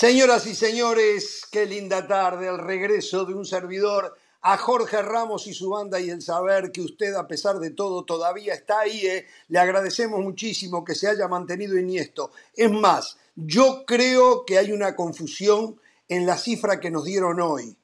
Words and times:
Señoras 0.00 0.46
y 0.46 0.54
señores, 0.54 1.42
qué 1.52 1.66
linda 1.66 2.08
tarde, 2.08 2.48
el 2.48 2.56
regreso 2.56 3.26
de 3.26 3.34
un 3.34 3.44
servidor 3.44 4.16
a 4.40 4.56
Jorge 4.56 5.02
Ramos 5.02 5.46
y 5.46 5.52
su 5.52 5.68
banda 5.68 6.00
y 6.00 6.08
el 6.08 6.22
saber 6.22 6.72
que 6.72 6.80
usted, 6.80 7.12
a 7.12 7.28
pesar 7.28 7.58
de 7.58 7.72
todo, 7.72 8.06
todavía 8.06 8.54
está 8.54 8.80
ahí. 8.80 9.06
¿eh? 9.06 9.26
Le 9.48 9.58
agradecemos 9.58 10.20
muchísimo 10.20 10.86
que 10.86 10.94
se 10.94 11.06
haya 11.06 11.28
mantenido 11.28 11.76
en 11.76 11.90
esto. 11.90 12.32
Es 12.56 12.70
más, 12.72 13.18
yo 13.36 13.84
creo 13.86 14.46
que 14.46 14.56
hay 14.56 14.72
una 14.72 14.96
confusión 14.96 15.78
en 16.08 16.24
la 16.24 16.38
cifra 16.38 16.80
que 16.80 16.90
nos 16.90 17.04
dieron 17.04 17.38
hoy. 17.38 17.76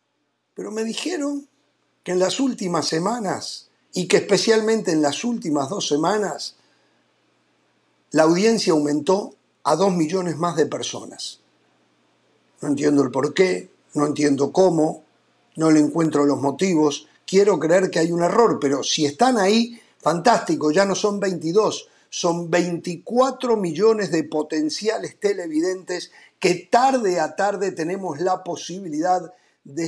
Pero 0.55 0.71
me 0.71 0.85
dijeron 0.85 1.46
que 2.03 2.12
en 2.12 2.19
las 2.19 2.41
últimas 2.41 2.89
semanas, 2.89 3.69
y 3.93 4.09
que 4.09 4.17
especialmente 4.17 4.91
en 4.91 5.03
las 5.03 5.23
últimas 5.23 5.69
dos 5.69 5.87
semanas, 5.87 6.56
la 8.12 8.23
audiencia 8.23 8.73
aumentó 8.73 9.34
a 9.64 9.77
dos 9.77 9.92
millones 9.92 10.39
más 10.39 10.56
de 10.56 10.64
personas. 10.64 11.42
No 12.60 12.69
entiendo 12.69 13.02
el 13.02 13.10
por 13.10 13.34
qué, 13.34 13.70
no 13.95 14.06
entiendo 14.06 14.52
cómo, 14.52 15.05
no 15.56 15.70
le 15.70 15.80
encuentro 15.80 16.24
los 16.24 16.41
motivos. 16.41 17.06
Quiero 17.27 17.59
creer 17.59 17.91
que 17.91 17.98
hay 17.98 18.12
un 18.12 18.23
error, 18.23 18.59
pero 18.60 18.83
si 18.83 19.05
están 19.05 19.38
ahí, 19.38 19.80
fantástico, 19.98 20.70
ya 20.70 20.84
no 20.84 20.95
son 20.95 21.19
22, 21.19 21.88
son 22.09 22.50
24 22.50 23.56
millones 23.56 24.11
de 24.11 24.24
potenciales 24.24 25.19
televidentes 25.19 26.12
que 26.38 26.69
tarde 26.70 27.19
a 27.20 27.34
tarde 27.34 27.73
tenemos 27.73 28.20
la 28.20 28.45
posibilidad 28.45 29.23
de 29.23 29.30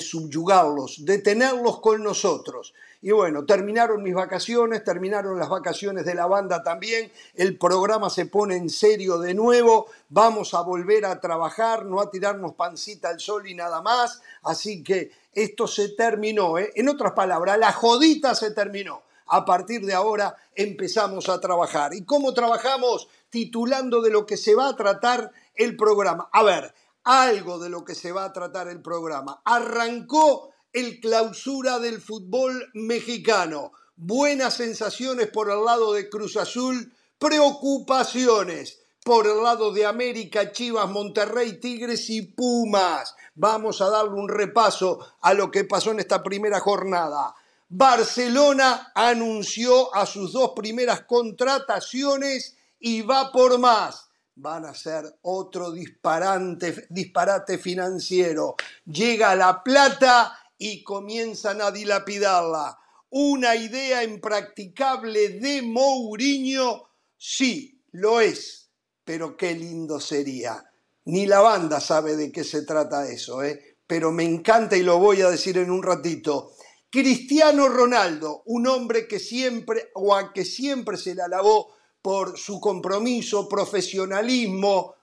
subyugarlos, 0.01 1.05
de 1.05 1.19
tenerlos 1.19 1.81
con 1.81 2.03
nosotros. 2.03 2.75
Y 3.01 3.13
bueno, 3.13 3.45
terminaron 3.45 4.03
mis 4.03 4.15
vacaciones, 4.15 4.83
terminaron 4.83 5.39
las 5.39 5.49
vacaciones 5.49 6.05
de 6.05 6.17
la 6.17 6.27
banda 6.27 6.65
también, 6.65 7.13
el 7.35 7.57
programa 7.57 8.11
se 8.11 8.27
pone 8.27 8.57
en 8.57 8.69
serio 8.69 9.19
de 9.19 9.35
nuevo, 9.35 9.87
vamos 10.09 10.53
a 10.55 10.63
volver 10.63 11.05
a 11.05 11.21
trabajar, 11.21 11.85
no 11.85 12.01
a 12.01 12.11
tirarnos 12.11 12.55
pancita 12.55 13.09
al 13.09 13.21
sol 13.21 13.49
y 13.49 13.55
nada 13.55 13.83
más, 13.83 14.21
así 14.43 14.83
que 14.83 15.13
esto 15.33 15.69
se 15.69 15.91
terminó, 15.91 16.59
¿eh? 16.59 16.73
en 16.75 16.89
otras 16.89 17.13
palabras, 17.13 17.57
la 17.59 17.73
jodita 17.73 18.35
se 18.35 18.51
terminó. 18.51 19.03
A 19.31 19.45
partir 19.45 19.85
de 19.85 19.93
ahora 19.93 20.35
empezamos 20.55 21.29
a 21.29 21.39
trabajar. 21.39 21.93
¿Y 21.93 22.03
cómo 22.05 22.33
trabajamos? 22.33 23.09
Titulando 23.29 24.01
de 24.01 24.11
lo 24.11 24.25
que 24.25 24.39
se 24.39 24.55
va 24.55 24.71
a 24.71 24.77
tratar 24.77 25.31
el 25.55 25.77
programa. 25.77 26.31
A 26.33 26.43
ver, 26.43 26.75
algo 27.05 27.59
de 27.59 27.71
lo 27.71 27.85
que 27.85 27.95
se 27.95 28.13
va 28.13 28.25
a 28.25 28.33
tratar 28.33 28.69
el 28.69 28.83
programa. 28.83 29.41
Arrancó 29.45 30.51
el 30.73 31.01
clausura 31.01 31.79
del 31.79 32.01
fútbol 32.01 32.71
mexicano. 32.75 33.73
Buenas 33.97 34.55
sensaciones 34.55 35.29
por 35.29 35.51
el 35.51 35.65
lado 35.65 35.93
de 35.93 36.09
Cruz 36.09 36.37
Azul, 36.37 36.93
preocupaciones 37.19 38.81
por 39.05 39.27
el 39.27 39.43
lado 39.43 39.73
de 39.73 39.87
América, 39.87 40.53
Chivas, 40.53 40.89
Monterrey, 40.89 41.59
Tigres 41.61 42.11
y 42.11 42.23
Pumas. 42.23 43.15
Vamos 43.35 43.81
a 43.81 43.89
darle 43.89 44.13
un 44.13 44.29
repaso 44.29 44.99
a 45.21 45.33
lo 45.35 45.51
que 45.51 45.65
pasó 45.65 45.93
en 45.93 46.01
esta 46.01 46.23
primera 46.23 46.61
jornada. 46.61 47.35
Barcelona 47.71 48.93
anunció 48.95 49.95
a 49.95 50.07
sus 50.07 50.33
dos 50.33 50.53
primeras 50.55 51.03
contrataciones 51.03 52.57
y 52.79 53.03
va 53.03 53.33
por 53.33 53.59
más 53.59 54.08
van 54.39 54.65
a 54.65 54.75
ser 54.75 55.19
otro 55.23 55.73
disparate, 55.73 57.59
financiero. 57.59 58.55
Llega 58.87 59.35
la 59.35 59.63
plata 59.63 60.39
y 60.57 60.83
comienzan 60.83 61.61
a 61.61 61.71
dilapidarla. 61.71 62.79
Una 63.11 63.57
idea 63.57 64.05
impracticable 64.05 65.41
de 65.41 65.63
Mourinho, 65.63 66.89
sí, 67.17 67.83
lo 67.93 68.21
es, 68.21 68.71
pero 69.05 69.37
qué 69.37 69.55
lindo 69.55 69.99
sería. 70.01 70.65
Ni 71.07 71.27
la 71.27 71.41
banda 71.41 71.81
sabe 71.81 72.17
de 72.17 72.31
qué 72.31 72.45
se 72.45 72.63
trata 72.63 73.09
eso, 73.09 73.43
¿eh? 73.43 73.79
pero 73.87 74.13
me 74.13 74.25
encanta 74.25 74.77
y 74.77 74.83
lo 74.83 74.99
voy 74.99 75.23
a 75.23 75.31
decir 75.31 75.57
en 75.59 75.71
un 75.71 75.83
ratito. 75.83 76.53
Cristiano 76.91 77.69
Ronaldo, 77.69 78.43
un 78.47 78.67
hombre 78.67 79.09
que 79.09 79.19
siempre 79.19 79.91
o 79.95 80.15
a 80.15 80.33
que 80.33 80.45
siempre 80.45 80.97
se 80.97 81.15
le 81.15 81.23
alabó 81.23 81.78
por 82.09 82.39
su 82.39 82.59
compromiso, 82.59 83.47
profesionalismo, 83.47 84.95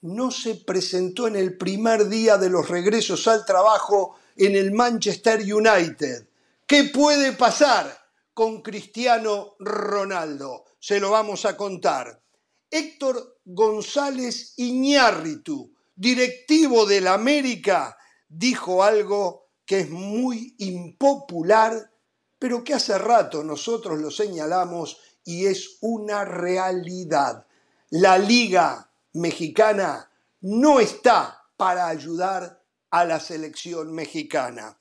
no 0.00 0.32
se 0.32 0.56
presentó 0.56 1.28
en 1.28 1.36
el 1.36 1.56
primer 1.56 2.08
día 2.08 2.36
de 2.36 2.50
los 2.50 2.68
regresos 2.68 3.28
al 3.28 3.46
trabajo 3.46 4.16
en 4.34 4.56
el 4.56 4.72
Manchester 4.72 5.38
United. 5.38 6.26
¿Qué 6.66 6.90
puede 6.92 7.34
pasar 7.34 7.96
con 8.34 8.60
Cristiano 8.60 9.54
Ronaldo? 9.60 10.64
Se 10.80 10.98
lo 10.98 11.12
vamos 11.12 11.44
a 11.44 11.56
contar. 11.56 12.20
Héctor 12.68 13.38
González 13.44 14.54
Iñárritu, 14.56 15.72
directivo 15.94 16.86
del 16.86 17.06
América, 17.06 17.96
dijo 18.28 18.82
algo 18.82 19.46
que 19.64 19.82
es 19.82 19.90
muy 19.90 20.56
impopular, 20.58 21.92
pero 22.36 22.64
que 22.64 22.74
hace 22.74 22.98
rato 22.98 23.44
nosotros 23.44 24.00
lo 24.00 24.10
señalamos 24.10 24.98
y 25.24 25.46
es 25.46 25.78
una 25.80 26.24
realidad. 26.24 27.46
La 27.90 28.18
liga 28.18 28.90
mexicana 29.14 30.10
no 30.40 30.80
está 30.80 31.44
para 31.56 31.88
ayudar 31.88 32.62
a 32.90 33.04
la 33.04 33.20
selección 33.20 33.92
mexicana. 33.92 34.76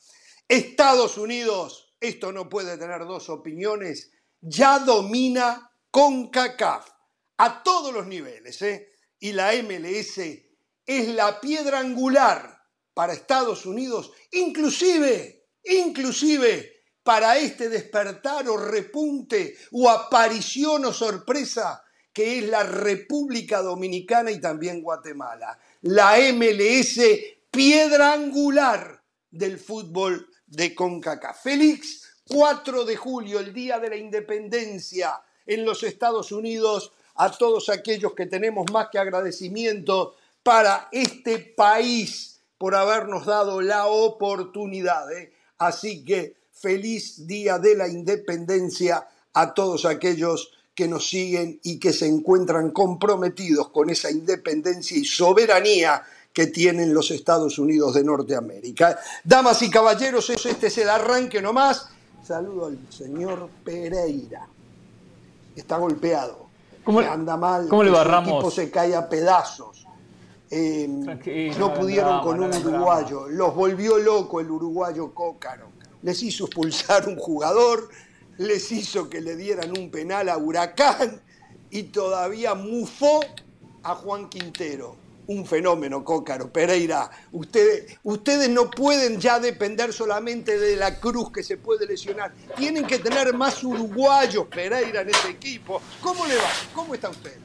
Estados 0.48 1.18
Unidos, 1.18 1.94
esto 2.00 2.32
no 2.32 2.50
puede 2.50 2.78
tener 2.78 3.06
dos 3.06 3.30
opiniones, 3.30 4.12
ya 4.42 4.80
domina 4.80 5.72
con 5.90 6.30
CACAF 6.30 6.90
a 7.38 7.64
todos 7.64 7.94
los 7.94 8.08
niveles. 8.08 8.62
¿eh? 8.62 8.92
Y 9.20 9.34
la 9.34 9.54
MLS 9.64 10.18
es 10.86 11.08
la 11.10 11.40
piedra 11.40 11.80
angular 11.80 12.62
para 12.94 13.14
Estados 13.14 13.66
Unidos, 13.66 14.12
inclusive, 14.32 15.48
inclusive 15.64 16.71
para 17.04 17.38
este 17.38 17.70
despertar 17.70 18.48
o 18.48 18.58
repunte 18.58 19.58
o 19.72 19.90
aparición 19.90 20.86
o 20.86 20.94
sorpresa 20.94 21.84
que 22.14 22.40
es 22.40 22.46
la 22.46 22.64
República 22.64 23.62
Dominicana 23.62 24.32
y 24.32 24.40
también 24.40 24.82
Guatemala. 24.82 25.58
La 25.82 26.18
MLS, 26.34 27.00
piedra 27.50 28.14
angular 28.14 29.02
del 29.30 29.58
fútbol 29.58 30.28
de 30.46 30.76
CONCACAF. 30.76 31.42
Félix, 31.42 32.22
4 32.28 32.86
de 32.86 32.98
julio, 32.98 33.40
el 33.40 33.54
Día 33.54 33.80
de 33.80 33.90
la 33.90 33.96
Independencia 33.96 35.22
en 35.46 35.66
los 35.66 35.84
Estados 35.84 36.32
Unidos, 36.32 36.92
a 37.16 37.32
todos 37.32 37.70
aquellos 37.70 38.14
que 38.14 38.26
tenemos 38.26 38.66
más 38.72 38.90
que 38.92 39.00
agradecimiento 39.00 40.16
para 40.44 40.90
este 40.92 41.40
país 41.40 42.42
por 42.58 42.76
habernos 42.76 43.26
dado 43.26 43.62
la 43.62 43.88
oportunidad. 43.88 45.12
¿eh? 45.12 45.34
Así 45.58 46.04
que 46.04 46.36
feliz 46.62 47.26
día 47.26 47.58
de 47.58 47.76
la 47.76 47.88
independencia 47.88 49.08
a 49.34 49.54
todos 49.54 49.86
aquellos 49.86 50.52
que 50.76 50.88
nos 50.88 51.10
siguen 51.10 51.60
y 51.64 51.80
que 51.80 51.92
se 51.92 52.08
encuentran 52.08 52.72
comprometidos 52.72 53.70
con 53.70 53.90
esa 53.90 54.12
independencia 54.12 54.98
y 54.98 55.04
soberanía 55.04 56.04
que 56.32 56.48
tienen 56.48 56.94
los 56.94 57.12
Estados 57.12 57.60
Unidos 57.60 57.96
de 57.96 58.04
Norteamérica. 58.04 58.98
Damas 59.24 59.62
y 59.64 59.70
caballeros, 59.70 60.30
este 60.30 60.68
es 60.68 60.78
el 60.78 60.90
arranque 60.90 61.42
nomás. 61.42 61.90
Saludo 62.26 62.68
al 62.68 62.80
señor 62.90 63.50
Pereira. 63.66 64.48
Está 65.56 65.78
golpeado. 65.78 66.48
¿Cómo, 66.84 67.00
anda 67.00 67.36
mal. 67.36 67.68
¿Cómo 67.68 67.84
le 67.84 67.92
va, 67.92 68.04
El 68.04 68.30
equipo 68.30 68.50
se 68.50 68.72
cae 68.72 68.96
a 68.96 69.10
pedazos. 69.10 69.86
Eh, 70.50 70.88
no 71.58 71.74
pudieron 71.74 72.22
con 72.22 72.42
un 72.42 72.54
uruguayo. 72.54 73.28
Los 73.28 73.54
volvió 73.54 73.98
loco 73.98 74.40
el 74.40 74.50
uruguayo 74.50 75.14
Cócaro 75.14 75.71
les 76.04 76.24
hizo 76.24 76.46
expulsar 76.46 77.08
un 77.08 77.16
jugador, 77.16 77.90
les 78.38 78.72
hizo 78.72 79.10
que 79.10 79.22
le 79.22 79.36
dieran 79.36 79.78
un 79.78 79.92
penal 79.92 80.30
a 80.30 80.38
Huracán 80.38 81.22
y 81.70 81.84
todavía 81.84 82.56
mufó 82.56 83.22
a 83.84 83.96
Juan 83.96 84.30
Quintero. 84.30 84.96
Un 85.28 85.46
fenómeno, 85.46 86.04
Cócaro, 86.04 86.52
Pereira. 86.52 87.10
Ustedes, 87.32 87.98
ustedes 88.04 88.50
no 88.50 88.70
pueden 88.70 89.20
ya 89.20 89.40
depender 89.40 89.94
solamente 89.94 90.60
de 90.60 90.76
la 90.76 91.00
cruz 91.00 91.32
que 91.32 91.44
se 91.44 91.58
puede 91.58 91.86
lesionar. 91.86 92.34
Tienen 92.58 92.86
que 92.86 93.00
tener 93.00 93.34
más 93.34 93.64
uruguayos, 93.64 94.48
Pereira, 94.48 95.02
en 95.02 95.10
ese 95.10 95.30
equipo. 95.30 95.82
¿Cómo 96.02 96.26
le 96.26 96.36
va? 96.36 96.50
¿Cómo 96.74 96.96
está 96.96 97.10
usted? 97.10 97.38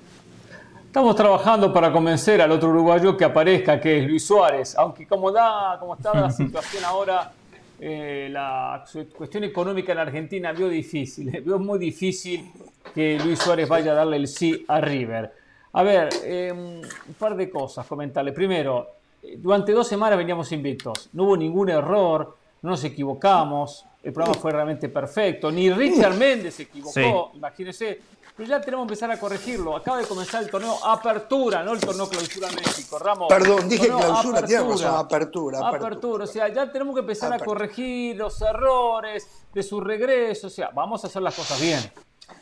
Estamos 0.87 1.14
trabajando 1.14 1.73
para 1.73 1.93
convencer 1.93 2.41
al 2.41 2.50
otro 2.50 2.70
uruguayo 2.70 3.17
que 3.17 3.25
aparezca, 3.26 3.79
que 3.79 3.99
es 4.00 4.09
Luis 4.09 4.26
Suárez. 4.26 4.75
Aunque 4.76 5.06
como, 5.06 5.31
da, 5.31 5.76
como 5.79 5.94
está 5.94 6.14
la 6.14 6.31
situación 6.32 6.82
ahora, 6.85 7.31
eh, 7.78 8.28
la 8.31 8.84
cuestión 9.17 9.44
económica 9.44 9.93
en 9.93 9.99
Argentina 9.99 10.52
vio 10.52 10.69
difícil, 10.69 11.31
vio 11.44 11.58
muy 11.58 11.78
difícil 11.78 12.50
que 12.94 13.19
Luis 13.19 13.38
Suárez 13.38 13.69
vaya 13.69 13.93
a 13.93 13.94
darle 13.94 14.17
el 14.17 14.28
sí 14.28 14.64
a 14.69 14.81
River. 14.81 15.32
A 15.73 15.82
ver, 15.82 16.08
em, 16.25 16.78
un 16.81 17.14
par 17.19 17.37
de 17.37 17.50
cosas 17.50 17.87
comentarle. 17.87 18.32
Primero, 18.32 18.88
durante 19.37 19.73
dos 19.73 19.87
semanas 19.87 20.17
veníamos 20.17 20.50
invictos, 20.52 21.11
no 21.12 21.25
hubo 21.25 21.37
ningún 21.37 21.69
error, 21.69 22.37
no 22.62 22.70
nos 22.70 22.84
equivocamos, 22.84 23.84
el 24.02 24.12
programa 24.12 24.38
fue 24.38 24.52
realmente 24.52 24.88
perfecto, 24.88 25.50
ni 25.50 25.70
Richard 25.70 26.14
Méndez 26.14 26.55
se 26.55 26.62
equivocó, 26.62 27.32
imagínense, 27.34 28.00
pero 28.37 28.49
ya 28.49 28.61
tenemos 28.61 28.87
que 28.87 28.93
empezar 28.93 29.11
a 29.11 29.19
corregirlo. 29.19 29.77
Acaba 29.77 29.97
de 29.97 30.05
comenzar 30.05 30.43
el 30.43 30.50
torneo 30.50 30.77
Apertura, 30.85 31.62
no 31.62 31.73
el 31.73 31.81
torneo 31.81 32.06
Clausura 32.06 32.49
México, 32.50 32.99
Ramos. 32.99 33.29
Perdón, 33.29 33.67
dije 33.67 33.87
Clausura, 33.87 34.41
apertura, 34.41 34.99
apertura, 34.99 35.69
apertura, 35.69 36.25
o 36.25 36.27
sea, 36.27 36.49
ya 36.49 36.71
tenemos 36.71 36.94
que 36.94 37.00
empezar 37.00 37.33
a 37.33 37.38
corregir 37.38 38.17
los 38.17 38.41
errores 38.43 39.27
de 39.55 39.62
su 39.62 39.81
regreso, 39.81 40.49
o 40.49 40.50
sea, 40.50 40.69
vamos 40.75 41.03
a 41.03 41.06
hacer 41.06 41.23
las 41.23 41.35
cosas 41.35 41.59
bien. 41.59 41.81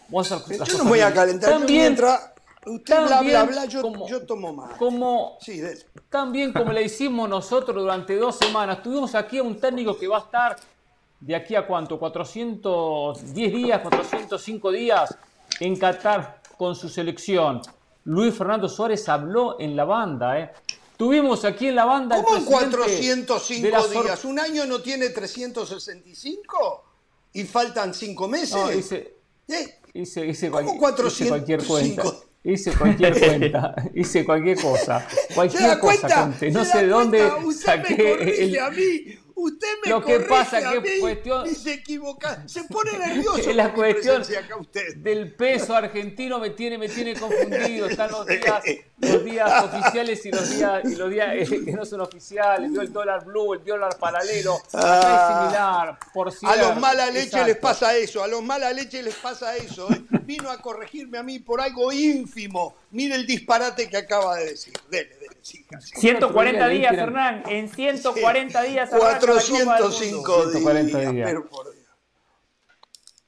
Vamos 0.09 0.33
a 0.33 0.37
hacer 0.37 0.59
las 0.59 0.69
yo 0.69 0.79
no 0.79 0.85
voy 0.85 1.01
a 1.01 1.15
calentar, 1.15 1.51
también, 1.51 1.83
mientras 1.83 2.33
usted 2.67 3.07
bla, 3.07 3.23
bla, 3.23 3.45
bla, 3.45 3.65
yo, 3.67 4.07
yo 4.09 4.27
tomo 4.27 4.53
más. 4.53 4.77
Como, 4.77 5.37
sí, 5.41 5.63
también 6.11 6.53
como 6.53 6.73
le 6.73 6.83
hicimos 6.83 7.29
nosotros 7.29 7.77
durante 7.77 8.17
dos 8.17 8.37
semanas, 8.37 8.83
tuvimos 8.83 9.15
aquí 9.15 9.39
a 9.39 9.45
un 9.45 9.61
técnico 9.61 9.97
que 9.97 10.09
va 10.09 10.17
a 10.17 10.21
estar 10.21 10.57
de 11.21 11.37
aquí 11.37 11.55
a 11.55 11.65
cuánto, 11.65 12.01
410 12.01 13.53
días, 13.53 13.81
405 13.81 14.73
días 14.73 15.17
en 15.61 15.77
Qatar 15.77 16.41
con 16.57 16.75
su 16.75 16.89
selección. 16.89 17.61
Luis 18.05 18.35
Fernando 18.35 18.69
Suárez 18.69 19.09
habló 19.09 19.59
en 19.59 19.77
la 19.77 19.85
banda, 19.85 20.39
¿eh? 20.39 20.51
Tuvimos 20.97 21.45
aquí 21.45 21.69
en 21.69 21.75
la 21.75 21.85
banda. 21.85 22.23
¿Cómo 22.23 22.37
en 22.37 22.45
405 22.45 23.89
días? 23.89 24.25
¿Un 24.25 24.39
año 24.39 24.65
no 24.67 24.81
tiene 24.81 25.09
365? 25.11 26.85
¿Y 27.33 27.45
faltan 27.45 27.93
5 27.93 28.29
meses? 28.29 28.55
No, 28.55 28.73
hice, 28.73 29.17
¿Eh? 29.49 29.79
hice, 29.95 30.27
hice, 30.27 30.51
cualquier 30.51 31.65
cuenta. 31.65 32.15
Hice 32.45 32.77
cualquier 32.77 33.19
cuenta, 33.19 33.75
hice 33.95 34.25
cualquier 34.25 34.61
cosa. 34.61 35.09
Cualquier 35.35 35.79
cosa, 35.79 36.33
No 36.53 36.65
sé 36.65 36.79
de 36.79 36.87
dónde 36.87 37.29
saqué. 37.53 38.45
el... 38.45 38.59
a 38.61 38.71
mí 38.71 39.24
Usted 39.37 39.67
me 39.85 39.91
Lo 39.91 40.05
que 40.05 40.21
pasa 40.21 40.61
que 40.71 41.01
cuestión 41.01 41.47
y 41.47 41.55
se 41.55 41.75
equivoca, 41.75 42.47
se 42.47 42.65
pone 42.65 42.97
nervioso. 42.99 43.39
Es 43.51 43.57
la 43.57 43.73
cuestión 43.75 44.23
acá 44.23 44.57
usted. 44.57 44.97
del 44.97 45.35
peso 45.35 45.75
argentino 45.75 46.39
me 46.39 46.51
tiene 46.51 46.79
me 46.79 46.89
tiene 46.89 47.15
confundido, 47.15 47.87
están 47.87 48.11
los 48.13 48.27
días 48.27 48.63
los 48.99 49.25
días 49.25 49.65
oficiales 49.65 50.25
y 50.25 50.31
los 50.31 50.51
días 50.51 50.85
y 50.85 50.95
los 50.97 51.11
días 51.11 51.29
eh, 51.35 51.65
que 51.65 51.73
no 51.73 51.85
son 51.85 52.01
oficiales, 52.01 52.71
vio 52.71 52.81
el 52.81 52.93
dólar 52.93 53.25
blue, 53.25 53.55
el 53.55 53.65
dólar 53.65 53.99
paralelo, 53.99 54.59
ah, 54.73 55.01
es 55.03 55.43
similar, 55.43 55.99
por 56.13 56.33
A 56.45 56.57
los 56.57 56.81
mala 56.81 57.11
leche 57.11 57.45
les 57.45 57.57
pasa 57.57 57.97
eso, 57.97 58.23
a 58.23 58.29
los 58.29 58.43
mala 58.43 58.73
leche 58.73 59.03
les 59.03 59.15
pasa 59.15 59.57
eso. 59.57 59.91
¿eh? 59.93 60.05
Vino 60.23 60.51
a 60.51 60.59
corregirme 60.59 61.19
a 61.19 61.23
mí 61.23 61.39
por 61.39 61.61
algo 61.61 61.93
ínfimo. 61.93 62.77
Mire 62.93 63.17
el 63.17 63.27
disparate 63.27 63.89
que 63.89 63.97
acaba 63.97 64.37
de 64.37 64.51
decir. 64.51 64.73
Dele, 64.89 65.17
140 65.45 66.69
días, 66.69 66.95
Hernán. 66.95 67.43
En 67.47 67.69
140 67.69 68.63
días. 68.63 68.91
405 68.91 70.51
días. 70.51 71.35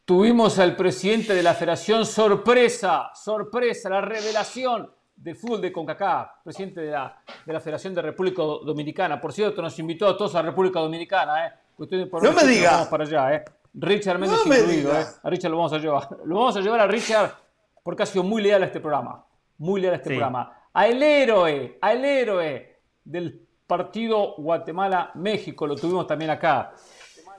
Tuvimos 0.04 0.58
al 0.58 0.76
presidente 0.76 1.34
de 1.34 1.42
la 1.42 1.52
Federación 1.52 2.06
sorpresa, 2.06 3.10
sorpresa, 3.14 3.90
la 3.90 4.00
revelación 4.00 4.90
de 5.16 5.34
fútbol 5.34 5.60
de 5.60 5.72
CONCACAF, 5.72 6.28
presidente 6.44 6.80
de 6.82 6.92
la, 6.92 7.20
de 7.44 7.52
la 7.52 7.60
Federación 7.60 7.94
de 7.94 8.02
República 8.02 8.42
Dominicana. 8.42 9.20
Por 9.20 9.32
cierto, 9.32 9.60
nos 9.60 9.78
invitó 9.78 10.08
a 10.08 10.16
todos 10.16 10.34
a 10.36 10.42
República 10.42 10.80
Dominicana. 10.80 11.46
¿eh? 11.46 11.52
no 11.78 12.32
me 12.32 12.44
diga. 12.44 12.70
Vamos 12.72 12.88
para 12.88 13.04
allá. 13.04 13.34
¿eh? 13.34 13.44
Richard 13.74 14.18
Méndez 14.18 14.38
incluido. 14.46 14.98
¿eh? 14.98 15.04
A 15.22 15.28
Richard 15.28 15.50
lo 15.50 15.58
vamos 15.58 15.72
a 15.72 15.78
llevar. 15.78 16.08
Lo 16.24 16.36
vamos 16.36 16.56
a 16.56 16.60
llevar 16.60 16.80
a 16.80 16.86
Richard 16.86 17.34
porque 17.82 18.04
ha 18.04 18.06
sido 18.06 18.22
muy 18.22 18.42
leal 18.42 18.62
a 18.62 18.66
este 18.66 18.80
programa. 18.80 19.24
Muy 19.58 19.80
leal 19.80 19.94
a 19.94 19.96
este 19.96 20.10
programa 20.10 20.55
al 20.76 21.02
héroe, 21.02 21.78
al 21.80 22.04
héroe 22.04 22.80
del 23.02 23.48
partido 23.66 24.34
Guatemala-México, 24.36 25.66
lo 25.66 25.74
tuvimos 25.74 26.06
también 26.06 26.30
acá. 26.30 26.74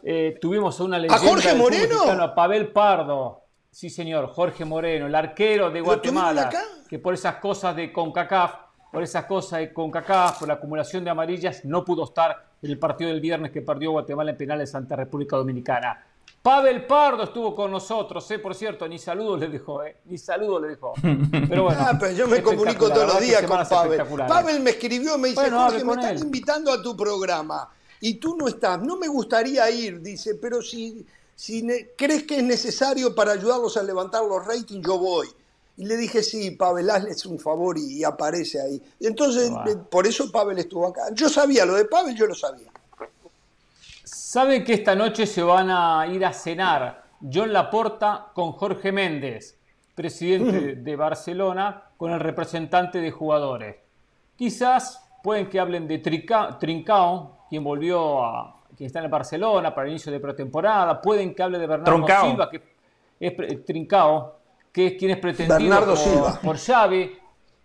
Eh, 0.01 0.39
tuvimos 0.41 0.79
a 0.79 0.83
una 0.83 0.97
leyenda 0.97 1.23
¿A 1.23 1.29
Jorge 1.29 1.53
Moreno? 1.53 2.01
a 2.09 2.33
Pavel 2.33 2.71
Pardo. 2.71 3.43
Sí, 3.69 3.91
señor, 3.91 4.29
Jorge 4.29 4.65
Moreno, 4.65 5.05
el 5.05 5.13
arquero 5.13 5.69
de 5.69 5.81
Guatemala, 5.81 6.49
que 6.89 6.97
por 6.97 7.13
esas 7.13 7.35
cosas 7.35 7.75
de 7.75 7.93
CONCACAF, 7.93 8.55
por 8.91 9.03
esas 9.03 9.25
cosas 9.25 9.59
de 9.59 9.71
CONCACAF, 9.71 10.39
por 10.39 10.47
la 10.47 10.55
acumulación 10.55 11.03
de 11.03 11.11
amarillas, 11.11 11.63
no 11.63 11.85
pudo 11.85 12.05
estar 12.05 12.43
en 12.59 12.71
el 12.71 12.79
partido 12.79 13.11
del 13.11 13.21
viernes 13.21 13.51
que 13.51 13.61
perdió 13.61 13.91
Guatemala 13.91 14.31
en 14.31 14.37
penales 14.37 14.73
ante 14.73 14.95
República 14.95 15.37
Dominicana. 15.37 16.03
Pavel 16.41 16.85
Pardo 16.85 17.23
estuvo 17.23 17.53
con 17.53 17.71
nosotros, 17.71 18.29
¿eh? 18.31 18.39
por 18.39 18.55
cierto, 18.55 18.87
ni 18.87 18.97
saludos 18.97 19.39
le 19.39 19.47
dejó, 19.49 19.83
¿eh? 19.83 19.97
ni 20.05 20.17
saludos 20.17 20.61
le 20.61 20.67
dejó. 20.69 20.93
Pero 21.49 21.63
bueno. 21.63 21.79
Ah, 21.81 21.97
pero 21.99 22.13
yo 22.13 22.27
me 22.27 22.41
comunico 22.41 22.89
todos 22.89 23.13
los 23.13 23.19
días 23.19 23.43
con 23.43 23.67
Pavel. 23.67 24.01
Pavel 24.27 24.61
me 24.61 24.69
escribió, 24.71 25.17
me 25.17 25.29
dice, 25.29 25.49
Jorge, 25.49 25.83
me 25.83 25.93
están 25.93 26.17
invitando 26.17 26.71
a 26.71 26.81
tu 26.81 26.95
programa 26.95 27.69
y 27.99 28.15
tú 28.15 28.37
no 28.37 28.47
estás. 28.47 28.81
No 28.81 28.97
me 28.97 29.07
gustaría 29.07 29.69
ir, 29.69 30.01
dice, 30.01 30.35
pero 30.35 30.61
si, 30.61 31.05
si 31.35 31.67
crees 31.97 32.23
que 32.23 32.37
es 32.37 32.43
necesario 32.43 33.13
para 33.13 33.33
ayudarlos 33.33 33.75
a 33.77 33.83
levantar 33.83 34.23
los 34.23 34.45
ratings, 34.45 34.85
yo 34.85 34.97
voy. 34.97 35.27
Y 35.77 35.85
le 35.85 35.95
dije, 35.95 36.23
sí, 36.23 36.51
Pavel, 36.51 36.89
hazles 36.89 37.25
un 37.27 37.39
favor 37.39 37.77
y, 37.77 38.03
aparece 38.03 38.59
ahí. 38.59 38.81
Entonces, 38.99 39.51
eh, 39.67 39.75
por 39.91 40.07
eso 40.07 40.31
Pavel 40.31 40.57
estuvo 40.57 40.87
acá. 40.87 41.03
Yo 41.13 41.29
sabía, 41.29 41.65
lo 41.65 41.75
de 41.75 41.85
Pavel 41.85 42.15
yo 42.15 42.25
lo 42.25 42.33
sabía. 42.33 42.71
Saben 44.37 44.63
que 44.63 44.73
esta 44.73 44.93
noche 44.93 45.25
se 45.25 45.41
van 45.41 45.71
a 45.71 46.05
ir 46.05 46.23
a 46.23 46.31
cenar 46.31 47.05
John 47.19 47.51
Laporta 47.51 48.27
con 48.35 48.51
Jorge 48.51 48.91
Méndez, 48.91 49.59
presidente 49.95 50.75
de 50.75 50.95
Barcelona, 50.95 51.85
con 51.97 52.11
el 52.11 52.19
representante 52.19 53.01
de 53.01 53.09
jugadores. 53.09 53.77
Quizás 54.35 55.09
pueden 55.23 55.49
que 55.49 55.59
hablen 55.59 55.87
de 55.87 55.97
Trincao, 55.97 57.47
quien 57.49 57.63
volvió 57.63 58.23
a, 58.23 58.61
quien 58.75 58.85
está 58.85 59.03
en 59.03 59.09
Barcelona 59.09 59.73
para 59.73 59.87
el 59.87 59.93
inicio 59.93 60.11
de 60.11 60.19
pretemporada. 60.19 61.01
Pueden 61.01 61.33
que 61.33 61.41
hable 61.41 61.57
de 61.57 61.65
Bernardo 61.65 62.05
Silva, 62.05 62.47
que 62.51 62.61
es 63.19 63.65
Trincao, 63.65 64.35
que 64.71 64.85
es 64.85 64.93
quien 64.99 65.09
es 65.09 65.17
pretendido 65.17 65.83
por, 65.83 65.97
Silva. 65.97 66.39
por 66.43 66.59
Xavi. 66.59 67.17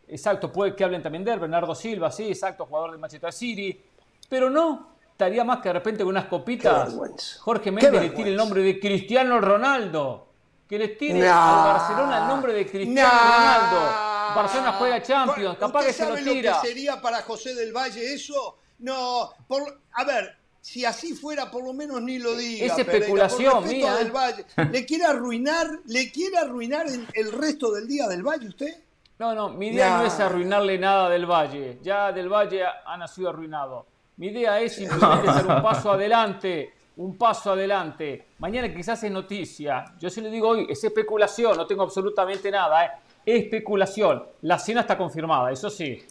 Exacto, 0.08 0.50
puede 0.50 0.74
que 0.74 0.84
hablen 0.84 1.02
también 1.02 1.22
de 1.22 1.32
él, 1.32 1.38
Bernardo 1.38 1.74
Silva, 1.74 2.10
sí, 2.10 2.28
exacto, 2.28 2.64
jugador 2.64 2.92
de 2.92 2.96
Manchester 2.96 3.30
City. 3.30 3.78
Pero 4.26 4.48
no, 4.48 4.91
estaría 5.22 5.44
más 5.44 5.60
que 5.60 5.68
de 5.68 5.72
repente 5.74 6.02
con 6.02 6.10
unas 6.10 6.26
copitas. 6.26 6.94
Jorge 7.40 7.70
Méndez 7.70 7.92
le 8.00 8.10
tire 8.10 8.30
el 8.30 8.36
nombre 8.36 8.62
de 8.62 8.80
Cristiano 8.80 9.40
Ronaldo. 9.40 10.28
Que 10.68 10.78
le 10.78 10.88
tire 10.88 11.28
a 11.28 11.34
Barcelona 11.36 12.22
el 12.22 12.28
nombre 12.28 12.52
de 12.54 12.66
Cristiano 12.66 13.10
Ronaldo. 13.10 14.12
Barcelona 14.34 14.72
juega 14.72 15.02
Champions, 15.02 15.58
capaz 15.58 15.84
que 15.84 15.92
se 15.92 16.08
lo 16.08 16.14
tira. 16.16 16.56
Lo 16.56 16.62
que 16.62 16.68
sería 16.68 17.00
para 17.00 17.22
José 17.22 17.54
del 17.54 17.72
Valle 17.72 18.14
eso? 18.14 18.56
No, 18.78 19.30
a 19.92 20.04
ver, 20.04 20.36
si 20.60 20.84
así 20.84 21.14
fuera, 21.14 21.50
por 21.50 21.62
lo 21.62 21.72
menos 21.72 22.00
ni 22.00 22.18
lo 22.18 22.34
diga. 22.34 22.66
Es 22.66 22.78
especulación 22.78 23.68
mía. 23.68 23.94
Del. 23.96 24.10
Valle. 24.10 24.46
¿Le 24.70 24.86
quiere 24.86 25.04
arruinar, 25.04 25.68
le 25.86 26.10
quiere 26.10 26.38
arruinar 26.38 26.86
el, 26.86 27.32
resto 27.32 27.70
del 27.72 27.86
día 27.86 28.08
del 28.08 28.22
Valle 28.22 28.48
usted? 28.48 28.82
No, 29.18 29.34
no, 29.34 29.50
mi 29.50 29.68
idea 29.68 29.98
no 29.98 30.04
es 30.04 30.18
arruinarle 30.18 30.78
nada 30.78 31.10
del 31.10 31.26
Valle. 31.26 31.78
Ya 31.82 32.10
del 32.12 32.28
Valle 32.28 32.64
ha 32.64 32.96
nacido 32.96 33.28
arruinado. 33.28 33.91
Mi 34.22 34.28
idea 34.28 34.60
es 34.60 34.76
simplemente 34.76 35.28
hacer 35.28 35.46
un 35.48 35.60
paso 35.60 35.90
adelante, 35.94 36.72
un 36.98 37.18
paso 37.18 37.50
adelante. 37.50 38.26
Mañana 38.38 38.72
quizás 38.72 39.02
es 39.02 39.10
noticia. 39.10 39.84
Yo 39.98 40.08
se 40.10 40.20
le 40.20 40.30
digo 40.30 40.50
hoy, 40.50 40.64
es 40.70 40.84
especulación, 40.84 41.56
no 41.56 41.66
tengo 41.66 41.82
absolutamente 41.82 42.48
nada. 42.48 42.84
¿eh? 42.84 42.90
Especulación. 43.26 44.22
La 44.42 44.60
cena 44.60 44.82
está 44.82 44.96
confirmada, 44.96 45.50
eso 45.50 45.68
sí. 45.68 46.06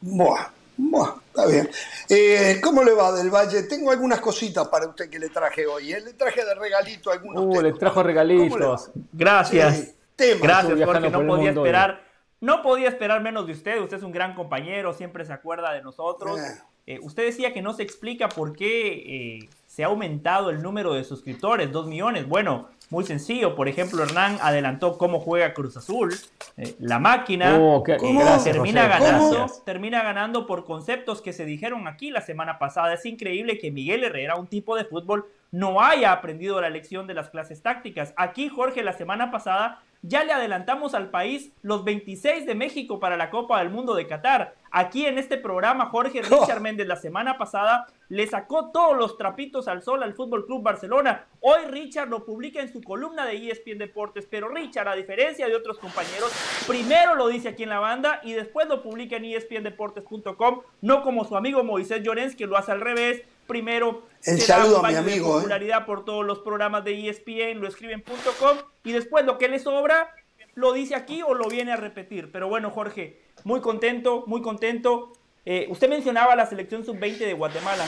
Buah, 0.00 0.46
buah, 0.76 1.16
está 1.26 1.46
bien. 1.46 1.68
Eh, 2.08 2.60
¿Cómo 2.62 2.84
le 2.84 2.92
va 2.92 3.10
del 3.10 3.30
Valle? 3.30 3.64
Tengo 3.64 3.90
algunas 3.90 4.20
cositas 4.20 4.68
para 4.68 4.86
usted 4.86 5.10
que 5.10 5.18
le 5.18 5.30
traje 5.30 5.66
hoy. 5.66 5.92
¿eh? 5.92 6.00
Le 6.02 6.12
traje 6.12 6.44
de 6.44 6.54
regalito 6.54 7.10
algunos 7.10 7.46
uh, 7.46 7.62
le 7.62 7.72
trajo 7.72 8.00
regalitos. 8.00 8.92
Gracias. 9.12 9.96
Gracias, 10.16 10.80
porque 10.86 11.10
no 11.10 11.26
podía 11.26 11.50
esperar 11.50 12.03
no 12.44 12.60
podía 12.60 12.88
esperar 12.88 13.22
menos 13.22 13.46
de 13.46 13.54
usted, 13.54 13.80
usted 13.80 13.96
es 13.96 14.02
un 14.02 14.12
gran 14.12 14.34
compañero, 14.34 14.92
siempre 14.92 15.24
se 15.24 15.32
acuerda 15.32 15.72
de 15.72 15.80
nosotros. 15.80 16.38
Eh, 16.86 16.98
usted 17.00 17.24
decía 17.24 17.54
que 17.54 17.62
no 17.62 17.72
se 17.72 17.82
explica 17.82 18.28
por 18.28 18.54
qué 18.54 19.38
eh, 19.38 19.48
se 19.66 19.82
ha 19.82 19.86
aumentado 19.86 20.50
el 20.50 20.60
número 20.60 20.92
de 20.92 21.04
suscriptores, 21.04 21.72
dos 21.72 21.86
millones. 21.86 22.28
Bueno, 22.28 22.68
muy 22.90 23.04
sencillo. 23.04 23.56
Por 23.56 23.68
ejemplo, 23.68 24.02
Hernán 24.02 24.36
adelantó 24.42 24.98
cómo 24.98 25.20
juega 25.20 25.54
Cruz 25.54 25.78
Azul. 25.78 26.14
Eh, 26.58 26.76
la 26.80 26.98
máquina 26.98 27.58
oh, 27.58 27.82
termina, 27.82 28.88
ganando, 28.88 29.46
termina 29.64 30.02
ganando 30.02 30.46
por 30.46 30.66
conceptos 30.66 31.22
que 31.22 31.32
se 31.32 31.46
dijeron 31.46 31.88
aquí 31.88 32.10
la 32.10 32.20
semana 32.20 32.58
pasada. 32.58 32.92
Es 32.92 33.06
increíble 33.06 33.56
que 33.56 33.70
Miguel 33.70 34.04
Herrera, 34.04 34.36
un 34.36 34.48
tipo 34.48 34.76
de 34.76 34.84
fútbol, 34.84 35.26
no 35.50 35.80
haya 35.80 36.12
aprendido 36.12 36.60
la 36.60 36.68
lección 36.68 37.06
de 37.06 37.14
las 37.14 37.30
clases 37.30 37.62
tácticas. 37.62 38.12
Aquí 38.18 38.50
Jorge 38.50 38.82
la 38.82 38.92
semana 38.92 39.30
pasada 39.30 39.82
ya 40.06 40.22
le 40.22 40.32
adelantamos 40.32 40.94
al 40.94 41.10
país 41.10 41.50
los 41.62 41.82
26 41.82 42.44
de 42.44 42.54
México 42.54 43.00
para 43.00 43.16
la 43.16 43.30
Copa 43.30 43.58
del 43.60 43.70
Mundo 43.70 43.94
de 43.94 44.06
Qatar. 44.06 44.54
Aquí 44.70 45.06
en 45.06 45.16
este 45.16 45.38
programa, 45.38 45.86
Jorge 45.86 46.20
Richard 46.20 46.60
Méndez 46.62 46.86
la 46.86 46.96
semana 46.96 47.38
pasada 47.38 47.86
le 48.10 48.26
sacó 48.26 48.70
todos 48.70 48.96
los 48.98 49.16
trapitos 49.16 49.66
al 49.66 49.82
sol 49.82 50.02
al 50.02 50.12
Fútbol 50.12 50.44
Club 50.44 50.62
Barcelona. 50.62 51.24
Hoy 51.40 51.64
Richard 51.68 52.10
lo 52.10 52.26
publica 52.26 52.60
en 52.60 52.70
su 52.70 52.82
columna 52.82 53.24
de 53.24 53.48
ESPN 53.48 53.78
Deportes, 53.78 54.26
pero 54.30 54.48
Richard, 54.48 54.88
a 54.88 54.94
diferencia 54.94 55.46
de 55.46 55.56
otros 55.56 55.78
compañeros, 55.78 56.30
primero 56.66 57.14
lo 57.14 57.28
dice 57.28 57.48
aquí 57.48 57.62
en 57.62 57.70
la 57.70 57.80
banda 57.80 58.20
y 58.22 58.34
después 58.34 58.68
lo 58.68 58.82
publica 58.82 59.16
en 59.16 59.24
espndeportes.com, 59.24 60.60
no 60.82 61.02
como 61.02 61.24
su 61.24 61.34
amigo 61.34 61.64
Moisés 61.64 62.02
Llorens, 62.02 62.36
que 62.36 62.46
lo 62.46 62.58
hace 62.58 62.72
al 62.72 62.82
revés, 62.82 63.22
Primero, 63.46 64.02
el 64.24 64.40
saludo 64.40 64.84
a 64.84 64.88
mi 64.88 64.96
amigo. 64.96 65.34
De 65.34 65.38
¿eh? 65.38 65.42
popularidad 65.42 65.86
por 65.86 66.04
todos 66.04 66.24
los 66.24 66.38
programas 66.40 66.84
de 66.84 67.08
ESPN, 67.08 67.60
lo 67.60 67.68
escriben.com 67.68 68.58
y 68.84 68.92
después 68.92 69.24
lo 69.24 69.38
que 69.38 69.48
le 69.48 69.58
sobra 69.58 70.08
lo 70.54 70.72
dice 70.72 70.94
aquí 70.94 71.22
o 71.22 71.34
lo 71.34 71.48
viene 71.48 71.72
a 71.72 71.76
repetir. 71.76 72.30
Pero 72.32 72.48
bueno, 72.48 72.70
Jorge, 72.70 73.20
muy 73.44 73.60
contento, 73.60 74.24
muy 74.26 74.40
contento. 74.40 75.12
Eh, 75.44 75.66
usted 75.68 75.88
mencionaba 75.88 76.36
la 76.36 76.46
selección 76.46 76.84
sub-20 76.84 77.18
de 77.18 77.32
Guatemala. 77.34 77.84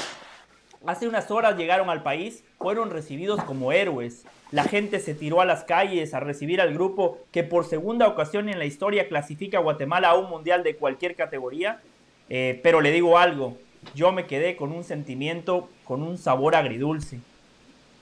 Hace 0.87 1.09
unas 1.09 1.31
horas 1.31 1.57
llegaron 1.57 1.91
al 1.91 2.03
país, 2.03 2.45
fueron 2.59 2.91
recibidos 2.91 3.43
como 3.45 3.73
héroes. 3.73 4.25
La 4.53 4.65
gente 4.65 5.01
se 5.01 5.15
tiró 5.15 5.41
a 5.41 5.45
las 5.45 5.65
calles 5.65 6.15
a 6.15 6.21
recibir 6.21 6.61
al 6.61 6.75
grupo 6.75 7.19
que 7.33 7.43
por 7.43 7.65
segunda 7.65 8.07
ocasión 8.07 8.49
en 8.49 8.59
la 8.59 8.67
historia 8.67 9.09
clasifica 9.09 9.59
a 9.59 9.63
Guatemala 9.63 10.11
a 10.11 10.15
un 10.15 10.29
mundial 10.29 10.63
de 10.63 10.77
cualquier 10.77 11.17
categoría. 11.17 11.81
Eh, 12.29 12.61
pero 12.63 12.81
le 12.81 12.93
digo 12.93 13.19
algo, 13.19 13.57
yo 13.95 14.13
me 14.13 14.27
quedé 14.27 14.57
con 14.57 14.73
un 14.73 14.85
sentimiento, 14.85 15.69
con 15.85 16.03
un 16.03 16.19
sabor 16.19 16.57
agridulce. 16.57 17.21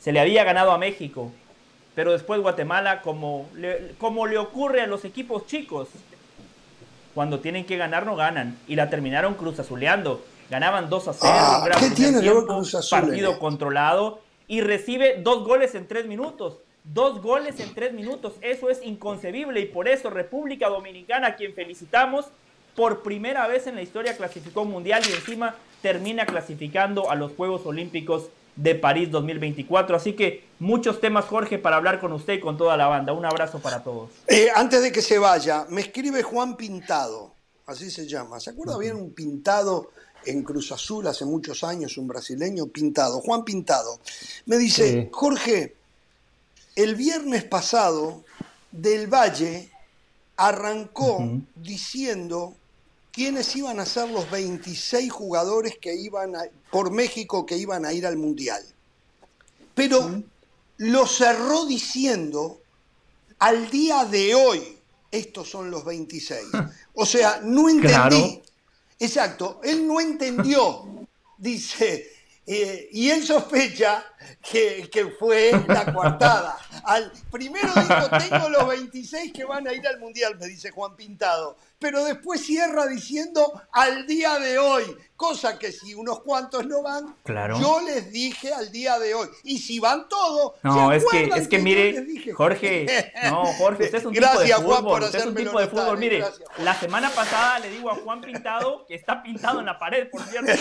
Se 0.01 0.13
le 0.13 0.21
había 0.21 0.45
ganado 0.45 0.73
a 0.73 0.79
México, 0.79 1.33
pero 1.95 2.13
después 2.13 2.41
Guatemala, 2.41 3.03
como 3.03 3.49
le, 3.55 3.95
como 3.99 4.27
le 4.27 4.39
ocurre 4.39 4.81
a 4.83 4.87
los 4.87 5.05
equipos 5.05 5.47
chicos, 5.47 5.89
cuando 7.15 7.41
tienen 7.41 7.65
que 7.65 7.77
ganar 7.77 8.05
no 8.05 8.17
ganan. 8.17 8.59
Y 8.67 8.75
la 8.77 8.91
terminaron 8.91 9.35
cruz 9.35 9.59
azuleando. 9.61 10.25
Ganaban 10.51 10.91
2 10.91 11.09
a 11.09 11.13
0, 11.15 11.33
ah, 11.33 11.71
¿qué 11.81 11.91
tiene 11.91 12.21
tiempo, 12.21 12.63
partido 12.91 13.39
controlado 13.39 14.21
y 14.47 14.61
recibe 14.61 15.21
dos 15.23 15.45
goles 15.45 15.75
en 15.75 15.89
tres 15.89 16.07
minutos. 16.07 16.59
Dos 16.85 17.23
goles 17.23 17.61
en 17.61 17.73
tres 17.75 17.95
minutos, 17.95 18.35
eso 18.43 18.69
es 18.69 18.83
inconcebible 18.83 19.59
y 19.61 19.65
por 19.65 19.89
eso 19.89 20.11
República 20.11 20.69
Dominicana, 20.69 21.29
a 21.29 21.37
quien 21.37 21.55
felicitamos, 21.55 22.27
por 22.75 23.03
primera 23.03 23.47
vez 23.47 23.67
en 23.67 23.77
la 23.77 23.83
historia 23.83 24.17
clasificó 24.17 24.65
mundial 24.65 25.03
y 25.09 25.13
encima 25.13 25.57
termina 25.83 26.27
clasificando 26.27 27.11
a 27.11 27.15
los 27.15 27.33
Juegos 27.33 27.67
Olímpicos 27.67 28.31
de 28.57 28.75
París 28.75 29.11
2024. 29.11 29.97
Así 29.97 30.15
que 30.15 30.45
muchos 30.59 31.01
temas, 31.01 31.27
Jorge, 31.27 31.59
para 31.59 31.77
hablar 31.77 32.01
con 32.01 32.13
usted 32.13 32.35
y 32.35 32.41
con 32.41 32.57
toda 32.57 32.77
la 32.77 32.87
banda. 32.87 33.13
Un 33.13 33.25
abrazo 33.25 33.59
para 33.61 33.83
todos. 33.83 34.11
Eh, 34.27 34.49
antes 34.55 34.83
de 34.83 34.93
que 34.93 35.03
se 35.03 35.19
vaya, 35.19 35.67
me 35.69 35.81
escribe 35.81 36.23
Juan 36.23 36.57
Pintado, 36.57 37.33
así 37.67 37.91
se 37.91 38.07
llama. 38.07 38.41
¿Se 38.41 38.51
acuerda 38.51 38.79
bien 38.79 38.97
un 38.97 39.11
pintado 39.11 39.91
en 40.25 40.43
Cruz 40.43 40.73
Azul 40.73 41.07
hace 41.07 41.25
muchos 41.25 41.65
años, 41.65 41.99
un 41.99 42.09
brasileño 42.09 42.67
pintado? 42.67 43.21
Juan 43.21 43.45
Pintado. 43.45 43.99
Me 44.47 44.57
dice, 44.57 45.11
Jorge, 45.13 45.75
el 46.77 46.95
viernes 46.95 47.45
pasado 47.45 48.25
del 48.73 49.07
Valle 49.07 49.71
arrancó 50.37 51.19
diciendo 51.55 52.55
quiénes 53.15 53.55
iban 53.55 53.79
a 53.79 53.87
ser 53.87 54.11
los 54.11 54.29
26 54.31 55.11
jugadores 55.13 55.79
que 55.81 55.95
iban 55.95 56.33
por 56.71 56.91
México 56.91 57.47
que 57.47 57.57
iban 57.57 57.85
a 57.85 57.93
ir 57.93 58.07
al 58.07 58.17
Mundial. 58.17 58.63
Pero 59.75 60.23
lo 60.79 61.07
cerró 61.07 61.65
diciendo, 61.65 62.61
al 63.39 63.71
día 63.71 64.05
de 64.05 64.35
hoy, 64.35 64.79
estos 65.11 65.49
son 65.49 65.71
los 65.71 65.85
26. 65.85 66.41
O 66.97 67.05
sea, 67.05 67.41
no 67.43 67.69
entendí. 67.69 68.41
Exacto, 69.01 69.61
él 69.65 69.85
no 69.87 70.01
entendió. 70.01 71.07
Dice, 71.37 72.09
eh, 72.47 72.89
y 72.93 73.11
él 73.11 73.27
sospecha 73.27 74.05
que, 74.43 74.89
que, 74.91 75.07
fue 75.07 75.53
la 75.69 75.93
coartada. 75.93 76.57
Al, 76.85 77.13
primero 77.31 77.69
dijo, 77.75 78.19
tengo 78.19 78.49
los 78.49 78.69
26 78.69 79.33
que 79.33 79.45
van 79.45 79.67
a 79.69 79.73
ir 79.73 79.87
al 79.87 79.99
Mundial, 79.99 80.37
me 80.39 80.47
dice 80.47 80.71
Juan 80.71 80.97
Pintado. 80.97 81.57
Pero 81.79 82.05
después 82.05 82.45
cierra 82.45 82.87
diciendo 82.87 83.61
al 83.73 84.07
día 84.07 84.39
de 84.39 84.59
hoy, 84.59 84.85
cosa 85.17 85.59
que 85.59 85.71
si 85.71 85.95
unos 85.95 86.21
cuantos 86.21 86.67
no 86.67 86.83
van, 86.83 87.15
yo 87.61 87.81
les 87.81 88.11
dije 88.11 88.53
al 88.53 88.71
día 88.73 88.99
de 88.99 89.15
hoy. 89.15 89.29
Y 89.43 89.59
si 89.59 89.79
van 89.79 90.09
todos, 90.09 90.55
no, 90.63 90.93
es 90.93 91.05
que, 91.11 91.31
es 91.35 91.49
que, 91.49 91.59
mire, 91.59 92.33
Jorge, 92.33 93.13
no, 93.25 93.45
Jorge, 93.55 93.85
usted 93.85 93.99
es 93.99 94.05
un 94.05 94.13
tipo 94.13 94.41
de 94.41 94.55
fútbol, 94.55 95.03
usted 95.03 95.19
es 95.19 95.27
un 95.27 95.35
tipo 95.35 95.61
de 95.61 95.67
fútbol, 95.67 95.99
mire, 95.99 96.25
la 96.59 96.75
semana 96.75 97.11
pasada 97.11 97.59
le 97.59 97.71
digo 97.71 97.91
a 97.91 97.97
Juan 97.97 98.21
Pintado, 98.21 98.85
que 98.87 98.95
está 98.95 99.23
pintado 99.23 99.61
en 99.61 99.67
la 99.67 99.79
pared, 99.79 100.09
por 100.11 100.23
cierto, 100.23 100.53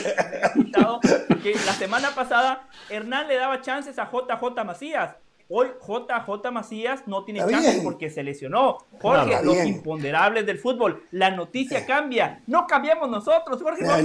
que 1.43 1.55
la 1.65 1.73
semana 1.73 2.13
pasada 2.13 2.67
Hernán 2.89 3.27
le 3.27 3.35
daba 3.35 3.52
chances 3.61 3.97
a 3.99 4.09
JJ 4.11 4.63
Macías. 4.65 5.15
Hoy 5.49 5.67
JJ 5.85 6.51
Macías 6.51 7.01
no 7.05 7.25
tiene 7.25 7.41
chance 7.41 7.81
porque 7.83 8.09
se 8.09 8.23
lesionó. 8.23 8.77
Jorge, 9.01 9.43
los 9.43 9.57
imponderables 9.57 10.45
del 10.45 10.57
fútbol. 10.57 11.03
La 11.11 11.31
noticia 11.31 11.85
cambia. 11.85 12.41
No 12.47 12.65
cambiamos 12.65 13.09
nosotros. 13.09 13.61
Jorge 13.61 13.83
no, 13.83 13.97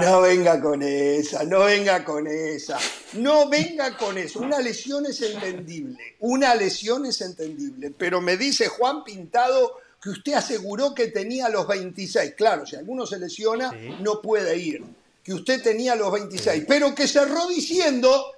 No 0.00 0.20
venga 0.20 0.60
con 0.60 0.82
esa, 0.82 1.44
no 1.44 1.60
venga 1.60 2.04
con 2.04 2.26
esa. 2.26 2.78
No 3.14 3.48
venga 3.48 3.96
con 3.96 4.18
eso. 4.18 4.40
Una 4.40 4.58
lesión 4.58 5.06
es 5.06 5.22
entendible. 5.22 6.16
Una 6.18 6.54
lesión 6.54 7.06
es 7.06 7.20
entendible. 7.20 7.92
Pero 7.96 8.20
me 8.20 8.36
dice 8.36 8.68
Juan 8.68 9.04
Pintado 9.04 9.78
que 10.02 10.10
usted 10.10 10.34
aseguró 10.34 10.94
que 10.94 11.08
tenía 11.08 11.48
los 11.48 11.68
26. 11.68 12.34
Claro, 12.34 12.66
si 12.66 12.76
alguno 12.76 13.06
se 13.06 13.18
lesiona, 13.18 13.72
no 14.00 14.20
puede 14.20 14.56
ir. 14.56 14.82
Que 15.22 15.34
usted 15.34 15.62
tenía 15.62 15.94
los 15.94 16.12
26. 16.12 16.64
Pero 16.66 16.94
que 16.94 17.06
cerró 17.06 17.46
diciendo 17.48 18.32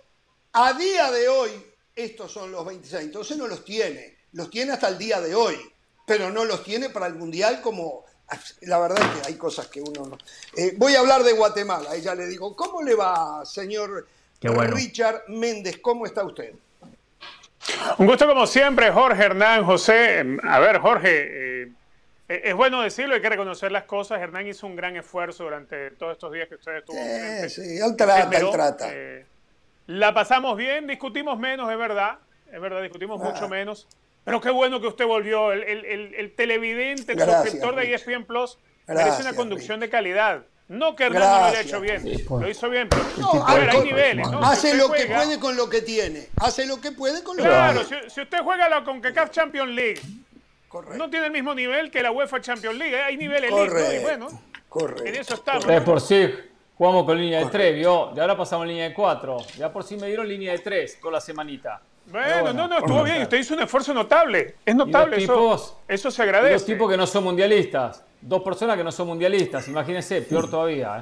a 0.52 0.72
día 0.74 1.10
de 1.10 1.28
hoy, 1.28 1.50
estos 1.94 2.32
son 2.32 2.50
los 2.52 2.64
26. 2.64 3.04
Entonces 3.04 3.36
no 3.36 3.46
los 3.46 3.64
tiene. 3.64 4.16
Los 4.32 4.50
tiene 4.50 4.72
hasta 4.72 4.88
el 4.88 4.98
día 4.98 5.20
de 5.20 5.34
hoy. 5.34 5.56
Pero 6.06 6.30
no 6.30 6.44
los 6.44 6.64
tiene 6.64 6.90
para 6.90 7.06
el 7.06 7.14
Mundial 7.14 7.60
como... 7.60 8.04
La 8.62 8.78
verdad 8.78 8.98
es 8.98 9.20
que 9.20 9.28
hay 9.28 9.34
cosas 9.34 9.66
que 9.68 9.82
uno 9.82 10.06
no... 10.06 10.18
Eh, 10.56 10.74
voy 10.78 10.94
a 10.94 11.00
hablar 11.00 11.22
de 11.22 11.32
Guatemala. 11.34 11.94
Ella 11.94 12.14
le 12.14 12.26
digo, 12.26 12.56
¿cómo 12.56 12.82
le 12.82 12.94
va, 12.94 13.44
señor 13.44 14.06
Richard 14.40 15.24
Méndez? 15.28 15.78
¿Cómo 15.82 16.06
está 16.06 16.24
usted? 16.24 16.54
Un 17.98 18.06
gusto 18.06 18.26
como 18.26 18.46
siempre, 18.46 18.90
Jorge 18.90 19.22
Hernán, 19.22 19.64
José. 19.64 20.24
A 20.42 20.58
ver, 20.58 20.78
Jorge, 20.78 21.62
eh, 21.62 21.72
es 22.44 22.54
bueno 22.54 22.82
decirlo, 22.82 23.14
hay 23.14 23.20
que 23.20 23.28
reconocer 23.28 23.72
las 23.72 23.84
cosas. 23.84 24.20
Hernán 24.20 24.46
hizo 24.46 24.66
un 24.66 24.76
gran 24.76 24.96
esfuerzo 24.96 25.44
durante 25.44 25.90
todos 25.92 26.12
estos 26.12 26.32
días 26.32 26.48
que 26.48 26.56
usted 26.56 26.76
estuvo. 26.76 26.96
Eh, 26.96 27.48
sí, 27.48 27.78
él 27.78 27.96
trata, 27.96 28.38
él 28.38 28.50
trata. 28.50 28.90
La 29.86 30.14
pasamos 30.14 30.56
bien, 30.56 30.86
discutimos 30.86 31.38
menos, 31.38 31.70
es 31.70 31.78
verdad. 31.78 32.18
Es 32.52 32.60
verdad, 32.60 32.82
discutimos 32.82 33.20
ah. 33.22 33.30
mucho 33.30 33.48
menos. 33.48 33.88
Pero 34.24 34.40
qué 34.40 34.50
bueno 34.50 34.80
que 34.80 34.86
usted 34.86 35.06
volvió. 35.06 35.52
El, 35.52 35.62
el, 35.64 36.14
el, 36.14 36.34
televidente, 36.34 37.12
el 37.12 37.20
suscriptor 37.20 37.74
de 37.74 37.94
ESPN 37.94 38.24
Plus, 38.24 38.58
merece 38.86 39.22
una 39.22 39.34
conducción 39.34 39.80
de 39.80 39.88
calidad. 39.88 40.42
No 40.68 40.96
que 40.96 41.04
Hernán 41.04 41.22
no 41.22 41.38
lo 41.38 41.44
haya 41.46 41.60
hecho 41.60 41.80
bien. 41.80 42.02
Lo 42.28 42.48
hizo 42.48 42.70
bien, 42.70 42.88
pero 42.88 43.04
no, 43.18 43.46
hay 43.46 43.80
niveles. 43.82 44.30
¿no? 44.30 44.42
Hace 44.42 44.74
lo 44.74 44.90
que 44.90 45.06
puede 45.06 45.38
con 45.38 45.56
lo 45.56 45.68
que 45.68 45.82
tiene. 45.82 46.28
Hace 46.36 46.66
lo 46.66 46.80
que 46.80 46.92
puede 46.92 47.22
con 47.22 47.36
lo 47.36 47.42
claro, 47.42 47.80
que 47.80 47.86
tiene. 47.86 48.00
Claro, 48.00 48.10
si, 48.10 48.20
usted 48.20 48.38
juega 48.42 48.68
la 48.68 48.84
CONCACAF 48.84 49.30
Champions 49.30 49.70
League, 49.70 50.00
no 50.96 51.10
tiene 51.10 51.26
el 51.26 51.32
mismo 51.32 51.54
nivel 51.54 51.90
que 51.90 52.02
la 52.02 52.10
UEFA 52.10 52.40
Champions 52.40 52.78
League. 52.78 52.96
Hay 52.96 53.16
niveles 53.16 53.52
elite, 53.52 54.00
y 54.00 54.02
bueno, 54.02 54.28
Correcto. 54.68 55.04
en 55.04 55.14
eso 55.14 55.34
estamos. 55.34 55.68
Es 55.68 55.82
por 55.82 56.00
sí. 56.00 56.30
Jugamos 56.76 57.04
con 57.04 57.18
línea 57.18 57.40
de 57.40 57.46
3, 57.46 57.76
¿vio? 57.76 58.12
Y 58.16 58.20
ahora 58.20 58.36
pasamos 58.36 58.64
a 58.64 58.66
línea 58.66 58.88
de 58.88 58.94
4. 58.94 59.36
Ya 59.58 59.72
por 59.72 59.84
sí 59.84 59.96
me 59.96 60.06
dieron 60.08 60.26
línea 60.26 60.52
de 60.52 60.58
3 60.58 60.98
con 61.00 61.12
la 61.12 61.20
semanita. 61.20 61.80
Bueno, 62.06 62.52
no, 62.52 62.66
no, 62.66 62.78
estuvo 62.78 63.04
bien. 63.04 63.22
Usted 63.22 63.38
hizo 63.38 63.54
un 63.54 63.62
esfuerzo 63.62 63.94
notable. 63.94 64.56
Es 64.64 64.74
notable. 64.74 65.22
eso, 65.22 65.80
eso 65.86 66.10
se 66.10 66.22
agradece. 66.22 66.54
Dos 66.54 66.64
tipos 66.64 66.90
que 66.90 66.96
no 66.96 67.06
son 67.06 67.24
mundialistas. 67.24 68.04
Dos 68.20 68.42
personas 68.42 68.76
que 68.76 68.84
no 68.84 68.90
son 68.90 69.08
mundialistas. 69.08 69.68
Imagínense, 69.68 70.22
peor 70.22 70.50
todavía. 70.50 71.00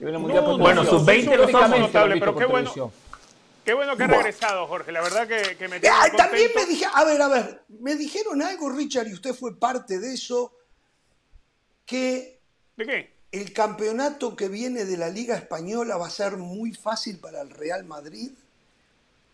¿eh? 0.00 0.16
bueno, 0.58 0.84
sus 0.84 1.04
20 1.04 1.36
lógicamente. 1.36 1.78
Notable, 1.78 2.16
pero 2.18 2.36
qué 2.36 2.44
bueno. 2.44 2.92
Qué 3.64 3.74
bueno 3.74 3.96
que 3.96 4.04
ha 4.04 4.08
regresado, 4.08 4.66
Jorge. 4.66 4.92
La 4.92 5.02
verdad 5.02 5.26
que, 5.28 5.56
que 5.56 5.68
me 5.68 5.78
tiene 5.78 5.96
ah, 5.96 6.06
También 6.16 6.50
me 6.54 6.66
dije, 6.66 6.86
a 6.92 7.04
ver, 7.04 7.22
a 7.22 7.28
ver, 7.28 7.62
me 7.68 7.94
dijeron 7.94 8.42
algo, 8.42 8.70
Richard, 8.70 9.08
y 9.08 9.14
usted 9.14 9.34
fue 9.34 9.58
parte 9.58 9.98
de 9.98 10.14
eso, 10.14 10.52
que... 11.86 12.40
¿De 12.76 12.86
qué? 12.86 13.12
el 13.32 13.54
campeonato 13.54 14.36
que 14.36 14.48
viene 14.48 14.84
de 14.84 14.98
la 14.98 15.08
Liga 15.08 15.34
Española 15.34 15.96
va 15.96 16.06
a 16.06 16.10
ser 16.10 16.36
muy 16.36 16.74
fácil 16.74 17.18
para 17.18 17.40
el 17.40 17.48
Real 17.48 17.84
Madrid, 17.84 18.30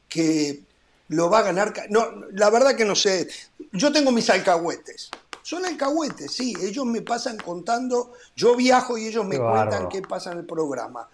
que 0.08 0.62
lo 1.08 1.28
va 1.28 1.40
a 1.40 1.42
ganar. 1.42 1.75
No, 1.90 2.06
la 2.30 2.49
verdad 2.49 2.76
que 2.76 2.85
no 2.85 2.94
sé. 2.94 3.28
Yo 3.73 3.92
tengo 3.92 4.12
mis 4.12 4.30
alcahuetes. 4.30 5.11
Son 5.42 5.66
alcahuetes, 5.66 6.32
sí. 6.32 6.54
Ellos 6.62 6.87
me 6.87 7.02
pasan 7.02 7.38
contando. 7.38 8.12
Yo 8.37 8.54
viajo 8.54 8.97
y 8.97 9.08
ellos 9.08 9.26
me 9.26 9.38
cuentan 9.38 9.88
qué 9.88 10.00
pasa 10.00 10.30
en 10.30 10.38
el 10.38 10.47
programa. 10.47 11.08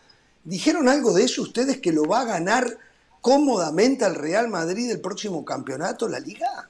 ¿Dijeron 0.45 0.87
algo 0.87 1.15
de 1.15 1.25
eso 1.25 1.41
ustedes 1.41 1.81
que 1.81 1.91
lo 1.91 2.05
va 2.05 2.21
a 2.21 2.25
ganar 2.25 2.77
cómodamente 3.25 4.05
al 4.05 4.17
Real 4.17 4.49
Madrid 4.49 4.91
el 4.91 5.01
próximo 5.01 5.47
campeonato, 5.47 6.07
la 6.07 6.21
Liga? 6.21 6.69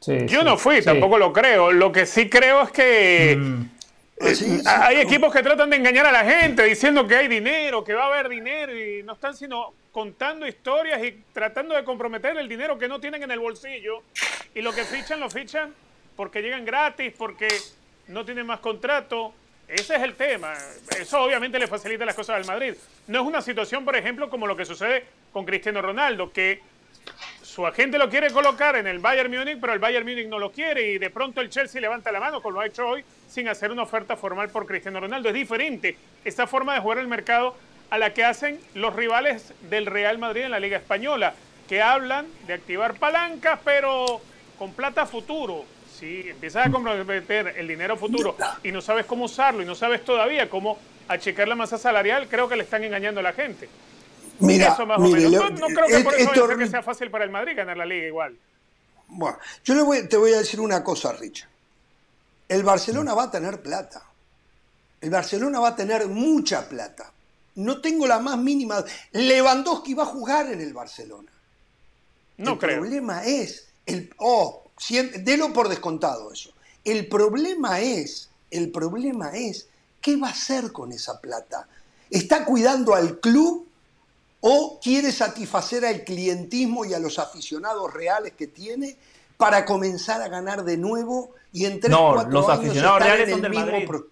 Yo 0.00 0.42
no 0.42 0.56
fui, 0.56 0.80
tampoco 0.80 1.18
lo 1.18 1.30
creo. 1.30 1.72
Lo 1.72 1.92
que 1.92 2.06
sí 2.06 2.30
creo 2.30 2.62
es 2.62 2.70
que. 2.70 3.36
Mm. 3.38 3.64
Eh, 4.16 4.62
hay 4.64 5.00
equipos 5.00 5.30
que 5.30 5.42
tratan 5.42 5.68
de 5.68 5.76
engañar 5.76 6.06
a 6.06 6.12
la 6.12 6.24
gente 6.24 6.62
diciendo 6.64 7.06
que 7.06 7.16
hay 7.16 7.28
dinero, 7.28 7.84
que 7.84 7.92
va 7.92 8.04
a 8.04 8.06
haber 8.06 8.30
dinero 8.30 8.74
y 8.74 9.02
no 9.02 9.12
están 9.12 9.36
sino 9.36 9.74
contando 9.92 10.46
historias 10.46 11.04
y 11.04 11.22
tratando 11.34 11.74
de 11.74 11.84
comprometer 11.84 12.34
el 12.38 12.48
dinero 12.48 12.78
que 12.78 12.88
no 12.88 12.98
tienen 12.98 13.22
en 13.22 13.30
el 13.30 13.40
bolsillo 13.40 14.02
y 14.54 14.62
lo 14.62 14.72
que 14.72 14.84
fichan 14.84 15.20
lo 15.20 15.28
fichan 15.28 15.74
porque 16.16 16.40
llegan 16.40 16.64
gratis, 16.64 17.12
porque 17.18 17.48
no 18.08 18.24
tienen 18.24 18.46
más 18.46 18.60
contrato. 18.60 19.34
Ese 19.68 19.96
es 19.96 20.02
el 20.02 20.14
tema. 20.14 20.54
Eso 20.98 21.20
obviamente 21.20 21.58
le 21.58 21.66
facilita 21.66 22.06
las 22.06 22.14
cosas 22.14 22.36
al 22.36 22.46
Madrid. 22.46 22.74
No 23.08 23.20
es 23.20 23.26
una 23.26 23.42
situación, 23.42 23.84
por 23.84 23.96
ejemplo, 23.96 24.30
como 24.30 24.46
lo 24.46 24.56
que 24.56 24.64
sucede 24.64 25.04
con 25.34 25.44
Cristiano 25.44 25.82
Ronaldo, 25.82 26.32
que 26.32 26.62
su 27.42 27.66
agente 27.66 27.98
lo 27.98 28.08
quiere 28.08 28.30
colocar 28.30 28.76
en 28.76 28.86
el 28.86 29.00
Bayern 29.00 29.30
Múnich, 29.30 29.58
pero 29.60 29.72
el 29.72 29.80
Bayern 29.80 30.06
Múnich 30.06 30.28
no 30.28 30.38
lo 30.38 30.52
quiere 30.52 30.92
y 30.92 30.98
de 30.98 31.10
pronto 31.10 31.40
el 31.40 31.50
Chelsea 31.50 31.80
levanta 31.80 32.12
la 32.12 32.20
mano, 32.20 32.40
como 32.40 32.60
ha 32.60 32.66
hecho 32.66 32.86
hoy, 32.86 33.04
sin 33.28 33.48
hacer 33.48 33.72
una 33.72 33.82
oferta 33.82 34.16
formal 34.16 34.48
por 34.50 34.64
Cristiano 34.64 35.00
Ronaldo. 35.00 35.28
Es 35.28 35.34
diferente 35.34 35.96
esta 36.24 36.46
forma 36.46 36.74
de 36.74 36.80
jugar 36.80 36.98
el 36.98 37.08
mercado 37.08 37.56
a 37.90 37.98
la 37.98 38.14
que 38.14 38.24
hacen 38.24 38.60
los 38.74 38.94
rivales 38.94 39.52
del 39.68 39.86
Real 39.86 40.18
Madrid 40.18 40.42
en 40.42 40.52
la 40.52 40.60
Liga 40.60 40.78
Española, 40.78 41.34
que 41.68 41.82
hablan 41.82 42.26
de 42.46 42.54
activar 42.54 42.94
palancas, 42.94 43.58
pero 43.64 44.20
con 44.56 44.72
plata 44.72 45.04
futuro. 45.04 45.64
Si 45.98 46.28
empiezas 46.28 46.68
a 46.68 46.70
comprometer 46.70 47.54
el 47.56 47.66
dinero 47.66 47.96
futuro 47.96 48.36
y 48.62 48.70
no 48.70 48.80
sabes 48.80 49.04
cómo 49.04 49.24
usarlo 49.24 49.62
y 49.62 49.66
no 49.66 49.74
sabes 49.74 50.04
todavía 50.04 50.48
cómo 50.48 50.78
achicar 51.08 51.48
la 51.48 51.56
masa 51.56 51.76
salarial, 51.76 52.28
creo 52.28 52.48
que 52.48 52.54
le 52.54 52.62
están 52.62 52.84
engañando 52.84 53.18
a 53.18 53.24
la 53.24 53.32
gente. 53.32 53.68
Mira, 54.40 54.72
eso 54.72 54.86
más 54.86 54.98
o 54.98 55.02
menos. 55.02 55.32
No, 55.32 55.66
creo 55.66 55.86
que 55.86 56.04
por 56.04 56.14
eso 56.14 56.58
que 56.58 56.66
sea 56.68 56.82
fácil 56.82 57.10
para 57.10 57.24
el 57.24 57.30
Madrid 57.30 57.56
ganar 57.56 57.76
la 57.76 57.86
liga 57.86 58.06
igual. 58.06 58.36
Bueno, 59.08 59.38
yo 59.64 60.08
te 60.08 60.16
voy 60.16 60.32
a 60.32 60.38
decir 60.38 60.60
una 60.60 60.82
cosa, 60.82 61.12
Richard. 61.12 61.48
El 62.48 62.62
Barcelona 62.62 63.14
va 63.14 63.24
a 63.24 63.30
tener 63.30 63.62
plata. 63.62 64.02
El 65.00 65.10
Barcelona 65.10 65.60
va 65.60 65.68
a 65.68 65.76
tener 65.76 66.06
mucha 66.08 66.68
plata. 66.68 67.12
No 67.56 67.80
tengo 67.80 68.06
la 68.06 68.18
más 68.18 68.38
mínima. 68.38 68.84
Lewandowski 69.12 69.94
va 69.94 70.02
a 70.02 70.06
jugar 70.06 70.50
en 70.50 70.60
el 70.60 70.72
Barcelona. 70.72 71.30
No 72.38 72.52
el 72.52 72.58
creo. 72.58 72.74
El 72.74 72.80
problema 72.80 73.24
es. 73.24 73.68
El, 73.86 74.12
oh, 74.18 74.64
delo 75.18 75.52
por 75.52 75.68
descontado 75.68 76.32
eso. 76.32 76.50
El 76.84 77.06
problema 77.06 77.80
es. 77.80 78.30
El 78.50 78.70
problema 78.70 79.30
es. 79.30 79.68
¿Qué 80.00 80.16
va 80.16 80.28
a 80.28 80.32
hacer 80.32 80.72
con 80.72 80.92
esa 80.92 81.20
plata? 81.20 81.68
¿Está 82.10 82.44
cuidando 82.44 82.94
al 82.94 83.20
club 83.20 83.66
o 84.46 84.78
quiere 84.78 85.10
satisfacer 85.10 85.86
al 85.86 86.04
clientismo 86.04 86.84
y 86.84 86.92
a 86.92 86.98
los 86.98 87.18
aficionados 87.18 87.94
reales 87.94 88.34
que 88.34 88.46
tiene 88.46 88.98
para 89.38 89.64
comenzar 89.64 90.20
a 90.20 90.28
ganar 90.28 90.64
de 90.64 90.76
nuevo 90.76 91.34
y 91.50 91.64
en 91.64 91.80
3 91.80 91.90
no, 91.90 92.12
4 92.12 92.30
los 92.30 92.48
años 92.50 92.58
aficionados 92.58 93.02
reales 93.02 93.30
son 93.30 93.40
del 93.40 93.50
mismo 93.50 94.04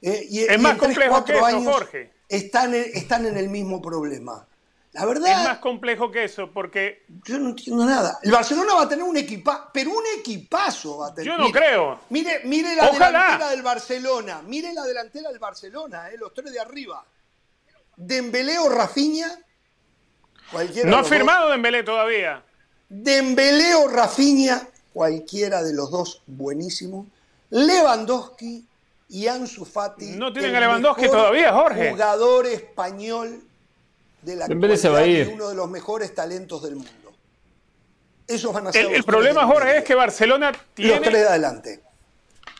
eh, 0.00 0.26
y, 0.30 0.40
es 0.40 0.60
más 0.60 0.78
complejo 0.78 1.24
que 1.24 1.36
eso, 1.36 1.62
Jorge. 1.64 2.12
Están, 2.28 2.74
están 2.74 3.26
en 3.26 3.36
el 3.36 3.48
mismo 3.48 3.82
problema. 3.82 4.46
La 4.92 5.04
verdad. 5.04 5.40
Es 5.40 5.48
más 5.48 5.58
complejo 5.58 6.10
que 6.12 6.24
eso, 6.24 6.50
porque. 6.52 7.04
Yo 7.24 7.38
no 7.38 7.50
entiendo 7.50 7.84
nada. 7.84 8.18
El 8.22 8.30
Barcelona 8.30 8.74
va 8.74 8.82
a 8.82 8.88
tener 8.88 9.04
un 9.04 9.16
equipazo, 9.16 9.68
pero 9.72 9.90
un 9.90 10.04
equipazo 10.18 10.98
va 10.98 11.08
a 11.08 11.14
tener. 11.14 11.32
Yo 11.32 11.38
no 11.38 11.52
creo. 11.52 12.00
Mire, 12.10 12.40
mire 12.44 12.74
la 12.74 12.90
delantera 12.90 13.50
del 13.50 13.62
Barcelona. 13.62 14.42
Mire 14.42 14.72
la 14.72 14.84
delantera 14.84 15.28
del 15.30 15.38
Barcelona, 15.38 16.10
eh, 16.10 16.16
los 16.18 16.34
tres 16.34 16.52
de 16.52 16.60
arriba. 16.60 17.04
Dembélé 17.96 18.58
o 18.58 18.68
No 20.84 20.98
ha 20.98 21.04
firmado 21.04 21.50
Dembélé 21.50 21.82
todavía. 21.82 22.42
Dembélé 22.88 23.74
o 23.74 23.88
Rafinha, 23.88 24.68
cualquiera 24.92 25.62
de 25.62 25.72
los 25.72 25.90
dos, 25.90 26.22
buenísimo. 26.26 27.06
Lewandowski 27.50 28.66
y 29.08 29.26
Ansu 29.26 29.64
Fati. 29.64 30.16
No 30.16 30.32
tienen 30.32 30.54
a 30.56 30.60
Lewandowski 30.60 31.08
todavía, 31.08 31.52
Jorge. 31.52 31.90
Jugador 31.90 32.46
español 32.46 33.40
de 34.20 34.36
la 34.36 34.46
Dembélé 34.46 34.76
se 34.76 34.88
va 34.88 34.98
a 34.98 35.06
ir. 35.06 35.30
uno 35.32 35.48
de 35.48 35.54
los 35.54 35.70
mejores 35.70 36.14
talentos 36.14 36.62
del 36.62 36.76
mundo. 36.76 36.90
Esos 38.26 38.52
van 38.52 38.68
a 38.68 38.72
ser 38.72 38.92
El, 38.92 39.04
problema, 39.04 39.46
Jorge, 39.46 39.78
es 39.78 39.84
que 39.84 39.94
Barcelona 39.94 40.52
tiene. 40.74 40.96
Los 40.96 41.02
tres 41.02 41.20
de 41.20 41.28
adelante. 41.28 41.80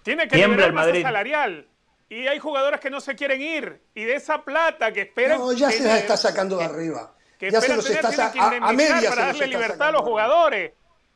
Tiene 0.03 0.29
que 0.29 0.37
liberar 0.37 0.69
el 0.69 0.73
Madrid. 0.73 1.03
salarial. 1.03 1.67
Y 2.09 2.27
hay 2.27 2.39
jugadores 2.39 2.81
que 2.81 2.91
no 2.91 3.01
se 3.01 3.15
quieren 3.15 3.41
ir. 3.41 3.81
Y 3.95 4.05
de 4.05 4.17
esa 4.17 4.43
plata 4.43 4.93
que 4.93 5.03
esperan. 5.03 5.39
No, 5.39 5.53
ya 5.53 5.71
se 5.71 5.85
la 5.85 5.99
está 5.99 6.17
sacando 6.17 6.59
de 6.59 6.65
arriba 6.65 7.13
que 7.43 7.51
ya 7.51 7.61
se 7.61 7.75
los 7.75 7.91
está 7.91 8.33
a, 8.39 8.69
a 8.69 8.73
media 8.73 9.11
para 9.11 9.27
darle 9.27 9.49
libertad 9.49 9.89
a 9.89 9.91
los 9.91 10.03
jugadores. 10.03 10.75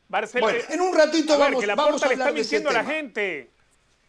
Barcelona, 0.09 0.55
bueno, 0.55 0.69
en 0.71 0.81
un 0.81 0.97
ratito 0.97 1.35
a 1.35 1.37
ver, 1.37 1.47
vamos, 1.47 1.61
que 1.61 1.67
la 1.69 1.75
vamos 1.77 2.03
a 2.03 2.09
le 2.09 2.15
está 2.15 2.33
mintiendo 2.33 2.71
a 2.71 2.73
la 2.73 2.85
gente. 2.85 3.51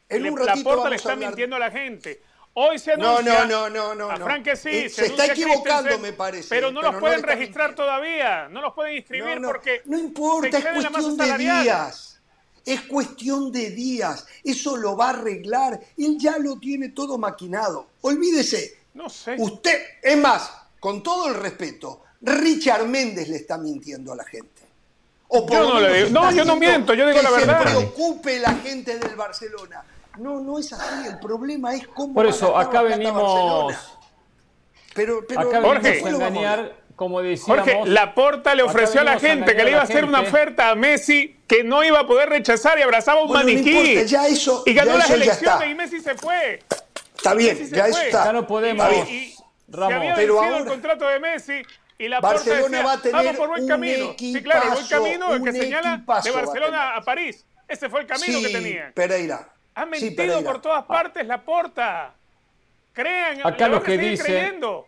En 0.10 0.28
un 0.28 0.36
ratito 0.36 0.56
la 0.56 0.64
Porta 0.64 0.90
le 0.90 0.96
está 0.96 1.16
mintiendo 1.16 1.56
a 1.58 1.60
la 1.60 1.70
gente. 1.70 2.24
Hoy 2.54 2.80
se 2.80 2.94
anuncia. 2.94 3.46
No, 3.46 3.70
no, 3.70 3.70
no, 3.70 3.94
no. 3.94 4.10
A 4.10 4.18
Frank 4.18 4.46
que 4.46 4.56
sí. 4.56 4.70
Eh, 4.70 4.90
se, 4.90 5.06
está 5.06 5.28
equivocando, 5.28 6.00
me 6.00 6.12
parece. 6.12 6.50
Pero 6.50 6.72
no 6.72 6.82
los 6.82 6.96
pueden 6.96 7.22
registrar 7.22 7.76
todavía. 7.76 8.50
No 8.50 8.62
los 8.62 8.74
pueden 8.74 8.98
inscribir 8.98 9.40
porque. 9.44 9.84
No 9.86 10.00
importa, 10.00 10.58
es 10.58 10.66
cuestión 10.66 11.18
de 11.18 11.38
días. 11.38 12.20
Es 12.66 12.82
cuestión 12.82 13.52
de 13.52 13.70
días. 13.70 14.26
Eso 14.44 14.76
lo 14.76 14.98
va 14.98 15.06
a 15.06 15.10
arreglar. 15.12 15.80
Él 15.96 16.18
ya 16.18 16.40
lo 16.40 16.58
tiene 16.58 16.90
todo 16.90 17.20
maquinado. 17.20 17.90
Olvídese. 18.02 18.80
No 18.96 19.08
sé. 19.08 19.36
Usted, 19.38 19.80
es 20.02 20.18
más, 20.18 20.52
con 20.80 21.04
todo 21.04 21.28
el 21.30 21.36
respeto, 21.36 22.02
Richard 22.22 22.86
Méndez 22.86 23.30
le 23.30 23.38
está 23.38 23.58
mintiendo 23.58 24.14
a 24.14 24.16
la 24.16 24.24
gente. 24.24 24.68
O 25.30 25.48
yo 25.50 25.68
no 25.68 25.80
le 25.80 25.94
digo, 25.94 26.10
no, 26.10 26.32
yo 26.32 26.46
no 26.46 26.56
miento, 26.56 26.94
yo 26.94 27.08
digo 27.08 27.22
la 27.22 27.32
verdad. 27.32 27.64
Que 27.64 27.70
se 27.70 27.76
preocupe 27.76 28.40
la 28.40 28.54
gente 28.56 28.98
del 28.98 29.16
Barcelona. 29.16 29.84
No, 30.18 30.40
no 30.40 30.58
es 30.58 30.72
así. 30.74 31.08
El 31.08 31.20
problema 31.20 31.76
es 31.76 31.88
cómo. 31.88 32.14
Por 32.14 32.26
eso, 32.26 32.58
acá 32.58 32.82
venimos. 32.82 33.76
Pero, 34.96 35.26
pero 35.28 35.42
acá 35.42 35.62
Jorge, 35.62 36.02
a 36.04 36.10
engañar, 36.10 36.76
como 36.96 37.22
decíamos. 37.22 37.66
Jorge, 37.66 37.90
Laporta 37.90 38.56
le 38.56 38.64
ofreció 38.64 39.02
a 39.02 39.04
la 39.04 39.20
gente 39.20 39.56
que 39.56 39.64
le 39.64 39.72
iba 39.72 39.82
a 39.82 39.84
hacer 39.84 40.06
una 40.06 40.22
oferta 40.22 40.70
a 40.70 40.76
Messi 40.76 41.38
que 41.46 41.64
no 41.64 41.84
iba 41.84 42.00
a 42.00 42.08
poder 42.08 42.30
rechazar 42.30 42.80
y 42.80 42.82
abrazaba 42.82 43.22
un 43.22 43.32
maniquí. 43.32 44.06
ya 44.06 44.28
eso, 44.28 44.64
y 44.66 44.74
ganó 44.74 44.98
las 44.98 45.10
elecciones 45.10 45.70
y 45.70 45.76
Messi 45.76 46.00
se 46.00 46.16
fue. 46.16 46.64
Está 47.16 47.34
bien, 47.34 47.70
ya 47.70 47.88
está. 47.88 48.26
Ya 48.26 48.34
no 48.34 48.48
podemos. 48.48 48.88
Y, 49.08 49.36
Ramos, 49.70 49.90
se 49.90 49.96
había 49.96 50.16
vencido 50.16 50.58
el 50.58 50.66
contrato 50.66 51.08
de 51.10 51.20
Messi 51.20 51.62
y 51.98 52.08
la 52.08 52.20
Barcelona 52.20 52.84
va 52.84 52.94
a 52.94 53.02
tener 53.02 53.14
vamos 53.14 53.38
por 53.38 53.50
buen 53.50 53.68
camino. 53.68 54.16
sí, 54.18 54.42
claro, 54.44 54.68
el 54.68 54.74
buen 54.74 54.88
camino 54.88 55.44
que 55.44 55.52
señala 55.52 56.04
de 56.24 56.32
Barcelona 56.32 56.96
a, 56.96 57.02
París. 57.02 57.46
Ese 57.68 57.90
fue 57.90 58.02
el 58.02 58.08
camino 58.08 58.40
que 58.40 58.50
tenían. 58.50 58.94
Pereira. 58.94 59.50
Ha 59.76 59.86
mentido 59.86 60.44
por 60.44 60.62
todas 60.62 60.84
ah. 60.84 60.88
partes 60.88 61.26
la 61.26 61.44
porta. 61.44 62.14
Crean, 62.94 63.46
acá 63.46 63.68
lo 63.68 63.82
que 63.82 63.98
dice 63.98 64.24
creyendo. 64.24 64.88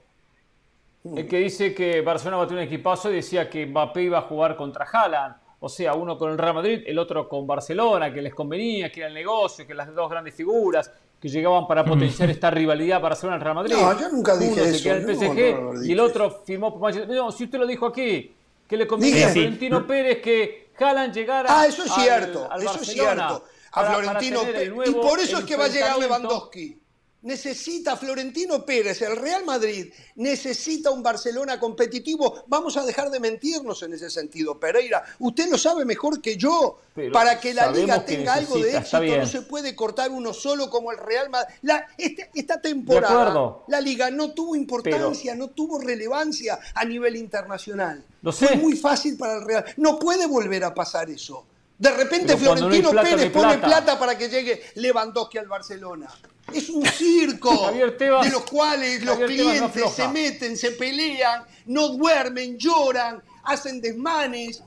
El 1.04 1.28
que 1.28 1.38
dice 1.38 1.74
que 1.74 2.02
Barcelona 2.02 2.38
va 2.38 2.44
a 2.44 2.48
tener 2.48 2.64
un 2.64 2.68
equipazo 2.68 3.10
decía 3.10 3.50
que 3.50 3.66
Mbappé 3.66 4.04
iba 4.04 4.18
a 4.20 4.22
jugar 4.24 4.56
contra 4.56 4.86
Haaland. 4.86 5.36
O 5.62 5.70
sea, 5.70 5.94
uno 5.94 6.18
con 6.18 6.32
el 6.32 6.38
Real 6.38 6.54
Madrid, 6.54 6.84
el 6.86 6.98
otro 6.98 7.28
con 7.28 7.46
Barcelona, 7.46 8.14
que 8.14 8.22
les 8.22 8.34
convenía, 8.34 8.92
que 8.92 9.02
era 9.02 9.10
el 9.10 9.14
negocio, 9.14 9.68
que 9.68 9.74
las 9.74 9.94
dos 9.94 10.10
grandes 10.10 10.34
figuras 10.34 10.92
que 11.20 11.28
llegaban 11.28 11.68
para 11.68 11.84
potenciar 11.84 12.30
esta 12.30 12.50
rivalidad 12.50 13.02
Barcelona-Real 13.02 13.56
Madrid. 13.56 13.76
No, 13.76 14.00
yo 14.00 14.10
nunca 14.10 14.38
dije 14.38 14.54
Uno 14.54 14.64
eso. 14.64 14.92
el 14.92 15.04
PSG 15.04 15.86
y 15.86 15.92
el 15.92 16.00
otro 16.00 16.42
firmó 16.46 16.72
por 16.72 16.82
Manchester 16.82 17.16
No, 17.16 17.32
si 17.32 17.44
usted 17.44 17.60
lo 17.60 17.68
dijo 17.68 17.86
aquí, 17.88 18.34
que 18.68 18.78
le 18.78 18.88
convenía 18.88 19.28
a 19.28 19.32
Florentino 19.32 19.86
Pérez 19.86 20.22
que 20.22 20.70
Haaland 20.80 21.14
llegara 21.14 21.48
Ah, 21.50 21.68
eso 21.68 21.84
es 21.84 21.92
cierto, 21.94 22.50
eso 22.58 22.82
es 22.82 22.88
cierto. 22.88 23.44
A 23.72 23.86
Florentino 23.86 24.42
Pérez. 24.44 24.72
Y 24.86 24.92
por 24.92 25.20
eso 25.20 25.40
es 25.40 25.44
que 25.46 25.58
va 25.58 25.66
a 25.66 25.70
llegar 25.70 25.98
Lewandowski 26.00 26.80
necesita 27.22 27.98
Florentino 27.98 28.66
Pérez, 28.66 29.02
el 29.02 29.16
Real 29.18 29.44
Madrid, 29.46 29.92
necesita 30.16 30.90
un 30.92 31.04
Barcelona 31.04 31.60
competitivo. 31.60 32.44
Vamos 32.48 32.78
a 32.78 32.86
dejar 32.86 33.10
de 33.10 33.20
mentirnos 33.20 33.84
en 33.84 33.94
ese 33.94 34.10
sentido, 34.10 34.60
Pereira. 34.60 35.04
Usted 35.20 35.50
lo 35.50 35.58
sabe 35.58 35.86
mejor 35.86 36.22
que 36.22 36.38
yo. 36.38 36.80
Para 37.14 37.40
que 37.40 37.54
la 37.54 37.72
liga 37.72 38.04
tenga 38.04 38.34
algo 38.34 38.58
de 38.58 38.76
éxito 38.76 39.18
no 39.18 39.26
se 39.26 39.42
puede 39.44 39.74
cortar 39.74 40.12
uno 40.12 40.34
solo 40.34 40.70
como 40.70 40.92
el 40.92 40.98
Real 40.98 41.30
Madrid. 41.30 41.56
Este, 41.98 42.30
esta, 42.34 42.60
temporada 42.60 43.60
la 43.68 43.80
liga 43.80 44.12
no 44.12 44.32
tuvo 44.32 44.54
importancia, 44.56 45.34
no 45.34 45.50
tuvo 45.50 45.80
relevancia 45.80 46.60
a 46.74 46.84
nivel 46.84 47.16
internacional. 47.16 48.04
Fue 48.34 48.56
muy 48.58 48.76
fácil 48.76 49.18
para 49.18 49.36
el 49.38 49.46
Real. 49.46 49.66
No 49.78 49.98
puede 49.98 50.26
volver 50.26 50.66
a 50.66 50.74
pasar 50.74 51.10
eso. 51.10 51.46
De 51.78 51.92
repente 51.92 52.36
Florentino 52.36 52.92
Pérez 52.92 53.32
pone 53.32 53.58
plata 53.58 53.98
para 53.98 54.18
que 54.18 54.28
llegue 54.28 54.62
Lewandowski 54.76 55.38
al 55.38 55.48
Barcelona. 55.48 56.10
Es 56.54 56.70
un 56.70 56.86
circo 56.86 57.72
de 57.72 58.30
los 58.30 58.44
cuales 58.50 59.04
los 59.04 59.18
clientes 59.18 59.92
se 59.94 60.08
meten, 60.08 60.58
se 60.58 60.72
pelean, 60.72 61.44
no 61.66 61.90
duermen, 61.90 62.58
lloran, 62.58 63.22
hacen 63.44 63.82
desmanes. 63.82 64.64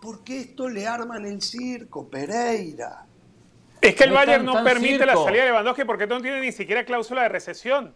¿Por 0.00 0.22
qué 0.22 0.40
esto 0.40 0.68
le 0.68 0.86
arman 0.86 1.24
el 1.26 1.40
circo, 1.42 2.08
Pereira? 2.08 3.06
Es 3.80 3.94
que 3.94 4.04
el 4.04 4.12
Bayern 4.12 4.44
no 4.44 4.64
permite 4.64 5.06
la 5.06 5.14
salida 5.14 5.42
de 5.42 5.50
Lewandowski 5.50 5.84
porque 5.84 6.06
no 6.06 6.20
tiene 6.20 6.40
ni 6.40 6.52
siquiera 6.52 6.84
cláusula 6.84 7.22
de 7.22 7.28
recesión. 7.28 7.94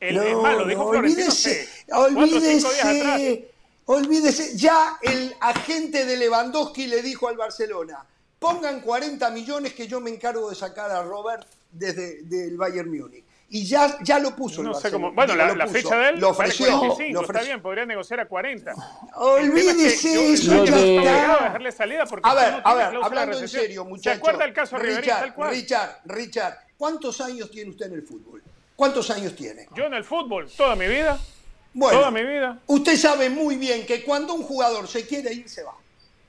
El, 0.00 0.18
es 0.18 0.36
más, 0.36 0.56
lo 0.56 0.66
dijo 0.66 0.90
Florentino 0.90 1.26
olvídese, 1.28 1.68
olvídese, 1.92 3.50
olvídese. 3.86 4.56
Ya 4.56 4.98
el 5.00 5.34
agente 5.40 6.04
de 6.04 6.16
Lewandowski 6.16 6.86
le 6.86 7.00
dijo 7.00 7.28
al 7.28 7.36
Barcelona, 7.36 8.04
pongan 8.38 8.80
40 8.80 9.30
millones 9.30 9.72
que 9.72 9.86
yo 9.86 10.00
me 10.00 10.10
encargo 10.10 10.50
de 10.50 10.56
sacar 10.56 10.90
a 10.90 11.02
Robert 11.02 11.46
desde 11.74 12.46
el 12.46 12.56
Bayern 12.56 12.90
Múnich. 12.90 13.24
y 13.48 13.64
ya, 13.64 13.98
ya 14.02 14.18
lo 14.18 14.34
puso. 14.34 14.62
No 14.62 14.74
sé 14.74 14.90
cómo. 14.90 15.12
Bueno, 15.12 15.34
la, 15.34 15.66
fecha 15.66 15.96
de 15.96 16.08
él 16.10 16.20
lo 16.20 16.30
ofreció. 16.30 16.66
lo 16.70 16.92
ofreció. 16.92 17.20
Está 17.22 17.42
bien, 17.42 17.60
podría 17.60 17.84
negociar 17.86 18.20
a 18.20 18.28
40. 18.28 18.72
Olvídese 19.16 20.32
eso. 20.32 20.64
Yo, 20.64 20.76
yo 20.76 21.00
a 21.00 21.44
dejarle 21.44 21.72
salida 21.72 22.06
porque 22.06 22.28
a 22.28 22.34
ver, 22.34 22.62
a 22.64 22.74
ver, 22.74 22.98
hablando 23.02 23.38
en 23.38 23.48
serio, 23.48 23.84
muchachos. 23.84 24.12
¿Se 24.12 24.18
acuerda 24.18 24.44
el 24.44 24.52
caso 24.52 24.78
Richard, 24.78 25.20
tal 25.20 25.34
cual? 25.34 25.50
Richard, 25.50 26.00
Richard, 26.04 26.58
¿cuántos 26.76 27.20
años 27.20 27.50
tiene 27.50 27.70
usted 27.70 27.86
en 27.86 27.94
el 27.94 28.02
fútbol? 28.02 28.42
¿Cuántos 28.76 29.10
años 29.10 29.36
tiene? 29.36 29.68
Yo 29.74 29.84
en 29.84 29.94
el 29.94 30.04
fútbol, 30.04 30.50
toda 30.56 30.74
mi 30.74 30.86
vida. 30.86 31.18
Bueno, 31.72 31.98
toda 31.98 32.10
mi 32.10 32.22
vida. 32.22 32.60
Usted 32.66 32.96
sabe 32.96 33.30
muy 33.30 33.56
bien 33.56 33.84
que 33.84 34.02
cuando 34.04 34.34
un 34.34 34.42
jugador 34.42 34.86
se 34.86 35.06
quiere 35.06 35.32
ir, 35.32 35.48
se 35.48 35.62
va. 35.62 35.74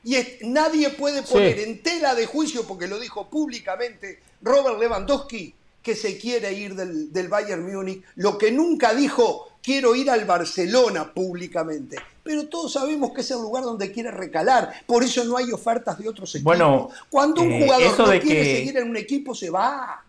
Y 0.06 0.16
nadie 0.42 0.92
puede 0.92 1.24
poner 1.24 1.60
en 1.60 1.82
tela 1.82 2.14
de 2.14 2.28
juicio, 2.28 2.66
porque 2.68 2.88
lo 2.88 3.00
dijo 3.00 3.28
públicamente 3.28 4.20
Robert 4.42 4.80
Lewandowski, 4.80 5.54
que 5.82 5.96
se 5.96 6.18
quiere 6.18 6.54
ir 6.54 6.76
del, 6.76 7.12
del 7.12 7.28
Bayern 7.28 7.66
Múnich, 7.66 8.04
lo 8.16 8.38
que 8.38 8.52
nunca 8.52 8.94
dijo, 8.94 9.50
quiero 9.64 9.96
ir 9.96 10.12
al 10.12 10.26
Barcelona 10.26 11.12
públicamente. 11.12 11.98
Pero 12.24 12.48
todos 12.48 12.74
sabemos 12.74 13.14
que 13.14 13.22
es 13.22 13.32
el 13.32 13.38
lugar 13.38 13.64
donde 13.64 13.92
quiere 13.92 14.12
recalar, 14.12 14.84
por 14.86 15.04
eso 15.04 15.24
no 15.24 15.38
hay 15.38 15.52
ofertas 15.52 15.98
de 15.98 16.08
otros 16.08 16.34
equipos. 16.36 16.44
Bueno, 16.44 16.90
Cuando 17.10 17.42
un 17.42 17.52
eh, 17.52 17.62
jugador 17.64 18.00
no 18.00 18.20
quiere 18.20 18.46
seguir 18.46 18.78
en 18.78 18.90
un 18.90 18.98
equipo, 18.98 19.34
se 19.34 19.50
va. 19.50 20.04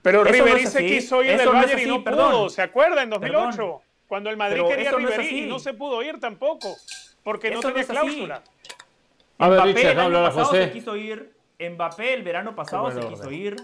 Pero 0.00 0.24
Ribery 0.24 0.66
se 0.66 0.86
quiso 0.86 1.22
ir 1.22 1.36
del 1.36 1.48
Bayern 1.48 1.80
y 1.82 1.86
no 1.86 2.02
pudo, 2.02 2.48
¿se 2.48 2.62
acuerda? 2.62 3.02
En 3.02 3.10
2008, 3.10 3.82
cuando 4.06 4.30
el 4.30 4.38
Madrid 4.38 4.62
quería 4.66 4.92
Ribery 4.92 5.44
y 5.44 5.46
no 5.46 5.58
se 5.58 5.74
pudo 5.74 6.02
ir 6.02 6.18
tampoco, 6.18 6.76
porque 7.22 7.50
no 7.50 7.60
tenía 7.60 7.84
cláusula. 7.84 8.42
A 9.38 9.48
ver, 9.48 9.60
Mbappé 9.60 9.92
el 9.92 10.00
año 10.00 10.22
pasado 10.24 10.52
se 10.52 10.70
quiso 10.70 10.96
ir. 10.96 11.32
Mbappé 11.58 12.14
el 12.14 12.22
verano 12.22 12.54
pasado 12.54 12.90
se 12.90 13.00
quiso 13.08 13.30
ir 13.30 13.56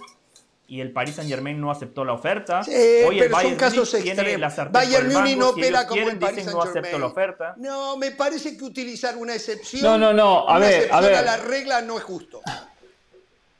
y 0.66 0.80
el 0.80 0.92
Paris 0.92 1.16
Saint 1.16 1.30
Germain 1.30 1.60
no 1.60 1.70
aceptó 1.70 2.04
la 2.04 2.14
oferta. 2.14 2.62
Sí, 2.62 2.72
Hoy 3.06 3.20
el 3.20 3.28
Bayern 3.28 3.50
son 3.50 3.58
casos 3.58 3.94
extremos. 3.94 4.72
Bayern 4.72 5.12
Munich 5.12 5.36
no 5.36 5.50
opera 5.50 5.86
como 5.86 6.08
el 6.08 6.18
Paris 6.18 6.44
Saint 6.44 6.60
Germain. 6.72 6.92
No 6.92 6.98
la 6.98 7.06
oferta. 7.06 7.54
No, 7.58 7.96
me 7.96 8.12
parece 8.12 8.56
que 8.56 8.64
utilizar 8.64 9.16
una 9.16 9.34
excepción. 9.34 9.82
No, 9.82 9.98
no, 9.98 10.12
no. 10.12 10.48
A 10.48 10.58
ver, 10.58 10.88
a 10.90 11.00
ver. 11.00 11.14
A 11.16 11.22
la 11.22 11.36
regla 11.36 11.82
no 11.82 11.98
es 11.98 12.04
justo. 12.04 12.40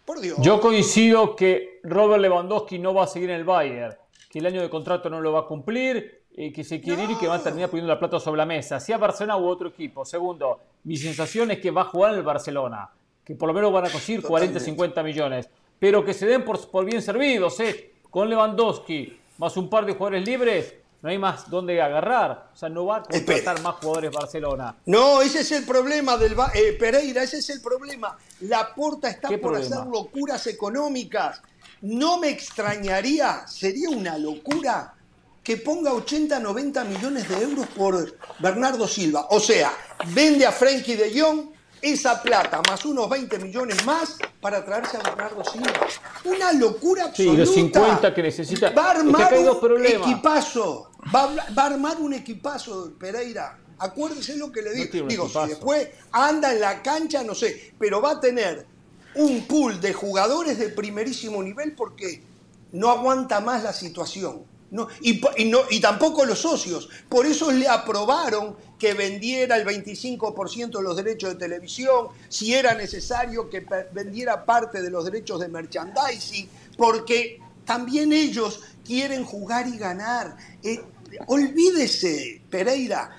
Por 0.05 0.21
Dios. 0.21 0.39
Yo 0.41 0.61
coincido 0.61 1.35
que 1.35 1.81
Robert 1.83 2.21
Lewandowski 2.21 2.79
no 2.79 2.95
va 2.95 3.05
a 3.05 3.07
seguir 3.07 3.31
en 3.31 3.37
el 3.37 3.45
Bayern, 3.45 3.97
que 4.31 4.39
el 4.39 4.47
año 4.47 4.61
de 4.61 4.71
contrato 4.71 5.09
no 5.09 5.21
lo 5.21 5.33
va 5.33 5.41
a 5.41 5.47
cumplir, 5.47 6.24
que 6.35 6.65
se 6.65 6.81
quiere 6.81 7.05
ir 7.05 7.13
y 7.13 7.17
que 7.17 7.29
va 7.29 7.37
a 7.37 7.43
terminar 7.43 7.71
poniendo 7.71 7.93
la 7.93 7.99
plata 7.99 8.19
sobre 8.19 8.39
la 8.39 8.47
mesa, 8.47 8.81
sea 8.81 8.99
Barcelona 8.99 9.37
u 9.37 9.47
otro 9.47 9.69
equipo. 9.69 10.05
Segundo, 10.05 10.61
mi 10.83 10.97
sensación 10.97 11.53
es 11.53 11.61
que 11.61 11.71
va 11.71 11.83
a 11.83 11.85
jugar 11.85 12.13
en 12.13 12.19
el 12.19 12.25
Barcelona, 12.25 12.91
que 13.25 13.37
por 13.37 13.49
lo 13.49 13.55
menos 13.55 13.73
van 13.73 13.87
a 13.87 13.91
conseguir 13.91 14.23
40, 14.23 14.59
50 14.59 15.03
millones, 15.05 15.49
pero 15.79 16.05
que 16.05 16.13
se 16.13 16.27
den 16.27 16.45
por, 16.45 16.69
por 16.71 16.85
bien 16.85 17.03
servidos, 17.03 17.61
¿eh? 17.61 17.93
Con 18.11 18.29
Lewandowski, 18.29 19.17
más 19.39 19.57
un 19.57 19.69
par 19.69 19.87
de 19.87 19.93
jugadores 19.93 20.27
libres, 20.27 20.75
no 21.05 21.11
hay 21.11 21.19
más 21.19 21.51
donde 21.51 21.83
agarrar. 21.83 22.51
O 22.55 22.57
sea, 22.57 22.71
no 22.71 22.87
va 22.87 22.97
a 22.97 23.03
contratar 23.03 23.61
más 23.61 23.75
jugadores 23.75 24.11
Barcelona. 24.11 24.75
No, 24.87 25.21
ese 25.21 25.41
es 25.41 25.53
el 25.53 25.65
problema 25.65 26.17
del 26.17 26.35
eh, 26.55 26.73
Pereira, 26.79 27.23
ese 27.23 27.39
es 27.39 27.51
el 27.51 27.61
problema. 27.61 28.17
La 28.41 28.75
Porta 28.75 29.11
está 29.11 29.29
por 29.39 29.55
hacer 29.55 29.87
locuras 29.87 30.47
económicas. 30.47 31.43
No 31.83 32.19
me 32.19 32.31
extrañaría, 32.31 33.47
sería 33.47 33.91
una 33.91 34.17
locura 34.17 34.95
que 35.45 35.59
ponga 35.59 35.93
80, 35.93 36.41
90 36.41 36.85
millones 36.85 37.29
de 37.29 37.43
euros 37.43 37.67
por 37.77 38.17
Bernardo 38.39 38.89
Silva. 38.89 39.27
O 39.31 39.39
sea, 39.39 39.73
vende 40.15 40.47
a 40.47 40.51
Frenkie 40.51 40.97
de 40.97 41.21
Jong 41.21 41.51
esa 41.83 42.23
plata 42.23 42.63
más 42.67 42.83
unos 42.87 43.11
20 43.11 43.39
millones 43.41 43.85
más 43.85 44.17
para 44.41 44.65
traerse 44.65 44.97
a 44.97 45.03
Bernardo 45.03 45.45
Silva. 45.45 45.71
Una 46.25 46.51
locura 46.55 47.05
absoluta. 47.05 47.33
Sí, 47.35 47.39
los 47.39 47.55
50 47.55 48.15
que 48.15 48.23
necesita. 48.23 48.71
Va 48.71 48.87
a 48.87 48.91
armar 48.93 49.35
un 49.35 49.85
equipazo. 49.85 50.91
Va 51.15 51.35
a, 51.55 51.67
armar 51.67 51.99
un 51.99 52.15
equipazo, 52.15 52.95
Pereira. 52.99 53.59
Acuérdese 53.79 54.39
lo 54.39 54.51
que 54.51 54.63
le 54.63 54.73
digo. 54.73 55.07
digo, 55.07 55.29
si 55.29 55.49
después 55.49 55.89
anda 56.11 56.55
en 56.55 56.61
la 56.61 56.83
cancha, 56.83 57.23
no 57.23 57.35
sé, 57.35 57.75
pero 57.79 58.01
va 58.01 58.13
a 58.13 58.21
tener 58.21 58.67
un 59.17 59.47
pool 59.47 59.79
de 59.79 59.93
jugadores 59.93 60.59
de 60.59 60.71
primerísimo 60.71 61.43
nivel 61.43 61.75
porque 61.75 62.23
no 62.73 62.89
aguanta 62.89 63.41
más 63.41 63.63
la 63.63 63.75
situación. 63.75 64.54
No, 64.75 64.89
y, 65.03 65.21
no, 65.47 65.61
y 65.71 65.81
tampoco 65.81 66.25
los 66.25 66.41
socios. 66.41 66.89
Por 67.09 67.27
eso 67.27 67.53
le 67.53 67.69
aprobaron 67.69 68.57
que 68.77 68.93
vendiera 68.93 69.57
el 69.57 69.65
25% 69.65 70.79
de 70.79 70.83
los 70.83 70.97
derechos 70.97 71.31
de 71.31 71.37
televisión, 71.37 72.09
si 72.29 72.55
era 72.55 72.75
necesario 72.75 73.49
que 73.49 73.65
vendiera 73.93 74.45
parte 74.45 74.83
de 74.83 74.91
los 74.91 75.05
derechos 75.05 75.39
de 75.39 75.47
merchandising, 75.47 76.49
porque 76.77 77.41
también 77.65 78.13
ellos 78.13 78.63
quieren 78.85 79.25
jugar 79.25 79.69
y 79.69 79.79
ganar. 79.79 80.37
Eh, 80.61 80.83
olvídese, 81.29 82.43
Pereira, 82.51 83.17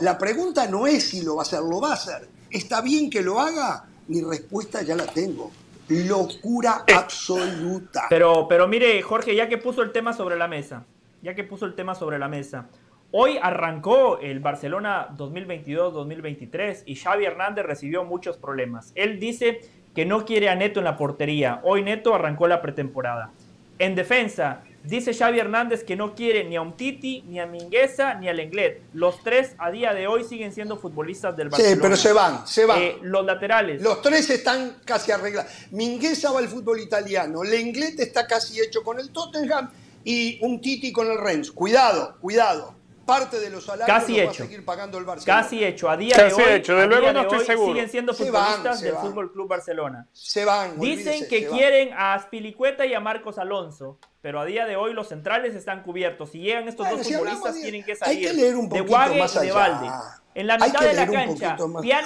la 0.00 0.18
pregunta 0.18 0.66
no 0.66 0.88
es 0.88 1.10
si 1.10 1.22
lo 1.22 1.36
va 1.36 1.42
a 1.42 1.46
hacer, 1.46 1.60
lo 1.60 1.80
va 1.80 1.90
a 1.90 1.94
hacer. 1.94 2.28
¿Está 2.50 2.80
bien 2.80 3.10
que 3.10 3.22
lo 3.22 3.38
haga? 3.38 3.84
Mi 4.08 4.22
respuesta 4.22 4.82
ya 4.82 4.96
la 4.96 5.06
tengo. 5.06 5.52
Locura 5.86 6.82
eh. 6.84 6.94
absoluta. 6.94 8.06
Pero, 8.10 8.48
pero 8.48 8.66
mire, 8.66 9.00
Jorge, 9.02 9.36
ya 9.36 9.48
que 9.48 9.56
puso 9.56 9.82
el 9.82 9.92
tema 9.92 10.12
sobre 10.12 10.36
la 10.36 10.48
mesa, 10.48 10.84
ya 11.22 11.34
que 11.34 11.44
puso 11.44 11.66
el 11.66 11.74
tema 11.74 11.94
sobre 11.94 12.18
la 12.18 12.28
mesa. 12.28 12.66
Hoy 13.12 13.38
arrancó 13.40 14.18
el 14.18 14.40
Barcelona 14.40 15.08
2022-2023 15.16 16.82
y 16.86 16.96
Xavi 16.96 17.24
Hernández 17.24 17.64
recibió 17.64 18.04
muchos 18.04 18.36
problemas. 18.36 18.92
Él 18.94 19.20
dice 19.20 19.60
que 19.94 20.04
no 20.04 20.24
quiere 20.24 20.48
a 20.48 20.54
Neto 20.54 20.80
en 20.80 20.84
la 20.84 20.96
portería. 20.96 21.60
Hoy 21.62 21.82
Neto 21.82 22.14
arrancó 22.14 22.48
la 22.48 22.60
pretemporada. 22.60 23.30
En 23.78 23.94
defensa, 23.94 24.62
dice 24.84 25.14
Xavi 25.14 25.38
Hernández 25.38 25.84
que 25.84 25.96
no 25.96 26.14
quiere 26.14 26.44
ni 26.44 26.56
a 26.56 26.62
Umtiti, 26.62 27.22
ni 27.28 27.38
a 27.38 27.46
Mingueza, 27.46 28.14
ni 28.14 28.28
a 28.28 28.32
Lenglet. 28.32 28.82
Los 28.92 29.22
tres 29.22 29.54
a 29.58 29.70
día 29.70 29.94
de 29.94 30.06
hoy 30.06 30.24
siguen 30.24 30.52
siendo 30.52 30.76
futbolistas 30.76 31.36
del 31.36 31.48
Barcelona. 31.48 31.74
Sí, 31.74 31.80
pero 31.80 31.96
se 31.96 32.12
van, 32.12 32.46
se 32.46 32.66
van. 32.66 32.82
Eh, 32.82 32.98
los 33.02 33.24
laterales. 33.24 33.82
Los 33.82 34.02
tres 34.02 34.28
están 34.30 34.78
casi 34.84 35.12
arreglados. 35.12 35.50
Mingueza 35.70 36.32
va 36.32 36.40
al 36.40 36.48
fútbol 36.48 36.80
italiano. 36.80 37.44
Lenglet 37.44 38.00
está 38.00 38.26
casi 38.26 38.60
hecho 38.60 38.82
con 38.82 38.98
el 38.98 39.10
Tottenham 39.10 39.70
y 40.06 40.38
un 40.40 40.60
Titi 40.60 40.92
con 40.92 41.10
el 41.10 41.18
Rennes. 41.18 41.50
Cuidado, 41.50 42.16
cuidado. 42.20 42.76
Parte 43.04 43.38
de 43.38 43.50
los 43.50 43.64
salarios 43.64 43.86
Casi 43.86 44.20
va 44.20 44.30
a 44.30 44.34
seguir 44.34 44.64
pagando 44.64 44.98
el 44.98 45.04
Barcelona. 45.04 45.42
Casi 45.42 45.64
hecho. 45.64 45.90
A 45.90 45.96
día 45.96 46.16
de 46.16 46.32
hoy, 46.32 46.42
hecho. 46.54 46.76
De 46.76 46.86
luego 46.86 47.12
no 47.12 47.22
estoy 47.22 47.44
seguro. 47.44 47.72
siguen 47.72 47.88
siendo 47.88 48.14
futbolistas 48.14 48.80
del 48.80 48.94
Fútbol 48.94 49.32
Club 49.32 49.48
Barcelona. 49.48 50.08
Se 50.12 50.44
van. 50.44 50.78
Dicen 50.78 51.28
que 51.28 51.48
quieren 51.48 51.92
a 51.92 52.14
Aspilicueta 52.14 52.86
y 52.86 52.94
a 52.94 53.00
Marcos 53.00 53.38
Alonso, 53.38 53.98
pero 54.22 54.40
a 54.40 54.44
día 54.44 54.64
de 54.66 54.76
hoy 54.76 54.92
los 54.92 55.08
centrales 55.08 55.56
están 55.56 55.82
cubiertos. 55.82 56.30
Si 56.30 56.38
llegan 56.38 56.68
estos 56.68 56.88
dos 56.88 57.02
futbolistas, 57.02 57.54
tienen 57.60 57.84
que 57.84 57.96
salir 57.96 58.28
hay 58.28 58.32
que 58.32 58.40
leer 58.40 58.56
un 58.56 58.68
de 58.68 58.80
Wague 58.82 59.24
y 59.24 59.38
de 59.46 59.52
Valde. 59.52 59.88
En 60.36 60.46
la 60.46 60.58
mitad 60.58 60.80
de 60.82 60.92
la 60.92 61.06
cancha, 61.06 61.56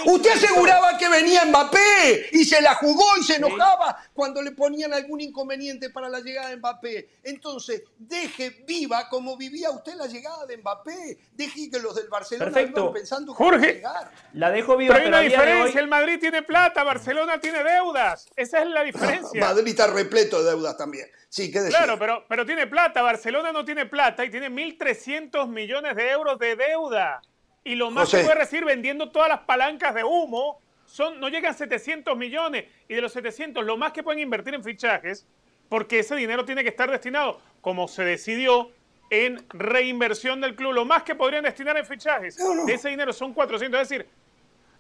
Usted 0.07 0.31
aseguraba 0.31 0.97
que 0.97 1.09
venía 1.09 1.45
Mbappé 1.47 2.29
y 2.31 2.45
se 2.45 2.62
la 2.62 2.77
jugó 2.77 3.16
y 3.19 3.25
se 3.25 3.37
enojaba 3.37 3.99
cuando 4.14 4.40
le 4.40 4.53
ponían 4.53 4.93
algún 4.93 5.21
inconveniente 5.21 5.90
para 5.90 6.09
la 6.09 6.21
llegada 6.21 6.51
de 6.51 6.57
Mbappé. 6.59 7.09
Entonces, 7.25 7.83
deje 7.99 8.62
viva 8.64 9.09
como 9.09 9.37
vivía 9.37 9.71
usted 9.71 9.97
la 9.97 10.07
llegada 10.07 10.47
de 10.47 10.59
Mbappé. 10.59 11.19
Deje 11.33 11.69
que 11.73 11.81
los 11.81 11.97
del 11.97 12.07
Barcelona 12.07 12.53
Perfecto. 12.53 12.93
pensando 12.93 13.33
que 13.35 13.43
Jorge, 13.43 13.73
llegar. 13.75 14.12
La 14.35 14.53
dejo 14.53 14.77
viva. 14.77 14.95
Pero 14.95 15.07
hay 15.07 15.09
una 15.09 15.21
diferencia. 15.23 15.81
El 15.81 15.88
Madrid 15.88 16.21
tiene 16.21 16.43
plata, 16.43 16.85
Barcelona 16.85 17.40
tiene 17.40 17.64
deudas. 17.64 18.29
Esa 18.37 18.62
es 18.62 18.69
la 18.69 18.85
diferencia. 18.85 19.40
Madrid 19.45 19.71
está 19.71 19.88
repleto 19.88 20.40
de 20.40 20.51
deudas 20.51 20.77
también. 20.77 21.09
Sí, 21.29 21.51
¿qué 21.51 21.66
Claro, 21.66 21.99
pero, 21.99 22.25
pero 22.29 22.47
tiene 22.47 22.69
plata. 22.69 23.03
Barcelona 23.03 23.51
no 23.51 23.64
tiene 23.64 23.87
plata 23.87 24.25
y 24.25 24.31
tiene 24.31 24.51
1.300 24.51 25.49
millones 25.49 25.97
de 25.97 26.11
euros 26.11 26.38
de 26.38 26.55
deuda. 26.55 27.21
Y 27.64 27.75
lo 27.75 27.90
más 27.90 28.11
que 28.11 28.18
puede 28.18 28.35
recibir 28.35 28.64
vendiendo 28.64 29.11
todas 29.11 29.29
las 29.29 29.40
palancas 29.40 29.94
de 29.94 30.05
humo 30.05 30.61
son, 30.87 31.20
no 31.20 31.29
llegan 31.29 31.55
700 31.55 32.16
millones. 32.16 32.64
Y 32.88 32.94
de 32.94 33.01
los 33.01 33.12
700, 33.12 33.64
lo 33.64 33.77
más 33.77 33.92
que 33.92 34.03
pueden 34.03 34.20
invertir 34.20 34.55
en 34.55 34.64
fichajes, 34.64 35.27
porque 35.68 36.01
ese 36.01 36.16
dinero 36.16 36.44
tiene 36.44 36.62
que 36.62 36.70
estar 36.70 36.90
destinado, 36.90 37.40
como 37.61 37.87
se 37.87 38.03
decidió, 38.03 38.70
en 39.11 39.44
reinversión 39.51 40.40
del 40.40 40.57
club. 40.57 40.73
Lo 40.73 40.85
más 40.85 41.03
que 41.03 41.14
podrían 41.14 41.44
destinar 41.44 41.77
en 41.77 41.85
fichajes 41.85 42.37
de 42.66 42.73
ese 42.73 42.88
dinero 42.88 43.12
son 43.12 43.35
400. 43.35 43.81
Es 43.81 43.88
decir, 43.88 44.09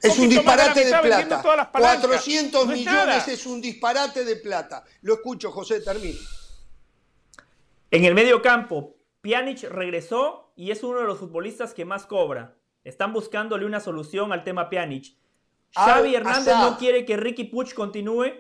es 0.02 0.18
un 0.18 0.28
disparate 0.28 0.84
de, 0.84 0.98
plata. 0.98 1.70
400 1.72 2.66
millones 2.66 3.28
es 3.28 3.46
un 3.46 3.60
disparate 3.60 4.24
de 4.24 4.36
plata. 4.36 4.84
Lo 5.02 5.14
escucho, 5.14 5.50
José, 5.50 5.80
termino. 5.80 6.18
En 7.90 8.04
el 8.04 8.14
medio 8.14 8.40
campo, 8.40 8.96
Pjanic 9.20 9.64
regresó 9.64 10.52
y 10.56 10.70
es 10.70 10.82
uno 10.82 11.00
de 11.00 11.04
los 11.04 11.18
futbolistas 11.18 11.74
que 11.74 11.84
más 11.84 12.06
cobra. 12.06 12.54
Están 12.84 13.12
buscándole 13.12 13.66
una 13.66 13.80
solución 13.80 14.32
al 14.32 14.44
tema 14.44 14.70
Pjanic. 14.70 15.14
Xavi 15.74 16.14
Hernández 16.14 16.54
no 16.56 16.78
quiere 16.78 17.04
que 17.04 17.16
Ricky 17.16 17.44
Puch 17.44 17.74
continúe. 17.74 18.32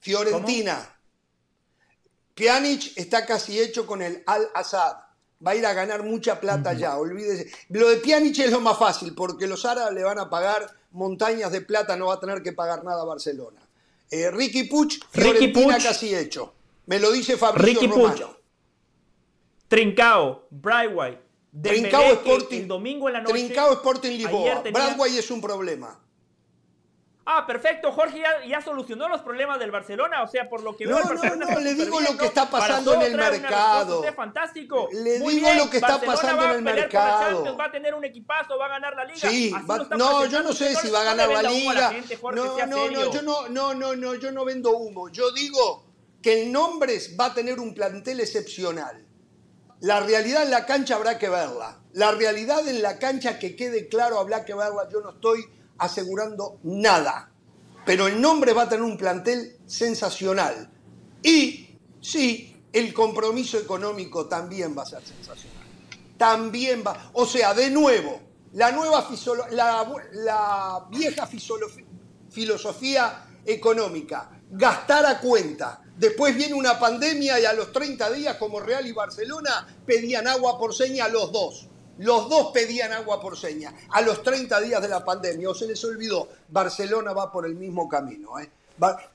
Fiorentina. 0.00 0.98
Pjanic 2.34 2.96
está 2.96 3.24
casi 3.24 3.60
hecho 3.60 3.86
con 3.86 4.02
el 4.02 4.22
Al-Assad. 4.26 4.96
Va 5.44 5.52
a 5.52 5.56
ir 5.56 5.66
a 5.66 5.72
ganar 5.72 6.04
mucha 6.04 6.40
plata 6.40 6.72
ya, 6.72 6.96
olvídese. 6.96 7.50
Lo 7.70 7.88
de 7.88 7.96
Pjanic 7.96 8.38
es 8.38 8.50
lo 8.50 8.60
más 8.60 8.78
fácil, 8.78 9.14
porque 9.14 9.46
los 9.46 9.64
árabes 9.64 9.94
le 9.94 10.04
van 10.04 10.18
a 10.18 10.30
pagar 10.30 10.70
montañas 10.92 11.50
de 11.50 11.62
plata, 11.62 11.96
no 11.96 12.06
va 12.06 12.14
a 12.14 12.20
tener 12.20 12.42
que 12.42 12.52
pagar 12.52 12.84
nada 12.84 13.02
a 13.02 13.04
Barcelona. 13.04 13.60
Eh, 14.10 14.30
Ricky 14.30 14.64
Puch, 14.64 15.00
Fiorentina 15.10 15.78
casi 15.78 16.14
hecho. 16.14 16.54
Me 16.86 16.98
lo 16.98 17.10
dice 17.10 17.36
Fabrizio 17.36 17.80
Ricky 17.80 17.92
Romano. 17.92 18.36
Trincao, 19.68 20.46
Brightway, 20.50 21.18
Trincao 21.60 22.12
Sporting, 22.12 22.60
el 22.62 22.68
domingo 22.68 23.08
en 23.08 23.12
la 23.14 23.20
noche. 23.20 23.34
Trincao 23.34 23.72
Sporting 23.74 24.16
Lisboa. 24.16 24.62
Tenía... 24.62 24.96
es 25.18 25.30
un 25.30 25.40
problema. 25.40 25.98
Ah, 27.24 27.46
perfecto. 27.46 27.92
Jorge 27.92 28.20
ya, 28.48 28.60
solucionó 28.62 29.08
los 29.08 29.20
problemas 29.20 29.58
del 29.60 29.70
Barcelona. 29.70 30.22
O 30.22 30.26
sea, 30.26 30.48
por 30.48 30.62
lo 30.62 30.76
que 30.76 30.86
veo, 30.86 30.98
no, 30.98 31.08
Barcelona 31.08 31.46
no, 31.46 31.52
no, 31.52 31.60
le 31.60 31.74
digo 31.74 32.00
lo 32.00 32.16
que 32.16 32.26
está 32.26 32.50
pasando 32.50 32.94
en 32.94 33.02
el 33.02 33.16
mercado. 33.16 34.02
fantástico. 34.14 34.88
Le 34.92 35.20
digo 35.20 35.52
lo 35.54 35.70
que 35.70 35.76
está 35.76 36.00
pasando 36.00 36.44
en 36.44 36.50
el 36.50 36.62
mercado. 36.62 37.56
va 37.56 37.66
a 37.66 37.70
tener 37.70 37.94
un 37.94 38.04
equipazo, 38.04 38.58
va 38.58 38.66
a 38.66 38.68
ganar 38.70 38.96
la 38.96 39.04
liga. 39.04 39.28
Sí, 39.28 39.54
no, 39.96 40.26
yo 40.26 40.42
no 40.42 40.52
sé 40.52 40.74
si 40.74 40.90
va 40.90 41.02
a 41.02 41.04
ganar 41.04 41.28
la 41.28 41.42
liga. 41.42 41.92
no, 42.32 42.66
no, 42.66 42.90
no, 42.90 43.12
yo 43.12 43.22
no, 43.22 43.48
no, 43.48 43.74
no, 43.74 43.94
no, 43.94 44.14
yo 44.14 44.32
no 44.32 44.44
vendo 44.44 44.76
humo. 44.76 45.08
Yo 45.10 45.30
digo 45.32 45.84
que 46.20 46.42
el 46.42 46.52
Nombres 46.52 47.16
va 47.18 47.26
a 47.26 47.34
tener 47.34 47.60
un 47.60 47.74
plantel 47.74 48.20
excepcional. 48.20 49.11
La 49.82 49.98
realidad 49.98 50.44
en 50.44 50.50
la 50.52 50.64
cancha 50.64 50.94
habrá 50.94 51.18
que 51.18 51.28
verla. 51.28 51.76
La 51.94 52.12
realidad 52.12 52.66
en 52.68 52.82
la 52.82 53.00
cancha 53.00 53.40
que 53.40 53.56
quede 53.56 53.88
claro 53.88 54.20
habrá 54.20 54.44
que 54.44 54.54
verla. 54.54 54.88
Yo 54.88 55.00
no 55.00 55.10
estoy 55.10 55.44
asegurando 55.78 56.60
nada. 56.62 57.32
Pero 57.84 58.06
el 58.06 58.20
nombre 58.20 58.52
va 58.52 58.62
a 58.62 58.68
tener 58.68 58.84
un 58.84 58.96
plantel 58.96 59.58
sensacional. 59.66 60.70
Y 61.20 61.78
sí, 62.00 62.62
el 62.72 62.94
compromiso 62.94 63.58
económico 63.58 64.26
también 64.26 64.72
va 64.78 64.84
a 64.84 64.86
ser 64.86 65.02
sensacional. 65.02 65.66
También 66.16 66.84
va. 66.86 67.10
O 67.14 67.26
sea, 67.26 67.52
de 67.52 67.68
nuevo, 67.68 68.20
la, 68.52 68.70
nueva 68.70 69.08
la, 69.50 69.92
la 70.12 70.86
vieja 70.90 71.28
filosofía 72.30 73.26
económica, 73.44 74.30
gastar 74.52 75.06
a 75.06 75.18
cuenta. 75.18 75.82
Después 75.96 76.36
viene 76.36 76.54
una 76.54 76.78
pandemia 76.78 77.40
y 77.40 77.44
a 77.44 77.52
los 77.52 77.72
30 77.72 78.10
días, 78.10 78.36
como 78.36 78.60
Real 78.60 78.86
y 78.86 78.92
Barcelona, 78.92 79.66
pedían 79.84 80.28
agua 80.28 80.58
por 80.58 80.74
seña 80.74 81.08
los 81.08 81.32
dos. 81.32 81.68
Los 81.98 82.28
dos 82.28 82.52
pedían 82.52 82.92
agua 82.92 83.20
por 83.20 83.38
seña 83.38 83.74
a 83.90 84.00
los 84.00 84.22
30 84.22 84.60
días 84.60 84.80
de 84.80 84.88
la 84.88 85.04
pandemia. 85.04 85.50
O 85.50 85.54
se 85.54 85.66
les 85.66 85.82
olvidó, 85.84 86.28
Barcelona 86.48 87.12
va 87.12 87.30
por 87.30 87.46
el 87.46 87.54
mismo 87.54 87.88
camino. 87.88 88.38
¿eh? 88.38 88.50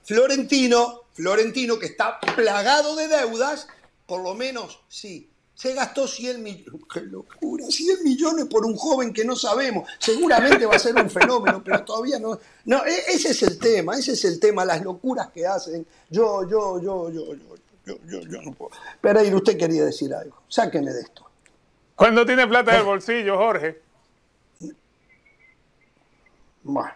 Florentino, 0.03 1.03
Florentino 1.13 1.77
que 1.79 1.87
está 1.87 2.19
plagado 2.19 2.95
de 2.95 3.07
deudas, 3.07 3.67
por 4.05 4.21
lo 4.21 4.33
menos 4.35 4.79
sí, 4.87 5.26
se 5.57 5.73
gastó 5.73 6.07
100 6.07 6.43
millones. 6.43 6.81
¡Qué 6.93 7.01
locura! 7.01 7.65
100 7.67 8.03
millones 8.03 8.45
por 8.45 8.63
un 8.63 8.75
joven 8.75 9.11
que 9.11 9.25
no 9.25 9.35
sabemos. 9.35 9.89
Seguramente 9.97 10.67
va 10.67 10.75
a 10.75 10.79
ser 10.79 10.95
un 10.95 11.09
fenómeno, 11.09 11.63
pero 11.63 11.83
todavía 11.83 12.19
no. 12.19 12.39
No, 12.65 12.85
e, 12.85 12.95
ese 13.07 13.31
es 13.31 13.41
el 13.41 13.57
tema, 13.57 13.97
ese 13.97 14.11
es 14.11 14.23
el 14.25 14.39
tema, 14.39 14.63
las 14.63 14.83
locuras 14.83 15.29
que 15.31 15.47
hacen. 15.47 15.87
Yo, 16.11 16.47
yo, 16.47 16.79
yo, 16.79 17.09
yo, 17.11 17.33
yo, 17.33 17.57
yo, 17.87 17.97
yo, 18.05 18.21
yo 18.21 18.41
no 18.43 18.51
puedo. 18.51 18.71
Pereira, 19.01 19.35
usted 19.35 19.57
quería 19.57 19.83
decir 19.83 20.13
algo. 20.13 20.43
Sáqueme 20.47 20.93
de 20.93 21.01
esto. 21.01 21.27
¿Cuándo 21.95 22.23
tiene 22.23 22.45
plata 22.45 22.73
en 22.73 22.81
el 22.81 22.85
bolsillo, 22.85 23.35
Jorge? 23.37 23.81
Bueno. 26.61 26.91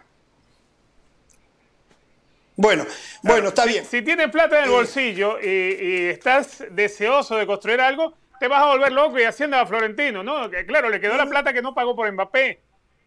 Bueno, 2.58 2.86
bueno, 3.24 3.48
está 3.48 3.66
bien. 3.66 3.86
Si, 3.86 4.04
tienes 4.04 4.30
plata 4.30 4.60
en 4.60 4.66
el 4.66 4.70
eh. 4.70 4.74
bolsillo 4.74 5.40
y, 5.42 6.10
estás 6.10 6.64
deseoso 6.70 7.38
de 7.38 7.48
construir 7.48 7.82
algo, 7.82 8.14
te 8.42 8.48
vas 8.48 8.64
a 8.64 8.66
volver 8.66 8.92
loco 8.92 9.20
y 9.20 9.24
haciendo 9.24 9.56
a 9.56 9.68
Florentino, 9.68 10.24
¿no? 10.24 10.50
Que, 10.50 10.66
claro, 10.66 10.90
le 10.90 11.00
quedó 11.00 11.16
la 11.16 11.28
plata 11.28 11.54
que 11.54 11.62
no 11.62 11.76
pagó 11.76 11.96
por 11.96 12.12
Mbappé. 12.12 12.60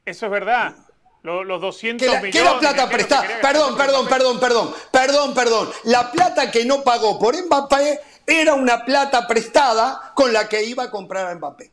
Eso 0.04 0.26
es 0.26 0.30
verdad. 0.30 0.76
Los, 1.24 1.60
200 1.60 2.06
millones. 2.06 2.32
¿Qué 2.32 2.44
la 2.44 2.56
plata 2.60 2.88
prestada? 2.88 3.26
Perdón, 3.42 3.76
perdón, 3.76 4.06
perdón, 4.06 4.38
perdón, 4.38 4.74
perdón, 4.92 5.34
perdón. 5.34 5.70
La 5.86 6.12
plata 6.12 6.52
que 6.52 6.64
no 6.64 6.84
pagó 6.84 7.18
por 7.18 7.34
Mbappé 7.36 7.98
era 8.24 8.54
una 8.54 8.84
plata 8.84 9.26
prestada 9.26 10.12
con 10.14 10.32
la 10.32 10.48
que 10.48 10.62
iba 10.62 10.84
a 10.84 10.90
comprar 10.92 11.26
a 11.26 11.34
Mbappé. 11.34 11.72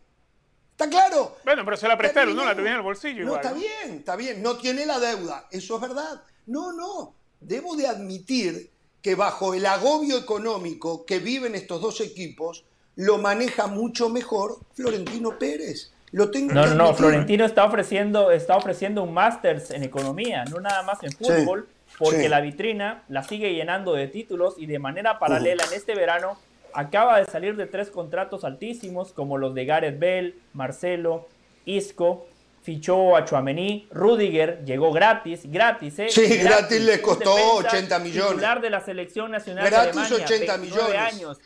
¿Está 0.71 0.89
claro? 0.89 1.37
Bueno, 1.45 1.63
pero 1.63 1.77
se 1.77 1.87
la 1.87 1.95
prestaron, 1.95 2.35
¿no? 2.35 2.43
La 2.43 2.55
tenía 2.55 2.71
en 2.71 2.77
el 2.77 2.81
bolsillo. 2.81 3.23
No, 3.25 3.35
está 3.35 3.53
bien, 3.53 3.97
está 3.99 4.15
bien. 4.15 4.41
No 4.41 4.57
tiene 4.57 4.87
la 4.87 4.97
deuda. 4.97 5.45
Eso 5.51 5.75
es 5.75 5.81
verdad. 5.81 6.23
No, 6.47 6.73
no. 6.73 7.13
Debo 7.39 7.75
de 7.75 7.85
admitir 7.85 8.71
que 9.03 9.13
bajo 9.13 9.53
el 9.53 9.67
agobio 9.67 10.17
económico 10.17 11.05
que 11.05 11.19
viven 11.19 11.53
estos 11.53 11.79
dos 11.79 12.01
equipos, 12.01 12.65
lo 12.95 13.17
maneja 13.17 13.67
mucho 13.67 14.09
mejor 14.09 14.57
Florentino 14.73 15.37
Pérez. 15.37 15.91
Lo 16.11 16.29
tengo 16.29 16.53
no, 16.53 16.65
no, 16.67 16.75
no, 16.75 16.93
Florentino 16.93 17.45
está 17.45 17.63
ofreciendo, 17.63 18.31
está 18.31 18.57
ofreciendo 18.57 19.03
un 19.03 19.13
máster 19.13 19.63
en 19.69 19.83
economía, 19.83 20.43
no 20.45 20.59
nada 20.59 20.83
más 20.83 21.01
en 21.03 21.11
fútbol, 21.13 21.69
porque 21.97 22.27
la 22.27 22.41
vitrina 22.41 23.03
la 23.07 23.23
sigue 23.23 23.53
llenando 23.53 23.93
de 23.93 24.07
títulos 24.07 24.55
y 24.57 24.65
de 24.65 24.77
manera 24.77 25.19
paralela 25.19 25.63
en 25.65 25.73
este 25.73 25.95
verano 25.95 26.37
acaba 26.73 27.19
de 27.19 27.25
salir 27.25 27.55
de 27.55 27.65
tres 27.65 27.89
contratos 27.89 28.43
altísimos, 28.43 29.13
como 29.13 29.37
los 29.37 29.53
de 29.53 29.65
Gareth 29.65 29.99
Bell, 29.99 30.35
Marcelo, 30.53 31.29
Isco, 31.65 32.27
fichó 32.61 33.15
a 33.15 33.25
Chuamení, 33.25 33.87
Rudiger 33.91 34.63
llegó 34.65 34.91
gratis, 34.91 35.41
gratis, 35.45 35.99
¿eh? 35.99 36.07
Sí, 36.09 36.37
gratis, 36.37 36.81
le 36.81 37.01
costó 37.01 37.33
80 37.55 37.99
millones. 37.99 38.31
Titular 38.31 38.61
de 38.61 38.69
la 38.69 38.81
selección 38.81 39.31
nacional 39.31 39.69
gratis 39.69 39.95
de 39.95 40.15
Alemania, 40.15 40.25
80 40.25 40.57
millones. 40.57 40.95
años. 40.95 41.37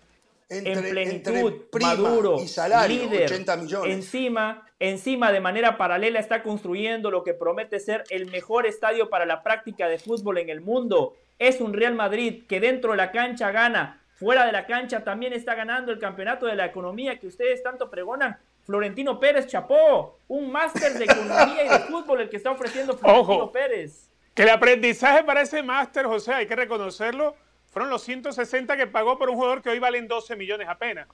En 0.50 0.90
plenitud, 0.90 1.54
maduro, 1.82 2.42
y 2.42 2.48
salario, 2.48 3.04
líder, 3.04 3.26
80 3.26 3.58
millones. 3.58 3.94
Encima, 3.94 4.68
encima, 4.80 5.32
de 5.32 5.40
manera 5.40 5.78
paralela, 5.78 6.20
está 6.20 6.44
construyendo 6.44 7.12
lo 7.12 7.24
que 7.24 7.34
promete 7.34 7.80
ser 7.80 8.04
el 8.10 8.28
mejor 8.28 8.66
estadio 8.66 9.10
para 9.10 9.26
la 9.26 9.44
práctica 9.44 9.88
de 9.88 9.98
fútbol 9.98 10.38
en 10.38 10.50
el 10.50 10.62
mundo. 10.62 11.16
Es 11.40 11.62
un 11.62 11.74
Real 11.74 11.96
Madrid 11.96 12.44
que 12.48 12.60
dentro 12.60 12.92
de 12.92 12.98
la 12.98 13.12
cancha 13.12 13.52
gana 13.52 14.02
Fuera 14.16 14.46
de 14.46 14.54
la 14.54 14.66
cancha 14.66 15.04
también 15.04 15.34
está 15.34 15.56
ganando 15.56 15.92
el 15.92 16.00
campeonato 16.00 16.46
de 16.46 16.56
la 16.56 16.66
economía 16.66 17.20
que 17.20 17.28
ustedes 17.28 17.62
tanto 17.62 17.90
pregonan. 17.90 18.38
Florentino 18.64 19.20
Pérez 19.20 19.48
Chapó, 19.48 20.20
un 20.30 20.52
máster 20.52 20.94
de 20.94 21.04
economía 21.04 21.66
y 21.66 21.70
de 21.70 21.80
fútbol 21.80 22.22
el 22.22 22.30
que 22.30 22.38
está 22.38 22.52
ofreciendo 22.52 22.98
Florentino 22.98 23.52
Pérez. 23.52 24.10
Que 24.34 24.44
el 24.44 24.50
aprendizaje 24.50 25.22
para 25.26 25.42
ese 25.42 25.62
máster, 25.62 26.06
José, 26.06 26.34
hay 26.34 26.48
que 26.48 26.56
reconocerlo, 26.56 27.36
fueron 27.76 27.90
los 27.90 28.04
160 28.04 28.78
que 28.78 28.88
pagó 28.88 29.20
por 29.20 29.30
un 29.30 29.36
jugador 29.36 29.62
que 29.62 29.70
hoy 29.70 29.80
valen 29.80 30.08
12 30.08 30.38
millones 30.38 30.70
apenas. 30.70 31.10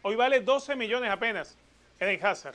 Hoy 0.00 0.16
vale 0.16 0.40
12 0.40 0.74
millones 0.74 1.10
apenas, 1.10 1.58
Eden 2.00 2.24
Hazard. 2.24 2.54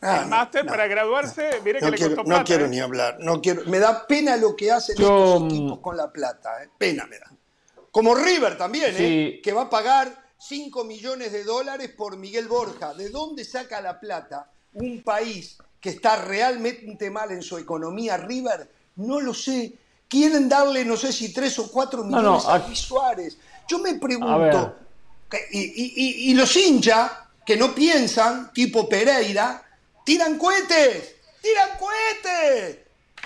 Ah, 0.00 0.20
el 0.22 0.30
máster 0.30 0.64
para 0.64 0.86
graduarse, 0.86 1.60
mire 1.62 1.80
que 1.80 1.90
le 1.90 1.98
costó 1.98 2.24
plata. 2.24 2.38
No 2.38 2.44
quiero 2.46 2.64
¿eh? 2.64 2.68
ni 2.68 2.80
hablar, 2.80 3.18
no 3.20 3.42
quiero. 3.42 3.62
Me 3.66 3.78
da 3.78 4.06
pena 4.06 4.38
lo 4.38 4.56
que 4.56 4.72
hacen 4.72 4.96
estos 4.96 5.44
equipos 5.44 5.80
con 5.80 5.98
la 5.98 6.10
plata, 6.10 6.64
¿eh? 6.64 6.70
pena 6.78 7.04
me 7.04 7.18
da. 7.18 7.30
Como 7.90 8.14
River 8.14 8.56
también, 8.56 8.94
¿eh? 8.96 9.40
que 9.44 9.52
va 9.52 9.64
a 9.64 9.68
pagar 9.68 10.24
5 10.38 10.82
millones 10.84 11.30
de 11.30 11.44
dólares 11.44 11.90
por 11.90 12.16
Miguel 12.16 12.48
Borja. 12.48 12.94
¿De 12.94 13.10
dónde 13.10 13.44
saca 13.44 13.82
la 13.82 14.00
plata 14.00 14.50
un 14.72 15.02
país 15.02 15.58
que 15.78 15.90
está 15.90 16.24
realmente 16.24 17.10
mal 17.10 17.32
en 17.32 17.42
su 17.42 17.58
economía, 17.58 18.16
River? 18.16 18.66
No 18.96 19.20
lo 19.20 19.34
sé. 19.34 19.74
Quieren 20.08 20.48
darle, 20.48 20.84
no 20.84 20.96
sé 20.96 21.12
si 21.12 21.32
3 21.32 21.58
o 21.58 21.70
4 21.70 22.04
millones 22.04 22.46
a 22.46 22.58
Luis 22.58 22.78
Suárez. 22.78 23.36
Yo 23.68 23.78
me 23.78 23.94
pregunto, 23.94 24.76
y, 25.52 26.30
y 26.30 26.34
los 26.34 26.56
hinchas 26.56 27.12
que 27.44 27.56
no 27.56 27.74
piensan, 27.74 28.52
tipo 28.52 28.88
Pereira, 28.88 29.62
tiran 30.04 30.38
cohetes, 30.38 31.16
tiran 31.40 31.70
cohetes. 31.78 32.78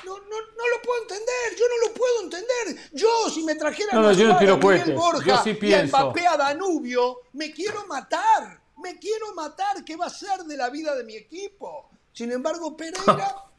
No, 0.05 0.18
no, 0.18 0.25
no 0.25 0.68
lo 0.68 0.83
puedo 0.83 1.03
entender, 1.03 1.59
yo 1.59 1.64
no 1.68 1.88
lo 1.88 1.95
puedo 1.95 2.23
entender. 2.23 2.90
Yo, 2.92 3.09
si 3.33 3.45
me 3.45 3.55
trajeran 3.55 4.01
no, 4.01 4.09
no, 4.09 4.12
yo 4.12 4.27
no 4.27 4.38
tiro 4.38 4.57
Miguel 4.59 4.95
Borja 4.95 5.25
yo 5.25 5.42
sí 5.45 5.57
y 5.61 5.75
a 5.75 5.85
Mbappé 5.85 6.27
a 6.27 6.37
Danubio, 6.37 7.21
me 7.35 7.53
quiero 7.53 7.87
matar. 7.87 8.61
Me 8.83 8.99
quiero 8.99 9.33
matar. 9.35 9.85
¿Qué 9.85 9.97
va 9.97 10.07
a 10.07 10.11
ser 10.11 10.40
de 10.45 10.57
la 10.57 10.71
vida 10.71 10.97
de 10.97 11.05
mi 11.05 11.14
equipo? 11.14 11.88
Sin 12.12 12.33
embargo, 12.33 12.77
Pereira... 12.77 13.35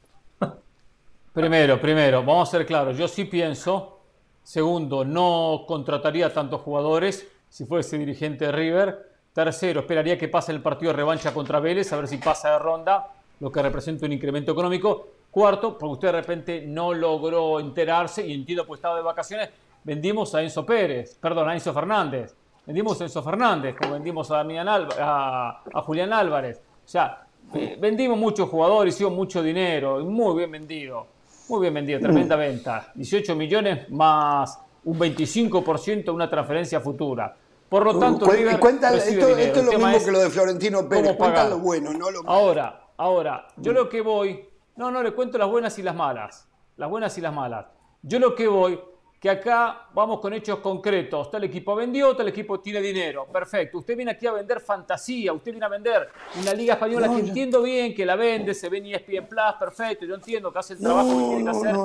primero, 1.34 1.82
primero, 1.82 2.24
vamos 2.24 2.50
a 2.50 2.52
ser 2.52 2.66
claros. 2.66 2.98
Yo 2.98 3.08
sí 3.08 3.26
pienso. 3.26 4.00
Segundo, 4.44 5.06
no 5.06 5.64
contrataría 5.68 6.34
tantos 6.34 6.62
jugadores 6.62 7.28
si 7.50 7.66
fuese 7.66 7.98
dirigente 7.98 8.46
de 8.46 8.52
River. 8.52 9.14
Tercero, 9.34 9.82
esperaría 9.82 10.18
que 10.18 10.28
pase 10.28 10.52
el 10.52 10.62
partido 10.62 10.92
de 10.92 10.98
revancha 10.98 11.34
contra 11.34 11.60
Vélez, 11.60 11.92
a 11.92 11.98
ver 11.98 12.08
si 12.08 12.18
pasa 12.18 12.52
de 12.52 12.60
ronda, 12.60 13.08
lo 13.40 13.52
que 13.52 13.62
representa 13.62 14.06
un 14.06 14.14
incremento 14.14 14.52
económico. 14.52 15.08
Cuarto, 15.32 15.78
porque 15.78 15.94
usted 15.94 16.08
de 16.10 16.12
repente 16.12 16.64
no 16.68 16.94
logró 16.94 17.60
enterarse 17.60 18.26
y 18.26 18.34
entiendo 18.34 18.68
pues 18.68 18.78
estaba 18.78 18.98
de 18.98 19.02
vacaciones, 19.02 19.50
vendimos 19.84 20.36
a 20.36 20.44
Enzo 20.44 20.64
Pérez, 20.64 21.18
perdón, 21.20 21.50
a 21.50 21.54
Enzo 21.56 21.74
Fernández. 21.74 22.36
Vendimos 22.66 23.02
a 23.02 23.06
Enzo 23.06 23.24
Fernández, 23.24 23.76
como 23.76 23.94
vendimos 23.94 24.30
a, 24.30 24.38
Damián 24.38 24.68
a, 24.70 25.64
Julián 25.84 26.14
Álvarez. 26.14 26.62
O 26.86 26.88
sea, 26.88 27.26
eh, 27.56 27.78
vendimos 27.80 28.18
muchos 28.18 28.48
jugadores, 28.50 28.94
hicimos 28.94 29.14
mucho 29.14 29.42
dinero, 29.42 30.00
muy 30.06 30.38
bien 30.38 30.52
vendido. 30.52 31.08
Muy 31.50 31.62
bien 31.62 31.74
vendido, 31.74 32.00
tremenda 32.00 32.36
venta. 32.36 32.92
18 32.96 33.36
millones 33.36 33.90
más 33.90 34.60
un 34.86 35.00
25% 35.00 36.14
una 36.14 36.30
transferencia 36.30 36.80
futura. 36.80 37.36
Por 37.70 37.86
lo 37.86 37.98
tanto, 37.98 38.30
River 38.30 38.60
cuenta, 38.60 38.94
esto, 38.94 39.36
esto, 39.38 39.60
es 39.60 39.66
lo 39.66 39.72
mismo 39.80 40.06
que 40.06 40.12
lo 40.12 40.20
de 40.20 40.30
Florentino 40.30 40.88
Pérez. 40.88 41.16
Cuenta 41.16 41.50
lo 41.50 41.60
bueno, 41.60 41.92
no 41.92 42.12
lo 42.12 42.24
malo. 42.24 42.38
Ahora, 42.38 42.88
ahora, 42.98 43.48
yo 43.58 43.74
lo 43.74 43.90
que 43.90 44.02
voy 44.02 44.54
no, 44.76 44.90
no, 44.90 45.04
le 45.04 45.12
cuento 45.12 45.38
las 45.38 45.50
buenas 45.50 45.78
y 45.78 45.84
las 45.84 45.96
malas. 45.96 46.48
Las 46.78 46.90
buenas 46.90 47.18
y 47.18 47.22
las 47.22 47.34
malas. 47.34 47.68
Yo 48.02 48.20
lo 48.20 48.34
que 48.36 48.48
voy, 48.48 48.80
que 49.24 49.30
acá 49.30 49.88
vamos 49.94 50.20
con 50.20 50.34
hechos 50.34 50.60
concretos. 50.60 51.32
Tal 51.32 51.46
equipo 51.46 51.74
vendió, 51.76 52.14
tal 52.14 52.28
equipo 52.28 52.60
tiene 52.60 52.82
dinero. 52.82 53.26
Perfecto. 53.32 53.78
Usted 53.78 53.96
viene 53.96 54.12
aquí 54.12 54.28
a 54.28 54.34
vender 54.34 54.60
fantasía, 54.60 55.32
usted 55.32 55.52
viene 55.52 55.66
a 55.66 55.70
vender 55.70 56.10
una 56.42 56.54
liga 56.54 56.74
española 56.74 57.08
que 57.08 57.20
entiendo 57.22 57.62
bien 57.62 57.96
que 57.96 58.06
la 58.06 58.18
vende, 58.18 58.54
se 58.54 58.68
ve 58.68 58.80
en 58.80 58.88
ESPN 58.88 59.26
Plus, 59.30 59.54
perfecto. 59.58 60.06
Yo 60.06 60.16
entiendo 60.16 60.52
que 60.52 60.60
hace 60.60 60.74
el 60.74 60.80
trabajo 60.80 61.08
que 61.08 61.26
tiene 61.36 61.44
que 61.46 61.50
hacer 61.58 61.76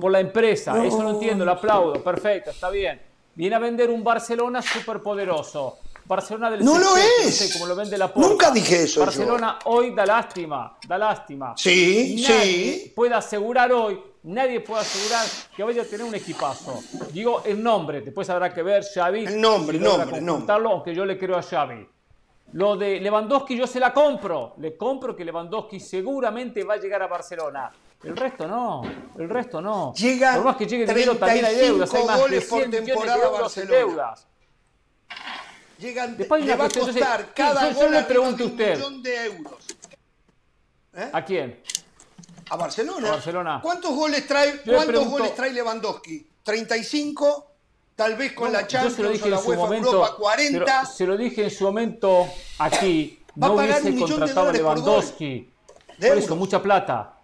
por 0.00 0.10
la 0.10 0.20
empresa. 0.20 0.86
Eso 0.86 1.02
lo 1.02 1.10
entiendo, 1.10 1.44
lo 1.44 1.52
aplaudo, 1.52 2.02
perfecto, 2.02 2.48
está 2.48 2.70
bien. 2.70 2.98
Viene 3.34 3.56
a 3.56 3.58
vender 3.58 3.90
un 3.90 4.02
Barcelona 4.02 4.62
súper 4.62 5.02
poderoso. 5.02 5.76
Barcelona 6.06 6.50
del 6.50 6.64
No 6.64 6.78
lo 6.78 6.96
es. 6.96 7.52
como 7.52 7.66
lo 7.66 7.76
vende 7.76 7.98
la 7.98 8.10
Nunca 8.14 8.50
dije 8.50 8.84
eso. 8.84 9.00
Barcelona 9.00 9.58
hoy 9.66 9.94
da 9.94 10.06
lástima, 10.06 10.78
da 10.88 10.96
lástima. 10.96 11.52
Sí, 11.58 12.24
sí. 12.24 12.90
Puede 12.96 13.12
asegurar 13.12 13.70
hoy 13.70 14.00
nadie 14.26 14.60
puede 14.60 14.82
asegurar 14.82 15.26
que 15.54 15.62
vaya 15.62 15.82
a 15.82 15.84
tener 15.84 16.06
un 16.06 16.14
equipazo. 16.14 16.82
Digo 17.12 17.42
el 17.44 17.62
nombre, 17.62 18.00
después 18.00 18.28
habrá 18.28 18.52
que 18.52 18.62
ver 18.62 18.84
Xavi. 18.84 19.26
El 19.26 19.40
nombre, 19.40 19.76
el 19.76 19.82
nombre, 19.82 20.20
nombre. 20.20 20.54
Aunque 20.54 20.94
yo 20.94 21.04
le 21.04 21.18
creo 21.18 21.36
a 21.36 21.42
Xavi. 21.42 21.88
Lo 22.52 22.76
de 22.76 23.00
Lewandowski 23.00 23.56
yo 23.56 23.66
se 23.66 23.80
la 23.80 23.92
compro. 23.92 24.54
Le 24.58 24.76
compro 24.76 25.14
que 25.14 25.24
Lewandowski 25.24 25.80
seguramente 25.80 26.64
va 26.64 26.74
a 26.74 26.76
llegar 26.76 27.02
a 27.02 27.06
Barcelona. 27.06 27.70
El 28.02 28.16
resto 28.16 28.46
no, 28.46 28.82
el 29.18 29.28
resto 29.28 29.60
no. 29.60 29.92
Llega 29.94 30.34
por 30.34 30.44
más 30.44 30.56
que 30.56 30.66
llegue 30.66 30.86
dinero 30.86 31.16
también 31.16 31.44
hay 31.44 31.56
deudas, 31.56 31.92
hay 31.94 32.04
más 32.04 32.30
de 32.30 32.40
100 32.40 32.70
temporada 32.70 33.16
de 33.16 33.24
euros 33.24 33.58
en 33.58 33.68
deudas. 33.68 34.26
Llegan, 35.78 36.16
Después 36.16 36.44
le 36.44 36.56
va 36.56 36.64
a 36.66 36.70
costar 36.70 37.34
cada 37.34 37.70
yo, 37.70 37.80
yo 37.80 37.88
le 37.90 38.02
pregunto 38.04 38.44
a 38.44 38.46
usted. 38.46 38.76
millón 38.76 39.02
de 39.02 39.24
euros. 39.26 39.66
¿Eh? 40.94 41.10
¿A 41.12 41.24
quién? 41.24 41.60
A 42.48 42.56
Barcelona. 42.56 43.10
Barcelona. 43.10 43.60
¿Cuántos 43.62 43.94
goles 43.94 44.26
trae, 44.26 44.60
cuántos 44.62 45.08
goles 45.08 45.34
trae 45.34 45.52
Lewandowski? 45.52 46.26
¿35? 46.44 47.44
Tal 47.94 48.14
vez 48.16 48.32
con 48.32 48.52
la 48.52 48.66
Champions 48.66 48.96
yo 48.96 48.96
se 48.96 49.02
lo 49.02 49.10
dije 49.10 49.28
en 49.28 49.38
su 49.38 49.54
momento, 49.54 50.16
40. 50.18 50.84
se 50.84 51.06
lo 51.06 51.16
dije 51.16 51.44
en 51.44 51.50
su 51.50 51.64
momento 51.64 52.26
aquí. 52.58 53.20
no 53.34 53.54
hubiese 53.54 53.96
contratado 53.96 54.48
a 54.50 54.52
Lewandowski. 54.52 55.50
Por, 55.86 56.08
por 56.08 56.18
eso, 56.18 56.36
mucha 56.36 56.62
plata. 56.62 57.16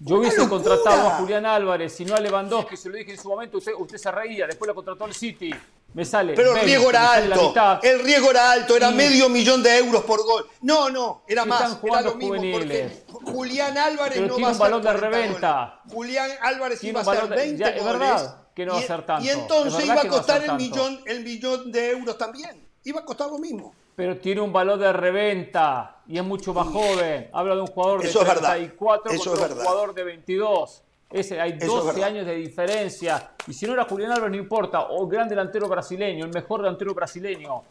Yo 0.00 0.16
hubiese 0.16 0.46
contratado 0.46 1.08
a 1.08 1.10
Julián 1.12 1.46
Álvarez, 1.46 1.98
y 2.00 2.04
no 2.04 2.14
a 2.14 2.20
Lewandowski, 2.20 2.76
se 2.76 2.90
lo 2.90 2.96
dije 2.96 3.12
en 3.12 3.18
su 3.18 3.28
momento, 3.28 3.56
usted, 3.58 3.72
usted 3.78 3.96
se 3.96 4.10
reía, 4.10 4.46
después 4.46 4.66
lo 4.68 4.74
contrató 4.74 5.06
el 5.06 5.14
City. 5.14 5.50
Me 5.94 6.04
sale. 6.04 6.34
Pero 6.34 6.56
el 6.56 6.64
riesgo 6.64 6.90
era 6.90 7.12
alto. 7.12 7.54
El 7.82 8.00
riesgo 8.00 8.30
era 8.30 8.50
alto, 8.50 8.76
era 8.76 8.90
medio 8.90 9.28
millón 9.28 9.62
de 9.62 9.78
euros 9.78 10.04
por 10.04 10.24
gol. 10.24 10.46
No, 10.60 10.90
no, 10.90 11.22
era 11.26 11.44
más. 11.44 11.78
Era 11.82 12.00
lo 12.02 12.16
mismo 12.16 12.34
porque 12.52 13.04
Julián 13.24 13.78
Álvarez 13.78 14.20
no 14.20 14.38
va 14.40 14.48
a 14.48 14.52
un 14.52 14.58
balón 14.58 14.82
de 14.82 14.92
reventa. 14.92 15.80
Julián 15.88 16.30
Álvarez 16.42 16.82
iba 16.82 17.00
a 17.00 17.04
ser 17.04 17.28
20 17.28 17.56
ya, 17.56 17.68
Es 17.68 17.84
verdad 17.84 18.44
que 18.54 18.66
no 18.66 18.72
va 18.74 18.78
a 18.80 18.82
ser 18.82 19.06
tanto. 19.06 19.24
Y 19.24 19.30
entonces 19.30 19.84
iba 19.84 20.00
a 20.00 20.08
costar 20.08 20.44
el, 20.44 20.54
millón, 20.54 21.00
el 21.06 21.22
millón 21.22 21.70
de 21.70 21.90
euros 21.90 22.18
también. 22.18 22.68
Iba 22.82 23.00
a 23.00 23.04
costar 23.04 23.30
lo 23.30 23.38
mismo. 23.38 23.74
Pero 23.94 24.18
tiene 24.18 24.40
un 24.40 24.52
valor 24.52 24.78
de 24.78 24.92
reventa 24.92 26.02
y 26.08 26.18
es 26.18 26.24
mucho 26.24 26.52
más 26.52 26.66
joven. 26.66 27.30
Habla 27.32 27.54
de 27.54 27.60
un 27.60 27.66
jugador 27.68 28.02
de 28.02 28.08
Eso 28.08 28.24
34 28.24 29.12
Eso 29.12 29.30
contra 29.30 29.54
un 29.54 29.60
jugador 29.60 29.94
de 29.94 30.04
22. 30.04 30.82
Ese, 31.10 31.40
hay 31.40 31.52
12 31.52 32.02
años 32.02 32.26
de 32.26 32.34
diferencia. 32.34 33.30
Y 33.46 33.52
si 33.52 33.66
no 33.66 33.74
era 33.74 33.84
Julián 33.84 34.12
Álvarez, 34.12 34.32
no 34.32 34.42
importa. 34.42 34.88
O 34.90 35.06
gran 35.06 35.28
delantero 35.28 35.68
brasileño, 35.68 36.24
el 36.24 36.32
mejor 36.32 36.62
delantero 36.62 36.94
brasileño. 36.94 37.62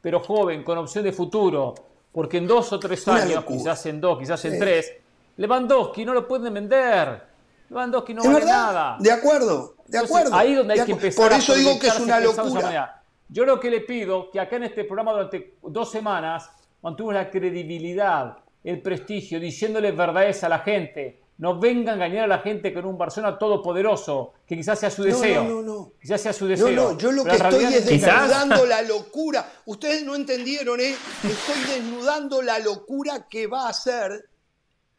Pero 0.00 0.20
joven, 0.20 0.62
con 0.62 0.78
opción 0.78 1.04
de 1.04 1.12
futuro. 1.12 1.74
Porque 2.12 2.38
en 2.38 2.46
dos 2.46 2.72
o 2.72 2.78
tres 2.78 3.06
años, 3.08 3.44
quizás 3.44 3.86
en 3.86 4.00
dos, 4.00 4.18
quizás 4.18 4.44
en 4.44 4.58
tres, 4.58 4.92
Lewandowski 5.36 6.04
no 6.04 6.12
lo 6.12 6.26
pueden 6.26 6.52
vender. 6.52 7.22
Lewandowski 7.68 8.14
no 8.14 8.24
vale 8.24 8.44
nada. 8.44 8.96
De 8.98 9.12
acuerdo, 9.12 9.76
de 9.86 9.98
acuerdo. 9.98 10.34
ahí 10.34 10.54
donde 10.54 10.74
hay 10.74 10.84
que 10.84 10.92
empezar. 10.92 11.28
Por 11.28 11.38
eso 11.38 11.54
digo 11.54 11.78
que 11.78 11.86
es 11.86 12.00
una 12.00 12.18
locura. 12.18 13.02
Yo 13.28 13.44
lo 13.44 13.60
que 13.60 13.70
le 13.70 13.80
pido, 13.82 14.28
que 14.28 14.40
acá 14.40 14.56
en 14.56 14.64
este 14.64 14.84
programa 14.84 15.12
durante 15.12 15.54
dos 15.62 15.90
semanas 15.90 16.50
mantuvo 16.82 17.12
la 17.12 17.30
credibilidad, 17.30 18.38
el 18.64 18.82
prestigio, 18.82 19.38
diciéndole 19.38 19.92
verdades 19.92 20.42
a 20.42 20.48
la 20.48 20.58
gente 20.58 21.19
no 21.40 21.58
venga 21.58 21.92
a 21.92 21.94
engañar 21.94 22.24
a 22.24 22.26
la 22.26 22.38
gente 22.40 22.72
con 22.72 22.84
un 22.84 22.98
Barcelona 22.98 23.38
todopoderoso, 23.38 24.34
que 24.46 24.56
quizás 24.56 24.78
sea 24.78 24.90
su 24.90 25.02
deseo. 25.02 25.42
No, 25.42 25.50
no, 25.50 25.62
no. 25.62 25.92
Quizás 25.98 26.20
sea 26.20 26.34
su 26.34 26.46
deseo. 26.46 26.68
No, 26.70 26.92
no, 26.92 26.98
yo 26.98 27.10
lo 27.12 27.24
que 27.24 27.34
estoy 27.34 27.64
es 27.64 27.86
desnudando 27.86 28.66
la 28.66 28.82
locura. 28.82 29.50
Ustedes 29.64 30.04
no 30.04 30.14
entendieron, 30.14 30.78
¿eh? 30.80 30.94
Estoy 31.24 31.76
desnudando 31.76 32.42
la 32.42 32.58
locura 32.58 33.26
que 33.26 33.46
va 33.46 33.64
a 33.64 33.68
hacer 33.70 34.28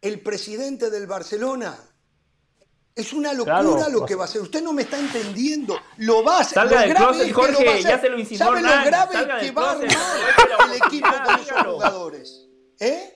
el 0.01 0.19
presidente 0.21 0.89
del 0.89 1.05
Barcelona. 1.05 1.77
Es 2.95 3.13
una 3.13 3.33
locura 3.33 3.87
lo 3.87 4.03
que 4.03 4.15
va 4.15 4.23
a 4.23 4.25
hacer. 4.25 4.41
Usted 4.41 4.63
no 4.63 4.73
me 4.73 4.81
está 4.81 4.97
entendiendo. 4.97 5.77
Lo 5.97 6.23
va 6.23 6.37
a 6.37 6.41
hacer. 6.41 6.55
Salga 6.55 6.81
del 6.81 6.95
closet, 6.95 7.31
Jorge, 7.33 7.83
ya 7.83 8.01
se 8.01 8.09
lo 8.09 8.17
insinuó 8.17 8.47
¿Sabe 8.47 8.61
lo 8.63 8.85
grave 8.85 9.27
que 9.41 9.51
va 9.51 9.69
a 9.69 9.71
armar 9.73 9.87
el 10.69 10.87
equipo 10.87 11.07
con 11.23 11.39
esos 11.39 11.67
jugadores? 11.67 12.47
¿Eh? 12.79 13.10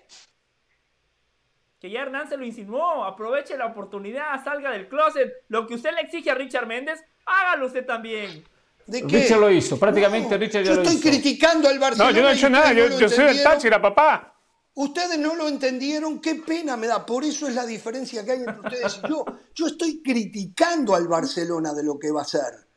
Que 1.85 1.91
ya 1.91 2.01
Hernán 2.01 2.27
se 2.27 2.35
lo 2.35 2.43
insinuó. 2.43 3.03
Aproveche 3.03 3.55
la 3.55 3.67
oportunidad, 3.67 4.43
salga 4.43 4.71
del 4.71 4.87
closet. 4.89 5.31
Lo 5.49 5.67
que 5.67 5.75
usted 5.75 5.91
le 5.93 6.01
exige 6.01 6.31
a 6.31 6.33
Richard 6.33 6.65
Méndez, 6.65 6.99
hágalo 7.27 7.67
usted 7.67 7.85
también. 7.85 8.43
¿De 8.87 9.05
qué? 9.05 9.21
Richard 9.21 9.39
lo 9.39 9.51
hizo, 9.51 9.77
prácticamente 9.77 10.35
Richard 10.35 10.63
ya 10.63 10.73
lo 10.73 10.81
hizo. 10.81 10.83
Yo 10.83 10.97
estoy 10.97 11.11
criticando 11.11 11.69
al 11.69 11.77
Barcelona. 11.77 12.09
No, 12.09 12.17
yo 12.17 12.23
no 12.23 12.29
he 12.29 12.33
hecho 12.33 12.49
nada, 12.49 12.73
yo, 12.73 13.07
soy 13.07 13.25
el 13.25 13.43
Táchira, 13.43 13.79
papá. 13.79 14.35
Ustedes 14.73 15.19
no 15.19 15.35
lo 15.35 15.47
entendieron, 15.47 16.19
qué 16.19 16.35
pena 16.35 16.75
me 16.75 16.87
da. 16.87 17.05
Por 17.05 17.23
eso 17.23 17.47
es 17.47 17.53
la 17.53 17.67
diferencia 17.67 18.25
que 18.25 18.31
hay 18.31 18.39
entre 18.39 18.59
ustedes 18.59 18.99
y 19.03 19.07
yo. 19.07 19.23
Yo 19.53 19.67
estoy 19.67 20.01
criticando 20.01 20.95
al 20.95 21.07
Barcelona 21.07 21.71
de 21.71 21.83
lo 21.83 21.99
que 21.99 22.09
va 22.09 22.21
a 22.21 22.23
hacer. 22.23 22.67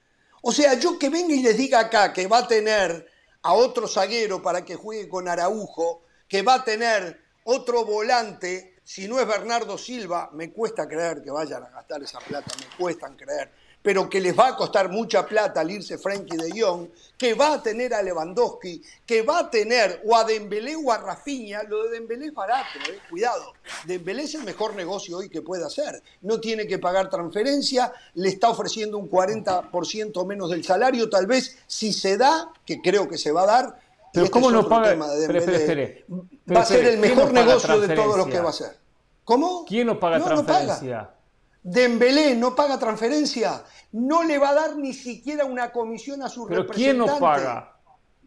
O 0.42 0.52
sea, 0.52 0.74
yo 0.74 0.98
que 0.98 1.08
venga 1.08 1.34
y 1.34 1.42
les 1.42 1.56
diga 1.56 1.80
acá 1.80 2.12
que 2.12 2.26
va 2.26 2.40
a 2.40 2.46
tener 2.46 3.08
a 3.40 3.54
otro 3.54 3.88
zaguero 3.88 4.42
para 4.42 4.66
que 4.66 4.76
juegue 4.76 5.08
con 5.08 5.28
Araujo, 5.28 6.02
que 6.28 6.42
va 6.42 6.56
a 6.56 6.64
tener 6.64 7.22
otro 7.44 7.86
volante 7.86 8.77
si 8.88 9.06
no 9.06 9.20
es 9.20 9.26
Bernardo 9.26 9.76
Silva, 9.76 10.30
me 10.32 10.50
cuesta 10.50 10.88
creer 10.88 11.22
que 11.22 11.30
vayan 11.30 11.62
a 11.62 11.68
gastar 11.68 12.02
esa 12.02 12.20
plata, 12.20 12.50
me 12.58 12.74
cuesta 12.74 13.06
creer, 13.14 13.50
pero 13.82 14.08
que 14.08 14.18
les 14.18 14.36
va 14.36 14.48
a 14.48 14.56
costar 14.56 14.88
mucha 14.88 15.26
plata 15.26 15.60
al 15.60 15.70
irse 15.70 15.98
Frankie 15.98 16.38
de 16.38 16.58
Jong, 16.58 16.88
que 17.18 17.34
va 17.34 17.52
a 17.52 17.62
tener 17.62 17.92
a 17.92 18.00
Lewandowski, 18.00 18.80
que 19.04 19.20
va 19.20 19.40
a 19.40 19.50
tener 19.50 20.00
o 20.06 20.16
a 20.16 20.24
Dembélé 20.24 20.74
o 20.74 20.90
a 20.90 20.96
Rafinha, 20.96 21.64
lo 21.64 21.84
de 21.84 21.90
Dembélé 21.90 22.28
es 22.28 22.32
barato, 22.32 22.78
eh, 22.88 22.98
cuidado, 23.10 23.52
Dembélé 23.84 24.22
es 24.22 24.36
el 24.36 24.44
mejor 24.44 24.74
negocio 24.74 25.18
hoy 25.18 25.28
que 25.28 25.42
puede 25.42 25.66
hacer, 25.66 26.02
no 26.22 26.40
tiene 26.40 26.66
que 26.66 26.78
pagar 26.78 27.10
transferencia, 27.10 27.92
le 28.14 28.30
está 28.30 28.48
ofreciendo 28.48 28.96
un 28.96 29.10
40% 29.10 30.24
menos 30.24 30.48
del 30.48 30.64
salario, 30.64 31.10
tal 31.10 31.26
vez 31.26 31.58
si 31.66 31.92
se 31.92 32.16
da, 32.16 32.50
que 32.64 32.80
creo 32.80 33.06
que 33.06 33.18
se 33.18 33.32
va 33.32 33.42
a 33.42 33.46
dar, 33.46 33.80
pero 34.14 34.24
este 34.24 34.32
¿cómo 34.32 34.50
no 34.50 34.66
paga? 34.66 34.96
De 35.14 35.26
va 36.54 36.60
a 36.60 36.64
ser 36.64 36.84
el 36.84 36.98
mejor 36.98 37.32
negocio 37.32 37.80
de 37.80 37.94
todo 37.94 38.16
lo 38.16 38.26
que 38.26 38.40
va 38.40 38.50
a 38.50 38.52
ser. 38.52 38.76
¿Cómo? 39.24 39.64
¿Quién 39.66 39.86
no 39.86 40.00
paga 40.00 40.20
transferencia? 40.20 41.02
No 41.02 41.18
Dembélé 41.62 42.34
no 42.34 42.54
paga 42.54 42.78
transferencia. 42.78 43.62
No 43.92 44.22
le 44.22 44.38
va 44.38 44.50
a 44.50 44.54
dar 44.54 44.76
ni 44.76 44.92
siquiera 44.92 45.44
una 45.44 45.70
comisión 45.70 46.22
a 46.22 46.28
su 46.28 46.46
¿Pero 46.46 46.62
representante. 46.62 47.04
¿quién 47.04 47.14
no 47.14 47.18
paga? 47.18 47.76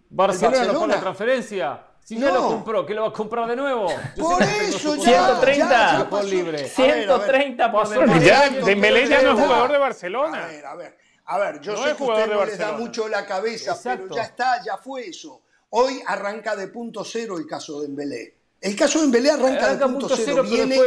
¿Barcelona, 0.09 0.73
no 0.73 0.79
paga 0.81 0.99
transferencia? 0.99 1.87
Si 2.03 2.17
no. 2.17 2.27
ya 2.27 2.33
lo 2.33 2.47
compró, 2.47 2.85
¿qué 2.85 2.93
lo 2.93 3.03
va 3.03 3.07
a 3.09 3.13
comprar 3.13 3.47
de 3.47 3.55
nuevo? 3.55 3.87
por 4.19 4.41
eso 4.41 4.95
ya, 4.95 5.37
130 5.39 6.09
por 6.09 6.23
libre. 6.25 6.67
130 6.67 7.71
por 7.71 8.19
Ya, 8.21 8.49
Dembélé 8.49 9.07
ya 9.07 9.21
no 9.21 9.33
es 9.33 9.39
jugador 9.39 9.71
de 9.71 9.77
Barcelona. 9.77 10.43
A 10.43 10.47
ver, 10.47 10.65
a 10.65 10.75
ver. 10.75 10.97
A 11.25 11.37
ver, 11.37 11.61
yo 11.61 11.77
sé 11.77 11.95
que 11.95 12.03
a 12.03 12.07
usted 12.07 12.27
no 12.27 12.45
les 12.45 12.57
da 12.57 12.71
mucho 12.73 13.07
la 13.07 13.25
cabeza, 13.25 13.77
pero 13.83 14.13
ya 14.13 14.23
está, 14.23 14.61
ya 14.63 14.77
fue 14.77 15.07
eso. 15.07 15.43
Hoy 15.73 16.01
arranca 16.05 16.55
de 16.55 16.67
punto 16.67 17.05
cero 17.05 17.37
el 17.37 17.47
caso 17.47 17.79
de 17.79 17.87
Dembélé. 17.87 18.35
El 18.59 18.75
caso 18.75 18.99
de 18.99 19.05
Dembélé 19.05 19.31
arranca, 19.31 19.73
de 19.73 19.85
punto, 19.85 20.09
cero, 20.15 20.43
viene, 20.43 20.77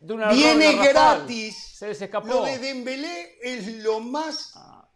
viene 0.00 0.76
gratis. 0.76 1.56
Se 1.74 1.88
les 1.88 2.00
escapó. 2.00 2.28
Lo 2.28 2.44
de 2.44 2.58
Dembélé 2.58 3.38
es 3.42 3.82
lo 3.82 4.00
más, 4.00 4.52
ah. 4.56 4.86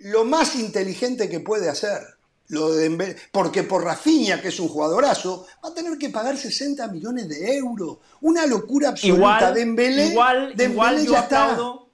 lo 0.00 0.24
más 0.24 0.56
inteligente 0.56 1.28
que 1.28 1.40
puede 1.40 1.68
hacer. 1.68 2.00
Lo 2.48 2.72
de 2.72 2.82
Dembélé, 2.82 3.16
porque 3.30 3.62
por 3.62 3.84
Rafinha, 3.84 4.42
que 4.42 4.48
es 4.48 4.60
un 4.60 4.68
jugadorazo, 4.68 5.46
va 5.64 5.68
a 5.70 5.74
tener 5.74 5.96
que 5.96 6.10
pagar 6.10 6.36
60 6.36 6.88
millones 6.88 7.28
de 7.28 7.56
euros. 7.56 7.98
Una 8.20 8.46
locura 8.46 8.90
absoluta. 8.90 9.16
Igual, 9.16 9.54
Dembélé, 9.54 10.06
igual, 10.08 10.48
Dembélé 10.48 10.72
igual 10.72 11.06
yo 11.06 11.16
aplaudo, 11.16 11.88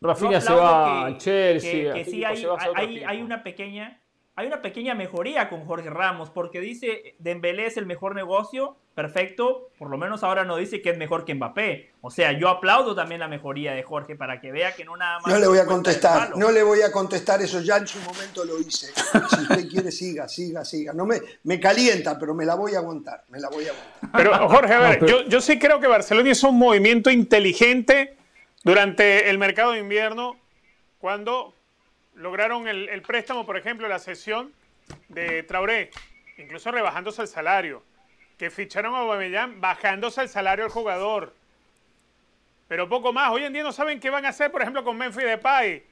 Rafinha 0.00 0.40
se 0.42 0.52
va 0.52 1.06
a 1.06 1.18
Chelsea. 1.18 1.94
Que, 1.94 2.04
sí 2.04 2.22
hay, 2.22 2.44
hay, 2.76 3.02
hay 3.02 3.22
una 3.22 3.42
pequeña 3.42 4.00
hay 4.38 4.46
una 4.46 4.62
pequeña 4.62 4.94
mejoría 4.94 5.48
con 5.48 5.66
Jorge 5.66 5.90
Ramos, 5.90 6.30
porque 6.30 6.60
dice 6.60 7.16
Dembélé 7.18 7.66
es 7.66 7.76
el 7.76 7.86
mejor 7.86 8.14
negocio, 8.14 8.76
perfecto, 8.94 9.70
por 9.76 9.90
lo 9.90 9.98
menos 9.98 10.22
ahora 10.22 10.44
no 10.44 10.56
dice 10.56 10.80
que 10.80 10.90
es 10.90 10.96
mejor 10.96 11.24
que 11.24 11.34
Mbappé. 11.34 11.90
O 12.02 12.12
sea, 12.12 12.30
yo 12.30 12.48
aplaudo 12.48 12.94
también 12.94 13.18
la 13.18 13.26
mejoría 13.26 13.72
de 13.72 13.82
Jorge 13.82 14.14
para 14.14 14.40
que 14.40 14.52
vea 14.52 14.76
que 14.76 14.84
no 14.84 14.96
nada 14.96 15.18
más... 15.18 15.34
No 15.34 15.40
le 15.40 15.48
voy 15.48 15.58
a 15.58 15.66
contestar, 15.66 16.36
no 16.36 16.52
le 16.52 16.62
voy 16.62 16.82
a 16.82 16.92
contestar 16.92 17.42
eso, 17.42 17.60
ya 17.62 17.78
en 17.78 17.88
su 17.88 17.98
momento 17.98 18.44
lo 18.44 18.60
hice. 18.60 18.92
Si 19.28 19.40
usted 19.42 19.68
quiere, 19.68 19.90
siga, 19.90 20.28
siga, 20.28 20.64
siga. 20.64 20.92
No 20.92 21.04
me, 21.04 21.20
me 21.42 21.58
calienta, 21.58 22.16
pero 22.16 22.32
me 22.32 22.46
la 22.46 22.54
voy 22.54 22.76
a 22.76 22.78
aguantar, 22.78 23.24
me 23.30 23.40
la 23.40 23.48
voy 23.48 23.64
a 23.66 23.70
aguantar. 23.72 24.10
Pero 24.12 24.48
Jorge, 24.48 24.72
a 24.72 24.78
ver, 24.78 25.04
yo, 25.04 25.22
yo 25.24 25.40
sí 25.40 25.58
creo 25.58 25.80
que 25.80 25.88
Barcelona 25.88 26.30
hizo 26.30 26.48
un 26.50 26.58
movimiento 26.58 27.10
inteligente 27.10 28.16
durante 28.62 29.30
el 29.30 29.38
mercado 29.38 29.72
de 29.72 29.80
invierno 29.80 30.36
cuando 31.00 31.54
lograron 32.18 32.68
el, 32.68 33.02
préstamo, 33.02 33.46
por 33.46 33.56
ejemplo, 33.56 33.88
la 33.88 33.98
sesión 33.98 34.52
de 35.08 35.42
Traoré, 35.44 35.90
incluso 36.36 36.70
rebajándose 36.70 37.22
el 37.22 37.28
salario, 37.28 37.82
que 38.36 38.50
ficharon 38.50 38.94
a 38.94 38.98
Aubameyang 38.98 39.60
bajándose 39.60 40.22
el 40.22 40.28
salario 40.28 40.64
al 40.64 40.70
jugador. 40.70 41.34
Pero 42.68 42.88
poco 42.88 43.12
más. 43.12 43.32
Hoy 43.32 43.44
en 43.44 43.52
día 43.52 43.62
no 43.62 43.72
saben 43.72 43.98
qué 43.98 44.10
van 44.10 44.26
a 44.26 44.28
hacer, 44.28 44.50
por 44.50 44.60
ejemplo, 44.60 44.84
con 44.84 44.96
Memphis 44.96 45.24
Depay. 45.24 45.82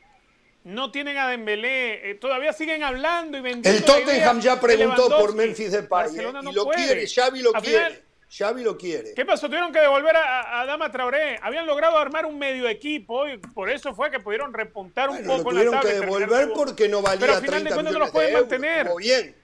No 0.65 0.91
tienen 0.91 1.17
a 1.17 1.29
Dembélé. 1.29 2.11
Eh, 2.11 2.15
todavía 2.17 2.53
siguen 2.53 2.83
hablando 2.83 3.39
y 3.39 3.41
vendiendo. 3.41 3.79
El 3.79 3.85
Tottenham 3.85 4.41
ya 4.41 4.61
preguntó 4.61 5.09
por 5.09 5.35
Memphis 5.35 5.73
Depay. 5.73 6.19
¿eh? 6.19 6.33
y 6.51 6.53
lo 6.53 6.67
quiere, 6.67 7.07
Xavi 7.07 7.41
lo 7.41 7.53
quiere. 7.53 8.06
Xavi 8.29 8.63
lo 8.63 8.77
quiere. 8.77 9.15
¿Qué 9.15 9.25
pasó? 9.25 9.47
Tuvieron 9.47 9.73
que 9.73 9.81
devolver 9.81 10.17
a, 10.17 10.61
a, 10.61 10.67
Dama 10.67 10.91
Traoré. 10.91 11.39
Habían 11.43 11.67
logrado 11.67 11.97
armar 11.97 12.27
un 12.27 12.39
medio 12.39 12.69
equipo 12.69 13.29
y 13.29 13.39
por 13.39 13.71
eso 13.71 13.95
fue 13.95 14.11
que 14.11 14.19
pudieron 14.19 14.53
repuntar 14.53 15.11
un 15.11 15.19
poco 15.19 15.53
lo 15.53 15.61
tuvieron 15.61 15.81
que 15.81 15.95
devolver 15.95 16.53
porque 16.53 16.89
no 16.89 17.03
valía 17.03 17.21
Pero 17.21 17.35
al 17.35 17.43
final 17.43 17.65
de 17.65 17.71
cuentas 17.71 17.93
no 17.93 17.99
los 18.01 18.11
pueden 18.11 18.35
mantener. 18.35 18.87
Estuvo 18.87 18.97
bien. 18.97 19.35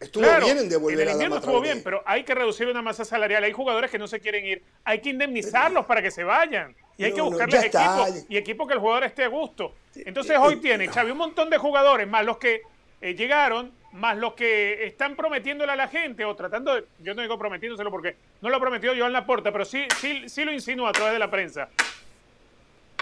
Estuvo 0.00 0.24
bien 0.24 0.58
en 0.58 0.68
devolver 0.68 1.08
en 1.08 1.20
el 1.20 1.32
a 1.32 1.36
estuvo 1.36 1.60
bien, 1.60 1.82
pero 1.84 2.02
hay 2.06 2.24
que 2.24 2.34
reducir 2.34 2.66
una 2.66 2.80
masa 2.80 3.04
salarial. 3.04 3.44
Hay 3.44 3.52
jugadores 3.52 3.90
que 3.90 3.98
no 3.98 4.08
se 4.08 4.18
quieren 4.18 4.46
ir. 4.46 4.62
Hay 4.82 5.00
que 5.00 5.10
indemnizarlos 5.10 5.84
para 5.84 6.00
que 6.00 6.10
se 6.10 6.24
vayan. 6.24 6.74
Y 6.96 7.04
hay 7.04 7.12
que 7.12 7.20
buscarles 7.20 7.64
equipos 7.64 8.24
y 8.28 8.36
equipo 8.36 8.66
que 8.66 8.74
el 8.74 8.80
jugador 8.80 9.04
esté 9.04 9.24
a 9.24 9.28
gusto. 9.28 9.74
Entonces 9.94 10.36
hoy 10.40 10.56
tiene, 10.56 10.88
Xavi, 10.88 11.10
un 11.10 11.18
montón 11.18 11.50
de 11.50 11.58
jugadores, 11.58 12.08
más 12.08 12.24
los 12.24 12.38
que 12.38 12.62
eh, 13.00 13.14
llegaron, 13.14 13.72
más 13.92 14.16
los 14.16 14.34
que 14.34 14.84
están 14.84 15.16
prometiéndole 15.16 15.72
a 15.72 15.76
la 15.76 15.88
gente 15.88 16.24
o 16.24 16.34
tratando 16.36 16.74
de, 16.74 16.84
yo 17.00 17.14
no 17.14 17.22
digo 17.22 17.38
prometiéndoselo 17.38 17.90
porque 17.90 18.16
no 18.40 18.50
lo 18.50 18.56
ha 18.56 18.60
prometido 18.60 18.94
Joan 18.96 19.12
Laporta, 19.12 19.50
pero 19.50 19.64
sí, 19.64 19.86
sí, 19.98 20.28
sí 20.28 20.44
lo 20.44 20.52
insinúa 20.52 20.90
a 20.90 20.92
través 20.92 21.14
de 21.14 21.18
la 21.18 21.30
prensa. 21.30 21.68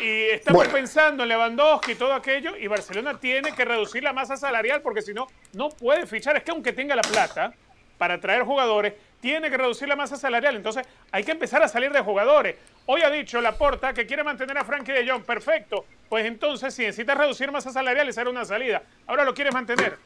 Y 0.00 0.26
estamos 0.30 0.68
pensando 0.68 1.24
en 1.24 1.28
Lewandowski 1.28 1.92
y 1.92 1.94
todo 1.96 2.14
aquello, 2.14 2.56
y 2.56 2.68
Barcelona 2.68 3.18
tiene 3.18 3.52
que 3.52 3.64
reducir 3.64 4.02
la 4.02 4.12
masa 4.12 4.36
salarial 4.36 4.80
porque 4.80 5.02
si 5.02 5.12
no, 5.12 5.26
no 5.54 5.70
puede 5.70 6.06
fichar. 6.06 6.36
Es 6.36 6.44
que 6.44 6.52
aunque 6.52 6.72
tenga 6.72 6.94
la 6.94 7.02
plata 7.02 7.52
para 7.98 8.20
traer 8.20 8.44
jugadores, 8.44 8.94
tiene 9.20 9.50
que 9.50 9.56
reducir 9.56 9.88
la 9.88 9.96
masa 9.96 10.16
salarial. 10.16 10.54
Entonces 10.54 10.86
hay 11.10 11.24
que 11.24 11.32
empezar 11.32 11.62
a 11.64 11.68
salir 11.68 11.90
de 11.90 12.00
jugadores. 12.00 12.54
Hoy 12.86 13.02
ha 13.02 13.10
dicho 13.10 13.40
Laporta 13.40 13.92
que 13.92 14.06
quiere 14.06 14.22
mantener 14.22 14.56
a 14.56 14.64
Frankie 14.64 14.92
de 14.92 15.08
Jong. 15.08 15.24
Perfecto. 15.24 15.84
Pues 16.08 16.26
entonces, 16.26 16.74
si 16.74 16.82
necesitas 16.82 17.16
reducir 17.16 17.50
masa 17.52 17.72
salarial, 17.72 18.08
esa 18.08 18.22
era 18.22 18.30
una 18.30 18.44
salida. 18.44 18.82
Ahora 19.06 19.24
lo 19.24 19.34
quieres 19.34 19.52
mantener 19.52 19.98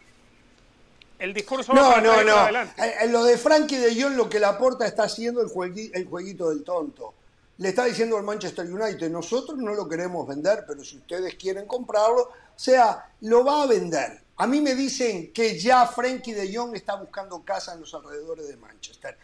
el 1.23 1.33
discurso 1.33 1.73
no, 1.73 2.01
no, 2.01 2.25
no. 2.25 2.49
Eh, 2.49 2.95
en 3.03 3.13
lo 3.13 3.23
de 3.23 3.39
Frankie 3.39 3.77
de 3.77 4.01
Jong, 4.01 4.17
lo 4.17 4.29
que 4.29 4.41
Laporta 4.41 4.85
está 4.85 5.05
haciendo 5.05 5.41
el, 5.41 5.91
el 5.95 6.07
jueguito 6.07 6.51
del 6.51 6.65
tonto. 6.65 7.15
Le 7.59 7.69
está 7.69 7.85
diciendo 7.85 8.17
al 8.17 8.25
Manchester 8.25 8.67
United, 8.67 9.09
nosotros 9.09 9.57
no 9.57 9.73
lo 9.73 9.89
queremos 9.89 10.27
vender, 10.27 10.65
pero 10.67 10.83
si 10.83 10.97
ustedes 10.97 11.37
quieren 11.37 11.67
comprarlo, 11.67 12.23
o 12.23 12.59
sea, 12.59 13.09
lo 13.21 13.45
va 13.45 13.63
a 13.63 13.67
vender. 13.67 14.21
A 14.39 14.49
mí 14.49 14.61
me 14.61 14.75
dicen 14.75 15.33
que 15.33 15.57
ya 15.57 15.87
Frankie 15.87 16.33
de 16.33 16.53
Jong 16.53 16.75
está 16.75 16.97
buscando 16.97 17.41
casa 17.45 17.75
en 17.75 17.83
los 17.83 17.95
alrededores 17.95 18.49
de 18.49 18.57
Manchester. 18.57 19.17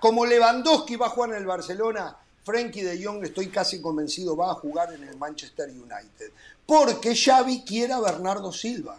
como 0.00 0.24
Lewandowski 0.24 0.94
va 0.94 1.06
a 1.06 1.10
jugar 1.10 1.30
en 1.30 1.36
el 1.38 1.46
Barcelona, 1.46 2.16
Frankie 2.46 2.82
de 2.82 3.04
Jong, 3.04 3.24
estoy 3.24 3.48
casi 3.48 3.82
convencido, 3.82 4.36
va 4.36 4.52
a 4.52 4.54
jugar 4.54 4.94
en 4.94 5.02
el 5.02 5.16
Manchester 5.16 5.68
United. 5.68 6.30
Porque 6.64 7.12
Xavi 7.16 7.64
quiere 7.64 7.92
a 7.92 7.98
Bernardo 7.98 8.52
Silva. 8.52 8.96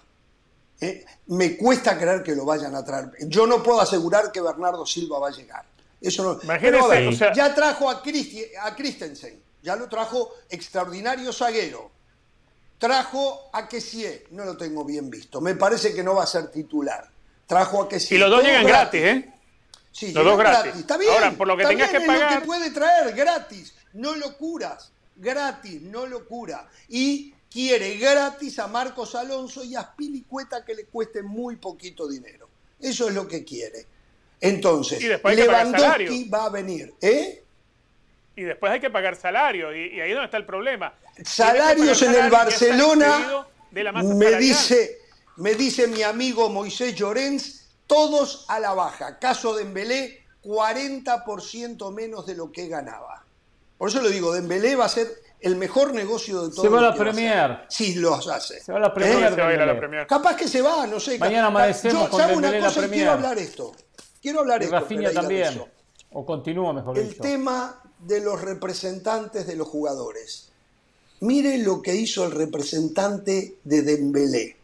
Eh, 0.81 1.05
me 1.27 1.55
cuesta 1.55 1.97
creer 1.97 2.23
que 2.23 2.35
lo 2.35 2.43
vayan 2.43 2.75
a 2.75 2.83
traer. 2.83 3.09
Yo 3.21 3.47
no 3.47 3.63
puedo 3.63 3.79
asegurar 3.79 4.33
que 4.33 4.41
Bernardo 4.41 4.85
Silva 4.85 5.19
va 5.19 5.29
a 5.29 5.31
llegar. 5.31 5.63
Eso 6.01 6.23
no. 6.23 6.39
Pero 6.59 7.11
ya 7.33 7.55
trajo 7.55 7.89
a, 7.89 8.03
a 8.63 8.75
Christensen, 8.75 9.41
ya 9.63 9.77
lo 9.77 9.87
trajo 9.87 10.29
extraordinario 10.49 11.31
zaguero. 11.31 11.89
Trajo 12.77 13.49
a 13.53 13.65
Kessie, 13.65 14.27
no 14.31 14.43
lo 14.43 14.57
tengo 14.57 14.83
bien 14.83 15.09
visto. 15.09 15.39
Me 15.39 15.55
parece 15.55 15.95
que 15.95 16.03
no 16.03 16.15
va 16.15 16.23
a 16.23 16.27
ser 16.27 16.51
titular. 16.51 17.09
Trajo 17.47 17.81
a 17.81 17.87
Kessie. 17.87 18.17
Y 18.17 18.19
los 18.19 18.29
dos 18.29 18.43
llegan 18.43 18.65
gratis, 18.65 19.01
¿eh? 19.01 19.33
Sí, 19.97 20.11
los 20.11 20.23
dos 20.23 20.37
gratis. 20.37 20.75
Está 20.75 20.95
bien. 20.95 21.11
Ahora, 21.11 21.31
por 21.31 21.47
lo 21.47 21.57
que 21.57 21.65
tengas 21.65 21.89
que 21.89 22.01
pagar. 22.01 22.35
lo 22.35 22.39
que 22.41 22.45
puede 22.45 22.69
traer 22.69 23.15
gratis, 23.15 23.73
no 23.93 24.15
locuras. 24.15 24.91
Gratis, 25.15 25.81
no 25.81 26.05
locura. 26.05 26.69
Y 26.87 27.33
quiere 27.49 27.97
gratis 27.97 28.59
a 28.59 28.67
Marcos 28.67 29.15
Alonso 29.15 29.63
y 29.63 29.75
a 29.75 29.81
Spilicueta 29.81 30.63
que 30.63 30.75
le 30.75 30.85
cueste 30.85 31.23
muy 31.23 31.55
poquito 31.55 32.07
dinero. 32.07 32.47
Eso 32.79 33.07
es 33.07 33.15
lo 33.15 33.27
que 33.27 33.43
quiere. 33.43 33.87
Entonces, 34.39 35.01
Lewandowski 35.01 36.29
va 36.29 36.45
a 36.45 36.49
venir. 36.49 36.93
¿eh? 37.01 37.43
Y 38.35 38.43
después 38.43 38.71
hay 38.71 38.79
que 38.79 38.91
pagar 38.91 39.15
salario, 39.15 39.75
y, 39.75 39.99
ahí 39.99 40.09
es 40.11 40.13
donde 40.13 40.25
está 40.25 40.37
el 40.37 40.45
problema. 40.45 40.93
Salarios 41.25 41.99
en 42.03 42.13
el 42.13 42.29
Barcelona, 42.29 43.47
me 43.71 44.35
dice, 44.35 44.99
me 45.37 45.55
dice 45.55 45.87
mi 45.87 46.03
amigo 46.03 46.49
Moisés 46.49 46.93
Llorens, 46.93 47.66
todos 47.87 48.45
a 48.47 48.59
la 48.59 48.73
baja. 48.73 49.17
Caso 49.17 49.55
de 49.55 49.63
Dembélé, 49.63 50.23
40% 50.43 51.91
menos 51.93 52.25
de 52.25 52.35
lo 52.35 52.51
que 52.51 52.67
ganaba. 52.67 53.25
Por 53.77 53.89
eso 53.89 54.01
lo 54.01 54.09
digo, 54.09 54.33
Dembélé 54.33 54.75
va 54.75 54.85
a 54.85 54.89
ser 54.89 55.07
el 55.39 55.55
mejor 55.55 55.93
negocio 55.93 56.43
de 56.43 56.49
todo. 56.49 56.61
Se 56.61 56.69
va 56.69 56.79
a 56.79 56.83
la 56.83 56.95
Premier. 56.95 57.65
Sí, 57.69 57.95
lo 57.95 58.15
hace. 58.15 58.59
Se 58.59 58.71
va 58.71 58.79
a 58.79 58.81
la 58.81 58.93
Premier. 58.93 59.33
Se 59.33 59.41
va 59.41 59.47
a 59.47 59.53
ir 59.53 59.59
a 59.59 59.65
la 59.65 59.77
Premier. 59.77 60.07
Capaz 60.07 60.35
que 60.35 60.47
se 60.47 60.61
va, 60.61 60.87
no 60.87 60.99
sé. 60.99 61.17
Mañana 61.17 61.47
amanecemos 61.47 62.09
Yo, 62.09 62.17
con 62.17 62.41
Dembélé 62.41 62.61
la 62.61 62.71
Premier. 62.71 62.91
Quiero 62.91 63.11
hablar 63.11 63.37
esto. 63.37 63.71
Quiero 64.21 64.39
hablar 64.39 64.61
y 64.61 64.65
esto. 64.65 64.79
Rafinha 64.79 65.11
también. 65.11 65.63
O 66.11 66.25
continúa 66.25 66.73
mejor 66.73 66.97
El 66.97 67.15
tema 67.17 67.81
de 67.99 68.21
los 68.21 68.41
representantes 68.41 69.45
de 69.45 69.55
los 69.55 69.67
jugadores. 69.67 70.51
Mire 71.19 71.57
lo 71.59 71.81
que 71.81 71.95
hizo 71.95 72.25
el 72.25 72.31
representante 72.31 73.57
de 73.63 73.81
Dembélé. 73.81 74.55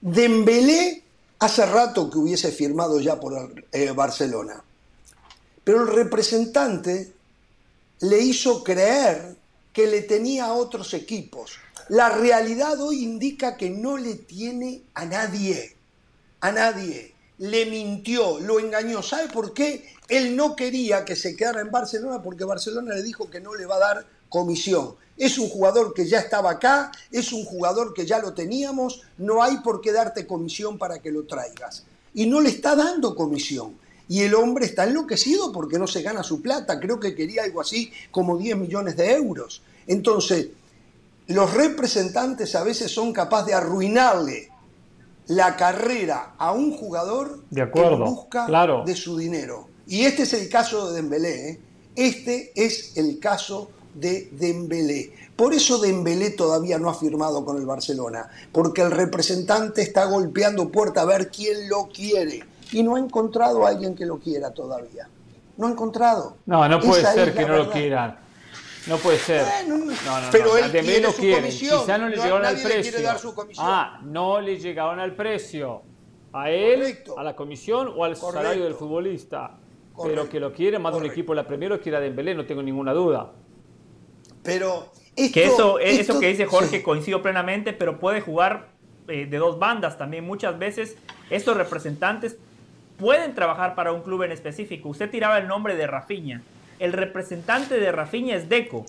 Dembélé 0.00 1.02
hace 1.42 1.66
rato 1.66 2.08
que 2.08 2.18
hubiese 2.18 2.52
firmado 2.52 3.00
ya 3.00 3.18
por 3.18 3.52
eh, 3.72 3.90
Barcelona. 3.90 4.62
Pero 5.64 5.82
el 5.82 5.88
representante 5.88 7.12
le 8.00 8.18
hizo 8.20 8.62
creer 8.62 9.36
que 9.72 9.86
le 9.86 10.02
tenía 10.02 10.46
a 10.46 10.52
otros 10.52 10.94
equipos. 10.94 11.58
La 11.88 12.10
realidad 12.10 12.80
hoy 12.80 13.02
indica 13.02 13.56
que 13.56 13.70
no 13.70 13.96
le 13.96 14.14
tiene 14.14 14.82
a 14.94 15.04
nadie, 15.04 15.74
a 16.40 16.52
nadie. 16.52 17.11
Le 17.42 17.66
mintió, 17.66 18.38
lo 18.38 18.60
engañó. 18.60 19.02
¿Sabe 19.02 19.26
por 19.26 19.52
qué? 19.52 19.84
Él 20.08 20.36
no 20.36 20.54
quería 20.54 21.04
que 21.04 21.16
se 21.16 21.34
quedara 21.34 21.60
en 21.60 21.72
Barcelona 21.72 22.22
porque 22.22 22.44
Barcelona 22.44 22.94
le 22.94 23.02
dijo 23.02 23.28
que 23.28 23.40
no 23.40 23.56
le 23.56 23.66
va 23.66 23.74
a 23.76 23.80
dar 23.80 24.06
comisión. 24.28 24.94
Es 25.16 25.38
un 25.38 25.48
jugador 25.48 25.92
que 25.92 26.06
ya 26.06 26.20
estaba 26.20 26.52
acá, 26.52 26.92
es 27.10 27.32
un 27.32 27.44
jugador 27.44 27.94
que 27.94 28.06
ya 28.06 28.20
lo 28.20 28.32
teníamos, 28.32 29.02
no 29.18 29.42
hay 29.42 29.56
por 29.56 29.80
qué 29.80 29.90
darte 29.90 30.24
comisión 30.24 30.78
para 30.78 31.00
que 31.00 31.10
lo 31.10 31.24
traigas. 31.24 31.82
Y 32.14 32.26
no 32.26 32.40
le 32.40 32.50
está 32.50 32.76
dando 32.76 33.16
comisión 33.16 33.74
y 34.08 34.20
el 34.20 34.36
hombre 34.36 34.66
está 34.66 34.84
enloquecido 34.84 35.50
porque 35.50 35.80
no 35.80 35.88
se 35.88 36.02
gana 36.02 36.22
su 36.22 36.42
plata, 36.42 36.78
creo 36.78 37.00
que 37.00 37.16
quería 37.16 37.42
algo 37.42 37.60
así 37.60 37.92
como 38.12 38.38
10 38.38 38.56
millones 38.56 38.96
de 38.96 39.14
euros. 39.14 39.62
Entonces, 39.88 40.50
los 41.26 41.52
representantes 41.54 42.54
a 42.54 42.62
veces 42.62 42.92
son 42.92 43.12
capaces 43.12 43.46
de 43.46 43.54
arruinarle 43.54 44.51
la 45.26 45.56
carrera 45.56 46.34
a 46.38 46.52
un 46.52 46.72
jugador 46.72 47.42
de 47.50 47.62
acuerdo, 47.62 48.06
en 48.06 48.14
busca 48.14 48.46
claro. 48.46 48.84
de 48.84 48.94
su 48.94 49.16
dinero. 49.16 49.68
Y 49.86 50.04
este 50.04 50.22
es 50.22 50.32
el 50.34 50.48
caso 50.48 50.88
de 50.88 50.96
Dembélé, 50.96 51.50
¿eh? 51.50 51.60
este 51.96 52.52
es 52.54 52.96
el 52.96 53.18
caso 53.18 53.70
de 53.94 54.28
Dembélé. 54.32 55.12
Por 55.36 55.54
eso 55.54 55.78
Dembélé 55.78 56.30
todavía 56.30 56.78
no 56.78 56.88
ha 56.88 56.94
firmado 56.94 57.44
con 57.44 57.56
el 57.56 57.66
Barcelona, 57.66 58.28
porque 58.52 58.82
el 58.82 58.90
representante 58.90 59.82
está 59.82 60.04
golpeando 60.04 60.70
puerta 60.70 61.02
a 61.02 61.04
ver 61.04 61.30
quién 61.30 61.68
lo 61.68 61.88
quiere 61.88 62.44
y 62.72 62.82
no 62.82 62.96
ha 62.96 62.98
encontrado 62.98 63.66
a 63.66 63.70
alguien 63.70 63.94
que 63.94 64.06
lo 64.06 64.18
quiera 64.18 64.50
todavía. 64.50 65.08
No 65.56 65.66
ha 65.66 65.70
encontrado. 65.70 66.36
No, 66.46 66.66
no 66.68 66.80
puede 66.80 67.04
ser 67.04 67.34
que 67.34 67.46
no 67.46 67.56
lo 67.56 67.70
quieran. 67.70 68.18
No 68.86 68.96
puede 68.98 69.18
ser. 69.18 69.46
no, 69.68 69.76
no, 69.78 69.94
pero 70.30 70.56
él 70.56 70.70
quiere 70.70 71.12
su 71.12 71.22
comisión. 71.34 71.80
Quizá 71.80 71.98
no 71.98 72.08
le 72.08 72.16
llegaron 72.16 72.44
al 72.44 72.60
precio. 72.60 72.98
Ah, 73.58 74.00
no 74.02 74.40
le 74.40 74.58
llegaron 74.58 75.00
al 75.00 75.14
precio. 75.14 75.82
A 76.32 76.50
él, 76.50 76.98
a 77.16 77.22
la 77.22 77.36
comisión 77.36 77.92
o 77.94 78.04
al 78.04 78.16
salario 78.16 78.64
del 78.64 78.74
futbolista. 78.74 79.58
Pero 80.02 80.28
que 80.28 80.40
lo 80.40 80.52
quiere 80.52 80.78
más 80.78 80.94
de 80.94 81.00
un 81.00 81.06
equipo 81.06 81.34
la 81.34 81.46
Premier 81.46 81.72
o 81.72 81.80
quiera 81.80 82.00
Dembélé, 82.00 82.34
no 82.34 82.46
tengo 82.46 82.62
ninguna 82.62 82.92
duda. 82.92 83.32
Pero 84.42 84.90
que 85.14 85.44
eso, 85.44 85.78
eso 85.78 86.18
que 86.18 86.28
dice 86.28 86.46
Jorge 86.46 86.82
coincido 86.82 87.22
plenamente, 87.22 87.72
pero 87.72 88.00
puede 88.00 88.20
jugar 88.20 88.70
eh, 89.08 89.26
de 89.26 89.38
dos 89.38 89.58
bandas 89.58 89.98
también. 89.98 90.24
Muchas 90.24 90.58
veces 90.58 90.96
estos 91.30 91.56
representantes 91.56 92.38
pueden 92.96 93.34
trabajar 93.34 93.74
para 93.74 93.92
un 93.92 94.02
club 94.02 94.22
en 94.22 94.32
específico. 94.32 94.88
Usted 94.88 95.10
tiraba 95.10 95.38
el 95.38 95.46
nombre 95.46 95.76
de 95.76 95.86
Rafinha. 95.86 96.42
El 96.78 96.92
representante 96.92 97.78
de 97.78 97.92
Rafinha 97.92 98.36
es 98.36 98.48
Deco. 98.48 98.84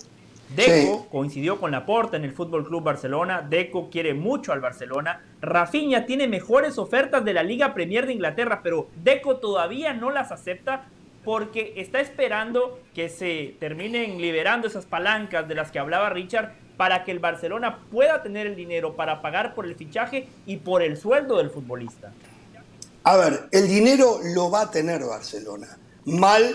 Deco 0.54 1.08
coincidió 1.10 1.58
con 1.58 1.70
Laporta 1.70 2.16
en 2.16 2.24
el 2.24 2.32
Fútbol 2.32 2.66
Club 2.66 2.82
Barcelona. 2.82 3.46
Deco 3.48 3.90
quiere 3.90 4.14
mucho 4.14 4.52
al 4.52 4.60
Barcelona. 4.60 5.22
Rafinha 5.40 6.06
tiene 6.06 6.28
mejores 6.28 6.78
ofertas 6.78 7.24
de 7.24 7.34
la 7.34 7.42
Liga 7.42 7.74
Premier 7.74 8.06
de 8.06 8.12
Inglaterra, 8.12 8.60
pero 8.62 8.88
Deco 9.02 9.36
todavía 9.36 9.92
no 9.94 10.10
las 10.10 10.32
acepta 10.32 10.86
porque 11.24 11.74
está 11.76 12.00
esperando 12.00 12.78
que 12.94 13.08
se 13.08 13.56
terminen 13.58 14.20
liberando 14.20 14.68
esas 14.68 14.84
palancas 14.84 15.48
de 15.48 15.54
las 15.54 15.70
que 15.70 15.78
hablaba 15.78 16.10
Richard 16.10 16.52
para 16.76 17.04
que 17.04 17.12
el 17.12 17.18
Barcelona 17.18 17.78
pueda 17.90 18.22
tener 18.22 18.46
el 18.46 18.56
dinero 18.56 18.94
para 18.94 19.22
pagar 19.22 19.54
por 19.54 19.64
el 19.64 19.74
fichaje 19.74 20.28
y 20.46 20.58
por 20.58 20.82
el 20.82 20.96
sueldo 20.96 21.38
del 21.38 21.50
futbolista? 21.50 22.12
A 23.04 23.16
ver, 23.16 23.48
el 23.52 23.68
dinero 23.68 24.18
lo 24.34 24.50
va 24.50 24.62
a 24.62 24.70
tener 24.70 25.04
Barcelona. 25.04 25.78
Mal, 26.04 26.54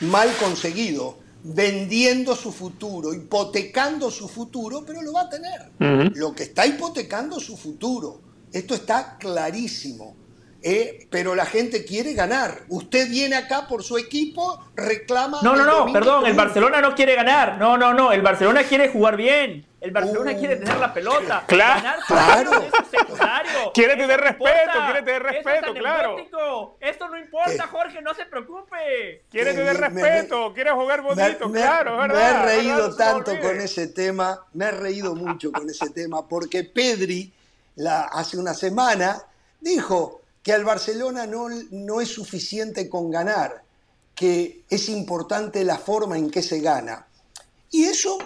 mal 0.00 0.30
conseguido, 0.38 1.18
vendiendo 1.42 2.36
su 2.36 2.52
futuro, 2.52 3.14
hipotecando 3.14 4.10
su 4.10 4.28
futuro, 4.28 4.84
pero 4.86 5.02
lo 5.02 5.12
va 5.12 5.22
a 5.22 5.28
tener. 5.28 6.12
Lo 6.14 6.34
que 6.34 6.44
está 6.44 6.66
hipotecando 6.66 7.40
su 7.40 7.56
futuro. 7.56 8.20
Esto 8.52 8.74
está 8.74 9.16
clarísimo. 9.18 10.16
Eh, 10.62 11.06
pero 11.10 11.34
la 11.34 11.46
gente 11.46 11.84
quiere 11.84 12.12
ganar. 12.12 12.64
Usted 12.68 13.08
viene 13.08 13.36
acá 13.36 13.66
por 13.66 13.82
su 13.82 13.96
equipo, 13.96 14.62
reclama. 14.76 15.38
No, 15.42 15.56
no, 15.56 15.64
no, 15.64 15.92
perdón, 15.92 16.26
el 16.26 16.34
Barcelona 16.34 16.82
no 16.82 16.94
quiere 16.94 17.14
ganar. 17.14 17.56
No, 17.58 17.78
no, 17.78 17.94
no, 17.94 18.12
el 18.12 18.20
Barcelona 18.20 18.64
quiere 18.64 18.90
jugar 18.90 19.16
bien. 19.16 19.66
El 19.80 19.92
Barcelona 19.92 20.36
quiere 20.36 20.56
tener 20.56 20.76
la 20.76 20.92
pelota. 20.92 21.44
Claro, 21.50 21.82
ganar 21.82 22.00
claro. 22.06 23.70
Quiere 23.74 23.96
tener 23.96 24.20
respeto, 24.20 24.72
quiere 24.84 25.02
tener 25.02 25.22
respeto, 25.22 25.74
claro. 25.74 26.16
Esto 26.80 27.08
no 27.08 27.18
importa, 27.18 27.66
Jorge, 27.66 28.02
no 28.02 28.14
se 28.14 28.26
preocupe. 28.26 29.24
Quiere 29.30 29.54
tener 29.54 29.76
respeto, 29.76 30.52
quiere 30.54 30.70
jugar 30.72 31.02
bonito, 31.02 31.50
claro, 31.50 31.96
verdad. 31.98 32.44
Me 32.44 32.52
he 32.52 32.56
reído 32.56 32.94
tanto 32.94 33.38
con 33.40 33.60
ese 33.60 33.88
tema, 33.88 34.44
me 34.52 34.66
he 34.66 34.70
reído 34.70 35.14
mucho 35.14 35.50
con 35.52 35.68
ese 35.68 35.90
tema, 35.90 36.26
porque 36.26 36.64
Pedri, 36.64 37.32
la, 37.76 38.02
hace 38.02 38.38
una 38.38 38.54
semana, 38.54 39.22
dijo 39.60 40.20
que 40.42 40.52
al 40.52 40.64
Barcelona 40.64 41.26
no, 41.26 41.48
no 41.70 42.00
es 42.00 42.08
suficiente 42.08 42.88
con 42.88 43.10
ganar, 43.10 43.62
que 44.14 44.62
es 44.68 44.88
importante 44.88 45.64
la 45.64 45.78
forma 45.78 46.16
en 46.16 46.30
que 46.30 46.42
se 46.42 46.60
gana. 46.60 47.06
Y 47.70 47.84
eso 47.84 48.18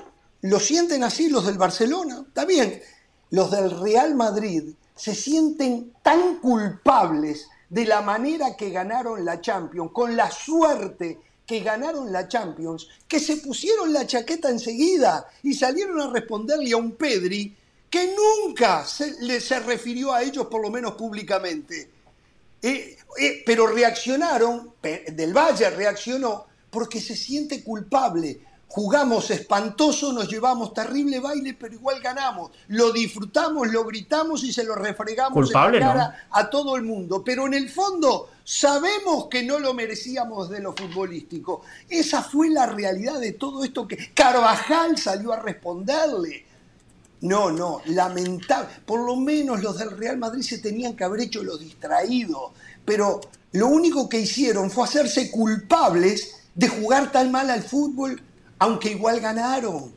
lo 0.45 0.61
sienten 0.61 1.03
así 1.03 1.31
los 1.31 1.47
del 1.47 1.57
Barcelona. 1.57 2.23
Está 2.29 2.45
bien, 2.45 2.83
los 3.31 3.51
del 3.51 3.71
Real 3.81 4.15
Madrid 4.15 4.75
se 4.95 5.15
sienten 5.15 5.95
tan 6.03 6.39
culpables 6.39 7.49
de 7.71 7.87
la 7.87 8.03
manera 8.03 8.55
que 8.55 8.69
ganaron 8.69 9.25
la 9.25 9.41
Champions, 9.41 9.91
con 9.93 10.15
la 10.15 10.31
suerte 10.31 11.19
que 11.47 11.61
ganaron 11.61 12.13
la 12.13 12.29
Champions, 12.29 12.89
que 13.09 13.21
se 13.21 13.39
pusieron 13.39 13.91
la 13.91 14.07
chaqueta 14.07 14.51
enseguida 14.51 15.27
y 15.43 15.55
salieron 15.55 15.99
a 16.03 16.11
responderle 16.11 16.73
a 16.73 16.77
un 16.77 16.93
Pedri 16.93 17.57
que 17.89 18.15
nunca 18.15 18.85
se, 18.85 19.41
se 19.41 19.61
refirió 19.61 20.13
a 20.13 20.23
ellos, 20.23 20.47
por 20.49 20.61
lo 20.61 20.71
menos 20.71 20.93
públicamente. 20.93 21.91
Eh, 22.61 22.99
eh, 23.19 23.43
pero 23.47 23.67
reaccionaron, 23.67 24.75
Del 24.83 25.33
Valle 25.33 25.71
reaccionó 25.71 26.47
porque 26.69 27.01
se 27.01 27.17
siente 27.17 27.65
culpable. 27.65 28.41
Jugamos 28.75 29.31
espantoso, 29.31 30.13
nos 30.13 30.29
llevamos 30.29 30.75
terrible 30.75 31.21
baile, 31.21 31.55
pero 31.55 31.75
igual 31.75 32.01
ganamos. 32.01 32.51
Lo 32.67 32.91
disfrutamos, 32.91 33.69
lo 33.69 33.85
gritamos 33.85 34.43
y 34.43 34.53
se 34.53 34.65
lo 34.65 34.75
refregamos 34.75 35.49
en 35.49 35.53
la 35.53 35.79
cara 35.79 36.27
a 36.29 36.51
todo 36.51 36.75
el 36.75 36.83
mundo. 36.83 37.23
Pero 37.23 37.47
en 37.47 37.55
el 37.55 37.71
fondo 37.71 38.31
sabemos 38.43 39.29
que 39.31 39.45
no 39.45 39.61
lo 39.61 39.75
merecíamos 39.75 40.51
de 40.51 40.59
lo 40.59 40.73
futbolístico. 40.73 41.63
Esa 41.89 42.21
fue 42.25 42.51
la 42.51 42.67
realidad 42.67 43.21
de 43.21 43.35
todo 43.35 43.63
esto 43.63 43.87
que 43.87 44.13
Carvajal 44.13 44.99
salió 44.99 45.33
a 45.33 45.39
responderle. 45.39 46.45
No, 47.21 47.53
no, 47.53 47.81
lamentable. 47.87 48.67
Por 48.85 49.07
lo 49.07 49.15
menos 49.15 49.63
los 49.63 49.79
del 49.79 49.97
Real 49.97 50.19
Madrid 50.19 50.43
se 50.43 50.59
tenían 50.59 50.97
que 50.97 51.05
haber 51.05 51.21
hecho 51.21 51.45
los 51.45 51.61
distraídos. 51.61 52.51
Pero 52.85 53.21
lo 53.53 53.69
único 53.69 54.09
que 54.09 54.19
hicieron 54.19 54.69
fue 54.69 54.83
hacerse 54.83 55.31
culpables 55.31 56.49
de 56.57 56.67
jugar 56.67 57.13
tan 57.13 57.31
mal 57.31 57.51
al 57.51 57.63
fútbol, 57.63 58.21
aunque 58.65 58.91
igual 58.91 59.21
ganaron. 59.21 59.93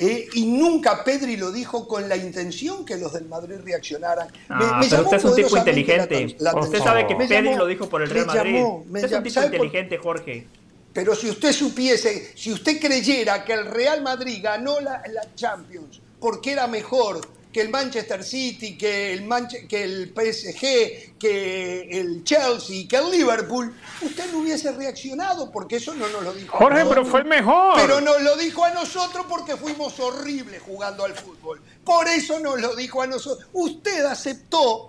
¿eh? 0.00 0.26
y 0.34 0.46
nunca 0.46 1.04
Pedri 1.04 1.36
lo 1.36 1.52
dijo 1.52 1.86
con 1.86 2.08
la 2.08 2.16
intención 2.16 2.84
que 2.84 2.96
los 2.96 3.12
del 3.12 3.26
Madrid 3.26 3.56
reaccionaran. 3.62 4.28
Ah, 4.48 4.80
pero 4.88 5.02
usted 5.02 5.16
es 5.16 5.24
un 5.24 5.34
tipo 5.36 5.56
inteligente. 5.56 6.36
usted 6.60 6.78
sabe 6.78 7.06
que 7.06 7.14
Pedri 7.16 7.54
lo 7.54 7.66
dijo 7.66 7.88
por 7.88 8.02
el 8.02 8.10
Real 8.10 8.26
Madrid. 8.26 8.62
usted 8.62 9.04
es 9.04 9.12
un 9.12 9.22
tipo 9.22 9.42
inteligente, 9.44 9.98
Jorge. 9.98 10.46
Pero 10.92 11.14
si 11.16 11.28
usted 11.28 11.52
supiese, 11.52 12.32
si 12.36 12.52
usted 12.52 12.80
creyera 12.80 13.44
que 13.44 13.52
el 13.52 13.66
Real 13.66 14.00
Madrid 14.02 14.38
ganó 14.42 14.80
la 14.80 15.02
Champions 15.34 16.00
porque 16.20 16.52
era 16.52 16.66
mejor 16.66 17.20
que 17.54 17.60
el 17.60 17.68
Manchester 17.68 18.24
City, 18.24 18.76
que 18.76 19.12
el, 19.12 19.28
que 19.68 19.84
el 19.84 20.12
PSG, 20.12 21.16
que 21.16 21.88
el 21.88 22.24
Chelsea, 22.24 22.88
que 22.88 22.96
el 22.96 23.12
Liverpool, 23.12 23.72
usted 24.02 24.32
no 24.32 24.38
hubiese 24.38 24.72
reaccionado 24.72 25.52
porque 25.52 25.76
eso 25.76 25.94
no 25.94 26.08
nos 26.08 26.24
lo 26.24 26.32
dijo. 26.32 26.58
Jorge, 26.58 26.84
pero 26.84 27.04
fue 27.04 27.20
el 27.20 27.26
mejor. 27.26 27.76
Pero 27.76 28.00
nos 28.00 28.20
lo 28.22 28.36
dijo 28.36 28.64
a 28.64 28.70
nosotros 28.70 29.26
porque 29.28 29.56
fuimos 29.56 30.00
horribles 30.00 30.62
jugando 30.62 31.04
al 31.04 31.14
fútbol. 31.14 31.60
Por 31.84 32.08
eso 32.08 32.40
nos 32.40 32.60
lo 32.60 32.74
dijo 32.74 33.00
a 33.00 33.06
nosotros. 33.06 33.48
Usted 33.52 34.04
aceptó 34.04 34.88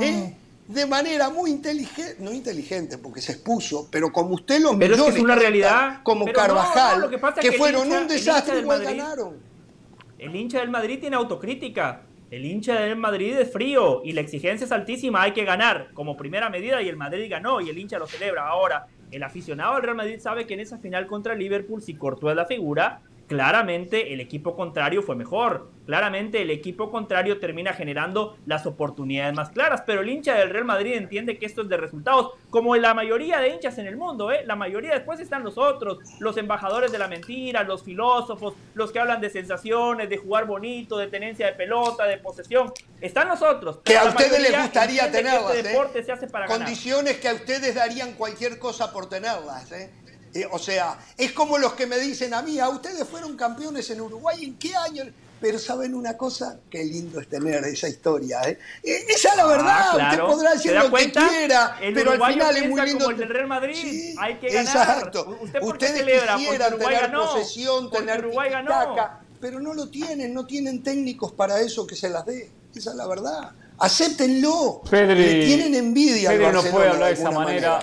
¿eh? 0.00 0.34
de 0.66 0.86
manera 0.86 1.30
muy 1.30 1.50
inteligente, 1.52 2.16
no 2.18 2.32
inteligente 2.32 2.98
porque 2.98 3.20
se 3.20 3.32
expuso, 3.32 3.86
pero 3.88 4.10
como 4.10 4.34
usted 4.34 4.58
lo 4.58 4.76
Pero 4.76 4.96
es, 4.96 5.16
una 5.16 5.36
realidad. 5.36 6.00
Como 6.02 6.26
Carvajal, 6.32 7.08
que, 7.40 7.52
fueron 7.52 7.92
un 7.92 8.08
desastre 8.08 8.58
y 8.58 8.64
ganaron. 8.64 9.49
El 10.20 10.36
hincha 10.36 10.60
del 10.60 10.68
Madrid 10.68 10.98
tiene 11.00 11.16
autocrítica. 11.16 12.02
El 12.30 12.44
hincha 12.44 12.78
del 12.78 12.96
Madrid 12.96 13.34
es 13.38 13.50
frío 13.50 14.02
y 14.04 14.12
la 14.12 14.20
exigencia 14.20 14.66
es 14.66 14.70
altísima, 14.70 15.22
hay 15.22 15.32
que 15.32 15.46
ganar 15.46 15.88
como 15.94 16.14
primera 16.14 16.50
medida 16.50 16.82
y 16.82 16.90
el 16.90 16.96
Madrid 16.98 17.26
ganó 17.30 17.62
y 17.62 17.70
el 17.70 17.78
hincha 17.78 17.98
lo 17.98 18.06
celebra. 18.06 18.46
Ahora, 18.46 18.86
el 19.10 19.22
aficionado 19.22 19.74
del 19.76 19.82
Real 19.84 19.96
Madrid 19.96 20.20
sabe 20.20 20.46
que 20.46 20.52
en 20.52 20.60
esa 20.60 20.76
final 20.76 21.06
contra 21.06 21.34
Liverpool, 21.34 21.80
si 21.80 21.94
cortó 21.94 22.32
la 22.34 22.44
figura, 22.44 23.00
claramente 23.30 24.12
el 24.12 24.20
equipo 24.20 24.56
contrario 24.56 25.04
fue 25.04 25.14
mejor. 25.14 25.70
Claramente 25.86 26.42
el 26.42 26.50
equipo 26.50 26.90
contrario 26.90 27.38
termina 27.38 27.72
generando 27.72 28.36
las 28.44 28.66
oportunidades 28.66 29.34
más 29.34 29.50
claras. 29.50 29.84
Pero 29.86 30.00
el 30.00 30.08
hincha 30.08 30.34
del 30.34 30.50
Real 30.50 30.64
Madrid 30.64 30.94
entiende 30.94 31.38
que 31.38 31.46
esto 31.46 31.62
es 31.62 31.68
de 31.68 31.76
resultados, 31.76 32.32
como 32.50 32.74
la 32.74 32.92
mayoría 32.92 33.38
de 33.38 33.50
hinchas 33.50 33.78
en 33.78 33.86
el 33.86 33.96
mundo. 33.96 34.32
¿eh? 34.32 34.42
La 34.46 34.56
mayoría 34.56 34.94
después 34.94 35.20
están 35.20 35.44
los 35.44 35.58
otros, 35.58 35.98
los 36.18 36.36
embajadores 36.38 36.90
de 36.90 36.98
la 36.98 37.06
mentira, 37.06 37.62
los 37.62 37.84
filósofos, 37.84 38.54
los 38.74 38.90
que 38.90 38.98
hablan 38.98 39.20
de 39.20 39.30
sensaciones, 39.30 40.08
de 40.08 40.16
jugar 40.16 40.46
bonito, 40.46 40.98
de 40.98 41.06
tenencia 41.06 41.46
de 41.46 41.52
pelota, 41.52 42.06
de 42.06 42.18
posesión. 42.18 42.72
Están 43.00 43.28
los 43.28 43.42
otros. 43.42 43.78
Que 43.84 43.96
a 43.96 44.06
ustedes 44.06 44.42
les 44.42 44.60
gustaría 44.60 45.06
este 45.06 45.18
tenerlas. 45.18 45.54
¿eh? 45.54 46.02
se 46.04 46.10
hace 46.10 46.26
para 46.26 46.46
Condiciones 46.46 47.18
que 47.18 47.28
a 47.28 47.34
ustedes 47.34 47.76
darían 47.76 48.14
cualquier 48.14 48.58
cosa 48.58 48.92
por 48.92 49.08
tenerlas. 49.08 49.70
¿eh? 49.70 49.90
Eh, 50.32 50.46
o 50.50 50.58
sea, 50.58 50.98
es 51.16 51.32
como 51.32 51.58
los 51.58 51.72
que 51.72 51.86
me 51.86 51.98
dicen 51.98 52.34
a 52.34 52.42
mí, 52.42 52.58
a 52.60 52.68
ustedes 52.68 53.06
fueron 53.08 53.36
campeones 53.36 53.90
en 53.90 54.00
Uruguay, 54.00 54.44
¿en 54.44 54.56
qué 54.58 54.74
año? 54.76 55.04
Pero 55.40 55.58
¿saben 55.58 55.94
una 55.94 56.16
cosa? 56.16 56.58
Qué 56.68 56.84
lindo 56.84 57.18
es 57.18 57.28
tener 57.28 57.64
esa 57.64 57.88
historia. 57.88 58.42
¿eh? 58.42 58.58
eh 58.84 59.06
esa 59.08 59.30
es 59.30 59.36
la 59.36 59.44
ah, 59.44 59.46
verdad, 59.46 59.94
usted 59.96 60.18
podrá 60.18 60.52
decir 60.52 60.72
lo 60.72 60.92
que 60.92 61.10
quiera, 61.10 61.76
pero 61.94 62.12
al 62.12 62.32
final 62.32 62.56
es 62.56 62.68
muy 62.68 62.80
lindo. 62.82 63.04
Como 63.06 63.10
el 63.10 63.16
del 63.16 63.28
Real 63.28 63.46
Madrid, 63.46 64.14
hay 64.18 64.34
que 64.36 64.48
ganar. 64.48 64.76
Exacto. 64.76 65.38
¿Usted 65.40 65.62
ustedes 65.62 65.98
celebra? 65.98 66.36
quisieran 66.36 66.78
tener 66.78 67.00
ganó. 67.00 67.32
posesión, 67.32 67.90
tener 67.90 68.26
Uruguay 68.26 68.50
ganó. 68.50 68.96
pero 69.40 69.60
no 69.60 69.72
lo 69.72 69.88
tienen, 69.88 70.34
no 70.34 70.44
tienen 70.44 70.82
técnicos 70.82 71.32
para 71.32 71.60
eso 71.60 71.86
que 71.86 71.96
se 71.96 72.10
las 72.10 72.26
dé. 72.26 72.50
Esa 72.74 72.90
es 72.90 72.96
la 72.96 73.06
verdad. 73.08 73.50
Acéptenlo. 73.78 74.82
Pedri, 74.88 75.46
tienen 75.46 75.74
envidia. 75.74 76.30
Pedri 76.30 76.52
no 76.52 76.62
puede 76.62 76.90
hablar 76.90 77.08
de 77.08 77.14
esa 77.14 77.30
manera 77.30 77.80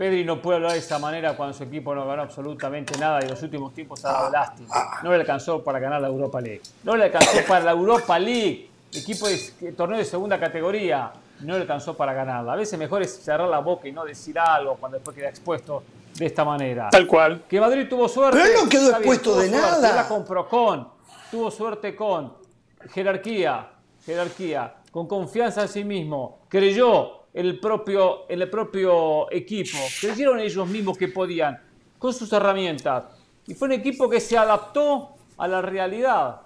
Pedri 0.00 0.24
no 0.24 0.40
puede 0.40 0.56
hablar 0.56 0.72
de 0.72 0.78
esa 0.78 0.98
manera 0.98 1.36
cuando 1.36 1.52
su 1.52 1.62
equipo 1.62 1.94
no 1.94 2.06
ganó 2.06 2.22
absolutamente 2.22 2.98
nada 2.98 3.18
y 3.20 3.24
en 3.24 3.32
los 3.32 3.42
últimos 3.42 3.74
tiempos 3.74 4.02
ha 4.06 4.12
dado 4.12 4.30
lástima. 4.30 4.74
No 5.02 5.10
le 5.10 5.16
alcanzó 5.16 5.62
para 5.62 5.78
ganar 5.78 6.00
la 6.00 6.08
Europa 6.08 6.40
League. 6.40 6.62
No 6.84 6.96
le 6.96 7.04
alcanzó 7.04 7.36
para 7.46 7.66
la 7.66 7.72
Europa 7.72 8.18
League. 8.18 8.70
Equipo 8.94 9.28
de 9.28 9.72
torneo 9.72 9.98
de 9.98 10.06
segunda 10.06 10.40
categoría 10.40 11.12
no 11.40 11.52
le 11.52 11.60
alcanzó 11.60 11.98
para 11.98 12.14
ganarla. 12.14 12.54
A 12.54 12.56
veces 12.56 12.78
mejor 12.78 13.02
es 13.02 13.14
cerrar 13.14 13.46
la 13.46 13.58
boca 13.58 13.88
y 13.88 13.92
no 13.92 14.06
decir 14.06 14.38
algo 14.38 14.76
cuando 14.76 14.96
después 14.96 15.14
queda 15.14 15.28
expuesto 15.28 15.82
de 16.14 16.24
esta 16.24 16.46
manera. 16.46 16.88
Tal 16.90 17.06
cual. 17.06 17.42
Que 17.46 17.60
Madrid 17.60 17.86
tuvo 17.86 18.08
suerte. 18.08 18.38
Pero 18.42 18.54
él 18.54 18.64
no 18.64 18.70
quedó 18.70 18.90
expuesto 18.92 19.38
de 19.38 19.50
nada. 19.50 19.96
La 19.96 20.08
compró 20.08 20.48
con, 20.48 20.88
tuvo 21.30 21.50
suerte 21.50 21.94
con 21.94 22.32
jerarquía, 22.88 23.68
jerarquía, 24.06 24.76
con 24.90 25.06
confianza 25.06 25.60
en 25.60 25.68
sí 25.68 25.84
mismo. 25.84 26.38
Creyó 26.48 27.19
el 27.32 27.58
propio, 27.60 28.28
el 28.28 28.48
propio 28.50 29.30
equipo. 29.30 29.78
Creyeron 30.00 30.40
ellos 30.40 30.66
mismos 30.68 30.98
que 30.98 31.08
podían, 31.08 31.60
con 31.98 32.12
sus 32.12 32.32
herramientas. 32.32 33.04
Y 33.46 33.54
fue 33.54 33.68
un 33.68 33.72
equipo 33.72 34.08
que 34.08 34.20
se 34.20 34.36
adaptó 34.36 35.16
a 35.36 35.48
la 35.48 35.62
realidad. 35.62 36.42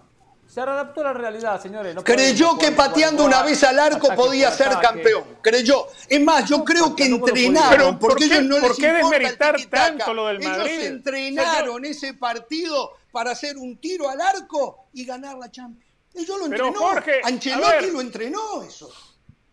Se 0.47 0.61
adaptó 0.61 1.01
a 1.01 1.05
la 1.05 1.13
realidad, 1.15 1.61
señores. 1.61 1.97
creyó 2.05 2.59
que 2.59 2.71
pateando 2.71 3.25
una 3.25 3.43
vez 3.43 3.65
al 3.65 3.79
arco 3.79 4.15
podía 4.15 4.51
ser 4.51 4.69
campeón. 4.81 5.25
Creyó. 5.41 5.87
Es 6.09 6.21
más, 6.21 6.49
yo 6.49 6.63
creo 6.63 6.95
que 6.95 7.07
entrenaron. 7.07 7.99
porque 7.99 8.25
ellos 8.25 8.45
no 8.45 8.61
¿por 8.61 8.77
qué 8.77 8.93
desmeritar 8.93 9.57
tanto 9.69 10.13
lo 10.13 10.27
del 10.27 10.41
Madrid? 10.41 10.71
Ellos 10.71 10.85
entrenaron 10.85 11.85
ese 11.85 12.15
partido 12.15 12.93
para 13.11 13.31
hacer 13.31 13.57
un 13.57 13.79
tiro 13.79 14.09
al 14.09 14.21
arco 14.21 14.87
y 14.93 15.05
ganar 15.05 15.39
la 15.39 15.51
Champions. 15.51 15.93
Ellos 16.15 16.39
lo 16.39 16.47
entrenó. 16.47 16.73
Jorge, 16.75 17.21
Ancelotti 17.25 17.91
lo 17.91 18.01
entrenó 18.01 18.63
eso. 18.63 18.93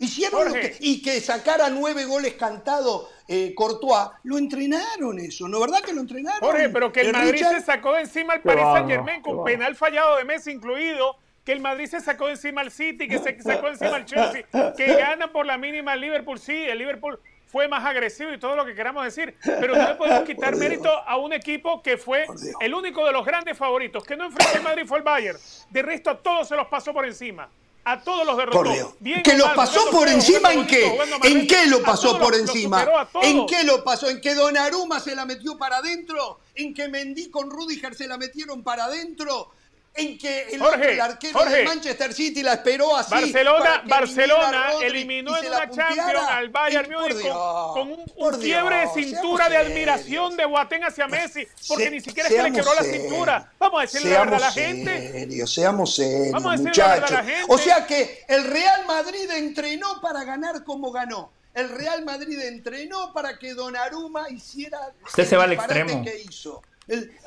Hicieron 0.01 0.51
y 0.79 1.01
que 1.01 1.21
sacara 1.21 1.69
nueve 1.69 2.05
goles 2.05 2.33
cantados 2.33 3.07
eh, 3.27 3.53
Courtois, 3.55 4.09
lo 4.23 4.37
entrenaron 4.37 5.19
eso, 5.19 5.47
¿no 5.47 5.59
verdad 5.59 5.79
que 5.81 5.93
lo 5.93 6.01
entrenaron? 6.01 6.39
Jorge, 6.41 6.69
pero 6.69 6.91
que 6.91 7.01
el, 7.01 7.13
Madrid 7.13 7.45
se 7.47 7.61
sacó 7.61 7.93
de 7.93 8.01
encima 8.01 8.33
al 8.33 8.41
Paris 8.41 8.63
Saint 8.73 8.89
Germain 8.89 9.21
con 9.21 9.43
penal 9.43 9.75
fallado 9.75 10.17
de 10.17 10.25
Messi 10.25 10.51
incluido, 10.51 11.17
que 11.45 11.51
el 11.51 11.61
Madrid 11.61 11.85
se 11.85 12.01
sacó 12.01 12.25
de 12.25 12.31
encima 12.31 12.61
al 12.61 12.71
City, 12.71 13.07
que 13.07 13.19
se 13.19 13.41
sacó 13.41 13.67
de 13.67 13.73
encima 13.73 13.95
al 13.95 14.05
Chelsea, 14.05 14.45
que 14.75 14.95
gana 14.95 15.31
por 15.31 15.45
la 15.45 15.57
mínima 15.57 15.93
el 15.93 16.01
Liverpool, 16.01 16.39
sí, 16.39 16.51
el 16.51 16.79
Liverpool 16.79 17.19
fue 17.45 17.67
más 17.67 17.85
agresivo 17.85 18.31
y 18.33 18.39
todo 18.39 18.55
lo 18.55 18.65
que 18.65 18.73
queramos 18.73 19.03
decir, 19.03 19.35
pero 19.43 19.75
no 19.75 19.87
le 19.87 19.95
podemos 19.95 20.23
quitar 20.23 20.55
mérito 20.55 20.89
a 20.89 21.17
un 21.17 21.33
equipo 21.33 21.83
que 21.83 21.97
fue 21.97 22.25
el 22.59 22.73
único 22.73 23.05
de 23.05 23.11
los 23.11 23.25
grandes 23.25 23.57
favoritos, 23.57 24.03
que 24.03 24.15
no 24.15 24.25
enfrentó 24.25 24.57
el 24.57 24.63
Madrid 24.63 24.83
fue 24.87 24.97
el 24.97 25.03
Bayern, 25.03 25.37
de 25.69 25.81
resto 25.81 26.09
a 26.09 26.17
todos 26.17 26.47
se 26.47 26.55
los 26.55 26.67
pasó 26.67 26.93
por 26.93 27.05
encima. 27.05 27.49
A 27.83 28.01
todos 28.01 28.25
los 28.25 28.37
derrotó. 28.37 28.95
Bien 28.99 29.23
¿Que 29.23 29.35
los 29.35 29.49
pasó 29.53 29.89
por 29.89 30.07
encima 30.07 30.53
en 30.53 30.67
qué? 30.67 30.99
¿En 31.23 31.47
qué 31.47 31.65
lo 31.67 31.81
pasó 31.81 32.19
por 32.19 32.35
encima? 32.35 32.87
¿En 33.21 33.45
qué 33.47 33.63
lo 33.63 33.83
pasó? 33.83 34.09
¿En 34.09 34.21
que 34.21 34.35
Donnarumma 34.35 34.99
se 34.99 35.15
la 35.15 35.25
metió 35.25 35.57
para 35.57 35.77
adentro? 35.77 36.39
¿En 36.55 36.73
que 36.73 36.87
Mendy 36.87 37.29
con 37.29 37.49
Rudiger 37.49 37.95
se 37.95 38.07
la 38.07 38.17
metieron 38.17 38.63
para 38.63 38.85
adentro? 38.85 39.49
En 39.93 40.17
que 40.17 40.47
el, 40.51 40.61
arquero 41.01 41.45
de 41.45 41.65
Manchester 41.65 42.13
City 42.13 42.43
la 42.43 42.53
esperó 42.53 42.95
así. 42.95 43.11
Barcelona, 43.11 43.83
Barcelona 43.85 44.71
eliminó 44.81 45.37
en 45.37 45.47
una 45.47 45.69
Champions 45.69 46.29
al 46.29 46.49
Bayern 46.49 46.89
Múnich 46.89 47.27
con, 47.73 47.91
un, 48.15 48.41
fiebre 48.41 48.77
de 48.77 48.87
cintura 49.03 49.49
de 49.49 49.57
admiración 49.57 50.37
de 50.37 50.45
Boateng 50.45 50.83
hacia 50.83 51.07
Messi, 51.07 51.45
porque 51.67 51.91
ni 51.91 51.99
siquiera 51.99 52.29
se 52.29 52.41
le 52.41 52.51
quebró 52.51 52.73
la 52.73 52.83
cintura. 52.83 53.51
Vamos 53.59 53.79
a 53.79 53.81
decirle 53.81 54.11
la 54.11 54.19
verdad 54.19 54.35
a 54.35 54.39
la 54.39 54.51
gente. 54.51 55.11
Serios, 55.11 55.53
seamos 55.53 55.95
serios, 55.95 56.31
Vamos 56.31 56.53
a 56.53 56.63
muchachos. 56.63 57.11
La 57.11 57.23
gente. 57.23 57.45
O 57.49 57.57
sea 57.57 57.85
que 57.85 58.23
el 58.27 58.45
Real 58.45 58.85
Madrid 58.85 59.29
entrenó 59.31 59.99
para 60.01 60.23
ganar 60.23 60.63
como 60.63 60.91
ganó. 60.91 61.31
El 61.53 61.67
Real 61.67 62.05
Madrid 62.05 62.39
entrenó 62.39 63.11
para 63.11 63.37
que 63.37 63.53
Donnarumma 63.53 64.29
hiciera 64.29 64.93
Usted 65.05 65.27
se 65.27 65.35
va 65.35 65.43
al 65.43 65.51
extremo. 65.51 66.01
que 66.01 66.21
hizo 66.21 66.61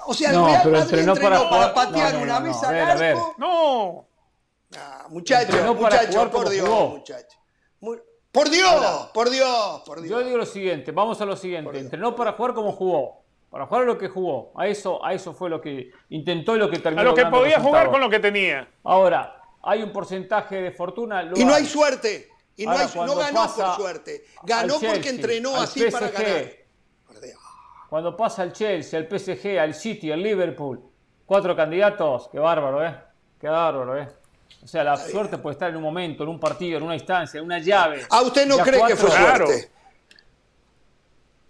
o 0.06 0.14
sea, 0.14 0.30
el 0.30 0.36
no, 0.36 0.46
Real 0.46 0.60
pero 0.62 0.76
Madrid 0.76 0.98
entrenó, 0.98 1.14
para, 1.14 1.50
para 1.50 1.74
patear 1.74 2.16
una 2.16 2.40
vez 2.40 2.62
al 2.62 2.74
arco. 2.74 3.34
No. 3.38 4.06
muchachos, 5.08 5.76
muchachos, 5.76 6.28
por 6.28 6.48
Dios, 6.50 6.68
muchachos. 6.68 7.38
Por 8.34 8.50
Dios, 8.50 9.10
por 9.14 9.30
Dios, 9.30 9.82
por 9.86 10.00
Dios. 10.00 10.10
Yo 10.10 10.24
digo 10.24 10.36
lo 10.38 10.46
siguiente, 10.46 10.90
vamos 10.90 11.20
a 11.20 11.24
lo 11.24 11.36
siguiente. 11.36 11.78
Entrenó 11.78 12.16
para 12.16 12.32
jugar 12.32 12.54
como 12.54 12.72
jugó. 12.72 13.22
Para 13.48 13.66
jugar 13.66 13.84
lo 13.84 13.96
que 13.96 14.08
jugó. 14.08 14.52
A 14.56 14.66
eso, 14.66 15.04
a 15.04 15.14
eso 15.14 15.32
fue 15.32 15.48
lo 15.48 15.60
que 15.60 15.92
intentó 16.08 16.56
y 16.56 16.58
lo 16.58 16.68
que 16.68 16.80
terminó. 16.80 17.02
A 17.02 17.04
lo 17.04 17.14
que 17.14 17.26
podía 17.26 17.60
jugar 17.60 17.88
con 17.88 18.00
lo 18.00 18.10
que 18.10 18.18
tenía. 18.18 18.68
Ahora, 18.82 19.40
hay 19.62 19.84
un 19.84 19.92
porcentaje 19.92 20.60
de 20.60 20.72
fortuna. 20.72 21.30
y 21.36 21.44
no 21.44 21.54
hay 21.54 21.64
suerte. 21.64 22.28
Y 22.56 22.66
no, 22.66 22.72
hay, 22.72 22.88
no 22.94 23.14
ganó 23.14 23.54
por 23.54 23.76
suerte. 23.76 24.24
Ganó 24.42 24.80
porque 24.80 25.08
entrenó 25.08 25.54
así 25.56 25.88
para 25.90 26.08
ganar. 26.08 26.50
Cuando 27.88 28.16
pasa 28.16 28.42
al 28.42 28.52
Chelsea, 28.52 28.98
al 28.98 29.06
PSG, 29.06 29.58
al 29.58 29.74
City, 29.74 30.10
al 30.10 30.22
Liverpool, 30.22 30.80
cuatro 31.26 31.54
candidatos, 31.54 32.28
qué 32.30 32.38
bárbaro, 32.38 32.84
¿eh? 32.84 32.94
Qué 33.40 33.48
bárbaro, 33.48 33.98
¿eh? 33.98 34.08
O 34.62 34.66
sea, 34.66 34.82
la 34.82 34.96
suerte 34.96 35.38
puede 35.38 35.54
estar 35.54 35.70
en 35.70 35.76
un 35.76 35.82
momento, 35.82 36.22
en 36.22 36.30
un 36.30 36.40
partido, 36.40 36.78
en 36.78 36.84
una 36.84 36.94
instancia, 36.94 37.38
en 37.38 37.44
una 37.44 37.58
llave. 37.58 38.06
¿A 38.08 38.22
usted 38.22 38.46
no 38.46 38.58
cree 38.58 38.82
que 38.86 38.96
fue 38.96 39.10
suerte? 39.10 39.70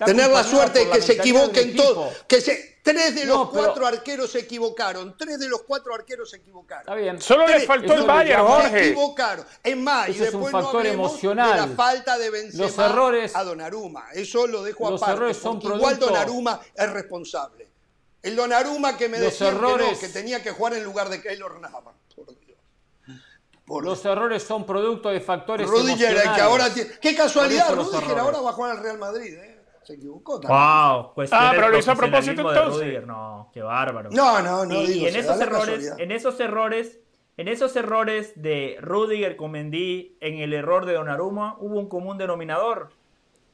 Tener 0.05 0.31
la 0.31 0.43
suerte 0.43 0.85
de 0.85 0.91
que 0.91 1.01
se 1.01 1.13
equivoquen 1.13 1.77
todos. 1.77 2.25
Que 2.27 2.41
se, 2.41 2.74
tres 2.85 3.15
de 3.15 3.25
los 3.25 3.49
cuatro 3.49 3.87
arqueros 3.87 4.31
se 4.31 4.41
equivocaron. 4.41 5.17
Tres 5.17 5.41
de 5.41 5.49
los 5.49 5.63
cuatro 5.63 5.95
arqueros 5.95 6.31
se 6.31 6.37
equivocaron. 6.37 6.83
Está 6.83 6.95
bien. 6.95 7.21
Solo 7.21 7.49
le 7.49 7.61
faltó 7.61 7.95
el 7.95 8.05
Bayern, 8.05 8.47
Jorge. 8.47 8.71
Se 8.71 8.91
equivocaron. 8.91 9.47
Es 9.63 9.77
más, 9.77 10.09
y 10.11 10.13
después 10.13 10.29
es 10.29 10.35
un 10.35 10.51
factor 10.51 10.87
emocional. 10.87 11.51
De 11.51 11.67
la 11.67 11.75
falta 11.75 12.19
de 12.19 12.31
Benzema 12.31 12.65
los 12.65 12.79
errores, 12.79 13.35
a 13.35 13.43
Donnarumma. 13.43 14.05
Eso 14.13 14.47
lo 14.47 14.63
dejo 14.63 14.91
los 14.91 15.03
aparte. 15.03 15.17
Errores 15.17 15.37
son 15.39 15.59
producto, 15.59 15.79
igual 15.79 15.99
Donnarumma 15.99 16.61
es 16.75 16.93
responsable. 16.93 17.69
El 18.23 18.37
Donnarumma 18.37 18.97
que 18.97 19.09
me 19.09 19.19
decía 19.19 19.51
que, 19.51 19.99
que, 19.99 20.09
tenía 20.09 20.43
que 20.43 20.51
jugar 20.51 20.75
en 20.75 20.85
lugar 20.85 21.09
de 21.09 21.23
Keylor 21.23 21.61
Navas. 21.61 21.95
Por 23.67 23.83
Dios. 23.83 23.85
los 23.85 24.05
errores 24.05 24.43
son 24.43 24.67
producto 24.67 25.09
de 25.09 25.21
factores 25.21 25.67
Rudiger, 25.67 26.11
emocionales. 26.11 26.37
Que 26.37 26.41
ahora 26.43 26.71
Qué 27.01 27.15
casualidad, 27.17 27.75
Rudiger 27.75 28.19
ahora 28.19 28.41
va 28.41 28.51
a 28.51 28.53
jugar 28.53 28.73
al 28.73 28.83
Real 28.83 28.99
Madrid. 28.99 29.35
¿eh? 29.35 29.54
Se 29.85 29.95
equivocó 29.95 30.41
también. 30.41 30.61
Wow, 30.61 31.15
pues 31.15 31.31
ah, 31.33 31.53
pero 31.55 31.69
lo 31.69 31.79
hizo 31.79 31.93
a 31.93 31.97
propósito 31.97 32.49
entonces. 32.49 33.07
No, 33.07 33.51
qué 33.53 33.63
bárbaro. 33.63 34.11
No, 34.11 34.43
no, 34.43 34.65
no. 34.65 34.83
Y, 34.83 35.07
en 35.07 35.17
esos 35.17 35.41
errores, 35.41 35.95
en 35.99 36.11
esos 36.11 36.41
errores, 36.41 37.01
en 37.37 37.49
esos 37.49 37.77
errores 37.77 38.33
de 38.37 38.77
Rudiger 38.81 39.37
con 39.37 39.53
Mendy, 39.53 40.17
en 40.21 40.39
el 40.39 40.53
error 40.53 40.87
de 40.87 40.95
Donnarumma, 40.95 41.57
hubo 41.59 41.79
un 41.79 41.89
común 41.89 42.19
denominador. 42.19 42.91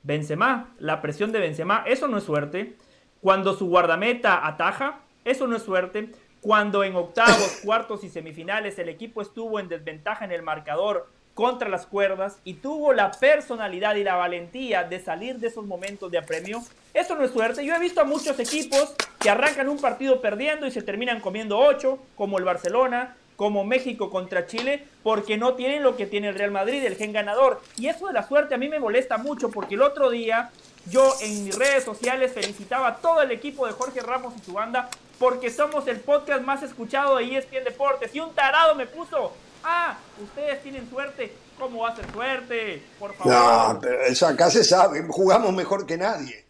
Benzema, 0.02 0.74
la 0.78 1.02
presión 1.02 1.30
de 1.30 1.40
Benzema, 1.40 1.84
eso 1.86 2.08
no 2.08 2.18
es 2.18 2.24
suerte. 2.24 2.76
Cuando 3.20 3.54
su 3.54 3.66
guardameta 3.66 4.46
ataja, 4.46 5.00
eso 5.24 5.46
no 5.46 5.56
es 5.56 5.62
suerte. 5.62 6.12
Cuando 6.40 6.84
en 6.84 6.96
octavos, 6.96 7.60
cuartos 7.64 8.02
y 8.04 8.08
semifinales 8.08 8.78
el 8.78 8.88
equipo 8.88 9.20
estuvo 9.20 9.60
en 9.60 9.68
desventaja 9.68 10.24
en 10.24 10.32
el 10.32 10.42
marcador 10.42 11.08
contra 11.40 11.70
las 11.70 11.86
cuerdas 11.86 12.36
y 12.44 12.52
tuvo 12.52 12.92
la 12.92 13.12
personalidad 13.12 13.94
y 13.94 14.04
la 14.04 14.14
valentía 14.16 14.84
de 14.84 15.00
salir 15.00 15.38
de 15.38 15.48
esos 15.48 15.64
momentos 15.64 16.10
de 16.10 16.18
apremio. 16.18 16.62
Eso 16.92 17.14
no 17.14 17.24
es 17.24 17.30
suerte. 17.30 17.64
Yo 17.64 17.74
he 17.74 17.78
visto 17.78 18.02
a 18.02 18.04
muchos 18.04 18.38
equipos 18.38 18.94
que 19.18 19.30
arrancan 19.30 19.70
un 19.70 19.78
partido 19.78 20.20
perdiendo 20.20 20.66
y 20.66 20.70
se 20.70 20.82
terminan 20.82 21.18
comiendo 21.20 21.58
ocho, 21.58 21.98
como 22.14 22.36
el 22.36 22.44
Barcelona, 22.44 23.16
como 23.36 23.64
México 23.64 24.10
contra 24.10 24.46
Chile, 24.46 24.86
porque 25.02 25.38
no 25.38 25.54
tienen 25.54 25.82
lo 25.82 25.96
que 25.96 26.04
tiene 26.04 26.28
el 26.28 26.34
Real 26.34 26.50
Madrid, 26.50 26.84
el 26.84 26.96
gen 26.96 27.14
ganador. 27.14 27.62
Y 27.78 27.86
eso 27.86 28.08
de 28.08 28.12
la 28.12 28.28
suerte 28.28 28.54
a 28.54 28.58
mí 28.58 28.68
me 28.68 28.78
molesta 28.78 29.16
mucho, 29.16 29.50
porque 29.50 29.76
el 29.76 29.82
otro 29.82 30.10
día 30.10 30.50
yo 30.90 31.14
en 31.22 31.44
mis 31.44 31.56
redes 31.56 31.84
sociales 31.84 32.34
felicitaba 32.34 32.88
a 32.88 32.96
todo 32.96 33.22
el 33.22 33.30
equipo 33.30 33.66
de 33.66 33.72
Jorge 33.72 34.00
Ramos 34.00 34.34
y 34.36 34.44
su 34.44 34.52
banda, 34.52 34.90
porque 35.18 35.48
somos 35.48 35.88
el 35.88 36.00
podcast 36.00 36.42
más 36.42 36.62
escuchado 36.62 37.16
de 37.16 37.34
ESPN 37.34 37.64
Deportes. 37.64 38.14
Y 38.14 38.20
un 38.20 38.34
tarado 38.34 38.74
me 38.74 38.84
puso, 38.84 39.32
Ah, 39.62 39.98
ustedes 40.22 40.62
tienen 40.62 40.88
suerte. 40.88 41.32
¿Cómo 41.58 41.82
va 41.82 41.90
a 41.90 41.96
ser 41.96 42.10
suerte? 42.10 42.82
Por 42.98 43.14
favor. 43.14 43.32
No, 43.32 43.78
pero 43.80 44.02
eso 44.02 44.26
acá 44.26 44.50
se 44.50 44.64
sabe. 44.64 45.06
Jugamos 45.08 45.52
mejor 45.52 45.86
que 45.86 45.96
nadie. 45.96 46.44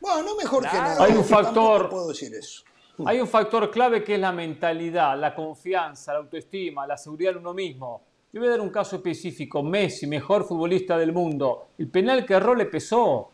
Bueno, 0.00 0.22
no 0.22 0.36
mejor 0.36 0.68
que 0.68 0.76
nadie. 0.76 1.04
Hay 1.04 1.12
un 1.12 1.24
factor. 1.24 1.88
Puedo 1.88 2.08
decir 2.08 2.34
eso. 2.34 2.64
Hay 3.06 3.20
un 3.20 3.28
factor 3.28 3.70
clave 3.70 4.04
que 4.04 4.14
es 4.14 4.20
la 4.20 4.32
mentalidad, 4.32 5.18
la 5.18 5.34
confianza, 5.34 6.12
la 6.12 6.18
autoestima, 6.18 6.86
la 6.86 6.98
seguridad 6.98 7.32
en 7.32 7.38
uno 7.38 7.54
mismo. 7.54 8.02
Yo 8.32 8.40
voy 8.40 8.48
a 8.48 8.52
dar 8.52 8.60
un 8.60 8.70
caso 8.70 8.96
específico. 8.96 9.62
Messi, 9.62 10.06
mejor 10.06 10.44
futbolista 10.44 10.98
del 10.98 11.12
mundo. 11.12 11.68
El 11.78 11.88
penal 11.88 12.26
que 12.26 12.34
erró 12.34 12.54
le 12.54 12.66
pesó. 12.66 13.30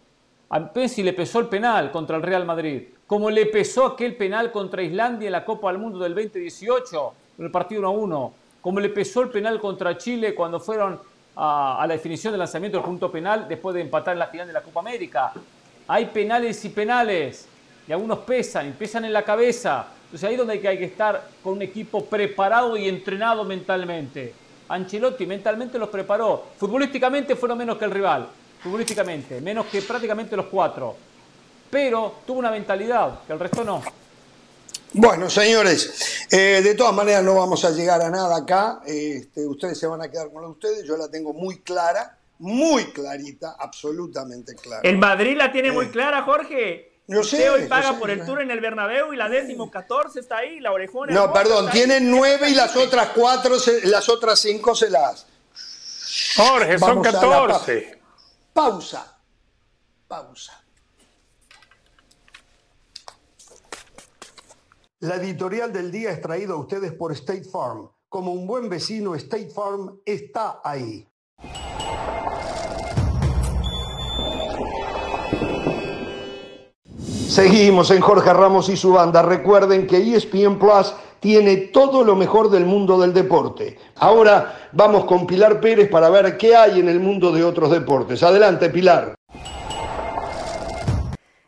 A 0.50 0.60
Messi 0.74 1.02
le 1.02 1.12
pesó 1.12 1.40
el 1.40 1.48
penal 1.48 1.90
contra 1.90 2.16
el 2.16 2.22
Real 2.22 2.44
Madrid. 2.44 2.82
Como 3.06 3.30
le 3.30 3.46
pesó 3.46 3.86
aquel 3.86 4.16
penal 4.16 4.52
contra 4.52 4.82
Islandia 4.82 5.26
en 5.26 5.32
la 5.32 5.44
Copa 5.44 5.72
del 5.72 5.78
Mundo 5.78 5.98
del 5.98 6.14
2018, 6.14 7.12
en 7.38 7.44
el 7.44 7.50
partido 7.50 7.90
1 7.90 7.90
1 7.90 8.34
como 8.66 8.80
le 8.80 8.88
pesó 8.88 9.22
el 9.22 9.28
penal 9.28 9.60
contra 9.60 9.96
Chile 9.96 10.34
cuando 10.34 10.58
fueron 10.58 10.98
a, 11.36 11.84
la 11.86 11.94
definición 11.94 12.32
del 12.32 12.40
lanzamiento 12.40 12.78
del 12.78 12.84
punto 12.84 13.12
penal 13.12 13.46
después 13.48 13.72
de 13.76 13.80
empatar 13.80 14.14
en 14.14 14.18
la 14.18 14.26
final 14.26 14.48
de 14.48 14.52
la 14.52 14.60
Copa 14.60 14.80
América. 14.80 15.32
Hay 15.86 16.06
penales 16.06 16.64
y 16.64 16.70
penales, 16.70 17.46
y 17.86 17.92
algunos 17.92 18.18
pesan, 18.18 18.68
y 18.68 18.72
pesan 18.72 19.04
en 19.04 19.12
la 19.12 19.22
cabeza. 19.22 19.86
Entonces 20.06 20.28
ahí 20.28 20.34
es 20.34 20.38
donde 20.38 20.54
hay 20.54 20.58
que, 20.58 20.66
hay 20.66 20.78
que 20.78 20.84
estar 20.86 21.28
con 21.44 21.52
un 21.52 21.62
equipo 21.62 22.06
preparado 22.06 22.76
y 22.76 22.88
entrenado 22.88 23.44
mentalmente. 23.44 24.34
Ancelotti 24.68 25.26
mentalmente 25.26 25.78
los 25.78 25.88
preparó. 25.88 26.46
Futbolísticamente 26.58 27.36
fueron 27.36 27.58
menos 27.58 27.78
que 27.78 27.84
el 27.84 27.92
rival. 27.92 28.26
Futbolísticamente, 28.64 29.40
menos 29.40 29.66
que 29.66 29.80
prácticamente 29.80 30.36
los 30.36 30.46
cuatro. 30.46 30.96
Pero 31.70 32.16
tuvo 32.26 32.40
una 32.40 32.50
mentalidad, 32.50 33.20
que 33.28 33.32
el 33.32 33.38
resto 33.38 33.62
no. 33.62 33.80
Bueno, 34.98 35.28
señores, 35.28 36.26
eh, 36.30 36.62
de 36.64 36.74
todas 36.74 36.94
maneras 36.94 37.22
no 37.22 37.34
vamos 37.34 37.62
a 37.66 37.70
llegar 37.70 38.00
a 38.00 38.08
nada 38.08 38.34
acá. 38.34 38.80
Este, 38.86 39.46
ustedes 39.46 39.78
se 39.78 39.86
van 39.86 40.00
a 40.00 40.10
quedar 40.10 40.32
con 40.32 40.40
la 40.40 40.48
de 40.48 40.52
ustedes. 40.52 40.84
Yo 40.84 40.96
la 40.96 41.10
tengo 41.10 41.34
muy 41.34 41.58
clara, 41.60 42.16
muy 42.38 42.92
clarita, 42.92 43.56
absolutamente 43.58 44.54
clara. 44.54 44.80
El 44.82 44.96
Madrid 44.96 45.36
la 45.36 45.52
tiene 45.52 45.70
muy 45.70 45.86
eh, 45.86 45.90
clara, 45.90 46.22
Jorge. 46.22 46.92
Yo 47.08 47.22
sé, 47.22 47.48
hoy 47.50 47.66
paga 47.68 47.98
por 47.98 48.10
el 48.10 48.24
tour 48.24 48.40
en 48.40 48.50
el 48.50 48.60
Bernabéu 48.60 49.12
y 49.12 49.16
la 49.16 49.28
décimo 49.28 49.70
14 49.70 50.18
está 50.18 50.38
ahí, 50.38 50.60
la 50.60 50.72
orejona. 50.72 51.12
No, 51.12 51.30
perdón, 51.30 51.70
tienen 51.70 52.10
nueve 52.10 52.48
y 52.48 52.54
las 52.54 52.74
otras 52.74 53.10
cuatro, 53.14 53.56
las 53.84 54.08
otras 54.08 54.40
cinco 54.40 54.74
se 54.74 54.88
las. 54.88 55.26
Jorge, 56.36 56.78
son 56.78 57.02
14. 57.02 58.00
Pausa. 58.52 59.18
Pausa. 60.08 60.65
La 65.00 65.16
editorial 65.16 65.74
del 65.74 65.90
día 65.90 66.10
es 66.10 66.22
traída 66.22 66.54
a 66.54 66.56
ustedes 66.56 66.90
por 66.94 67.12
State 67.12 67.44
Farm. 67.44 67.90
Como 68.08 68.32
un 68.32 68.46
buen 68.46 68.70
vecino, 68.70 69.14
State 69.14 69.50
Farm 69.50 70.00
está 70.06 70.62
ahí. 70.64 71.06
Seguimos 77.28 77.90
en 77.90 78.00
Jorge 78.00 78.32
Ramos 78.32 78.70
y 78.70 78.76
su 78.78 78.94
banda. 78.94 79.20
Recuerden 79.20 79.86
que 79.86 79.98
ESPN 79.98 80.58
Plus 80.58 80.94
tiene 81.20 81.56
todo 81.56 82.02
lo 82.02 82.16
mejor 82.16 82.48
del 82.48 82.64
mundo 82.64 82.98
del 82.98 83.12
deporte. 83.12 83.76
Ahora 83.96 84.70
vamos 84.72 85.04
con 85.04 85.26
Pilar 85.26 85.60
Pérez 85.60 85.90
para 85.90 86.08
ver 86.08 86.38
qué 86.38 86.56
hay 86.56 86.80
en 86.80 86.88
el 86.88 87.00
mundo 87.00 87.32
de 87.32 87.44
otros 87.44 87.70
deportes. 87.70 88.22
Adelante, 88.22 88.70
Pilar. 88.70 89.14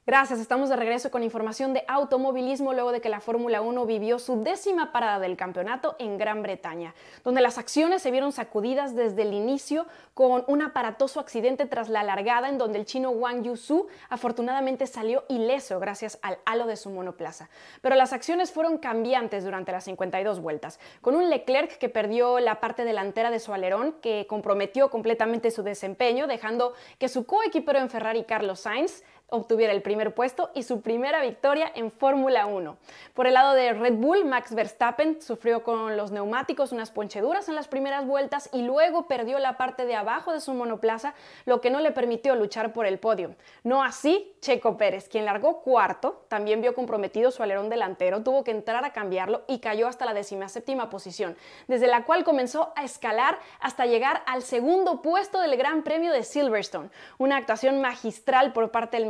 Gracias, 0.09 0.41
estamos 0.41 0.71
de 0.71 0.77
regreso 0.77 1.11
con 1.11 1.23
información 1.23 1.75
de 1.75 1.85
automovilismo 1.87 2.73
luego 2.73 2.93
de 2.93 3.03
que 3.03 3.11
la 3.11 3.21
Fórmula 3.21 3.61
1 3.61 3.85
vivió 3.85 4.19
su 4.19 4.43
décima 4.43 4.91
parada 4.91 5.19
del 5.19 5.37
campeonato 5.37 5.97
en 5.99 6.17
Gran 6.17 6.41
Bretaña, 6.43 6.95
donde 7.25 7.43
las 7.43 7.59
acciones 7.59 8.01
se 8.01 8.11
vieron 8.11 8.33
sacudidas 8.33 8.97
desde 8.97 9.21
el 9.21 9.35
inicio 9.35 9.87
con 10.15 10.45
un 10.47 10.63
aparatoso 10.63 11.21
accidente 11.21 11.67
tras 11.67 11.91
la 11.91 12.03
largada 12.05 12.49
en 12.49 12.57
donde 12.57 12.79
el 12.79 12.87
chino 12.87 13.11
Wang 13.11 13.43
Yusu 13.43 13.87
afortunadamente 14.09 14.87
salió 14.87 15.25
ileso 15.29 15.79
gracias 15.79 16.19
al 16.23 16.39
halo 16.47 16.67
de 16.67 16.77
su 16.77 16.89
monoplaza. 16.89 17.51
Pero 17.83 17.95
las 17.95 18.15
acciones 18.15 18.51
fueron 18.51 18.79
cambiantes 18.79 19.45
durante 19.45 19.73
las 19.73 19.85
52 19.85 20.41
vueltas, 20.41 20.81
con 21.03 21.17
un 21.17 21.29
Leclerc 21.29 21.77
que 21.77 21.91
perdió 21.91 22.39
la 22.39 22.61
parte 22.61 22.87
delantera 22.87 23.31
de 23.31 23.41
su 23.41 23.53
alerón 23.53 23.97
que 24.01 24.27
comprometió 24.27 24.89
completamente 24.89 25.51
su 25.51 25.63
desempeño, 25.63 26.27
dejando 26.27 26.73
que 26.99 27.11
su 27.11 27.27
coequipero 27.27 27.79
en 27.79 27.91
Ferrari 27.91 28.25
Carlos 28.25 28.61
Sainz 28.61 29.03
obtuviera 29.31 29.73
el 29.73 29.83
primer 29.83 30.15
puesto 30.15 30.51
y 30.55 30.63
su 30.63 30.81
primera 30.81 31.23
victoria 31.23 31.71
en 31.75 31.91
Fórmula 31.91 32.47
1. 32.47 32.77
Por 33.15 33.27
el 33.27 33.35
lado 33.35 33.55
de 33.55 33.73
Red 33.73 33.95
Bull, 33.95 34.25
Max 34.25 34.55
Verstappen 34.55 35.21
sufrió 35.23 35.63
con 35.63 35.97
los 35.97 36.13
neumáticos 36.13 36.73
unas 36.73 36.91
poncheduras 36.91 37.49
en 37.49 37.55
las 37.55 37.69
primeras 37.69 38.07
vueltas 38.07 38.49
y 38.53 38.63
luego 38.63 39.07
perdió 39.07 39.39
la 39.39 39.57
parte 39.57 39.87
de 39.87 39.95
abajo 39.95 40.33
de 40.33 40.41
su 40.41 40.55
monoplaza, 40.55 41.15
lo 41.47 41.61
que 41.61 41.71
no 41.71 41.81
le 41.81 41.93
permitió 41.93 42.35
luchar 42.35 42.73
por 42.73 42.87
el 42.87 42.99
podio. 42.99 43.35
No 43.65 43.83
así 43.83 44.35
Checo 44.41 44.77
Pérez, 44.77 45.09
quien 45.09 45.25
largó 45.25 45.63
cuarto, 45.63 46.25
también 46.29 46.61
vio 46.61 46.75
comprometido 46.75 47.31
su 47.31 47.43
alerón 47.43 47.69
delantero, 47.69 48.23
tuvo 48.23 48.45
que 48.45 48.51
entrar 48.51 48.85
a 48.85 48.93
cambiarlo 48.93 49.43
y 49.47 49.59
cayó 49.59 49.89
hasta 49.89 50.05
la 50.05 50.15
séptima 50.49 50.91
posición, 50.91 51.37
desde 51.67 51.87
la 51.87 52.05
cual 52.05 52.25
comenzó 52.25 52.73
a 52.77 52.85
escalar 52.85 53.39
hasta 53.61 53.87
llegar 53.87 54.23
al 54.27 54.43
segundo 54.43 55.01
puesto 55.03 55.41
del 55.41 55.57
Gran 55.57 55.83
Premio 55.83 56.13
de 56.13 56.23
Silverstone, 56.23 56.91
una 57.19 57.37
actuación 57.37 57.81
magistral 57.81 58.53
por 58.53 58.71
parte 58.71 58.97
del 58.97 59.07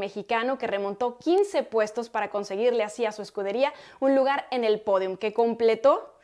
que 0.59 0.67
remontó 0.67 1.19
15 1.19 1.63
puestos 1.65 2.09
para 2.09 2.31
conseguirle 2.31 2.83
así 2.83 3.05
a 3.05 3.13
su 3.13 3.23
escudería 3.23 3.73
un 4.01 4.15
lugar 4.15 4.47
en 4.51 4.65
el 4.65 4.81
podium, 4.81 5.17
que 5.17 5.33
completó 5.33 6.15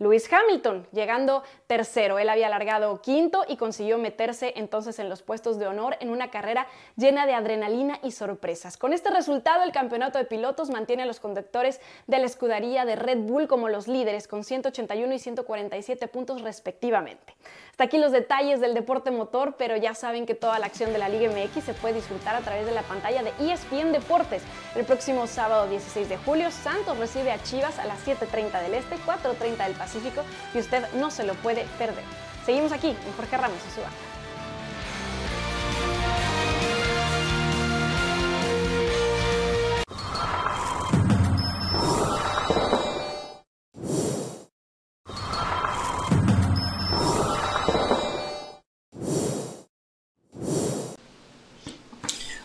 Lewis 0.00 0.32
Hamilton, 0.32 0.86
llegando 0.92 1.42
tercero. 1.66 2.18
Él 2.18 2.30
había 2.30 2.48
largado 2.48 3.02
quinto 3.02 3.44
y 3.46 3.58
consiguió 3.58 3.98
meterse 3.98 4.54
entonces 4.56 4.98
en 4.98 5.10
los 5.10 5.20
puestos 5.20 5.58
de 5.58 5.66
honor 5.66 5.98
en 6.00 6.08
una 6.08 6.30
carrera 6.30 6.66
llena 6.96 7.26
de 7.26 7.34
adrenalina 7.34 7.98
y 8.02 8.12
sorpresas. 8.12 8.78
Con 8.78 8.94
este 8.94 9.10
resultado, 9.10 9.62
el 9.62 9.72
campeonato 9.72 10.16
de 10.16 10.24
pilotos 10.24 10.70
mantiene 10.70 11.02
a 11.02 11.06
los 11.06 11.20
conductores 11.20 11.82
de 12.06 12.18
la 12.18 12.24
escudería 12.24 12.86
de 12.86 12.96
Red 12.96 13.18
Bull 13.18 13.46
como 13.46 13.68
los 13.68 13.88
líderes, 13.88 14.26
con 14.26 14.42
181 14.42 15.12
y 15.12 15.18
147 15.18 16.08
puntos 16.08 16.40
respectivamente. 16.40 17.36
Hasta 17.80 17.96
aquí 17.96 17.96
los 17.96 18.12
detalles 18.12 18.60
del 18.60 18.74
deporte 18.74 19.10
motor, 19.10 19.54
pero 19.56 19.74
ya 19.74 19.94
saben 19.94 20.26
que 20.26 20.34
toda 20.34 20.58
la 20.58 20.66
acción 20.66 20.92
de 20.92 20.98
la 20.98 21.08
Liga 21.08 21.30
MX 21.30 21.64
se 21.64 21.72
puede 21.72 21.94
disfrutar 21.94 22.36
a 22.36 22.40
través 22.40 22.66
de 22.66 22.72
la 22.72 22.82
pantalla 22.82 23.22
de 23.22 23.32
ESPN 23.40 23.90
Deportes. 23.90 24.42
El 24.76 24.84
próximo 24.84 25.26
sábado 25.26 25.66
16 25.66 26.10
de 26.10 26.18
julio, 26.18 26.50
Santos 26.50 26.98
recibe 26.98 27.32
a 27.32 27.42
Chivas 27.42 27.78
a 27.78 27.86
las 27.86 28.06
7.30 28.06 28.60
del 28.60 28.74
Este, 28.74 28.96
4.30 28.96 29.64
del 29.64 29.72
Pacífico 29.72 30.20
y 30.52 30.58
usted 30.58 30.84
no 30.96 31.10
se 31.10 31.24
lo 31.24 31.32
puede 31.36 31.64
perder. 31.78 32.04
Seguimos 32.44 32.70
aquí 32.72 32.90
en 32.90 33.12
Jorge 33.16 33.38
Ramos 33.38 33.56
y 33.66 34.09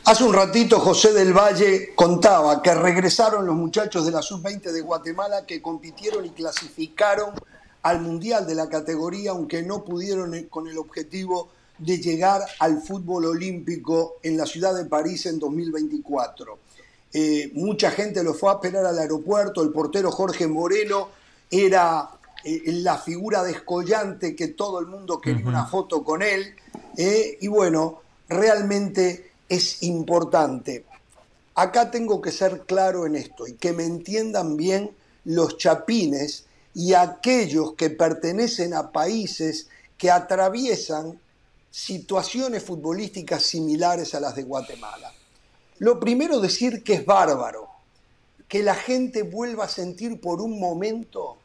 Hace 0.07 0.23
un 0.23 0.33
ratito 0.33 0.79
José 0.79 1.13
del 1.13 1.33
Valle 1.33 1.95
contaba 1.95 2.61
que 2.61 2.75
regresaron 2.75 3.43
los 3.47 3.55
muchachos 3.55 4.05
de 4.05 4.11
la 4.11 4.21
Sub-20 4.21 4.71
de 4.71 4.81
Guatemala 4.81 5.47
que 5.47 5.63
compitieron 5.63 6.23
y 6.27 6.29
clasificaron 6.29 7.31
al 7.81 8.01
Mundial 8.01 8.45
de 8.45 8.53
la 8.53 8.69
categoría, 8.69 9.31
aunque 9.31 9.63
no 9.63 9.83
pudieron 9.83 10.35
eh, 10.35 10.45
con 10.47 10.67
el 10.67 10.77
objetivo 10.77 11.49
de 11.79 11.97
llegar 11.97 12.41
al 12.59 12.83
fútbol 12.83 13.25
olímpico 13.25 14.17
en 14.21 14.37
la 14.37 14.45
ciudad 14.45 14.75
de 14.75 14.85
París 14.85 15.25
en 15.25 15.39
2024. 15.39 16.59
Eh, 17.11 17.49
mucha 17.55 17.89
gente 17.89 18.23
lo 18.23 18.35
fue 18.35 18.51
a 18.51 18.55
esperar 18.55 18.85
al 18.85 18.99
aeropuerto, 18.99 19.63
el 19.63 19.71
portero 19.71 20.11
Jorge 20.11 20.45
Moreno 20.45 21.09
era 21.49 22.11
eh, 22.43 22.61
la 22.73 22.99
figura 22.99 23.41
descollante 23.41 24.35
que 24.35 24.49
todo 24.49 24.79
el 24.79 24.85
mundo 24.85 25.19
quería 25.19 25.47
una 25.47 25.65
foto 25.65 26.03
con 26.03 26.21
él, 26.21 26.53
y 26.95 27.47
bueno, 27.47 28.01
realmente 28.29 29.34
es 29.49 29.83
importante. 29.83 30.85
Acá 31.55 31.91
tengo 31.91 32.21
que 32.21 32.31
ser 32.31 32.61
claro 32.61 33.05
en 33.05 33.15
esto 33.15 33.47
y 33.47 33.53
que 33.53 33.73
me 33.73 33.85
entiendan 33.85 34.57
bien 34.57 34.91
los 35.23 35.57
chapines 35.57 36.45
y 36.73 36.93
aquellos 36.93 37.73
que 37.73 37.89
pertenecen 37.89 38.73
a 38.73 38.91
países 38.91 39.69
que 39.97 40.11
atraviesan 40.11 41.19
situaciones 41.71 42.63
futbolísticas 42.63 43.43
similares 43.43 44.13
a 44.15 44.19
las 44.19 44.35
de 44.35 44.43
Guatemala. 44.43 45.13
Lo 45.79 45.99
primero 45.99 46.39
decir 46.39 46.83
que 46.83 46.93
es 46.95 47.05
bárbaro, 47.05 47.69
que 48.47 48.63
la 48.63 48.75
gente 48.75 49.23
vuelva 49.23 49.65
a 49.65 49.69
sentir 49.69 50.21
por 50.21 50.41
un 50.41 50.59
momento 50.59 51.37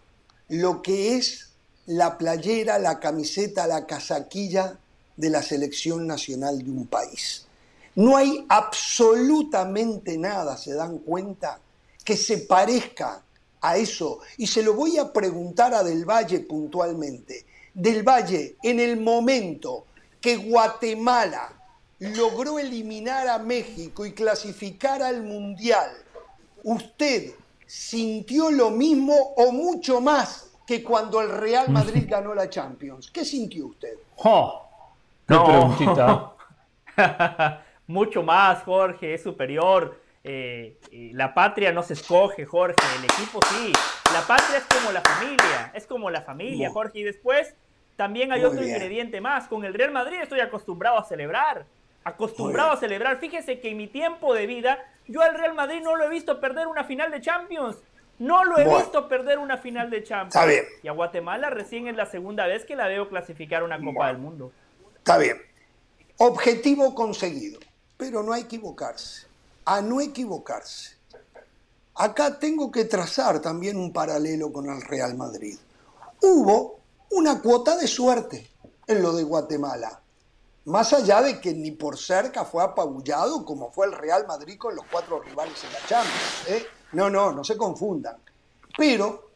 lo 0.49 0.83
que 0.83 1.17
es 1.17 1.49
la 1.87 2.19
playera, 2.19 2.79
la 2.79 3.01
camiseta, 3.01 3.67
la 3.67 3.87
casaquilla 3.87 4.79
de 5.17 5.31
la 5.31 5.43
selección 5.43 6.07
nacional 6.07 6.59
de 6.59 6.71
un 6.71 6.87
país. 6.87 7.47
No 7.97 8.17
hay 8.17 8.45
absolutamente 8.49 10.17
nada, 10.17 10.57
se 10.57 10.75
dan 10.75 10.99
cuenta, 10.99 11.59
que 12.05 12.17
se 12.17 12.39
parezca 12.39 13.23
a 13.61 13.77
eso. 13.77 14.21
Y 14.39 14.47
se 14.47 14.63
lo 14.63 14.75
voy 14.75 14.99
a 14.99 15.13
preguntar 15.13 15.75
a 15.75 15.83
Del 15.83 16.05
Valle 16.05 16.41
puntualmente. 16.41 17.45
Del 17.75 18.03
Valle, 18.03 18.57
en 18.63 18.81
el 18.81 19.01
momento 19.01 19.87
que 20.21 20.37
Guatemala 20.37 21.53
logró 21.99 22.59
eliminar 22.59 23.29
a 23.29 23.39
México 23.39 24.07
y 24.07 24.13
clasificar 24.13 25.03
al 25.03 25.23
Mundial, 25.23 25.91
¿usted 26.65 27.33
sintió 27.67 28.51
lo 28.51 28.71
mismo 28.71 29.15
o 29.37 29.53
mucho 29.53 30.01
más 30.01 30.51
que 30.67 30.83
cuando 30.83 31.21
el 31.21 31.31
Real 31.31 31.71
Madrid 31.71 32.07
ganó 32.09 32.35
la 32.35 32.49
Champions? 32.49 33.11
¿Qué 33.13 33.25
sintió 33.25 33.67
usted? 33.67 33.95
Oh, 34.17 34.63
no. 35.29 35.45
preguntita. 35.45 36.33
mucho 37.91 38.23
más, 38.23 38.63
Jorge, 38.63 39.15
es 39.15 39.23
superior. 39.23 39.99
Eh, 40.23 40.77
la 41.13 41.35
patria 41.35 41.73
no 41.73 41.83
se 41.83 41.95
escoge, 41.95 42.45
Jorge, 42.45 42.77
el 42.99 43.05
equipo 43.05 43.41
sí. 43.51 43.73
La 44.13 44.21
patria 44.23 44.59
es 44.59 44.65
como 44.65 44.93
la 44.93 45.01
familia, 45.01 45.73
es 45.75 45.87
como 45.87 46.11
la 46.11 46.23
familia, 46.23 46.71
Jorge. 46.71 47.01
Y 47.01 47.03
después 47.03 47.55
también 47.97 48.33
hay 48.33 48.45
otro 48.45 48.63
ingrediente 48.65 49.21
más. 49.21 49.49
Con 49.49 49.65
el 49.65 49.75
Real 49.75 49.91
Madrid 49.91 50.19
estoy 50.23 50.41
acostumbrado 50.41 50.99
a 50.99 51.05
celebrar, 51.05 51.67
acostumbrado 52.05 52.73
a 52.73 52.77
celebrar. 52.77 53.19
Fíjese 53.19 53.61
que 53.61 53.71
en 53.71 53.77
mi 53.77 53.89
tiempo 53.89 54.35
de 54.35 54.47
vida, 54.47 54.79
yo 55.07 55.23
al 55.23 55.35
Real 55.35 55.55
Madrid 55.55 55.81
no 55.83 55.97
lo 55.97 56.05
he 56.05 56.09
visto 56.09 56.41
perder 56.41 56.67
una 56.67 56.85
final 56.85 57.11
de 57.11 57.21
Champions. 57.21 57.77
No 58.19 58.45
lo 58.45 58.59
he 58.59 58.65
visto 58.65 59.09
perder 59.09 59.39
una 59.39 59.57
final 59.57 59.89
de 59.89 60.03
Champions. 60.03 60.35
Está 60.35 60.47
bien. 60.47 60.65
Y 60.83 60.89
a 60.89 60.93
Guatemala 60.93 61.49
recién 61.49 61.89
es 61.89 61.97
la 61.97 62.05
segunda 62.05 62.47
vez 62.47 62.67
que 62.67 62.77
la 62.77 62.87
veo 62.87 63.09
clasificar 63.09 63.63
una 63.63 63.83
Copa 63.83 64.09
del 64.09 64.19
Mundo. 64.19 64.53
Está 64.99 65.17
bien. 65.17 65.39
Objetivo 66.19 66.95
conseguido. 66.95 67.59
Pero 68.01 68.23
no 68.23 68.33
que 68.33 68.41
equivocarse, 68.41 69.27
a 69.67 69.83
no 69.83 70.01
equivocarse. 70.01 70.97
Acá 71.97 72.39
tengo 72.39 72.71
que 72.71 72.87
trazar 72.87 73.41
también 73.41 73.77
un 73.77 73.93
paralelo 73.93 74.51
con 74.51 74.71
el 74.71 74.81
Real 74.81 75.15
Madrid. 75.17 75.59
Hubo 76.23 76.81
una 77.11 77.43
cuota 77.43 77.77
de 77.77 77.87
suerte 77.87 78.51
en 78.87 79.03
lo 79.03 79.13
de 79.13 79.23
Guatemala. 79.23 80.01
Más 80.65 80.95
allá 80.95 81.21
de 81.21 81.41
que 81.41 81.53
ni 81.53 81.73
por 81.73 81.99
cerca 81.99 82.47
fue 82.47 82.63
apabullado 82.63 83.45
como 83.45 83.71
fue 83.71 83.87
el 83.87 83.93
Real 83.93 84.27
Madrid 84.27 84.57
con 84.57 84.75
los 84.75 84.87
cuatro 84.91 85.21
rivales 85.21 85.63
en 85.63 85.73
la 85.73 85.87
Champions. 85.87 86.49
¿eh? 86.49 86.67
No, 86.93 87.11
no, 87.11 87.33
no 87.33 87.45
se 87.45 87.59
confundan. 87.59 88.17
Pero 88.79 89.31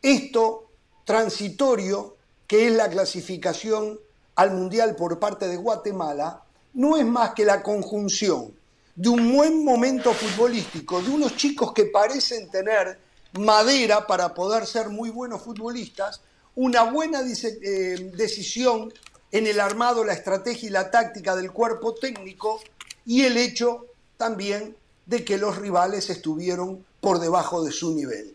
esto 0.00 0.70
transitorio, 1.04 2.16
que 2.46 2.68
es 2.68 2.72
la 2.72 2.88
clasificación 2.88 4.00
al 4.36 4.52
Mundial 4.52 4.96
por 4.96 5.18
parte 5.18 5.46
de 5.46 5.56
Guatemala, 5.56 6.44
no 6.74 6.96
es 6.96 7.04
más 7.04 7.34
que 7.34 7.44
la 7.44 7.62
conjunción 7.62 8.52
de 8.94 9.08
un 9.08 9.32
buen 9.32 9.64
momento 9.64 10.12
futbolístico, 10.12 11.00
de 11.00 11.10
unos 11.10 11.36
chicos 11.36 11.72
que 11.72 11.84
parecen 11.84 12.50
tener 12.50 12.98
madera 13.38 14.06
para 14.06 14.34
poder 14.34 14.66
ser 14.66 14.88
muy 14.88 15.10
buenos 15.10 15.42
futbolistas, 15.42 16.20
una 16.56 16.82
buena 16.82 17.20
eh, 17.20 18.10
decisión 18.16 18.92
en 19.30 19.46
el 19.46 19.60
armado, 19.60 20.04
la 20.04 20.14
estrategia 20.14 20.68
y 20.68 20.72
la 20.72 20.90
táctica 20.90 21.36
del 21.36 21.52
cuerpo 21.52 21.94
técnico 21.94 22.60
y 23.06 23.22
el 23.22 23.36
hecho 23.36 23.86
también 24.16 24.76
de 25.06 25.24
que 25.24 25.38
los 25.38 25.56
rivales 25.56 26.10
estuvieron 26.10 26.84
por 27.00 27.20
debajo 27.20 27.62
de 27.62 27.72
su 27.72 27.94
nivel. 27.94 28.34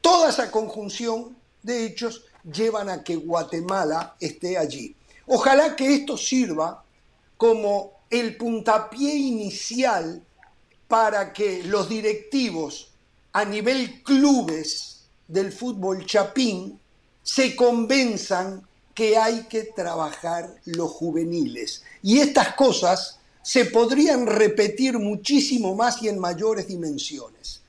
Toda 0.00 0.30
esa 0.30 0.50
conjunción 0.50 1.36
de 1.62 1.86
hechos 1.86 2.24
llevan 2.52 2.88
a 2.88 3.02
que 3.02 3.16
Guatemala 3.16 4.16
esté 4.20 4.58
allí. 4.58 4.94
Ojalá 5.26 5.76
que 5.76 5.94
esto 5.94 6.18
sirva 6.18 6.83
como 7.36 7.92
el 8.10 8.36
puntapié 8.36 9.14
inicial 9.14 10.22
para 10.88 11.32
que 11.32 11.62
los 11.64 11.88
directivos 11.88 12.90
a 13.32 13.44
nivel 13.44 14.02
clubes 14.02 15.00
del 15.26 15.52
fútbol 15.52 16.06
chapín 16.06 16.78
se 17.22 17.56
convenzan 17.56 18.62
que 18.94 19.16
hay 19.16 19.44
que 19.44 19.64
trabajar 19.64 20.54
los 20.66 20.90
juveniles. 20.90 21.82
Y 22.02 22.20
estas 22.20 22.54
cosas 22.54 23.18
se 23.42 23.64
podrían 23.66 24.26
repetir 24.26 24.98
muchísimo 24.98 25.74
más 25.74 26.02
y 26.02 26.08
en 26.08 26.18
mayores 26.18 26.68
dimensiones, 26.68 27.60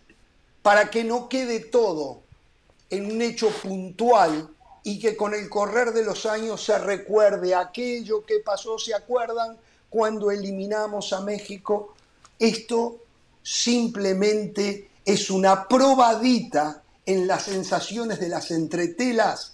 para 0.61 0.89
que 0.89 1.03
no 1.03 1.28
quede 1.28 1.59
todo 1.59 2.22
en 2.89 3.11
un 3.11 3.22
hecho 3.22 3.49
puntual 3.49 4.49
y 4.86 5.00
que 5.00 5.18
con 5.18 5.34
el 5.34 5.50
correr 5.50 5.94
de 5.94 6.06
los 6.06 6.28
años 6.28 6.64
se 6.64 6.78
recuerde 6.78 7.56
aquello 7.56 8.24
que 8.24 8.38
pasó, 8.38 8.78
¿se 8.78 8.94
acuerdan? 8.94 9.58
Cuando 9.90 10.30
eliminamos 10.30 11.12
a 11.12 11.22
México, 11.22 11.96
esto 12.38 12.98
simplemente 13.42 14.92
es 15.04 15.32
una 15.32 15.68
probadita 15.68 16.84
en 17.04 17.26
las 17.26 17.46
sensaciones 17.46 18.20
de 18.20 18.30
las 18.30 18.52
entretelas 18.52 19.54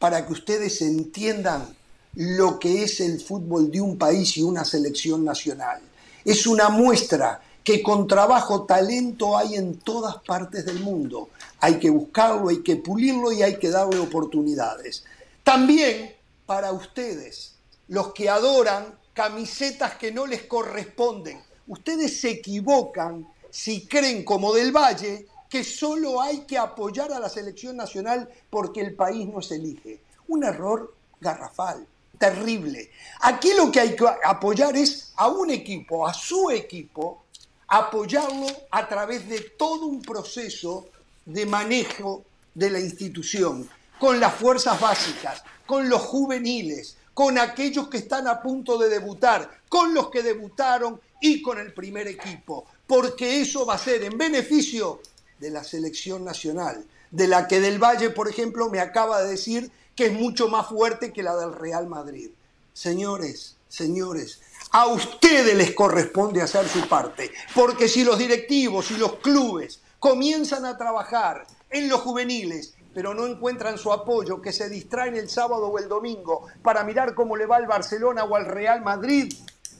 para 0.00 0.26
que 0.26 0.32
ustedes 0.32 0.82
entiendan 0.82 1.76
lo 2.14 2.58
que 2.58 2.82
es 2.82 2.98
el 2.98 3.20
fútbol 3.20 3.70
de 3.70 3.80
un 3.80 3.96
país 3.96 4.36
y 4.36 4.42
una 4.42 4.64
selección 4.64 5.24
nacional. 5.24 5.82
Es 6.24 6.48
una 6.48 6.68
muestra 6.68 7.40
que 7.62 7.80
con 7.80 8.08
trabajo, 8.08 8.64
talento 8.64 9.38
hay 9.38 9.54
en 9.54 9.78
todas 9.78 10.16
partes 10.16 10.66
del 10.66 10.80
mundo. 10.80 11.30
Hay 11.64 11.78
que 11.78 11.88
buscarlo, 11.88 12.50
hay 12.50 12.62
que 12.62 12.76
pulirlo 12.76 13.32
y 13.32 13.42
hay 13.42 13.56
que 13.56 13.70
darle 13.70 13.98
oportunidades. 13.98 15.02
También 15.42 16.14
para 16.44 16.72
ustedes, 16.72 17.54
los 17.88 18.12
que 18.12 18.28
adoran 18.28 18.98
camisetas 19.14 19.94
que 19.94 20.12
no 20.12 20.26
les 20.26 20.42
corresponden. 20.42 21.40
Ustedes 21.66 22.20
se 22.20 22.32
equivocan 22.32 23.26
si 23.48 23.86
creen 23.86 24.26
como 24.26 24.52
del 24.52 24.72
Valle 24.72 25.26
que 25.48 25.64
solo 25.64 26.20
hay 26.20 26.40
que 26.40 26.58
apoyar 26.58 27.10
a 27.14 27.18
la 27.18 27.30
selección 27.30 27.78
nacional 27.78 28.28
porque 28.50 28.82
el 28.82 28.94
país 28.94 29.26
nos 29.26 29.50
elige. 29.50 30.02
Un 30.28 30.44
error 30.44 30.94
garrafal, 31.18 31.86
terrible. 32.18 32.90
Aquí 33.22 33.54
lo 33.56 33.72
que 33.72 33.80
hay 33.80 33.96
que 33.96 34.04
apoyar 34.22 34.76
es 34.76 35.14
a 35.16 35.28
un 35.28 35.48
equipo, 35.48 36.06
a 36.06 36.12
su 36.12 36.50
equipo, 36.50 37.24
apoyarlo 37.68 38.48
a 38.70 38.86
través 38.86 39.26
de 39.26 39.40
todo 39.56 39.86
un 39.86 40.02
proceso 40.02 40.90
de 41.24 41.46
manejo 41.46 42.24
de 42.54 42.70
la 42.70 42.80
institución, 42.80 43.68
con 43.98 44.20
las 44.20 44.34
fuerzas 44.34 44.80
básicas, 44.80 45.42
con 45.66 45.88
los 45.88 46.02
juveniles, 46.02 46.96
con 47.14 47.38
aquellos 47.38 47.88
que 47.88 47.98
están 47.98 48.26
a 48.28 48.42
punto 48.42 48.76
de 48.76 48.88
debutar, 48.88 49.62
con 49.68 49.94
los 49.94 50.10
que 50.10 50.22
debutaron 50.22 51.00
y 51.20 51.40
con 51.40 51.58
el 51.58 51.72
primer 51.72 52.08
equipo, 52.08 52.66
porque 52.86 53.40
eso 53.40 53.64
va 53.64 53.74
a 53.74 53.78
ser 53.78 54.02
en 54.02 54.18
beneficio 54.18 55.00
de 55.38 55.50
la 55.50 55.64
selección 55.64 56.24
nacional, 56.24 56.84
de 57.10 57.28
la 57.28 57.46
que 57.46 57.60
del 57.60 57.78
Valle, 57.78 58.10
por 58.10 58.28
ejemplo, 58.28 58.68
me 58.68 58.80
acaba 58.80 59.22
de 59.22 59.30
decir 59.30 59.70
que 59.94 60.06
es 60.06 60.12
mucho 60.12 60.48
más 60.48 60.68
fuerte 60.68 61.12
que 61.12 61.22
la 61.22 61.36
del 61.36 61.54
Real 61.54 61.86
Madrid. 61.86 62.30
Señores, 62.72 63.56
señores, 63.68 64.40
a 64.72 64.86
ustedes 64.86 65.54
les 65.56 65.72
corresponde 65.72 66.42
hacer 66.42 66.68
su 66.68 66.88
parte, 66.88 67.30
porque 67.54 67.88
si 67.88 68.02
los 68.02 68.18
directivos 68.18 68.90
y 68.90 68.96
los 68.96 69.16
clubes 69.16 69.80
comienzan 70.04 70.66
a 70.66 70.76
trabajar 70.76 71.46
en 71.70 71.88
los 71.88 72.02
juveniles, 72.02 72.74
pero 72.92 73.14
no 73.14 73.26
encuentran 73.26 73.78
su 73.78 73.90
apoyo, 73.90 74.42
que 74.42 74.52
se 74.52 74.68
distraen 74.68 75.16
el 75.16 75.30
sábado 75.30 75.68
o 75.68 75.78
el 75.78 75.88
domingo 75.88 76.46
para 76.62 76.84
mirar 76.84 77.14
cómo 77.14 77.36
le 77.36 77.46
va 77.46 77.56
al 77.56 77.66
Barcelona 77.66 78.24
o 78.24 78.36
al 78.36 78.44
Real 78.44 78.82
Madrid, 78.82 79.32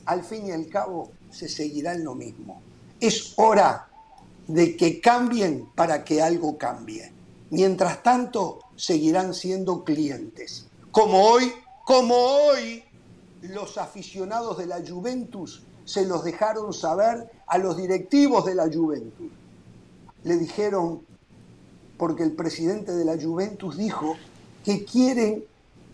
al 0.07 0.25
fin 0.25 0.47
y 0.47 0.53
al 0.53 0.67
cabo 0.71 1.13
se 1.31 1.47
seguirá 1.47 1.93
en 1.93 2.05
lo 2.05 2.15
mismo. 2.15 2.63
Es 3.01 3.35
hora 3.37 3.87
de 4.49 4.79
que 4.79 4.99
cambien 4.99 5.69
para 5.75 6.05
que 6.05 6.23
algo 6.23 6.57
cambie. 6.57 7.13
Mientras 7.51 8.03
tanto, 8.03 8.61
seguirán 8.77 9.35
siendo 9.35 9.85
clientes. 9.85 10.69
Como 10.91 11.23
hoy, 11.23 11.53
como 11.85 12.15
hoy 12.15 12.83
los 13.43 13.77
aficionados 13.77 14.57
de 14.57 14.69
la 14.69 14.81
Juventus 14.81 15.65
se 15.85 16.07
los 16.07 16.25
dejaron 16.25 16.73
saber 16.73 17.31
a 17.47 17.59
los 17.59 17.77
directivos 17.77 18.47
de 18.47 18.55
la 18.55 18.73
Juventus. 18.73 19.31
Le 20.25 20.37
dijeron, 20.37 21.03
porque 21.97 22.23
el 22.23 22.33
presidente 22.33 22.93
de 22.93 23.05
la 23.05 23.21
Juventus 23.21 23.77
dijo 23.77 24.17
que 24.65 24.85
quieren 24.85 25.45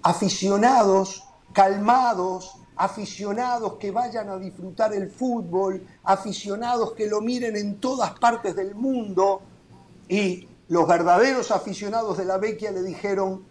aficionados 0.03 1.25
calmados, 1.53 2.53
aficionados 2.77 3.75
que 3.75 3.91
vayan 3.91 4.29
a 4.29 4.39
disfrutar 4.39 4.95
el 4.95 5.11
fútbol, 5.11 5.87
aficionados 6.05 6.93
que 6.93 7.07
lo 7.07 7.21
miren 7.21 7.57
en 7.57 7.77
todas 7.81 8.19
partes 8.19 8.57
del 8.57 8.75
mundo. 8.75 9.43
Y 10.09 10.49
los 10.69 10.89
verdaderos 10.89 11.51
aficionados 11.51 12.17
de 12.17 12.25
la 12.25 12.39
Vecchia 12.39 12.71
le 12.71 12.83
dijeron, 12.83 13.45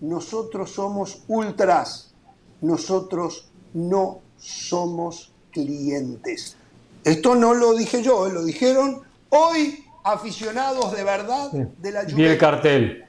nosotros 0.00 0.70
somos 0.70 1.22
ultras, 1.26 2.12
nosotros 2.60 3.48
no 3.74 4.20
somos 4.38 5.32
clientes. 5.50 6.56
Esto 7.02 7.34
no 7.34 7.54
lo 7.54 7.74
dije 7.74 8.02
yo, 8.02 8.28
lo 8.28 8.44
dijeron 8.44 9.02
hoy 9.30 9.85
aficionados 10.06 10.96
de 10.96 11.02
verdad 11.02 11.50
de 11.50 11.90
la 11.90 12.04
Vi 12.04 12.24
el 12.24 12.38
cartel. 12.38 13.04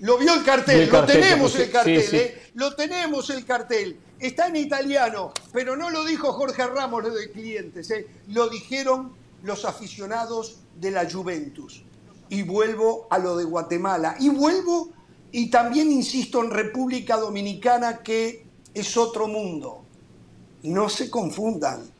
Lo 0.00 0.18
vio 0.18 0.34
el 0.34 0.42
cartel, 0.42 0.88
lo 0.90 1.04
tenemos 1.04 1.54
el 1.54 1.70
cartel, 1.70 2.14
¿eh? 2.14 2.42
lo 2.54 2.74
tenemos 2.74 3.30
el 3.30 3.44
cartel. 3.44 3.98
Está 4.18 4.48
en 4.48 4.56
italiano, 4.56 5.32
pero 5.52 5.76
no 5.76 5.90
lo 5.90 6.04
dijo 6.04 6.32
Jorge 6.32 6.66
Ramos, 6.66 7.14
de 7.14 7.30
clientes, 7.30 7.90
¿eh? 7.90 8.06
lo 8.28 8.48
dijeron 8.48 9.12
los 9.42 9.64
aficionados 9.64 10.58
de 10.80 10.90
la 10.90 11.08
Juventus. 11.08 11.84
Y 12.30 12.42
vuelvo 12.42 13.06
a 13.10 13.18
lo 13.18 13.36
de 13.36 13.44
Guatemala. 13.44 14.16
Y 14.18 14.30
vuelvo 14.30 14.90
y 15.30 15.50
también 15.50 15.92
insisto 15.92 16.42
en 16.42 16.50
República 16.50 17.18
Dominicana 17.18 17.98
que 17.98 18.46
es 18.72 18.96
otro 18.96 19.28
mundo. 19.28 19.84
No 20.62 20.88
se 20.88 21.10
confundan. 21.10 21.93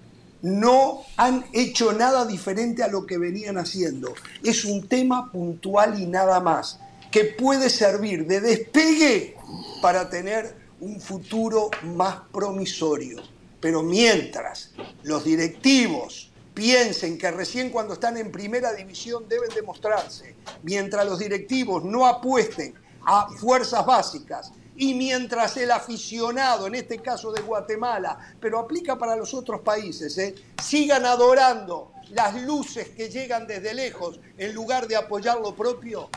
No 0.45 1.07
han 1.17 1.47
hecho 1.55 1.95
nada 1.95 2.27
diferente 2.27 2.83
a 2.83 2.89
lo 2.89 3.07
que 3.07 3.17
venían 3.17 3.57
haciendo. 3.57 4.13
Es 4.43 4.67
un 4.67 4.87
tema 4.87 5.33
puntual 5.33 5.99
y 5.99 6.07
nada 6.07 6.39
más, 6.39 6.79
que 7.11 7.25
puede 7.25 7.71
servir 7.71 8.27
de 8.27 8.43
despegue 8.43 9.39
para 9.81 10.11
tener 10.11 10.55
un 10.81 11.01
futuro 11.01 11.71
más 11.97 12.17
promisorio. 12.31 13.23
Pero 13.59 13.83
mientras 13.83 14.73
los 15.03 15.25
directivos 15.25 16.31
piensen 16.53 17.17
que 17.17 17.31
recién 17.31 17.71
cuando 17.71 17.95
están 17.95 18.19
en 18.19 18.31
primera 18.31 18.75
división 18.75 19.27
deben 19.27 19.49
demostrarse, 19.49 20.35
mientras 20.63 21.07
los 21.07 21.21
directivos 21.21 21.85
no 21.85 22.05
apuesten 22.05 22.75
a 23.07 23.31
fuerzas 23.31 23.87
básicas, 23.87 24.53
y 24.77 24.95
mientras 24.95 25.57
el 25.57 25.71
aficionado, 25.71 26.67
en 26.67 26.75
este 26.75 26.99
caso 26.99 27.33
de 27.33 27.43
Guatemala, 27.43 28.19
pero 28.41 28.59
aplica 28.59 28.99
para 28.99 29.17
los 29.17 29.33
otros 29.35 29.61
países, 29.61 30.19
¿eh? 30.19 30.35
sigan 30.63 31.05
adorando 31.07 31.93
las 32.11 32.41
luces 32.43 32.89
que 32.91 33.09
llegan 33.09 33.47
desde 33.47 33.75
lejos 33.75 34.19
en 34.37 34.53
lugar 34.55 34.89
de 34.89 34.97
apoyar 34.97 35.41
lo 35.41 35.55
propio, 35.55 36.09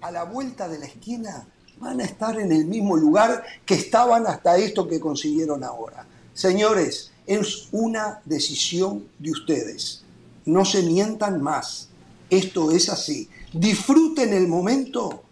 a 0.00 0.10
la 0.10 0.24
vuelta 0.24 0.68
de 0.68 0.78
la 0.78 0.86
esquina 0.86 1.46
van 1.78 2.00
a 2.00 2.04
estar 2.04 2.38
en 2.38 2.52
el 2.52 2.64
mismo 2.64 2.96
lugar 2.96 3.44
que 3.64 3.74
estaban 3.74 4.26
hasta 4.26 4.56
esto 4.56 4.88
que 4.88 5.00
consiguieron 5.00 5.62
ahora. 5.62 6.06
Señores, 6.32 7.10
es 7.26 7.68
una 7.72 8.20
decisión 8.24 9.08
de 9.18 9.30
ustedes. 9.30 10.02
No 10.44 10.64
se 10.64 10.82
mientan 10.82 11.42
más. 11.42 11.88
Esto 12.30 12.70
es 12.70 12.88
así. 12.88 13.28
Disfruten 13.52 14.32
el 14.32 14.48
momento 14.48 15.22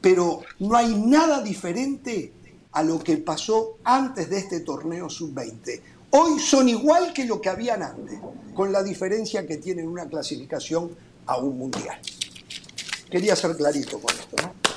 pero 0.00 0.40
no 0.58 0.76
hay 0.76 0.94
nada 0.94 1.42
diferente 1.42 2.32
a 2.72 2.82
lo 2.82 2.98
que 3.00 3.16
pasó 3.18 3.78
antes 3.84 4.30
de 4.30 4.38
este 4.38 4.60
torneo 4.60 5.10
sub-20. 5.10 5.80
Hoy 6.10 6.40
son 6.40 6.68
igual 6.68 7.12
que 7.12 7.24
lo 7.24 7.40
que 7.40 7.48
habían 7.48 7.82
antes, 7.82 8.18
con 8.54 8.72
la 8.72 8.82
diferencia 8.82 9.46
que 9.46 9.58
tienen 9.58 9.88
una 9.88 10.06
clasificación 10.06 10.90
a 11.26 11.36
un 11.36 11.58
mundial. 11.58 11.98
Quería 13.10 13.36
ser 13.36 13.56
clarito 13.56 13.98
con 14.00 14.14
esto, 14.14 14.36
¿no? 14.42 14.70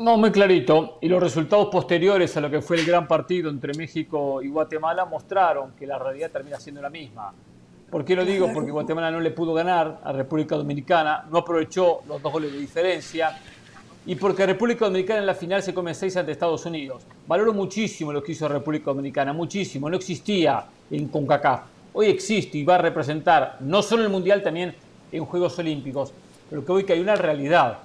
No, 0.00 0.16
muy 0.16 0.32
clarito. 0.32 0.96
Y 1.02 1.08
los 1.08 1.22
resultados 1.22 1.68
posteriores 1.70 2.34
a 2.36 2.40
lo 2.40 2.50
que 2.50 2.62
fue 2.62 2.78
el 2.78 2.86
gran 2.86 3.06
partido 3.06 3.50
entre 3.50 3.74
México 3.74 4.40
y 4.42 4.48
Guatemala 4.48 5.04
mostraron 5.04 5.72
que 5.72 5.86
la 5.86 5.98
realidad 5.98 6.30
termina 6.30 6.58
siendo 6.58 6.80
la 6.80 6.88
misma. 6.88 7.34
¿Por 7.90 8.04
qué 8.04 8.16
lo 8.16 8.24
digo? 8.24 8.50
Porque 8.54 8.70
Guatemala 8.70 9.10
no 9.10 9.20
le 9.20 9.30
pudo 9.32 9.52
ganar 9.52 10.00
a 10.02 10.12
República 10.12 10.56
Dominicana, 10.56 11.26
no 11.30 11.38
aprovechó 11.38 12.00
los 12.08 12.22
dos 12.22 12.32
goles 12.32 12.52
de 12.52 12.58
diferencia 12.58 13.38
y 14.10 14.16
porque 14.16 14.44
República 14.44 14.86
Dominicana 14.86 15.20
en 15.20 15.26
la 15.26 15.36
final 15.36 15.62
se 15.62 15.72
come 15.72 15.94
6 15.94 16.16
ante 16.16 16.32
Estados 16.32 16.66
Unidos. 16.66 17.04
Valoro 17.28 17.52
muchísimo 17.52 18.12
lo 18.12 18.24
que 18.24 18.32
hizo 18.32 18.48
República 18.48 18.86
Dominicana, 18.86 19.32
muchísimo. 19.32 19.88
No 19.88 19.96
existía 19.96 20.64
en 20.90 21.06
CONCACAF. 21.06 21.60
hoy 21.92 22.06
existe 22.06 22.58
y 22.58 22.64
va 22.64 22.74
a 22.74 22.78
representar 22.78 23.58
no 23.60 23.82
solo 23.82 24.02
el 24.02 24.08
Mundial, 24.08 24.42
también 24.42 24.74
en 25.12 25.24
Juegos 25.24 25.56
Olímpicos. 25.60 26.12
Pero 26.50 26.64
que 26.64 26.72
hoy 26.72 26.82
que 26.82 26.94
hay 26.94 26.98
una 26.98 27.14
realidad, 27.14 27.78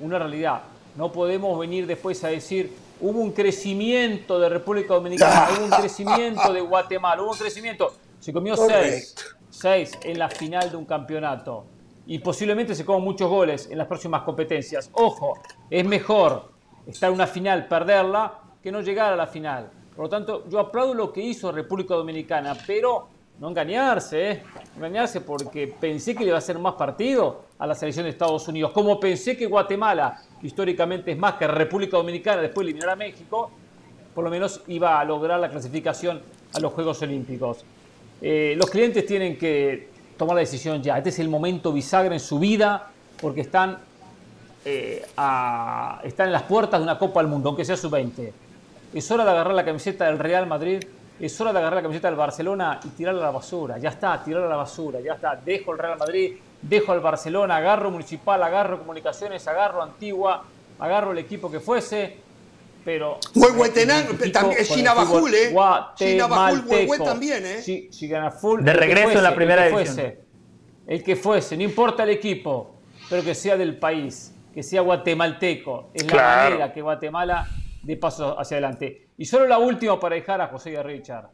una 0.00 0.18
realidad. 0.18 0.62
No 0.96 1.12
podemos 1.12 1.56
venir 1.56 1.86
después 1.86 2.24
a 2.24 2.28
decir, 2.28 2.72
hubo 3.00 3.20
un 3.20 3.30
crecimiento 3.30 4.40
de 4.40 4.48
República 4.48 4.94
Dominicana, 4.94 5.46
hubo 5.56 5.66
un 5.66 5.70
crecimiento 5.70 6.52
de 6.52 6.60
Guatemala, 6.60 7.22
hubo 7.22 7.30
un 7.30 7.38
crecimiento. 7.38 7.94
Se 8.18 8.32
comió 8.32 8.56
seis, 8.56 9.14
seis 9.48 9.92
en 10.02 10.18
la 10.18 10.28
final 10.28 10.72
de 10.72 10.76
un 10.76 10.86
campeonato. 10.86 11.66
Y 12.08 12.20
posiblemente 12.20 12.74
se 12.74 12.86
coman 12.86 13.02
muchos 13.02 13.28
goles 13.28 13.68
en 13.70 13.76
las 13.76 13.86
próximas 13.86 14.22
competencias. 14.22 14.88
Ojo, 14.94 15.34
es 15.68 15.84
mejor 15.84 16.50
estar 16.86 17.10
en 17.10 17.14
una 17.14 17.26
final, 17.26 17.68
perderla, 17.68 18.40
que 18.62 18.72
no 18.72 18.80
llegar 18.80 19.12
a 19.12 19.16
la 19.16 19.26
final. 19.26 19.70
Por 19.94 20.06
lo 20.06 20.08
tanto, 20.08 20.48
yo 20.48 20.58
aplaudo 20.58 20.94
lo 20.94 21.12
que 21.12 21.20
hizo 21.20 21.52
República 21.52 21.94
Dominicana, 21.94 22.56
pero 22.66 23.08
no 23.38 23.50
engañarse, 23.50 24.30
¿eh? 24.30 24.42
No 24.78 24.86
engañarse 24.86 25.20
porque 25.20 25.68
pensé 25.68 26.14
que 26.14 26.20
le 26.20 26.28
iba 26.28 26.36
a 26.36 26.38
hacer 26.38 26.58
más 26.58 26.74
partido 26.76 27.42
a 27.58 27.66
la 27.66 27.74
selección 27.74 28.04
de 28.04 28.10
Estados 28.10 28.48
Unidos. 28.48 28.72
Como 28.72 28.98
pensé 28.98 29.36
que 29.36 29.44
Guatemala, 29.44 30.18
que 30.40 30.46
históricamente 30.46 31.12
es 31.12 31.18
más 31.18 31.34
que 31.34 31.46
República 31.46 31.98
Dominicana, 31.98 32.40
después 32.40 32.64
de 32.64 32.70
eliminar 32.70 32.88
a 32.88 32.96
México, 32.96 33.50
por 34.14 34.24
lo 34.24 34.30
menos 34.30 34.62
iba 34.68 34.98
a 34.98 35.04
lograr 35.04 35.38
la 35.38 35.50
clasificación 35.50 36.22
a 36.54 36.58
los 36.58 36.72
Juegos 36.72 37.02
Olímpicos. 37.02 37.66
Eh, 38.22 38.54
los 38.56 38.70
clientes 38.70 39.04
tienen 39.04 39.36
que 39.36 39.97
tomar 40.18 40.34
la 40.34 40.40
decisión 40.40 40.82
ya. 40.82 40.98
Este 40.98 41.10
es 41.10 41.18
el 41.20 41.28
momento 41.28 41.72
bisagra 41.72 42.12
en 42.12 42.20
su 42.20 42.38
vida 42.38 42.90
porque 43.20 43.40
están, 43.40 43.78
eh, 44.64 45.02
están 45.06 46.26
en 46.26 46.32
las 46.32 46.42
puertas 46.42 46.80
de 46.80 46.84
una 46.84 46.98
Copa 46.98 47.20
del 47.20 47.30
Mundo, 47.30 47.48
aunque 47.48 47.64
sea 47.64 47.76
su 47.76 47.88
20 47.88 48.48
es 48.92 49.10
hora 49.10 49.24
de 49.24 49.30
agarrar 49.30 49.54
la 49.54 49.64
camiseta 49.64 50.06
del 50.06 50.18
Real 50.18 50.46
Madrid, 50.46 50.82
es 51.20 51.40
hora 51.40 51.52
de 51.52 51.58
agarrar 51.58 51.76
la 51.76 51.82
camiseta 51.82 52.08
del 52.08 52.16
Barcelona 52.16 52.80
y 52.84 52.88
tirarla 52.88 53.20
a 53.22 53.24
la 53.26 53.30
basura. 53.32 53.78
Ya 53.78 53.90
está, 53.90 54.22
tirarla 54.22 54.46
a 54.46 54.50
la 54.50 54.56
basura, 54.56 55.00
ya 55.00 55.14
está. 55.14 55.36
Dejo 55.36 55.72
el 55.72 55.78
Real 55.78 55.98
Madrid, 55.98 56.36
dejo 56.62 56.94
el 56.94 57.00
Barcelona, 57.00 57.56
agarro 57.56 57.90
Municipal, 57.90 58.42
agarro 58.42 58.78
Comunicaciones, 58.78 59.46
agarro 59.46 59.82
Antigua, 59.82 60.44
agarro 60.78 61.12
el 61.12 61.18
equipo 61.18 61.50
que 61.50 61.60
fuese, 61.60 62.16
pero... 62.88 63.18
también, 64.32 64.64
Chinabajul, 64.64 65.34
¿eh? 65.34 65.54
Chinabajul, 65.94 67.04
también, 67.04 67.44
¿eh? 67.44 67.60
Sí, 67.60 67.90
Full, 68.40 68.62
de 68.62 68.72
regreso 68.72 69.18
en 69.18 69.24
la 69.24 69.34
primera 69.34 69.66
el 69.66 69.74
división. 69.74 70.14
el 70.86 71.02
que 71.02 71.14
fuese, 71.14 71.54
no 71.58 71.64
importa 71.64 72.04
el 72.04 72.08
equipo, 72.08 72.76
pero 73.10 73.22
que 73.22 73.34
sea 73.34 73.58
del 73.58 73.78
país, 73.78 74.34
que 74.54 74.62
sea 74.62 74.80
guatemalteco. 74.80 75.90
Es 75.92 76.10
la 76.10 76.44
manera 76.44 76.72
que 76.72 76.80
Guatemala 76.80 77.46
de 77.82 77.96
paso 77.98 78.40
hacia 78.40 78.56
adelante. 78.56 79.08
Y 79.18 79.26
solo 79.26 79.46
la 79.46 79.58
última 79.58 80.00
para 80.00 80.14
dejar 80.14 80.40
a 80.40 80.46
José 80.46 80.72
y 80.72 80.76
a 80.76 80.82
Richard. 80.82 81.28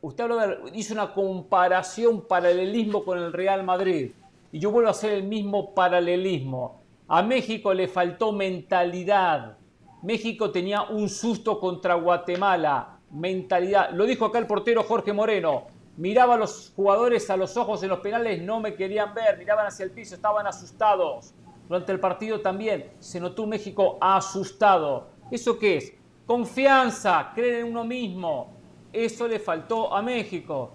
Usted 0.00 0.24
hizo 0.72 0.94
una 0.94 1.12
comparación, 1.12 2.26
paralelismo 2.26 3.04
con 3.04 3.18
el 3.18 3.34
Real 3.34 3.62
Madrid. 3.62 4.12
Y 4.52 4.58
yo 4.58 4.70
vuelvo 4.70 4.88
a 4.88 4.92
hacer 4.92 5.12
el 5.12 5.24
mismo 5.24 5.74
paralelismo. 5.74 6.80
A 7.08 7.22
México 7.22 7.74
le 7.74 7.88
faltó 7.88 8.32
mentalidad. 8.32 9.57
México 10.02 10.50
tenía 10.50 10.82
un 10.82 11.08
susto 11.08 11.58
contra 11.58 11.94
Guatemala. 11.94 12.98
Mentalidad. 13.10 13.90
Lo 13.90 14.04
dijo 14.04 14.26
acá 14.26 14.38
el 14.38 14.46
portero 14.46 14.82
Jorge 14.84 15.12
Moreno. 15.12 15.66
Miraba 15.96 16.34
a 16.34 16.38
los 16.38 16.72
jugadores 16.76 17.28
a 17.30 17.36
los 17.36 17.56
ojos 17.56 17.82
en 17.82 17.88
los 17.88 17.98
penales, 17.98 18.40
no 18.40 18.60
me 18.60 18.74
querían 18.74 19.12
ver, 19.14 19.36
miraban 19.36 19.66
hacia 19.66 19.84
el 19.84 19.90
piso, 19.90 20.14
estaban 20.14 20.46
asustados. 20.46 21.34
Durante 21.66 21.90
el 21.90 21.98
partido 21.98 22.40
también 22.40 22.92
se 23.00 23.18
notó 23.18 23.46
México 23.46 23.98
asustado. 24.00 25.08
¿Eso 25.30 25.58
qué 25.58 25.78
es? 25.78 25.92
Confianza, 26.24 27.32
creer 27.34 27.64
en 27.64 27.72
uno 27.72 27.84
mismo. 27.84 28.52
Eso 28.92 29.26
le 29.26 29.40
faltó 29.40 29.92
a 29.92 30.00
México. 30.00 30.70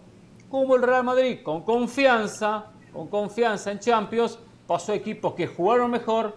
Como 0.50 0.76
el 0.76 0.82
Real 0.82 1.06
Madrid, 1.06 1.40
con 1.42 1.62
confianza, 1.62 2.66
con 2.92 3.08
confianza 3.08 3.72
en 3.72 3.80
Champions, 3.80 4.38
pasó 4.68 4.92
a 4.92 4.96
equipos 4.96 5.34
que 5.34 5.48
jugaron 5.48 5.90
mejor, 5.90 6.36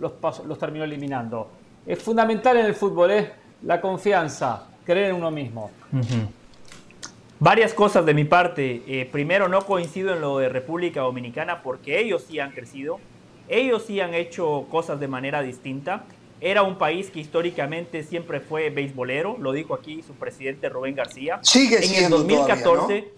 los 0.00 0.58
terminó 0.58 0.84
eliminando. 0.84 1.48
Es 1.86 2.02
fundamental 2.02 2.56
en 2.56 2.66
el 2.66 2.74
fútbol, 2.74 3.10
¿eh? 3.12 3.32
la 3.62 3.80
confianza, 3.80 4.68
creer 4.84 5.10
en 5.10 5.16
uno 5.16 5.30
mismo. 5.30 5.70
Varias 7.38 7.74
cosas 7.74 8.04
de 8.04 8.14
mi 8.14 8.24
parte. 8.24 8.82
Eh, 8.86 9.08
primero, 9.10 9.48
no 9.48 9.62
coincido 9.62 10.14
en 10.14 10.20
lo 10.20 10.38
de 10.38 10.48
República 10.48 11.02
Dominicana 11.02 11.62
porque 11.62 12.00
ellos 12.00 12.24
sí 12.28 12.40
han 12.40 12.52
crecido, 12.52 12.98
ellos 13.48 13.84
sí 13.86 14.00
han 14.00 14.14
hecho 14.14 14.66
cosas 14.70 14.98
de 14.98 15.06
manera 15.06 15.42
distinta. 15.42 16.04
Era 16.40 16.62
un 16.62 16.76
país 16.76 17.10
que 17.10 17.20
históricamente 17.20 18.02
siempre 18.02 18.40
fue 18.40 18.68
beisbolero, 18.70 19.36
lo 19.38 19.52
dijo 19.52 19.74
aquí 19.74 20.02
su 20.02 20.14
presidente 20.14 20.68
Rubén 20.68 20.94
García. 20.94 21.38
Sigue 21.42 21.80
siendo. 21.82 22.16
En 22.16 22.22
el 22.22 22.28
2014 22.28 23.08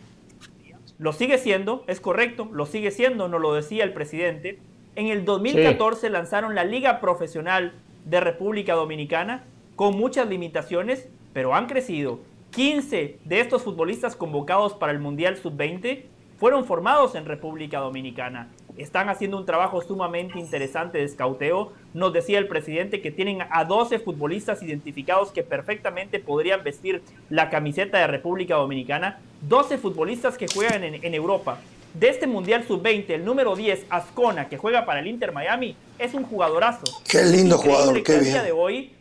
lo 0.99 1.12
sigue 1.12 1.39
siendo, 1.39 1.85
es 1.87 2.01
correcto, 2.01 2.49
lo 2.53 2.66
sigue 2.66 2.91
siendo, 2.91 3.29
nos 3.29 3.41
lo 3.41 3.55
decía 3.55 3.85
el 3.85 3.93
presidente. 3.93 4.59
En 4.95 5.07
el 5.07 5.25
2014 5.25 6.11
lanzaron 6.11 6.55
la 6.55 6.64
Liga 6.64 7.01
Profesional 7.01 7.73
de 8.09 8.20
República 8.20 8.74
Dominicana 8.74 9.44
con 9.76 9.96
muchas 9.96 10.28
limitaciones, 10.28 11.09
pero 11.32 11.54
han 11.54 11.66
crecido. 11.66 12.20
15 12.50 13.18
de 13.24 13.40
estos 13.40 13.62
futbolistas 13.62 14.16
convocados 14.16 14.74
para 14.74 14.92
el 14.92 14.98
Mundial 14.98 15.36
Sub-20 15.36 16.04
fueron 16.38 16.64
formados 16.64 17.14
en 17.14 17.26
República 17.26 17.80
Dominicana 17.80 18.48
están 18.78 19.09
haciendo 19.09 19.36
un 19.36 19.44
trabajo 19.44 19.82
sumamente 19.82 20.38
interesante 20.38 20.98
de 20.98 21.04
escauteo. 21.04 21.72
Nos 21.94 22.12
decía 22.12 22.38
el 22.38 22.46
presidente 22.46 23.02
que 23.02 23.11
tienen 23.11 23.40
a 23.50 23.64
12 23.64 23.98
futbolistas 23.98 24.62
identificados 24.62 25.30
que 25.30 25.42
perfectamente 25.42 26.20
podrían 26.20 26.62
vestir 26.62 27.02
la 27.28 27.50
camiseta 27.50 27.98
de 27.98 28.06
República 28.06 28.54
Dominicana. 28.54 29.18
12 29.42 29.78
futbolistas 29.78 30.38
que 30.38 30.46
juegan 30.48 30.84
en, 30.84 31.14
Europa. 31.14 31.59
De 31.95 32.09
este 32.09 32.26
Mundial 32.26 32.64
Sub-20, 32.66 33.11
el 33.11 33.24
número 33.24 33.57
10, 33.57 33.86
Ascona, 33.91 34.49
que 34.49 34.57
juega 34.57 34.84
para 34.84 35.01
el 35.01 35.07
Inter 35.07 35.32
Miami, 35.32 35.76
es 35.99 36.14
un 36.14 36.24
jugadorazo. 36.24 36.84
Qué 37.09 37.24
lindo 37.24 37.59
jugador, 37.59 38.03
qué 38.03 38.18
bien. 38.18 38.32
Día 38.32 38.43
de 38.43 38.53
hoy, 38.53 38.93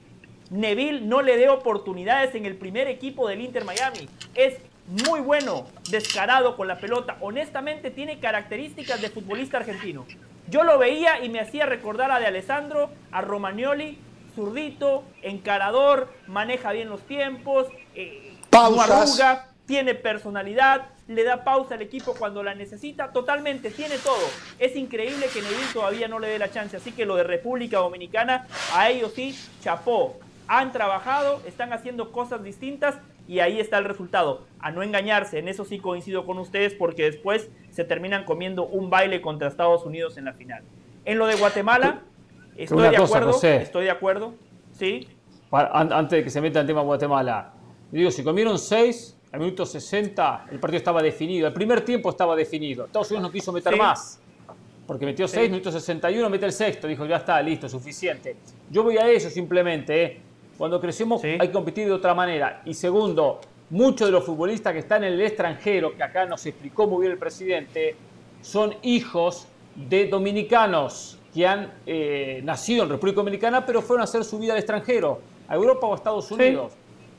Neville 0.49 1.01
no 1.01 1.21
le 1.21 1.37
dé 1.37 1.49
oportunidades 1.49 2.33
en 2.35 2.45
el 2.45 2.55
primer 2.55 2.87
equipo 2.87 3.27
del 3.27 3.41
Inter 3.41 3.65
Miami. 3.65 4.09
Es 4.35 4.55
muy 4.87 5.19
bueno, 5.19 5.65
descarado 5.89 6.55
con 6.55 6.67
la 6.67 6.79
pelota. 6.79 7.17
Honestamente 7.19 7.91
tiene 7.91 8.19
características 8.19 9.01
de 9.01 9.09
futbolista 9.09 9.57
argentino. 9.57 10.05
Yo 10.49 10.63
lo 10.63 10.77
veía 10.77 11.23
y 11.23 11.29
me 11.29 11.41
hacía 11.41 11.65
recordar 11.65 12.09
a 12.09 12.19
de 12.19 12.27
Alessandro, 12.27 12.89
a 13.11 13.21
Romagnoli, 13.21 13.97
zurdito, 14.33 15.03
encarador, 15.23 16.13
maneja 16.27 16.71
bien 16.71 16.89
los 16.89 17.01
tiempos, 17.01 17.67
eh, 17.95 18.33
arruga, 18.51 19.47
tiene 19.65 19.93
personalidad, 19.93 20.89
le 21.07 21.23
da 21.23 21.43
pausa 21.43 21.75
al 21.75 21.81
equipo 21.81 22.13
cuando 22.13 22.43
la 22.43 22.53
necesita, 22.53 23.11
totalmente, 23.11 23.71
tiene 23.71 23.97
todo. 23.97 24.25
Es 24.59 24.75
increíble 24.75 25.27
que 25.33 25.41
Neville 25.41 25.73
todavía 25.73 26.07
no 26.07 26.19
le 26.19 26.27
dé 26.27 26.39
la 26.39 26.51
chance, 26.51 26.75
así 26.77 26.91
que 26.91 27.05
lo 27.05 27.15
de 27.15 27.23
República 27.23 27.77
Dominicana, 27.77 28.47
a 28.73 28.89
ellos 28.89 29.13
sí, 29.15 29.37
chapó. 29.61 30.17
Han 30.47 30.71
trabajado, 30.71 31.41
están 31.45 31.73
haciendo 31.73 32.11
cosas 32.11 32.43
distintas 32.43 32.95
y 33.27 33.39
ahí 33.39 33.59
está 33.59 33.77
el 33.77 33.85
resultado. 33.85 34.45
A 34.59 34.71
no 34.71 34.83
engañarse, 34.83 35.39
en 35.39 35.47
eso 35.47 35.65
sí 35.65 35.79
coincido 35.79 36.25
con 36.25 36.37
ustedes 36.39 36.73
porque 36.73 37.03
después 37.03 37.49
se 37.71 37.83
terminan 37.83 38.25
comiendo 38.25 38.65
un 38.65 38.89
baile 38.89 39.21
contra 39.21 39.47
Estados 39.47 39.85
Unidos 39.85 40.17
en 40.17 40.25
la 40.25 40.33
final. 40.33 40.63
En 41.05 41.17
lo 41.17 41.25
de 41.25 41.35
Guatemala, 41.35 42.01
estoy 42.55 42.89
de 42.89 42.97
acuerdo, 42.97 43.41
estoy 43.41 43.83
de 43.85 43.91
acuerdo, 43.91 44.33
sí. 44.73 45.07
Antes 45.51 46.17
de 46.17 46.23
que 46.23 46.29
se 46.29 46.41
meta 46.41 46.59
el 46.59 46.67
tema 46.67 46.81
Guatemala, 46.81 47.53
digo, 47.91 48.11
si 48.11 48.23
comieron 48.23 48.59
seis, 48.59 49.16
al 49.37 49.43
minuto 49.43 49.65
60 49.65 50.47
el 50.51 50.59
partido 50.59 50.79
estaba 50.79 51.01
definido, 51.01 51.47
el 51.47 51.53
primer 51.53 51.81
tiempo 51.81 52.09
estaba 52.09 52.35
definido, 52.35 52.85
Estados 52.85 53.11
Unidos 53.11 53.29
no 53.29 53.31
quiso 53.31 53.51
meter 53.51 53.75
más. 53.77 54.19
Porque 54.87 55.05
metió 55.05 55.27
6, 55.27 55.49
minuto 55.49 55.69
61, 55.69 56.29
mete 56.29 56.45
el 56.45 56.53
sexto, 56.53 56.87
dijo, 56.87 57.05
ya 57.05 57.17
está, 57.17 57.41
listo, 57.41 57.67
suficiente. 57.67 58.37
Yo 58.71 58.83
voy 58.83 58.97
a 58.97 59.09
eso 59.09 59.29
simplemente, 59.29 60.03
¿eh? 60.03 60.21
Cuando 60.57 60.79
crecemos 60.79 61.21
hay 61.23 61.39
que 61.39 61.51
competir 61.51 61.85
de 61.87 61.91
otra 61.91 62.13
manera. 62.13 62.61
Y 62.65 62.73
segundo, 62.73 63.41
muchos 63.69 64.07
de 64.07 64.13
los 64.13 64.23
futbolistas 64.23 64.71
que 64.71 64.79
están 64.79 65.03
en 65.03 65.13
el 65.13 65.21
extranjero, 65.21 65.93
que 65.95 66.03
acá 66.03 66.25
nos 66.25 66.45
explicó 66.45 66.87
muy 66.87 67.01
bien 67.01 67.11
el 67.11 67.19
presidente, 67.19 67.95
son 68.41 68.75
hijos 68.81 69.47
de 69.75 70.07
dominicanos 70.07 71.19
que 71.33 71.45
han 71.45 71.73
eh, 71.85 72.41
nacido 72.45 72.85
en 72.85 72.89
República 72.89 73.17
Dominicana, 73.17 73.65
pero 73.65 73.81
fueron 73.81 74.01
a 74.01 74.03
hacer 74.05 74.23
su 74.23 74.39
vida 74.39 74.53
al 74.53 74.59
extranjero, 74.59 75.19
a 75.49 75.55
Europa 75.55 75.85
o 75.85 75.91
a 75.91 75.95
Estados 75.97 76.31
Unidos. 76.31 76.71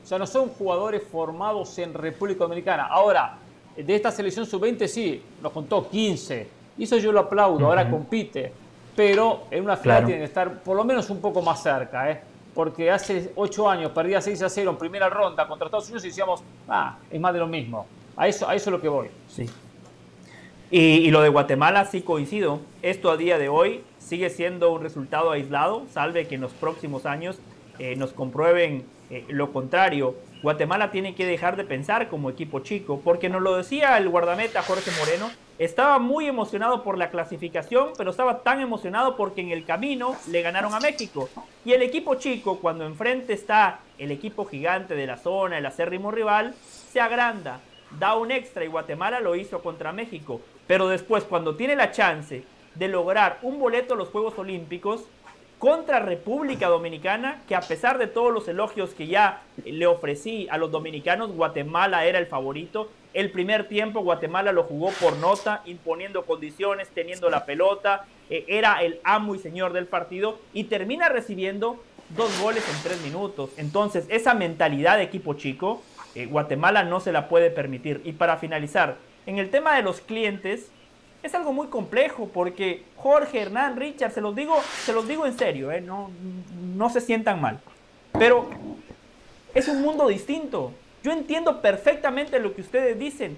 Sea, 0.09 0.17
no 0.17 0.27
son 0.27 0.49
jugadores 0.49 1.03
formados 1.03 1.77
en 1.77 1.93
República 1.93 2.39
Dominicana. 2.39 2.87
Ahora, 2.87 3.37
de 3.77 3.95
esta 3.95 4.11
selección 4.11 4.45
sub-20 4.45 4.87
sí, 4.87 5.21
nos 5.41 5.51
contó 5.51 5.87
15. 5.87 6.47
Y 6.77 6.83
eso 6.83 6.97
yo 6.97 7.11
lo 7.11 7.19
aplaudo, 7.21 7.65
ahora 7.65 7.89
compite. 7.89 8.51
Pero 8.95 9.43
en 9.51 9.63
una 9.63 9.77
final 9.77 10.05
tiene 10.05 10.19
que 10.19 10.25
estar 10.25 10.61
por 10.61 10.75
lo 10.75 10.83
menos 10.83 11.09
un 11.09 11.21
poco 11.21 11.41
más 11.41 11.61
cerca. 11.61 12.09
¿eh? 12.11 12.21
porque 12.53 12.91
hace 12.91 13.31
ocho 13.35 13.69
años 13.69 13.91
perdía 13.91 14.21
6 14.21 14.41
a 14.41 14.49
0 14.49 14.71
en 14.71 14.77
primera 14.77 15.09
ronda 15.09 15.47
contra 15.47 15.67
Estados 15.67 15.85
Unidos 15.85 16.03
y 16.03 16.07
decíamos, 16.07 16.43
ah, 16.67 16.97
es 17.09 17.17
más 17.17 17.31
de 17.31 17.39
lo 17.39 17.47
mismo. 17.47 17.85
A 18.17 18.27
eso, 18.27 18.49
a 18.49 18.53
eso 18.53 18.69
es 18.69 18.71
lo 18.73 18.81
que 18.81 18.89
voy. 18.89 19.07
Sí. 19.29 19.45
Y, 20.71 21.09
lo 21.09 21.21
de 21.21 21.29
Guatemala 21.29 21.85
sí 21.85 22.01
coincido. 22.01 22.59
Esto 22.81 23.11
a 23.11 23.15
día 23.17 23.37
de 23.37 23.49
hoy 23.49 23.83
sigue 23.97 24.29
siendo 24.29 24.71
un 24.71 24.81
resultado 24.81 25.31
aislado, 25.31 25.85
salve 25.93 26.27
que 26.27 26.35
en 26.35 26.41
los 26.41 26.51
próximos 26.51 27.05
años 27.05 27.39
eh, 27.79 27.95
nos 27.95 28.11
comprueben 28.11 28.83
eh, 29.09 29.25
lo 29.29 29.51
contrario. 29.51 30.15
Guatemala 30.41 30.91
tiene 30.91 31.15
que 31.15 31.25
dejar 31.25 31.57
de 31.57 31.63
pensar 31.63 32.09
como 32.09 32.29
equipo 32.29 32.59
chico, 32.59 33.01
porque 33.03 33.29
nos 33.29 33.41
lo 33.41 33.57
decía 33.57 33.97
el 33.97 34.07
guardameta 34.09 34.61
Jorge 34.61 34.91
Moreno, 34.99 35.29
estaba 35.57 35.99
muy 35.99 36.27
emocionado 36.27 36.83
por 36.83 36.97
la 36.97 37.09
clasificación, 37.09 37.89
pero 37.97 38.11
estaba 38.11 38.43
tan 38.43 38.61
emocionado 38.61 39.17
porque 39.17 39.41
en 39.41 39.51
el 39.51 39.65
camino 39.65 40.15
le 40.27 40.41
ganaron 40.41 40.73
a 40.73 40.79
México. 40.79 41.27
Y 41.65 41.73
el 41.73 41.81
equipo 41.81 42.15
chico, 42.15 42.59
cuando 42.59 42.85
enfrente 42.85 43.33
está 43.33 43.79
el 43.97 44.11
equipo 44.11 44.45
gigante 44.45 44.95
de 44.95 45.05
la 45.05 45.17
zona, 45.17 45.57
el 45.57 45.65
acérrimo 45.65 46.11
rival, 46.11 46.55
se 46.63 47.01
agranda, 47.01 47.59
da 47.99 48.15
un 48.15 48.31
extra 48.31 48.63
y 48.63 48.67
Guatemala 48.67 49.19
lo 49.19 49.35
hizo 49.35 49.61
contra 49.61 49.91
México. 49.91 50.39
Pero 50.65 50.87
después, 50.87 51.25
cuando 51.25 51.55
tiene 51.55 51.75
la 51.75 51.91
chance 51.91 52.43
de 52.75 52.87
lograr 52.87 53.39
un 53.41 53.59
boleto 53.59 53.95
a 53.95 53.97
los 53.97 54.09
Juegos 54.09 54.37
Olímpicos, 54.37 55.03
contra 55.59 55.99
República 55.99 56.67
Dominicana, 56.69 57.41
que 57.47 57.53
a 57.53 57.59
pesar 57.59 57.97
de 57.97 58.07
todos 58.07 58.33
los 58.33 58.47
elogios 58.47 58.91
que 58.91 59.07
ya 59.07 59.41
le 59.65 59.85
ofrecí 59.85 60.47
a 60.49 60.57
los 60.57 60.71
dominicanos, 60.71 61.33
Guatemala 61.33 62.05
era 62.05 62.17
el 62.17 62.27
favorito. 62.27 62.89
El 63.13 63.29
primer 63.31 63.67
tiempo 63.67 63.99
Guatemala 63.99 64.53
lo 64.53 64.63
jugó 64.63 64.91
por 64.91 65.17
nota, 65.17 65.61
imponiendo 65.65 66.23
condiciones, 66.23 66.87
teniendo 66.89 67.29
la 67.29 67.45
pelota, 67.45 68.05
eh, 68.29 68.45
era 68.47 68.81
el 68.83 69.01
amo 69.03 69.35
y 69.35 69.39
señor 69.39 69.73
del 69.73 69.85
partido 69.85 70.39
y 70.53 70.65
termina 70.65 71.09
recibiendo 71.09 71.83
dos 72.15 72.41
goles 72.41 72.63
en 72.69 72.81
tres 72.81 73.01
minutos. 73.01 73.51
Entonces, 73.57 74.05
esa 74.09 74.33
mentalidad 74.33 74.97
de 74.97 75.03
equipo 75.03 75.33
chico, 75.33 75.83
eh, 76.15 76.25
Guatemala 76.25 76.83
no 76.83 77.01
se 77.01 77.11
la 77.11 77.27
puede 77.27 77.49
permitir. 77.51 78.01
Y 78.05 78.13
para 78.13 78.37
finalizar, 78.37 78.95
en 79.25 79.37
el 79.37 79.49
tema 79.49 79.75
de 79.75 79.83
los 79.83 79.99
clientes, 79.99 80.71
es 81.21 81.35
algo 81.35 81.51
muy 81.53 81.67
complejo 81.67 82.29
porque 82.33 82.83
Jorge, 82.95 83.41
Hernán, 83.41 83.77
Richard, 83.77 84.11
se 84.11 84.21
los 84.21 84.35
digo, 84.35 84.55
se 84.85 84.93
los 84.93 85.07
digo 85.07 85.25
en 85.25 85.37
serio, 85.37 85.71
¿eh? 85.71 85.81
no, 85.81 86.11
no 86.75 86.89
se 86.89 87.01
sientan 87.01 87.41
mal. 87.41 87.59
Pero 88.13 88.49
es 89.53 89.67
un 89.67 89.81
mundo 89.81 90.07
distinto. 90.07 90.71
Yo 91.03 91.11
entiendo 91.11 91.61
perfectamente 91.61 92.39
lo 92.39 92.53
que 92.53 92.61
ustedes 92.61 92.97
dicen, 92.97 93.37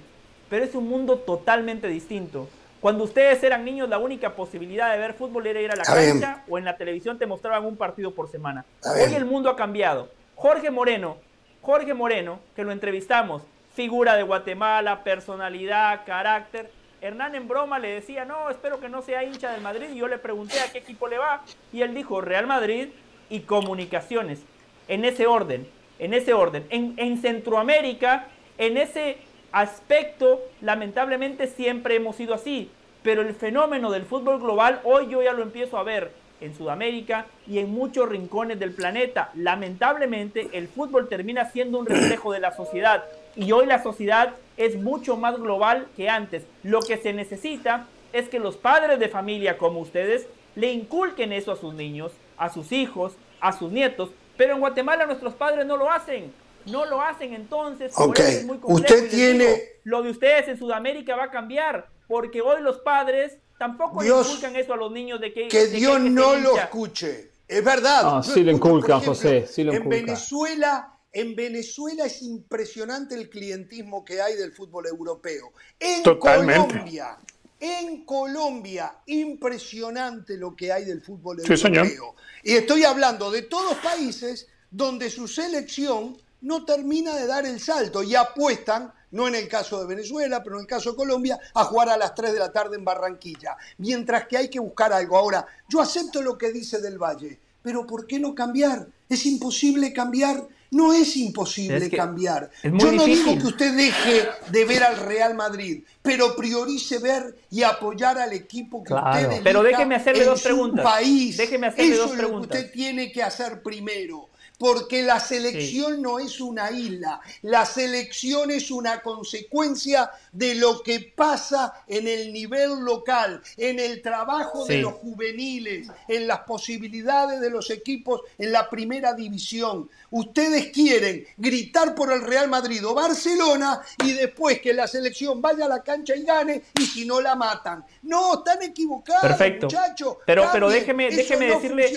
pero 0.50 0.66
es 0.66 0.76
un 0.76 0.88
mundo 0.88 1.18
totalmente 1.18 1.88
distinto. 1.88 2.48
Cuando 2.80 3.04
ustedes 3.04 3.44
eran 3.44 3.64
niños, 3.64 3.88
la 3.90 4.00
única 4.00 4.36
posibilidad 4.36 4.92
de 4.92 4.98
ver 4.98 5.14
fútbol 5.14 5.46
era 5.46 5.62
ir 5.62 5.72
a 5.72 5.76
la 5.76 5.84
cancha 5.84 6.44
o 6.50 6.58
en 6.58 6.66
la 6.66 6.78
televisión 6.78 7.20
te 7.20 7.28
mostraban 7.28 7.66
un 7.66 7.78
partido 7.78 8.14
por 8.14 8.30
semana. 8.30 8.66
Hoy 8.84 9.14
el 9.14 9.26
mundo 9.26 9.52
ha 9.52 9.56
cambiado. 9.56 10.10
Jorge 10.36 10.72
Moreno, 10.72 11.18
Jorge 11.62 11.94
Moreno, 11.94 12.40
que 12.56 12.64
lo 12.64 12.72
entrevistamos, 12.72 13.44
figura 13.76 14.16
de 14.16 14.24
Guatemala, 14.24 15.04
personalidad, 15.04 16.02
carácter, 16.06 16.72
Hernán 17.02 17.34
en 17.34 17.48
broma 17.48 17.80
le 17.80 17.90
decía, 17.90 18.26
no, 18.26 18.50
espero 18.52 18.80
que 18.80 18.88
no 18.88 19.02
sea 19.02 19.24
hincha 19.24 19.52
del 19.52 19.62
Madrid. 19.62 19.88
Y 19.92 19.98
yo 19.98 20.08
le 20.08 20.20
pregunté 20.20 20.60
a 20.60 20.72
qué 20.72 20.78
equipo 20.78 21.08
le 21.08 21.18
va. 21.18 21.42
Y 21.74 21.82
él 21.82 21.96
dijo, 21.96 22.22
Real 22.22 22.46
Madrid 22.46 22.90
y 23.30 23.42
Comunicaciones. 23.42 24.40
En 24.88 25.04
ese 25.04 25.26
orden, 25.26 25.68
en 25.98 26.14
ese 26.14 26.34
orden. 26.34 26.66
En, 26.70 26.94
en 26.98 27.20
Centroamérica, 27.20 28.28
en 28.60 28.78
ese 28.78 29.18
aspecto, 29.52 30.42
lamentablemente 30.62 31.48
siempre 31.48 31.96
hemos 31.96 32.16
sido 32.16 32.36
así. 32.36 32.70
Pero 33.02 33.24
el 33.24 33.34
fenómeno 33.34 33.90
del 33.90 34.06
fútbol 34.06 34.40
global, 34.40 34.80
hoy 34.84 35.08
yo 35.10 35.24
ya 35.24 35.34
lo 35.34 35.42
empiezo 35.42 35.80
a 35.80 35.84
ver 35.84 36.12
en 36.40 36.56
Sudamérica 36.56 37.26
y 37.48 37.58
en 37.58 37.72
muchos 37.72 38.08
rincones 38.10 38.60
del 38.60 38.74
planeta. 38.74 39.32
Lamentablemente, 39.34 40.50
el 40.54 40.68
fútbol 40.68 41.10
termina 41.10 41.50
siendo 41.50 41.80
un 41.80 41.88
reflejo 41.88 42.32
de 42.32 42.40
la 42.40 42.52
sociedad 42.56 43.04
y 43.36 43.52
hoy 43.52 43.66
la 43.66 43.82
sociedad 43.82 44.36
es 44.58 44.76
mucho 44.76 45.18
más 45.18 45.38
global 45.38 45.88
que 45.96 46.10
antes. 46.10 46.44
Lo 46.64 46.82
que 46.82 46.98
se 46.98 47.14
necesita 47.14 47.88
es 48.14 48.30
que 48.30 48.40
los 48.40 48.58
padres 48.58 49.00
de 49.00 49.10
familia 49.10 49.58
como 49.58 49.80
ustedes 49.80 50.26
le 50.56 50.72
inculquen 50.72 51.32
eso 51.32 51.52
a 51.52 51.56
sus 51.56 51.74
niños, 51.74 52.12
a 52.38 52.50
sus 52.50 52.72
hijos, 52.72 53.14
a 53.40 53.58
sus 53.58 53.72
nietos, 53.72 54.10
pero 54.38 54.54
en 54.54 54.60
Guatemala 54.60 55.06
nuestros 55.06 55.34
padres 55.34 55.66
no 55.66 55.78
lo 55.78 55.92
hacen. 55.92 56.34
No 56.66 56.86
lo 56.86 57.02
hacen 57.02 57.34
entonces. 57.34 57.92
Okay. 57.96 58.48
Usted 58.64 59.10
tiene... 59.10 59.60
lo 59.84 60.04
de 60.04 60.12
ustedes 60.12 60.48
en 60.48 60.60
Sudamérica 60.60 61.16
va 61.16 61.26
a 61.26 61.32
cambiar, 61.32 61.88
porque 62.08 62.42
hoy 62.42 62.62
los 62.62 62.78
padres 62.80 63.38
tampoco 63.58 64.04
le 64.04 64.10
inculcan 64.10 64.56
eso 64.56 64.74
a 64.74 64.78
los 64.78 64.92
niños 64.92 65.20
de 65.20 65.34
que... 65.34 65.48
Que 65.48 65.68
Dios 65.68 66.00
no 66.00 66.36
lo 66.36 66.58
escuche. 66.58 67.32
Es 67.48 67.64
verdad. 67.64 68.02
Ah, 68.04 68.24
sí 68.24 68.44
lo 68.44 68.52
inculcan, 68.52 69.02
José. 69.02 69.48
Sí 69.48 69.64
lo 69.64 69.74
en 69.74 69.90
Venezuela 69.90 70.91
en 71.14 71.36
Venezuela 71.36 72.06
es 72.06 72.22
impresionante 72.22 73.16
el 73.16 73.30
clientismo 73.30 74.06
que 74.06 74.22
hay 74.22 74.36
del 74.36 74.54
fútbol 74.54 74.88
europeo. 74.88 75.52
En 75.80 76.04
Colombia, 76.04 77.18
en 77.60 78.06
Colombia, 78.06 78.96
impresionante 79.08 80.38
lo 80.38 80.56
que 80.56 80.72
hay 80.72 80.86
del 80.86 81.02
fútbol 81.02 81.40
europeo. 81.40 82.16
Y 82.44 82.54
estoy 82.54 82.86
hablando 82.86 83.30
de 83.30 83.44
todos 83.44 83.76
países 83.78 84.48
donde 84.70 85.10
su 85.10 85.28
selección 85.28 86.18
no 86.42 86.66
termina 86.66 87.16
de 87.16 87.28
dar 87.28 87.46
el 87.46 87.60
salto 87.60 88.02
y 88.02 88.16
apuestan, 88.16 88.92
no 89.12 89.28
en 89.28 89.36
el 89.36 89.50
caso 89.50 89.80
de 89.82 89.88
Venezuela, 89.88 90.42
pero 90.42 90.56
en 90.56 90.62
el 90.62 90.68
caso 90.68 90.92
de 90.92 90.96
Colombia, 90.96 91.38
a 91.54 91.66
jugar 91.66 91.90
a 91.90 91.98
las 91.98 92.16
3 92.16 92.32
de 92.32 92.40
la 92.40 92.52
tarde 92.52 92.78
en 92.78 92.86
Barranquilla. 92.86 93.58
Mientras 93.78 94.28
que 94.28 94.38
hay 94.38 94.50
que 94.50 94.60
buscar 94.60 94.94
algo. 94.94 95.18
Ahora, 95.18 95.46
yo 95.68 95.82
acepto 95.82 96.22
lo 96.22 96.38
que 96.38 96.52
dice 96.52 96.80
Del 96.80 96.98
Valle, 96.98 97.38
pero 97.62 97.86
¿por 97.86 98.08
qué 98.08 98.18
no 98.18 98.34
cambiar? 98.34 98.88
Es 99.10 99.26
imposible 99.26 99.92
cambiar 99.92 100.48
no 100.72 100.94
es 100.94 101.18
imposible 101.18 101.90
cambiar. 101.90 102.50
Yo 102.64 102.92
no 102.92 103.06
digo 103.06 103.38
que 103.38 103.46
usted 103.46 103.76
deje 103.76 104.28
de 104.50 104.66
ver 104.66 104.84
al 104.84 104.98
Real 104.98 105.36
Madrid, 105.36 105.84
pero 106.02 106.36
priorice 106.36 106.98
ver 106.98 107.38
y 107.52 107.64
apoyar 107.64 108.18
al 108.18 108.34
equipo 108.34 108.84
que 108.84 108.94
usted 108.94 109.26
elija 109.26 109.42
Pero 109.44 109.64
déjeme 109.64 109.96
hacerle 109.96 110.24
dos 110.24 110.42
preguntas. 110.42 110.84
País. 110.84 111.38
Déjeme 111.38 111.68
hacerle 111.68 111.94
Eso 111.94 112.06
es 112.06 112.20
lo 112.20 112.30
que 112.30 112.36
usted 112.36 112.72
tiene 112.72 113.12
que 113.12 113.22
hacer 113.22 113.62
primero 113.62 114.30
porque 114.62 115.02
la 115.02 115.20
selección 115.20 116.04
no 116.04 116.20
es 116.20 116.40
una 116.40 116.70
isla, 116.70 117.20
la 117.42 117.66
selección 117.66 118.52
es 118.52 118.70
una 118.70 119.02
consecuencia 119.02 120.12
de 120.32 120.56
lo 120.56 120.82
que 120.82 121.14
pasa 121.16 121.84
en 121.88 122.08
el 122.08 122.32
nivel 122.32 122.80
local, 122.80 123.42
en 123.58 123.80
el 123.80 124.02
trabajo 124.02 124.66
de 124.66 124.78
los 124.78 124.94
juveniles, 124.94 125.88
en 126.08 126.28
las 126.28 126.40
posibilidades 126.40 127.42
de 127.42 127.50
los 127.50 127.70
equipos 127.70 128.22
en 128.38 128.52
la 128.52 128.70
primera 128.70 129.14
división. 129.14 129.90
Ustedes 130.10 130.68
quieren 130.72 131.26
gritar 131.38 131.96
por 131.96 132.12
el 132.12 132.22
Real 132.22 132.50
Madrid 132.50 132.86
o 132.86 132.94
Barcelona 132.94 133.82
y 134.04 134.14
después 134.14 134.62
que 134.62 134.74
la 134.74 134.88
selección 134.88 135.42
vaya 135.42 135.66
a 135.66 135.70
la 135.70 135.84
cancha 135.84 136.16
y 136.16 136.24
gane 136.24 136.64
y 136.80 136.86
si 136.86 137.06
no 137.06 137.22
la 137.22 137.36
matan. 137.36 137.86
No, 138.04 138.36
están 138.36 138.62
equivocados, 138.62 139.22
Perfecto. 139.22 139.68
muchachos. 139.68 140.18
Pero, 140.26 140.50
pero 140.52 140.70
déjeme, 140.70 141.10
déjeme 141.10 141.48
decirle... 141.48 141.94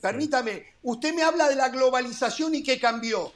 Permítame, 0.00 0.64
usted 0.82 1.14
me 1.14 1.22
habla 1.22 1.48
de 1.48 1.56
la 1.56 1.68
globalización 1.68 2.54
y 2.54 2.62
que 2.62 2.78
cambió. 2.78 3.32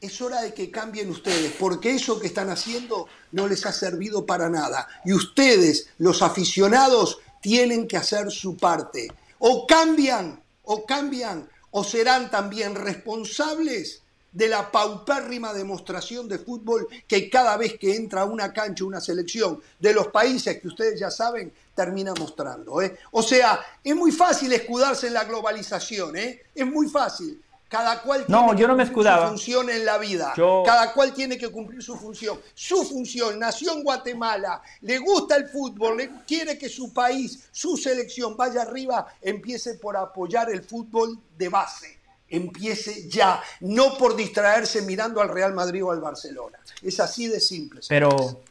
Es 0.00 0.20
hora 0.22 0.40
de 0.40 0.54
que 0.54 0.70
cambien 0.70 1.10
ustedes, 1.10 1.52
porque 1.58 1.90
eso 1.90 2.18
que 2.18 2.26
están 2.26 2.48
haciendo 2.48 3.06
no 3.32 3.46
les 3.46 3.66
ha 3.66 3.72
servido 3.72 4.24
para 4.24 4.48
nada. 4.48 4.88
Y 5.04 5.12
ustedes, 5.12 5.88
los 5.98 6.22
aficionados, 6.22 7.18
tienen 7.42 7.86
que 7.86 7.98
hacer 7.98 8.30
su 8.30 8.56
parte. 8.56 9.08
O 9.38 9.66
cambian, 9.66 10.42
o 10.64 10.86
cambian, 10.86 11.48
o 11.70 11.84
serán 11.84 12.30
también 12.30 12.74
responsables 12.74 14.02
de 14.32 14.48
la 14.48 14.70
paupérrima 14.70 15.52
demostración 15.52 16.28
de 16.28 16.38
fútbol 16.38 16.86
que 17.06 17.28
cada 17.28 17.56
vez 17.56 17.78
que 17.78 17.96
entra 17.96 18.22
a 18.22 18.26
una 18.26 18.52
cancha, 18.52 18.84
una 18.84 19.00
selección 19.00 19.60
de 19.78 19.92
los 19.92 20.08
países 20.08 20.60
que 20.60 20.68
ustedes 20.68 21.00
ya 21.00 21.10
saben, 21.10 21.52
termina 21.74 22.14
mostrando. 22.18 22.80
¿eh? 22.80 22.96
O 23.10 23.22
sea, 23.22 23.60
es 23.82 23.94
muy 23.94 24.12
fácil 24.12 24.52
escudarse 24.52 25.08
en 25.08 25.14
la 25.14 25.24
globalización, 25.24 26.16
¿eh? 26.16 26.42
es 26.54 26.66
muy 26.66 26.88
fácil. 26.88 27.42
Cada 27.70 28.02
cual 28.02 28.26
tiene 28.26 28.42
no, 28.42 28.52
yo 28.56 28.66
no 28.66 28.74
me 28.74 28.82
escudaba. 28.82 29.22
su 29.22 29.28
función 29.28 29.70
en 29.70 29.84
la 29.84 29.96
vida. 29.96 30.32
Cada 30.34 30.92
cual 30.92 31.14
tiene 31.14 31.38
que 31.38 31.50
cumplir 31.50 31.80
su 31.80 31.96
función. 31.96 32.40
Su 32.52 32.82
función, 32.82 33.38
nació 33.38 33.72
en 33.72 33.84
Guatemala, 33.84 34.60
le 34.80 34.98
gusta 34.98 35.36
el 35.36 35.48
fútbol, 35.48 35.98
le 35.98 36.10
quiere 36.26 36.58
que 36.58 36.68
su 36.68 36.92
país, 36.92 37.48
su 37.52 37.76
selección 37.76 38.36
vaya 38.36 38.62
arriba, 38.62 39.06
empiece 39.22 39.74
por 39.74 39.96
apoyar 39.96 40.50
el 40.50 40.64
fútbol 40.64 41.16
de 41.38 41.48
base. 41.48 42.00
Empiece 42.28 43.08
ya, 43.08 43.40
no 43.60 43.96
por 43.96 44.16
distraerse 44.16 44.82
mirando 44.82 45.20
al 45.20 45.28
Real 45.28 45.54
Madrid 45.54 45.84
o 45.84 45.92
al 45.92 46.00
Barcelona. 46.00 46.58
Es 46.82 46.98
así 46.98 47.28
de 47.28 47.38
simple. 47.38 47.82
Pero, 47.88 48.42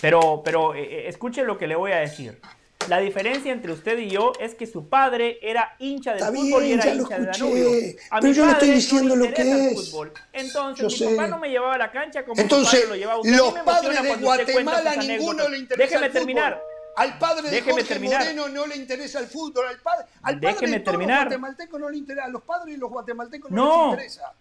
pero, 0.00 0.40
pero, 0.42 0.74
eh, 0.74 0.82
eh, 0.82 1.08
escuche 1.08 1.44
lo 1.44 1.58
que 1.58 1.66
le 1.66 1.76
voy 1.76 1.92
a 1.92 1.96
decir. 1.96 2.40
La 2.86 3.00
diferencia 3.00 3.52
entre 3.52 3.72
usted 3.72 3.98
y 3.98 4.08
yo 4.08 4.32
es 4.40 4.54
que 4.54 4.66
su 4.66 4.88
padre 4.88 5.38
era 5.42 5.74
hincha 5.78 6.14
del 6.14 6.24
fútbol 6.24 6.64
y 6.64 6.72
era 6.72 6.94
hincha 6.94 7.18
de 7.18 7.26
Danubio. 7.26 7.70
A 8.10 8.20
pero 8.20 8.32
yo 8.32 8.46
no 8.46 8.52
estoy 8.52 8.70
diciendo 8.70 9.16
lo 9.16 9.32
que 9.34 9.42
es. 9.42 9.94
Entonces, 10.32 11.00
mi 11.00 11.16
papá 11.16 11.28
no 11.28 11.38
me 11.38 11.50
llevaba 11.50 11.74
a 11.74 11.78
la 11.78 11.90
cancha 11.90 12.24
como 12.24 12.40
Entonces, 12.40 12.88
lo 12.88 12.94
llevaba. 12.94 13.20
Usted 13.20 13.36
los 13.36 13.52
padres 13.60 14.02
de 14.02 14.16
Guatemala 14.16 14.96
ninguno 14.96 15.48
le 15.48 15.58
interesa 15.58 15.84
Déjeme 15.84 16.10
terminar. 16.10 16.62
Al 16.96 17.16
padre 17.18 17.50
de 17.50 17.62
Jorge 17.62 17.98
Moreno 18.00 18.48
no 18.48 18.66
le 18.66 18.76
interesa 18.76 19.20
el 19.20 19.26
fútbol. 19.26 19.66
Al 19.68 19.78
padre, 19.80 20.06
al 20.22 20.40
padre 20.40 20.54
Déjeme 20.54 20.78
de 20.78 20.80
terminar. 20.80 21.18
los 21.18 21.30
guatemaltecos 21.30 21.80
no 21.80 21.90
le 21.90 21.96
interesa. 21.98 22.24
A 22.24 22.28
los 22.28 22.42
padres 22.42 22.74
de 22.74 22.78
los 22.78 22.90
guatemaltecos 22.90 23.50
no, 23.52 23.94
les 23.94 24.04
interesa. 24.04 24.34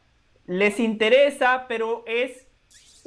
Les 0.48 0.80
interesa, 0.80 1.66
pero 1.68 2.04
es 2.08 2.47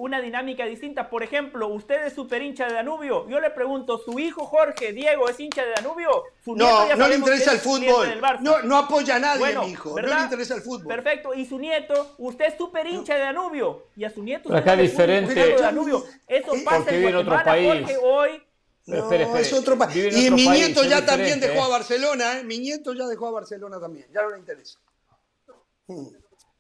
una 0.01 0.20
dinámica 0.20 0.64
distinta. 0.64 1.10
Por 1.10 1.22
ejemplo, 1.22 1.68
usted 1.68 2.06
es 2.06 2.14
super 2.14 2.40
hincha 2.40 2.66
de 2.66 2.72
Danubio. 2.72 3.28
Yo 3.28 3.39
le 3.39 3.51
pregunto, 3.51 3.98
¿su 3.98 4.18
hijo 4.18 4.47
Jorge 4.47 4.94
Diego 4.94 5.28
es 5.28 5.39
hincha 5.39 5.62
de 5.62 5.72
Danubio? 5.72 6.24
no, 6.47 6.97
no 6.97 7.09
le 7.09 7.16
interesa 7.16 7.52
el 7.52 7.59
fútbol. 7.59 8.09
No, 8.40 8.62
no 8.62 8.78
apoya 8.78 9.16
a 9.16 9.18
nadie, 9.18 9.59
mi 9.59 9.72
hijo. 9.72 10.01
No 10.01 10.06
le 10.06 10.22
interesa 10.22 10.55
el 10.55 10.62
fútbol. 10.62 10.86
Perfecto. 10.86 11.35
Y 11.35 11.44
su 11.44 11.59
nieto, 11.59 12.14
usted 12.16 12.47
es 12.47 12.55
súper 12.56 12.86
hincha 12.86 13.14
de 13.14 13.20
Danubio. 13.20 13.89
Y 13.94 14.05
a 14.05 14.10
su 14.10 14.22
nieto 14.22 14.48
Pero 14.48 14.59
acá 14.59 14.74
diferente. 14.74 15.35
De 15.35 15.56
Danubio. 15.56 16.02
Eso 16.27 16.52
pasa 16.64 16.94
en 16.94 17.14
otro 17.16 17.43
país. 17.44 17.68
Jorge 17.68 17.97
hoy. 18.02 18.43
No, 18.86 19.12
es 19.12 19.52
otro 19.52 19.77
país. 19.77 20.16
Y 20.16 20.31
mi 20.31 20.48
nieto 20.48 20.82
ya 20.85 21.05
también 21.05 21.39
dejó 21.40 21.62
a 21.62 21.66
¿eh? 21.66 21.70
Barcelona, 21.70 22.39
¿eh? 22.39 22.44
Mi 22.44 22.59
nieto 22.59 22.94
ya 22.94 23.06
dejó 23.06 23.28
a 23.28 23.32
Barcelona 23.32 23.78
también. 23.78 24.06
Ya 24.14 24.22
no 24.22 24.31
le 24.31 24.39
interesa. 24.39 24.78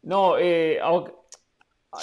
No, 0.02 0.36
eh, 0.38 0.78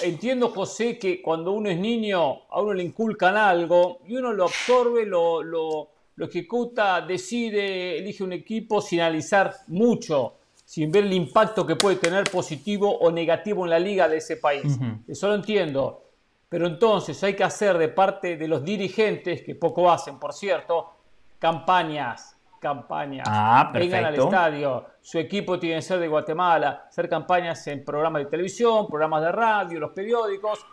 entiendo, 0.01 0.49
José, 0.49 0.97
que 0.97 1.21
cuando 1.21 1.51
uno 1.51 1.69
es 1.69 1.79
niño, 1.79 2.41
a 2.49 2.61
uno 2.61 2.73
le 2.73 2.83
inculcan 2.83 3.37
algo 3.37 3.99
y 4.07 4.15
uno 4.15 4.33
lo 4.33 4.45
absorbe, 4.45 5.05
lo, 5.05 5.43
lo, 5.43 5.89
ejecuta, 6.19 7.01
decide, 7.01 7.97
elige 7.97 8.23
un 8.23 8.33
equipo 8.33 8.81
sin 8.81 9.01
analizar 9.01 9.53
mucho, 9.67 10.33
sin 10.65 10.91
ver 10.91 11.05
el 11.05 11.13
impacto 11.13 11.65
que 11.65 11.75
puede 11.75 11.97
tener 11.97 12.29
positivo 12.29 12.97
o 12.97 13.11
negativo 13.11 13.65
en 13.65 13.69
la 13.69 13.79
liga 13.79 14.09
de 14.09 14.17
ese 14.17 14.37
país. 14.37 14.77
Eso 15.07 15.27
lo 15.27 15.35
entiendo. 15.35 16.03
Pero 16.49 16.67
entonces 16.67 17.21
hay 17.23 17.35
que 17.35 17.43
hacer 17.43 17.77
de 17.77 17.89
parte 17.89 18.37
de 18.37 18.47
los 18.47 18.63
dirigentes, 18.63 19.43
que 19.43 19.55
poco 19.55 19.91
hacen, 19.91 20.17
por 20.17 20.33
cierto, 20.33 20.91
campañas 21.39 22.36
campañas. 22.59 23.27
Ah, 23.29 23.71
Vengan 23.73 24.05
al 24.05 24.15
estadio. 24.15 24.85
Su 25.01 25.19
equipo 25.19 25.59
tiene 25.59 25.77
que 25.77 25.81
ser 25.81 25.99
de 25.99 26.07
Guatemala. 26.07 26.85
Hacer 26.89 27.09
campañas 27.09 27.65
en 27.67 27.83
programas 27.83 28.23
de 28.23 28.29
televisión, 28.29 28.87
programas 28.87 29.23
de 29.23 29.31
radio, 29.31 29.79
los 29.79 29.91
periódicos. 29.91 30.65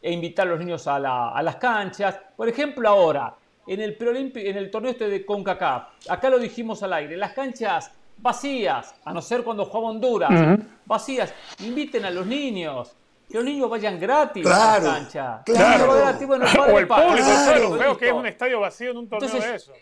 E 0.00 0.12
invitar 0.12 0.46
a 0.46 0.50
los 0.50 0.60
niños 0.60 0.86
a, 0.86 0.98
las 0.98 1.56
canchas. 1.56 2.18
Por 2.36 2.48
ejemplo, 2.48 2.88
ahora, 2.88 3.34
en 3.66 3.80
el, 3.80 3.96
en 4.00 4.56
el 4.56 4.70
torneo 4.70 4.92
este 4.92 5.08
de 5.08 5.26
CONCACAF, 5.26 6.08
acá 6.08 6.30
lo 6.30 6.38
dijimos 6.38 6.82
al 6.84 6.92
aire, 6.92 7.16
las 7.16 7.32
canchas 7.32 7.90
vacías, 8.16 8.94
a 9.04 9.12
no 9.12 9.20
ser 9.20 9.42
cuando 9.42 9.64
juega 9.64 9.88
Honduras, 9.88 10.58
vacías. 10.86 11.34
Inviten 11.60 12.04
a 12.04 12.10
los 12.10 12.26
niños. 12.26 12.94
Que 13.28 13.36
los 13.36 13.44
niños 13.44 13.68
vayan 13.68 14.00
gratis 14.00 14.46
a 14.46 14.78
la 14.78 14.92
cancha. 14.92 15.42
Claro. 15.44 15.92
o 15.92 16.78
el 16.78 16.88
público, 16.88 17.76
claro, 17.76 17.96
que 17.98 18.06
es 18.06 18.12
un 18.12 18.26
estadio 18.26 18.60
vacío 18.60 18.92
en 18.92 18.96
un 18.96 19.08
torneo 19.08 19.30
de 19.30 19.54
eso 19.54 19.72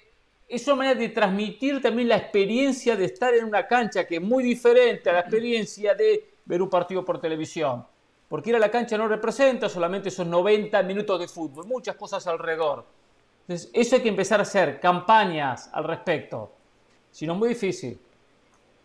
es 0.48 0.66
una 0.66 0.76
manera 0.76 1.00
de 1.00 1.08
transmitir 1.08 1.82
también 1.82 2.08
la 2.08 2.16
experiencia 2.16 2.96
de 2.96 3.06
estar 3.06 3.34
en 3.34 3.44
una 3.44 3.66
cancha 3.66 4.06
que 4.06 4.16
es 4.16 4.22
muy 4.22 4.44
diferente 4.44 5.10
a 5.10 5.14
la 5.14 5.20
experiencia 5.20 5.94
de 5.94 6.34
ver 6.44 6.62
un 6.62 6.70
partido 6.70 7.04
por 7.04 7.20
televisión. 7.20 7.84
Porque 8.28 8.50
ir 8.50 8.56
a 8.56 8.60
la 8.60 8.70
cancha 8.70 8.96
no 8.96 9.08
representa 9.08 9.68
solamente 9.68 10.08
esos 10.08 10.26
90 10.26 10.82
minutos 10.82 11.20
de 11.20 11.28
fútbol, 11.28 11.66
muchas 11.66 11.96
cosas 11.96 12.26
alrededor. 12.26 12.84
Entonces, 13.42 13.70
eso 13.72 13.96
hay 13.96 14.02
que 14.02 14.08
empezar 14.08 14.40
a 14.40 14.42
hacer, 14.42 14.80
campañas 14.80 15.68
al 15.72 15.84
respecto. 15.84 16.52
Si 17.12 17.26
no, 17.26 17.34
es 17.34 17.38
muy 17.38 17.48
difícil. 17.50 17.98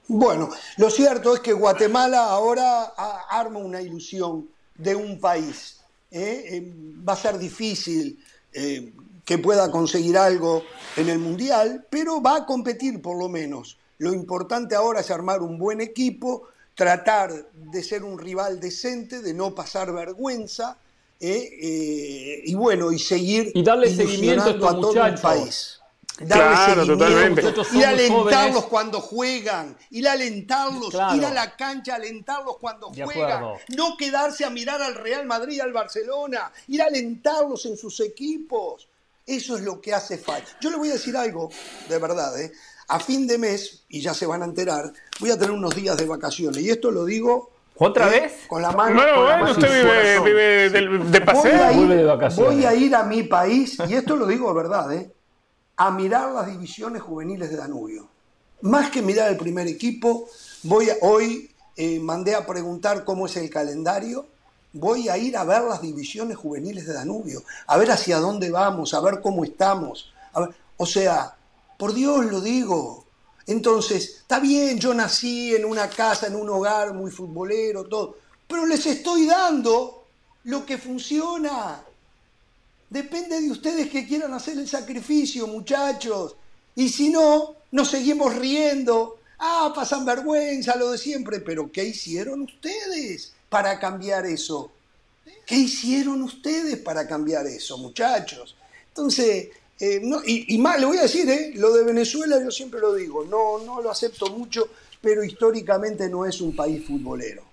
Bueno, 0.08 0.50
lo 0.78 0.90
cierto 0.90 1.34
es 1.34 1.40
que 1.40 1.54
Guatemala 1.54 2.26
ahora 2.26 2.94
arma 3.30 3.60
una 3.60 3.82
ilusión 3.82 4.50
de 4.76 4.96
un 4.96 5.20
país. 5.20 5.84
¿eh? 6.12 6.44
Eh, 6.52 6.74
va 7.08 7.14
a 7.14 7.16
ser 7.16 7.38
difícil 7.38 8.24
eh, 8.54 8.94
que 9.32 9.38
pueda 9.38 9.72
conseguir 9.72 10.18
algo 10.18 10.62
en 10.98 11.08
el 11.08 11.18
Mundial, 11.18 11.88
pero 11.90 12.22
va 12.22 12.36
a 12.36 12.46
competir 12.46 13.02
por 13.02 13.18
lo 13.18 13.30
menos. 13.30 13.78
Lo 13.98 14.14
importante 14.14 14.76
ahora 14.76 15.00
es 15.00 15.10
armar 15.10 15.42
un 15.42 15.58
buen 15.58 15.80
equipo, 15.80 16.50
tratar 16.76 17.32
de 17.54 17.82
ser 17.82 18.04
un 18.04 18.20
rival 18.20 18.60
decente, 18.60 19.22
de 19.22 19.34
no 19.34 19.56
pasar 19.56 19.94
vergüenza, 19.94 20.76
eh, 21.18 21.50
eh, 21.62 22.42
y 22.44 22.54
bueno, 22.56 22.92
y 22.92 23.00
seguir 23.00 23.54
y 23.56 23.64
darle 23.64 23.96
seguimiento 23.96 24.50
a, 24.50 24.58
todo 24.58 25.06
el 25.06 25.16
país. 25.16 25.80
Darle 26.20 26.84
seguimiento, 26.84 27.64
ir 27.74 27.86
a 27.86 27.90
alentarlos 27.90 28.66
cuando 28.66 29.00
juegan, 29.00 29.78
ir 29.92 30.10
a 30.10 30.12
alentarlos, 30.12 30.94
ir 30.94 31.26
a 31.26 31.34
la 31.34 31.56
cancha 31.56 31.94
a 31.94 31.96
alentarlos 31.96 32.58
cuando 32.58 32.90
juegan, 32.90 33.46
no 33.78 33.96
quedarse 33.96 34.44
a 34.44 34.50
mirar 34.50 34.82
al 34.82 34.96
Real 34.96 35.26
Madrid, 35.26 35.62
al 35.62 35.72
Barcelona, 35.72 36.52
ir 36.68 36.82
a 36.82 36.88
alentarlos 36.88 37.66
en 37.66 37.78
sus 37.78 38.02
equipos. 38.02 38.90
Eso 39.26 39.56
es 39.56 39.64
lo 39.64 39.80
que 39.80 39.94
hace 39.94 40.18
falta. 40.18 40.50
Yo 40.60 40.70
le 40.70 40.78
voy 40.78 40.90
a 40.90 40.94
decir 40.94 41.16
algo, 41.16 41.50
de 41.88 41.98
verdad, 41.98 42.40
¿eh? 42.40 42.52
a 42.88 43.00
fin 43.00 43.26
de 43.26 43.38
mes, 43.38 43.84
y 43.88 44.02
ya 44.02 44.14
se 44.14 44.26
van 44.26 44.42
a 44.42 44.46
enterar, 44.46 44.92
voy 45.20 45.32
a 45.32 45.38
tener 45.38 45.52
unos 45.52 45.76
días 45.76 45.98
de 45.98 46.06
vacaciones. 46.06 46.62
Y 46.62 46.70
esto 46.70 46.92
lo 46.92 47.06
digo 47.06 47.52
¿Otra 47.84 48.16
¿eh? 48.16 48.22
vez? 48.22 48.34
Con 48.48 48.62
la 48.62 48.72
mano. 48.72 48.96
Bueno, 48.96 49.24
bueno, 49.24 49.52
usted 49.52 50.24
vive, 50.24 50.70
de, 50.70 51.22
paseo. 51.22 51.52
Voy 51.52 51.62
a, 51.62 51.72
ir, 51.72 52.36
voy 52.36 52.66
a 52.66 52.76
ir 52.76 52.96
a 52.96 53.04
mi 53.04 53.24
país, 53.24 53.78
y 53.88 53.94
esto 53.94 54.16
lo 54.16 54.28
digo 54.28 54.50
de 54.50 54.54
verdad, 54.54 54.94
¿eh? 54.94 55.12
a 55.78 55.90
mirar 55.90 56.32
las 56.32 56.46
divisiones 56.46 57.02
juveniles 57.02 57.50
de 57.50 57.58
Danubio. 57.58 58.08
Más 58.62 58.92
que 58.92 59.02
mirar 59.02 59.32
el 59.32 59.38
primer 59.38 59.68
equipo, 59.68 60.30
voy 60.64 60.90
hoy 61.02 61.50
eh, 61.76 62.00
mandé 62.00 62.36
a 62.36 62.46
preguntar 62.46 63.04
cómo 63.04 63.26
es 63.26 63.36
el 63.38 63.50
calendario 63.50 64.28
voy 64.74 65.10
a 65.10 65.18
ir 65.18 65.36
a 65.38 65.44
ver 65.44 65.64
las 65.64 65.82
divisiones 65.82 66.38
juveniles 66.38 66.88
de 66.88 66.94
Danubio, 66.94 67.44
a 67.68 67.78
ver 67.78 67.92
hacia 67.92 68.20
dónde 68.20 68.50
vamos, 68.50 68.94
a 68.94 69.02
ver 69.02 69.22
cómo 69.22 69.44
estamos. 69.44 70.14
o 70.78 70.86
sea, 70.86 71.36
por 71.78 71.94
Dios 71.94 72.26
lo 72.26 72.42
digo. 72.42 73.06
Entonces, 73.48 74.18
está 74.22 74.40
bien, 74.40 74.80
yo 74.80 74.94
nací 74.94 75.56
en 75.56 75.66
una 75.66 75.90
casa, 75.90 76.28
en 76.28 76.36
un 76.36 76.50
hogar 76.50 76.94
muy 76.94 77.12
futbolero, 77.12 77.86
todo, 77.86 78.18
pero 78.48 78.66
les 78.66 78.86
estoy 78.86 79.26
dando 79.26 80.06
lo 80.44 80.66
que 80.66 80.78
funciona. 80.78 81.84
Depende 82.90 83.42
de 83.42 83.52
ustedes 83.52 83.90
que 83.90 84.06
quieran 84.06 84.34
hacer 84.34 84.58
el 84.58 84.68
sacrificio, 84.68 85.48
muchachos. 85.48 86.36
Y 86.76 86.90
si 86.90 87.10
no, 87.10 87.56
nos 87.72 87.90
seguimos 87.90 88.36
riendo. 88.36 89.18
Ah, 89.40 89.72
pasan 89.74 90.06
vergüenza, 90.06 90.76
lo 90.76 90.92
de 90.92 90.98
siempre. 90.98 91.40
Pero 91.40 91.72
¿qué 91.72 91.86
hicieron 91.86 92.42
ustedes? 92.42 93.34
Para 93.52 93.78
cambiar 93.78 94.26
eso? 94.26 94.72
¿Qué 95.46 95.56
hicieron 95.56 96.24
ustedes 96.24 96.78
para 96.78 97.06
cambiar 97.06 97.46
eso, 97.48 97.78
muchachos? 97.78 98.56
Entonces, 98.88 99.50
eh, 99.78 100.02
y, 100.26 100.58
más, 100.58 100.80
le 100.80 100.86
voy 100.86 100.98
a 101.00 101.02
decir, 101.02 101.30
eh, 101.30 101.52
lo 101.56 101.74
de 101.74 101.84
Venezuela 101.84 102.42
yo 102.42 102.50
siempre 102.50 102.80
lo 102.80 102.94
digo, 102.94 103.26
no, 103.26 103.60
no 103.60 103.82
lo 103.82 103.92
acepto 103.92 104.28
mucho, 104.28 104.70
pero 105.02 105.22
históricamente 105.22 106.08
no 106.08 106.26
es 106.26 106.40
un 106.40 106.56
país 106.56 106.88
futbolero. 106.88 107.44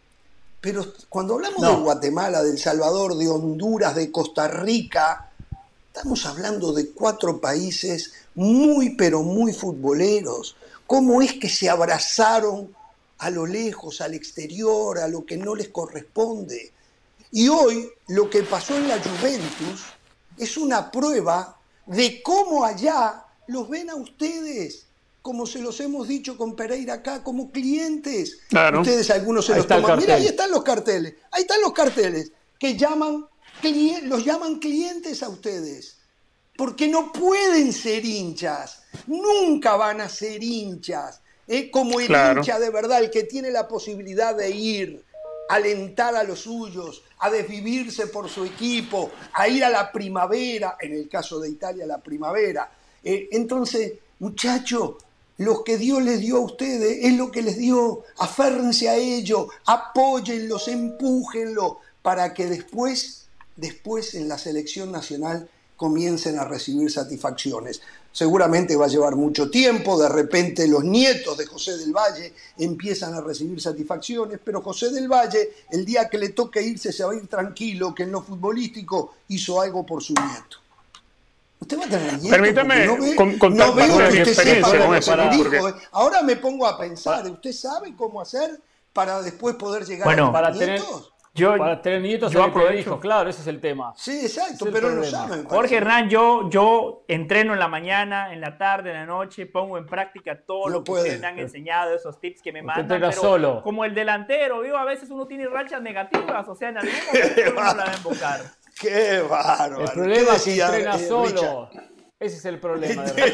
Pero 0.61 0.87
cuando 1.09 1.35
hablamos 1.35 1.61
de 1.61 1.83
Guatemala, 1.83 2.45
de 2.45 2.53
El 2.53 2.59
Salvador, 2.59 3.17
de 3.17 3.29
Honduras, 3.29 3.97
de 3.97 4.13
Costa 4.13 4.47
Rica, 4.47 5.33
estamos 5.89 6.25
hablando 6.27 6.73
de 6.73 6.91
cuatro 6.91 7.41
países 7.41 8.13
muy, 8.37 8.91
pero 8.91 9.25
muy 9.25 9.53
futboleros. 9.53 10.55
¿Cómo 10.87 11.23
es 11.23 11.35
que 11.35 11.49
se 11.49 11.69
abrazaron 11.69 12.73
a 13.19 13.31
lo 13.31 13.47
lejos, 13.47 14.01
al 14.01 14.15
exterior, 14.15 14.99
a 14.99 15.09
lo 15.09 15.27
que 15.27 15.37
no 15.37 15.55
les 15.55 15.69
corresponde. 15.69 16.73
Y 17.33 17.49
hoy 17.49 17.91
lo 18.09 18.31
que 18.31 18.43
pasó 18.43 18.77
en 18.77 18.89
la 18.89 18.99
Juventus 18.99 19.83
es 20.37 20.57
una 20.57 20.91
prueba 20.91 21.59
de 21.87 22.23
cómo 22.23 22.65
allá 22.65 23.25
los 23.49 23.69
ven 23.69 23.91
a 23.91 23.97
ustedes, 23.97 24.87
como 25.21 25.47
se 25.47 25.59
los 25.59 25.81
hemos 25.81 26.07
dicho 26.07 26.37
con 26.37 26.55
Pereira 26.55 26.95
acá, 26.95 27.25
como 27.25 27.51
clientes. 27.51 28.39
Ustedes 28.81 29.11
algunos 29.11 29.47
se 29.47 29.57
los 29.57 29.67
toman. 29.67 29.99
Mira, 29.99 30.15
ahí 30.15 30.27
están 30.27 30.51
los 30.51 30.63
carteles, 30.63 31.15
ahí 31.33 31.43
están 31.43 31.61
los 31.61 31.73
carteles 31.73 32.33
que 32.59 32.77
llaman, 32.77 33.27
los 34.05 34.25
llaman 34.25 34.59
clientes 34.59 35.23
a 35.23 35.29
ustedes. 35.29 35.97
Porque 36.57 36.89
no 36.89 37.13
pueden 37.13 37.73
ser 37.73 38.05
hinchas, 38.05 38.83
nunca 39.07 39.77
van 39.77 40.01
a 40.01 40.09
ser 40.09 40.43
hinchas 40.43 41.21
como 41.71 42.01
el 42.01 42.11
hincha 42.11 42.59
de 42.59 42.71
verdad, 42.71 43.03
el 43.03 43.11
que 43.11 43.25
tiene 43.25 43.51
la 43.51 43.69
posibilidad 43.69 44.35
de 44.35 44.51
ir, 44.51 45.05
alentar 45.49 46.15
a 46.15 46.23
los 46.23 46.41
suyos, 46.41 47.03
a 47.21 47.31
desvivirse 47.31 48.07
por 48.09 48.29
su 48.29 48.45
equipo, 48.45 49.11
a 49.33 49.49
ir 49.49 49.65
a 49.65 49.71
la 49.71 49.91
primavera, 49.91 50.77
en 50.81 50.93
el 50.93 51.09
caso 51.09 51.41
de 51.41 51.49
Italia, 51.49 51.87
la 51.87 51.99
primavera. 51.99 52.71
Eh, 53.03 53.29
entonces, 53.33 53.95
muchachos, 54.19 54.97
lo 55.39 55.65
que 55.65 55.79
Dios 55.79 56.03
les 56.03 56.21
dio 56.21 56.37
a 56.37 56.41
ustedes 56.41 57.05
es 57.05 57.13
lo 57.15 57.31
que 57.31 57.43
les 57.43 57.57
dio. 57.57 58.05
Aférrense 58.19 58.89
a 58.89 58.97
ello, 58.97 59.49
apóyenlos, 59.67 60.69
empújenlo, 60.69 61.79
para 62.03 62.35
que 62.35 62.47
después, 62.47 63.29
después 63.57 64.15
en 64.15 64.29
la 64.29 64.37
selección 64.37 64.93
nacional 64.93 65.49
comiencen 65.77 66.39
a 66.39 66.45
recibir 66.45 66.91
satisfacciones 66.91 67.81
seguramente 68.19 68.75
va 68.75 68.87
a 68.87 68.89
llevar 68.89 69.15
mucho 69.15 69.49
tiempo, 69.49 69.97
de 69.97 70.09
repente 70.09 70.67
los 70.67 70.83
nietos 70.83 71.39
de 71.39 71.47
José 71.47 71.77
del 71.77 71.93
Valle 71.93 72.35
empiezan 72.59 73.15
a 73.15 73.21
recibir 73.21 73.61
satisfacciones, 73.61 74.41
pero 74.45 74.61
José 74.61 74.91
del 74.91 75.07
Valle, 75.07 75.51
el 75.71 75.85
día 75.85 76.09
que 76.09 76.19
le 76.19 76.31
toque 76.31 76.61
irse, 76.61 76.93
se 76.93 77.05
va 77.05 77.13
a 77.13 77.15
ir 77.15 77.29
tranquilo, 77.29 77.95
que 77.95 78.03
en 78.03 78.11
lo 78.11 78.21
futbolístico 78.21 79.15
hizo 79.29 79.61
algo 79.61 79.87
por 79.87 80.03
su 80.03 80.15
nieto. 80.15 80.57
Usted 81.61 81.79
va 81.79 81.85
a 81.85 81.89
tener 81.89 82.13
nieto. 82.15 82.31
Permítame 82.31 82.87
no 82.87 82.97
ve, 82.97 83.51
no 83.51 83.75
veo 83.75 83.99
que 84.11 84.23
usted 84.23 84.35
sepa 84.35 85.37
¿eh? 85.37 85.75
Ahora 85.93 86.21
me 86.23 86.35
pongo 86.35 86.67
a 86.67 86.77
pensar, 86.77 87.25
¿usted 87.31 87.53
sabe 87.53 87.95
cómo 87.95 88.21
hacer 88.21 88.61
para 88.93 89.23
después 89.23 89.55
poder 89.55 89.87
llegar 89.87 90.09
a 90.09 90.17
los 90.17 90.31
para 90.31 90.53
tener, 90.53 90.83
yo, 91.39 91.57
para 91.57 91.81
tener 91.81 92.03
nietos 92.03 92.33
yo 92.33 92.43
aprovecho. 92.43 92.99
claro, 93.01 93.31
ese 93.31 93.41
es 93.41 93.47
el 93.47 93.61
tema. 93.61 93.93
Sí, 93.97 94.21
exacto, 94.23 94.67
pero 94.73 94.91
no 94.91 95.05
saben. 95.05 95.45
Jorge 95.45 95.77
Hernán, 95.77 96.09
yo, 96.09 96.49
yo 96.51 97.05
entreno 97.09 97.53
en 97.53 97.59
la 97.59 97.69
mañana, 97.69 98.33
en 98.33 98.41
la 98.41 98.59
tarde, 98.59 98.91
en 98.91 98.97
la 98.97 99.07
noche, 99.07 99.47
pongo 99.47 99.79
en 99.79 99.87
práctica 99.87 100.41
todo 100.45 100.69
lo 100.69 100.85
que 100.85 100.93
ustedes 100.93 101.21
me 101.21 101.27
han 101.27 101.39
enseñado, 101.39 101.95
esos 101.95 102.21
tips 102.21 102.43
que 102.43 102.53
me 102.53 102.63
mandan. 102.63 102.89
Pero 102.89 103.13
solo. 103.13 103.63
como 103.63 103.85
el 103.85 103.95
delantero, 103.95 104.61
¿vivo? 104.61 104.77
a 104.77 104.85
veces 104.85 105.11
uno 105.11 105.27
tiene 105.27 105.47
rachas 105.47 105.83
negativas, 105.83 106.49
o 106.49 106.55
sea, 106.55 106.71
en 106.71 106.79
algún 106.79 106.93
momento 107.07 107.51
uno 107.53 107.61
la 107.61 107.75
va 107.75 107.93
a 107.93 107.97
invocar. 107.97 108.41
Qué 108.81 109.21
bárbaro. 109.29 109.81
El 109.85 109.91
problema 109.91 110.35
es 110.35 110.45
que 110.45 110.61
entrena 110.61 110.97
eh, 110.97 111.09
solo. 111.09 111.71
Ese 112.21 112.37
es 112.37 112.45
el 112.45 112.59
problema. 112.59 113.03
De 113.05 113.13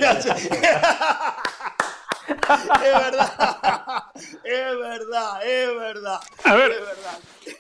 es 2.29 2.93
verdad, 2.93 4.05
es 4.45 4.79
verdad, 4.79 5.47
es 5.47 5.77
verdad. 5.77 6.21
A 6.45 6.55
ver, 6.55 6.73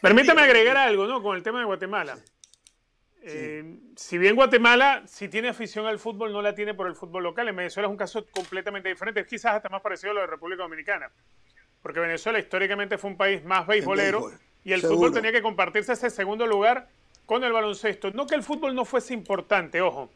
permítame 0.00 0.42
agregar 0.42 0.76
algo, 0.76 1.06
¿no? 1.06 1.22
Con 1.22 1.36
el 1.36 1.42
tema 1.42 1.58
de 1.58 1.64
Guatemala. 1.64 2.16
Eh, 3.26 3.78
si 3.96 4.18
bien 4.18 4.36
Guatemala, 4.36 5.02
si 5.06 5.28
tiene 5.28 5.48
afición 5.48 5.86
al 5.86 5.98
fútbol, 5.98 6.32
no 6.32 6.42
la 6.42 6.54
tiene 6.54 6.74
por 6.74 6.86
el 6.86 6.94
fútbol 6.94 7.22
local. 7.22 7.48
En 7.48 7.56
Venezuela 7.56 7.88
es 7.88 7.90
un 7.90 7.96
caso 7.96 8.26
completamente 8.30 8.88
diferente, 8.88 9.24
quizás 9.26 9.54
hasta 9.54 9.68
más 9.70 9.80
parecido 9.80 10.10
a 10.10 10.14
lo 10.14 10.20
de 10.20 10.26
República 10.26 10.62
Dominicana. 10.62 11.10
Porque 11.82 12.00
Venezuela 12.00 12.38
históricamente 12.38 12.98
fue 12.98 13.10
un 13.10 13.16
país 13.16 13.42
más 13.44 13.66
beisbolero 13.66 14.30
y 14.62 14.72
el 14.72 14.82
fútbol 14.82 15.12
tenía 15.12 15.32
que 15.32 15.42
compartirse 15.42 15.92
ese 15.92 16.10
segundo 16.10 16.46
lugar 16.46 16.88
con 17.26 17.44
el 17.44 17.52
baloncesto. 17.52 18.10
No 18.10 18.26
que 18.26 18.34
el 18.34 18.42
fútbol 18.42 18.74
no 18.74 18.84
fuese 18.84 19.14
importante, 19.14 19.80
ojo. 19.80 20.10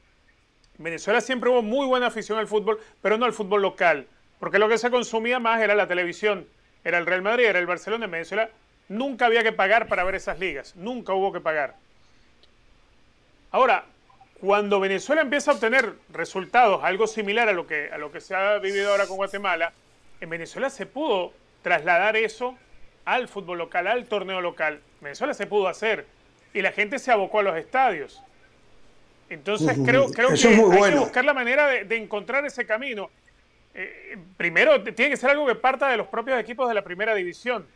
En 0.78 0.84
Venezuela 0.84 1.20
siempre 1.20 1.50
hubo 1.50 1.62
muy 1.62 1.86
buena 1.86 2.06
afición 2.06 2.38
al 2.38 2.46
fútbol, 2.46 2.78
pero 3.00 3.16
no 3.18 3.24
al 3.24 3.32
fútbol 3.32 3.62
local. 3.62 4.06
Porque 4.39 4.59
lo 4.59 4.69
que 4.69 4.78
se 4.78 4.90
consumía 4.90 5.39
más 5.39 5.60
era 5.60 5.74
la 5.74 5.89
televisión. 5.89 6.47
Era 6.85 6.98
el 6.98 7.06
Real 7.06 7.23
Madrid, 7.23 7.47
era 7.47 7.59
el 7.59 7.66
Barcelona. 7.66 8.05
En 8.05 8.10
Venezuela 8.10 8.51
nunca 8.89 9.27
había 9.27 9.43
que 9.43 9.52
pagar 9.52 9.89
para 9.89 10.05
ver 10.05 10.15
esas 10.15 10.39
ligas. 10.39 10.77
Nunca 10.77 11.12
hubo 11.12 11.32
que 11.32 11.40
pagar. 11.40 11.74
Ahora, 13.51 13.85
cuando 14.40 14.78
Venezuela 14.78 15.23
empieza 15.23 15.51
a 15.51 15.55
obtener 15.55 15.94
resultados, 16.10 16.85
algo 16.85 17.06
similar 17.06 17.48
a 17.48 17.52
lo 17.52 17.66
que, 17.66 17.90
a 17.93 17.98
lo 17.98 18.12
que 18.12 18.20
se 18.20 18.35
ha 18.35 18.59
vivido 18.59 18.90
ahora 18.90 19.06
con 19.06 19.16
Guatemala, 19.16 19.73
en 20.20 20.31
Venezuela 20.31 20.70
se 20.70 20.86
pudo 20.86 21.32
trasladar 21.62 22.16
eso 22.16 22.56
al 23.05 23.27
fútbol 23.27 23.59
local, 23.59 23.86
al 23.86 24.05
torneo 24.05 24.40
local. 24.40 24.81
Venezuela 25.01 25.35
se 25.35 25.47
pudo 25.47 25.66
hacer 25.66 26.06
y 26.55 26.62
la 26.62 26.73
gente 26.73 26.98
se 26.98 27.10
abocó 27.10 27.40
a 27.40 27.43
los 27.43 27.56
estadios. 27.56 28.23
Entonces 29.31 29.77
creo, 29.85 30.10
creo 30.10 30.28
que 30.28 30.48
hay 30.48 30.93
que 30.93 30.98
buscar 30.98 31.24
la 31.24 31.35
manera 31.35 31.66
de 31.66 31.97
encontrar 31.97 32.44
ese 32.47 32.65
camino. 32.65 33.10
Eh, 33.74 34.16
primero 34.36 34.82
tiene 34.82 35.11
que 35.11 35.16
ser 35.16 35.31
algo 35.31 35.47
que 35.47 35.55
parta 35.55 35.89
de 35.89 35.97
los 35.97 36.09
propios 36.09 36.40
equipos 36.40 36.69
de 36.69 36.74
la 36.74 36.82
primera 36.82 37.15
división. 37.15 37.66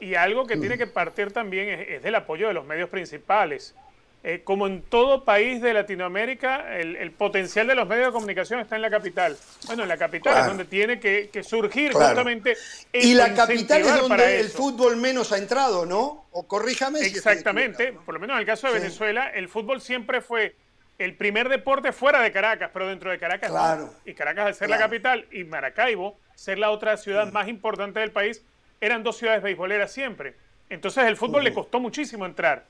Y 0.00 0.14
algo 0.14 0.46
que 0.46 0.56
tiene 0.56 0.76
que 0.76 0.86
partir 0.86 1.32
también 1.32 1.68
es, 1.68 2.02
del 2.02 2.14
apoyo 2.14 2.48
de 2.48 2.54
los 2.54 2.66
medios 2.66 2.90
principales. 2.90 3.74
Eh, 4.22 4.42
como 4.42 4.66
en 4.66 4.82
todo 4.82 5.24
país 5.24 5.62
de 5.62 5.72
Latinoamérica, 5.72 6.76
el, 6.76 7.12
potencial 7.12 7.68
de 7.68 7.76
los 7.76 7.86
medios 7.86 8.06
de 8.06 8.12
comunicación 8.12 8.58
está 8.58 8.74
en 8.74 8.82
la 8.82 8.90
capital. 8.90 9.36
Bueno, 9.66 9.84
en 9.84 9.88
la 9.88 9.96
capital 9.96 10.40
es 10.40 10.46
donde 10.46 10.64
tiene 10.64 10.98
que, 10.98 11.42
surgir 11.44 11.92
justamente. 11.92 12.56
Y 12.92 13.14
la 13.14 13.32
capital 13.34 13.82
es 13.82 14.00
donde 14.00 14.40
el 14.40 14.48
fútbol 14.48 14.96
menos 14.96 15.30
ha 15.32 15.38
entrado, 15.38 15.86
¿no? 15.86 16.26
O 16.32 16.46
corríjame. 16.46 17.00
Exactamente. 17.00 17.92
por 18.04 18.14
lo 18.14 18.20
menos 18.20 18.34
en 18.34 18.40
el 18.40 18.46
caso 18.46 18.66
de 18.66 18.80
Venezuela, 18.80 19.28
el 19.28 19.48
fútbol 19.48 19.80
siempre 19.80 20.20
fue 20.20 20.56
el 20.98 21.14
primer 21.14 21.48
deporte 21.48 21.92
fuera 21.92 22.20
de 22.20 22.32
Caracas, 22.32 22.70
pero 22.72 22.88
dentro 22.88 23.10
de 23.10 23.18
Caracas 23.18 23.50
claro, 23.50 23.92
Y 24.04 24.14
Caracas, 24.14 24.46
al 24.46 24.54
ser 24.54 24.70
la 24.70 24.78
capital, 24.78 25.26
y 25.30 25.44
Maracaibo, 25.44 26.18
ser 26.34 26.58
la 26.58 26.70
otra 26.70 26.96
ciudad 26.96 27.30
más 27.32 27.48
importante 27.48 28.00
del 28.00 28.12
país, 28.12 28.42
eran 28.80 29.02
dos 29.02 29.16
ciudades 29.18 29.42
beisboleras 29.42 29.92
siempre. 29.92 30.34
Entonces 30.70 31.04
el 31.04 31.16
fútbol 31.16 31.44
le 31.44 31.52
costó 31.52 31.80
muchísimo 31.80 32.26
entrar. 32.26 32.64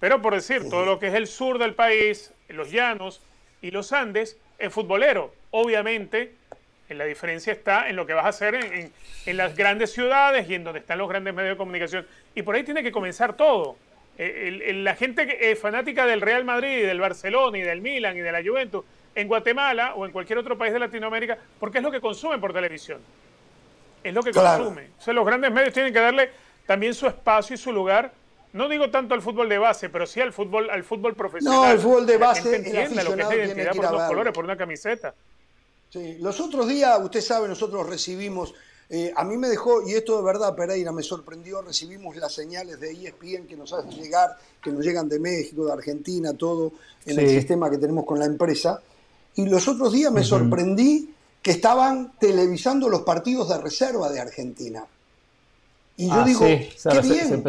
Pero 0.00 0.20
por 0.22 0.34
decir, 0.34 0.68
todo 0.68 0.84
lo 0.84 0.98
que 0.98 1.08
es 1.08 1.14
el 1.14 1.26
sur 1.26 1.58
del 1.58 1.74
país, 1.74 2.32
los 2.48 2.70
llanos 2.70 3.20
y 3.62 3.70
los 3.70 3.92
Andes, 3.92 4.36
es 4.58 4.72
futbolero. 4.72 5.34
Obviamente, 5.50 6.34
la 6.88 7.04
diferencia 7.04 7.52
está 7.52 7.88
en 7.88 7.96
lo 7.96 8.06
que 8.06 8.14
vas 8.14 8.26
a 8.26 8.28
hacer 8.28 8.54
en, 8.54 8.92
en 9.26 9.36
las 9.36 9.56
grandes 9.56 9.92
ciudades 9.92 10.48
y 10.48 10.54
en 10.54 10.64
donde 10.64 10.80
están 10.80 10.98
los 10.98 11.08
grandes 11.08 11.34
medios 11.34 11.54
de 11.54 11.56
comunicación. 11.56 12.06
Y 12.34 12.42
por 12.42 12.54
ahí 12.54 12.62
tiene 12.62 12.82
que 12.82 12.92
comenzar 12.92 13.36
todo. 13.36 13.76
Eh, 14.16 14.72
la 14.74 14.94
gente 14.94 15.50
eh, 15.50 15.56
fanática 15.56 16.06
del 16.06 16.20
Real 16.20 16.44
Madrid, 16.44 16.78
y 16.78 16.82
del 16.82 17.00
Barcelona 17.00 17.58
y 17.58 17.62
del 17.62 17.80
Milan 17.80 18.16
y 18.16 18.20
de 18.20 18.30
la 18.30 18.42
Juventus 18.42 18.84
en 19.14 19.28
Guatemala 19.28 19.94
o 19.94 20.06
en 20.06 20.12
cualquier 20.12 20.38
otro 20.38 20.56
país 20.56 20.72
de 20.72 20.78
Latinoamérica, 20.78 21.38
porque 21.58 21.78
es 21.78 21.84
lo 21.84 21.90
que 21.90 22.00
consumen 22.00 22.40
por 22.40 22.52
televisión. 22.52 23.00
Es 24.02 24.12
lo 24.12 24.22
que 24.22 24.32
consumen. 24.32 24.92
O 24.98 25.02
sea, 25.02 25.14
los 25.14 25.24
grandes 25.24 25.50
medios 25.52 25.72
tienen 25.72 25.92
que 25.92 26.00
darle 26.00 26.30
también 26.66 26.94
su 26.94 27.06
espacio 27.06 27.54
y 27.54 27.56
su 27.56 27.72
lugar. 27.72 28.12
No 28.52 28.68
digo 28.68 28.90
tanto 28.90 29.14
al 29.14 29.22
fútbol 29.22 29.48
de 29.48 29.58
base, 29.58 29.88
pero 29.88 30.06
sí 30.06 30.20
al 30.20 30.32
fútbol, 30.32 30.70
al 30.70 30.84
fútbol 30.84 31.14
profesional. 31.14 31.60
No, 31.60 31.70
el 31.70 31.78
fútbol 31.78 32.06
de 32.06 32.18
base. 32.18 32.56
entiende 32.56 33.02
lo 33.02 33.16
que 33.16 33.22
es 33.22 33.30
identidad 33.30 33.74
por 33.74 33.86
unos 33.86 34.02
colores, 34.02 34.32
por 34.32 34.44
una 34.44 34.56
camiseta. 34.56 35.14
Sí, 35.90 36.18
los 36.20 36.40
otros 36.40 36.68
días, 36.68 36.98
usted 37.02 37.20
sabe, 37.20 37.48
nosotros 37.48 37.88
recibimos 37.88 38.54
eh, 38.90 39.12
a 39.16 39.24
mí 39.24 39.36
me 39.36 39.48
dejó, 39.48 39.86
y 39.86 39.94
esto 39.94 40.16
de 40.16 40.22
verdad, 40.22 40.54
Pereira, 40.54 40.92
me 40.92 41.02
sorprendió, 41.02 41.62
recibimos 41.62 42.16
las 42.16 42.32
señales 42.32 42.78
de 42.80 42.90
ESPN 42.92 43.46
que 43.46 43.56
nos 43.56 43.72
hacen 43.72 43.90
llegar, 43.90 44.36
que 44.62 44.70
nos 44.70 44.84
llegan 44.84 45.08
de 45.08 45.18
México, 45.18 45.64
de 45.64 45.72
Argentina, 45.72 46.34
todo 46.34 46.72
en 47.06 47.18
el 47.18 47.28
sistema 47.28 47.70
que 47.70 47.78
tenemos 47.78 48.04
con 48.04 48.18
la 48.18 48.26
empresa. 48.26 48.82
Y 49.36 49.46
los 49.46 49.66
otros 49.68 49.92
días 49.92 50.12
me 50.12 50.22
sorprendí 50.22 51.14
que 51.42 51.50
estaban 51.50 52.12
televisando 52.18 52.88
los 52.88 53.02
partidos 53.02 53.48
de 53.48 53.58
reserva 53.58 54.10
de 54.10 54.20
Argentina. 54.20 54.84
Y 55.96 56.08
yo 56.08 56.14
ah, 56.14 56.24
digo, 56.24 56.40
qué 56.40 57.00
bien, 57.02 57.44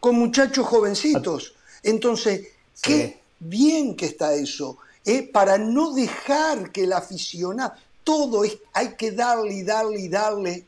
con, 0.00 0.16
muchachos 0.16 0.66
jovencitos. 0.66 1.54
Entonces, 1.82 2.48
qué 2.82 3.20
bien 3.38 3.96
que 3.96 4.06
está 4.06 4.34
eso. 4.34 4.78
Eh, 5.04 5.30
para 5.30 5.56
no 5.56 5.92
dejar 5.92 6.72
que 6.72 6.84
el 6.84 6.92
aficionado, 6.92 7.74
todo 8.06 8.44
es, 8.44 8.56
hay 8.72 8.90
que 8.90 9.10
darle 9.10 9.52
y 9.52 9.62
darle 9.64 9.98
y 9.98 10.08
darle 10.08 10.64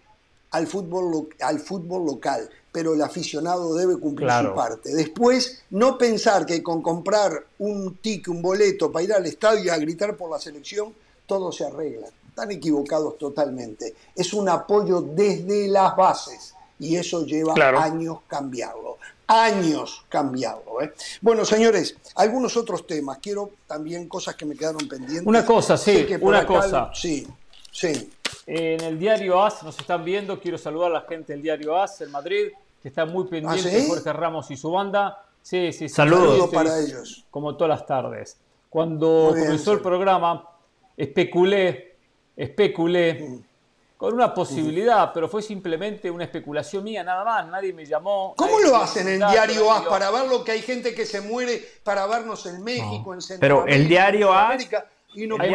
al 0.50 0.66
fútbol, 0.66 1.28
al 1.40 1.60
fútbol 1.60 2.04
local, 2.04 2.50
pero 2.72 2.94
el 2.94 3.00
aficionado 3.00 3.76
debe 3.76 3.96
cumplir 3.96 4.28
su 4.28 4.54
parte. 4.56 4.92
Después, 4.92 5.62
no 5.70 5.96
pensar 5.96 6.44
que 6.44 6.60
con 6.64 6.82
comprar 6.82 7.46
un 7.60 7.98
ticket, 7.98 8.26
un 8.26 8.42
boleto 8.42 8.90
para 8.90 9.04
ir 9.04 9.12
al 9.12 9.24
estadio 9.24 9.66
y 9.66 9.68
a 9.68 9.78
gritar 9.78 10.16
por 10.16 10.32
la 10.32 10.40
selección, 10.40 10.92
todo 11.26 11.52
se 11.52 11.64
arregla. 11.64 12.08
Están 12.28 12.50
equivocados 12.50 13.16
totalmente. 13.18 13.94
Es 14.16 14.32
un 14.32 14.48
apoyo 14.48 15.00
desde 15.00 15.68
las 15.68 15.94
bases 15.94 16.54
y 16.80 16.96
eso 16.96 17.24
lleva 17.24 17.54
años 17.80 18.18
cambiarlo 18.26 18.98
años 19.28 20.04
cambiarlo. 20.08 20.82
¿eh? 20.82 20.92
Bueno, 21.20 21.44
señores, 21.44 21.96
algunos 22.16 22.56
otros 22.56 22.86
temas. 22.86 23.18
Quiero 23.18 23.50
también 23.66 24.08
cosas 24.08 24.34
que 24.34 24.44
me 24.44 24.56
quedaron 24.56 24.88
pendientes. 24.88 25.26
Una 25.26 25.44
cosa, 25.44 25.76
sí, 25.76 26.06
una 26.20 26.44
cosa. 26.44 26.90
Sí, 26.94 27.28
sí. 27.70 28.10
En 28.46 28.80
el 28.80 28.98
diario 28.98 29.40
AS 29.42 29.62
nos 29.62 29.78
están 29.78 30.04
viendo. 30.04 30.40
Quiero 30.40 30.58
saludar 30.58 30.90
a 30.90 30.94
la 30.94 31.00
gente 31.02 31.34
del 31.34 31.42
diario 31.42 31.76
AS 31.76 32.00
en 32.00 32.10
Madrid, 32.10 32.48
que 32.82 32.88
está 32.88 33.04
muy 33.04 33.26
pendiente 33.26 33.68
de 33.70 33.82
¿Ah, 33.82 33.86
Jorge 33.86 34.12
Ramos 34.12 34.50
y 34.50 34.56
su 34.56 34.70
banda. 34.70 35.22
Sí, 35.42 35.72
sí, 35.72 35.88
Saludos 35.88 36.50
para 36.50 36.80
ellos. 36.80 37.24
Como 37.30 37.54
todas 37.56 37.78
las 37.78 37.86
tardes. 37.86 38.36
Cuando 38.70 39.28
comenzó 39.30 39.72
el 39.72 39.80
programa, 39.80 40.44
especulé, 40.96 41.96
especulé. 42.36 43.14
Mm 43.14 43.47
con 43.98 44.14
una 44.14 44.32
posibilidad, 44.32 45.12
pero 45.12 45.28
fue 45.28 45.42
simplemente 45.42 46.08
una 46.08 46.22
especulación 46.22 46.84
mía, 46.84 47.02
nada 47.02 47.24
más, 47.24 47.48
nadie 47.48 47.72
me 47.72 47.84
llamó. 47.84 48.32
¿Cómo 48.36 48.60
lo 48.60 48.76
hacen 48.76 49.08
en 49.08 49.20
el 49.20 49.28
diario 49.28 49.72
A 49.72 49.84
para 49.88 50.08
ver 50.12 50.28
lo 50.28 50.44
que 50.44 50.52
hay 50.52 50.62
gente 50.62 50.94
que 50.94 51.04
se 51.04 51.20
muere 51.20 51.60
para 51.82 52.06
vernos 52.06 52.46
en 52.46 52.62
México, 52.62 53.12
en 53.12 53.20
Centroamérica? 53.20 53.40
Pero 53.40 53.66
el 53.66 53.88
diario 53.88 54.32
A, 54.32 54.56
y 55.14 55.26
no 55.26 55.36
hay 55.40 55.52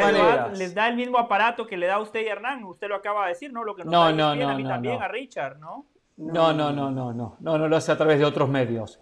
les 0.58 0.76
da 0.76 0.90
el 0.90 0.98
mismo 0.98 1.18
aparato 1.18 1.66
que 1.66 1.78
le 1.78 1.88
da 1.88 1.96
a 1.96 2.00
usted 2.00 2.20
y 2.20 2.28
Hernán, 2.28 2.66
usted 2.66 2.90
lo 2.90 2.96
acaba 2.96 3.24
de 3.24 3.30
decir, 3.30 3.54
¿no? 3.54 3.64
Lo 3.64 3.76
que 3.76 3.86
nos 3.86 3.94
no, 3.94 4.12
no, 4.12 4.36
no, 4.36 4.50
a 4.50 4.56
mí 4.56 4.64
también, 4.66 5.02
a 5.02 5.08
Richard, 5.08 5.58
¿no? 5.60 5.86
No, 6.18 6.52
no, 6.52 6.74
no, 6.74 6.92
no, 6.92 7.14
no, 7.14 7.38
no, 7.40 7.58
no 7.58 7.68
lo 7.70 7.78
hace 7.78 7.94
a 7.94 7.98
través 7.98 8.20
de 8.20 8.26
otros 8.26 8.50
medios. 8.50 9.00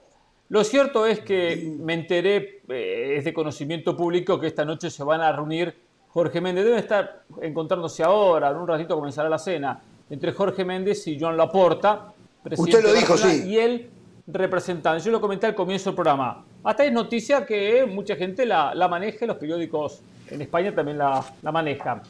Lo 0.50 0.64
cierto 0.64 1.08
es 1.08 1.22
que 1.22 1.78
me 1.80 1.96
enteré, 1.96 2.62
eh, 2.70 3.16
es 3.18 3.26
de 3.26 3.34
conocimiento 3.34 3.98
público, 3.98 4.40
que 4.40 4.46
esta 4.48 4.66
noche 4.66 4.92
se 4.92 5.04
van 5.04 5.22
a 5.22 5.32
reunir 5.32 5.76
Jorge 6.14 6.42
Méndez 6.42 6.66
debe 6.66 6.80
estar 6.80 7.24
encontrándose 7.42 8.04
ahora, 8.04 8.50
en 8.50 8.58
un 8.58 8.68
ratito 8.68 8.96
comenzará 8.96 9.30
la 9.30 9.38
cena, 9.38 9.82
entre 10.10 10.34
Jorge 10.34 10.66
Méndez 10.66 11.08
y 11.08 11.18
Joan 11.20 11.38
Laporta, 11.38 12.14
presidente 12.44 12.78
Usted 12.78 12.90
lo 12.90 12.94
dijo, 12.94 13.18
sí. 13.18 13.44
y 13.48 13.58
el 13.58 13.90
representante. 14.28 15.04
Yo 15.04 15.12
lo 15.12 15.22
comenté 15.22 15.48
al 15.48 15.56
comienzo 15.56 15.90
del 15.92 15.96
programa. 15.96 16.44
Hasta 16.64 16.84
es 16.84 16.92
noticia 16.92 17.46
que 17.46 17.86
mucha 17.86 18.16
gente 18.16 18.46
la, 18.46 18.76
la 18.76 18.88
maneja, 18.88 19.26
los 19.26 19.38
periódicos 19.38 20.02
en 20.30 20.42
España 20.42 20.76
también 20.76 20.98
la, 20.98 21.24
la 21.42 21.52
manejan. 21.52 22.02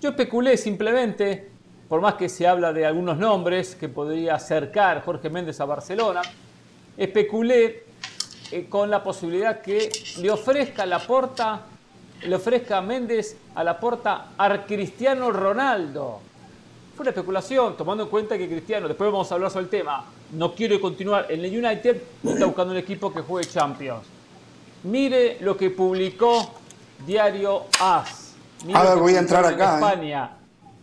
Yo 0.00 0.10
especulé 0.10 0.56
simplemente, 0.56 1.48
por 1.88 2.00
más 2.00 2.14
que 2.14 2.28
se 2.28 2.46
habla 2.46 2.72
de 2.72 2.86
algunos 2.86 3.18
nombres 3.18 3.76
que 3.76 3.88
podría 3.88 4.34
acercar 4.34 5.02
Jorge 5.04 5.30
Méndez 5.30 5.60
a 5.60 5.64
Barcelona, 5.64 6.22
especulé 6.96 7.84
eh, 8.50 8.66
con 8.68 8.90
la 8.90 9.02
posibilidad 9.02 9.60
que 9.60 9.90
le 10.20 10.30
ofrezca 10.30 10.84
la 10.86 10.98
porta 10.98 11.66
le 12.22 12.34
ofrezca 12.34 12.78
a 12.78 12.82
Méndez 12.82 13.36
a 13.54 13.64
la 13.64 13.78
porta 13.78 14.28
a 14.36 14.66
Cristiano 14.66 15.30
Ronaldo. 15.30 16.20
Fue 16.96 17.04
una 17.04 17.10
especulación, 17.10 17.76
tomando 17.76 18.04
en 18.04 18.10
cuenta 18.10 18.36
que 18.36 18.48
Cristiano, 18.48 18.88
después 18.88 19.10
vamos 19.10 19.30
a 19.30 19.34
hablar 19.36 19.50
sobre 19.50 19.64
el 19.64 19.70
tema, 19.70 20.04
no 20.32 20.54
quiero 20.54 20.80
continuar. 20.80 21.26
En 21.28 21.44
el 21.44 21.64
United 21.64 22.02
está 22.24 22.46
buscando 22.46 22.72
un 22.72 22.78
equipo 22.78 23.12
que 23.12 23.20
juegue 23.20 23.48
Champions. 23.48 24.04
Mire 24.84 25.38
lo 25.40 25.56
que 25.56 25.70
publicó 25.70 26.54
Diario 27.06 27.66
AS. 27.80 28.34
a 28.72 28.82
ver, 28.82 28.98
voy 28.98 29.14
a 29.14 29.20
entrar 29.20 29.44
acá. 29.44 29.72
¿eh? 29.72 29.74
España 29.76 30.30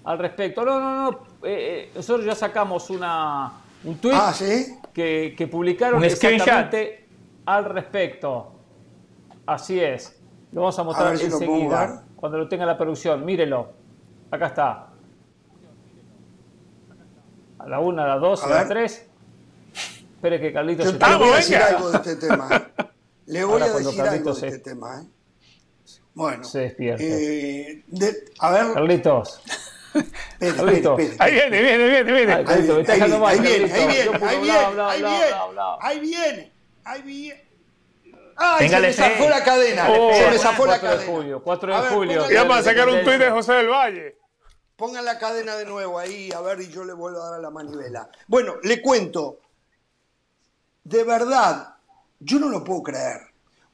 al 0.05 0.19
respecto. 0.19 0.63
No, 0.63 0.79
no, 0.79 1.11
no. 1.11 1.17
Eh, 1.43 1.89
eh, 1.89 1.91
nosotros 1.95 2.25
ya 2.25 2.35
sacamos 2.35 2.89
una, 2.89 3.51
un 3.83 3.97
tweet 3.97 4.15
ah, 4.15 4.33
que, 4.93 5.35
que, 5.37 5.47
publicaron 5.47 6.03
exactamente 6.03 7.07
al 7.45 7.65
respecto. 7.65 8.51
Así 9.45 9.79
es. 9.79 10.15
Lo 10.55 10.61
vamos 10.61 10.79
a 10.79 10.83
mostrar 10.83 11.13
enseguida. 11.13 12.05
cuando 12.15 12.37
lo 12.37 12.47
tenga 12.47 12.65
la 12.65 12.77
producción. 12.77 13.25
Mírelo. 13.25 13.73
Acá 14.31 14.47
está. 14.47 14.87
A 17.59 17.67
la 17.67 17.79
una, 17.81 18.05
a 18.05 18.07
la 18.07 18.15
dos, 18.15 18.41
a, 18.41 18.47
la 18.47 18.65
tres. 18.65 19.05
Espere 20.15 20.39
que 20.39 20.53
Carlitos 20.53 20.85
se 20.85 20.93
Le 20.93 21.15
voy 21.17 21.29
a 21.29 21.35
decir 21.35 21.57
algo 21.57 21.91
de 21.91 21.97
este 21.97 22.15
tema. 22.15 22.47
Le 23.25 23.43
voy 23.43 23.61
a 23.61 23.67
decir 23.67 24.01
algo 24.01 24.33
de 24.33 24.47
este 24.47 24.59
tema. 24.59 25.01
¿eh? 25.01 25.07
Bueno. 26.13 26.45
Se 26.45 26.59
despierta. 26.59 27.03
Eh, 27.03 27.83
a 28.39 28.51
ver. 28.51 28.73
Carlitos. 28.75 29.41
Ahí 31.19 31.31
viene, 31.33 31.61
viene, 31.61 31.87
viene, 31.87 32.11
viene. 32.13 32.33
Ahí, 32.33 32.45
ahí, 32.47 32.61
viene, 32.61 32.91
ahí 32.91 32.99
viene, 32.99 33.23
ahí 33.25 33.39
viene, 33.39 33.71
ahí 33.71 34.99
viene, 35.01 35.31
ahí 35.81 35.99
viene, 35.99 36.51
ahí 36.83 37.01
viene. 37.01 37.44
¡Ay, 38.35 38.69
se 38.69 38.79
me 38.79 38.93
zafó 38.93 39.29
la 39.29 39.43
cadena! 39.43 39.87
Oh, 39.89 40.13
se 40.13 40.29
me 40.29 40.37
zafó 40.37 40.65
la 40.65 40.79
cadena. 40.79 41.05
4 41.05 41.13
de 41.13 41.17
julio, 41.17 41.43
4 41.43 41.81
de 41.81 41.89
julio. 41.89 42.31
Y 42.31 42.35
vamos 42.35 42.57
a 42.57 42.63
sacar 42.63 42.89
un 42.89 43.03
tuit 43.03 43.17
de 43.17 43.31
José 43.31 43.53
del 43.53 43.69
Valle. 43.69 44.17
Pongan 44.75 45.05
la 45.05 45.17
cadena 45.17 45.55
de 45.55 45.65
nuevo 45.65 45.97
ahí, 45.97 46.31
a 46.33 46.41
ver, 46.41 46.59
y 46.59 46.67
yo 46.67 46.83
le 46.83 46.93
vuelvo 46.93 47.21
a 47.21 47.29
dar 47.29 47.33
a 47.35 47.41
la 47.41 47.49
manivela. 47.49 48.09
Bueno, 48.27 48.55
le 48.63 48.81
cuento. 48.81 49.39
De 50.83 51.03
verdad, 51.03 51.75
yo 52.19 52.39
no 52.39 52.49
lo 52.49 52.63
puedo 52.63 52.83
creer. 52.83 53.21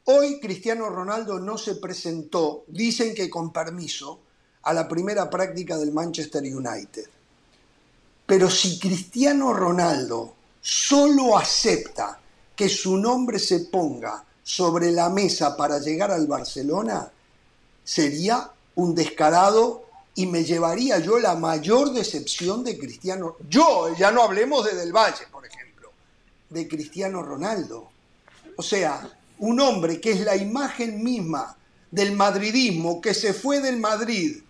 Hoy 0.05 0.39
Cristiano 0.39 0.89
Ronaldo 0.89 1.39
no 1.39 1.57
se 1.57 1.75
presentó, 1.75 2.65
dicen 2.67 3.15
que 3.15 3.29
con 3.29 3.51
permiso, 3.51 4.21
a 4.63 4.73
la 4.73 4.87
primera 4.87 5.29
práctica 5.29 5.77
del 5.77 5.91
Manchester 5.91 6.43
United. 6.43 7.09
Pero 8.25 8.49
si 8.49 8.79
Cristiano 8.79 9.53
Ronaldo 9.53 10.35
solo 10.61 11.37
acepta 11.37 12.19
que 12.55 12.69
su 12.69 12.97
nombre 12.97 13.39
se 13.39 13.61
ponga 13.61 14.23
sobre 14.43 14.91
la 14.91 15.09
mesa 15.09 15.55
para 15.55 15.79
llegar 15.79 16.11
al 16.11 16.27
Barcelona, 16.27 17.11
sería 17.83 18.51
un 18.75 18.95
descarado 18.95 19.85
y 20.15 20.27
me 20.27 20.43
llevaría 20.43 20.99
yo 20.99 21.19
la 21.19 21.35
mayor 21.35 21.93
decepción 21.93 22.63
de 22.63 22.77
Cristiano. 22.77 23.37
Yo, 23.49 23.95
ya 23.95 24.11
no 24.11 24.23
hablemos 24.23 24.65
de 24.65 24.75
Del 24.75 24.93
Valle, 24.93 25.25
por 25.31 25.45
ejemplo, 25.45 25.91
de 26.49 26.67
Cristiano 26.67 27.21
Ronaldo. 27.21 27.89
O 28.57 28.63
sea, 28.63 29.09
un 29.39 29.59
hombre 29.59 29.99
que 29.99 30.11
es 30.11 30.21
la 30.21 30.35
imagen 30.35 31.03
misma 31.03 31.55
del 31.89 32.13
madridismo, 32.13 33.01
que 33.01 33.13
se 33.13 33.33
fue 33.33 33.59
del 33.59 33.77
Madrid, 33.77 34.41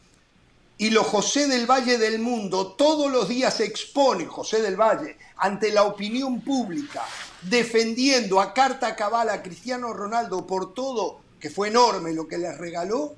y 0.81 0.89
lo 0.89 1.03
José 1.03 1.47
del 1.47 1.67
Valle 1.67 1.99
del 1.99 2.17
mundo 2.17 2.71
todos 2.71 3.11
los 3.11 3.29
días 3.29 3.57
se 3.57 3.65
expone, 3.65 4.25
José 4.25 4.63
del 4.63 4.75
Valle, 4.75 5.15
ante 5.37 5.71
la 5.71 5.83
opinión 5.83 6.41
pública, 6.41 7.03
defendiendo 7.43 8.41
a 8.41 8.51
carta 8.51 8.95
cabal 8.95 9.29
a 9.29 9.43
Cristiano 9.43 9.93
Ronaldo 9.93 10.47
por 10.47 10.73
todo, 10.73 11.19
que 11.39 11.51
fue 11.51 11.67
enorme 11.67 12.13
lo 12.13 12.27
que 12.27 12.39
le 12.39 12.51
regaló, 12.57 13.13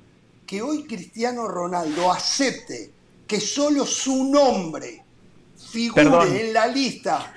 que 0.46 0.62
hoy 0.62 0.84
Cristiano 0.84 1.48
Ronaldo 1.48 2.12
acepte 2.12 2.92
que 3.26 3.40
solo 3.40 3.86
su 3.86 4.26
nombre 4.26 5.02
figure 5.72 6.42
en 6.42 6.52
la 6.52 6.68
lista 6.68 7.34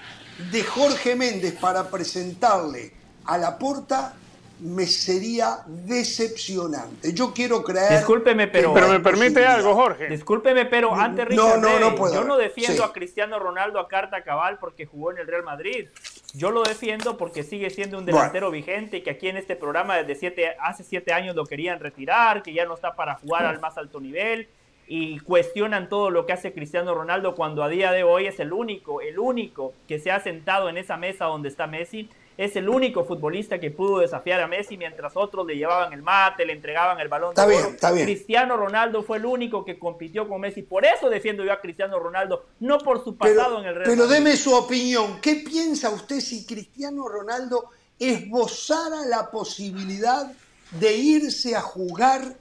de 0.51 0.65
Jorge 0.65 1.15
Méndez 1.15 1.55
para 1.55 1.89
presentarle 1.89 2.93
a 3.27 3.39
la 3.39 3.57
porta 3.57 4.17
me 4.61 4.87
sería 4.87 5.59
decepcionante. 5.67 7.13
Yo 7.13 7.33
quiero 7.35 7.63
creer. 7.63 7.93
Discúlpeme, 7.93 8.49
pero. 8.49 8.73
Pero 8.73 8.89
me 8.89 9.01
permite 9.01 9.45
algo, 9.45 9.75
Jorge. 9.75 10.09
Discúlpeme, 10.09 10.65
pero 10.67 10.95
antes 10.95 11.29
Richard, 11.29 11.61
no, 11.61 11.79
no, 11.79 11.91
no 11.91 12.13
Yo 12.15 12.25
no 12.25 12.37
defiendo 12.37 12.85
a 12.85 12.93
Cristiano 12.93 13.39
Ronaldo 13.39 13.79
a 13.79 13.89
carta 13.89 14.23
cabal 14.23 14.59
porque 14.59 14.87
jugó 14.87 15.13
en 15.13 15.19
el 15.19 15.27
Real 15.27 15.43
Madrid. 15.43 15.89
Yo 16.35 16.51
lo 16.51 16.63
defiendo 16.63 17.17
porque 17.17 17.43
sigue 17.43 17.71
siendo 17.71 17.99
un 17.99 18.07
delantero 18.07 18.51
vigente 18.51 18.99
y 18.99 19.03
que 19.03 19.11
aquí 19.11 19.29
en 19.29 19.37
este 19.37 19.57
programa 19.57 19.97
desde 19.97 20.15
siete, 20.15 20.57
hace 20.61 20.85
siete 20.85 21.13
años 21.13 21.35
lo 21.35 21.47
querían 21.47 21.81
retirar, 21.81 22.43
que 22.43 22.53
ya 22.53 22.65
no 22.67 22.75
está 22.75 22.95
para 22.95 23.15
jugar 23.17 23.47
al 23.47 23.61
más 23.61 23.77
alto 23.79 24.01
nivel 24.01 24.49
y 24.89 25.19
cuestionan 25.21 25.89
todo 25.89 26.11
lo 26.11 26.27
que 26.27 26.33
hace 26.33 26.53
Cristiano 26.53 26.95
Ronaldo 26.95 27.35
cuando 27.35 27.63
a 27.65 27.69
día 27.69 27.91
de 27.93 28.05
hoy 28.05 28.27
es 28.27 28.39
el 28.39 28.53
único, 28.53 29.01
el 29.01 29.19
único 29.19 29.75
que 29.89 29.99
se 29.99 30.11
ha 30.11 30.21
sentado 30.21 30.69
en 30.69 30.77
esa 30.77 30.97
mesa 30.97 31.25
donde 31.25 31.49
está 31.49 31.67
Messi 31.67 32.09
es 32.37 32.55
el 32.57 32.69
único 32.69 33.05
futbolista 33.05 33.59
que 33.59 33.71
pudo 33.71 33.99
desafiar 33.99 34.41
a 34.41 34.47
Messi 34.47 34.77
mientras 34.77 35.17
otros 35.17 35.47
le 35.47 35.57
llevaban 35.57 35.93
el 35.93 36.03
mate, 36.03 36.45
le 36.45 36.53
entregaban 36.53 37.01
el 37.01 37.09
balón. 37.09 37.31
Está 37.31 37.47
bien, 37.47 37.67
está 37.75 37.93
bien. 37.93 38.07
Cristiano 38.07 38.57
Ronaldo 38.57 39.03
fue 39.03 39.19
el 39.19 39.27
único 39.27 39.65
que 39.65 39.79
compitió 39.79 40.29
con 40.29 40.41
Messi. 40.41 40.63
Por 40.63 40.85
eso 40.85 41.09
defiendo 41.09 41.45
yo 41.45 41.53
a 41.53 41.61
Cristiano 41.61 41.99
Ronaldo, 41.99 42.47
no 42.61 42.79
por 42.79 43.03
su 43.03 43.17
pasado 43.17 43.61
en 43.61 43.67
el 43.67 43.75
Real 43.75 43.91
Pero 43.91 44.07
deme 44.07 44.37
su 44.37 44.55
opinión. 44.55 45.21
¿Qué 45.21 45.37
piensa 45.37 45.91
usted 45.91 46.21
si 46.21 46.45
Cristiano 46.45 47.09
Ronaldo 47.09 47.71
esbozara 47.99 49.07
la 49.07 49.31
posibilidad 49.31 50.31
de 50.73 50.97
irse 50.97 51.57
a 51.57 51.61
jugar 51.63 52.37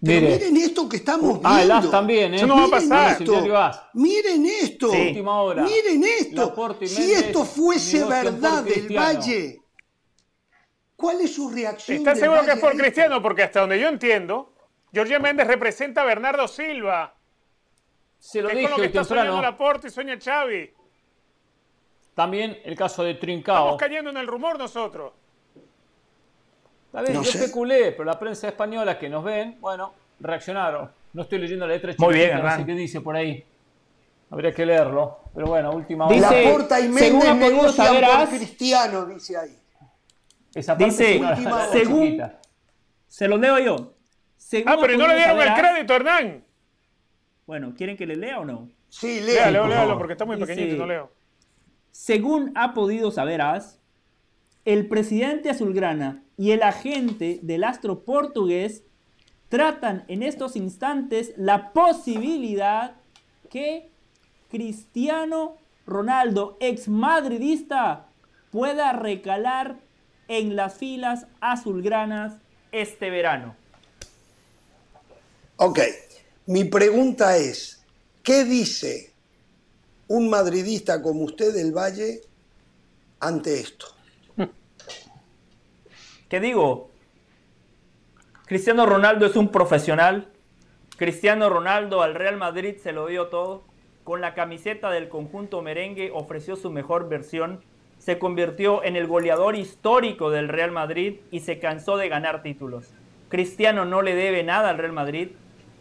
miren 0.00 0.56
esto 0.56 0.88
que 0.88 0.96
estamos 0.96 1.32
viendo. 1.32 1.48
Ah, 1.48 1.62
el 1.62 1.70
As 1.70 1.90
también, 1.90 2.34
¿eh? 2.34 2.36
Eso 2.36 2.46
no 2.46 2.56
va 2.56 2.64
a 2.64 2.70
pasar. 2.70 3.18
Miren 3.94 4.46
esto. 4.46 4.92
Miren 4.92 6.04
esto. 6.04 6.74
Si 6.84 7.12
esto 7.12 7.44
fuese 7.44 8.04
verdad 8.04 8.62
del 8.62 8.96
Valle, 8.96 9.62
¿cuál 10.96 11.20
es 11.20 11.34
su 11.34 11.50
reacción? 11.50 11.98
¿Estás 11.98 12.18
seguro 12.18 12.44
que 12.44 12.52
es 12.52 12.58
por 12.58 12.76
Cristiano? 12.76 13.22
Porque 13.22 13.42
hasta 13.42 13.60
donde 13.60 13.78
yo 13.80 13.88
entiendo, 13.88 14.54
Jorge 14.94 15.18
Méndez 15.18 15.46
representa 15.46 16.02
a 16.02 16.04
Bernardo 16.04 16.46
Silva. 16.48 17.14
Se 18.18 18.42
lo 18.42 18.48
dije 18.48 18.74
que 18.76 18.86
está 18.86 19.04
soñando 19.04 19.40
Laporte 19.40 19.88
y 19.88 19.90
sueña 19.90 20.18
Xavi. 20.18 20.70
También 22.14 22.58
el 22.64 22.74
caso 22.74 23.02
de 23.02 23.14
Trincao. 23.14 23.56
Estamos 23.56 23.80
cayendo 23.80 24.10
en 24.10 24.16
el 24.16 24.26
rumor 24.26 24.58
nosotros 24.58 25.12
yo 27.12 27.20
especulé, 27.22 27.92
pero 27.92 28.04
la 28.04 28.18
prensa 28.18 28.48
española 28.48 28.98
que 28.98 29.08
nos 29.08 29.24
ven, 29.24 29.56
bueno, 29.60 29.92
reaccionaron. 30.20 30.90
No 31.12 31.22
estoy 31.22 31.38
leyendo 31.38 31.66
la 31.66 31.74
letra 31.74 31.94
Muy 31.98 32.14
bien, 32.14 32.42
no 32.42 32.56
sé 32.56 32.66
qué 32.66 32.74
dice 32.74 33.00
por 33.00 33.16
ahí. 33.16 33.44
Habría 34.30 34.52
que 34.52 34.66
leerlo. 34.66 35.20
Pero 35.34 35.46
bueno, 35.48 35.70
última 35.72 36.06
hora. 36.06 36.14
Dice, 36.14 36.44
la 36.44 36.52
Porta 36.52 36.80
y 36.80 36.88
Méndez 36.88 37.34
negocian 37.36 37.96
por 38.00 38.28
Cristiano, 38.28 39.06
dice 39.06 39.36
ahí. 39.36 39.56
Esa 40.54 40.76
parte 40.76 40.90
dice, 40.90 41.16
es 41.16 41.70
según, 41.72 42.22
se 43.06 43.28
lo 43.28 43.36
leo 43.36 43.58
yo. 43.58 43.94
ah, 44.64 44.76
pero 44.80 44.96
no 44.96 45.06
le 45.06 45.16
dieron 45.16 45.40
el 45.40 45.54
crédito, 45.54 45.94
Hernán. 45.94 46.44
Bueno, 47.46 47.74
¿quieren 47.76 47.96
que 47.96 48.06
le 48.06 48.16
lea 48.16 48.40
o 48.40 48.44
no? 48.44 48.68
Sí, 48.88 49.20
léalo, 49.20 49.68
léalo, 49.68 49.98
porque 49.98 50.14
está 50.14 50.24
muy 50.24 50.38
pequeñito, 50.38 50.76
no 50.76 50.86
leo. 50.86 51.12
Según 51.90 52.52
ha 52.56 52.74
podido 52.74 53.10
saber 53.10 53.40
As, 53.42 53.80
el 54.64 54.88
presidente 54.88 55.50
azulgrana 55.50 56.22
y 56.36 56.50
el 56.50 56.62
agente 56.62 57.40
del 57.42 57.64
astro 57.64 58.04
portugués 58.04 58.82
tratan 59.48 60.04
en 60.08 60.22
estos 60.22 60.56
instantes 60.56 61.32
la 61.36 61.72
posibilidad 61.72 62.96
que 63.48 63.90
Cristiano 64.50 65.56
Ronaldo, 65.86 66.56
ex 66.60 66.88
madridista, 66.88 68.08
pueda 68.50 68.92
recalar 68.92 69.78
en 70.28 70.56
las 70.56 70.74
filas 70.74 71.26
azulgranas 71.40 72.34
este 72.72 73.10
verano. 73.10 73.56
Ok, 75.56 75.80
mi 76.46 76.64
pregunta 76.64 77.36
es, 77.36 77.82
¿qué 78.22 78.44
dice 78.44 79.12
un 80.08 80.28
madridista 80.28 81.00
como 81.00 81.22
usted 81.24 81.54
del 81.54 81.72
Valle 81.72 82.20
ante 83.20 83.60
esto? 83.60 83.95
¿Qué 86.28 86.40
digo? 86.40 86.90
Cristiano 88.46 88.84
Ronaldo 88.84 89.26
es 89.26 89.36
un 89.36 89.50
profesional. 89.50 90.26
Cristiano 90.96 91.48
Ronaldo 91.48 92.02
al 92.02 92.16
Real 92.16 92.36
Madrid 92.36 92.78
se 92.82 92.90
lo 92.90 93.06
dio 93.06 93.28
todo. 93.28 93.62
Con 94.02 94.20
la 94.20 94.34
camiseta 94.34 94.90
del 94.90 95.08
conjunto 95.08 95.62
merengue 95.62 96.10
ofreció 96.12 96.56
su 96.56 96.70
mejor 96.70 97.08
versión. 97.08 97.60
Se 97.98 98.18
convirtió 98.18 98.82
en 98.82 98.96
el 98.96 99.06
goleador 99.06 99.54
histórico 99.54 100.30
del 100.30 100.48
Real 100.48 100.72
Madrid 100.72 101.20
y 101.30 101.40
se 101.40 101.60
cansó 101.60 101.96
de 101.96 102.08
ganar 102.08 102.42
títulos. 102.42 102.92
Cristiano 103.28 103.84
no 103.84 104.02
le 104.02 104.16
debe 104.16 104.42
nada 104.42 104.70
al 104.70 104.78
Real 104.78 104.92
Madrid. 104.92 105.28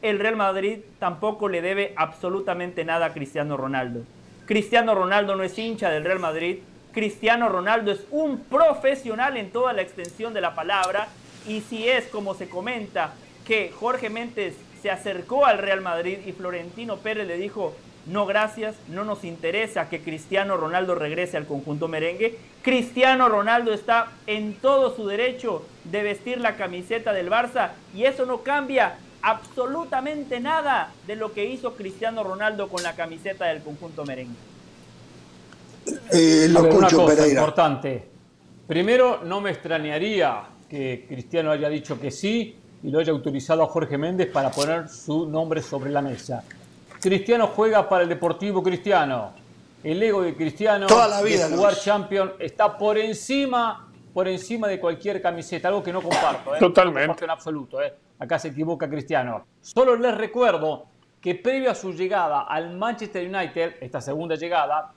El 0.03 0.19
Real 0.19 0.35
Madrid 0.35 0.81
tampoco 0.99 1.49
le 1.49 1.63
debe 1.63 1.93
absolutamente 1.95 2.85
nada 2.85 3.07
a 3.07 3.13
Cristiano 3.13 3.57
Ronaldo. 3.57 4.01
Cristiano 4.45 4.93
Ronaldo 4.93 5.35
no 5.35 5.41
es 5.41 5.57
hincha 5.57 5.89
del 5.89 6.03
Real 6.03 6.19
Madrid, 6.19 6.59
Cristiano 6.95 7.49
Ronaldo 7.49 7.91
es 7.91 8.05
un 8.09 8.39
profesional 8.39 9.35
en 9.35 9.51
toda 9.51 9.73
la 9.73 9.81
extensión 9.81 10.33
de 10.33 10.39
la 10.39 10.55
palabra 10.55 11.09
y 11.45 11.59
si 11.59 11.89
es 11.89 12.05
como 12.05 12.35
se 12.35 12.47
comenta 12.47 13.13
que 13.45 13.69
Jorge 13.77 14.09
Méndez 14.09 14.55
se 14.81 14.89
acercó 14.89 15.45
al 15.45 15.57
Real 15.57 15.81
Madrid 15.81 16.19
y 16.25 16.31
Florentino 16.31 16.95
Pérez 16.95 17.27
le 17.27 17.35
dijo 17.35 17.75
no 18.05 18.25
gracias, 18.25 18.75
no 18.87 19.03
nos 19.03 19.25
interesa 19.25 19.89
que 19.89 19.99
Cristiano 19.99 20.55
Ronaldo 20.55 20.95
regrese 20.95 21.35
al 21.35 21.47
conjunto 21.47 21.89
merengue. 21.89 22.37
Cristiano 22.61 23.27
Ronaldo 23.27 23.73
está 23.73 24.13
en 24.25 24.53
todo 24.53 24.95
su 24.95 25.05
derecho 25.05 25.65
de 25.83 26.01
vestir 26.01 26.39
la 26.39 26.55
camiseta 26.55 27.11
del 27.11 27.29
Barça 27.29 27.71
y 27.93 28.05
eso 28.05 28.25
no 28.25 28.41
cambia 28.41 28.99
absolutamente 29.21 30.39
nada 30.39 30.93
de 31.07 31.17
lo 31.17 31.33
que 31.33 31.43
hizo 31.43 31.75
Cristiano 31.75 32.23
Ronaldo 32.23 32.69
con 32.69 32.83
la 32.83 32.95
camiseta 32.95 33.47
del 33.47 33.63
conjunto 33.63 34.05
merengue. 34.05 34.54
Eh, 36.11 36.47
lo 36.49 36.63
una 36.63 36.87
cosa 36.87 37.27
importante. 37.27 38.07
Primero, 38.67 39.21
no 39.23 39.41
me 39.41 39.51
extrañaría 39.51 40.43
que 40.69 41.05
Cristiano 41.07 41.51
haya 41.51 41.69
dicho 41.69 41.99
que 41.99 42.11
sí 42.11 42.55
y 42.83 42.89
lo 42.89 42.99
haya 42.99 43.11
autorizado 43.11 43.63
a 43.63 43.67
Jorge 43.67 43.97
Méndez 43.97 44.29
para 44.31 44.51
poner 44.51 44.89
su 44.89 45.27
nombre 45.27 45.61
sobre 45.61 45.91
la 45.91 46.01
mesa. 46.01 46.43
Cristiano 46.99 47.47
juega 47.47 47.87
para 47.87 48.03
el 48.03 48.09
Deportivo 48.09 48.63
Cristiano. 48.63 49.33
El 49.83 50.01
ego 50.01 50.23
de 50.23 50.35
Cristiano 50.35 50.87
Toda 50.87 51.07
la 51.07 51.21
vida, 51.21 51.47
de 51.47 51.55
jugar 51.55 51.75
Champions 51.75 52.31
está 52.39 52.75
por 52.75 52.97
encima, 52.97 53.87
por 54.11 54.27
encima 54.27 54.67
de 54.67 54.79
cualquier 54.79 55.21
camiseta, 55.21 55.67
algo 55.67 55.83
que 55.83 55.93
no 55.93 56.01
comparto. 56.01 56.55
¿eh? 56.55 56.59
Totalmente. 56.59 57.23
en 57.23 57.29
absoluto. 57.29 57.81
¿eh? 57.83 57.93
Acá 58.17 58.39
se 58.39 58.47
equivoca 58.47 58.89
Cristiano. 58.89 59.45
Solo 59.61 59.95
les 59.95 60.17
recuerdo 60.17 60.85
que 61.21 61.35
previo 61.35 61.69
a 61.69 61.75
su 61.75 61.93
llegada 61.93 62.41
al 62.41 62.75
Manchester 62.75 63.27
United, 63.27 63.75
esta 63.81 64.01
segunda 64.01 64.35
llegada, 64.35 64.91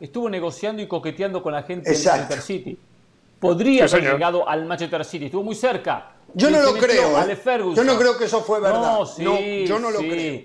estuvo 0.00 0.28
negociando 0.28 0.82
y 0.82 0.86
coqueteando 0.86 1.42
con 1.42 1.52
la 1.52 1.62
gente 1.62 1.90
del 1.90 2.04
Manchester 2.04 2.40
City. 2.40 2.78
Podría 3.38 3.84
haber 3.84 4.02
llegado 4.02 4.48
al 4.48 4.64
Manchester 4.66 5.04
City, 5.04 5.26
estuvo 5.26 5.42
muy 5.42 5.54
cerca. 5.54 6.12
Yo 6.34 6.50
no 6.50 6.60
lo 6.60 6.74
creo. 6.74 7.18
¿eh? 7.22 7.74
Yo 7.74 7.84
no 7.84 7.96
creo 7.98 8.16
que 8.16 8.24
eso 8.24 8.42
fue 8.42 8.60
verdad. 8.60 8.80
No, 8.80 9.06
sí, 9.06 9.64
yo 9.66 9.78
no 9.78 9.90
lo 9.90 9.98
creo. 9.98 10.44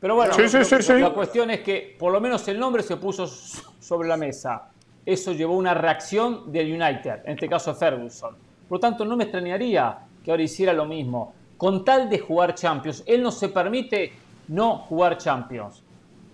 Pero 0.00 0.16
bueno, 0.16 0.34
la 0.36 1.10
cuestión 1.12 1.50
es 1.50 1.60
que 1.60 1.96
por 1.96 2.12
lo 2.12 2.20
menos 2.20 2.46
el 2.48 2.58
nombre 2.58 2.82
se 2.82 2.96
puso 2.96 3.26
sobre 3.26 4.08
la 4.08 4.16
mesa. 4.16 4.68
Eso 5.06 5.32
llevó 5.32 5.56
una 5.56 5.74
reacción 5.74 6.50
del 6.50 6.72
United, 6.72 7.20
en 7.24 7.32
este 7.34 7.48
caso 7.48 7.74
Ferguson. 7.74 8.36
Por 8.68 8.76
lo 8.76 8.80
tanto, 8.80 9.04
no 9.04 9.16
me 9.16 9.24
extrañaría 9.24 9.98
que 10.24 10.30
ahora 10.30 10.42
hiciera 10.42 10.72
lo 10.72 10.86
mismo. 10.86 11.34
Con 11.56 11.84
tal 11.84 12.10
de 12.10 12.18
jugar 12.18 12.54
Champions, 12.54 13.04
él 13.06 13.22
no 13.22 13.30
se 13.30 13.48
permite 13.48 14.12
no 14.48 14.78
jugar 14.78 15.18
Champions. 15.18 15.82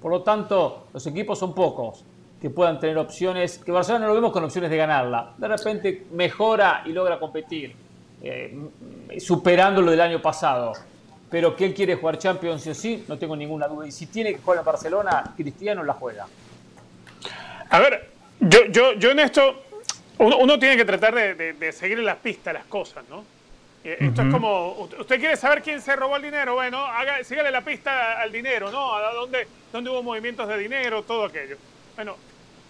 Por 0.01 0.12
lo 0.12 0.23
tanto, 0.23 0.86
los 0.93 1.07
equipos 1.07 1.39
son 1.39 1.55
pocos 1.55 2.05
que 2.40 2.51
puedan 2.51 2.78
tener 2.78 2.98
opciones, 2.98 3.59
que 3.59 3.73
Barcelona 3.73 4.06
no 4.06 4.09
lo 4.10 4.15
vemos 4.15 4.32
con 4.32 4.44
opciones 4.44 4.70
de 4.70 4.77
ganarla. 4.77 5.35
De 5.36 5.48
repente 5.48 6.06
mejora 6.12 6.82
y 6.86 6.93
logra 6.93 7.19
competir, 7.19 7.74
eh, 8.23 8.56
superando 9.19 9.82
lo 9.82 9.90
del 9.90 10.01
año 10.01 10.23
pasado 10.23 10.73
pero 11.31 11.55
que 11.55 11.66
él 11.66 11.74
quiere 11.74 11.94
jugar 11.94 12.19
Champions 12.19 12.62
sí 12.62 12.70
o 12.70 12.74
sí, 12.74 13.05
no 13.06 13.19
tengo 13.19 13.36
ninguna 13.36 13.69
duda. 13.69 13.86
Y 13.86 13.93
si 13.93 14.06
tiene 14.06 14.32
que 14.32 14.39
jugar 14.39 14.60
en 14.60 14.65
Barcelona, 14.65 15.35
Cristiano 15.36 15.82
la 15.85 15.93
juega. 15.94 16.27
A 17.70 17.78
ver, 17.78 18.10
yo, 18.40 18.66
yo, 18.66 18.94
yo 18.94 19.10
en 19.10 19.19
esto, 19.19 19.62
uno, 20.19 20.59
tiene 20.59 20.77
que 20.77 20.85
tratar 20.85 21.15
de, 21.15 21.73
seguir 21.73 21.98
en 21.98 22.06
las 22.06 22.16
pistas 22.16 22.55
las 22.55 22.65
cosas, 22.65 23.05
¿no? 23.09 23.24
Eh, 23.85 23.97
esto 24.01 24.23
es 24.23 24.32
como, 24.32 24.89
usted 24.98 25.20
quiere 25.20 25.36
saber 25.36 25.62
quién 25.62 25.81
se 25.81 25.94
robó 25.94 26.16
el 26.16 26.23
dinero, 26.23 26.55
bueno, 26.55 26.78
haga, 26.78 27.23
sígale 27.23 27.51
la 27.51 27.60
pista 27.60 28.20
al 28.20 28.32
dinero, 28.32 28.70
¿no? 28.70 28.94
A 28.94 29.12
dónde, 29.12 29.47
dónde 29.73 29.90
hubo 29.90 30.02
movimientos 30.02 30.48
de 30.48 30.59
dinero, 30.59 31.02
todo 31.02 31.27
aquello. 31.27 31.56
Bueno, 31.94 32.16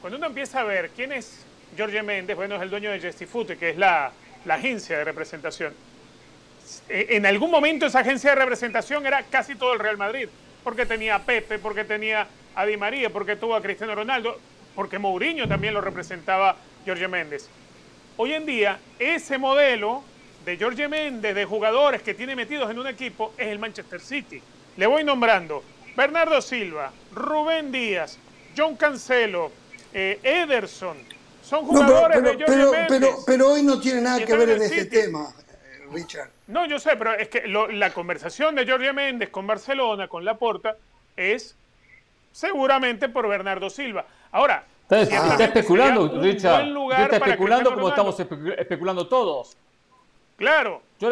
cuando 0.00 0.16
uno 0.16 0.26
empieza 0.26 0.60
a 0.60 0.64
ver 0.64 0.90
quién 0.90 1.12
es 1.12 1.44
Jorge 1.76 2.02
Méndez, 2.02 2.36
bueno, 2.36 2.56
es 2.56 2.62
el 2.62 2.70
dueño 2.70 2.90
de 2.90 3.00
Gestifute, 3.00 3.56
que 3.56 3.70
es 3.70 3.76
la, 3.76 4.12
la 4.44 4.54
agencia 4.54 4.98
de 4.98 5.04
representación 5.04 5.74
eh, 6.88 7.06
en 7.10 7.26
algún 7.26 7.50
momento 7.50 7.86
esa 7.86 8.00
agencia 8.00 8.30
de 8.30 8.36
representación 8.36 9.06
era 9.06 9.22
casi 9.24 9.54
todo 9.54 9.72
el 9.72 9.78
Real 9.78 9.96
Madrid, 9.96 10.28
porque 10.62 10.86
tenía 10.86 11.16
a 11.16 11.22
Pepe, 11.22 11.58
porque 11.58 11.84
tenía 11.84 12.26
a 12.54 12.66
Di 12.66 12.76
María, 12.76 13.10
porque 13.10 13.36
tuvo 13.36 13.54
a 13.54 13.62
Cristiano 13.62 13.94
Ronaldo, 13.94 14.38
porque 14.74 14.98
Mourinho 14.98 15.48
también 15.48 15.74
lo 15.74 15.80
representaba 15.80 16.56
Jorge 16.86 17.08
Méndez. 17.08 17.48
Hoy 18.16 18.34
en 18.34 18.46
día, 18.46 18.78
ese 18.98 19.38
modelo 19.38 20.02
de 20.44 20.56
Jorge 20.58 20.88
Méndez, 20.88 21.34
de 21.34 21.44
jugadores 21.44 22.02
que 22.02 22.14
tiene 22.14 22.34
metidos 22.34 22.70
en 22.70 22.78
un 22.78 22.86
equipo, 22.86 23.32
es 23.36 23.48
el 23.48 23.58
Manchester 23.58 24.00
City. 24.00 24.42
Le 24.76 24.86
voy 24.86 25.04
nombrando 25.04 25.62
Bernardo 25.96 26.40
Silva, 26.40 26.92
Rubén 27.12 27.72
Díaz, 27.72 28.18
John 28.56 28.76
Cancelo, 28.76 29.52
eh, 29.92 30.18
Ederson. 30.22 30.96
Son 31.42 31.64
jugadores 31.64 32.22
de 32.22 32.44
Jorge 32.44 32.88
Méndez. 32.90 33.14
Pero, 33.26 33.52
hoy 33.52 33.62
no 33.62 33.80
tiene 33.80 34.02
nada 34.02 34.24
que 34.24 34.36
ver 34.36 34.50
en 34.50 34.62
este 34.62 34.84
tema. 34.86 35.34
Richard. 35.90 36.30
No, 36.48 36.66
yo 36.66 36.78
sé, 36.78 36.96
pero 36.96 37.14
es 37.14 37.28
que 37.28 37.46
la 37.46 37.92
conversación 37.94 38.54
de 38.54 38.66
Jorge 38.66 38.92
Méndez 38.92 39.30
con 39.30 39.46
Barcelona, 39.46 40.06
con 40.06 40.24
Laporta, 40.24 40.76
es 41.16 41.56
seguramente 42.30 43.08
por 43.08 43.26
Bernardo 43.26 43.70
Silva. 43.70 44.04
Ahora, 44.32 44.64
está 44.90 45.44
especulando, 45.44 46.20
Richard. 46.20 46.66
Está 47.00 47.16
especulando 47.16 47.74
como 47.74 47.88
estamos 47.88 48.20
especulando 48.20 49.08
todos. 49.08 49.56
Claro. 50.38 50.82
Yo 51.00 51.08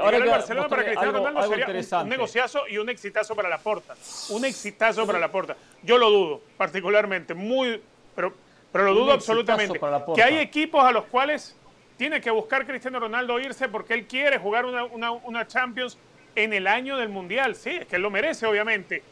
ahora 0.00 0.16
el 0.16 0.26
Barcelona 0.26 0.68
para 0.68 0.84
Cristiano 0.84 1.12
Ronaldo 1.12 1.48
sería 1.48 1.66
un, 2.00 2.08
negociazo 2.08 2.62
y 2.68 2.78
un 2.78 2.88
exitazo 2.88 3.34
para 3.34 3.48
la 3.48 3.58
porta. 3.58 3.94
Un 4.30 4.44
exitazo 4.44 5.06
para 5.06 5.18
la 5.18 5.30
porta. 5.30 5.56
Yo 5.82 5.98
lo 5.98 6.10
dudo, 6.10 6.40
particularmente. 6.56 7.34
Muy, 7.34 7.82
pero, 8.14 8.34
pero 8.72 8.84
lo 8.84 8.94
dudo 8.94 9.12
absolutamente. 9.12 9.80
Que 10.14 10.22
hay 10.22 10.38
equipos 10.38 10.84
a 10.84 10.92
los 10.92 11.04
cuales 11.06 11.56
tiene 11.96 12.20
que 12.20 12.30
buscar 12.30 12.66
Cristiano 12.66 12.98
Ronaldo 12.98 13.38
irse 13.38 13.68
porque 13.68 13.92
él 13.92 14.06
quiere 14.06 14.38
jugar 14.38 14.64
una, 14.64 15.46
Champions 15.46 15.98
en 16.34 16.52
el 16.52 16.66
año 16.66 16.96
del 16.96 17.10
Mundial. 17.10 17.54
Sí, 17.54 17.70
es 17.70 17.86
que 17.86 17.96
él 17.96 18.02
lo 18.02 18.10
merece, 18.10 18.46
obviamente. 18.46 19.02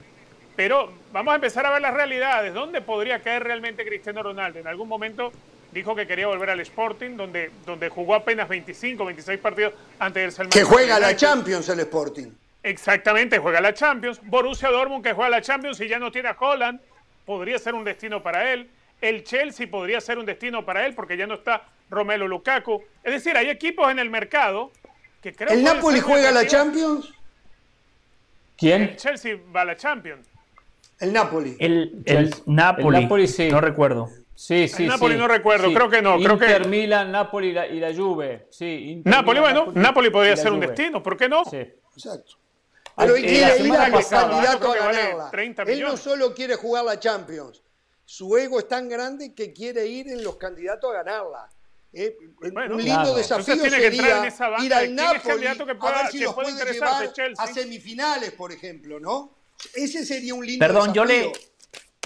Pero 0.57 0.93
vamos 1.13 1.33
a 1.33 1.35
empezar 1.35 1.67
a 1.67 1.71
ver 1.71 1.83
las 1.83 1.93
realidades. 1.93 2.55
¿Dónde 2.55 2.81
podría 2.81 3.21
caer 3.21 3.45
realmente 3.45 3.85
Cristiano 3.85 4.23
Ronaldo? 4.23 4.59
En 4.59 4.67
algún 4.67 4.89
momento 4.89 5.33
dijo 5.71 5.95
que 5.95 6.07
quería 6.07 6.29
volver 6.29 6.49
al 6.49 6.61
Sporting, 6.61 7.17
donde, 7.17 7.51
donde 7.67 7.91
jugó 7.91 8.15
apenas 8.15 8.49
25, 8.49 9.05
26 9.05 9.39
partidos 9.39 9.75
antes 9.99 10.37
del 10.37 10.49
Que 10.49 10.65
juega 10.65 10.99
la 10.99 11.15
Champions 11.15 11.69
el 11.69 11.81
Sporting. 11.81 12.29
Exactamente, 12.63 13.39
juega 13.39 13.61
la 13.61 13.75
Champions. 13.75 14.21
Borussia 14.23 14.71
Dortmund 14.71 15.05
que 15.05 15.13
juega 15.13 15.31
la 15.31 15.43
Champions 15.43 15.81
y 15.81 15.89
ya 15.89 15.99
no 15.99 16.11
tiene 16.11 16.29
a 16.29 16.37
Holland, 16.39 16.81
podría 17.25 17.59
ser 17.59 17.75
un 17.75 17.85
destino 17.85 18.23
para 18.23 18.53
él. 18.53 18.69
El 19.01 19.25
Chelsea 19.25 19.71
podría 19.71 20.01
ser 20.01 20.19
un 20.19 20.27
destino 20.27 20.65
para 20.65 20.87
él 20.87 20.95
porque 20.95 21.17
ya 21.17 21.27
no 21.27 21.35
está 21.35 21.69
Romelo 21.91 22.27
Lukaku. 22.27 22.83
Es 23.03 23.13
decir, 23.13 23.37
hay 23.37 23.49
equipos 23.51 23.91
en 23.91 23.99
el 23.99 24.11
mercado 24.11 24.73
que 25.23 25.33
creo 25.33 25.51
¿El 25.51 25.63
Napoli 25.63 26.01
juega 26.01 26.31
la 26.31 26.47
Champions? 26.47 27.13
¿Quién? 28.57 28.83
El 28.83 28.97
Chelsea 28.97 29.37
va 29.55 29.63
a 29.63 29.65
la 29.65 29.77
Champions. 29.77 30.27
El 31.01 31.13
Napoli. 31.13 31.57
El, 31.61 32.05
Napoli, 32.47 33.29
sí. 33.29 33.49
no 33.49 33.61
recuerdo. 33.61 34.09
Sí, 34.35 34.69
sí, 34.69 34.85
el 34.85 34.91
Napoli 34.91 35.17
no 35.17 35.27
recuerdo, 35.27 35.73
creo 35.73 35.91
que 35.91 36.01
no. 36.01 36.17
Inter, 36.17 36.39
creo 36.39 36.63
que... 36.63 36.69
Milan, 36.69 37.11
Napoli 37.11 37.49
y 37.49 37.81
la, 37.81 37.95
Juve. 37.95 38.47
Sí, 38.51 39.03
Napoli, 39.05 39.41
bueno, 39.41 39.73
Napoli, 39.75 40.11
podría 40.11 40.37
ser 40.37 40.53
un 40.53 40.61
destino, 40.61 41.03
¿por 41.03 41.17
qué 41.17 41.29
no? 41.29 41.45
Sí. 41.45 41.59
Exacto. 41.95 42.35
Pero 42.97 43.17
él 43.17 43.23
quiere 43.25 43.65
ir 43.65 43.73
a 43.73 43.89
los 43.89 44.07
candidatos 44.07 44.77
a 44.77 44.93
ganarla. 44.93 45.31
Él 45.67 45.81
no 45.81 45.97
solo 45.97 46.35
quiere 46.35 46.57
jugar 46.57 46.85
la 46.85 46.99
Champions, 46.99 47.63
su 48.09 48.39
ego 48.39 48.59
es 48.59 48.67
tan 48.67 48.89
grande 48.89 49.35
que 49.35 49.53
quiere 49.53 49.87
ir 49.87 50.09
en 50.09 50.25
los 50.25 50.37
candidatos 50.37 50.91
a 50.91 51.03
ganarla. 51.03 51.51
Eh, 51.93 52.17
un 52.41 52.83
lindo 52.83 53.15
desafío 53.15 53.57
sería 53.57 54.27
ir 54.63 54.73
al 54.73 54.95
Napoli 54.95 55.47
a 55.47 55.53
ver 55.53 56.11
si 56.11 56.21
los 56.21 56.33
puede 56.33 56.73
llevar 56.73 57.13
a 57.37 57.47
semifinales, 57.49 58.33
por 58.33 58.51
ejemplo, 58.51 58.99
¿no? 58.99 59.37
Ese 59.75 60.07
sería 60.07 60.33
un 60.33 60.47
lindo 60.47 60.65
Perdón, 60.65 60.95
desafío. 60.95 61.03
yo 61.03 61.05
le, 61.05 61.33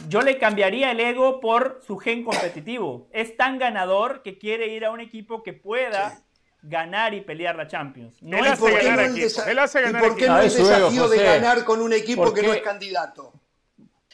yo 0.08 0.22
le 0.22 0.38
cambiaría 0.38 0.90
el 0.90 0.98
ego 0.98 1.38
por 1.38 1.80
su 1.86 1.96
gen 1.98 2.24
competitivo. 2.24 3.08
Es 3.12 3.36
tan 3.36 3.60
ganador 3.60 4.24
que 4.24 4.38
quiere 4.38 4.74
ir 4.74 4.84
a 4.84 4.90
un 4.90 4.98
equipo 4.98 5.44
que 5.44 5.52
pueda 5.52 6.20
ganar 6.62 7.14
y 7.14 7.20
pelear 7.20 7.54
la 7.54 7.68
Champions. 7.68 8.20
No 8.22 8.38
él, 8.38 8.46
hace 8.48 8.72
ganar 8.72 9.08
no 9.08 9.16
él 9.16 9.58
hace 9.60 9.80
ganar 9.82 10.02
¿Y 10.02 10.08
por 10.08 10.16
qué 10.16 10.26
no 10.26 10.40
el 10.40 10.52
desafío 10.52 11.08
de 11.08 11.22
ganar 11.22 11.64
con 11.64 11.80
un 11.80 11.92
equipo 11.92 12.34
que 12.34 12.42
no 12.42 12.52
es 12.52 12.62
candidato? 12.62 13.32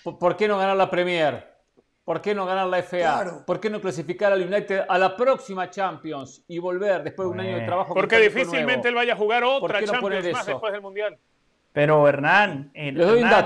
¿Por 0.03 0.37
qué 0.37 0.47
no 0.47 0.59
ganar 0.59 0.77
la 0.77 0.91
Premier? 0.91 1.48
¿Por 2.09 2.23
qué 2.23 2.35
no 2.35 2.47
ganar 2.47 2.67
la 2.69 2.83
FA? 2.83 3.45
¿Por 3.45 3.61
qué 3.61 3.69
no 3.69 3.83
clasificar 3.83 4.33
al 4.33 4.41
United 4.41 4.87
a 4.89 4.97
la 4.97 5.15
próxima 5.15 5.69
Champions 5.69 6.43
y 6.49 6.59
volver 6.59 7.03
después 7.03 7.29
de 7.29 7.33
un 7.35 7.41
año 7.41 7.59
de 7.59 7.67
trabajo? 7.67 7.93
Porque 7.93 8.19
difícilmente 8.19 8.89
él 8.89 8.95
vaya 8.95 9.13
a 9.13 9.17
jugar 9.17 9.45
otra 9.45 9.85
Champions 9.85 10.33
más 10.33 10.47
después 10.47 10.73
del 10.73 10.81
Mundial. 10.81 11.19
Pero 11.71 12.09
Hernán, 12.09 12.73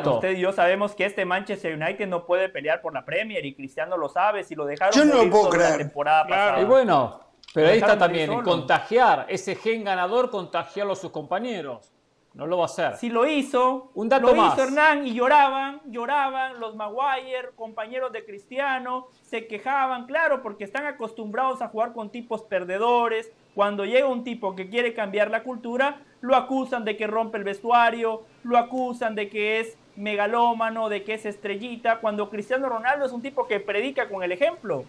usted 0.07 0.37
y 0.37 0.41
yo 0.41 0.53
sabemos 0.53 0.95
que 0.95 1.07
este 1.07 1.25
Manchester 1.25 1.75
United 1.75 2.07
no 2.07 2.25
puede 2.25 2.49
pelear 2.51 2.81
por 2.81 2.95
la 2.95 3.05
Premier 3.05 3.45
y 3.45 3.53
Cristiano 3.53 3.97
lo 3.97 4.09
sabe, 4.09 4.45
si 4.45 4.55
lo 4.55 4.65
dejaron 4.65 4.95
yo 4.95 5.05
no 5.07 5.25
lo 5.25 5.29
puedo 5.29 5.49
creer. 5.49 5.71
la 5.71 5.79
temporada 5.79 6.27
pasada. 6.29 6.61
Y 6.61 6.65
bueno, 6.65 7.21
pero 7.53 7.67
ahí 7.67 7.79
está 7.79 7.99
también, 7.99 8.43
contagiar, 8.43 9.27
ese 9.29 9.57
gen 9.57 9.83
ganador, 9.83 10.31
contagiarlo 10.31 10.93
a 10.93 10.97
sus 10.97 11.11
compañeros. 11.11 11.93
No 12.35 12.47
lo 12.47 12.57
va 12.57 12.65
a 12.65 12.67
hacer. 12.67 12.97
Si 12.97 13.11
lo 13.11 13.27
hizo, 13.27 13.91
un 13.95 14.09
dato 14.09 14.33
lo 14.33 14.47
hizo 14.47 14.63
Hernán 14.63 15.07
y 15.07 15.13
lloraban, 15.13 15.83
lloraban 15.87 16.61
los 16.61 16.75
Maguire, 16.75 17.51
compañeros 17.57 18.11
de 18.13 18.25
Cristiano, 18.25 19.09
se 19.23 19.47
quejaban, 19.47 20.07
claro, 20.07 20.43
porque 20.43 20.65
están 20.65 20.87
acostumbrados 20.87 21.61
a 21.61 21.69
jugar 21.69 21.93
con 21.93 22.11
tipos 22.11 22.43
perdedores. 22.43 23.31
Cuando 23.55 23.85
llega 23.85 24.07
un 24.07 24.25
tipo 24.25 24.57
que 24.57 24.71
quiere 24.71 24.95
cambiar 24.95 25.31
la 25.31 25.43
cultura, 25.43 26.01
lo 26.23 26.35
acusan 26.35 26.87
de 26.87 26.97
que 26.97 27.07
rompe 27.07 27.37
el 27.37 27.45
vestuario, 27.45 28.23
lo 28.45 28.57
acusan 28.57 29.15
de 29.15 29.29
que 29.29 29.61
es 29.61 29.77
megalómano, 29.97 30.89
de 30.89 31.05
que 31.05 31.15
es 31.15 31.27
estrellita, 31.27 32.01
cuando 32.01 32.31
Cristiano 32.31 32.67
Ronaldo 32.69 33.05
es 33.05 33.13
un 33.13 33.21
tipo 33.21 33.47
que 33.47 33.61
predica 33.61 34.09
con 34.09 34.23
el 34.23 34.33
ejemplo. 34.33 34.85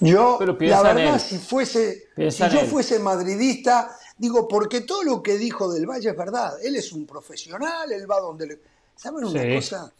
Yo, 0.00 0.38
la 0.40 0.82
verdad, 0.82 1.18
si 1.18 1.36
fuese, 1.36 2.04
si 2.30 2.48
yo 2.48 2.60
fuese 2.60 2.98
madridista, 3.00 3.90
digo, 4.20 4.46
porque 4.46 4.82
todo 4.82 5.02
lo 5.02 5.22
que 5.22 5.38
dijo 5.38 5.72
del 5.72 5.86
Valle 5.86 6.10
es 6.10 6.16
verdad. 6.16 6.52
Él 6.62 6.76
es 6.76 6.92
un 6.92 7.06
profesional, 7.06 7.90
él 7.90 8.08
va 8.08 8.20
donde 8.20 8.46
le. 8.46 8.58
¿Saben 8.94 9.24
una 9.24 9.56
cosa? 9.56 9.90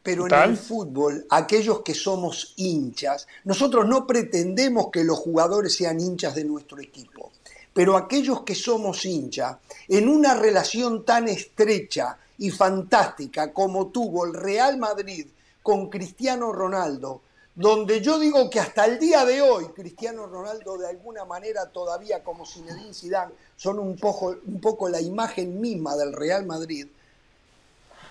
Pero 0.00 0.28
en 0.28 0.32
el 0.32 0.56
fútbol, 0.56 1.26
aquellos 1.28 1.80
que 1.80 1.92
somos 1.92 2.54
hinchas, 2.56 3.26
nosotros 3.42 3.84
no 3.88 4.06
pretendemos 4.06 4.90
que 4.92 5.02
los 5.02 5.18
jugadores 5.18 5.74
sean 5.74 5.98
hinchas 5.98 6.36
de 6.36 6.44
nuestro 6.44 6.80
equipo. 6.80 7.32
Pero 7.72 7.96
aquellos 7.96 8.42
que 8.42 8.54
somos 8.54 9.04
hinchas, 9.04 9.56
en 9.88 10.08
una 10.08 10.34
relación 10.34 11.04
tan 11.04 11.26
estrecha 11.26 12.16
y 12.38 12.52
fantástica 12.52 13.52
como 13.52 13.88
tuvo 13.88 14.24
el 14.24 14.34
Real 14.34 14.78
Madrid 14.78 15.26
con 15.60 15.90
Cristiano 15.90 16.52
Ronaldo, 16.52 17.22
donde 17.54 18.00
yo 18.00 18.18
digo 18.18 18.50
que 18.50 18.58
hasta 18.58 18.84
el 18.84 18.98
día 18.98 19.24
de 19.24 19.40
hoy 19.40 19.66
Cristiano 19.66 20.26
Ronaldo 20.26 20.76
de 20.76 20.88
alguna 20.88 21.24
manera 21.24 21.66
todavía 21.66 22.24
como 22.24 22.44
Zinedine 22.44 22.92
Zidane 22.92 23.32
son 23.56 23.78
un 23.78 23.96
poco, 23.96 24.36
un 24.46 24.60
poco 24.60 24.88
la 24.88 25.00
imagen 25.00 25.60
misma 25.60 25.96
del 25.96 26.12
Real 26.12 26.44
Madrid, 26.46 26.86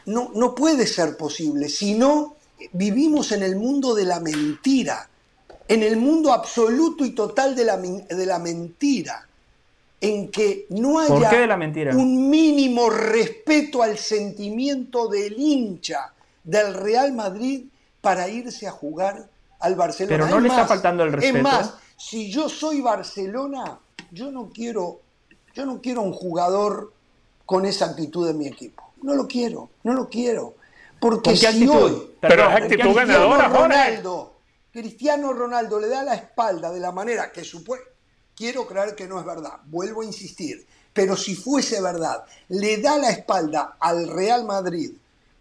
no, 0.05 0.31
no 0.33 0.55
puede 0.55 0.87
ser 0.87 1.17
posible, 1.17 1.67
si 1.67 1.93
no 1.95 2.35
vivimos 2.71 3.31
en 3.31 3.43
el 3.43 3.55
mundo 3.57 3.93
de 3.95 4.05
la 4.05 4.19
mentira, 4.19 5.09
en 5.67 5.83
el 5.83 5.97
mundo 5.97 6.31
absoluto 6.31 7.05
y 7.05 7.11
total 7.11 7.55
de 7.55 7.65
la, 7.65 7.77
de 7.77 8.25
la 8.25 8.39
mentira, 8.39 9.27
en 9.99 10.29
que 10.29 10.65
no 10.69 10.99
haya 10.99 11.31
un 11.93 12.29
mínimo 12.29 12.89
respeto 12.89 13.81
al 13.81 13.97
sentimiento 13.97 15.07
del 15.07 15.39
hincha 15.39 16.13
del 16.43 16.73
Real 16.73 17.13
Madrid 17.13 17.65
para 18.01 18.27
irse 18.27 18.67
a 18.67 18.71
jugar 18.71 19.29
al 19.63 19.75
Barcelona. 19.75 20.25
Pero 20.25 20.29
no 20.29 20.39
le 20.41 20.49
está 20.49 20.67
faltando 20.67 21.03
el 21.03 21.13
respeto. 21.13 21.37
Es 21.37 21.43
más, 21.43 21.73
si 21.97 22.29
yo 22.29 22.49
soy 22.49 22.81
Barcelona, 22.81 23.79
yo 24.11 24.29
no 24.29 24.49
quiero, 24.53 24.99
yo 25.53 25.65
no 25.65 25.81
quiero 25.81 26.01
un 26.01 26.11
jugador 26.11 26.91
con 27.45 27.65
esa 27.65 27.85
actitud 27.85 28.27
de 28.27 28.33
mi 28.33 28.47
equipo. 28.47 28.91
No 29.01 29.15
lo 29.15 29.25
quiero, 29.25 29.69
no 29.83 29.93
lo 29.93 30.09
quiero. 30.09 30.55
Porque 30.99 31.35
si 31.35 31.67
hoy 31.67 32.15
Pero 32.19 32.49
es 32.49 32.63
actitud 32.63 32.93
ganadora, 32.93 33.47
Ronaldo, 33.47 34.33
Cristiano 34.71 35.33
Ronaldo 35.33 35.79
le 35.79 35.87
da 35.87 36.03
la 36.03 36.15
espalda 36.15 36.71
de 36.71 36.79
la 36.79 36.91
manera 36.91 37.31
que 37.31 37.43
supone, 37.43 37.81
quiero 38.35 38.67
creer 38.67 38.95
que 38.95 39.07
no 39.07 39.19
es 39.19 39.25
verdad, 39.25 39.59
vuelvo 39.65 40.01
a 40.01 40.05
insistir, 40.05 40.65
pero 40.93 41.15
si 41.15 41.35
fuese 41.35 41.81
verdad, 41.81 42.23
le 42.49 42.77
da 42.77 42.97
la 42.97 43.09
espalda 43.09 43.75
al 43.79 44.07
Real 44.07 44.45
Madrid 44.45 44.91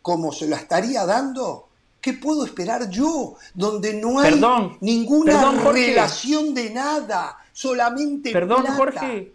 como 0.01 0.33
se 0.33 0.49
la 0.49 0.57
estaría 0.57 1.07
dando, 1.07 1.69
¿Qué 2.03 2.15
puedo 2.15 2.45
esperar 2.45 2.91
yo? 2.91 3.37
Donde 3.55 3.95
no 3.95 4.19
hay 4.19 4.35
ninguna 4.81 5.53
relación 5.63 6.53
de 6.53 6.71
nada, 6.71 7.39
solamente 7.53 8.33
Perdón, 8.33 8.67
Jorge. 8.67 9.33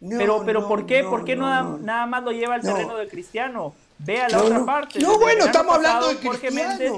pero, 0.00 0.42
pero 0.46 0.66
¿por 0.66 0.86
qué? 0.86 1.04
¿Por 1.04 1.26
qué 1.26 1.36
no, 1.36 1.78
nada 1.78 2.06
más 2.06 2.24
lo 2.24 2.32
lleva 2.32 2.54
al 2.54 2.62
terreno 2.62 2.96
de 2.96 3.06
Cristiano? 3.06 3.74
Ve 3.98 4.22
a 4.22 4.30
la 4.30 4.42
otra 4.42 4.64
parte. 4.64 4.98
No, 4.98 5.18
bueno, 5.18 5.44
estamos 5.44 5.76
hablando 5.76 6.08
de 6.08 6.14
Jorge 6.16 6.50
Méndez, 6.50 6.90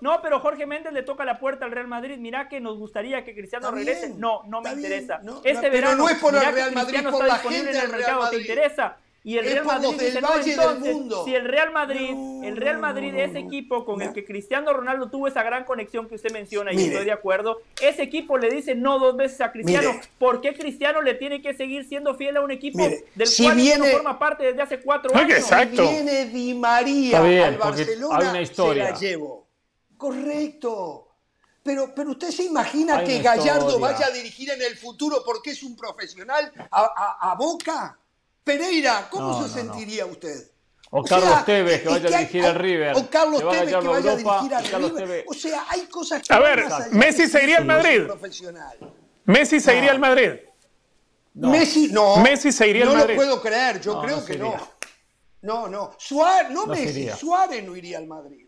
no, 0.00 0.22
pero 0.22 0.40
Jorge 0.40 0.66
Méndez 0.66 0.92
le 0.92 1.02
toca 1.02 1.24
la 1.24 1.40
puerta 1.40 1.64
al 1.64 1.72
Real 1.72 1.88
Madrid. 1.88 2.18
Mira 2.18 2.50
que 2.50 2.60
nos 2.60 2.78
gustaría 2.78 3.24
que 3.24 3.34
Cristiano 3.34 3.70
regrese. 3.70 4.10
no, 4.10 4.42
no 4.46 4.60
me 4.60 4.72
interesa. 4.72 5.22
este 5.42 5.70
verano, 5.70 5.96
no 5.96 6.08
es 6.10 6.18
por 6.18 6.34
el 6.34 6.52
Real 6.52 6.72
Madrid, 6.72 7.00
por 7.10 7.26
la 7.26 7.38
gente 7.38 7.70
en 7.70 7.76
el 7.76 7.88
mercado. 7.88 8.28
¿Te 8.28 8.40
interesa? 8.40 8.98
Y 9.28 9.36
el 9.36 9.44
Real 9.44 9.66
Madrid 9.66 9.90
dice, 9.90 10.22
no, 10.22 10.28
entonces, 10.42 10.96
si 11.26 11.34
el 11.34 11.44
Real 11.44 11.70
Madrid, 11.70 12.14
el 12.44 12.56
Real 12.56 12.78
Madrid, 12.78 13.14
ese 13.14 13.40
equipo 13.40 13.84
con 13.84 14.00
el 14.00 14.14
que 14.14 14.24
Cristiano 14.24 14.72
Ronaldo 14.72 15.10
tuvo 15.10 15.28
esa 15.28 15.42
gran 15.42 15.64
conexión 15.64 16.08
que 16.08 16.14
usted 16.14 16.32
menciona, 16.32 16.72
y 16.72 16.86
estoy 16.86 17.04
de 17.04 17.12
acuerdo, 17.12 17.60
ese 17.78 18.04
equipo 18.04 18.38
le 18.38 18.48
dice 18.48 18.74
no 18.74 18.98
dos 18.98 19.18
veces 19.18 19.42
a 19.42 19.52
Cristiano. 19.52 19.90
¿Por 20.18 20.40
qué 20.40 20.54
Cristiano 20.54 21.02
le 21.02 21.12
tiene 21.12 21.42
que 21.42 21.52
seguir 21.52 21.86
siendo 21.86 22.14
fiel 22.14 22.38
a 22.38 22.40
un 22.40 22.52
equipo 22.52 22.78
del 22.78 23.28
cual 23.36 23.78
no 23.78 23.84
forma 23.84 24.18
parte 24.18 24.44
desde 24.44 24.62
hace 24.62 24.80
cuatro 24.80 25.14
años? 25.14 25.40
Exacto. 25.40 25.86
Si 25.86 25.92
viene 25.92 26.24
Di 26.24 26.54
María 26.54 27.18
al 27.18 27.58
Barcelona, 27.58 28.46
se 28.46 28.74
la 28.76 28.98
llevo. 28.98 29.46
Correcto. 29.98 31.04
Pero, 31.62 31.92
pero 31.94 32.12
usted 32.12 32.30
se 32.30 32.44
imagina 32.44 33.04
que 33.04 33.20
Gallardo 33.20 33.78
vaya 33.78 34.06
a 34.06 34.10
dirigir 34.10 34.48
en 34.52 34.62
el 34.62 34.74
futuro 34.78 35.22
porque 35.22 35.50
es 35.50 35.62
un 35.62 35.76
profesional 35.76 36.50
a 36.70 37.36
Boca. 37.38 37.97
Pereira, 38.48 39.08
¿cómo 39.10 39.42
se 39.42 39.60
sentiría 39.60 40.06
usted? 40.06 40.50
O, 40.90 41.04
Carlos 41.04 41.44
Tevez 41.44 41.82
que 41.82 41.88
vaya 41.90 42.08
a 42.08 42.18
dirigir 42.18 42.46
al 42.46 42.54
River. 42.54 42.96
O 42.96 43.10
Carlos 43.10 43.40
Tevez 43.40 43.76
que 43.76 43.86
vaya 43.86 44.12
a 44.12 44.16
dirigir 44.16 44.54
al 44.54 44.90
River. 44.90 45.24
O 45.28 45.34
sea, 45.34 45.66
hay 45.68 45.82
cosas 45.82 46.22
que. 46.22 46.32
A 46.32 46.38
ver, 46.38 46.64
Messi 46.92 47.28
se 47.28 47.44
iría 47.44 47.58
al 47.58 47.66
Madrid. 47.66 48.08
Messi 49.26 49.60
se 49.60 49.76
iría 49.76 49.90
al 49.90 49.98
Madrid. 49.98 50.30
Messi, 51.34 51.88
no. 51.92 52.16
Messi 52.16 52.50
se 52.50 52.66
iría 52.66 52.84
al 52.84 52.96
Madrid. 52.96 53.16
No 53.16 53.22
lo 53.22 53.28
puedo 53.28 53.42
creer, 53.42 53.82
yo 53.82 54.00
creo 54.00 54.24
que 54.24 54.38
no. 54.38 54.56
No, 55.42 55.68
no. 55.68 55.94
Suárez, 55.98 56.50
no, 56.50 56.66
Messi, 56.66 57.10
Suárez 57.10 57.62
no 57.62 57.76
iría 57.76 57.98
al 57.98 58.06
Madrid. 58.06 58.46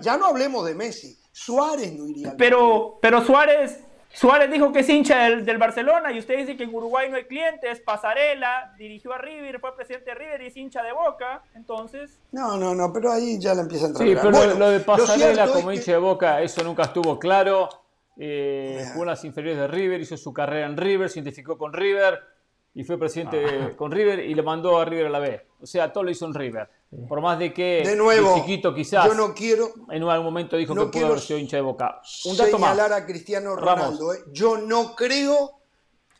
ya 0.00 0.16
no 0.16 0.26
hablemos 0.26 0.64
de 0.64 0.76
Messi. 0.76 1.18
Suárez 1.32 1.92
no 1.92 2.06
iría 2.06 2.28
al 2.28 2.34
Madrid. 2.34 2.38
Pero, 2.38 2.98
pero 3.02 3.24
Suárez 3.24 3.80
Suárez 4.14 4.50
dijo 4.50 4.72
que 4.72 4.80
es 4.80 4.88
hincha 4.88 5.28
del, 5.28 5.58
Barcelona 5.58 6.12
y 6.12 6.20
usted 6.20 6.38
dice 6.38 6.56
que 6.56 6.64
en 6.64 6.74
Uruguay 6.74 7.10
no 7.10 7.16
hay 7.16 7.24
clientes. 7.24 7.80
Pasarela 7.80 8.72
dirigió 8.78 9.12
a 9.12 9.18
River, 9.18 9.58
fue 9.60 9.74
presidente 9.74 10.10
de 10.10 10.14
River 10.14 10.42
y 10.42 10.46
es 10.46 10.56
hincha 10.56 10.82
de 10.82 10.92
Boca. 10.92 11.42
Entonces. 11.54 12.20
No, 12.30 12.56
no, 12.56 12.74
no, 12.74 12.92
pero 12.92 13.12
ahí 13.12 13.40
ya 13.40 13.54
le 13.54 13.62
empieza 13.62 13.86
a 13.86 13.88
entrar. 13.88 14.08
Sí, 14.08 14.14
pero 14.14 14.54
lo 14.54 14.70
de 14.70 14.80
Pasarela 14.80 15.48
como 15.48 15.72
hincha 15.72 15.92
de 15.92 15.98
Boca, 15.98 16.40
eso 16.40 16.62
nunca 16.62 16.84
estuvo 16.84 17.18
claro. 17.18 17.68
Eh, 18.16 18.84
jugó 18.92 19.02
en 19.02 19.08
las 19.08 19.24
inferiores 19.24 19.58
de 19.58 19.66
River, 19.66 20.00
hizo 20.00 20.16
su 20.16 20.32
carrera 20.32 20.66
en 20.66 20.76
River, 20.76 21.10
se 21.10 21.18
identificó 21.18 21.58
con 21.58 21.72
River 21.72 22.33
y 22.74 22.82
fue 22.82 22.98
presidente 22.98 23.44
ah. 23.46 23.76
con 23.76 23.90
River 23.92 24.20
y 24.20 24.34
le 24.34 24.42
mandó 24.42 24.78
a 24.78 24.84
River 24.84 25.06
a 25.06 25.10
la 25.10 25.18
B. 25.20 25.46
O 25.60 25.66
sea, 25.66 25.92
todo 25.92 26.04
lo 26.04 26.10
hizo 26.10 26.26
en 26.26 26.34
River. 26.34 26.68
Por 27.08 27.20
más 27.20 27.38
de 27.38 27.52
que 27.52 27.82
de 27.84 27.96
nuevo, 27.96 28.36
chiquito 28.36 28.74
quizás 28.74 29.06
yo 29.06 29.14
no 29.14 29.34
quiero, 29.34 29.72
en 29.90 30.02
algún 30.04 30.26
momento 30.26 30.56
dijo 30.56 30.74
que 30.74 30.86
pudo 30.86 31.06
haber 31.06 31.20
sido 31.20 31.38
hincha 31.38 31.56
de 31.56 31.62
Boca. 31.62 32.00
Un 32.24 32.36
dato 32.36 32.56
señalar 32.56 32.92
a 32.92 33.04
Cristiano 33.04 33.56
Ronaldo. 33.56 34.12
Eh. 34.14 34.18
Yo 34.32 34.58
no 34.58 34.94
creo, 34.94 35.58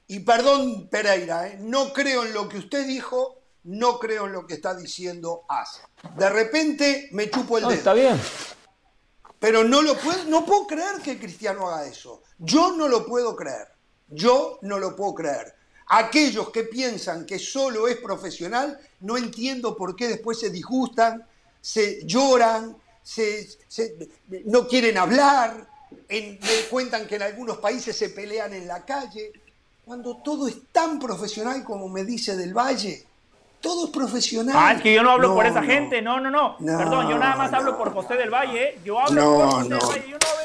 y 0.09 0.21
perdón 0.21 0.89
Pereira, 0.89 1.49
eh, 1.49 1.59
no 1.61 1.93
creo 1.93 2.25
en 2.25 2.33
lo 2.33 2.49
que 2.49 2.59
usted 2.59 2.87
dijo, 2.87 3.43
no 3.65 3.99
creo 3.99 4.27
en 4.27 4.33
lo 4.33 4.47
que 4.47 4.55
está 4.55 4.75
diciendo 4.75 5.43
As. 5.49 5.81
De 6.17 6.29
repente 6.29 7.09
me 7.13 7.31
chupo 7.31 7.59
el 7.59 7.65
dedo. 7.65 7.75
Está 7.75 7.95
bien. 7.95 8.21
Pero 9.39 9.63
no 9.63 9.83
lo 9.83 9.95
puedo, 9.95 10.25
no 10.25 10.45
puedo 10.45 10.67
creer 10.67 11.01
que 11.05 11.19
Cristiano 11.19 11.69
haga 11.69 11.87
eso. 11.87 12.23
Yo 12.39 12.73
no 12.73 12.89
lo 12.89 13.07
puedo 13.07 13.37
creer. 13.37 13.69
Yo 14.09 14.59
no 14.63 14.79
lo 14.79 14.97
puedo 14.97 15.15
creer. 15.15 15.55
Aquellos 15.87 16.51
que 16.51 16.65
piensan 16.65 17.27
que 17.27 17.39
solo 17.39 17.89
es 17.89 17.97
profesional, 17.97 18.79
no 19.01 19.17
entiendo 19.17 19.77
por 19.77 19.95
qué 19.95 20.09
después 20.09 20.41
se 20.41 20.51
disgustan, 20.51 21.27
se 21.61 22.05
lloran, 22.07 22.77
se, 23.03 23.49
no 24.47 24.67
quieren 24.67 24.97
hablar, 24.97 25.69
me 26.09 26.39
cuentan 26.71 27.07
que 27.07 27.17
en 27.17 27.23
algunos 27.23 27.59
países 27.59 27.97
se 27.97 28.11
pelean 28.11 28.55
en 28.55 28.67
la 28.67 28.85
calle, 28.85 29.33
cuando 29.85 30.17
todo 30.17 30.49
es 30.49 30.57
tan 30.73 30.99
profesional 30.99 31.63
como 31.63 31.89
me 31.89 32.05
dice 32.05 32.37
del 32.37 32.55
Valle. 32.55 33.05
Todo 33.61 33.87
es 33.87 33.91
profesional. 33.91 34.55
Ah, 34.59 34.73
es 34.75 34.83
que 34.83 34.95
yo 34.95 35.03
no 35.03 35.11
hablo 35.11 35.35
por 35.35 35.47
esa 35.47 35.63
gente. 35.63 36.03
No, 36.03 36.21
no, 36.21 36.31
no, 36.31 36.57
Perdón, 36.59 37.09
yo 37.09 37.19
nada 37.19 37.37
más 37.37 37.53
hablo 37.53 37.79
por 37.79 37.93
José 37.95 38.15
del 38.15 38.31
Valle. 38.31 38.79
Yo 38.85 39.01
hablo 39.01 39.37
por 39.37 39.51
José 39.51 39.69
del 39.69 39.79
Valle. 39.79 40.05
Yo 40.11 40.19
no 40.19 40.44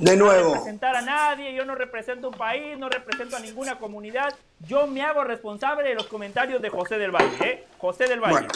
de 0.00 0.16
nuevo. 0.16 0.50
a 0.50 0.54
representar 0.54 0.96
a 0.96 1.02
nadie. 1.02 1.54
Yo 1.54 1.64
no 1.64 1.74
represento 1.74 2.28
un 2.28 2.34
país, 2.34 2.78
no 2.78 2.88
represento 2.88 3.36
a 3.36 3.40
ninguna 3.40 3.78
comunidad. 3.78 4.34
Yo 4.60 4.86
me 4.86 5.02
hago 5.02 5.24
responsable 5.24 5.88
de 5.88 5.94
los 5.94 6.06
comentarios 6.06 6.60
de 6.62 6.70
José 6.70 6.98
del 6.98 7.10
Valle. 7.10 7.36
¿eh? 7.44 7.66
José 7.78 8.08
del 8.08 8.20
Valle. 8.20 8.48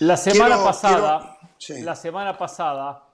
la 0.00 0.16
semana 0.16 0.62
pasada, 0.62 1.38
la 1.68 1.94
semana 1.94 2.36
pasada, 2.36 3.04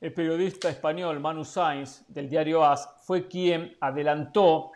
el 0.00 0.12
periodista 0.12 0.68
español 0.68 1.20
Manu 1.20 1.44
Sainz 1.44 2.02
del 2.08 2.28
diario 2.28 2.64
AS 2.64 2.88
fue 3.04 3.28
quien 3.28 3.76
adelantó 3.80 4.72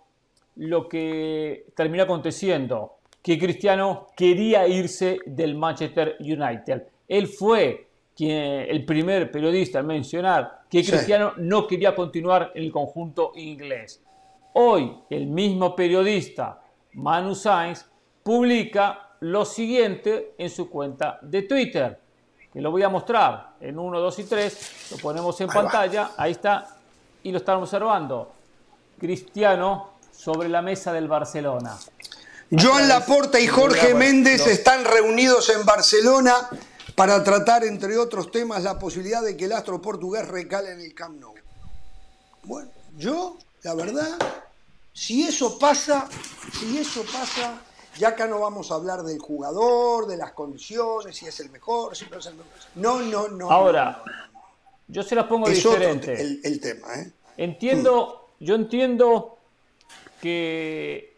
lo 0.57 0.89
que 0.89 1.67
terminó 1.75 2.05
aconteciendo 2.05 2.99
que 3.23 3.39
Cristiano 3.39 4.09
quería 4.17 4.67
irse 4.67 5.19
del 5.27 5.55
Manchester 5.55 6.17
United. 6.21 6.85
Él 7.07 7.27
fue 7.27 7.88
quien, 8.19 8.67
el 8.69 8.85
primer 8.85 9.31
periodista 9.31 9.79
en 9.79 9.87
mencionar 9.87 10.63
que 10.69 10.85
Cristiano 10.85 11.35
no 11.37 11.69
quería 11.69 11.95
continuar 11.95 12.51
en 12.57 12.65
el 12.65 12.73
conjunto 12.73 13.31
inglés. 13.37 14.03
Hoy 14.55 14.93
el 15.09 15.29
mismo 15.29 15.77
periodista, 15.77 16.61
Manu 16.95 17.37
Sainz, 17.37 17.85
publica 18.25 19.11
lo 19.21 19.45
siguiente 19.45 20.35
en 20.37 20.51
su 20.51 20.69
cuenta 20.69 21.21
de 21.23 21.43
Twitter, 21.43 22.01
que 22.53 22.61
lo 22.61 22.73
voy 22.73 22.83
a 22.83 22.89
mostrar 22.89 23.51
en 23.61 23.79
1, 23.79 24.01
2 24.01 24.19
y 24.19 24.25
3, 24.25 24.87
lo 24.91 24.97
ponemos 24.97 25.41
en 25.41 25.47
pantalla, 25.47 26.11
ahí 26.17 26.33
está, 26.33 26.77
y 27.23 27.31
lo 27.31 27.39
están 27.39 27.59
observando. 27.59 28.33
Cristiano 28.99 29.91
sobre 30.11 30.49
la 30.49 30.61
mesa 30.61 30.93
del 30.93 31.07
Barcelona. 31.07 31.77
Joan 32.51 32.89
Laporta 32.89 33.39
y 33.39 33.47
Jorge 33.47 33.95
Méndez 33.95 34.45
están 34.49 34.85
reunidos 34.85 35.51
en 35.51 35.65
Barcelona 35.65 36.35
para 36.99 37.23
tratar, 37.23 37.63
entre 37.63 37.97
otros 37.97 38.29
temas, 38.33 38.65
la 38.65 38.77
posibilidad 38.77 39.23
de 39.23 39.37
que 39.37 39.45
el 39.45 39.53
astro 39.53 39.81
portugués 39.81 40.27
recale 40.27 40.73
en 40.73 40.81
el 40.81 40.93
Camp 40.95 41.21
Nou. 41.21 41.33
Bueno, 42.43 42.69
yo, 42.97 43.39
la 43.63 43.75
verdad, 43.75 44.19
si 44.93 45.23
eso 45.23 45.61
pasa, 45.61 46.09
si 46.59 46.77
eso 46.77 47.05
pasa, 47.05 47.61
ya 47.97 48.09
acá 48.09 48.27
no 48.27 48.41
vamos 48.41 48.73
a 48.73 48.75
hablar 48.75 49.05
del 49.05 49.21
jugador, 49.21 50.09
de 50.09 50.17
las 50.17 50.33
condiciones, 50.33 51.17
si 51.17 51.27
es 51.27 51.39
el 51.39 51.51
mejor, 51.51 51.97
si 51.97 52.05
no 52.11 52.19
es 52.19 52.27
el 52.27 52.35
mejor. 52.35 52.51
No, 52.75 53.01
no, 53.01 53.29
no. 53.29 53.49
Ahora, 53.49 54.03
yo 54.89 55.05
se 55.05 55.15
la 55.15 55.29
pongo 55.29 55.49
diferente. 55.49 56.21
el, 56.43 56.61
tema, 56.61 56.97
¿eh? 56.97 57.13
Entiendo, 57.37 58.31
yo 58.41 58.57
entiendo 58.57 59.39
que 60.21 61.17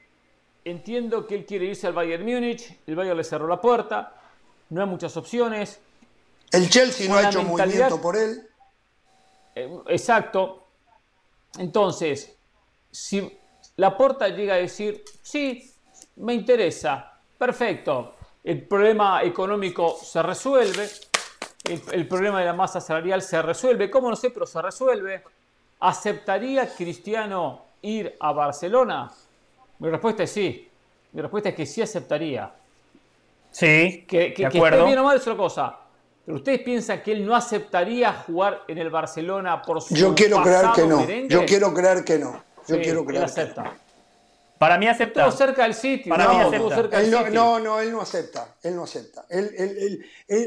entiendo 0.62 1.26
que 1.26 1.36
él 1.36 1.46
quiere 1.46 1.64
irse 1.64 1.86
al 1.86 1.94
Bayern 1.94 2.26
Múnich, 2.26 2.80
el 2.86 2.96
Bayern 2.96 3.16
le 3.16 3.24
cerró 3.24 3.48
la 3.48 3.58
puerta, 3.62 4.19
no 4.70 4.80
hay 4.80 4.86
muchas 4.86 5.16
opciones. 5.16 5.80
El 6.50 6.68
Chelsea 6.68 7.08
no 7.08 7.16
ha 7.16 7.28
hecho 7.28 7.42
movimiento 7.42 8.00
por 8.00 8.16
él. 8.16 8.48
Eh, 9.54 9.78
exacto. 9.88 10.66
Entonces, 11.58 12.36
si 12.90 13.38
la 13.76 13.96
puerta 13.96 14.28
llega 14.28 14.54
a 14.54 14.58
decir, 14.58 15.04
sí, 15.22 15.72
me 16.16 16.34
interesa, 16.34 17.18
perfecto, 17.38 18.14
el 18.44 18.66
problema 18.66 19.22
económico 19.22 19.98
se 20.02 20.22
resuelve, 20.22 20.88
el, 21.64 22.08
problema 22.08 22.40
de 22.40 22.46
la 22.46 22.52
masa 22.52 22.80
salarial 22.80 23.22
se 23.22 23.40
resuelve, 23.42 23.90
¿cómo 23.90 24.10
no 24.10 24.16
sé? 24.16 24.30
Pero 24.30 24.46
se 24.46 24.60
resuelve. 24.62 25.22
¿Aceptaría 25.80 26.68
Cristiano 26.74 27.66
ir 27.82 28.16
a 28.18 28.32
Barcelona? 28.32 29.10
Mi 29.78 29.88
respuesta 29.88 30.24
es 30.24 30.32
sí. 30.32 30.68
Mi 31.12 31.20
respuesta 31.20 31.50
es 31.50 31.54
que 31.54 31.66
sí 31.66 31.82
aceptaría. 31.82 32.52
Sí, 33.50 34.04
que, 34.06 34.32
que, 34.32 34.42
de 34.42 34.46
acuerdo. 34.46 34.78
que 34.78 34.84
bien 34.86 34.98
o 34.98 35.04
mal 35.04 35.16
es 35.16 35.22
otra 35.22 35.36
cosa. 35.36 35.76
Pero 36.24 36.36
ustedes 36.36 36.60
piensan 36.60 37.02
que 37.02 37.12
él 37.12 37.26
no 37.26 37.34
aceptaría 37.34 38.12
jugar 38.12 38.62
en 38.68 38.78
el 38.78 38.90
Barcelona 38.90 39.62
por 39.62 39.80
su 39.80 39.94
Yo 39.94 40.14
quiero 40.14 40.42
creer 40.42 40.66
que 40.74 40.86
no. 40.86 41.06
Yo 41.28 41.44
quiero 41.44 41.74
creer 41.74 42.04
que 42.04 42.18
no. 42.18 42.42
Yo 42.68 42.80
quiero 42.80 43.04
creer. 43.04 43.22
Él 43.22 43.24
acepta. 43.24 43.74
Para 44.60 44.76
mí 44.76 44.86
acepta. 44.86 45.22
Estuvo 45.22 45.38
cerca 45.38 45.62
del 45.62 45.72
sitio. 45.72 46.10
Para 46.10 46.24
no, 46.24 46.34
mí 46.34 46.40
acepta. 46.44 47.30
no, 47.30 47.58
no, 47.58 47.80
él 47.80 47.90
no 47.90 48.02
acepta. 48.02 48.56
Él 48.62 48.76
no 48.76 48.82
acepta. 48.82 49.24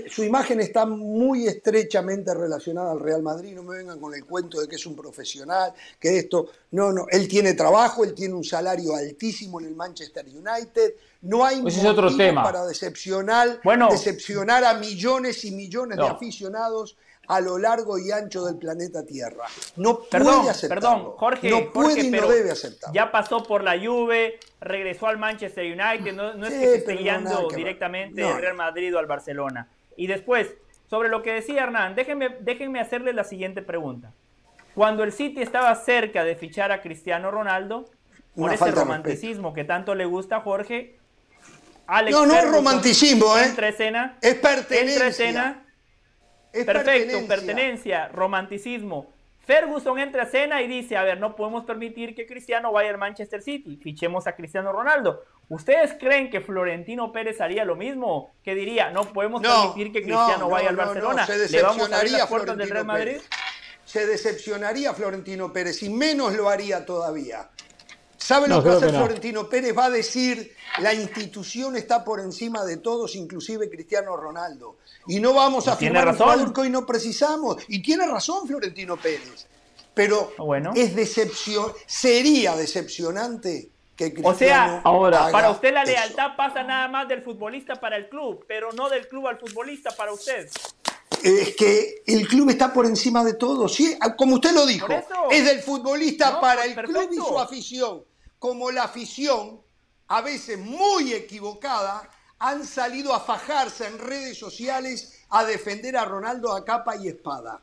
su 0.07 0.23
imagen 0.23 0.59
está 0.59 0.85
muy 0.85 1.47
estrechamente 1.47 2.31
relacionada 2.31 2.91
al 2.91 2.99
Real 2.99 3.23
Madrid. 3.23 3.55
No 3.55 3.63
me 3.63 3.75
vengan 3.75 3.99
con 3.99 4.13
el 4.13 4.23
cuento 4.23 4.61
de 4.61 4.67
que 4.67 4.75
es 4.75 4.85
un 4.85 4.95
profesional, 4.95 5.73
que 5.99 6.19
esto. 6.19 6.47
No, 6.69 6.91
no. 6.91 7.07
Él 7.09 7.27
tiene 7.27 7.55
trabajo, 7.55 8.03
él 8.03 8.13
tiene 8.13 8.35
un 8.35 8.43
salario 8.43 8.95
altísimo 8.95 9.59
en 9.59 9.65
el 9.65 9.75
Manchester 9.75 10.27
United. 10.27 10.93
No 11.23 11.43
hay 11.43 11.63
Ese 11.65 11.89
otro 11.89 12.15
tema. 12.15 12.43
para 12.43 12.67
decepcionar, 12.67 13.61
decepcionar 13.89 14.63
a 14.63 14.75
millones 14.75 15.43
y 15.43 15.49
millones 15.49 15.97
de 15.97 16.05
aficionados 16.07 16.97
a 17.35 17.41
lo 17.41 17.57
largo 17.57 17.97
y 17.97 18.11
ancho 18.11 18.45
del 18.45 18.57
planeta 18.57 19.05
Tierra. 19.05 19.45
No 19.75 20.01
puede 20.03 20.49
aceptarlo. 20.49 20.81
Perdón, 20.81 21.11
Jorge, 21.17 21.49
no 21.49 21.71
puede 21.71 22.01
y 22.01 22.11
no 22.11 22.27
debe 22.27 22.51
aceptarlo. 22.51 22.93
Ya 22.93 23.11
pasó 23.11 23.43
por 23.43 23.63
la 23.63 23.79
Juve, 23.79 24.39
regresó 24.61 25.07
al 25.07 25.17
Manchester 25.17 25.65
United, 25.65 26.13
no, 26.13 26.45
es 26.45 26.53
que 26.53 26.59
se 26.59 26.75
esté 26.75 26.95
guiando 26.95 27.47
directamente 27.55 28.21
del 28.21 28.37
Real 28.37 28.55
Madrid 28.55 28.95
o 28.95 28.99
al 28.99 29.07
Barcelona. 29.07 29.67
Y 29.97 30.07
después, 30.07 30.53
sobre 30.89 31.09
lo 31.09 31.23
que 31.23 31.33
decía 31.33 31.63
Hernán, 31.63 31.95
déjenme, 31.95 32.37
déjenme 32.41 32.79
hacerle 32.79 33.13
la 33.13 33.23
siguiente 33.23 33.61
pregunta. 33.61 34.11
Cuando 34.75 35.03
el 35.03 35.11
City 35.11 35.41
estaba 35.41 35.73
cerca 35.75 36.23
de 36.23 36.35
fichar 36.35 36.71
a 36.71 36.81
Cristiano 36.81 37.31
Ronaldo, 37.31 37.85
por 38.35 38.53
ese 38.53 38.71
romanticismo 38.71 39.53
que 39.53 39.63
tanto 39.63 39.95
le 39.95 40.05
gusta 40.05 40.37
a 40.37 40.41
Jorge, 40.41 40.97
Alex 41.85 42.15
no, 42.15 42.25
no 42.25 42.35
es 42.35 42.49
romanticismo, 42.49 43.37
¿eh? 43.37 43.45
Entra 43.45 43.67
escena, 43.67 44.17
es 44.21 44.35
pertenencia. 44.35 44.93
Entra 44.93 45.07
escena 45.07 45.62
Perfecto, 46.53 47.27
pertenencia. 47.27 48.07
romanticismo. 48.09 49.11
Ferguson 49.45 49.99
entra 49.99 50.23
a 50.23 50.25
escena 50.25 50.61
y 50.61 50.67
dice, 50.67 50.95
a 50.95 51.03
ver, 51.03 51.19
no 51.19 51.35
podemos 51.35 51.65
permitir 51.65 52.15
que 52.15 52.25
Cristiano 52.25 52.71
vaya 52.71 52.91
al 52.91 52.97
Manchester 52.97 53.41
City, 53.41 53.75
fichemos 53.75 54.25
a 54.25 54.35
Cristiano 54.35 54.71
Ronaldo. 54.71 55.23
¿Ustedes 55.49 55.95
creen 55.99 56.29
que 56.29 56.39
Florentino 56.39 57.11
Pérez 57.11 57.41
haría 57.41 57.65
lo 57.65 57.75
mismo? 57.75 58.33
Que 58.41 58.55
diría, 58.55 58.89
no 58.91 59.11
podemos 59.11 59.41
permitir 59.41 59.91
que 59.91 60.01
Cristiano 60.03 60.47
vaya 60.49 60.69
al 60.69 60.77
Barcelona, 60.77 61.25
se 61.25 61.49
¿le 61.49 61.61
vamos 61.61 61.91
a 61.91 61.97
abrir 61.97 62.13
las 62.13 62.27
puertas 62.27 62.57
del 62.57 62.69
Real 62.69 62.85
Madrid? 62.85 63.17
Se 63.83 64.07
decepcionaría 64.07 64.93
Florentino 64.93 65.51
Pérez 65.51 65.83
y 65.83 65.89
menos 65.89 66.33
lo 66.33 66.47
haría 66.47 66.85
todavía. 66.85 67.49
¿Sabe 68.15 68.47
lo 68.47 68.63
que 68.63 68.69
va 68.69 68.75
a 68.75 68.77
hacer 68.77 68.91
Florentino 68.91 69.49
Pérez? 69.49 69.77
Va 69.77 69.85
a 69.85 69.89
decir, 69.89 70.55
la 70.79 70.93
institución 70.93 71.75
está 71.75 72.05
por 72.05 72.21
encima 72.21 72.63
de 72.63 72.77
todos, 72.77 73.17
inclusive 73.17 73.69
Cristiano 73.69 74.15
Ronaldo. 74.15 74.77
Y 75.07 75.19
no 75.19 75.33
vamos 75.33 75.67
a 75.67 75.75
firmar 75.75 76.07
un 76.07 76.15
jugador 76.15 76.53
que 76.53 76.61
hoy 76.61 76.69
no 76.69 76.85
precisamos. 76.85 77.57
Y 77.67 77.81
tiene 77.81 78.07
razón 78.07 78.47
Florentino 78.47 78.97
Pérez. 78.97 79.47
Pero 79.93 80.31
ah, 80.39 80.71
es 80.75 80.95
decepción, 80.95 81.71
sería 81.85 82.55
decepcionante 82.55 83.69
que 83.95 84.11
Cristiano 84.11 84.31
O 84.31 84.35
sea, 84.35 84.81
ahora, 84.83 85.29
para 85.31 85.51
usted 85.51 85.71
la 85.71 85.85
lealtad 85.85 86.35
pasa 86.35 86.63
nada 86.63 86.87
más 86.87 87.07
del 87.07 87.21
futbolista 87.21 87.75
para 87.75 87.95
el 87.95 88.09
club, 88.09 88.43
pero 88.47 88.71
no 88.71 88.89
del 88.89 89.07
club 89.07 89.27
al 89.27 89.37
futbolista 89.37 89.91
para 89.95 90.11
usted 90.11 90.49
es 91.23 91.55
que 91.55 92.03
el 92.05 92.27
club 92.27 92.49
está 92.49 92.73
por 92.73 92.85
encima 92.85 93.23
de 93.23 93.35
todo. 93.35 93.69
¿sí? 93.69 93.97
Como 94.17 94.35
usted 94.35 94.51
lo 94.51 94.65
dijo, 94.65 94.87
es 95.31 95.45
del 95.45 95.61
futbolista 95.61 96.41
para 96.41 96.65
el 96.65 96.75
club 96.75 97.09
y 97.13 97.15
su 97.15 97.39
afición 97.39 98.03
como 98.43 98.71
la 98.71 98.83
afición, 98.83 99.61
a 100.09 100.19
veces 100.19 100.59
muy 100.59 101.13
equivocada, 101.13 102.09
han 102.43 102.67
salido 102.67 103.13
a 103.13 103.21
fajarse 103.21 103.87
en 103.87 103.97
redes 103.97 104.37
sociales 104.37 105.13
a 105.29 105.45
defender 105.45 105.95
a 105.95 106.03
Ronaldo 106.03 106.51
a 106.51 106.65
capa 106.65 106.97
y 106.97 107.07
espada. 107.07 107.61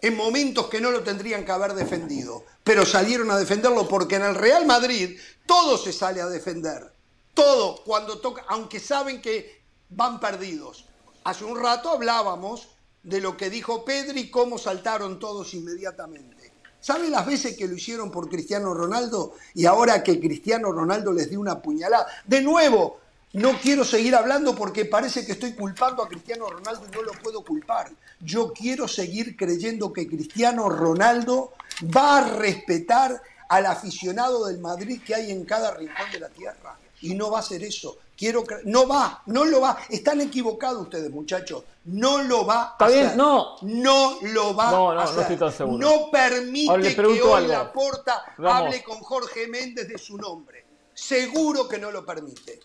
En 0.00 0.16
momentos 0.16 0.68
que 0.68 0.80
no 0.80 0.90
lo 0.90 1.02
tendrían 1.02 1.44
que 1.44 1.52
haber 1.52 1.74
defendido. 1.74 2.44
Pero 2.64 2.86
salieron 2.86 3.30
a 3.30 3.36
defenderlo 3.36 3.86
porque 3.86 4.16
en 4.16 4.22
el 4.22 4.34
Real 4.34 4.64
Madrid 4.64 5.20
todo 5.44 5.76
se 5.76 5.92
sale 5.92 6.22
a 6.22 6.26
defender. 6.26 6.90
Todo 7.34 7.84
cuando 7.84 8.18
toca, 8.18 8.46
aunque 8.48 8.80
saben 8.80 9.20
que 9.20 9.60
van 9.90 10.18
perdidos. 10.18 10.86
Hace 11.24 11.44
un 11.44 11.60
rato 11.60 11.90
hablábamos 11.90 12.68
de 13.02 13.20
lo 13.20 13.36
que 13.36 13.50
dijo 13.50 13.84
Pedri 13.84 14.20
y 14.20 14.30
cómo 14.30 14.56
saltaron 14.56 15.18
todos 15.18 15.52
inmediatamente. 15.52 16.50
¿Saben 16.80 17.10
las 17.10 17.26
veces 17.26 17.58
que 17.58 17.68
lo 17.68 17.74
hicieron 17.74 18.10
por 18.10 18.30
Cristiano 18.30 18.72
Ronaldo 18.72 19.34
y 19.52 19.66
ahora 19.66 20.02
que 20.02 20.18
Cristiano 20.18 20.72
Ronaldo 20.72 21.12
les 21.12 21.28
dio 21.28 21.40
una 21.40 21.60
puñalada? 21.60 22.06
De 22.24 22.40
nuevo, 22.40 23.00
no 23.32 23.58
quiero 23.58 23.84
seguir 23.84 24.14
hablando 24.14 24.54
porque 24.54 24.86
parece 24.86 25.26
que 25.26 25.32
estoy 25.32 25.52
culpando 25.52 26.02
a 26.02 26.08
Cristiano 26.08 26.48
Ronaldo 26.48 26.86
y 26.86 26.94
no 26.94 27.02
lo 27.02 27.12
puedo 27.12 27.44
culpar. 27.44 27.90
Yo 28.20 28.52
quiero 28.52 28.88
seguir 28.88 29.36
creyendo 29.36 29.92
que 29.92 30.08
Cristiano 30.08 30.68
Ronaldo 30.68 31.52
va 31.94 32.18
a 32.18 32.28
respetar 32.36 33.20
al 33.48 33.66
aficionado 33.66 34.46
del 34.46 34.58
Madrid 34.58 35.00
que 35.04 35.14
hay 35.14 35.30
en 35.30 35.44
cada 35.44 35.72
rincón 35.74 36.10
de 36.10 36.20
la 36.20 36.28
tierra. 36.28 36.78
Y 37.00 37.14
no 37.14 37.30
va 37.30 37.38
a 37.38 37.40
hacer 37.40 37.62
eso. 37.62 37.98
Quiero 38.16 38.42
no 38.64 38.88
va, 38.88 39.22
no 39.26 39.44
lo 39.44 39.60
va. 39.60 39.78
Están 39.88 40.20
equivocados 40.20 40.82
ustedes, 40.82 41.10
muchachos. 41.10 41.62
No 41.84 42.22
lo 42.22 42.44
va 42.44 42.76
a 42.76 42.84
hacer. 42.84 43.16
No. 43.16 43.56
No 43.62 44.18
lo 44.22 44.56
va 44.56 44.70
a 44.70 45.02
hacer. 45.04 45.38
No, 45.38 45.78
no 45.78 46.10
permite 46.10 46.96
que 46.96 47.22
hoy 47.22 47.46
la 47.46 47.72
porta 47.72 48.34
hable 48.38 48.82
con 48.82 48.98
Jorge 49.00 49.46
Méndez 49.46 49.86
de 49.86 49.98
su 49.98 50.16
nombre. 50.16 50.64
Seguro 50.94 51.68
que 51.68 51.78
no 51.78 51.92
lo 51.92 52.04
permite. 52.04 52.58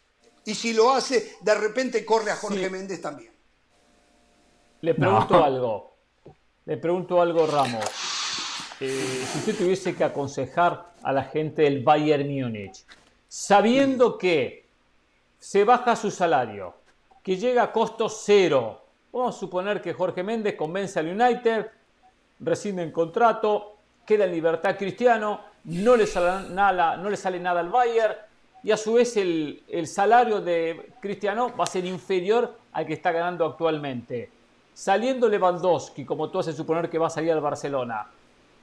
Y 0.46 0.56
si 0.56 0.74
lo 0.74 0.92
hace, 0.92 1.38
de 1.42 1.56
repente 1.56 2.04
corre 2.06 2.32
a 2.32 2.36
Jorge 2.36 2.70
Méndez 2.70 3.02
también. 3.02 3.32
Le 4.82 4.94
pregunto 4.94 5.44
algo. 5.44 5.96
Le 6.66 6.78
pregunto 6.78 7.22
algo, 7.22 7.48
Ramos. 7.48 7.86
Eh, 8.80 9.26
si 9.32 9.40
usted 9.40 9.58
tuviese 9.58 9.96
que 9.96 10.04
aconsejar 10.04 10.94
a 11.02 11.14
la 11.14 11.24
gente 11.24 11.62
del 11.62 11.84
Bayern 11.84 12.28
Múnich, 12.28 12.86
sabiendo 13.28 14.18
que 14.18 14.68
se 15.40 15.64
baja 15.64 15.96
su 15.96 16.12
salario, 16.12 16.76
que 17.22 17.38
llega 17.38 17.64
a 17.64 17.72
costo 17.72 18.10
cero. 18.10 18.82
Vamos 19.12 19.36
a 19.36 19.40
suponer 19.40 19.82
que 19.82 19.94
Jorge 19.94 20.24
Méndez 20.24 20.56
convence 20.56 21.00
al 21.00 21.08
United, 21.08 21.68
rescinde 22.40 22.84
el 22.84 22.92
contrato, 22.92 23.78
queda 24.06 24.26
en 24.26 24.32
libertad 24.32 24.78
Cristiano, 24.78 25.42
no 25.66 25.96
le 25.96 26.06
sale 26.06 26.50
nada, 26.50 26.98
no 26.98 27.10
le 27.10 27.16
sale 27.16 27.40
nada 27.40 27.62
al 27.62 27.70
Bayern 27.70 28.16
y 28.64 28.72
a 28.72 28.78
su 28.78 28.94
vez 28.94 29.18
el, 29.18 29.62
el 29.68 29.88
salario 29.88 30.40
de 30.40 30.94
Cristiano 31.02 31.56
va 31.56 31.66
a 31.66 31.68
ser 31.68 31.86
inferior 31.86 32.58
al 32.72 32.86
que 32.86 32.94
está 32.94 33.12
ganando 33.12 33.46
actualmente. 33.46 34.30
Saliendo 34.74 35.28
Lewandowski, 35.28 36.06
como 36.06 36.30
tú 36.30 36.40
haces 36.40 36.56
suponer 36.56 36.90
que 36.90 36.98
va 36.98 37.08
a 37.08 37.10
salir 37.10 37.32
al 37.32 37.42
Barcelona, 37.42 38.08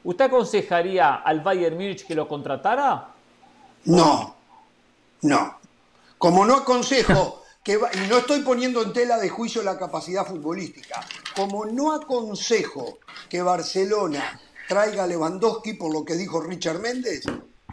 ¿usted 0.03 0.25
aconsejaría 0.25 1.17
al 1.17 1.41
Bayern 1.41 1.77
Múnich 1.77 2.07
que 2.07 2.15
lo 2.15 2.27
contratara? 2.27 3.09
No, 3.85 4.35
no. 5.23 5.59
Como 6.19 6.45
no 6.45 6.57
aconsejo 6.57 7.45
que, 7.63 7.75
y 7.75 8.09
no 8.09 8.19
estoy 8.19 8.41
poniendo 8.41 8.83
en 8.83 8.93
tela 8.93 9.19
de 9.19 9.29
juicio 9.29 9.63
la 9.63 9.79
capacidad 9.79 10.27
futbolística, 10.27 11.07
como 11.37 11.67
no 11.67 11.93
aconsejo 11.93 12.99
que 13.29 13.43
Barcelona 13.43 14.41
traiga 14.67 15.05
a 15.05 15.07
Lewandowski 15.07 15.75
por 15.75 15.93
lo 15.93 16.05
que 16.05 16.15
dijo 16.15 16.41
Richard 16.41 16.81
Méndez, 16.81 17.25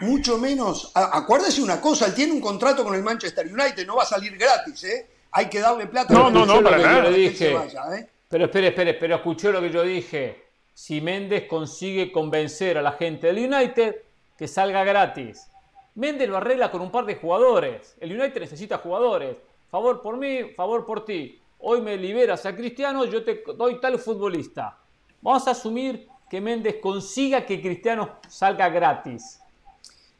mucho 0.02 0.38
menos, 0.38 0.92
acuérdese 0.94 1.62
una 1.62 1.82
cosa, 1.82 2.06
él 2.06 2.14
tiene 2.14 2.34
un 2.34 2.42
contrato 2.42 2.84
con 2.84 2.96
el 2.96 3.04
Manchester 3.04 3.46
United, 3.46 3.86
no 3.86 3.96
va 3.96 4.04
a 4.04 4.08
salir 4.08 4.38
gratis, 4.38 4.84
¿eh? 4.84 5.08
hay 5.32 5.50
que 5.50 5.60
darle 5.60 5.88
plata. 5.88 6.14
No, 6.14 6.30
no, 6.30 6.46
no, 6.46 6.64
para 6.64 6.78
nada. 6.78 7.10
Dije, 7.10 7.54
¿eh? 7.54 8.10
Pero 8.28 8.46
espere, 8.46 8.68
espere, 8.68 8.94
pero 8.96 9.16
escuchó 9.16 9.52
lo 9.52 9.62
que 9.62 9.70
yo 9.70 9.84
dije. 9.84 10.46
Si 10.74 11.02
Méndez 11.02 11.48
consigue 11.48 12.12
convencer 12.12 12.78
a 12.78 12.82
la 12.82 12.94
gente 12.94 13.28
del 13.28 13.52
United 13.52 13.96
que 14.38 14.48
salga 14.48 14.84
gratis. 14.84 15.48
Méndez 15.96 16.30
lo 16.30 16.38
arregla 16.38 16.70
con 16.70 16.82
un 16.82 16.92
par 16.92 17.06
de 17.06 17.16
jugadores. 17.16 17.96
El 18.00 18.20
United 18.20 18.40
necesita 18.40 18.78
jugadores. 18.78 19.38
Favor 19.70 20.02
por 20.02 20.18
mí, 20.18 20.54
favor 20.56 20.86
por 20.86 21.06
ti. 21.06 21.42
Hoy 21.60 21.82
me 21.82 21.98
liberas 21.98 22.46
a 22.46 22.56
Cristiano, 22.56 23.06
yo 23.06 23.24
te 23.24 23.44
doy 23.56 23.80
tal 23.80 23.98
futbolista. 23.98 24.78
Vamos 25.22 25.48
a 25.48 25.52
asumir 25.52 26.08
que 26.30 26.40
Méndez 26.40 26.78
consiga 26.82 27.46
que 27.46 27.62
Cristiano 27.62 28.20
salga 28.28 28.70
gratis. 28.70 29.40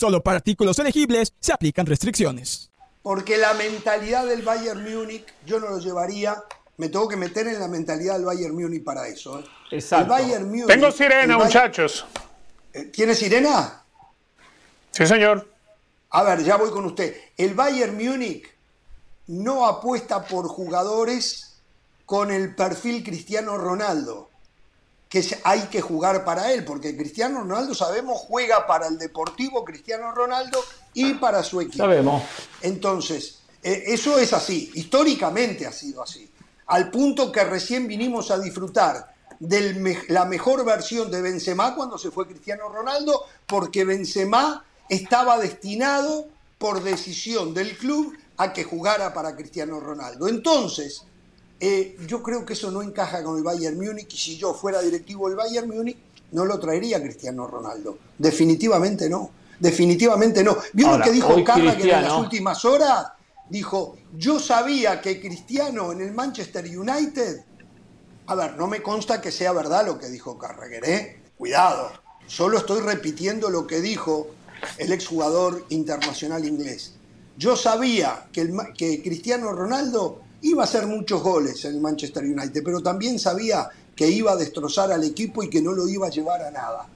Solo 0.00 0.22
para 0.22 0.38
artículos 0.38 0.78
elegibles 0.78 1.34
se 1.40 1.52
aplican 1.52 1.84
restricciones. 1.84 2.70
Porque 3.02 3.36
la 3.36 3.52
mentalidad 3.52 4.24
del 4.24 4.40
Bayern 4.40 4.82
Múnich 4.82 5.26
yo 5.44 5.60
no 5.60 5.68
lo 5.68 5.78
llevaría. 5.78 6.42
Me 6.78 6.88
tengo 6.88 7.06
que 7.06 7.16
meter 7.16 7.46
en 7.48 7.60
la 7.60 7.68
mentalidad 7.68 8.14
del 8.14 8.24
Bayern 8.24 8.54
Múnich 8.54 8.82
para 8.82 9.06
eso. 9.08 9.40
¿eh? 9.40 9.44
Exacto. 9.72 10.16
Tengo 10.66 10.90
sirena, 10.90 11.36
muchachos. 11.36 12.06
Eh, 12.72 12.84
¿Tiene 12.84 13.14
sirena? 13.14 13.84
Sí, 14.90 15.06
señor. 15.06 15.46
A 16.08 16.22
ver, 16.22 16.44
ya 16.44 16.56
voy 16.56 16.70
con 16.70 16.86
usted. 16.86 17.14
El 17.36 17.52
Bayern 17.52 17.94
Múnich 17.94 18.48
no 19.26 19.66
apuesta 19.66 20.24
por 20.24 20.48
jugadores 20.48 21.60
con 22.06 22.30
el 22.30 22.54
perfil 22.54 23.04
Cristiano 23.04 23.58
Ronaldo 23.58 24.29
que 25.10 25.26
hay 25.42 25.62
que 25.62 25.80
jugar 25.80 26.24
para 26.24 26.52
él, 26.52 26.64
porque 26.64 26.96
Cristiano 26.96 27.40
Ronaldo, 27.40 27.74
sabemos, 27.74 28.20
juega 28.20 28.64
para 28.68 28.86
el 28.86 28.96
Deportivo 28.96 29.64
Cristiano 29.64 30.12
Ronaldo 30.12 30.62
y 30.94 31.14
para 31.14 31.42
su 31.42 31.60
equipo. 31.60 31.78
Sabemos. 31.78 32.22
Entonces, 32.62 33.40
eh, 33.60 33.82
eso 33.88 34.20
es 34.20 34.32
así, 34.32 34.70
históricamente 34.72 35.66
ha 35.66 35.72
sido 35.72 36.00
así, 36.00 36.30
al 36.68 36.92
punto 36.92 37.32
que 37.32 37.42
recién 37.42 37.88
vinimos 37.88 38.30
a 38.30 38.38
disfrutar 38.38 39.12
de 39.40 40.04
la 40.08 40.26
mejor 40.26 40.64
versión 40.64 41.10
de 41.10 41.20
Benzema 41.22 41.74
cuando 41.74 41.98
se 41.98 42.12
fue 42.12 42.28
Cristiano 42.28 42.68
Ronaldo, 42.68 43.24
porque 43.48 43.84
Benzema 43.84 44.64
estaba 44.88 45.38
destinado 45.38 46.28
por 46.56 46.84
decisión 46.84 47.52
del 47.52 47.76
club 47.76 48.16
a 48.36 48.52
que 48.52 48.62
jugara 48.62 49.12
para 49.12 49.34
Cristiano 49.34 49.80
Ronaldo. 49.80 50.28
Entonces, 50.28 51.02
eh, 51.60 51.96
yo 52.06 52.22
creo 52.22 52.46
que 52.46 52.54
eso 52.54 52.70
no 52.70 52.80
encaja 52.80 53.22
con 53.22 53.36
el 53.36 53.42
Bayern 53.42 53.76
Múnich 53.76 54.14
y 54.14 54.16
si 54.16 54.36
yo 54.38 54.54
fuera 54.54 54.80
directivo 54.80 55.28
del 55.28 55.36
Bayern 55.36 55.68
Múnich 55.68 55.98
no 56.32 56.46
lo 56.46 56.58
traería 56.58 57.02
Cristiano 57.02 57.46
Ronaldo. 57.46 57.98
Definitivamente 58.16 59.10
no. 59.10 59.30
Definitivamente 59.58 60.42
no. 60.42 60.56
¿Vio 60.72 60.96
lo 60.96 61.04
que 61.04 61.10
dijo 61.10 61.44
Carragher 61.44 61.90
en 61.90 62.02
las 62.02 62.18
últimas 62.18 62.64
horas? 62.64 63.08
Dijo, 63.50 63.96
yo 64.16 64.38
sabía 64.40 65.00
que 65.02 65.20
Cristiano 65.20 65.92
en 65.92 66.00
el 66.00 66.12
Manchester 66.12 66.64
United... 66.64 67.44
A 68.26 68.34
ver, 68.36 68.56
no 68.56 68.68
me 68.68 68.80
consta 68.80 69.20
que 69.20 69.32
sea 69.32 69.52
verdad 69.52 69.84
lo 69.84 69.98
que 69.98 70.06
dijo 70.06 70.38
Carragher, 70.38 70.88
¿eh? 70.88 71.22
Cuidado. 71.36 71.90
Solo 72.26 72.58
estoy 72.58 72.80
repitiendo 72.80 73.50
lo 73.50 73.66
que 73.66 73.80
dijo 73.80 74.28
el 74.78 74.92
exjugador 74.92 75.66
internacional 75.70 76.46
inglés. 76.46 76.94
Yo 77.36 77.56
sabía 77.56 78.28
que, 78.32 78.42
el, 78.42 78.54
que 78.78 79.02
Cristiano 79.02 79.50
Ronaldo 79.50 80.22
iba 80.42 80.62
a 80.62 80.64
hacer 80.64 80.86
muchos 80.86 81.22
goles 81.22 81.64
en 81.64 81.74
el 81.74 81.80
Manchester 81.80 82.24
United, 82.24 82.62
pero 82.64 82.82
también 82.82 83.18
sabía 83.18 83.68
que 83.94 84.08
iba 84.08 84.32
a 84.32 84.36
destrozar 84.36 84.92
al 84.92 85.04
equipo 85.04 85.42
y 85.42 85.50
que 85.50 85.60
no 85.60 85.72
lo 85.72 85.88
iba 85.88 86.06
a 86.06 86.10
llevar 86.10 86.42
a 86.42 86.50
nada. 86.50 86.88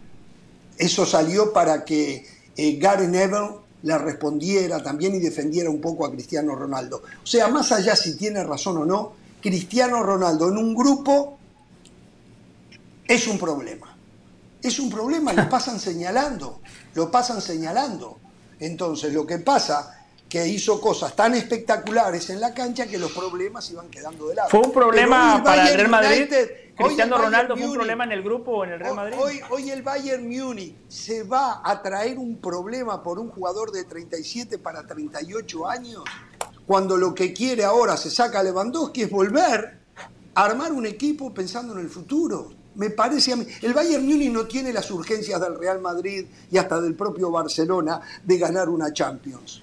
Eso 0.76 1.04
salió 1.04 1.52
para 1.52 1.84
que 1.84 2.26
eh, 2.56 2.76
Gary 2.78 3.06
Neville 3.06 3.50
le 3.82 3.98
respondiera 3.98 4.82
también 4.82 5.14
y 5.14 5.20
defendiera 5.20 5.68
un 5.68 5.80
poco 5.80 6.06
a 6.06 6.10
Cristiano 6.10 6.54
Ronaldo. 6.54 7.02
O 7.22 7.26
sea, 7.26 7.48
más 7.48 7.70
allá 7.72 7.94
si 7.94 8.16
tiene 8.16 8.42
razón 8.42 8.78
o 8.78 8.84
no, 8.84 9.12
Cristiano 9.42 10.02
Ronaldo 10.02 10.48
en 10.48 10.56
un 10.56 10.74
grupo 10.74 11.38
es 13.06 13.28
un 13.28 13.38
problema. 13.38 13.94
Es 14.62 14.78
un 14.78 14.88
problema, 14.88 15.34
lo 15.34 15.46
pasan 15.50 15.78
señalando, 15.78 16.60
lo 16.94 17.10
pasan 17.10 17.42
señalando. 17.42 18.18
Entonces, 18.58 19.12
lo 19.12 19.26
que 19.26 19.38
pasa 19.38 20.03
que 20.34 20.48
hizo 20.48 20.80
cosas 20.80 21.14
tan 21.14 21.32
espectaculares 21.34 22.28
en 22.28 22.40
la 22.40 22.52
cancha 22.52 22.88
que 22.88 22.98
los 22.98 23.12
problemas 23.12 23.70
iban 23.70 23.88
quedando 23.88 24.26
de 24.26 24.34
lado. 24.34 24.48
¿Fue 24.50 24.58
un 24.58 24.72
problema 24.72 25.40
para 25.44 25.68
el 25.68 25.76
Real 25.76 25.88
Madrid? 25.88 26.24
¿Cristiano 26.76 27.18
Ronaldo 27.18 27.56
fue 27.56 27.68
un 27.68 27.74
problema 27.74 28.02
en 28.02 28.10
el 28.10 28.24
grupo 28.24 28.50
o 28.50 28.64
en 28.64 28.72
el 28.72 28.80
Real 28.80 28.96
Madrid? 28.96 29.16
Hoy, 29.16 29.40
hoy 29.50 29.70
el 29.70 29.82
Bayern 29.82 30.28
Múnich 30.28 30.74
se 30.88 31.22
va 31.22 31.62
a 31.64 31.80
traer 31.80 32.18
un 32.18 32.40
problema 32.40 33.00
por 33.00 33.20
un 33.20 33.28
jugador 33.28 33.70
de 33.70 33.84
37 33.84 34.58
para 34.58 34.84
38 34.84 35.68
años, 35.68 36.02
cuando 36.66 36.96
lo 36.96 37.14
que 37.14 37.32
quiere 37.32 37.62
ahora 37.62 37.96
se 37.96 38.10
saca 38.10 38.42
Lewandowski 38.42 39.02
es 39.02 39.10
volver 39.12 39.78
a 40.34 40.44
armar 40.44 40.72
un 40.72 40.84
equipo 40.84 41.32
pensando 41.32 41.74
en 41.74 41.78
el 41.78 41.88
futuro. 41.88 42.50
Me 42.74 42.90
parece 42.90 43.34
a 43.34 43.36
mí. 43.36 43.46
El 43.62 43.72
Bayern 43.72 44.04
Múnich 44.04 44.32
no 44.32 44.48
tiene 44.48 44.72
las 44.72 44.90
urgencias 44.90 45.40
del 45.40 45.56
Real 45.56 45.80
Madrid 45.80 46.26
y 46.50 46.58
hasta 46.58 46.80
del 46.80 46.96
propio 46.96 47.30
Barcelona 47.30 48.00
de 48.24 48.36
ganar 48.36 48.68
una 48.68 48.92
Champions 48.92 49.62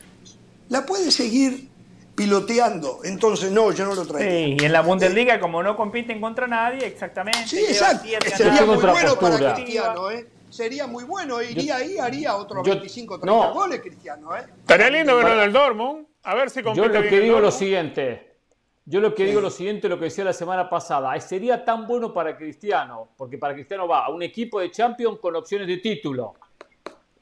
la 0.71 0.85
puede 0.85 1.11
seguir 1.11 1.69
piloteando. 2.15 3.01
Entonces, 3.03 3.51
no, 3.51 3.73
yo 3.73 3.85
no 3.85 3.93
lo 3.93 4.05
traigo. 4.05 4.31
Sí, 4.31 4.57
y 4.57 4.65
en 4.65 4.71
la 4.71 4.81
Bundesliga, 4.81 5.37
como 5.39 5.61
no 5.61 5.75
compiten 5.75 6.21
contra 6.21 6.47
nadie, 6.47 6.85
exactamente. 6.87 7.45
Sí, 7.45 7.59
exacto. 7.59 8.07
Sería 8.35 8.65
muy 8.65 8.77
bueno 8.77 9.15
para 9.19 9.53
Cristiano, 9.53 10.09
¿eh? 10.09 10.27
Sería 10.49 10.87
muy 10.87 11.03
bueno. 11.03 11.41
Iría 11.41 11.75
ahí, 11.75 11.97
haría 11.97 12.37
otros 12.37 12.65
25, 12.65 13.19
30 13.19 13.49
goles, 13.51 13.81
Cristiano, 13.81 14.35
¿eh? 14.35 14.45
Estaría 14.59 14.89
lindo 14.89 15.17
verlo 15.17 15.33
en 15.33 15.39
el 15.41 15.51
Dortmund. 15.51 16.07
A 16.23 16.35
ver 16.35 16.49
si 16.49 16.63
compite 16.63 16.87
Yo 16.87 16.93
lo 16.93 17.01
que 17.01 17.19
digo 17.19 17.39
lo 17.39 17.51
siguiente. 17.51 18.37
Yo 18.85 19.01
lo 19.01 19.13
que 19.13 19.25
digo 19.25 19.41
lo 19.41 19.49
siguiente, 19.49 19.89
lo 19.89 19.99
que 19.99 20.05
decía 20.05 20.23
la 20.23 20.33
semana 20.33 20.69
pasada, 20.69 21.19
sería 21.19 21.65
tan 21.65 21.85
bueno 21.85 22.13
para 22.13 22.35
Cristiano, 22.37 23.09
porque 23.17 23.37
para 23.37 23.53
Cristiano 23.53 23.87
va 23.87 24.05
a 24.05 24.09
un 24.09 24.23
equipo 24.23 24.59
de 24.59 24.71
Champions 24.71 25.19
con 25.19 25.35
opciones 25.35 25.67
de 25.67 25.77
título, 25.77 26.33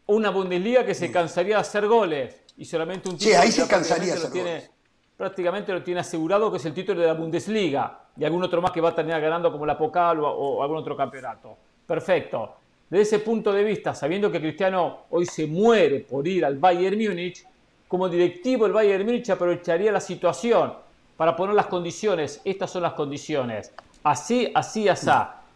una 0.05 0.29
Bundesliga 0.29 0.85
que 0.85 0.95
se 0.95 1.11
cansaría 1.11 1.55
de 1.55 1.61
hacer 1.61 1.85
goles, 1.85 2.43
y 2.59 2.65
solamente 2.65 3.07
un 3.07 3.17
título. 3.17 3.35
Sí, 3.35 3.41
ahí 3.41 3.51
se 3.51 3.67
cansaría. 3.67 4.15
Lo 4.17 4.29
tiene, 4.29 4.69
prácticamente 5.15 5.71
lo 5.71 5.81
tiene 5.81 6.01
asegurado, 6.01 6.51
que 6.51 6.57
es 6.57 6.65
el 6.65 6.73
título 6.73 6.99
de 6.99 7.07
la 7.07 7.13
Bundesliga 7.13 8.01
y 8.17 8.25
algún 8.25 8.43
otro 8.43 8.61
más 8.61 8.71
que 8.71 8.81
va 8.81 8.89
a 8.89 8.95
terminar 8.95 9.21
ganando 9.21 9.49
como 9.49 9.65
la 9.65 9.77
Pokal 9.77 10.19
o, 10.21 10.61
algún 10.61 10.77
otro 10.77 10.95
campeonato. 10.95 11.57
Perfecto. 11.87 12.55
Desde 12.89 13.03
ese 13.03 13.19
punto 13.19 13.53
de 13.53 13.63
vista, 13.63 13.95
sabiendo 13.95 14.29
que 14.29 14.41
Cristiano 14.41 15.05
hoy 15.09 15.25
se 15.25 15.47
muere 15.47 16.01
por 16.01 16.27
ir 16.27 16.43
al 16.43 16.57
Bayern 16.57 16.97
Múnich, 16.97 17.45
como 17.87 18.09
directivo 18.09 18.65
el 18.65 18.73
Bayern 18.73 19.05
Múnich 19.05 19.29
aprovecharía 19.29 19.91
la 19.91 20.01
situación 20.01 20.73
para 21.15 21.37
poner 21.37 21.55
las 21.55 21.67
condiciones. 21.67 22.41
Estas 22.43 22.71
son 22.71 22.83
las 22.83 22.93
condiciones. 22.93 23.71
Así, 24.03 24.51
así, 24.53 24.89
así. 24.89 25.09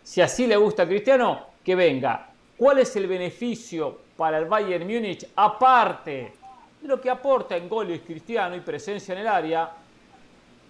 Si 0.04 0.22
así 0.22 0.48
le 0.48 0.56
gusta 0.56 0.84
a 0.84 0.88
Cristiano, 0.88 1.48
que 1.66 1.76
venga. 1.76 2.30
¿Cuál 2.56 2.80
es 2.80 2.96
el 2.96 3.08
beneficio 3.08 4.00
para 4.16 4.38
el 4.38 4.46
Bayern 4.46 4.88
Múnich 4.88 5.28
aparte 5.36 6.43
lo 6.84 7.00
que 7.00 7.10
aporta 7.10 7.56
en 7.56 7.70
goles 7.70 8.02
Cristiano 8.06 8.56
y 8.56 8.60
presencia 8.60 9.14
en 9.14 9.22
el 9.22 9.28
área 9.28 9.72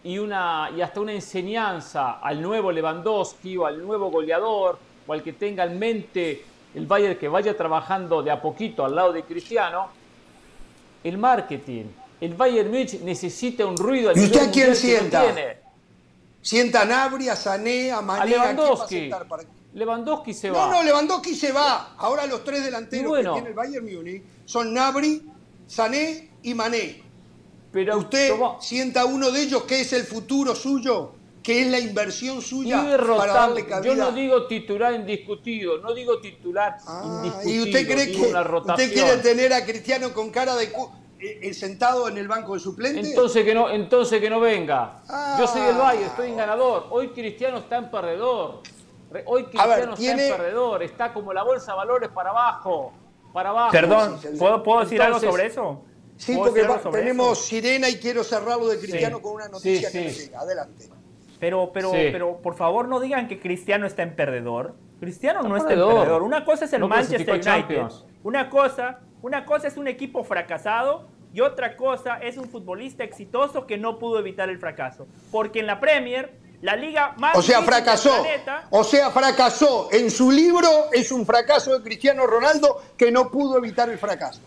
y, 0.03 0.17
una, 0.17 0.69
y 0.75 0.81
hasta 0.81 0.99
una 0.99 1.13
enseñanza 1.13 2.19
al 2.19 2.41
nuevo 2.41 2.71
Lewandowski 2.71 3.57
o 3.57 3.65
al 3.65 3.81
nuevo 3.81 4.11
goleador 4.11 4.77
o 5.07 5.13
al 5.13 5.23
que 5.23 5.33
tenga 5.33 5.63
en 5.63 5.79
mente 5.79 6.45
el 6.75 6.85
Bayern 6.85 7.17
que 7.17 7.27
vaya 7.27 7.55
trabajando 7.55 8.21
de 8.21 8.31
a 8.31 8.41
poquito 8.41 8.83
al 8.85 8.95
lado 8.95 9.13
de 9.13 9.23
Cristiano, 9.23 9.89
el 11.03 11.17
marketing. 11.17 11.85
El 12.19 12.35
Bayern 12.35 12.69
Munich 12.69 13.01
necesita 13.01 13.65
un 13.65 13.75
ruido 13.75 14.11
¿Y 14.15 14.23
usted 14.23 14.47
a 14.47 14.51
quién 14.51 14.75
sienta? 14.75 15.23
Sienta 16.41 16.81
a 16.81 16.85
Nabri, 16.85 17.29
a 17.29 17.35
Sané, 17.35 17.91
a 17.91 18.01
Mané, 18.01 18.21
a 18.21 18.25
Lewandowski. 18.25 19.11
Lewandowski 19.73 20.33
se 20.33 20.51
va. 20.51 20.67
No, 20.67 20.71
no, 20.71 20.83
Lewandowski 20.83 21.35
se 21.35 21.51
va. 21.51 21.95
Ahora 21.97 22.25
los 22.25 22.43
tres 22.43 22.63
delanteros 22.63 23.17
que 23.17 23.23
tiene 23.23 23.47
el 23.49 23.53
Bayern 23.53 23.85
Múnich 23.85 24.23
son 24.45 24.73
Nabri, 24.73 25.21
Sané 25.73 26.29
y 26.43 26.53
Mané. 26.53 27.01
Pero 27.71 27.97
usted 27.97 28.31
sienta 28.59 29.05
uno 29.05 29.31
de 29.31 29.41
ellos 29.41 29.63
que 29.63 29.81
es 29.81 29.91
el 29.93 30.03
futuro 30.03 30.53
suyo, 30.53 31.13
que 31.41 31.61
es 31.61 31.67
la 31.67 31.79
inversión 31.79 32.43
suya 32.43 32.99
para 33.17 33.33
darle 33.33 33.65
cabida. 33.65 33.95
Yo 33.95 33.95
no 33.95 34.11
digo 34.11 34.45
titular 34.45 34.93
indiscutido, 34.93 35.79
no 35.79 35.91
digo 35.95 36.19
titular 36.19 36.77
ah, 36.85 37.13
indiscutido. 37.15 37.55
¿Y 37.55 37.61
usted 37.61 37.87
cree 37.87 38.11
que 38.11 38.21
usted 38.21 38.93
quiere 38.93 39.17
tener 39.17 39.51
a 39.51 39.65
Cristiano 39.65 40.13
con 40.13 40.29
cara 40.29 40.55
de 40.55 40.65
eh, 40.65 41.39
eh, 41.41 41.53
sentado 41.55 42.07
en 42.07 42.19
el 42.19 42.27
banco 42.27 42.53
de 42.53 42.59
suplentes? 42.59 43.07
Entonces 43.07 43.43
que 43.43 43.55
no, 43.55 43.71
entonces 43.71 44.21
que 44.21 44.29
no 44.29 44.39
venga. 44.39 45.01
Yo 45.39 45.47
soy 45.47 45.63
del 45.63 45.77
Valle, 45.77 46.05
estoy 46.05 46.29
en 46.29 46.37
ganador. 46.37 46.85
Hoy 46.91 47.07
Cristiano 47.07 47.57
está 47.57 47.77
en 47.77 47.89
perdedor. 47.89 48.61
Hoy 49.25 49.45
Cristiano 49.45 49.95
está 49.95 50.11
en 50.11 50.37
perdedor, 50.37 50.83
está 50.83 51.13
como 51.13 51.33
la 51.33 51.41
bolsa 51.41 51.71
de 51.71 51.77
valores 51.77 52.09
para 52.09 52.29
abajo. 52.29 52.93
Para 53.33 53.49
abajo. 53.49 53.71
Perdón, 53.71 54.19
¿puedo, 54.63 54.79
decir 54.81 55.01
algo 55.01 55.19
sobre 55.19 55.47
eso? 55.47 55.83
Sí, 56.15 56.35
porque 56.37 56.65
tenemos 56.91 57.43
sirena 57.43 57.89
y 57.89 57.95
quiero 57.95 58.23
cerrarlo 58.23 58.67
de 58.67 58.77
Cristiano 58.79 59.21
con 59.21 59.33
una 59.33 59.49
noticia 59.49 59.91
que 59.91 60.01
me 60.01 60.11
llega. 60.11 60.39
Adelante. 60.39 60.89
Pero, 61.39 61.71
pero, 61.73 61.91
pero, 61.91 62.37
por 62.37 62.55
favor, 62.55 62.87
no 62.87 63.01
digan 63.01 63.27
que 63.27 63.39
Cristiano 63.39 63.85
está 63.85 64.03
en 64.03 64.15
perdedor. 64.15 64.75
Cristiano 65.01 65.41
no 65.43 65.57
está 65.57 65.73
en 65.73 65.79
perdedor. 65.79 66.21
Una 66.21 66.45
cosa 66.45 66.65
es 66.65 66.73
el 66.73 66.85
Manchester 66.87 67.35
United. 67.35 67.87
Una 68.23 68.49
cosa, 68.49 68.99
una 69.21 69.43
cosa 69.43 69.67
es 69.67 69.75
un 69.75 69.89
equipo 69.89 70.23
fracasado 70.23 71.07
y 71.33 71.41
otra 71.41 71.75
cosa 71.75 72.17
es 72.17 72.37
un 72.37 72.47
futbolista 72.47 73.03
exitoso 73.03 73.65
que 73.65 73.77
no 73.77 73.99
pudo 73.99 74.19
evitar 74.19 74.49
el 74.49 74.59
fracaso. 74.59 75.07
Porque 75.31 75.59
en 75.59 75.67
la 75.67 75.79
Premier, 75.81 76.31
la 76.63 76.77
liga 76.77 77.13
más. 77.17 77.35
O 77.37 77.41
sea, 77.41 77.61
fracasó. 77.61 78.25
o 78.69 78.83
sea, 78.85 79.11
fracasó. 79.11 79.89
En 79.91 80.09
su 80.09 80.31
libro 80.31 80.89
es 80.93 81.11
un 81.11 81.25
fracaso 81.25 81.77
de 81.77 81.83
Cristiano 81.83 82.25
Ronaldo 82.25 82.81
que 82.97 83.11
no 83.11 83.29
pudo 83.29 83.57
evitar 83.57 83.89
el 83.89 83.99
fracaso 83.99 84.39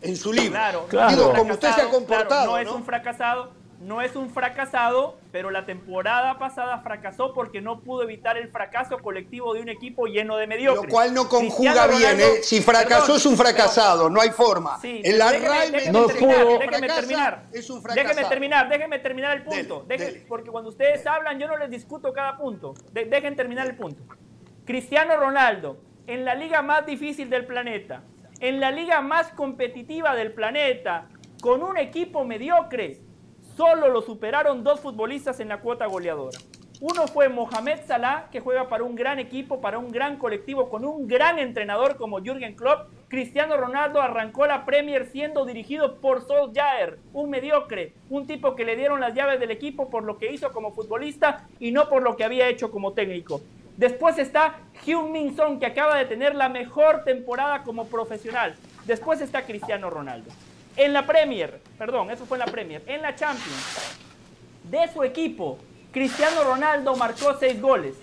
en 0.00 0.16
su 0.16 0.32
libro. 0.32 0.52
Claro, 0.52 0.86
claro. 0.88 1.34
como 1.36 1.52
usted 1.52 1.72
se 1.74 1.82
ha 1.82 1.90
comportado. 1.90 2.46
no, 2.46 2.58
es 2.58 2.68
un 2.68 2.84
fracasado, 2.84 3.50
no 3.82 4.00
es 4.00 4.14
un 4.14 4.30
fracasado, 4.30 5.18
pero 5.32 5.50
la 5.50 5.66
temporada 5.66 6.38
pasada 6.38 6.78
fracasó 6.78 7.34
porque 7.34 7.60
no 7.60 7.80
pudo 7.80 8.04
evitar 8.04 8.36
el 8.36 8.48
fracaso 8.48 8.98
colectivo 8.98 9.54
de 9.54 9.60
un 9.60 9.68
equipo 9.68 10.06
lleno 10.06 10.36
de 10.36 10.46
mediocres. 10.46 10.84
Lo 10.84 10.90
cual 10.90 11.12
no 11.12 11.28
conjuga 11.28 11.88
bien, 11.88 12.20
¿eh? 12.20 12.42
Si 12.42 12.60
fracasó 12.60 13.16
es 13.16 13.26
un 13.26 13.36
fracasado, 13.36 14.08
no 14.08 14.20
hay 14.20 14.30
forma. 14.30 14.78
en 14.82 15.18
la 15.18 15.32
déjeme, 15.32 15.90
no 15.90 16.06
pudo. 16.06 16.58
Déjeme 16.58 16.86
terminar. 16.86 17.44
Es 17.52 17.68
un 17.70 17.82
Déjeme 17.82 18.24
terminar, 18.24 18.68
déjeme 18.68 18.98
terminar 19.00 19.36
el 19.36 19.42
punto. 19.42 19.86
Porque 20.28 20.50
cuando 20.50 20.70
ustedes 20.70 21.04
hablan 21.06 21.38
yo 21.38 21.48
no 21.48 21.56
les 21.56 21.70
discuto 21.70 22.12
cada 22.12 22.36
punto. 22.36 22.74
dejen 22.92 23.34
terminar 23.34 23.66
el 23.66 23.76
punto. 23.76 24.02
Cristiano 24.64 25.16
Ronaldo, 25.16 25.78
en 26.06 26.24
la 26.24 26.36
liga 26.36 26.62
más 26.62 26.86
difícil 26.86 27.28
del 27.28 27.46
planeta, 27.46 28.04
en 28.38 28.60
la 28.60 28.70
liga 28.70 29.00
más 29.00 29.32
competitiva 29.32 30.14
del 30.14 30.32
planeta, 30.32 31.08
con 31.40 31.64
un 31.64 31.76
equipo 31.76 32.24
mediocre, 32.24 33.00
solo 33.56 33.88
lo 33.88 34.02
superaron 34.02 34.64
dos 34.64 34.80
futbolistas 34.80 35.40
en 35.40 35.48
la 35.48 35.60
cuota 35.60 35.86
goleadora. 35.86 36.38
Uno 36.80 37.06
fue 37.06 37.28
Mohamed 37.28 37.78
Salah, 37.86 38.28
que 38.32 38.40
juega 38.40 38.68
para 38.68 38.82
un 38.82 38.96
gran 38.96 39.20
equipo, 39.20 39.60
para 39.60 39.78
un 39.78 39.92
gran 39.92 40.16
colectivo, 40.16 40.68
con 40.68 40.84
un 40.84 41.06
gran 41.06 41.38
entrenador 41.38 41.96
como 41.96 42.18
Jürgen 42.18 42.56
Klopp. 42.56 42.88
Cristiano 43.06 43.56
Ronaldo 43.56 44.02
arrancó 44.02 44.46
la 44.46 44.64
Premier 44.64 45.06
siendo 45.06 45.44
dirigido 45.44 46.00
por 46.00 46.26
Solskjaer, 46.26 46.98
un 47.12 47.30
mediocre, 47.30 47.92
un 48.10 48.26
tipo 48.26 48.56
que 48.56 48.64
le 48.64 48.74
dieron 48.74 48.98
las 48.98 49.14
llaves 49.14 49.38
del 49.38 49.52
equipo 49.52 49.90
por 49.90 50.02
lo 50.02 50.18
que 50.18 50.32
hizo 50.32 50.50
como 50.50 50.72
futbolista 50.72 51.46
y 51.60 51.70
no 51.70 51.88
por 51.88 52.02
lo 52.02 52.16
que 52.16 52.24
había 52.24 52.48
hecho 52.48 52.72
como 52.72 52.94
técnico. 52.94 53.40
Después 53.76 54.18
está 54.18 54.58
Hugh 54.84 55.08
Min 55.08 55.36
Son, 55.36 55.60
que 55.60 55.66
acaba 55.66 55.96
de 55.96 56.06
tener 56.06 56.34
la 56.34 56.48
mejor 56.48 57.04
temporada 57.04 57.62
como 57.62 57.86
profesional. 57.86 58.56
Después 58.86 59.20
está 59.20 59.42
Cristiano 59.42 59.88
Ronaldo. 59.88 60.32
En 60.76 60.92
la 60.92 61.06
Premier, 61.06 61.60
perdón, 61.78 62.10
eso 62.10 62.24
fue 62.24 62.36
en 62.36 62.46
la 62.46 62.46
Premier. 62.46 62.82
En 62.86 63.02
la 63.02 63.14
Champions, 63.14 63.96
de 64.64 64.92
su 64.92 65.02
equipo, 65.02 65.58
Cristiano 65.92 66.44
Ronaldo 66.44 66.96
marcó 66.96 67.36
seis 67.38 67.60
goles. 67.60 67.94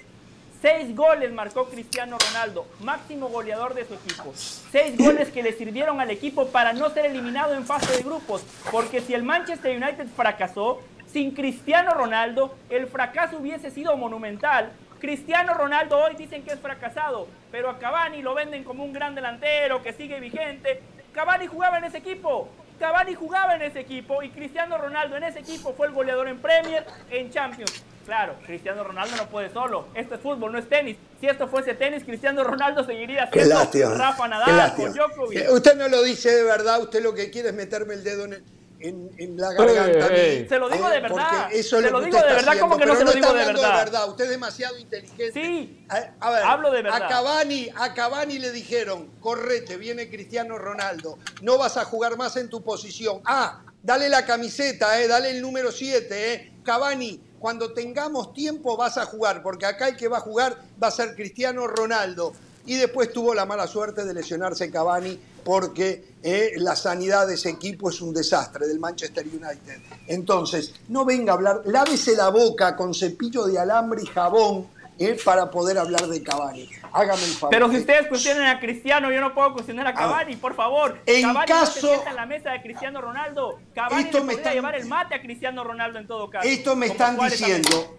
Seis 0.62 0.94
goles 0.96 1.32
marcó 1.32 1.70
Cristiano 1.70 2.18
Ronaldo, 2.20 2.68
máximo 2.82 3.30
goleador 3.30 3.74
de 3.74 3.86
su 3.86 3.94
equipo. 3.94 4.34
Seis 4.36 4.98
goles 4.98 5.30
que 5.30 5.42
le 5.42 5.54
sirvieron 5.54 6.02
al 6.02 6.12
equipo 6.12 6.48
para 6.48 6.74
no 6.74 6.90
ser 6.90 7.06
eliminado 7.06 7.54
en 7.54 7.66
fase 7.66 7.96
de 7.96 8.04
grupos. 8.04 8.44
Porque 8.70 9.00
si 9.00 9.14
el 9.14 9.24
Manchester 9.24 9.76
United 9.76 10.08
fracasó, 10.16 10.82
sin 11.08 11.32
Cristiano 11.32 11.94
Ronaldo, 11.94 12.56
el 12.70 12.88
fracaso 12.88 13.38
hubiese 13.38 13.72
sido 13.72 13.96
monumental 13.96 14.72
Cristiano 15.00 15.54
Ronaldo 15.54 15.98
hoy 15.98 16.16
dicen 16.16 16.44
que 16.44 16.52
es 16.52 16.60
fracasado, 16.60 17.28
pero 17.52 17.70
a 17.70 17.80
Cavani 17.80 18.22
lo 18.22 18.34
venden 18.34 18.66
como 18.66 18.84
un 18.84 18.92
gran 18.92 19.16
delantero 19.16 19.82
que 19.82 19.94
sigue 19.94 20.20
vigente. 20.20 20.82
Cavani 21.20 21.48
jugaba 21.48 21.80
en 21.80 21.84
ese 21.84 21.98
equipo. 21.98 22.48
Cavani 22.80 23.14
jugaba 23.14 23.54
en 23.54 23.62
ese 23.62 23.82
equipo 23.82 24.24
y 24.24 24.30
Cristiano 24.30 24.78
Ronaldo 24.78 25.18
en 25.18 25.24
ese 25.24 25.40
equipo 25.40 25.74
fue 25.74 25.88
el 25.88 25.94
goleador 25.94 26.30
en 26.30 26.38
Premier, 26.38 26.86
en 27.12 27.30
Champions. 27.30 27.84
Claro, 28.06 28.36
Cristiano 28.46 28.86
Ronaldo 28.86 29.18
no 29.18 29.28
puede 29.28 29.50
solo. 29.50 29.88
Esto 29.96 30.16
es 30.16 30.22
fútbol, 30.22 30.54
no 30.54 30.60
es 30.60 30.70
tenis. 30.70 30.96
Si 31.20 31.28
esto 31.28 31.50
fuese 31.50 31.74
tenis, 31.74 32.06
Cristiano 32.06 32.42
Ronaldo 32.46 32.86
seguiría 32.86 33.30
siendo 33.30 33.96
Rafa 33.96 34.30
Nadal 34.30 34.74
con 34.76 34.94
Djokovic. 34.94 35.52
Usted 35.52 35.76
no 35.76 35.90
lo 35.90 36.04
dice 36.04 36.34
de 36.34 36.44
verdad, 36.44 36.80
usted 36.82 37.04
lo 37.04 37.14
que 37.14 37.30
quiere 37.30 37.50
es 37.50 37.54
meterme 37.54 37.96
el 37.96 38.06
dedo 38.06 38.24
en 38.24 38.34
el 38.36 38.44
en, 38.80 39.38
la 39.38 39.54
garganta. 39.54 40.08
Se 40.08 40.58
lo 40.58 40.70
digo 40.70 40.90
de 40.90 41.00
verdad. 41.00 41.50
Eso 41.52 41.82
se 41.82 41.90
lo, 41.92 42.02
digo 42.02 42.18
de 42.18 42.34
verdad, 42.34 42.60
como 42.60 42.78
que 42.78 42.86
no 42.86 42.96
se 42.96 43.04
lo 43.04 43.12
digo 43.12 43.34
de 43.34 43.46
verdad. 43.46 44.10
Usted 44.10 44.26
es 44.26 44.30
demasiado 44.30 44.78
inteligente. 44.78 45.32
Sí, 45.34 45.86
a, 45.90 46.32
ver, 46.32 46.44
hablo 46.44 46.72
de 46.72 46.82
verdad. 46.82 47.04
A 47.04 47.08
Cavani, 47.08 47.70
a 47.76 47.94
Cavani 47.94 48.40
le 48.40 48.52
dijeron, 48.52 49.10
correte, 49.20 49.78
viene 49.78 50.10
Cristiano 50.10 50.58
Ronaldo, 50.58 51.18
no 51.42 51.58
vas 51.58 51.78
a 51.78 51.86
jugar 51.86 52.18
más 52.18 52.38
en 52.38 52.50
tu 52.50 52.62
posición. 52.62 53.22
Ah, 53.26 53.64
dale 53.84 54.10
la 54.10 54.26
camiseta, 54.26 55.00
eh, 55.02 55.08
dale 55.08 55.32
el 55.32 55.42
número 55.42 55.72
7. 55.72 56.34
Eh. 56.34 56.52
Cavani, 56.64 57.22
cuando 57.40 57.74
tengamos 57.74 58.34
tiempo 58.34 58.78
vas 58.78 58.98
a 58.98 59.06
jugar, 59.06 59.42
porque 59.44 59.66
acá 59.66 59.88
el 59.88 59.98
que 59.98 60.08
va 60.08 60.18
a 60.18 60.22
jugar 60.22 60.58
va 60.82 60.88
a 60.88 60.92
ser 60.92 61.16
Cristiano 61.16 61.68
Ronaldo. 61.68 62.34
Y 62.66 62.76
después 62.76 63.12
tuvo 63.12 63.34
la 63.34 63.46
mala 63.46 63.66
suerte 63.66 64.06
de 64.06 64.14
lesionarse 64.14 64.70
Cavani 64.70 65.20
porque 65.50 66.14
eh, 66.22 66.52
la 66.58 66.76
sanidad 66.76 67.26
de 67.26 67.34
ese 67.34 67.50
equipo 67.50 67.90
es 67.90 68.02
un 68.02 68.14
desastre, 68.14 68.68
del 68.68 68.80
Manchester 68.80 69.26
United. 69.26 69.82
Entonces, 70.06 70.76
no 70.90 71.06
venga 71.06 71.34
a 71.34 71.36
hablar, 71.38 71.62
lávese 71.66 72.16
la 72.16 72.30
boca 72.30 72.76
con 72.76 72.94
cepillo 72.94 73.46
de 73.46 73.58
alambre 73.58 74.04
y 74.04 74.06
jabón 74.06 74.68
eh, 75.00 75.18
para 75.26 75.50
poder 75.50 75.80
hablar 75.80 76.06
de 76.06 76.22
Cavani. 76.22 76.70
Hágame 76.94 77.24
el 77.24 77.32
favor. 77.32 77.50
Pero 77.50 77.72
si 77.72 77.78
ustedes 77.78 78.06
cuestionan 78.06 78.46
a 78.46 78.60
Cristiano, 78.60 79.12
yo 79.12 79.20
no 79.22 79.34
puedo 79.34 79.54
cuestionar 79.54 79.88
a 79.88 79.96
Cavani, 79.96 80.36
por 80.36 80.54
favor. 80.54 81.00
En 81.08 81.24
Cavani 81.24 81.48
caso, 81.48 81.96
no 81.96 82.04
se 82.04 82.10
en 82.10 82.16
la 82.16 82.26
mesa 82.28 82.52
de 82.52 82.62
Cristiano 82.62 83.02
Ronaldo. 83.02 83.60
Cavani 83.74 84.04
esto 84.04 84.24
me 84.24 84.34
está, 84.34 84.54
llevar 84.54 84.76
el 84.76 84.86
mate 84.86 85.16
a 85.16 85.22
Cristiano 85.24 85.64
Ronaldo 85.64 85.98
en 85.98 86.06
todo 86.06 86.30
caso. 86.30 86.48
Esto 86.48 86.76
me 86.76 86.86
están 86.86 87.18
diciendo. 87.18 87.98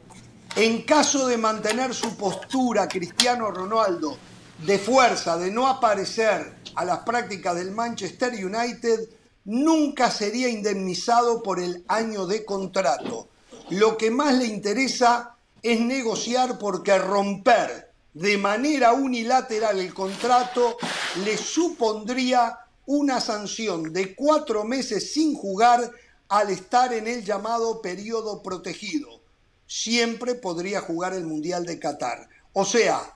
En 0.55 0.83
caso 0.83 1.27
de 1.27 1.37
mantener 1.37 1.95
su 1.95 2.17
postura 2.17 2.87
Cristiano 2.87 3.51
Ronaldo 3.51 4.17
de 4.65 4.79
fuerza, 4.79 5.37
de 5.37 5.51
no 5.51 5.67
aparecer 5.67 6.60
a 6.75 6.85
las 6.85 7.01
prácticas 7.01 7.57
del 7.57 7.71
Manchester 7.73 8.33
United, 8.33 9.09
nunca 9.45 10.11
sería 10.11 10.49
indemnizado 10.49 11.43
por 11.43 11.61
el 11.61 11.85
año 11.89 12.27
de 12.27 12.45
contrato. 12.45 13.29
Lo 13.71 13.97
que 13.97 14.11
más 14.11 14.35
le 14.35 14.47
interesa 14.47 15.37
es 15.63 15.81
negociar 15.81 16.59
porque 16.59 16.99
romper 16.99 17.91
de 18.15 18.39
manera 18.39 18.93
unilateral 18.93 19.79
el 19.79 19.95
contrato 19.95 20.77
le 21.25 21.37
supondría 21.37 22.59
una 22.87 23.21
sanción 23.21 23.93
de 23.93 24.15
cuatro 24.17 24.65
meses 24.65 25.13
sin 25.13 25.35
jugar 25.35 25.93
al 26.29 26.51
estar 26.51 26.93
en 26.93 27.07
el 27.07 27.25
llamado 27.25 27.81
periodo 27.81 28.43
protegido. 28.43 29.21
Siempre 29.67 30.35
podría 30.35 30.81
jugar 30.81 31.13
el 31.13 31.25
Mundial 31.25 31.65
de 31.65 31.79
Qatar. 31.79 32.29
O 32.53 32.65
sea, 32.65 33.15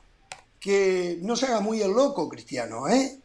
que 0.61 1.19
no 1.23 1.35
se 1.35 1.47
haga 1.47 1.61
muy 1.61 1.83
el 1.83 1.91
loco, 1.91 2.29
Cristiano, 2.29 2.89
¿eh? 2.89 3.21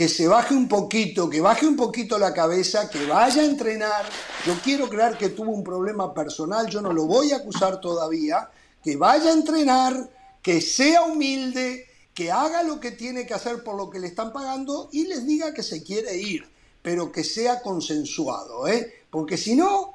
Que 0.00 0.08
se 0.08 0.26
baje 0.26 0.54
un 0.54 0.66
poquito, 0.66 1.28
que 1.28 1.42
baje 1.42 1.66
un 1.66 1.76
poquito 1.76 2.18
la 2.18 2.32
cabeza, 2.32 2.88
que 2.88 3.04
vaya 3.04 3.42
a 3.42 3.44
entrenar. 3.44 4.08
Yo 4.46 4.54
quiero 4.64 4.88
creer 4.88 5.18
que 5.18 5.28
tuvo 5.28 5.50
un 5.50 5.62
problema 5.62 6.14
personal, 6.14 6.68
yo 6.68 6.80
no 6.80 6.90
lo 6.90 7.04
voy 7.04 7.32
a 7.32 7.36
acusar 7.36 7.82
todavía, 7.82 8.48
que 8.82 8.96
vaya 8.96 9.28
a 9.28 9.34
entrenar, 9.34 10.08
que 10.40 10.62
sea 10.62 11.02
humilde, 11.02 11.86
que 12.14 12.32
haga 12.32 12.62
lo 12.62 12.80
que 12.80 12.92
tiene 12.92 13.26
que 13.26 13.34
hacer 13.34 13.62
por 13.62 13.76
lo 13.76 13.90
que 13.90 13.98
le 13.98 14.06
están 14.06 14.32
pagando 14.32 14.88
y 14.90 15.06
les 15.06 15.26
diga 15.26 15.52
que 15.52 15.62
se 15.62 15.82
quiere 15.82 16.16
ir, 16.16 16.48
pero 16.80 17.12
que 17.12 17.22
sea 17.22 17.60
consensuado, 17.60 18.68
¿eh? 18.68 19.04
porque 19.10 19.36
si 19.36 19.54
no, 19.54 19.92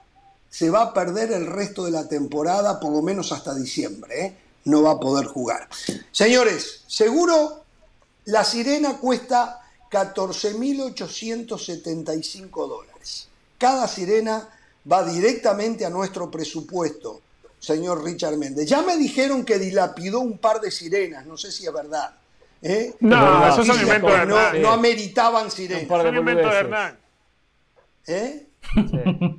se 0.52 0.70
va 0.70 0.84
a 0.84 0.94
perder 0.94 1.32
el 1.32 1.48
resto 1.48 1.84
de 1.84 1.90
la 1.90 2.08
temporada, 2.08 2.80
por 2.80 2.92
lo 2.92 3.02
menos 3.02 3.32
hasta 3.32 3.56
diciembre, 3.56 4.24
¿eh? 4.24 4.38
no 4.66 4.84
va 4.84 4.92
a 4.92 5.00
poder 5.00 5.26
jugar. 5.26 5.68
Señores, 6.12 6.84
seguro 6.86 7.64
la 8.26 8.44
sirena 8.44 8.98
cuesta 8.98 9.64
14.875 9.96 12.68
dólares. 12.68 13.30
Cada 13.58 13.88
sirena 13.88 14.50
va 14.92 15.06
directamente 15.06 15.86
a 15.86 15.90
nuestro 15.90 16.30
presupuesto 16.30 17.22
señor 17.60 18.04
Richard 18.04 18.36
Méndez. 18.38 18.68
Ya 18.68 18.82
me 18.82 18.98
dijeron 18.98 19.46
que 19.46 19.58
dilapidó 19.58 20.20
un 20.20 20.38
par 20.38 20.60
de 20.60 20.70
sirenas, 20.70 21.26
no 21.26 21.38
sé 21.38 21.50
si 21.52 21.66
es 21.66 21.74
verdad. 21.74 22.14
¿eh? 22.62 22.94
No, 23.00 23.48
eso 23.48 23.62
es 23.62 23.70
un 23.70 23.80
invento 23.82 24.08
de 24.08 24.26
no, 24.26 24.54
no 24.54 24.72
ameritaban 24.72 25.50
sirenas. 25.50 25.84
Un 25.84 25.88
par 25.88 26.12
de 26.12 26.18
invento 26.18 26.50
de 26.50 26.56
Hernán. 26.56 27.00
¿Eh? 28.08 28.48
Sí. 28.74 29.35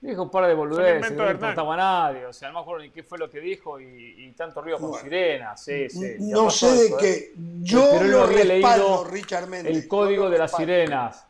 Dijo 0.00 0.22
un 0.22 0.30
par 0.30 0.46
de 0.46 0.54
boludeces, 0.54 1.10
no 1.10 1.24
le 1.24 1.32
importaba 1.32 1.74
a 1.74 1.76
nadie, 1.76 2.26
o 2.26 2.32
sea, 2.32 2.48
no 2.48 2.54
me 2.54 2.60
acuerdo 2.60 2.84
ni 2.84 2.90
qué 2.90 3.02
fue 3.02 3.18
lo 3.18 3.28
que 3.28 3.40
dijo 3.40 3.80
y, 3.80 4.32
tanto 4.36 4.62
río 4.62 4.78
con 4.78 4.94
sirenas, 5.00 5.60
sí, 5.60 5.90
sí. 5.90 6.14
No 6.20 6.50
sé 6.50 6.70
de 6.70 6.96
qué, 7.00 7.10
¿eh? 7.10 7.32
yo 7.62 7.84
Pero 7.98 8.04
lo 8.04 8.22
había 8.22 8.44
leído 8.44 9.04
Richard 9.04 9.52
el 9.52 9.88
código 9.88 10.30
de 10.30 10.38
las 10.38 10.52
sirenas, 10.52 11.24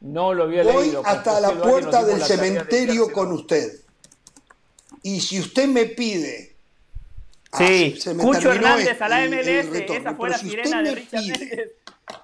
no 0.00 0.34
lo 0.34 0.44
había 0.44 0.64
Voy 0.64 0.84
leído. 0.84 1.02
hasta 1.04 1.40
la 1.40 1.52
puerta 1.52 2.04
del 2.04 2.20
cementerio 2.20 3.10
con 3.10 3.32
usted, 3.32 3.72
y 5.02 5.20
si 5.20 5.40
usted 5.40 5.66
me 5.68 5.86
pide... 5.86 6.48
Sí, 7.52 7.98
ah, 8.06 8.12
Cucho 8.16 8.52
Hernández 8.52 9.02
a 9.02 9.08
la 9.08 9.26
MLS, 9.26 9.74
esa 9.74 10.14
fue 10.14 10.30
la 10.30 10.38
sirena 10.38 10.82
de 10.82 10.94
Richard 10.94 11.24
Méndez 11.24 11.79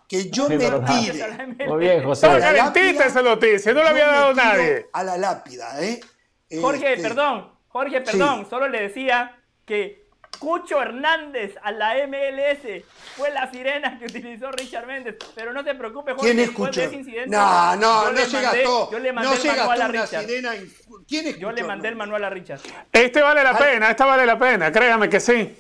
que 0.09 0.31
yo 0.31 0.49
me 0.49 0.57
tire. 0.59 1.66
Muy 1.66 1.78
bien, 1.78 2.05
José. 2.05 2.27
Estaba 2.27 2.41
calentita 2.41 3.07
esa 3.07 3.23
noticia, 3.23 3.73
no 3.73 3.83
la 3.83 3.91
había 3.91 4.07
dado 4.07 4.35
nadie. 4.35 4.87
A 4.93 5.03
la 5.03 5.16
lápida, 5.16 5.83
¿eh? 5.83 6.01
Jorge, 6.61 6.93
este, 6.93 7.09
perdón, 7.09 7.51
Jorge, 7.69 8.01
perdón, 8.01 8.47
solo 8.49 8.69
le 8.69 8.83
decía 8.83 9.37
que 9.65 10.07
Cucho 10.39 10.81
Hernández 10.81 11.57
a 11.62 11.73
la 11.73 11.95
MLS 12.07 12.85
fue 13.16 13.31
la 13.31 13.51
sirena 13.51 13.99
que 13.99 14.05
utilizó 14.05 14.51
Richard 14.53 14.87
Méndez. 14.87 15.16
Pero 15.35 15.53
no 15.53 15.65
te 15.65 15.74
preocupes, 15.74 16.15
Jorge, 16.15 16.31
¿Quién 16.33 16.41
es 16.41 16.51
Cucho? 16.51 16.83
ese 16.83 16.95
incidente. 16.95 17.31
No, 17.31 17.74
no, 17.77 18.12
no 18.12 18.19
se 18.19 18.41
gastó. 18.41 18.91
Yo 18.93 18.99
le 18.99 19.12
mandé 19.12 19.31
no 19.31 19.43
el 19.43 19.57
manual 19.57 19.83
a 19.83 19.89
Richard. 19.89 20.24
Sirena 20.27 20.53
¿Quién 21.09 21.27
es 21.27 21.39
Yo 21.39 21.51
le 21.51 21.65
mandé 21.65 21.89
el 21.89 21.97
manual 21.97 22.24
a 22.24 22.31
Richard. 22.31 22.61
Este 22.93 23.20
vale 23.20 23.43
la 23.43 23.57
pena, 23.57 23.91
esta 23.91 24.07
vale 24.07 24.27
la 24.27 24.39
pena, 24.39 24.70
créame 24.70 25.09
que 25.09 25.20
sí. 25.20 25.57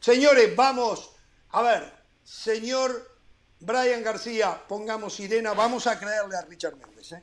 Señores, 0.00 0.54
vamos. 0.54 1.14
A 1.50 1.62
ver, 1.62 1.92
señor 2.22 3.07
Brian 3.60 4.02
García, 4.02 4.56
pongamos 4.68 5.14
sirena, 5.14 5.52
vamos 5.52 5.86
a 5.86 5.98
creerle 5.98 6.36
a 6.36 6.42
Richard 6.42 6.76
Méndez. 6.76 7.12
¿eh? 7.12 7.22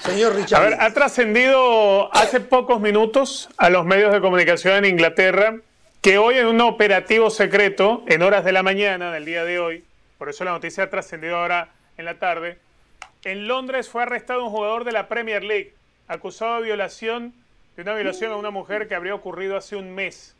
Señor 0.00 0.34
Richard. 0.34 0.60
A 0.60 0.64
ver, 0.64 0.80
ha 0.80 0.92
trascendido 0.92 2.14
hace 2.14 2.40
pocos 2.40 2.80
minutos 2.80 3.48
a 3.58 3.70
los 3.70 3.84
medios 3.84 4.12
de 4.12 4.20
comunicación 4.20 4.84
en 4.84 4.86
Inglaterra 4.86 5.56
que 6.00 6.18
hoy 6.18 6.38
en 6.38 6.46
un 6.46 6.60
operativo 6.60 7.30
secreto, 7.30 8.04
en 8.06 8.22
horas 8.22 8.44
de 8.44 8.52
la 8.52 8.62
mañana 8.62 9.12
del 9.12 9.24
día 9.24 9.44
de 9.44 9.58
hoy, 9.58 9.84
por 10.18 10.28
eso 10.28 10.44
la 10.44 10.52
noticia 10.52 10.84
ha 10.84 10.90
trascendido 10.90 11.36
ahora 11.36 11.68
en 11.96 12.04
la 12.04 12.18
tarde. 12.18 12.58
En 13.24 13.48
Londres 13.48 13.88
fue 13.88 14.02
arrestado 14.02 14.44
un 14.44 14.50
jugador 14.50 14.84
de 14.84 14.92
la 14.92 15.08
Premier 15.08 15.42
League, 15.42 15.74
acusado 16.08 16.56
de 16.56 16.62
violación, 16.62 17.34
de 17.76 17.82
una 17.82 17.94
violación 17.94 18.32
a 18.32 18.36
una 18.36 18.50
mujer 18.50 18.88
que 18.88 18.94
habría 18.94 19.14
ocurrido 19.14 19.56
hace 19.56 19.76
un 19.76 19.94
mes. 19.94 20.34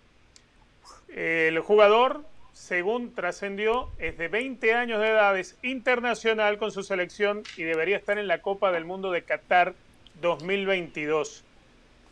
El 1.08 1.58
jugador, 1.60 2.24
según 2.52 3.14
trascendió, 3.14 3.90
es 3.98 4.16
de 4.18 4.28
20 4.28 4.74
años 4.74 5.00
de 5.00 5.08
edad, 5.08 5.36
es 5.38 5.56
internacional 5.62 6.58
con 6.58 6.70
su 6.70 6.82
selección 6.82 7.42
y 7.56 7.64
debería 7.64 7.96
estar 7.96 8.18
en 8.18 8.28
la 8.28 8.40
Copa 8.40 8.72
del 8.72 8.84
Mundo 8.84 9.10
de 9.10 9.22
Qatar 9.22 9.74
2022. 10.20 11.44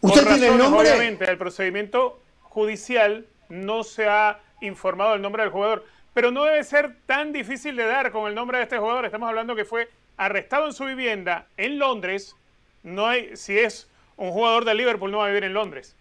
¿Usted 0.01 0.27
tiene 0.27 0.49
el 0.49 0.59
nombre? 0.59 0.91
Obviamente, 0.91 1.24
el 1.31 1.39
procedimiento 1.39 2.20
judicial 2.43 3.27
no 3.49 3.85
se 3.85 4.07
ha 4.07 4.41
informado 4.61 5.15
el 5.15 5.23
nombre 5.23 5.43
del 5.43 5.53
jugador 5.53 5.85
pero 6.15 6.31
no 6.31 6.45
debe 6.45 6.62
ser 6.65 6.95
tan 7.07 7.32
difícil 7.32 7.77
de 7.77 7.85
dar 7.85 8.12
con 8.12 8.28
el 8.28 8.35
nombre 8.35 8.59
de 8.59 8.65
este 8.65 8.78
jugador. 8.78 9.05
Estamos 9.05 9.28
hablando 9.28 9.55
que 9.57 9.65
fue 9.65 9.91
arrestado 10.16 10.66
en 10.66 10.73
su 10.73 10.85
vivienda 10.85 11.47
en 11.57 11.78
Londres. 11.78 12.36
No 12.85 13.07
hay, 13.07 13.36
si 13.36 13.59
es 13.59 13.89
un 14.16 14.31
jugador 14.31 14.65
de 14.65 14.74
Liverpool, 14.74 15.11
no 15.11 15.19
va 15.19 15.27
a 15.27 15.28
vivir 15.28 15.45
en 15.45 15.53
Londres. 15.53 15.97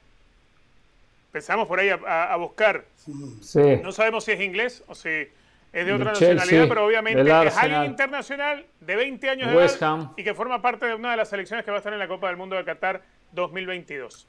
Pensamos 1.31 1.68
por 1.68 1.80
ahí 1.80 1.90
a, 1.90 2.35
buscar. 2.35 2.85
No 3.07 3.91
sabemos 3.91 4.23
si 4.23 4.34
es 4.34 4.40
inglés 4.40 4.84
o 4.85 4.94
si 4.94 5.10
es 5.10 5.85
de 5.85 5.91
otra 5.91 6.11
nacionalidad, 6.11 6.68
pero 6.68 6.85
obviamente 6.85 7.22
es 7.48 7.57
alguien 7.57 7.85
internacional 7.85 8.68
de 8.80 8.95
20 8.95 9.30
años 9.30 9.52
de 9.52 9.65
edad 9.65 10.11
y 10.15 10.23
que 10.23 10.35
forma 10.35 10.61
parte 10.61 10.85
de 10.85 10.94
una 10.94 11.10
de 11.10 11.18
las 11.18 11.30
selecciones 11.30 11.65
que 11.65 11.72
va 11.72 11.77
a 11.77 11.80
estar 11.80 11.91
en 11.91 11.98
la 11.98 12.07
Copa 12.07 12.27
del 12.27 12.38
Mundo 12.38 12.56
de 12.56 12.64
Qatar 12.64 13.02
2022. 13.31 14.27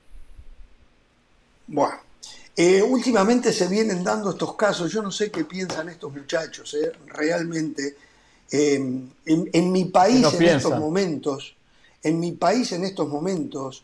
Bueno. 1.67 2.14
Eh, 2.57 2.83
últimamente 2.83 3.53
se 3.53 3.67
vienen 3.67 4.05
dando 4.05 4.31
estos 4.31 4.55
casos, 4.55 4.93
yo 4.93 5.03
no 5.03 5.11
sé 5.11 5.31
qué 5.31 5.45
piensan 5.45 5.89
estos 5.89 6.13
muchachos, 6.13 6.75
eh, 6.75 6.93
realmente. 7.07 7.97
Eh, 8.51 8.75
en, 9.27 9.73
mi 9.73 9.87
país 9.87 10.25
en 10.35 10.43
estos 10.45 10.79
momentos, 10.79 11.57
en 12.03 12.21
mi 12.21 12.33
país 12.33 12.71
en 12.71 12.85
estos 12.85 13.09
momentos, 13.09 13.83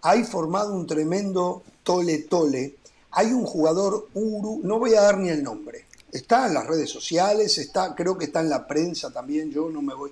hay 0.00 0.24
formado 0.24 0.72
un 0.72 0.86
tremendo 0.86 1.62
tole 1.82 2.18
tole. 2.20 2.76
Hay 3.10 3.32
un 3.32 3.44
jugador 3.44 4.08
Uru, 4.14 4.60
no 4.62 4.78
voy 4.78 4.94
a 4.94 5.02
dar 5.02 5.18
ni 5.18 5.28
el 5.28 5.42
nombre, 5.42 5.84
está 6.10 6.46
en 6.46 6.54
las 6.54 6.66
redes 6.66 6.88
sociales, 6.88 7.58
está, 7.58 7.94
creo 7.94 8.16
que 8.16 8.26
está 8.26 8.40
en 8.40 8.48
la 8.48 8.66
prensa 8.66 9.10
también, 9.10 9.50
yo 9.50 9.68
no 9.68 9.82
me 9.82 9.92
voy. 9.92 10.10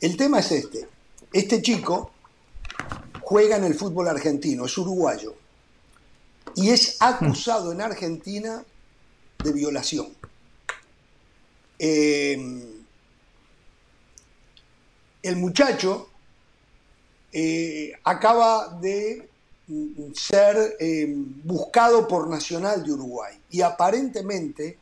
El 0.00 0.16
tema 0.16 0.40
es 0.40 0.50
este, 0.50 0.88
este 1.32 1.62
chico 1.62 2.10
juega 3.20 3.56
en 3.56 3.64
el 3.64 3.74
fútbol 3.74 4.08
argentino, 4.08 4.64
es 4.64 4.76
uruguayo 4.78 5.34
y 6.56 6.70
es 6.70 6.96
acusado 7.00 7.72
en 7.72 7.80
Argentina 7.80 8.64
de 9.42 9.52
violación. 9.52 10.08
Em, 11.78 12.62
el 15.22 15.36
muchacho 15.36 16.08
eh, 17.32 17.92
acaba 18.04 18.78
de 18.80 19.28
ser 20.14 20.76
em, 20.80 21.42
buscado 21.44 22.08
por 22.08 22.28
Nacional 22.28 22.82
de 22.84 22.92
Uruguay 22.92 23.38
y 23.50 23.62
aparentemente 23.62 24.76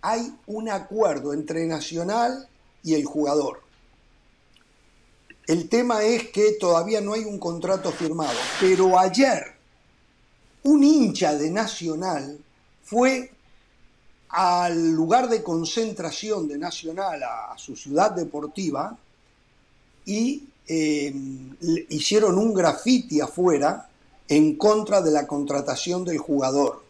hay 0.00 0.34
un 0.46 0.68
acuerdo 0.68 1.32
entre 1.32 1.66
Nacional 1.66 2.48
y 2.82 2.94
el 2.94 3.04
jugador. 3.04 3.62
El 5.46 5.68
tema 5.68 6.02
es 6.02 6.28
que 6.28 6.52
todavía 6.52 7.00
no 7.00 7.14
hay 7.14 7.24
un 7.24 7.38
contrato 7.38 7.90
firmado, 7.90 8.38
pero 8.60 8.98
ayer 8.98 9.57
un 10.64 10.84
hincha 10.84 11.34
de 11.36 11.50
Nacional 11.50 12.38
fue 12.82 13.32
al 14.30 14.92
lugar 14.92 15.28
de 15.28 15.42
concentración 15.42 16.48
de 16.48 16.58
Nacional, 16.58 17.22
a, 17.22 17.54
su 17.56 17.74
ciudad 17.76 18.12
deportiva, 18.12 18.96
y 20.04 20.44
eh, 20.66 21.14
hicieron 21.88 22.38
un 22.38 22.52
grafiti 22.52 23.20
afuera 23.20 23.88
en 24.28 24.56
contra 24.56 25.00
de 25.00 25.10
la 25.10 25.26
contratación 25.26 26.04
del 26.04 26.18
jugador. 26.18 26.84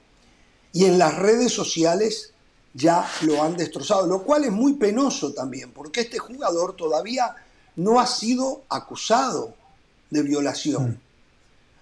Y 0.73 0.85
en 0.85 0.99
las 0.99 1.17
redes 1.17 1.53
sociales 1.53 2.33
ya 2.75 3.09
lo 3.23 3.43
han 3.43 3.57
destrozado, 3.57 4.07
lo 4.07 4.23
cual 4.23 4.45
es 4.45 4.53
muy 4.53 4.75
penoso 4.75 5.33
también, 5.33 5.73
porque 5.73 6.03
este 6.03 6.19
jugador 6.19 6.77
todavía 6.77 7.35
no 7.77 8.01
ha 8.01 8.07
sido 8.07 8.63
acusado 8.69 9.55
de 10.11 10.23
violación. 10.23 11.01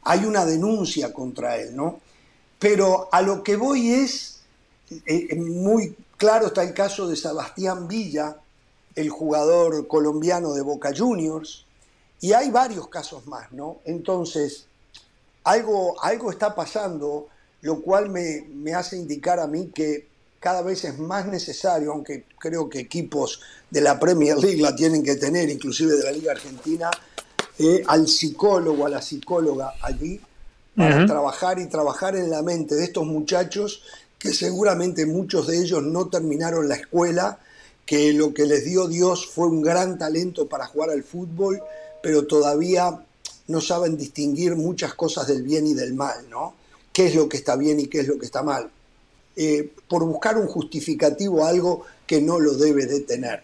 Hay 0.08 0.24
una 0.24 0.46
denuncia 0.46 1.12
contra 1.12 1.56
él, 1.56 1.74
¿no? 1.74 2.00
Pero 2.60 3.08
a 3.10 3.22
lo 3.22 3.42
que 3.42 3.56
voy 3.56 3.90
es, 3.90 4.40
eh, 4.90 5.26
eh, 5.30 5.34
muy 5.34 5.96
claro 6.16 6.46
está 6.46 6.62
el 6.62 6.74
caso 6.74 7.08
de 7.08 7.16
Sebastián 7.16 7.88
Villa, 7.88 8.36
el 8.94 9.10
jugador 9.10 9.88
colombiano 9.88 10.52
de 10.54 10.62
Boca 10.62 10.92
Juniors, 10.96 11.66
y 12.20 12.32
hay 12.32 12.50
varios 12.50 12.88
casos 12.88 13.26
más, 13.26 13.50
¿no? 13.50 13.78
Entonces, 13.84 14.66
algo, 15.42 16.00
algo 16.02 16.30
está 16.30 16.54
pasando, 16.54 17.26
lo 17.60 17.82
cual 17.82 18.08
me, 18.08 18.46
me 18.54 18.74
hace 18.74 18.96
indicar 18.96 19.40
a 19.40 19.48
mí 19.48 19.72
que 19.74 20.06
cada 20.38 20.62
vez 20.62 20.84
es 20.84 21.00
más 21.00 21.26
necesario, 21.26 21.90
aunque 21.90 22.24
creo 22.38 22.68
que 22.68 22.78
equipos 22.78 23.40
de 23.68 23.80
la 23.80 23.98
Premier 23.98 24.38
League 24.38 24.62
la 24.62 24.76
tienen 24.76 25.02
que 25.02 25.16
tener, 25.16 25.50
inclusive 25.50 25.96
de 25.96 26.04
la 26.04 26.12
Liga 26.12 26.30
Argentina, 26.30 26.90
eh, 27.58 27.82
al 27.86 28.08
psicólogo, 28.08 28.86
a 28.86 28.90
la 28.90 29.02
psicóloga 29.02 29.74
allí, 29.82 30.20
para 30.76 31.06
trabajar 31.06 31.58
y 31.58 31.66
trabajar 31.68 32.16
en 32.16 32.30
la 32.30 32.42
mente 32.42 32.74
de 32.74 32.84
estos 32.84 33.06
muchachos 33.06 33.82
que 34.18 34.34
seguramente 34.34 35.06
muchos 35.06 35.46
de 35.46 35.58
ellos 35.58 35.82
no 35.82 36.08
terminaron 36.08 36.68
la 36.68 36.76
escuela, 36.76 37.38
que 37.84 38.12
lo 38.12 38.34
que 38.34 38.46
les 38.46 38.64
dio 38.64 38.88
Dios 38.88 39.26
fue 39.26 39.46
un 39.46 39.62
gran 39.62 39.98
talento 39.98 40.48
para 40.48 40.66
jugar 40.66 40.90
al 40.90 41.02
fútbol, 41.02 41.62
pero 42.02 42.26
todavía 42.26 43.00
no 43.48 43.60
saben 43.60 43.96
distinguir 43.96 44.56
muchas 44.56 44.94
cosas 44.94 45.28
del 45.28 45.42
bien 45.42 45.66
y 45.66 45.74
del 45.74 45.94
mal, 45.94 46.28
¿no? 46.28 46.54
¿Qué 46.92 47.06
es 47.06 47.14
lo 47.14 47.28
que 47.28 47.36
está 47.36 47.56
bien 47.56 47.78
y 47.78 47.86
qué 47.86 48.00
es 48.00 48.08
lo 48.08 48.18
que 48.18 48.26
está 48.26 48.42
mal? 48.42 48.70
Eh, 49.36 49.70
por 49.88 50.04
buscar 50.04 50.36
un 50.38 50.46
justificativo 50.46 51.44
a 51.44 51.50
algo 51.50 51.84
que 52.06 52.20
no 52.20 52.40
lo 52.40 52.54
debe 52.54 52.86
de 52.86 53.00
tener. 53.00 53.42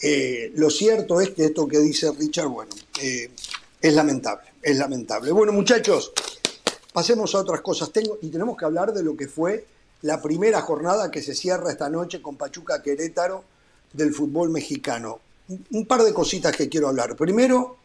Eh, 0.00 0.52
lo 0.56 0.70
cierto 0.70 1.20
es 1.20 1.30
que 1.30 1.46
esto 1.46 1.68
que 1.68 1.78
dice 1.78 2.10
Richard, 2.12 2.48
bueno, 2.48 2.72
eh, 3.00 3.30
es 3.80 3.94
lamentable, 3.94 4.48
es 4.62 4.76
lamentable. 4.76 5.32
Bueno, 5.32 5.52
muchachos, 5.52 6.12
pasemos 6.92 7.34
a 7.34 7.40
otras 7.40 7.60
cosas. 7.60 7.92
Tengo, 7.92 8.18
y 8.22 8.28
tenemos 8.28 8.56
que 8.56 8.64
hablar 8.64 8.92
de 8.92 9.02
lo 9.02 9.16
que 9.16 9.28
fue 9.28 9.66
la 10.02 10.20
primera 10.20 10.60
jornada 10.60 11.10
que 11.10 11.22
se 11.22 11.34
cierra 11.34 11.70
esta 11.70 11.88
noche 11.88 12.20
con 12.20 12.36
Pachuca 12.36 12.82
Querétaro 12.82 13.44
del 13.92 14.12
fútbol 14.14 14.50
mexicano. 14.50 15.20
Un 15.70 15.86
par 15.86 16.02
de 16.02 16.12
cositas 16.12 16.56
que 16.56 16.68
quiero 16.68 16.88
hablar. 16.88 17.16
Primero, 17.16 17.76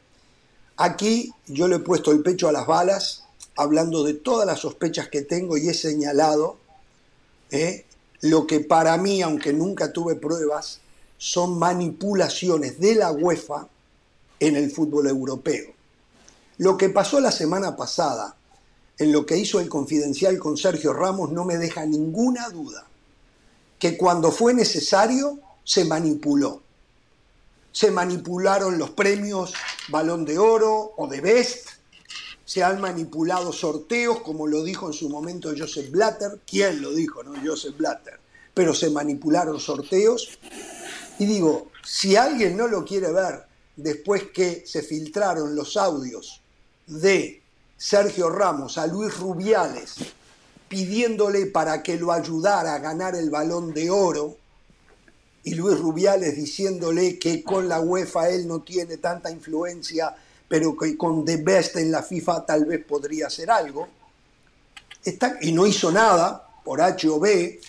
aquí 0.77 1.31
yo 1.47 1.67
le 1.67 1.77
he 1.77 1.79
puesto 1.79 2.11
el 2.11 2.21
pecho 2.21 2.47
a 2.47 2.51
las 2.51 2.65
balas, 2.65 3.25
hablando 3.55 4.03
de 4.03 4.13
todas 4.13 4.47
las 4.47 4.59
sospechas 4.59 5.09
que 5.09 5.21
tengo 5.21 5.57
y 5.57 5.69
he 5.69 5.73
señalado 5.73 6.57
¿eh? 7.51 7.85
lo 8.21 8.47
que 8.47 8.59
para 8.59 8.97
mí, 8.97 9.21
aunque 9.21 9.53
nunca 9.53 9.91
tuve 9.91 10.15
pruebas, 10.15 10.79
son 11.17 11.57
manipulaciones 11.57 12.79
de 12.79 12.95
la 12.95 13.11
UEFA 13.11 13.67
en 14.39 14.55
el 14.55 14.71
fútbol 14.71 15.07
europeo. 15.07 15.73
Lo 16.57 16.77
que 16.77 16.89
pasó 16.89 17.19
la 17.19 17.31
semana 17.31 17.75
pasada 17.75 18.35
en 18.97 19.11
lo 19.11 19.25
que 19.25 19.37
hizo 19.37 19.59
el 19.59 19.69
confidencial 19.69 20.39
con 20.39 20.57
Sergio 20.57 20.93
Ramos 20.93 21.31
no 21.31 21.45
me 21.45 21.57
deja 21.57 21.85
ninguna 21.85 22.49
duda 22.49 22.85
que 23.77 23.95
cuando 23.95 24.31
fue 24.31 24.53
necesario 24.53 25.39
se 25.63 25.85
manipuló. 25.85 26.61
Se 27.71 27.91
manipularon 27.91 28.79
los 28.79 28.89
premios 28.91 29.53
Balón 29.89 30.25
de 30.25 30.39
Oro 30.39 30.93
o 30.97 31.07
de 31.07 31.21
Best, 31.21 31.67
se 32.47 32.63
han 32.63 32.79
manipulado 32.79 33.51
sorteos, 33.51 34.21
como 34.21 34.47
lo 34.47 34.63
dijo 34.63 34.87
en 34.87 34.93
su 34.93 35.09
momento 35.09 35.53
Joseph 35.55 35.91
Blatter. 35.91 36.39
¿Quién 36.49 36.81
lo 36.81 36.93
dijo? 36.93 37.21
No, 37.21 37.33
Joseph 37.45 37.75
Blatter. 37.77 38.21
Pero 38.53 38.73
se 38.73 38.89
manipularon 38.89 39.59
sorteos. 39.59 40.39
Y 41.19 41.25
digo, 41.25 41.71
si 41.83 42.15
alguien 42.15 42.55
no 42.55 42.67
lo 42.67 42.85
quiere 42.85 43.11
ver 43.11 43.45
después 43.75 44.23
que 44.33 44.63
se 44.65 44.81
filtraron 44.81 45.55
los 45.55 45.77
audios 45.77 46.41
de 46.85 47.41
Sergio 47.77 48.29
Ramos 48.29 48.77
a 48.77 48.87
Luis 48.87 49.17
Rubiales 49.17 49.95
pidiéndole 50.67 51.45
para 51.47 51.81
que 51.81 51.97
lo 51.97 52.11
ayudara 52.11 52.75
a 52.75 52.79
ganar 52.79 53.15
el 53.15 53.29
balón 53.29 53.73
de 53.73 53.89
oro 53.89 54.37
y 55.43 55.55
Luis 55.55 55.79
Rubiales 55.79 56.35
diciéndole 56.35 57.17
que 57.17 57.41
con 57.41 57.69
la 57.69 57.79
UEFA 57.79 58.29
él 58.29 58.47
no 58.47 58.63
tiene 58.63 58.97
tanta 58.97 59.31
influencia, 59.31 60.13
pero 60.47 60.75
que 60.75 60.97
con 60.97 61.23
The 61.23 61.37
Best 61.37 61.77
en 61.77 61.89
la 61.89 62.03
FIFA 62.03 62.45
tal 62.45 62.65
vez 62.65 62.83
podría 62.83 63.27
hacer 63.27 63.49
algo. 63.49 63.87
Está, 65.05 65.37
y 65.41 65.53
no 65.53 65.65
hizo 65.65 65.89
nada 65.89 66.45
por 66.65 66.81
H 66.81 67.07
o 67.07 67.17
B, 67.17 67.61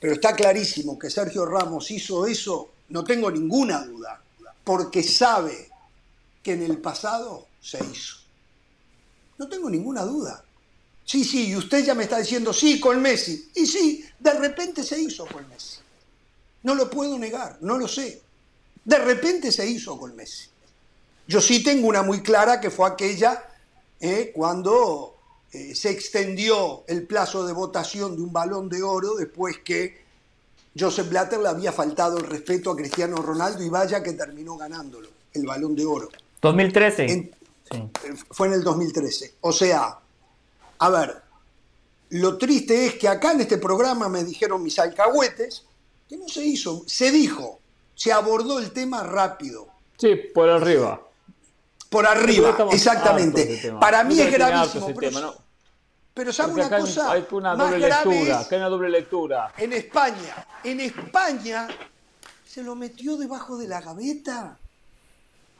pero 0.00 0.14
está 0.14 0.34
clarísimo 0.34 0.98
que 0.98 1.10
Sergio 1.10 1.44
Ramos 1.44 1.90
hizo 1.90 2.26
eso, 2.26 2.70
no 2.90 3.04
tengo 3.04 3.30
ninguna 3.30 3.84
duda, 3.84 4.22
porque 4.64 5.02
sabe 5.02 5.68
que 6.42 6.52
en 6.52 6.62
el 6.62 6.78
pasado 6.78 7.46
se 7.60 7.78
hizo. 7.84 8.16
No 9.38 9.48
tengo 9.48 9.68
ninguna 9.70 10.02
duda. 10.02 10.44
Sí, 11.04 11.24
sí, 11.24 11.48
y 11.48 11.56
usted 11.56 11.84
ya 11.84 11.94
me 11.94 12.04
está 12.04 12.18
diciendo, 12.18 12.52
sí, 12.52 12.78
con 12.78 13.00
Messi. 13.00 13.50
Y 13.54 13.66
sí, 13.66 14.04
de 14.18 14.34
repente 14.34 14.82
se 14.82 15.00
hizo 15.00 15.26
con 15.26 15.48
Messi. 15.48 15.78
No 16.62 16.74
lo 16.74 16.90
puedo 16.90 17.18
negar, 17.18 17.58
no 17.60 17.78
lo 17.78 17.88
sé. 17.88 18.20
De 18.84 18.98
repente 18.98 19.50
se 19.50 19.66
hizo 19.66 19.98
con 19.98 20.14
Messi. 20.14 20.48
Yo 21.26 21.40
sí 21.40 21.62
tengo 21.62 21.88
una 21.88 22.02
muy 22.02 22.22
clara 22.22 22.60
que 22.60 22.70
fue 22.70 22.88
aquella 22.88 23.42
eh, 24.00 24.32
cuando 24.34 25.17
eh, 25.52 25.74
se 25.74 25.90
extendió 25.90 26.84
el 26.86 27.04
plazo 27.04 27.46
de 27.46 27.52
votación 27.52 28.16
de 28.16 28.22
un 28.22 28.32
balón 28.32 28.68
de 28.68 28.82
oro 28.82 29.14
después 29.14 29.58
que 29.58 29.98
Joseph 30.78 31.08
Blatter 31.08 31.38
le 31.40 31.48
había 31.48 31.72
faltado 31.72 32.18
el 32.18 32.24
respeto 32.24 32.70
a 32.70 32.76
Cristiano 32.76 33.16
Ronaldo 33.16 33.62
y 33.62 33.68
vaya 33.68 34.02
que 34.02 34.12
terminó 34.12 34.56
ganándolo, 34.56 35.08
el 35.32 35.46
balón 35.46 35.74
de 35.74 35.86
oro. 35.86 36.08
2013. 36.42 37.32
Fue 38.30 38.46
en 38.46 38.52
el 38.52 38.62
2013. 38.62 39.34
O 39.40 39.52
sea, 39.52 39.98
a 40.78 40.90
ver, 40.90 41.22
lo 42.10 42.38
triste 42.38 42.86
es 42.86 42.94
que 42.94 43.08
acá 43.08 43.32
en 43.32 43.40
este 43.40 43.58
programa 43.58 44.08
me 44.08 44.24
dijeron 44.24 44.62
mis 44.62 44.78
alcahuetes 44.78 45.64
que 46.08 46.16
no 46.16 46.28
se 46.28 46.44
hizo, 46.44 46.84
se 46.86 47.10
dijo, 47.10 47.60
se 47.94 48.12
abordó 48.12 48.58
el 48.58 48.70
tema 48.72 49.02
rápido. 49.02 49.68
Sí, 49.98 50.14
por 50.32 50.48
arriba. 50.48 51.07
Por 51.88 52.06
arriba, 52.06 52.56
exactamente. 52.72 53.72
Para 53.80 54.04
mí 54.04 54.20
es 54.20 54.30
gravísimo. 54.30 54.92
Pero, 54.94 55.34
pero 56.14 56.32
¿sabe 56.32 56.54
una 56.54 56.78
cosa? 56.78 57.12
Hay 57.12 57.26
una 57.30 57.54
doble 57.54 57.78
lectura, 57.78 58.46
hay 58.50 58.56
una 58.56 58.68
doble 58.68 58.90
lectura. 58.90 59.52
En 59.56 59.72
España, 59.72 60.46
en 60.64 60.80
España 60.80 61.68
se 62.46 62.62
lo 62.62 62.74
metió 62.74 63.16
debajo 63.16 63.56
de 63.56 63.68
la 63.68 63.80
gaveta. 63.80 64.58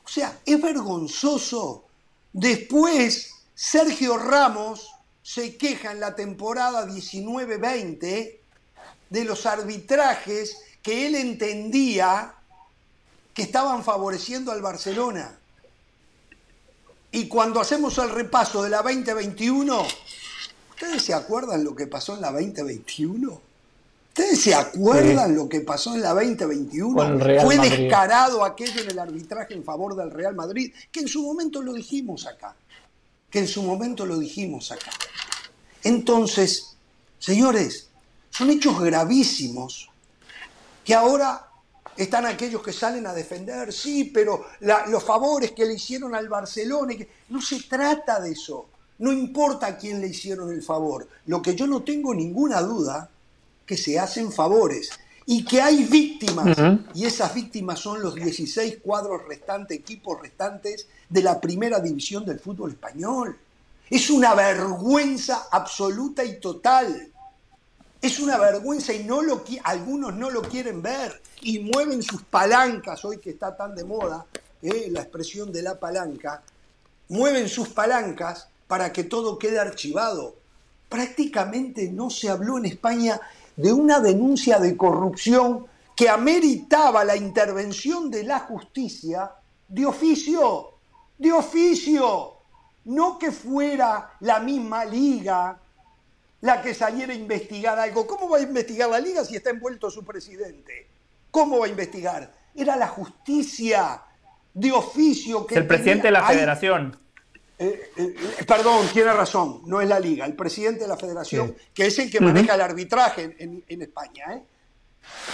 O 0.04 0.08
sea, 0.08 0.38
es 0.44 0.60
vergonzoso 0.60 1.88
Después, 2.32 3.34
Sergio 3.54 4.18
Ramos 4.18 4.94
se 5.22 5.56
queja 5.56 5.92
en 5.92 6.00
la 6.00 6.14
temporada 6.14 6.86
19-20 6.86 8.38
de 9.10 9.24
los 9.24 9.46
arbitrajes 9.46 10.58
que 10.82 11.06
él 11.06 11.14
entendía 11.14 12.34
que 13.34 13.42
estaban 13.42 13.82
favoreciendo 13.82 14.52
al 14.52 14.62
Barcelona. 14.62 15.38
Y 17.10 17.26
cuando 17.26 17.60
hacemos 17.60 17.96
el 17.98 18.10
repaso 18.10 18.62
de 18.62 18.70
la 18.70 18.82
2021, 18.82 19.86
¿ustedes 20.70 21.02
se 21.02 21.14
acuerdan 21.14 21.64
lo 21.64 21.74
que 21.74 21.86
pasó 21.86 22.14
en 22.14 22.20
la 22.20 22.32
2021? 22.32 23.40
¿Ustedes 24.08 24.40
se 24.40 24.54
acuerdan 24.54 25.34
lo 25.34 25.48
que 25.48 25.60
pasó 25.60 25.94
en 25.94 26.02
la 26.02 26.12
2021? 26.12 27.18
Fue 27.44 27.56
descarado 27.58 28.44
aquello 28.44 28.82
en 28.82 28.90
el 28.90 28.98
arbitraje 28.98 29.54
en 29.54 29.64
favor 29.64 29.94
del 29.94 30.10
Real 30.10 30.34
Madrid, 30.34 30.72
que 30.90 31.00
en 31.00 31.08
su 31.08 31.22
momento 31.22 31.62
lo 31.62 31.72
dijimos 31.72 32.26
acá. 32.26 32.54
Que 33.30 33.38
en 33.38 33.48
su 33.48 33.62
momento 33.62 34.04
lo 34.04 34.18
dijimos 34.18 34.72
acá. 34.72 34.90
Entonces, 35.84 36.76
señores, 37.18 37.88
son 38.30 38.50
hechos 38.50 38.80
gravísimos 38.80 39.88
que 40.84 40.94
ahora 40.94 41.47
están 41.98 42.26
aquellos 42.26 42.62
que 42.62 42.72
salen 42.72 43.06
a 43.06 43.12
defender, 43.12 43.72
sí, 43.72 44.04
pero 44.04 44.46
los 44.60 45.02
favores 45.02 45.50
que 45.50 45.66
le 45.66 45.74
hicieron 45.74 46.14
al 46.14 46.28
Barcelona, 46.28 46.94
no 47.28 47.42
se 47.42 47.62
trata 47.64 48.20
de 48.20 48.32
eso. 48.32 48.68
No 48.98 49.12
importa 49.12 49.66
a 49.66 49.76
quién 49.76 50.00
le 50.00 50.08
hicieron 50.08 50.52
el 50.52 50.62
favor. 50.62 51.08
Lo 51.26 51.42
que 51.42 51.54
yo 51.54 51.66
no 51.66 51.82
tengo 51.82 52.14
ninguna 52.14 52.62
duda 52.62 53.10
que 53.66 53.76
se 53.76 53.98
hacen 53.98 54.32
favores 54.32 54.90
y 55.26 55.44
que 55.44 55.60
hay 55.60 55.84
víctimas, 55.84 56.56
y 56.94 57.04
esas 57.04 57.34
víctimas 57.34 57.80
son 57.80 58.00
los 58.00 58.14
16 58.14 58.78
cuadros 58.82 59.26
restantes, 59.28 59.78
equipos 59.78 60.20
restantes 60.22 60.86
de 61.08 61.22
la 61.22 61.40
primera 61.40 61.80
división 61.80 62.24
del 62.24 62.40
fútbol 62.40 62.70
español. 62.70 63.36
Es 63.90 64.08
una 64.08 64.34
vergüenza 64.34 65.48
absoluta 65.50 66.24
y 66.24 66.40
total. 66.40 67.07
Es 68.00 68.20
una 68.20 68.38
vergüenza 68.38 68.92
y 68.92 69.02
no 69.02 69.22
lo, 69.22 69.42
algunos 69.64 70.14
no 70.14 70.30
lo 70.30 70.42
quieren 70.42 70.82
ver 70.82 71.20
y 71.40 71.58
mueven 71.58 72.02
sus 72.02 72.22
palancas, 72.22 73.04
hoy 73.04 73.18
que 73.18 73.30
está 73.30 73.56
tan 73.56 73.74
de 73.74 73.84
moda 73.84 74.24
eh, 74.62 74.88
la 74.90 75.00
expresión 75.00 75.52
de 75.52 75.62
la 75.62 75.80
palanca, 75.80 76.42
mueven 77.08 77.48
sus 77.48 77.68
palancas 77.70 78.48
para 78.68 78.92
que 78.92 79.04
todo 79.04 79.38
quede 79.38 79.58
archivado. 79.58 80.36
Prácticamente 80.88 81.90
no 81.90 82.08
se 82.08 82.28
habló 82.28 82.58
en 82.58 82.66
España 82.66 83.20
de 83.56 83.72
una 83.72 83.98
denuncia 83.98 84.60
de 84.60 84.76
corrupción 84.76 85.66
que 85.96 86.08
ameritaba 86.08 87.04
la 87.04 87.16
intervención 87.16 88.10
de 88.10 88.22
la 88.22 88.38
justicia 88.38 89.32
de 89.68 89.84
oficio, 89.84 90.74
de 91.18 91.32
oficio, 91.32 92.34
no 92.86 93.18
que 93.18 93.32
fuera 93.32 94.12
la 94.20 94.40
misma 94.40 94.84
liga 94.84 95.58
la 96.40 96.62
que 96.62 96.74
saliera 96.74 97.12
a 97.12 97.16
investigar 97.16 97.78
algo. 97.78 98.06
¿Cómo 98.06 98.28
va 98.28 98.38
a 98.38 98.40
investigar 98.40 98.88
la 98.88 99.00
liga 99.00 99.24
si 99.24 99.36
está 99.36 99.50
envuelto 99.50 99.90
su 99.90 100.04
presidente? 100.04 100.86
¿Cómo 101.30 101.58
va 101.58 101.66
a 101.66 101.68
investigar? 101.68 102.32
Era 102.54 102.76
la 102.76 102.88
justicia 102.88 104.02
de 104.54 104.72
oficio 104.72 105.46
que... 105.46 105.56
El 105.56 105.66
presidente 105.66 106.08
de 106.08 106.12
la 106.12 106.26
federación. 106.26 106.96
Eh, 107.58 107.90
eh, 107.96 108.14
perdón, 108.46 108.86
tiene 108.92 109.12
razón, 109.12 109.62
no 109.66 109.80
es 109.80 109.88
la 109.88 109.98
liga, 109.98 110.24
el 110.26 110.34
presidente 110.34 110.82
de 110.82 110.88
la 110.88 110.96
federación, 110.96 111.56
que 111.74 111.86
es 111.86 111.98
el 111.98 112.08
que 112.08 112.20
maneja 112.20 112.54
el 112.54 112.60
arbitraje 112.60 113.36
en, 113.38 113.82
España. 113.82 114.34
¿eh? 114.34 114.42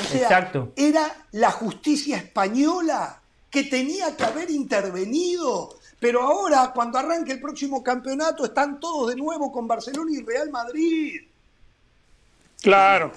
O 0.01 0.05
sea, 0.05 0.23
Exacto. 0.23 0.73
era 0.75 1.27
la 1.33 1.51
justicia 1.51 2.17
española 2.17 3.21
que 3.51 3.65
tenía 3.65 4.17
que 4.17 4.25
haber 4.25 4.51
intervenido. 4.51 5.79
Pero 6.05 6.21
ahora, 6.21 6.71
cuando 6.75 6.99
arranque 6.99 7.33
el 7.33 7.41
próximo 7.41 7.83
campeonato, 7.83 8.45
están 8.45 8.79
todos 8.79 9.09
de 9.09 9.17
nuevo 9.17 9.51
con 9.51 9.67
Barcelona 9.67 10.11
y 10.13 10.23
Real 10.23 10.51
Madrid. 10.51 11.23
Claro. 12.61 13.11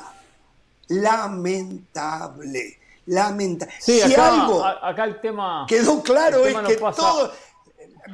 Lamentable. 0.88 2.80
Lamentable. 3.08 3.74
si 3.78 4.02
algo 4.14 4.64
acá 4.64 5.04
el 5.04 5.20
tema, 5.20 5.66
quedó 5.68 6.02
claro 6.02 6.46
es 6.46 6.56
que 6.56 6.78
todo 6.78 7.34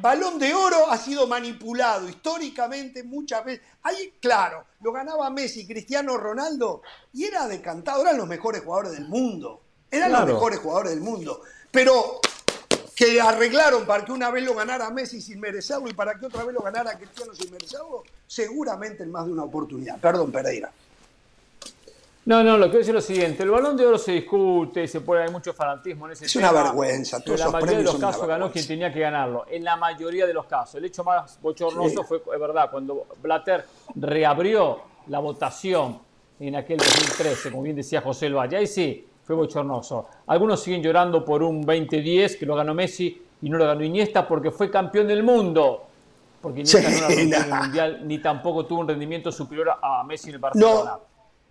Balón 0.00 0.40
de 0.40 0.52
Oro 0.52 0.90
ha 0.90 0.98
sido 0.98 1.28
manipulado 1.28 2.08
históricamente 2.08 3.04
muchas 3.04 3.44
veces. 3.44 3.64
Ahí, 3.84 4.14
claro, 4.20 4.64
lo 4.80 4.90
ganaba 4.90 5.30
Messi, 5.30 5.68
Cristiano 5.68 6.16
Ronaldo, 6.16 6.82
y 7.12 7.22
era 7.22 7.46
decantado, 7.46 8.02
eran 8.02 8.16
los 8.16 8.26
mejores 8.26 8.64
jugadores 8.64 8.90
del 8.94 9.06
mundo. 9.06 9.62
Eran 9.88 10.10
los 10.10 10.26
mejores 10.26 10.58
jugadores 10.58 10.90
del 10.90 11.00
mundo. 11.00 11.42
Pero 11.70 12.20
que 12.94 13.20
arreglaron 13.20 13.84
para 13.84 14.04
que 14.04 14.12
una 14.12 14.30
vez 14.30 14.44
lo 14.44 14.54
ganara 14.54 14.90
Messi 14.90 15.20
sin 15.20 15.40
merecerlo 15.40 15.88
y 15.88 15.92
para 15.92 16.18
que 16.18 16.26
otra 16.26 16.44
vez 16.44 16.54
lo 16.54 16.60
ganara 16.60 16.96
Cristiano 16.96 17.34
sin 17.34 17.50
merecerlo, 17.50 18.04
seguramente 18.26 19.02
en 19.02 19.10
más 19.10 19.26
de 19.26 19.32
una 19.32 19.44
oportunidad. 19.44 19.98
Perdón, 19.98 20.30
Pereira. 20.30 20.70
No, 22.26 22.42
no, 22.42 22.56
lo 22.56 22.70
que 22.70 22.78
decir 22.78 22.96
es 22.96 23.06
lo 23.06 23.14
siguiente, 23.14 23.42
el 23.42 23.50
balón 23.50 23.76
de 23.76 23.84
oro 23.84 23.98
se 23.98 24.12
discute, 24.12 24.88
se 24.88 25.02
puede, 25.02 25.24
hay 25.24 25.30
mucho 25.30 25.52
fanatismo 25.52 26.06
en 26.06 26.12
ese 26.12 26.24
es 26.24 26.36
una 26.36 26.52
vergüenza, 26.52 27.20
todos 27.20 27.38
En 27.38 27.46
la 27.46 27.52
mayoría 27.52 27.78
de 27.78 27.84
los 27.84 27.96
casos 27.96 28.26
ganó 28.26 28.50
quien 28.50 28.66
tenía 28.66 28.90
que 28.90 29.00
ganarlo, 29.00 29.44
en 29.50 29.62
la 29.62 29.76
mayoría 29.76 30.26
de 30.26 30.32
los 30.32 30.46
casos. 30.46 30.76
El 30.76 30.86
hecho 30.86 31.04
más 31.04 31.38
bochornoso 31.42 32.02
fue, 32.04 32.22
es 32.32 32.40
verdad, 32.40 32.70
cuando 32.70 33.06
Blatter 33.20 33.66
reabrió 33.96 34.80
la 35.08 35.18
votación 35.18 36.00
en 36.40 36.56
aquel 36.56 36.78
2013, 36.78 37.50
como 37.50 37.62
bien 37.62 37.76
decía 37.76 38.00
José 38.00 38.30
Valle, 38.30 38.56
ahí 38.56 38.66
sí, 38.66 39.06
fue 39.24 39.34
bochornoso. 39.34 40.06
Algunos 40.26 40.60
siguen 40.62 40.82
llorando 40.82 41.24
por 41.24 41.42
un 41.42 41.62
2010 41.62 42.36
que 42.36 42.46
lo 42.46 42.54
ganó 42.54 42.74
Messi 42.74 43.20
y 43.42 43.48
no 43.50 43.58
lo 43.58 43.66
ganó 43.66 43.82
Iniesta 43.82 44.26
porque 44.26 44.50
fue 44.50 44.70
campeón 44.70 45.08
del 45.08 45.22
mundo. 45.22 45.84
Porque 46.40 46.60
Iniesta 46.60 46.82
no 46.82 46.88
era 46.88 47.08
campeón 47.08 47.30
del 47.30 47.54
mundial 47.54 48.00
ni 48.04 48.18
tampoco 48.18 48.66
tuvo 48.66 48.80
un 48.80 48.88
rendimiento 48.88 49.32
superior 49.32 49.72
a 49.80 50.04
Messi 50.04 50.28
en 50.28 50.34
el 50.34 50.40
Barcelona. 50.40 50.98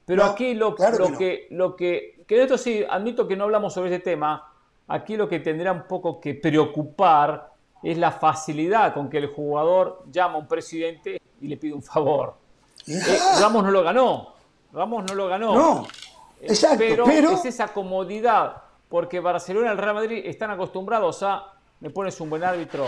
Pero 0.05 0.25
aquí 0.25 0.53
lo, 0.53 0.75
que, 0.75 1.47
lo 1.51 1.75
que, 1.75 2.23
que 2.27 2.35
de 2.35 2.43
esto 2.43 2.57
sí, 2.57 2.83
admito 2.87 3.27
que 3.27 3.37
no 3.37 3.45
hablamos 3.45 3.73
sobre 3.73 3.89
ese 3.89 3.99
tema, 3.99 4.51
aquí 4.87 5.15
lo 5.15 5.29
que 5.29 5.39
tendría 5.39 5.71
un 5.71 5.83
poco 5.83 6.19
que 6.19 6.33
preocupar 6.33 7.51
es 7.81 7.97
la 7.97 8.11
facilidad 8.11 8.93
con 8.93 9.09
que 9.09 9.17
el 9.17 9.27
jugador 9.27 10.03
llama 10.11 10.35
a 10.35 10.37
un 10.37 10.47
presidente 10.47 11.21
y 11.39 11.47
le 11.47 11.57
pide 11.57 11.73
un 11.73 11.83
favor. 11.83 12.33
Eh, 12.87 12.99
Ramos 13.39 13.63
no 13.63 13.71
lo 13.71 13.83
ganó, 13.83 14.33
Ramos 14.73 15.05
no 15.05 15.15
lo 15.15 15.27
ganó. 15.27 15.55
No, 15.55 15.87
exacto, 16.51 17.05
pero, 17.05 17.31
es 17.31 17.45
esa 17.45 17.67
comodidad, 17.69 18.63
porque 18.89 19.19
Barcelona 19.19 19.67
y 19.67 19.71
el 19.71 19.77
Real 19.77 19.95
Madrid 19.95 20.21
están 20.25 20.51
acostumbrados 20.51 21.23
a 21.23 21.53
me 21.83 21.89
pones 21.89 22.17
un 22.21 22.29
buen 22.29 22.41
árbitro. 22.45 22.87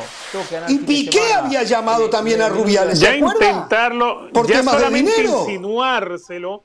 y 0.70 0.78
Piqué 0.78 1.34
había 1.34 1.64
llamado 1.64 2.10
también 2.10 2.42
a 2.42 2.48
Rubiales. 2.48 2.98
Ya 2.98 3.14
intentarlo, 3.14 4.30
¿Por 4.32 4.48
ya 4.48 4.64
solamente 4.64 5.22
insinuárselo 5.22 6.64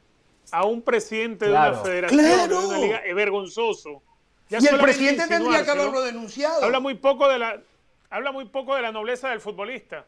a 0.52 0.64
un 0.64 0.82
presidente 0.82 1.46
de 1.46 1.50
una 1.50 1.74
federación 1.74 2.48
de 2.48 2.54
una 2.54 2.78
liga 2.78 2.98
es 2.98 3.14
vergonzoso. 3.16 4.02
y 4.48 4.66
el 4.66 4.78
presidente 4.78 5.26
tendría 5.26 5.64
que 5.64 5.70
haberlo 5.72 6.02
denunciado. 6.02 6.64
Habla 6.64 6.78
muy 6.78 6.94
poco 6.94 7.28
de 7.28 7.40
la, 7.40 7.60
habla 8.10 8.30
muy 8.30 8.44
poco 8.44 8.76
de 8.76 8.82
la 8.82 8.92
nobleza 8.92 9.30
del 9.30 9.40
futbolista. 9.40 10.06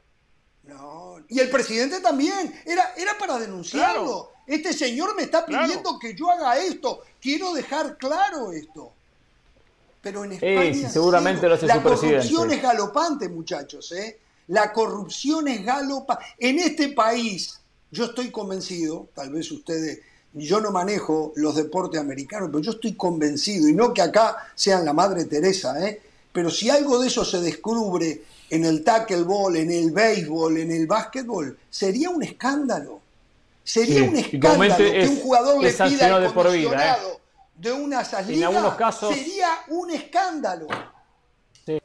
No, 0.62 1.16
y 1.28 1.40
el 1.40 1.50
presidente 1.50 2.00
también. 2.00 2.54
Era, 2.64 2.94
era 2.96 3.18
para 3.18 3.36
denunciarlo. 3.38 4.30
Este 4.46 4.72
señor 4.72 5.14
me 5.16 5.22
está 5.22 5.46
pidiendo 5.46 5.98
que 5.98 6.14
yo 6.14 6.30
haga 6.30 6.58
esto. 6.58 7.00
Quiero 7.20 7.52
dejar 7.52 7.96
claro 7.96 8.52
esto. 8.52 8.92
Pero 10.00 10.24
en 10.24 10.32
España. 10.32 10.90
seguramente 10.90 11.48
lo 11.48 11.54
hace 11.54 11.66
la 11.66 11.82
corrupción 11.82 12.50
es 12.50 12.60
galopante, 12.60 13.28
muchachos. 13.28 13.92
¿eh? 13.92 14.18
La 14.48 14.72
corrupción 14.72 15.46
es 15.46 15.64
galopante. 15.64 16.24
En 16.38 16.58
este 16.58 16.88
país, 16.88 17.60
yo 17.90 18.06
estoy 18.06 18.30
convencido, 18.30 19.08
tal 19.14 19.30
vez 19.30 19.50
ustedes 19.52 20.00
yo 20.34 20.60
no 20.60 20.70
manejo 20.70 21.32
los 21.36 21.56
deportes 21.56 22.00
americanos, 22.00 22.48
pero 22.50 22.62
yo 22.62 22.72
estoy 22.72 22.94
convencido, 22.94 23.68
y 23.68 23.74
no 23.74 23.92
que 23.92 24.02
acá 24.02 24.36
sean 24.54 24.84
la 24.84 24.92
Madre 24.92 25.26
Teresa, 25.26 25.86
¿eh? 25.86 26.00
pero 26.32 26.50
si 26.50 26.70
algo 26.70 26.98
de 26.98 27.08
eso 27.08 27.24
se 27.24 27.40
descubre 27.40 28.22
en 28.48 28.64
el 28.64 28.82
tackleball, 28.82 29.56
en 29.56 29.70
el 29.70 29.90
béisbol, 29.90 30.58
en 30.58 30.70
el 30.70 30.86
básquetbol, 30.86 31.58
sería 31.68 32.10
un 32.10 32.22
escándalo. 32.22 33.01
Sería 33.64 34.02
un 34.02 34.16
escándalo 34.16 34.76
que 34.76 35.08
un 35.08 35.20
jugador 35.20 35.62
le 35.62 35.72
pida 35.72 36.16
el 36.16 36.22
de, 36.22 36.30
por 36.30 36.50
vida, 36.52 36.96
¿eh? 36.96 37.18
de 37.54 37.72
una 37.72 38.04
salida. 38.04 38.36
En 38.36 38.44
algunos 38.44 38.74
casos 38.74 39.14
sería 39.14 39.48
un 39.68 39.90
escándalo. 39.90 40.66
Sí. 41.64 41.78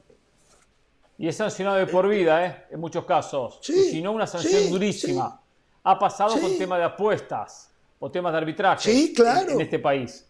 Y 1.20 1.28
es 1.28 1.36
sancionado 1.36 1.78
de 1.78 1.88
por 1.88 2.08
vida, 2.08 2.46
¿eh? 2.46 2.66
en 2.72 2.80
muchos 2.80 3.06
casos. 3.06 3.60
Sí, 3.62 3.74
y 3.74 3.92
si 3.92 4.02
no, 4.02 4.12
una 4.12 4.28
sanción 4.28 4.70
durísima. 4.70 5.40
Ha 5.84 6.00
pasado 6.00 6.40
con 6.40 6.58
tema 6.58 6.78
de 6.78 6.84
apuestas 6.84 7.72
o 8.00 8.12
temas 8.12 8.32
de 8.34 8.38
arbitraje 8.40 9.14
en, 9.50 9.62
este 9.62 9.80
país. 9.80 10.28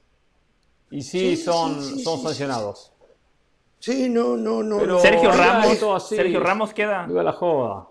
Y 0.92 1.02
sí, 1.02 1.36
son, 1.36 1.82
son 2.00 2.22
sancionados. 2.22 2.92
Sí, 3.80 4.10
no, 4.10 4.36
no, 4.38 4.64
no. 4.64 5.00
Sergio 5.00 5.32
Ramos, 5.32 6.08
Sergio 6.08 6.40
Ramos 6.40 6.74
queda. 6.74 7.08
la 7.08 7.34
joda. 7.34 7.88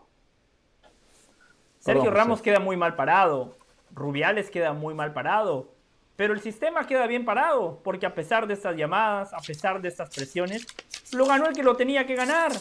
Sergio 1.86 2.10
Ramos 2.10 2.42
queda 2.42 2.60
muy 2.60 2.76
mal 2.76 2.96
parado. 2.96 3.56
Rubiales 3.94 4.50
queda 4.50 4.72
muy 4.72 4.92
mal 4.92 5.12
parado. 5.12 5.72
Pero 6.16 6.34
el 6.34 6.40
sistema 6.40 6.86
queda 6.86 7.06
bien 7.06 7.24
parado, 7.24 7.80
porque 7.84 8.06
a 8.06 8.14
pesar 8.14 8.46
de 8.46 8.54
estas 8.54 8.76
llamadas, 8.76 9.32
a 9.34 9.38
pesar 9.38 9.80
de 9.80 9.88
estas 9.88 10.14
presiones, 10.14 10.66
lo 11.12 11.26
ganó 11.26 11.46
el 11.46 11.54
que 11.54 11.62
lo 11.62 11.76
tenía 11.76 12.06
que 12.06 12.14
ganar. 12.14 12.52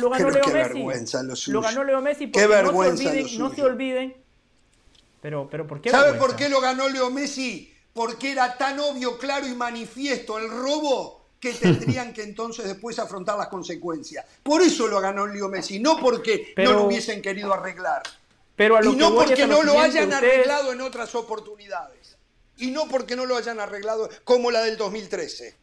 Lo 0.00 0.10
ganó 0.10 0.30
Leo 0.30 0.46
Messi. 0.46 1.50
Lo, 1.50 1.60
ganó 1.60 1.84
Leo 1.84 2.00
Messi 2.00 2.28
porque 2.28 2.62
no 3.38 3.50
se 3.50 3.62
olviden 3.62 4.14
pero, 5.20 5.48
pero 5.50 5.66
¿por 5.66 5.80
qué? 5.80 5.90
¿Sabe 5.90 6.14
por 6.14 6.34
qué 6.36 6.48
lo 6.48 6.60
ganó 6.60 6.88
Leo 6.88 7.10
Messi? 7.10 7.72
Porque 7.92 8.32
era 8.32 8.56
tan 8.56 8.78
obvio, 8.80 9.18
claro 9.18 9.46
y 9.46 9.54
manifiesto 9.54 10.38
el 10.38 10.48
robo 10.48 11.20
que 11.38 11.52
tendrían 11.52 12.12
que 12.12 12.22
entonces 12.22 12.66
después 12.66 12.98
afrontar 12.98 13.36
las 13.36 13.48
consecuencias. 13.48 14.24
Por 14.42 14.62
eso 14.62 14.86
lo 14.86 15.00
ganó 15.00 15.26
Leo 15.26 15.48
Messi, 15.48 15.78
no 15.78 15.98
porque 15.98 16.54
no 16.56 16.72
lo 16.72 16.84
hubiesen 16.84 17.20
querido 17.20 17.52
arreglar. 17.52 18.02
Pero 18.60 18.78
y 18.84 18.94
no 18.94 19.14
porque 19.14 19.46
no 19.46 19.62
lo 19.62 19.80
hayan 19.80 20.12
arreglado 20.12 20.74
en 20.74 20.82
otras 20.82 21.14
oportunidades. 21.14 22.18
Y 22.58 22.70
no 22.70 22.88
porque 22.88 23.16
no 23.16 23.24
lo 23.24 23.38
hayan 23.38 23.58
arreglado 23.58 24.10
como 24.22 24.50
la 24.50 24.60
del 24.60 24.76
2013. 24.76 25.56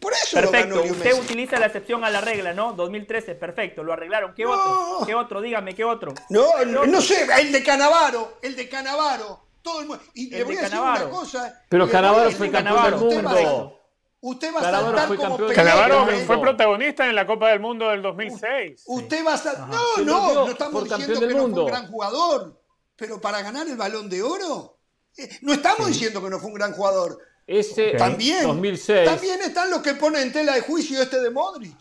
Por 0.00 0.14
eso 0.14 0.40
perfecto, 0.40 0.82
usted 0.84 1.12
utiliza 1.12 1.58
la 1.58 1.66
excepción 1.66 2.04
a 2.04 2.08
la 2.08 2.22
regla, 2.22 2.54
¿no? 2.54 2.72
2013, 2.72 3.34
perfecto, 3.34 3.82
lo 3.82 3.92
arreglaron. 3.92 4.32
¿Qué 4.34 4.46
otro? 4.46 5.04
¿Qué 5.04 5.14
otro? 5.14 5.42
Dígame, 5.42 5.74
¿qué 5.74 5.84
otro? 5.84 6.14
No, 6.30 6.64
no, 6.64 7.02
sé, 7.02 7.26
el 7.40 7.52
de 7.52 7.62
Canavaro, 7.62 8.38
el 8.40 8.56
de 8.56 8.70
Canavaro. 8.70 9.44
Todo 9.60 9.82
el 9.82 9.88
mundo. 9.88 10.02
Y 10.14 10.30
le 10.30 10.44
voy 10.44 10.56
a 10.56 10.62
decir 10.62 10.80
una 10.80 11.10
cosa. 11.10 11.62
Pero 11.68 11.90
Canavaro 11.90 12.30
fue 12.30 12.50
campeón 12.50 12.84
del 12.84 13.00
mundo. 13.00 13.77
Usted 14.20 14.52
va 14.52 14.58
a 14.58 14.62
saltar 14.62 15.06
fue 15.06 15.16
como 15.16 15.38
Canavaro 15.54 16.06
fue 16.26 16.40
protagonista 16.40 17.08
en 17.08 17.14
la 17.14 17.26
Copa 17.26 17.50
del 17.50 17.60
Mundo 17.60 17.88
del 17.88 18.02
2006. 18.02 18.82
Usted 18.86 19.24
va 19.24 19.34
a 19.34 19.38
saltar. 19.38 19.68
No, 19.68 20.04
no, 20.04 20.34
no 20.46 20.50
estamos 20.50 20.84
diciendo 20.84 21.20
que 21.20 21.34
no 21.34 21.48
fue 21.48 21.62
un 21.62 21.66
gran 21.66 21.88
jugador. 21.88 22.60
Pero 22.96 23.20
para 23.20 23.42
ganar 23.42 23.68
el 23.68 23.76
balón 23.76 24.10
de 24.10 24.22
oro, 24.24 24.76
eh, 25.16 25.28
no 25.42 25.52
estamos 25.52 25.86
diciendo 25.86 26.20
que 26.20 26.30
no 26.30 26.40
fue 26.40 26.48
un 26.48 26.54
gran 26.54 26.72
jugador. 26.72 27.20
Ese 27.46 27.92
también, 27.92 28.42
2006. 28.42 29.08
También 29.08 29.40
están 29.40 29.70
los 29.70 29.80
que 29.82 29.94
ponen 29.94 30.22
en 30.22 30.32
tela 30.32 30.54
de 30.54 30.62
juicio 30.62 31.00
este 31.00 31.20
de 31.20 31.30
Modric. 31.30 31.78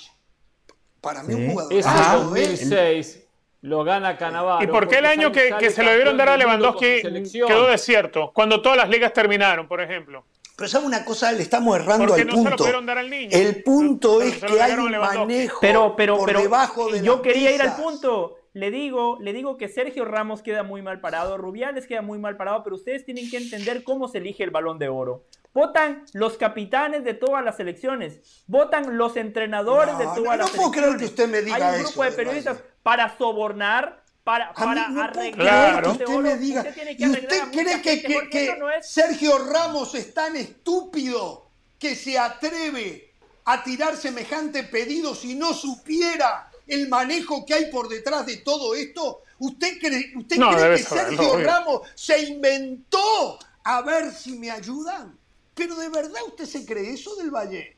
Para 1.01 1.23
mí 1.23 1.33
un 1.33 1.49
jugador. 1.49 1.73
Ese 1.73 1.89
2006 1.89 3.27
lo 3.61 3.83
gana 3.83 4.15
Canavaro. 4.15 4.63
¿Y 4.63 4.67
por 4.67 4.87
qué 4.87 4.99
el 4.99 5.07
año 5.07 5.31
que, 5.31 5.71
se 5.71 5.83
lo 5.83 5.89
debieron 5.89 6.17
dar 6.17 6.29
a 6.29 6.37
Lewandowski 6.37 7.01
quedó 7.47 7.67
desierto? 7.67 8.31
Cuando 8.33 8.61
todas 8.61 8.77
las 8.77 8.89
ligas 8.89 9.11
terminaron, 9.11 9.67
por 9.67 9.81
ejemplo. 9.81 10.23
Pero 10.57 10.67
sabe 10.69 10.87
una 10.87 11.05
cosa, 11.05 11.31
le 11.33 11.43
estamos 11.43 11.75
errando 11.75 12.15
al 12.15 12.25
punto. 12.25 12.65
El 13.07 13.61
punto 13.61 14.23
es 14.23 14.43
que 14.43 14.59
hay 14.59 14.73
un 14.73 14.91
manejo 14.91 15.59
pero, 15.61 15.95
pero, 15.95 16.17
por 16.17 16.35
debajo 16.35 16.91
de 16.91 17.03
Yo 17.03 17.21
quería 17.21 17.53
ir 17.53 17.61
al 17.61 17.75
punto. 17.75 18.37
Le 18.53 18.71
digo, 18.71 19.19
le 19.21 19.33
digo 19.33 19.55
que 19.55 19.69
Sergio 19.69 20.03
Ramos 20.03 20.41
queda 20.41 20.63
muy 20.63 20.81
mal 20.81 20.99
parado, 20.99 21.37
Rubiales 21.37 21.85
queda 21.85 22.01
muy 22.01 22.17
mal 22.17 22.37
parado, 22.37 22.63
pero 22.63 22.75
ustedes 22.75 23.05
tienen 23.05 23.29
que 23.29 23.37
entender 23.37 23.83
cómo 23.83 24.07
se 24.07 24.17
elige 24.17 24.43
el 24.43 24.49
balón 24.49 24.79
de 24.79 24.89
oro. 24.89 25.25
Votan 25.53 26.05
los 26.13 26.37
capitanes 26.37 27.03
de 27.03 27.13
todas 27.13 27.45
las 27.45 27.57
selecciones. 27.57 28.43
Votan 28.47 28.97
los 28.97 29.15
entrenadores 29.15 29.95
de 29.99 30.05
todas 30.05 30.39
las 30.39 30.49
selecciones. 30.49 30.51
No 30.51 30.57
puedo 30.57 30.71
creer 30.71 30.97
que 30.97 31.05
usted 31.05 31.29
me 31.29 31.43
diga 31.43 31.55
Hay 31.69 31.77
un 31.77 31.83
grupo 31.83 32.03
de 32.03 32.11
periodistas 32.13 32.63
para 32.81 33.15
sobornar, 33.15 34.03
para, 34.27 34.53
para 34.53 34.89
no 34.89 35.01
arreglar. 35.01 35.81
Que 35.81 35.89
usted 35.89 36.19
me 36.19 36.37
diga. 36.37 36.59
Usted, 36.59 36.99
¿Y 36.99 37.09
usted 37.09 37.51
cree 37.53 37.81
que, 37.81 38.29
que, 38.29 38.59
Sergio 38.81 39.37
Ramos 39.37 39.95
es 39.95 40.13
tan 40.13 40.35
estúpido 40.35 41.49
que 41.79 41.95
se 41.95 42.19
atreve 42.19 43.13
a 43.45 43.63
tirar 43.63 43.95
semejante 43.95 44.63
pedido 44.63 45.15
si 45.15 45.33
no 45.33 45.53
supiera 45.53 46.51
el 46.67 46.89
manejo 46.89 47.45
que 47.45 47.53
hay 47.53 47.71
por 47.71 47.87
detrás 47.87 48.25
de 48.25 48.35
todo 48.37 48.75
esto? 48.75 49.21
¿Usted 49.39 49.79
cree, 49.79 50.11
usted 50.17 50.35
cree 50.35 50.75
que 50.75 50.83
Sergio 50.83 51.39
Ramos 51.39 51.87
se 51.95 52.19
inventó 52.23 53.39
a 53.63 53.81
ver 53.81 54.11
si 54.11 54.37
me 54.37 54.51
ayudan? 54.51 55.17
Pero 55.55 55.73
de 55.75 55.87
verdad 55.87 56.21
usted 56.27 56.45
se 56.45 56.65
cree 56.65 56.91
eso 56.91 57.15
del 57.15 57.31
Valle. 57.31 57.76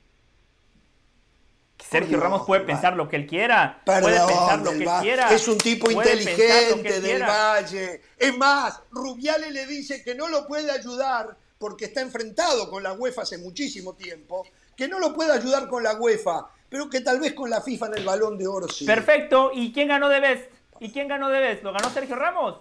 Sergio 1.90 2.20
Ramos 2.20 2.46
puede 2.46 2.62
pensar 2.62 2.96
lo 2.96 3.10
que 3.10 3.16
él 3.16 3.26
quiera. 3.26 3.82
puede 3.84 4.20
pensar 4.28 4.60
lo 4.60 4.72
que 4.72 4.88
quiera. 5.02 5.34
Es 5.34 5.48
un 5.48 5.58
tipo 5.58 5.90
inteligente 5.90 7.02
del 7.02 7.24
Valle. 7.24 8.02
Es 8.18 8.38
más, 8.38 8.82
Rubiales 8.92 9.52
le 9.52 9.66
dice 9.66 10.04
que 10.04 10.14
no 10.14 10.28
lo 10.28 10.46
puede 10.48 10.72
ayudar 10.72 11.36
porque 11.58 11.86
está 11.86 12.02
enfrentado 12.02 12.70
con 12.70 12.84
la 12.84 12.94
UEFA 12.94 13.24
hace 13.24 13.38
muchísimo 13.38 13.94
tiempo, 13.94 14.48
que 14.76 14.88
no 14.88 15.00
lo 15.00 15.14
puede 15.14 15.34
ayudar 15.34 15.68
con 15.68 15.84
la 15.84 15.96
UEFA, 15.96 16.48
pero 16.70 16.90
que 16.90 17.02
tal 17.02 17.20
vez 17.20 17.34
con 17.34 17.50
la 17.50 17.62
FIFA 17.62 17.88
en 17.88 17.98
el 17.98 18.06
balón 18.06 18.38
de 18.38 18.48
oro 18.48 18.68
sí. 18.70 18.86
Perfecto. 18.86 19.52
¿Y 19.54 19.74
quién 19.74 19.88
ganó 19.88 20.08
de 20.10 20.20
Best? 20.20 20.50
¿Y 20.80 20.92
quién 20.92 21.08
ganó 21.08 21.30
de 21.30 21.40
Best? 21.40 21.64
¿Lo 21.64 21.74
ganó 21.74 21.90
Sergio 21.90 22.16
Ramos? 22.16 22.56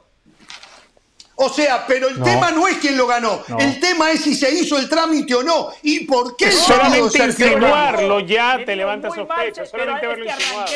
O 1.41 1.49
sea, 1.49 1.87
pero 1.87 2.09
el 2.09 2.21
tema 2.21 2.51
no 2.51 2.67
es 2.67 2.79
quién 2.79 2.97
lo 2.97 3.07
ganó. 3.07 3.45
El 3.61 3.79
tema 3.79 4.11
es 4.11 4.23
si 4.23 4.35
se 4.35 4.53
hizo 4.53 4.77
el 4.77 4.89
trámite 4.89 5.37
o 5.37 5.43
no. 5.45 5.71
¿Y 5.83 6.01
por 6.01 6.37
qué? 6.37 6.51
Solamente 6.51 7.25
insinuarlo 7.25 8.19
ya 8.21 8.59
te 8.67 8.75
levanta 8.75 9.09
sospechas. 9.09 9.71
Solamente 9.71 10.07
verlo 10.09 10.25
insinuado. 10.25 10.73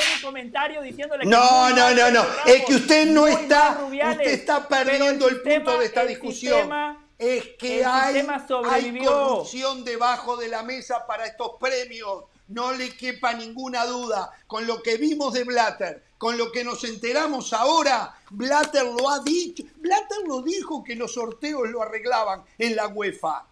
No, 1.24 1.70
no, 1.70 1.90
no, 1.94 2.10
no. 2.12 2.24
Es 2.46 2.64
que 2.64 2.76
usted 2.76 3.06
no 3.06 3.26
está, 3.26 3.80
usted 3.84 4.32
está 4.32 4.68
perdiendo 4.68 5.28
el, 5.28 5.42
punto 5.42 5.78
de 5.78 5.86
esta 5.86 6.04
discusión. 6.04 6.70
es 7.18 7.44
que 7.58 7.84
hay, 7.84 8.24
hay 8.70 8.98
corrupción 9.04 9.84
debajo 9.84 10.36
de 10.36 10.46
la 10.46 10.62
mesa 10.62 11.04
para 11.08 11.26
estos 11.26 11.52
premios. 11.58 12.24
No 12.52 12.72
le 12.72 12.96
quepa 12.96 13.32
ninguna 13.32 13.86
duda. 13.86 14.30
Con 14.46 14.66
lo 14.66 14.82
que 14.82 14.96
vimos 14.96 15.32
de 15.32 15.44
Blatter, 15.44 16.02
con 16.18 16.36
lo 16.36 16.52
que 16.52 16.64
nos 16.64 16.84
enteramos 16.84 17.52
ahora, 17.52 18.14
Blatter 18.30 18.84
lo 18.84 19.10
ha 19.10 19.20
dicho. 19.20 19.64
Blatter 19.76 20.18
lo 20.26 20.42
dijo 20.42 20.84
que 20.84 20.94
los 20.94 21.14
sorteos 21.14 21.68
lo 21.70 21.82
arreglaban 21.82 22.44
en 22.58 22.76
la 22.76 22.88
UEFA. 22.88 23.46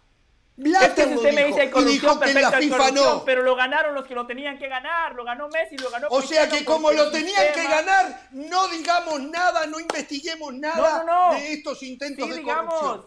Blatter 0.57 1.07
me 1.07 1.45
dice 1.45 1.71
corrupción, 1.71 2.19
que 2.19 2.33
la 2.33 2.51
FIFA 2.51 2.91
no. 2.91 3.25
Pero 3.25 3.41
lo 3.41 3.55
ganaron 3.55 3.95
los 3.95 4.05
que 4.05 4.13
lo 4.13 4.27
tenían 4.27 4.59
que 4.59 4.67
ganar. 4.67 5.15
Lo 5.15 5.23
ganó 5.23 5.49
Messi, 5.49 5.77
lo 5.77 5.89
ganó 5.89 6.07
O 6.09 6.21
sea 6.21 6.47
que 6.47 6.63
como 6.63 6.91
lo 6.91 7.09
tenían 7.09 7.53
que 7.53 7.63
ganar, 7.63 8.29
no 8.31 8.67
digamos 8.67 9.21
nada, 9.21 9.65
no 9.65 9.79
investiguemos 9.79 10.53
nada 10.53 11.03
de 11.33 11.53
estos 11.53 11.81
intentos 11.83 12.29
de 12.29 12.43
corrupción. 12.43 13.05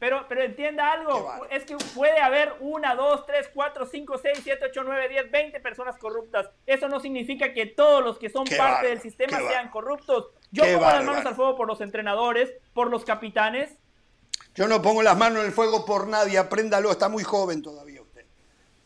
Pero, 0.00 0.24
pero 0.30 0.42
entienda 0.42 0.92
algo, 0.92 1.30
es 1.50 1.64
que 1.64 1.76
puede 1.94 2.18
haber 2.20 2.54
una, 2.60 2.94
dos, 2.94 3.26
tres, 3.26 3.50
cuatro, 3.52 3.84
cinco, 3.84 4.16
seis, 4.16 4.40
siete, 4.42 4.64
ocho, 4.64 4.82
nueve, 4.82 5.10
diez, 5.10 5.30
veinte 5.30 5.60
personas 5.60 5.98
corruptas. 5.98 6.48
Eso 6.64 6.88
no 6.88 7.00
significa 7.00 7.52
que 7.52 7.66
todos 7.66 8.02
los 8.02 8.18
que 8.18 8.30
son 8.30 8.46
parte 8.56 8.86
del 8.86 9.02
sistema 9.02 9.36
sean 9.36 9.68
corruptos. 9.68 10.30
Yo 10.50 10.64
pongo 10.64 10.80
las 10.80 11.04
manos 11.04 11.26
al 11.26 11.34
fuego 11.34 11.54
por 11.54 11.68
los 11.68 11.82
entrenadores, 11.82 12.50
por 12.72 12.90
los 12.90 13.04
capitanes. 13.04 13.76
Yo 14.54 14.66
no 14.66 14.80
pongo 14.80 15.02
las 15.02 15.18
manos 15.18 15.40
en 15.40 15.46
el 15.46 15.52
fuego 15.52 15.84
por 15.84 16.08
nadie, 16.08 16.38
apréndalo, 16.38 16.90
está 16.90 17.10
muy 17.10 17.22
joven 17.22 17.62
todavía 17.62 18.00
usted. 18.00 18.24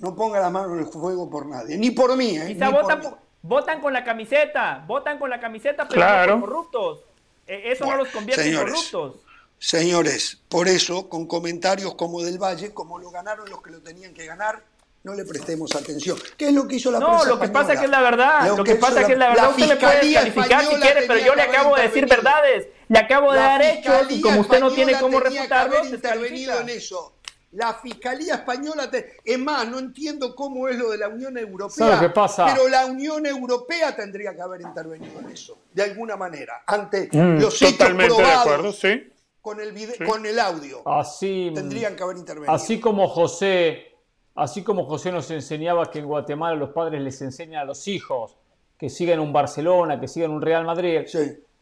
No 0.00 0.16
ponga 0.16 0.40
las 0.40 0.50
manos 0.50 0.72
en 0.72 0.80
el 0.80 0.86
fuego 0.86 1.30
por 1.30 1.46
nadie, 1.46 1.78
ni 1.78 1.92
por 1.92 2.16
mí, 2.16 2.36
¿eh? 2.36 2.48
Quizá 2.48 2.70
votan, 2.70 3.00
votan, 3.40 3.80
con 3.80 3.92
la 3.92 4.02
camiseta, 4.02 4.82
votan 4.84 5.20
con 5.20 5.30
la 5.30 5.38
camiseta, 5.38 5.86
pero 5.86 6.34
no 6.34 6.40
corruptos. 6.40 7.04
E, 7.46 7.70
eso 7.70 7.86
no 7.86 7.98
los 7.98 8.08
convierte 8.08 8.50
en 8.50 8.56
corruptos. 8.56 9.23
Señores, 9.64 10.36
por 10.50 10.68
eso, 10.68 11.08
con 11.08 11.26
comentarios 11.26 11.94
como 11.94 12.22
del 12.22 12.36
Valle, 12.36 12.74
como 12.74 12.98
lo 12.98 13.10
ganaron 13.10 13.48
los 13.48 13.62
que 13.62 13.70
lo 13.70 13.80
tenían 13.80 14.12
que 14.12 14.26
ganar, 14.26 14.62
no 15.04 15.14
le 15.14 15.24
prestemos 15.24 15.74
atención. 15.74 16.18
¿Qué 16.36 16.48
es 16.48 16.52
lo 16.52 16.68
que 16.68 16.76
hizo 16.76 16.90
la 16.90 16.98
No, 16.98 17.24
lo 17.24 17.40
que 17.40 17.48
pasa 17.48 17.72
es 17.72 17.78
que 17.78 17.86
es 17.86 17.90
la 17.90 18.02
verdad. 18.02 18.46
Lo, 18.54 18.62
que, 18.62 18.74
pasa 18.74 19.00
es 19.00 19.06
que 19.06 19.14
es 19.14 19.18
la 19.18 19.30
verdad. 19.30 19.48
Usted 19.48 19.68
le 19.68 19.76
puede 19.76 20.12
calificar 20.12 20.66
si 20.66 20.74
quiere, 20.74 21.06
pero 21.06 21.18
yo 21.18 21.34
le 21.34 21.40
acabo 21.40 21.76
de 21.76 21.82
decir 21.84 22.06
verdades. 22.06 22.68
Le 22.88 22.98
acabo 22.98 23.32
de 23.32 23.38
dar 23.38 23.62
hechos 23.62 24.06
y 24.10 24.20
como 24.20 24.40
usted 24.42 24.60
no 24.60 24.70
tiene 24.70 24.98
cómo 25.00 25.18
refutarlo, 25.18 25.82
intervenido 25.86 26.60
en 26.60 26.68
eso. 26.68 27.14
La 27.52 27.72
Fiscalía 27.72 28.34
Española, 28.34 28.90
es 29.24 29.38
más, 29.38 29.66
no 29.66 29.78
entiendo 29.78 30.36
cómo 30.36 30.68
es 30.68 30.76
lo 30.76 30.90
de 30.90 30.98
la 30.98 31.08
Unión 31.08 31.38
Europea, 31.38 32.00
qué 32.00 32.10
pasa? 32.10 32.44
pero 32.44 32.68
la 32.68 32.84
Unión 32.84 33.24
Europea 33.24 33.96
tendría 33.96 34.34
que 34.34 34.42
haber 34.42 34.60
intervenido 34.60 35.20
en 35.20 35.30
eso, 35.30 35.56
de 35.72 35.84
alguna 35.84 36.16
manera, 36.16 36.64
ante 36.66 37.08
mm, 37.10 37.40
los 37.40 37.62
hechos 37.62 37.76
probados. 37.76 38.18
De 38.18 38.32
acuerdo, 38.32 38.72
sí 38.72 39.10
con 39.44 39.60
el, 39.60 39.74
con 40.06 40.24
el 40.24 40.38
audio. 40.38 40.80
Así, 40.88 41.52
Tendrían 41.54 41.94
que 41.94 42.02
haber 42.02 42.16
intervenido. 42.16 42.50
Así 42.50 42.80
como 42.80 43.06
José, 43.08 43.94
así 44.34 44.64
como 44.64 44.86
José 44.86 45.12
nos 45.12 45.30
enseñaba 45.30 45.90
que 45.90 45.98
en 45.98 46.06
Guatemala 46.06 46.56
los 46.56 46.70
padres 46.70 47.02
les 47.02 47.20
enseñan 47.20 47.60
a 47.60 47.64
los 47.66 47.86
hijos 47.86 48.38
que 48.78 48.88
sigan 48.88 49.20
un 49.20 49.34
Barcelona, 49.34 50.00
que 50.00 50.08
sigan 50.08 50.30
un 50.30 50.40
Real 50.40 50.64
Madrid, 50.64 51.02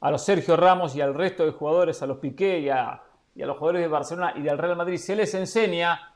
a 0.00 0.10
los 0.12 0.22
Sergio 0.22 0.56
Ramos 0.56 0.94
y 0.94 1.00
al 1.00 1.12
resto 1.12 1.44
de 1.44 1.50
jugadores, 1.50 2.00
a 2.02 2.06
los 2.06 2.18
Piqué 2.18 2.60
y 2.60 2.68
a, 2.68 3.02
los 3.34 3.58
jugadores 3.58 3.82
de 3.82 3.88
Barcelona 3.88 4.32
y 4.36 4.42
del 4.42 4.58
Real 4.58 4.76
Madrid, 4.76 4.98
se 4.98 5.16
les 5.16 5.34
enseña 5.34 6.14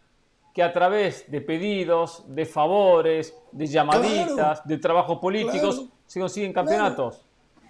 que 0.55 0.63
a 0.63 0.73
través 0.73 1.29
de 1.29 1.41
pedidos, 1.41 2.23
de 2.29 2.47
favores, 2.47 3.37
de 3.51 3.67
llamaditas, 3.67 4.65
de 4.65 4.79
trabajos 4.79 5.19
políticos, 5.19 5.85
se 6.07 6.21
consiguen 6.21 6.53
campeonatos. 6.53 7.26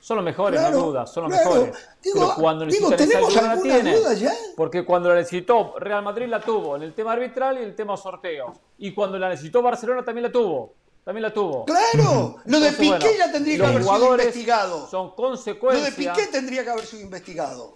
Son 0.07 0.15
los 0.15 0.25
mejores, 0.25 0.63
no 0.63 0.71
duda, 0.71 1.05
son 1.05 1.25
los 1.25 1.33
mejores. 1.33 1.77
Pero 2.01 2.33
cuando 2.37 2.65
necesitan 2.65 3.01
esa 3.01 3.19
ayuda 3.19 3.57
la 3.57 3.61
tienen. 3.61 3.99
Porque 4.57 4.85
cuando 4.85 5.09
la 5.09 5.17
necesitó 5.17 5.75
Real 5.81 6.01
Madrid 6.05 6.29
la 6.29 6.39
tuvo 6.39 6.77
en 6.77 6.83
el 6.83 6.95
tema 6.95 7.15
arbitral 7.15 7.57
y 7.57 7.63
en 7.63 7.71
el 7.71 7.75
tema 7.75 7.97
sorteo. 7.97 8.53
Y 8.79 8.95
cuando 8.95 9.19
la 9.19 9.29
necesitó 9.29 9.63
Barcelona 9.63 10.05
también 10.05 10.23
la 10.23 10.31
tuvo. 10.31 10.75
También 11.03 11.23
la 11.23 11.35
tuvo. 11.35 11.65
Claro, 11.65 12.37
lo 12.45 12.61
de 12.61 12.71
Piqué 12.71 13.17
ya 13.19 13.33
tendría 13.33 13.59
que 13.59 13.67
haber 13.67 13.83
sido 13.83 14.11
investigado. 14.13 14.87
Son 14.87 15.11
consecuencia. 15.11 15.91
Lo 15.91 15.97
de 15.97 15.97
Piqué 15.97 16.29
tendría 16.29 16.63
que 16.63 16.71
haber 16.71 16.87
sido 16.87 17.03
investigado. 17.03 17.75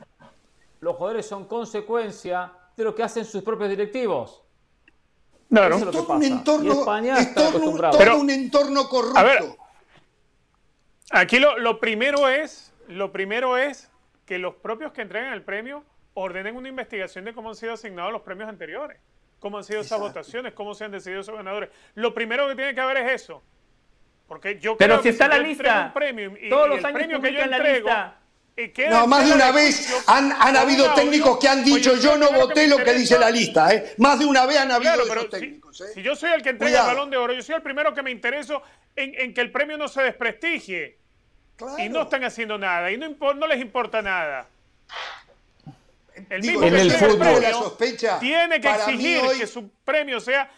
Los 0.78 0.94
jugadores 0.94 1.26
son 1.26 1.46
consecuencia 1.46 2.52
de 2.76 2.84
lo 2.84 2.94
que 2.94 3.02
hacen 3.02 3.24
sus 3.24 3.42
propios 3.42 3.70
directivos. 3.70 4.40
Claro. 5.48 5.74
es 5.74 5.82
lo 5.82 5.90
que 5.90 5.98
pasa. 5.98 6.12
Un 6.12 6.22
entorno, 6.22 6.72
España 6.74 7.18
está 7.18 7.48
acostumbrado. 7.48 8.20
un 8.20 8.30
entorno 8.30 8.88
corrupto. 8.88 9.56
Aquí 11.10 11.40
lo, 11.40 11.80
primero 11.80 12.28
es, 12.28 12.72
lo 12.86 13.10
primero 13.10 13.58
es 13.58 13.90
que 14.26 14.38
los 14.38 14.54
propios 14.54 14.92
que 14.92 15.02
entregan 15.02 15.32
el 15.32 15.42
premio 15.42 15.84
ordenen 16.14 16.56
una 16.56 16.68
investigación 16.68 17.24
de 17.24 17.34
cómo 17.34 17.48
han 17.48 17.56
sido 17.56 17.72
asignados 17.72 18.12
los 18.12 18.22
premios 18.22 18.48
anteriores, 18.48 19.00
cómo 19.40 19.58
han 19.58 19.64
sido 19.64 19.80
esas 19.80 19.98
votaciones, 19.98 20.52
cómo 20.54 20.72
se 20.74 20.84
han 20.84 20.92
decidido 20.92 21.20
esos 21.20 21.34
ganadores. 21.34 21.70
Lo 21.96 22.14
primero 22.14 22.48
que 22.48 22.54
tiene 22.54 22.74
que 22.74 22.80
haber 22.80 22.98
es 22.98 23.22
eso. 23.22 23.42
Porque 24.28 24.60
yo 24.60 24.76
Pero 24.76 24.94
creo 24.94 25.02
si 25.02 25.08
está 25.08 25.26
la 25.26 25.40
lista, 25.40 25.92
premio, 25.92 26.36
y, 26.40 26.48
todos 26.48 26.68
los 26.68 26.84
el 26.84 26.92
premio 26.92 27.20
que 27.20 27.32
yo 27.32 27.40
entrego, 27.40 27.90
no, 28.90 29.06
más 29.06 29.26
de 29.26 29.32
una 29.32 29.52
vez 29.52 30.04
han, 30.06 30.56
habido 30.56 30.92
técnicos 30.94 31.38
que 31.38 31.48
han 31.48 31.64
dicho 31.64 31.96
yo 31.96 32.16
no 32.16 32.30
voté 32.32 32.68
lo 32.68 32.78
que 32.78 32.92
dice 32.92 33.18
la 33.18 33.30
lista. 33.30 33.72
¿eh? 33.74 33.94
Más 33.98 34.18
de 34.18 34.26
una 34.26 34.46
vez 34.46 34.58
han 34.58 34.70
habido 34.70 35.02
esos 35.02 35.30
técnicos. 35.30 35.80
¿eh? 35.80 35.84
Si, 35.94 36.02
yo 36.02 36.14
soy 36.14 36.30
el 36.30 36.42
que 36.42 36.50
entrega 36.50 36.80
el 36.80 36.86
balón 36.86 37.10
de 37.10 37.16
oro, 37.16 37.32
yo 37.32 37.42
soy 37.42 37.54
el 37.54 37.62
primero 37.62 37.94
que 37.94 38.02
me 38.02 38.10
intereso 38.10 38.62
en, 38.96 39.32
que 39.32 39.40
el 39.40 39.50
premio 39.50 39.76
no 39.78 39.88
se 39.88 40.02
desprestigie. 40.02 40.98
Y 41.78 41.90
no 41.90 42.02
están 42.02 42.24
haciendo 42.24 42.56
nada, 42.56 42.90
y 42.90 42.96
no, 42.96 43.34
no 43.34 43.46
les 43.46 43.60
importa 43.60 44.00
nada. 44.00 44.46
El 46.28 46.40
mismo 46.40 46.64
en 46.64 46.74
el 46.74 46.90
fútbol. 46.90 47.42
La 47.42 47.52
sospecha, 47.52 48.18
tiene 48.18 48.60
que 48.60 48.68
exigir 48.68 49.20
que 49.38 49.46
su 49.46 49.68
premio 49.84 50.20
sea, 50.20 50.50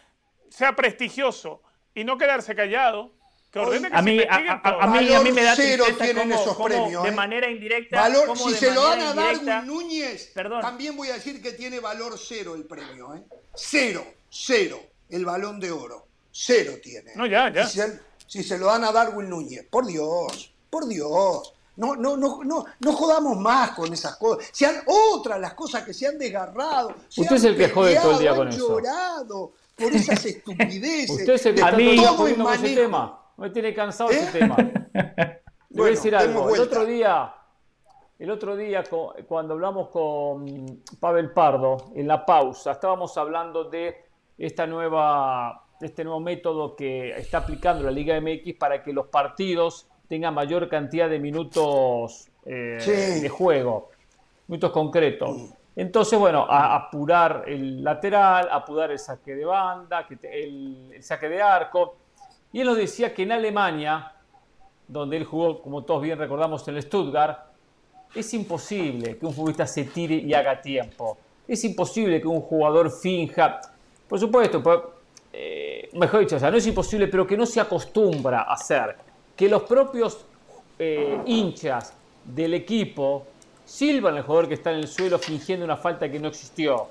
sea 0.48 0.74
prestigioso 0.74 1.62
y 1.94 2.04
no 2.04 2.16
quedarse 2.16 2.54
callado 2.54 3.10
a 3.54 4.02
mí, 4.02 4.20
a, 4.28 4.86
mí, 4.86 5.12
a 5.12 5.20
mí 5.20 5.32
me 5.32 5.42
da 5.42 5.54
cero 5.54 5.84
tienen 6.00 6.32
esos 6.32 6.56
premios. 6.56 7.02
De 7.02 7.10
¿eh? 7.10 7.12
manera 7.12 7.50
indirecta. 7.50 8.10
si 8.34 8.54
se 8.54 8.72
lo 8.72 8.82
dan 8.82 9.00
a 9.00 9.14
Darwin 9.14 9.66
Núñez, 9.66 10.32
también 10.32 10.96
voy 10.96 11.08
a 11.08 11.14
decir 11.14 11.42
que 11.42 11.52
tiene 11.52 11.78
valor 11.78 12.18
cero 12.18 12.54
el 12.54 12.64
premio. 12.64 13.14
¿eh? 13.14 13.22
Cero, 13.54 14.04
cero. 14.30 14.80
El 15.10 15.26
balón 15.26 15.60
de 15.60 15.70
oro. 15.70 16.06
Cero 16.30 16.74
tiene. 16.82 17.12
No, 17.14 17.26
ya, 17.26 17.52
ya. 17.52 17.66
Si 18.26 18.42
se, 18.42 18.56
lo 18.56 18.66
dan 18.66 18.84
a 18.84 18.92
Darwin 18.92 19.28
Núñez, 19.28 19.66
por 19.68 19.84
Dios, 19.84 20.50
por 20.70 20.88
Dios. 20.88 21.52
No, 21.76 21.94
no, 21.94 22.16
no, 22.16 22.42
no, 22.42 22.64
no 22.80 22.92
jodamos 22.92 23.36
más 23.36 23.72
con 23.72 23.92
esas 23.92 24.16
cosas. 24.16 24.48
Sean 24.52 24.82
otras 24.86 25.38
las 25.38 25.52
cosas 25.52 25.84
que 25.84 25.92
se 25.92 26.06
han 26.06 26.16
desgarrado. 26.18 26.94
Usted 27.14 27.36
es 27.36 27.44
el 27.44 27.56
que 27.56 27.68
jode 27.68 27.96
todo 27.96 28.12
el 28.12 28.18
día 28.18 28.34
con 28.34 28.48
eso. 28.48 28.68
llorado 28.68 29.52
por 29.76 29.94
esas 29.94 30.24
estupideces. 30.24 31.10
Usted 31.10 31.34
es 31.34 31.46
el 31.46 31.54
que 31.54 31.60
está 31.60 31.70
todo 32.16 32.26
el 32.26 32.36
con 32.36 32.54
ese 32.54 32.74
tema 32.74 33.21
me 33.36 33.50
tiene 33.50 33.74
cansado 33.74 34.10
ese 34.10 34.38
¿Eh? 34.38 34.40
tema. 34.40 34.56
Le 35.70 35.80
voy 35.80 35.88
a 35.88 35.90
decir 35.90 36.14
algo. 36.14 36.54
El 36.54 36.60
otro 36.60 36.84
día, 36.84 37.34
el 38.18 38.30
otro 38.30 38.56
día 38.56 38.84
cuando 39.26 39.54
hablamos 39.54 39.88
con 39.88 40.82
Pavel 41.00 41.32
Pardo 41.32 41.92
en 41.94 42.06
la 42.06 42.24
pausa, 42.26 42.72
estábamos 42.72 43.16
hablando 43.16 43.64
de 43.64 44.04
esta 44.36 44.66
nueva, 44.66 45.64
este 45.80 46.04
nuevo 46.04 46.20
método 46.20 46.76
que 46.76 47.16
está 47.16 47.38
aplicando 47.38 47.84
la 47.84 47.90
Liga 47.90 48.20
MX 48.20 48.54
para 48.58 48.82
que 48.82 48.92
los 48.92 49.06
partidos 49.06 49.88
tengan 50.08 50.34
mayor 50.34 50.68
cantidad 50.68 51.08
de 51.08 51.18
minutos 51.18 52.28
eh, 52.44 53.18
de 53.22 53.28
juego, 53.28 53.90
minutos 54.48 54.70
concretos. 54.72 55.54
Entonces, 55.74 56.18
bueno, 56.18 56.44
a, 56.46 56.76
apurar 56.76 57.44
el 57.46 57.82
lateral, 57.82 58.48
apurar 58.52 58.90
el 58.90 58.98
saque 58.98 59.34
de 59.34 59.46
banda, 59.46 60.06
el 60.22 60.98
saque 61.00 61.30
de 61.30 61.40
arco. 61.40 62.01
Y 62.52 62.60
él 62.60 62.66
nos 62.66 62.76
decía 62.76 63.14
que 63.14 63.22
en 63.22 63.32
Alemania, 63.32 64.12
donde 64.86 65.16
él 65.16 65.24
jugó, 65.24 65.62
como 65.62 65.84
todos 65.84 66.02
bien 66.02 66.18
recordamos, 66.18 66.66
en 66.68 66.76
el 66.76 66.82
Stuttgart, 66.82 67.38
es 68.14 68.34
imposible 68.34 69.16
que 69.16 69.24
un 69.24 69.32
futbolista 69.32 69.66
se 69.66 69.84
tire 69.84 70.16
y 70.16 70.34
haga 70.34 70.60
tiempo. 70.60 71.16
Es 71.48 71.64
imposible 71.64 72.20
que 72.20 72.28
un 72.28 72.42
jugador 72.42 72.90
finja. 72.90 73.60
Por 74.06 74.20
supuesto, 74.20 74.62
eh, 75.32 75.88
mejor 75.94 76.20
dicho, 76.20 76.36
o 76.36 76.38
sea, 76.38 76.50
no 76.50 76.58
es 76.58 76.66
imposible, 76.66 77.08
pero 77.08 77.26
que 77.26 77.36
no 77.36 77.46
se 77.46 77.58
acostumbra 77.58 78.42
a 78.42 78.52
hacer. 78.52 78.96
Que 79.34 79.48
los 79.48 79.62
propios 79.62 80.26
eh, 80.78 81.22
hinchas 81.24 81.94
del 82.22 82.52
equipo 82.52 83.26
silban 83.64 84.16
al 84.16 84.22
jugador 84.22 84.48
que 84.48 84.54
está 84.54 84.72
en 84.72 84.78
el 84.78 84.88
suelo 84.88 85.18
fingiendo 85.18 85.64
una 85.64 85.78
falta 85.78 86.10
que 86.10 86.18
no 86.18 86.28
existió. 86.28 86.88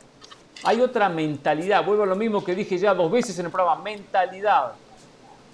Hay 0.64 0.82
otra 0.82 1.08
mentalidad, 1.08 1.86
vuelvo 1.86 2.04
a 2.04 2.08
lo 2.08 2.16
mismo 2.16 2.44
que 2.44 2.56
dije 2.56 2.80
ya 2.80 2.96
dos 2.96 3.12
veces 3.12 3.38
en 3.38 3.46
el 3.46 3.52
programa, 3.52 3.82
mentalidad 3.82 4.74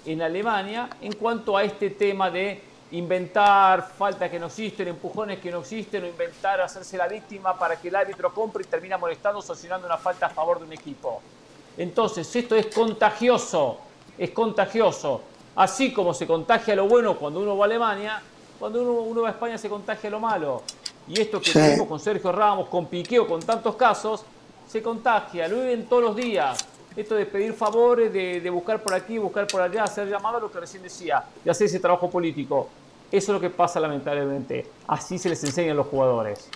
en 0.04 0.22
Alemania 0.22 0.88
en 1.00 1.12
cuanto 1.14 1.56
a 1.56 1.64
este 1.64 1.90
tema 1.90 2.30
de 2.30 2.62
inventar 2.90 3.90
faltas 3.96 4.30
que 4.30 4.38
no 4.38 4.46
existen, 4.46 4.88
empujones 4.88 5.38
que 5.40 5.50
no 5.50 5.60
existen, 5.60 6.04
o 6.04 6.06
inventar 6.06 6.60
hacerse 6.60 6.96
la 6.96 7.06
víctima 7.06 7.58
para 7.58 7.76
que 7.76 7.88
el 7.88 7.96
árbitro 7.96 8.32
compre 8.32 8.62
y 8.64 8.66
termina 8.66 8.96
molestando, 8.96 9.42
sancionando 9.42 9.86
una 9.86 9.98
falta 9.98 10.26
a 10.26 10.30
favor 10.30 10.58
de 10.58 10.64
un 10.64 10.72
equipo. 10.72 11.20
Entonces, 11.76 12.34
esto 12.34 12.56
es 12.56 12.66
contagioso, 12.66 13.78
es 14.16 14.30
contagioso. 14.30 15.22
Así 15.54 15.92
como 15.92 16.14
se 16.14 16.26
contagia 16.26 16.74
lo 16.74 16.88
bueno 16.88 17.16
cuando 17.16 17.40
uno 17.40 17.56
va 17.56 17.64
a 17.64 17.66
Alemania, 17.66 18.22
cuando 18.58 18.82
uno, 18.82 19.22
va 19.22 19.28
a 19.28 19.32
España 19.32 19.58
se 19.58 19.68
contagia 19.68 20.08
lo 20.08 20.20
malo. 20.20 20.62
Y 21.06 21.20
esto 21.20 21.40
que 21.40 21.52
tenemos 21.52 21.86
con 21.86 22.00
Sergio 22.00 22.32
Ramos, 22.32 22.68
con 22.68 22.86
Piqueo, 22.86 23.26
con 23.26 23.40
tantos 23.40 23.76
casos, 23.76 24.24
se 24.66 24.82
contagia, 24.82 25.48
lo 25.48 25.56
viven 25.56 25.86
todos 25.86 26.02
los 26.02 26.16
días. 26.16 26.58
Esto 26.98 27.14
de 27.14 27.26
pedir 27.26 27.52
favores, 27.52 28.12
de, 28.12 28.50
buscar 28.50 28.82
por 28.82 28.92
aquí, 28.92 29.18
buscar 29.18 29.46
por 29.46 29.62
allá, 29.62 29.84
hacer 29.84 30.08
llamadas, 30.08 30.42
lo 30.42 30.50
que 30.50 30.58
recién 30.58 30.82
decía, 30.82 31.22
de 31.44 31.48
hacer 31.48 31.68
ese 31.68 31.78
trabajo 31.78 32.10
político. 32.10 32.68
Eso 33.12 33.30
es 33.30 33.34
lo 33.36 33.40
que 33.40 33.50
pasa 33.50 33.78
lamentablemente. 33.78 34.66
Así 34.88 35.16
se 35.16 35.28
les 35.28 35.44
enseña 35.44 35.70
a 35.70 35.74
los 35.76 35.86
jugadores. 35.86 36.50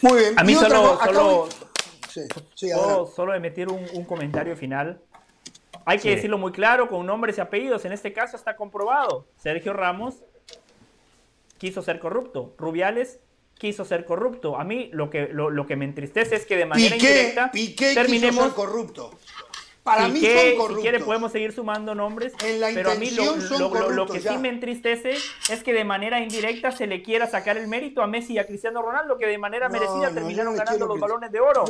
Muy 0.00 0.18
bien. 0.18 0.38
A 0.38 0.42
mí 0.42 0.54
solo, 0.54 0.98
solo, 1.04 1.46
solo, 3.06 3.34
emitir 3.34 3.68
un, 3.68 3.84
un, 3.92 4.04
comentario 4.06 4.56
final. 4.56 4.98
Hay 5.84 5.98
que 5.98 6.16
decirlo 6.16 6.38
muy 6.38 6.52
claro, 6.52 6.88
con 6.88 7.04
nombres 7.04 7.36
y 7.36 7.42
apellidos. 7.42 7.84
En 7.84 7.92
este 7.92 8.14
caso 8.14 8.38
está 8.38 8.56
comprobado. 8.56 9.26
Sergio 9.36 9.74
Ramos 9.74 10.24
quiso 11.58 11.82
ser 11.82 12.00
corrupto. 12.00 12.54
Rubiales 12.56 13.20
quiso 13.62 13.84
ser 13.84 14.04
corrupto. 14.04 14.58
A 14.58 14.64
mí 14.64 14.90
lo 14.92 15.08
que, 15.08 15.28
lo, 15.28 15.66
que 15.68 15.76
me 15.76 15.84
entristece 15.84 16.34
es 16.34 16.44
que 16.46 16.56
de 16.56 16.66
manera 16.66 16.96
indirecta 16.96 17.52
terminemos 17.94 18.08
quiso 18.08 18.42
ser 18.42 18.54
corrupto. 18.54 19.10
Para 19.84 20.08
mí 20.08 20.20
son 20.20 20.56
corruptos. 20.56 20.76
Si 20.76 20.82
quiere 20.82 20.98
podemos 20.98 21.30
seguir 21.30 21.52
sumando 21.52 21.94
nombres, 21.94 22.32
pero 22.40 22.90
a 22.90 22.94
mí 22.96 23.10
lo, 23.10 24.06
que 24.06 24.20
sí 24.20 24.36
me 24.38 24.48
entristece 24.48 25.12
es 25.12 25.62
que 25.62 25.72
de 25.72 25.84
manera 25.84 26.18
indirecta 26.18 26.72
se 26.72 26.88
le 26.88 27.02
quiera 27.02 27.28
sacar 27.28 27.56
el 27.56 27.68
mérito 27.68 28.02
a 28.02 28.08
Messi 28.08 28.32
y 28.32 28.38
a 28.38 28.48
Cristiano 28.48 28.82
Ronaldo, 28.82 29.16
que 29.16 29.26
de 29.26 29.38
manera 29.38 29.68
merecida 29.68 30.10
terminaron 30.12 30.56
ganando 30.56 30.86
los 30.86 30.98
balones 30.98 31.30
de 31.30 31.38
oro. 31.38 31.64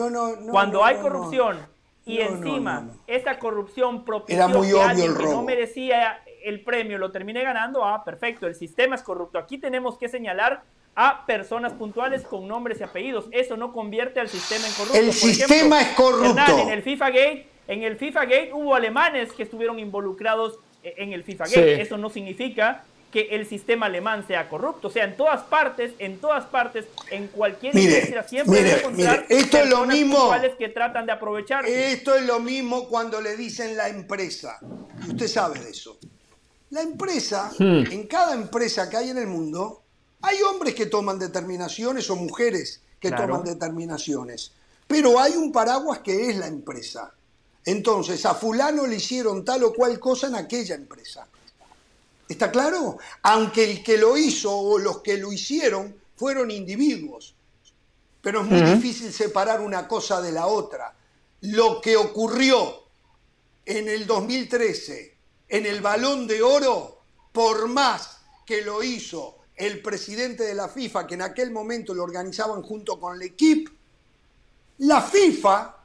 Cuando 0.51 0.83
hay 0.87 0.97
corrupción 0.97 1.59
y 2.07 2.21
encima 2.21 2.89
esa 3.07 3.39
corrupción 3.39 4.07
propició 4.07 4.63
que 4.63 4.81
alguien 4.81 5.15
que 5.15 5.25
no 5.25 5.43
merecía 5.43 6.22
el 6.45 6.63
premio 6.63 6.99
lo 6.99 7.11
termine 7.11 7.43
ganando, 7.43 7.85
ah, 7.85 8.05
perfecto, 8.05 8.47
el 8.47 8.55
sistema 8.55 8.95
es 8.95 9.03
corrupto. 9.03 9.39
Aquí 9.39 9.59
tenemos 9.59 9.99
que 9.99 10.09
señalar 10.09 10.63
a 10.95 11.25
personas 11.27 11.73
puntuales 11.73 12.23
con 12.23 12.47
nombres 12.47 12.81
y 12.81 12.85
apellidos. 12.85 13.27
Eso 13.31 13.57
no 13.57 13.73
convierte 13.73 14.21
al 14.21 14.29
sistema 14.29 14.67
en 14.67 14.73
corrupto. 14.75 14.99
El 14.99 15.13
sistema 15.13 15.81
es 15.81 15.89
corrupto. 15.89 16.59
en 16.59 16.69
el 16.69 16.83
FIFA 16.83 17.07
Gate, 17.11 17.47
en 17.69 17.83
el 17.83 17.97
FIFA 17.97 18.25
Gate 18.25 18.51
hubo 18.53 18.75
alemanes 18.75 19.33
que 19.33 19.45
estuvieron 19.45 19.79
involucrados 19.79 20.59
eh, 20.83 20.95
en 20.99 21.13
el 21.13 21.25
FIFA 21.25 21.45
Gate. 21.45 21.81
Eso 21.81 21.97
no 21.97 22.11
significa 22.11 22.85
que 23.13 23.29
el 23.33 23.47
sistema 23.47 23.87
alemán 23.87 24.27
sea 24.27 24.49
corrupto. 24.49 24.89
O 24.89 24.91
sea, 24.91 25.05
en 25.05 25.17
todas 25.17 25.43
partes, 25.43 25.93
en 25.99 26.19
todas 26.19 26.47
partes, 26.47 26.87
en 27.11 27.29
cualquier 27.29 27.77
industria 27.77 28.23
siempre 28.23 28.63
mire, 28.63 28.79
encontrar 28.79 29.27
esto 29.29 29.59
es 29.59 29.69
lo 29.69 29.85
mismo 29.85 30.33
que 30.59 30.69
tratan 30.71 31.07
de 31.07 31.13
aprovechar. 31.13 31.67
Esto 31.67 32.15
es 32.15 32.23
lo 32.23 32.41
mismo 32.41 32.89
cuando 32.89 33.21
le 33.21 33.37
dicen 33.37 33.77
la 33.77 33.89
empresa. 33.89 34.59
Y 35.07 35.11
usted 35.11 35.29
sabe 35.29 35.61
de 35.61 35.71
eso. 35.71 35.99
La 36.73 36.81
empresa, 36.81 37.53
hmm. 37.59 37.93
en 37.93 38.07
cada 38.07 38.33
empresa 38.33 38.89
que 38.89 38.97
hay 38.97 39.11
en 39.11 39.19
el 39.19 39.27
mundo, 39.27 39.83
hay 40.23 40.41
hombres 40.41 40.75
que 40.75 40.87
toman 40.87 41.19
determinaciones 41.19 42.09
o 42.09 42.17
mujeres 42.17 42.81
que 42.99 43.11
toman 43.11 43.45
determinaciones, 43.45 44.53
pero 44.87 45.21
hay 45.21 45.33
un 45.33 45.53
paraguas 45.53 45.99
que 45.99 46.31
es 46.31 46.37
la 46.37 46.47
empresa. 46.47 47.13
Entonces, 47.67 48.25
a 48.25 48.35
fulano 48.35 48.87
le 48.87 48.97
hicieron 48.97 49.45
tal 49.45 49.65
o 49.65 49.75
cual 49.75 50.01
cosa 50.01 50.29
en 50.29 50.37
aquella 50.37 50.75
empresa. 50.75 51.27
¿Está 52.27 52.51
claro? 52.51 52.97
Aunque 53.23 53.71
el 53.71 53.85
que 53.85 53.99
lo 53.99 54.17
hizo 54.17 54.57
o 54.57 54.79
los 54.79 55.03
que 55.03 55.19
lo 55.19 55.31
hicieron 55.31 55.95
fueron 56.17 56.51
individuos. 56.51 57.35
Pero 58.23 58.41
es 58.41 58.47
muy 58.47 58.63
difícil 58.63 59.13
separar 59.13 59.61
una 59.61 59.87
cosa 59.87 60.23
de 60.23 60.33
la 60.33 60.47
otra. 60.47 60.95
Lo 61.43 61.83
que 61.83 61.99
ocurrió 61.99 62.85
en 63.67 63.91
el 63.91 64.07
2013 64.07 65.12
en 65.53 65.67
el 65.67 65.83
balón 65.83 66.27
de 66.27 66.41
oro, 66.43 67.03
por 67.31 67.69
más 67.69 68.21
que 68.47 68.63
lo 68.63 68.83
hizo 68.83 69.37
el 69.55 69.83
presidente 69.83 70.45
de 70.45 70.55
la 70.55 70.67
FIFA, 70.67 71.07
que 71.07 71.13
en 71.13 71.21
aquel 71.21 71.51
momento 71.51 71.93
lo 71.93 72.05
organizaban 72.05 72.63
junto 72.63 72.99
con 72.99 73.17
el 73.17 73.23
equipo, 73.23 73.71
la 74.79 75.03
FIFA, 75.03 75.77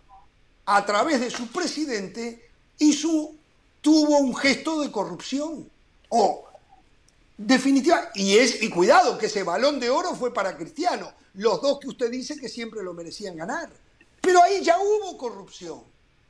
a 0.68 0.85
través 0.85 1.19
de 1.19 1.30
su 1.30 1.48
presidente, 1.48 2.49
hizo, 2.80 3.35
tuvo 3.81 4.19
un 4.19 4.34
gesto 4.38 4.80
de 4.80 4.89
corrupción. 4.89 5.69
O, 6.07 6.45
definitiva, 7.38 8.10
y, 8.15 8.38
es, 8.38 8.64
y 8.64 8.69
cuidado, 8.69 9.18
que 9.18 9.26
ese 9.26 9.44
balón 9.44 9.81
de 9.81 9.89
oro 9.89 10.15
fue 10.15 10.34
para 10.34 10.56
Cristiano, 10.56 11.11
los 11.34 11.61
dos 11.61 11.81
que 11.81 11.89
usted 11.89 12.10
dice 12.10 12.38
que 12.38 12.48
siempre 12.48 12.81
lo 12.84 12.94
merecían 12.94 13.35
ganar. 13.35 13.69
Pero 14.22 14.41
ahí 14.41 14.64
ya 14.64 14.80
hubo 14.80 15.18
corrupción. 15.18 15.84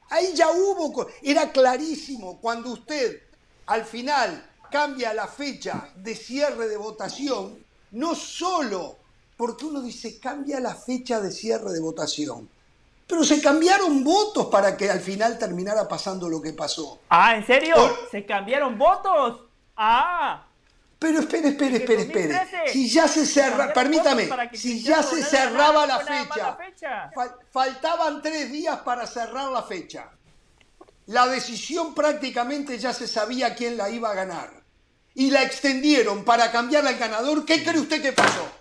Ahí 0.09 0.34
ya 0.34 0.49
hubo, 0.49 1.07
era 1.22 1.51
clarísimo 1.51 2.41
cuando 2.41 2.72
usted 2.72 3.27
al 3.68 3.85
final 3.85 4.49
cambia 4.72 5.14
la 5.14 5.27
fecha 5.27 5.89
de 5.95 6.15
cierre 6.15 6.68
de 6.68 6.77
votación, 6.77 7.64
no 7.91 8.15
solo 8.15 8.98
porque 9.38 9.65
uno 9.65 9.81
dice 9.81 10.19
cambia 10.19 10.60
la 10.60 10.73
fecha 10.73 11.22
de 11.22 11.31
cierre 11.31 11.72
de 11.72 11.80
votación, 11.80 12.49
pero 13.06 13.23
se 13.23 13.41
cambiaron 13.41 14.03
votos 14.03 14.48
para 14.48 14.76
que 14.76 14.89
al 14.89 14.99
final 14.99 15.38
terminara 15.38 15.88
pasando 15.88 16.27
lo 16.27 16.41
que 16.41 16.53
pasó. 16.53 16.99
Ah, 17.10 17.35
¿en 17.35 17.45
serio? 17.45 17.76
¿Se 18.11 18.26
cambiaron 18.26 18.77
votos? 18.77 19.44
Ah. 19.76 20.44
Pero 20.99 21.19
espere, 21.19 21.49
espere, 21.49 21.77
espere, 21.77 22.02
espere. 22.02 22.72
Si 22.72 22.89
ya 22.89 23.07
se 23.07 23.26
cerraba, 23.26 23.72
permítame, 23.72 24.27
si 24.53 24.81
ya 24.81 25.03
se 25.03 25.22
cerraba 25.23 25.85
la 25.85 25.99
fecha, 25.99 26.57
faltaban 27.52 28.22
tres 28.22 28.52
días 28.52 28.80
para 28.80 29.06
cerrar 29.06 29.52
la 29.52 29.61
fecha. 29.61 30.10
La 31.08 31.26
decisión 31.28 31.96
prácticamente 31.96 32.78
ya 32.78 32.94
se 32.94 33.08
sabía 33.08 33.56
quién 33.56 33.78
la 33.78 33.90
iba 33.90 34.12
a 34.12 34.14
ganar 34.14 34.50
y 35.16 35.32
la 35.32 35.42
extendieron 35.42 36.24
para 36.24 36.52
cambiarla 36.52 36.92
al 36.92 36.98
ganador, 36.98 37.46
¿qué 37.46 37.64
cree 37.64 37.80
usted 37.80 38.02
que 38.02 38.12
pasó? 38.12 38.52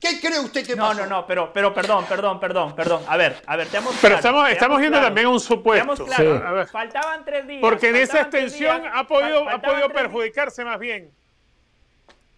¿Qué 0.00 0.20
cree 0.20 0.38
usted 0.38 0.64
que 0.64 0.76
pasó? 0.76 0.94
No, 0.94 1.00
no, 1.00 1.06
no, 1.06 1.26
pero, 1.26 1.52
pero 1.52 1.74
perdón, 1.74 2.04
perdón, 2.06 2.38
perdón, 2.38 2.74
perdón. 2.74 3.02
A 3.08 3.16
ver, 3.16 3.42
a 3.46 3.56
ver, 3.56 3.66
te 3.68 3.78
Pero 4.00 4.14
estamos, 4.14 4.48
estamos 4.48 4.78
viendo 4.78 5.00
también 5.00 5.26
un 5.26 5.40
supuesto. 5.40 6.06
Claro. 6.06 6.66
Faltaban 6.68 7.24
tres 7.24 7.46
días. 7.46 7.60
Porque 7.60 7.88
en 7.88 7.96
esa 7.96 8.20
extensión 8.20 8.82
ha 8.92 9.06
podido, 9.06 9.48
ha 9.48 9.60
podido 9.60 9.88
perjudicarse 9.88 10.64
más 10.64 10.78
bien. 10.78 11.10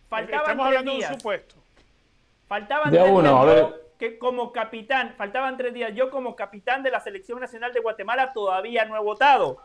Faltaban 0.08 0.40
estamos 0.40 0.66
hablando 0.66 0.92
de 0.92 0.96
un 0.98 1.04
supuesto. 1.04 1.54
Faltaban 2.48 2.90
tres 2.90 3.04
días. 3.04 3.22
Yo, 3.22 3.87
que 3.98 4.18
como 4.18 4.52
capitán, 4.52 5.14
faltaban 5.18 5.56
tres 5.56 5.74
días, 5.74 5.92
yo 5.94 6.10
como 6.10 6.36
capitán 6.36 6.82
de 6.82 6.90
la 6.90 7.00
Selección 7.00 7.40
Nacional 7.40 7.72
de 7.72 7.80
Guatemala 7.80 8.32
todavía 8.32 8.84
no 8.84 8.96
he 8.96 9.00
votado. 9.00 9.58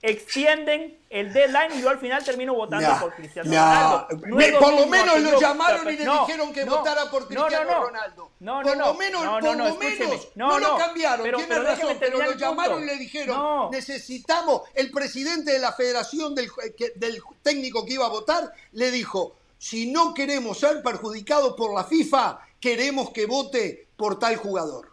Extienden 0.00 0.96
el 1.10 1.32
deadline 1.32 1.76
y 1.76 1.82
yo 1.82 1.88
al 1.88 1.98
final 1.98 2.22
termino 2.22 2.54
votando 2.54 2.88
por 3.00 3.14
Cristiano 3.14 3.50
Ronaldo. 3.50 4.60
por 4.60 4.72
lo 4.72 4.86
menos 4.86 5.20
lo 5.20 5.40
llamaron 5.40 5.88
y 5.88 5.96
le 5.96 6.04
dijeron 6.04 6.52
que 6.52 6.64
votara 6.64 7.10
por 7.10 7.26
Cristiano 7.26 7.84
Ronaldo. 7.86 8.30
No, 8.38 8.62
por 8.62 8.76
lo 8.76 8.94
menos, 8.94 9.26
por 9.26 9.42
lo 9.42 9.74
menos 9.74 10.28
no, 10.36 10.58
lo 10.60 10.76
cambiaron. 10.76 11.24
Pero, 11.24 11.38
Tiene 11.38 11.58
razón, 11.58 11.96
pero 11.98 12.22
lo 12.22 12.32
llamaron 12.34 12.82
y 12.84 12.86
le 12.86 12.96
dijeron 12.96 13.70
necesitamos, 13.72 14.62
el 14.74 14.92
presidente 14.92 15.52
de 15.52 15.58
la 15.58 15.72
federación 15.72 16.32
del, 16.34 16.48
del 16.94 17.20
técnico 17.42 17.84
que 17.84 17.94
iba 17.94 18.06
a 18.06 18.10
votar, 18.10 18.52
le 18.72 18.92
dijo, 18.92 19.34
si 19.58 19.90
no 19.90 20.14
queremos 20.14 20.58
ser 20.58 20.80
perjudicados 20.80 21.54
por 21.54 21.74
la 21.74 21.82
FIFA, 21.82 22.38
queremos 22.60 23.10
que 23.10 23.26
vote 23.26 23.88
por 23.96 24.18
tal 24.18 24.36
jugador. 24.36 24.92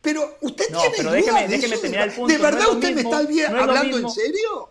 Pero 0.00 0.36
usted 0.42 0.66
tiene 0.66 0.94
pero 0.96 1.12
déjeme, 1.12 1.42
de, 1.42 1.48
déjeme 1.48 1.78
terminar 1.78 2.08
el 2.08 2.14
punto. 2.14 2.32
¿De 2.32 2.38
verdad 2.38 2.68
usted 2.70 2.94
me 2.94 3.00
está 3.00 3.18
hablando 3.18 3.98
en 3.98 4.10
serio? 4.10 4.70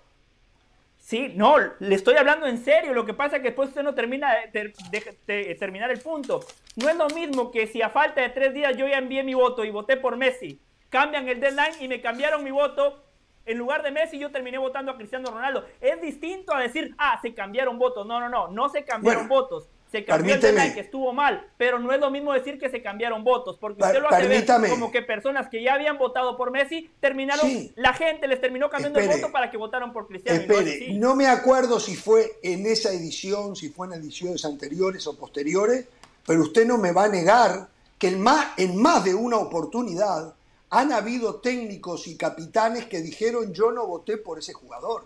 Sí, 1.00 1.34
no, 1.36 1.56
le 1.80 1.96
estoy 1.96 2.16
hablando 2.16 2.46
en 2.46 2.64
serio. 2.64 2.94
Lo 2.94 3.06
que 3.06 3.14
pasa 3.14 3.38
es 3.38 3.42
que 3.42 3.50
después 3.50 3.70
usted 3.70 3.84
no 3.84 3.96
termina 3.96 4.32
de, 4.54 5.56
terminar 5.60 5.90
el 5.92 6.00
punto. 6.00 6.46
No 6.76 6.88
es 6.88 6.96
lo 6.96 7.08
mismo 7.10 7.52
que 7.52 7.68
si 7.68 7.82
a 7.82 7.90
falta 7.90 8.22
de 8.22 8.30
tres 8.30 8.54
días 8.54 8.78
yo 8.78 8.88
ya 8.88 9.00
envié 9.00 9.24
mi 9.24 9.34
voto 9.34 9.66
y 9.66 9.72
voté 9.72 9.98
por 9.98 10.18
Messi, 10.18 10.60
cambian 10.90 11.28
el 11.28 11.40
deadline 11.40 11.82
y 11.82 11.88
me 11.88 12.00
cambiaron 12.00 12.44
mi 12.44 12.52
voto. 12.52 13.04
En 13.46 13.58
lugar 13.58 13.84
de 13.84 13.92
Messi, 13.92 14.18
yo 14.18 14.32
terminé 14.32 14.58
votando 14.58 14.92
a 14.92 14.98
Cristiano 14.98 15.30
Ronaldo. 15.30 15.66
Es 15.82 16.00
distinto 16.00 16.54
a 16.54 16.62
decir, 16.62 16.96
ah, 16.98 17.20
se 17.22 17.34
cambiaron 17.34 17.78
votos. 17.78 18.06
No, 18.06 18.20
no, 18.22 18.30
no, 18.30 18.48
no 18.48 18.70
se 18.70 18.86
cambiaron 18.86 19.28
votos 19.28 19.68
se 19.94 20.04
cambió 20.04 20.34
el 20.34 20.74
que 20.74 20.80
estuvo 20.80 21.14
mal, 21.14 21.46
pero 21.56 21.78
no 21.78 21.94
es 21.94 22.00
lo 22.00 22.10
mismo 22.10 22.34
decir 22.34 22.58
que 22.58 22.68
se 22.68 22.82
cambiaron 22.82 23.24
votos, 23.24 23.58
porque 23.62 23.84
usted 23.84 24.02
lo 24.02 24.10
hace 24.10 24.28
ver 24.28 24.44
como 24.72 24.92
que 24.92 25.04
personas 25.04 25.50
que 25.50 25.62
ya 25.62 25.76
habían 25.76 26.00
votado 26.00 26.36
por 26.36 26.50
Messi 26.50 26.90
terminaron, 27.00 27.48
la 27.76 27.94
gente 27.94 28.28
les 28.28 28.42
terminó 28.42 28.72
cambiando 28.72 28.98
el 28.98 29.08
voto 29.08 29.32
para 29.32 29.52
que 29.52 29.58
votaron 29.58 29.94
por 29.94 30.08
Cristiano. 30.08 30.42
Espere, 30.42 30.96
no, 30.96 31.16
me 31.16 31.28
acuerdo 31.28 31.80
si 31.80 31.96
fue 31.96 32.40
en 32.42 32.66
esa 32.66 32.92
edición, 32.92 33.56
si 33.56 33.70
fue 33.70 33.86
en 33.86 33.94
ediciones 33.94 34.44
anteriores 34.46 35.06
o 35.06 35.16
posteriores, 35.16 35.86
pero 36.26 36.42
usted 36.42 36.66
no 36.66 36.80
me 36.80 36.92
va 36.92 37.04
a 37.04 37.10
negar 37.10 37.68
que 38.00 38.08
en 38.08 38.20
más, 38.20 38.48
en 38.58 38.82
más 38.82 39.04
de 39.04 39.14
una 39.14 39.38
oportunidad 39.38 40.34
han 40.72 40.92
habido 40.92 41.36
técnicos 41.36 42.08
y 42.08 42.18
capitanes 42.18 42.88
que 42.88 43.00
dijeron 43.02 43.54
yo 43.54 43.72
no 43.72 43.86
voté 43.86 44.18
por 44.18 44.40
ese 44.40 44.54
jugador. 44.54 45.06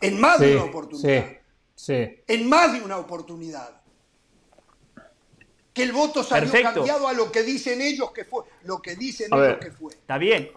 En 0.00 0.20
más 0.20 0.38
de 0.38 0.54
una 0.54 0.64
oportunidad. 0.66 1.26
Sí. 1.74 2.22
En 2.28 2.48
más 2.48 2.72
de 2.72 2.82
una 2.82 2.98
oportunidad. 2.98 3.81
Que 5.72 5.82
el 5.82 5.92
voto 5.92 6.22
salió 6.22 6.52
cambiado 6.62 7.08
a 7.08 7.12
lo 7.12 7.32
que 7.32 7.42
dicen 7.42 7.80
ellos 7.80 8.12
que 8.12 8.24
fue. 8.24 8.44
Lo 8.64 8.80
que 8.82 8.94
dicen 8.96 9.28
ellos 9.32 9.58
que 9.58 9.70
fue. 9.70 9.92
Está 9.92 10.18
bien. 10.18 10.52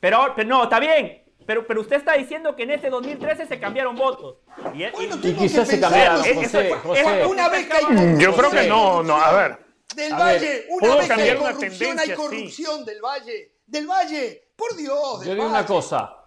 Pero, 0.00 0.32
pero 0.36 0.48
no, 0.48 0.64
está 0.64 0.78
bien. 0.78 1.22
Pero, 1.46 1.66
pero 1.66 1.80
usted 1.80 1.96
está 1.96 2.14
diciendo 2.14 2.54
que 2.54 2.62
en 2.62 2.70
este 2.70 2.88
2013 2.88 3.46
se 3.46 3.58
cambiaron 3.58 3.96
votos. 3.96 4.36
Y, 4.74 4.88
bueno, 4.90 5.18
y, 5.22 5.32
quizás 5.34 5.66
se 5.66 5.80
cambiaron. 5.80 6.22
José, 6.22 6.72
José. 6.82 7.26
Una 7.26 7.48
vez 7.48 7.66
que 7.66 7.72
hay 7.72 8.18
Yo 8.18 8.34
creo 8.34 8.50
que 8.50 8.68
no, 8.68 9.02
no, 9.02 9.16
a 9.16 9.32
ver. 9.32 9.58
Del 9.96 10.14
Valle, 10.14 10.66
una 10.70 10.96
vez 10.96 11.08
que 11.08 11.22
hay 11.22 11.36
corrupción, 11.36 11.98
hay 11.98 12.14
corrupción 12.14 12.84
del 12.84 13.00
Valle. 13.00 13.52
Del 13.66 13.86
Valle, 13.86 14.52
por 14.56 14.76
Dios. 14.76 15.24
Yo 15.24 15.34
digo 15.34 15.46
una 15.46 15.66
cosa. 15.66 16.21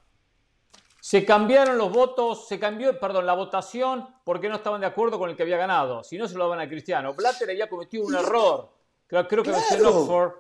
Se 1.06 1.24
cambiaron 1.24 1.78
los 1.78 1.92
votos, 1.92 2.48
se 2.48 2.58
cambió, 2.58 3.00
perdón, 3.00 3.28
la 3.28 3.36
votación 3.36 4.10
porque 4.24 4.50
no 4.50 4.56
estaban 4.56 4.82
de 4.82 4.88
acuerdo 4.88 5.20
con 5.20 5.30
el 5.30 5.36
que 5.36 5.44
había 5.44 5.56
ganado. 5.56 6.04
Si 6.04 6.18
no, 6.18 6.28
se 6.28 6.34
lo 6.34 6.46
daban 6.46 6.62
a 6.62 6.68
Cristiano. 6.68 7.14
Blatter 7.14 7.48
había 7.48 7.70
cometido 7.70 8.06
un 8.06 8.16
error. 8.16 8.72
Creo, 9.06 9.28
creo 9.28 9.44
que 9.44 9.52
claro. 9.52 9.76
en 9.76 9.86
Oxford 9.86 10.32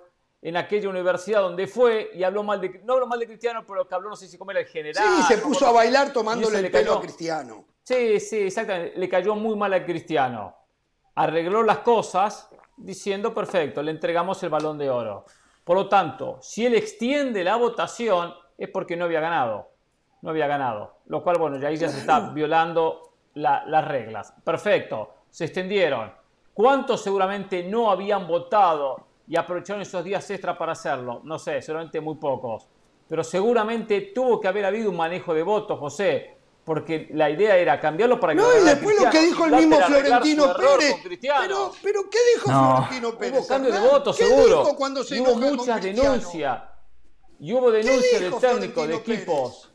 en 0.42 0.58
aquella 0.58 0.90
universidad 0.90 1.42
donde 1.42 1.68
fue 1.68 2.10
y 2.16 2.24
habló 2.24 2.42
mal 2.42 2.60
de, 2.60 2.82
no 2.84 2.94
habló 2.94 3.06
mal 3.06 3.20
de 3.20 3.28
Cristiano, 3.28 3.64
pero 3.64 3.88
que 3.88 3.94
habló, 3.94 4.10
no 4.10 4.16
sé 4.16 4.28
si 4.28 4.40
cómo 4.40 4.50
era 4.50 4.62
el 4.62 4.66
general. 4.66 5.06
Sí, 5.06 5.36
se 5.36 5.38
puso 5.38 5.68
a 5.68 5.72
bailar 5.72 6.12
tomándole 6.12 6.58
el 6.58 6.72
pelo 6.72 6.96
a 6.96 7.02
Cristiano. 7.02 7.66
Sí, 7.84 8.20
sí, 8.20 8.38
exactamente. 8.40 8.98
Le 8.98 9.08
cayó 9.08 9.36
muy 9.36 9.56
mal 9.56 9.72
a 9.72 9.86
Cristiano. 9.86 10.56
Arregló 11.14 11.62
las 11.62 11.78
cosas 11.78 12.50
diciendo, 12.76 13.36
perfecto, 13.36 13.84
le 13.84 13.92
entregamos 13.92 14.42
el 14.42 14.50
balón 14.50 14.80
de 14.80 14.90
oro. 14.90 15.26
Por 15.64 15.78
lo 15.78 15.88
tanto, 15.88 16.40
si 16.42 16.66
él 16.66 16.74
extiende 16.74 17.44
la 17.44 17.56
votación 17.56 18.34
es 18.58 18.68
porque 18.70 18.98
no 18.98 19.06
había 19.06 19.20
ganado. 19.20 19.75
No 20.26 20.32
había 20.32 20.48
ganado. 20.48 20.98
Lo 21.06 21.24
cual, 21.24 21.38
bueno, 21.38 21.58
ya 21.58 21.70
ahí 21.70 21.78
ya 21.78 21.88
se 21.88 22.00
está 22.00 22.20
violando 22.34 23.14
las 23.36 23.88
reglas. 23.88 24.34
Perfecto, 24.44 25.14
se 25.30 25.46
extendieron. 25.46 26.12
¿Cuántos 26.54 27.02
seguramente 27.02 27.64
no 27.64 27.90
habían 27.90 28.28
votado 28.28 29.06
y 29.28 29.38
aprovecharon 29.38 29.82
esos 29.82 30.04
días 30.04 30.30
extra 30.30 30.58
para 30.58 30.74
hacerlo. 30.74 31.22
No 31.24 31.40
sé, 31.40 31.62
seguramente 31.62 32.00
muy 32.00 32.16
pocos. 32.16 32.68
Pero 33.08 33.24
seguramente 33.24 34.12
tuvo 34.14 34.40
que 34.40 34.48
haber 34.48 34.66
habido 34.66 34.90
un 34.90 34.98
manejo 34.98 35.34
de 35.34 35.44
votos, 35.44 35.80
José, 35.80 36.36
porque 36.64 37.10
la 37.14 37.30
idea 37.30 37.56
era 37.58 37.80
cambiarlo 37.80 38.20
para 38.20 38.34
que 38.34 38.40
No, 38.40 38.48
y 38.60 38.64
después 38.64 39.02
lo 39.02 39.10
que 39.10 39.22
dijo 39.22 39.46
el 39.46 39.56
mismo 39.56 39.78
Florentino 39.80 40.54
Pérez. 40.56 40.96
Pero, 41.22 41.72
pero, 41.84 42.10
¿qué 42.10 42.18
dijo 42.34 42.50
Florentino 42.50 43.18
Pérez? 43.18 43.40
Hubo 43.40 43.48
cambio 43.48 43.72
de 43.72 43.80
votos, 43.80 44.16
seguro. 44.16 44.64
cuando 44.76 45.04
se 45.04 45.22
hubo 45.22 45.36
muchas 45.36 45.82
denuncias. 45.82 46.62
Y 47.40 47.54
hubo 47.54 47.70
denuncias 47.70 48.22
de 48.22 48.32
técnicos, 48.32 48.88
de 48.88 48.96
equipos. 48.96 49.72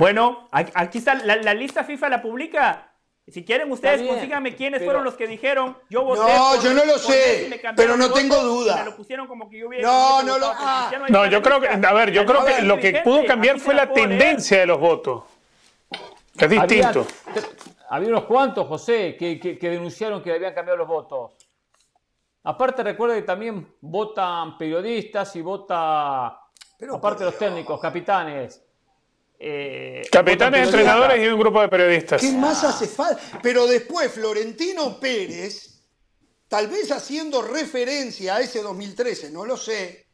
Bueno, 0.00 0.48
aquí 0.50 0.98
está 0.98 1.14
la, 1.14 1.36
la 1.36 1.54
lista 1.54 1.84
FIFA 1.84 2.08
la 2.08 2.22
publica 2.22 2.90
si 3.30 3.44
quieren 3.44 3.70
ustedes, 3.70 4.06
consíganme 4.06 4.56
quiénes 4.56 4.82
fueron 4.82 5.04
los 5.04 5.14
que 5.14 5.26
dijeron 5.26 5.76
yo 5.88 6.02
voté. 6.02 6.20
No, 6.20 6.60
yo 6.60 6.74
no 6.74 6.84
lo 6.84 6.98
sé, 6.98 7.60
pero 7.76 7.96
no 7.96 8.12
tengo 8.12 8.42
duda. 8.42 8.78
Me 8.78 8.84
lo 8.86 8.96
pusieron 8.96 9.28
como 9.28 9.48
que 9.48 9.58
yo 9.58 9.68
hubiera. 9.68 9.86
No, 9.86 10.22
no 10.22 10.38
lo. 10.38 10.46
Ah. 10.52 10.90
No, 11.08 11.26
yo 11.26 11.40
creo 11.40 11.60
que, 11.60 11.68
a 11.68 11.92
ver, 11.92 12.10
yo 12.10 12.26
creo 12.26 12.44
que 12.44 12.62
lo 12.62 12.78
que 12.78 13.00
pudo 13.04 13.24
cambiar 13.24 13.60
fue 13.60 13.74
la 13.74 13.92
tendencia 13.92 14.58
de 14.58 14.66
los 14.66 14.80
votos. 14.80 15.24
Es 16.36 16.48
distinto. 16.48 17.06
Había, 17.90 18.08
unos 18.08 18.24
cuantos, 18.24 18.66
José, 18.68 19.16
que, 19.18 19.38
que, 19.38 19.68
denunciaron 19.68 20.22
que 20.22 20.32
habían 20.32 20.54
cambiado 20.54 20.78
los 20.78 20.88
votos. 20.88 21.32
Aparte, 22.44 22.82
recuerda 22.82 23.16
que 23.16 23.22
también 23.22 23.74
votan 23.80 24.56
periodistas 24.56 25.34
y 25.36 25.42
vota, 25.42 26.40
pero, 26.78 26.96
aparte 26.96 27.24
de 27.24 27.30
los 27.30 27.38
técnicos, 27.38 27.80
capitanes. 27.80 28.64
Eh, 29.42 30.02
Capitanes, 30.12 30.66
entrenadores 30.66 31.24
y 31.24 31.26
un 31.28 31.40
grupo 31.40 31.62
de 31.62 31.68
periodistas. 31.68 32.20
¿Qué 32.20 32.30
más 32.32 32.62
hace 32.62 32.86
falta? 32.86 33.40
Pero 33.42 33.66
después 33.66 34.12
Florentino 34.12 35.00
Pérez, 35.00 35.80
tal 36.46 36.68
vez 36.68 36.92
haciendo 36.92 37.40
referencia 37.40 38.36
a 38.36 38.40
ese 38.40 38.60
2013, 38.60 39.30
no 39.30 39.46
lo 39.46 39.56
sé, 39.56 40.06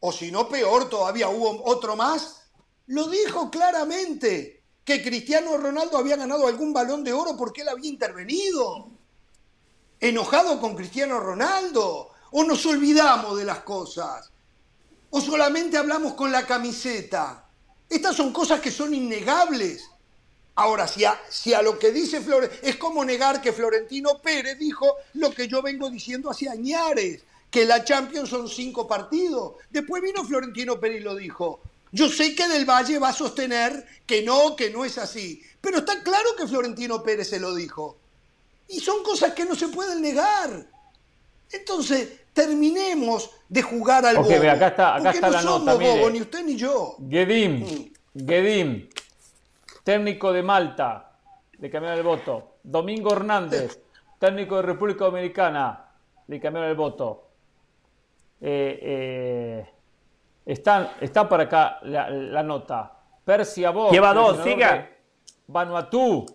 o 0.00 0.12
si 0.12 0.30
no 0.30 0.50
peor, 0.50 0.90
todavía 0.90 1.30
hubo 1.30 1.64
otro 1.64 1.96
más, 1.96 2.42
lo 2.88 3.08
dijo 3.08 3.50
claramente, 3.50 4.64
que 4.84 5.02
Cristiano 5.02 5.56
Ronaldo 5.56 5.96
había 5.96 6.16
ganado 6.16 6.46
algún 6.46 6.72
balón 6.74 7.02
de 7.02 7.12
oro 7.12 7.36
porque 7.36 7.62
él 7.62 7.70
había 7.70 7.88
intervenido. 7.88 8.90
Enojado 9.98 10.60
con 10.60 10.76
Cristiano 10.76 11.18
Ronaldo. 11.18 12.10
O 12.32 12.44
nos 12.44 12.66
olvidamos 12.66 13.38
de 13.38 13.44
las 13.44 13.60
cosas. 13.60 14.30
O 15.08 15.20
solamente 15.20 15.78
hablamos 15.78 16.12
con 16.12 16.30
la 16.30 16.46
camiseta. 16.46 17.43
Estas 17.94 18.16
son 18.16 18.32
cosas 18.32 18.60
que 18.60 18.72
son 18.72 18.92
innegables. 18.92 19.88
Ahora, 20.56 20.88
si 20.88 21.04
a, 21.04 21.16
si 21.28 21.54
a 21.54 21.62
lo 21.62 21.78
que 21.78 21.92
dice 21.92 22.20
Florentino, 22.20 22.60
es 22.68 22.74
como 22.74 23.04
negar 23.04 23.40
que 23.40 23.52
Florentino 23.52 24.20
Pérez 24.20 24.58
dijo 24.58 24.96
lo 25.14 25.32
que 25.32 25.46
yo 25.46 25.62
vengo 25.62 25.88
diciendo 25.88 26.28
hace 26.28 26.48
añares, 26.48 27.22
que 27.52 27.64
la 27.64 27.84
Champions 27.84 28.30
son 28.30 28.48
cinco 28.48 28.88
partidos. 28.88 29.54
Después 29.70 30.02
vino 30.02 30.24
Florentino 30.24 30.80
Pérez 30.80 31.02
y 31.02 31.04
lo 31.04 31.14
dijo. 31.14 31.60
Yo 31.92 32.08
sé 32.08 32.34
que 32.34 32.48
Del 32.48 32.68
Valle 32.68 32.98
va 32.98 33.10
a 33.10 33.12
sostener 33.12 33.86
que 34.04 34.22
no, 34.22 34.56
que 34.56 34.70
no 34.70 34.84
es 34.84 34.98
así, 34.98 35.40
pero 35.60 35.78
está 35.78 36.02
claro 36.02 36.34
que 36.36 36.48
Florentino 36.48 37.00
Pérez 37.00 37.28
se 37.28 37.38
lo 37.38 37.54
dijo. 37.54 37.96
Y 38.66 38.80
son 38.80 39.04
cosas 39.04 39.34
que 39.34 39.44
no 39.44 39.54
se 39.54 39.68
pueden 39.68 40.02
negar. 40.02 40.66
Entonces, 41.52 42.08
terminemos 42.32 43.30
de 43.54 43.62
jugar 43.62 44.04
al 44.04 44.16
okay, 44.16 44.44
acá 44.48 44.66
está, 44.66 44.96
acá 44.96 45.10
está 45.10 45.28
no 45.28 45.32
la 45.32 45.42
nota. 45.42 45.74
Bobo, 45.74 46.10
ni 46.10 46.20
usted 46.20 46.44
ni 46.44 46.56
yo. 46.56 46.96
Gedim, 47.08 47.60
mm. 47.60 48.26
Gedim, 48.26 48.88
técnico 49.84 50.32
de 50.32 50.42
Malta, 50.42 51.12
le 51.60 51.70
cambiaron 51.70 51.98
el 52.00 52.04
voto. 52.04 52.56
Domingo 52.64 53.12
Hernández, 53.12 53.80
técnico 54.18 54.56
de 54.56 54.62
República 54.62 55.04
Dominicana, 55.04 55.86
le 56.26 56.40
cambiaron 56.40 56.68
el 56.68 56.76
voto. 56.76 57.28
Eh, 58.40 58.78
eh, 58.82 59.70
están, 60.44 60.90
está 61.00 61.28
para 61.28 61.44
acá 61.44 61.78
la, 61.82 62.42
nota. 62.42 62.90
Persia 63.24 63.70
Bosch. 63.70 63.92
Lleva 63.92 64.12
dos, 64.12 64.42
siga. 64.42 64.90
Vanuatu, 65.46 66.26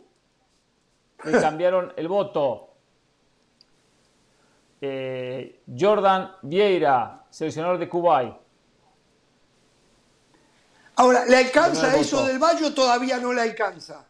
le 1.25 1.31
cambiaron 1.33 1.91
el 1.97 2.07
voto. 2.07 2.68
Eh, 4.81 5.61
Jordan 5.77 6.31
Vieira, 6.43 7.25
seleccionador 7.29 7.77
de 7.77 7.89
Kuwait. 7.89 8.33
Ahora, 10.95 11.25
¿le 11.25 11.37
alcanza 11.37 11.95
eso 11.97 12.25
del 12.25 12.39
Valle 12.39 12.65
o 12.65 12.73
todavía 12.73 13.17
no 13.17 13.33
le 13.33 13.41
alcanza? 13.41 14.05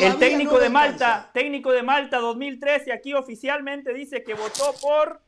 el 0.00 0.18
técnico 0.18 0.58
de 0.58 0.70
Malta, 0.70 1.28
técnico 1.32 1.72
de 1.72 1.82
Malta 1.82 2.18
2013, 2.18 2.92
aquí 2.92 3.12
oficialmente 3.14 3.92
dice 3.92 4.22
que 4.22 4.34
votó 4.34 4.72
por 4.80 5.20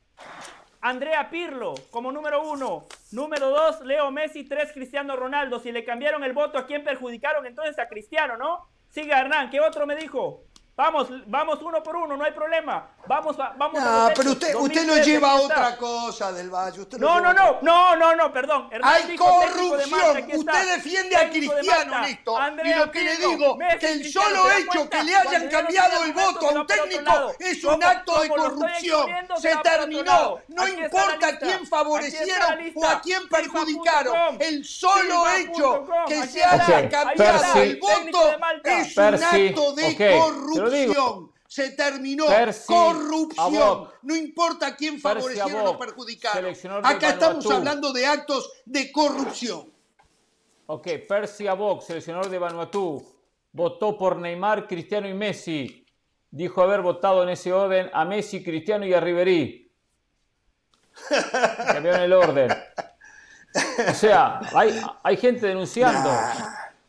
Andrea 0.81 1.29
Pirlo 1.29 1.75
como 1.91 2.13
número 2.13 2.43
uno. 2.43 2.87
Número 3.11 3.51
dos, 3.51 3.81
Leo 3.81 4.11
Messi. 4.11 4.45
Tres, 4.45 4.73
Cristiano 4.73 5.17
Ronaldo. 5.17 5.59
Si 5.59 5.73
le 5.73 5.85
cambiaron 5.85 6.23
el 6.25 6.33
voto, 6.33 6.59
¿a 6.59 6.67
quién 6.67 6.85
perjudicaron? 6.85 7.47
Entonces 7.47 7.79
a 7.79 7.89
Cristiano, 7.89 8.37
¿no? 8.37 8.69
Siga 8.89 9.21
Hernán, 9.21 9.51
¿qué 9.51 9.61
otro 9.61 9.87
me 9.87 9.97
dijo? 9.97 10.45
Vamos, 10.79 11.09
vamos 11.27 11.61
uno 11.61 11.83
por 11.83 11.97
uno, 11.97 12.17
no 12.17 12.23
hay 12.23 12.31
problema. 12.31 12.89
Vamos, 13.09 13.37
vamos. 13.37 13.83
No, 13.83 14.11
pero 14.15 14.31
usted, 14.31 14.55
usted 14.55 14.87
lo 14.87 14.97
lleva 14.99 15.33
a 15.33 15.41
otra 15.41 15.77
cosa 15.77 16.31
del 16.31 16.51
Valle. 16.51 16.87
no, 17.01 17.21
no, 17.21 17.33
no, 17.33 17.59
no, 17.63 17.97
no, 17.97 18.15
no, 18.15 18.33
perdón. 18.33 18.71
hay 18.81 19.17
corrupción. 19.17 20.31
usted 20.37 20.77
defiende 20.77 21.17
a 21.17 21.31
Cristiano 21.31 21.99
en 21.99 22.05
esto. 22.05 22.39
y 22.63 22.75
lo 22.75 22.93
que 22.93 23.03
le 23.03 23.17
digo, 23.17 23.59
que 23.81 23.91
el 23.91 24.13
solo 24.13 24.53
hecho 24.53 24.89
que 24.89 25.03
le 25.03 25.17
hayan 25.17 25.49
cambiado 25.49 26.05
el 26.05 26.13
voto 26.13 26.49
a 26.49 26.61
un 26.61 26.67
técnico 26.69 27.33
es 27.41 27.65
un 27.65 27.83
acto 27.83 28.21
de 28.23 28.29
corrupción. 28.29 29.11
Se 29.41 29.57
terminó. 29.57 30.39
No 30.47 30.69
importa 30.69 31.27
a 31.27 31.39
quién 31.41 31.67
favorecieron 31.67 32.73
o 32.77 32.87
a 32.87 33.01
quién 33.01 33.29
perjudicaron. 33.29 34.37
El 34.39 34.65
solo 34.65 35.29
hecho 35.39 35.89
que 36.07 36.25
se 36.29 36.45
haya 36.45 36.89
cambiado 36.89 37.63
el 37.63 37.81
voto 37.81 38.31
es 38.63 38.97
un 38.97 39.15
acto 39.15 39.73
de 39.73 39.97
corrupción 39.97 40.68
corrupción. 40.71 41.33
Se 41.49 41.71
terminó. 41.71 42.27
corrupción. 42.67 43.89
No 44.03 44.15
importa 44.15 44.77
quién 44.77 45.01
favorecieron 45.01 45.67
o 45.67 45.79
perjudicaron. 45.79 46.55
Acá 46.85 47.11
estamos 47.11 47.51
hablando 47.51 47.93
de 47.93 48.07
actos 48.07 48.51
de 48.67 48.93
corrupción. 48.93 49.73
Ok, 50.67 50.87
Persia 51.09 51.55
Box, 51.55 51.87
seleccionador 51.87 52.29
de 52.29 52.39
Vanuatu, 52.39 53.03
votó 53.53 53.97
por 53.97 54.17
Neymar, 54.17 54.69
Cristiano 54.69 55.09
y 55.09 55.15
Messi. 55.15 55.87
Dijo 56.31 56.63
haber 56.63 56.83
votado 56.83 57.23
en 57.23 57.31
ese 57.31 57.51
orden 57.55 57.89
a 57.95 58.05
Messi, 58.05 58.45
Cristiano 58.45 58.85
y 58.85 58.93
a 58.93 59.01
Riverí. 59.01 59.73
Cambiaron 61.67 62.03
el 62.03 62.13
orden. 62.13 62.51
O 63.89 63.95
sea, 63.95 64.41
hay, 64.55 64.79
hay 65.03 65.17
gente 65.17 65.47
denunciando. 65.47 66.11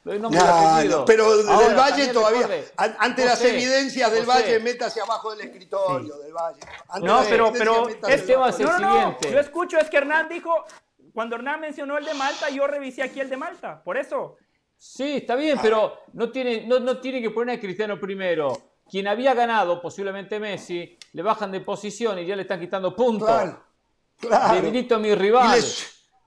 No, 0.05 1.05
pero 1.05 1.37
del 1.37 1.75
Valle 1.75 2.07
todavía, 2.07 2.47
ante 2.77 3.25
las 3.25 3.43
evidencias 3.43 4.11
del 4.11 4.25
Valle, 4.25 4.59
métase 4.59 5.01
abajo 5.01 5.31
del 5.31 5.47
escritorio 5.47 6.17
del 6.17 6.33
Valle. 6.33 6.61
no, 7.01 7.21
pero, 7.27 7.51
pero 7.51 7.87
este 8.07 8.35
va 8.35 8.47
a 8.47 8.51
ser 8.51 8.67
siguiente. 8.69 9.31
Yo 9.31 9.39
escucho, 9.39 9.77
es 9.77 9.89
que 9.89 9.97
Hernán 9.97 10.29
dijo, 10.29 10.65
cuando 11.13 11.35
Hernán 11.35 11.59
mencionó 11.59 11.97
el 11.97 12.05
de 12.05 12.13
Malta, 12.13 12.49
yo 12.49 12.65
revisé 12.65 13.03
aquí 13.03 13.19
el 13.19 13.29
de 13.29 13.37
Malta, 13.37 13.83
por 13.83 13.97
eso. 13.97 14.37
Sí, 14.77 15.17
está 15.17 15.35
bien, 15.35 15.59
pero 15.61 15.99
no 16.13 16.31
tiene, 16.31 16.65
no, 16.65 16.79
no 16.79 16.99
tiene 16.99 17.21
que 17.21 17.31
poner 17.31 17.57
a 17.57 17.59
Cristiano 17.59 17.99
primero. 17.99 18.71
quien 18.89 19.07
había 19.07 19.33
ganado, 19.33 19.81
posiblemente 19.81 20.39
Messi, 20.39 20.97
le 21.13 21.21
bajan 21.21 21.51
de 21.51 21.59
posición 21.59 22.17
y 22.19 22.25
ya 22.25 22.35
le 22.35 22.43
están 22.43 22.59
quitando 22.59 22.95
puntos. 22.95 23.29
Claro, 24.17 24.53
Debilito 24.53 24.95
a 24.95 24.99
mi 24.99 25.13
rival 25.13 25.61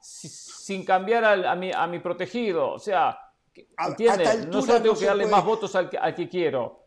sin 0.01 0.84
cambiar 0.84 1.25
a, 1.25 1.55
mi, 1.57 1.73
a 1.73 1.86
mi 1.86 1.99
protegido. 1.99 2.70
O 2.70 2.78
sea, 2.78 3.18
¿entiendes? 3.55 4.47
No 4.49 4.63
solo 4.63 4.83
tengo 4.83 4.99
que 4.99 5.07
darle 5.07 5.27
más 5.27 5.45
votos 5.45 5.75
al 5.75 5.91
que, 5.91 5.99
al 5.99 6.15
que 6.15 6.29
quiero. 6.29 6.87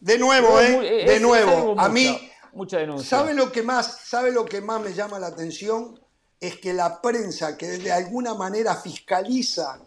De 0.00 0.18
nuevo, 0.18 0.60
¿eh? 0.60 1.04
de 1.06 1.20
nuevo, 1.20 1.74
a 1.78 1.88
mí, 1.88 2.30
mucha 2.52 2.78
denuncia. 2.78 3.18
¿sabe 3.18 3.34
lo, 3.34 3.50
que 3.50 3.62
más, 3.62 4.00
¿Sabe 4.04 4.30
lo 4.30 4.44
que 4.44 4.60
más 4.60 4.80
me 4.80 4.92
llama 4.92 5.18
la 5.18 5.28
atención? 5.28 5.98
Es 6.38 6.58
que 6.58 6.74
la 6.74 7.00
prensa, 7.00 7.56
que 7.56 7.66
de 7.66 7.92
alguna 7.92 8.34
manera 8.34 8.76
fiscaliza 8.76 9.80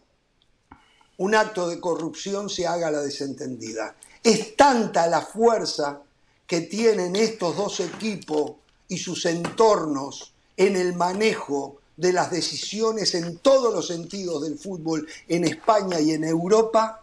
un 1.18 1.36
acto 1.36 1.68
de 1.68 1.80
corrupción, 1.80 2.50
se 2.50 2.66
haga 2.66 2.90
la 2.90 3.02
desentendida. 3.02 3.96
Es 4.24 4.56
tanta 4.56 5.06
la 5.08 5.22
fuerza 5.22 6.02
que 6.48 6.62
tienen 6.62 7.16
estos 7.16 7.56
dos 7.56 7.80
equipos 7.80 8.54
y 8.88 8.98
sus 8.98 9.26
entornos 9.26 10.34
en 10.58 10.76
el 10.76 10.96
manejo 10.96 11.79
de 12.00 12.14
las 12.14 12.32
decisiones 12.32 13.14
en 13.14 13.40
todos 13.40 13.74
los 13.74 13.88
sentidos 13.88 14.42
del 14.42 14.58
fútbol 14.58 15.06
en 15.28 15.44
España 15.44 16.00
y 16.00 16.12
en 16.12 16.24
Europa, 16.24 17.02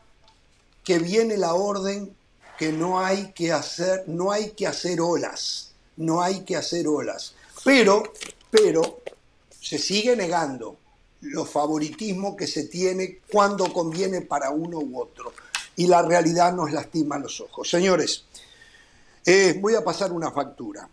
que 0.83 0.99
viene 0.99 1.37
la 1.37 1.53
orden 1.53 2.17
que 2.59 2.73
no 2.73 2.99
hay 2.99 3.33
que 3.33 3.53
hacer, 3.53 4.05
no 4.07 4.33
hay 4.33 4.53
que 4.53 4.67
hacer 4.67 5.03
olas, 5.03 5.73
no 5.99 6.23
hay 6.23 6.41
que 6.45 6.57
hacer 6.57 6.89
olas. 6.89 7.35
Pero, 7.63 8.05
pero, 8.51 9.01
se 9.61 9.79
sigue 9.79 10.17
negando 10.17 10.79
los 11.21 11.51
favoritismos 11.51 12.35
que 12.35 12.47
se 12.47 12.65
tiene 12.65 13.19
cuando 13.31 13.71
conviene 13.75 14.23
para 14.23 14.49
uno 14.49 14.79
u 14.79 14.99
otro. 14.99 15.35
Y 15.77 15.89
la 15.89 16.01
realidad 16.01 16.55
nos 16.55 16.73
lastima 16.73 17.19
los 17.19 17.39
ojos. 17.43 17.69
Señores, 17.69 18.25
eh, 19.27 19.59
voy 19.61 19.75
a 19.75 19.85
pasar 19.85 20.11
una 20.11 20.31
factura. 20.31 20.89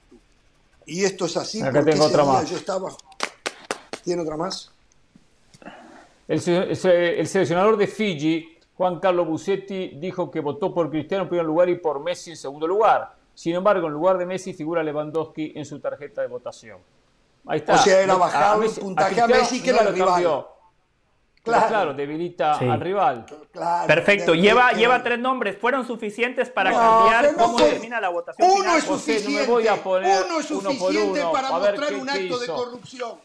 Y 0.85 1.06
esto 1.06 1.25
es 1.25 1.38
así 1.38 1.61
porque 1.64 1.83
tengo 1.83 2.03
otra 2.03 2.25
más. 2.25 2.49
yo 2.49 2.57
estaba. 2.57 2.93
¿Tiene 4.03 4.22
otra 4.22 4.38
más? 4.38 4.72
El, 6.27 6.41
el, 6.48 7.27
seleccionador 7.27 7.77
de 7.77 7.88
Fiji, 7.88 8.57
Juan 8.75 8.99
Carlos 8.99 9.27
Busetti, 9.27 9.90
dijo 9.99 10.32
que 10.32 10.40
votó 10.40 10.73
por 10.73 10.90
Cristiano 10.90 11.23
en 11.23 11.30
primer 11.30 11.45
lugar 11.45 11.69
y 11.69 11.75
por 11.75 12.01
Messi 12.01 12.32
en 12.32 12.38
segundo 12.38 12.67
lugar. 12.67 13.15
Sin 13.33 13.56
embargo, 13.56 13.88
en 13.88 13.93
lugar 13.93 14.17
de 14.17 14.25
Messi 14.25 14.53
figura 14.53 14.83
Lewandowski 14.83 15.53
en 15.56 15.65
su 15.65 15.80
tarjeta 15.80 16.22
de 16.22 16.27
votación. 16.27 16.80
Ahí 17.45 17.59
está. 17.59 17.75
O 17.75 17.77
sea, 17.77 18.01
era 18.01 18.15
bajado 18.15 18.64
el 18.64 18.72
puntaje 18.72 19.22
a, 19.22 19.27
Messi 19.27 19.61
que 19.61 19.72
era 19.72 19.82
el 19.82 19.93
rival. 19.93 20.45
Claro, 21.43 21.93
debilita 21.93 22.53
al 22.53 22.80
rival. 22.80 23.25
Perfecto, 23.85 24.33
lleva, 24.33 24.72
lleva 24.72 25.03
tres 25.03 25.19
nombres. 25.19 25.57
¿Fueron 25.57 25.85
suficientes 25.85 26.49
para 26.49 26.72
cambiar 26.72 27.35
cómo 27.35 27.57
termina 27.57 27.99
la 27.99 28.09
votación? 28.09 28.49
Uno 28.49 28.75
es 28.77 28.83
suficiente. 28.85 29.51
uno 29.51 30.40
es 30.40 30.45
suficiente 30.45 31.22
para 31.32 31.51
mostrar 31.51 31.93
un 31.95 32.09
acto 32.09 32.40
de 32.40 32.48
corrupción. 32.48 33.19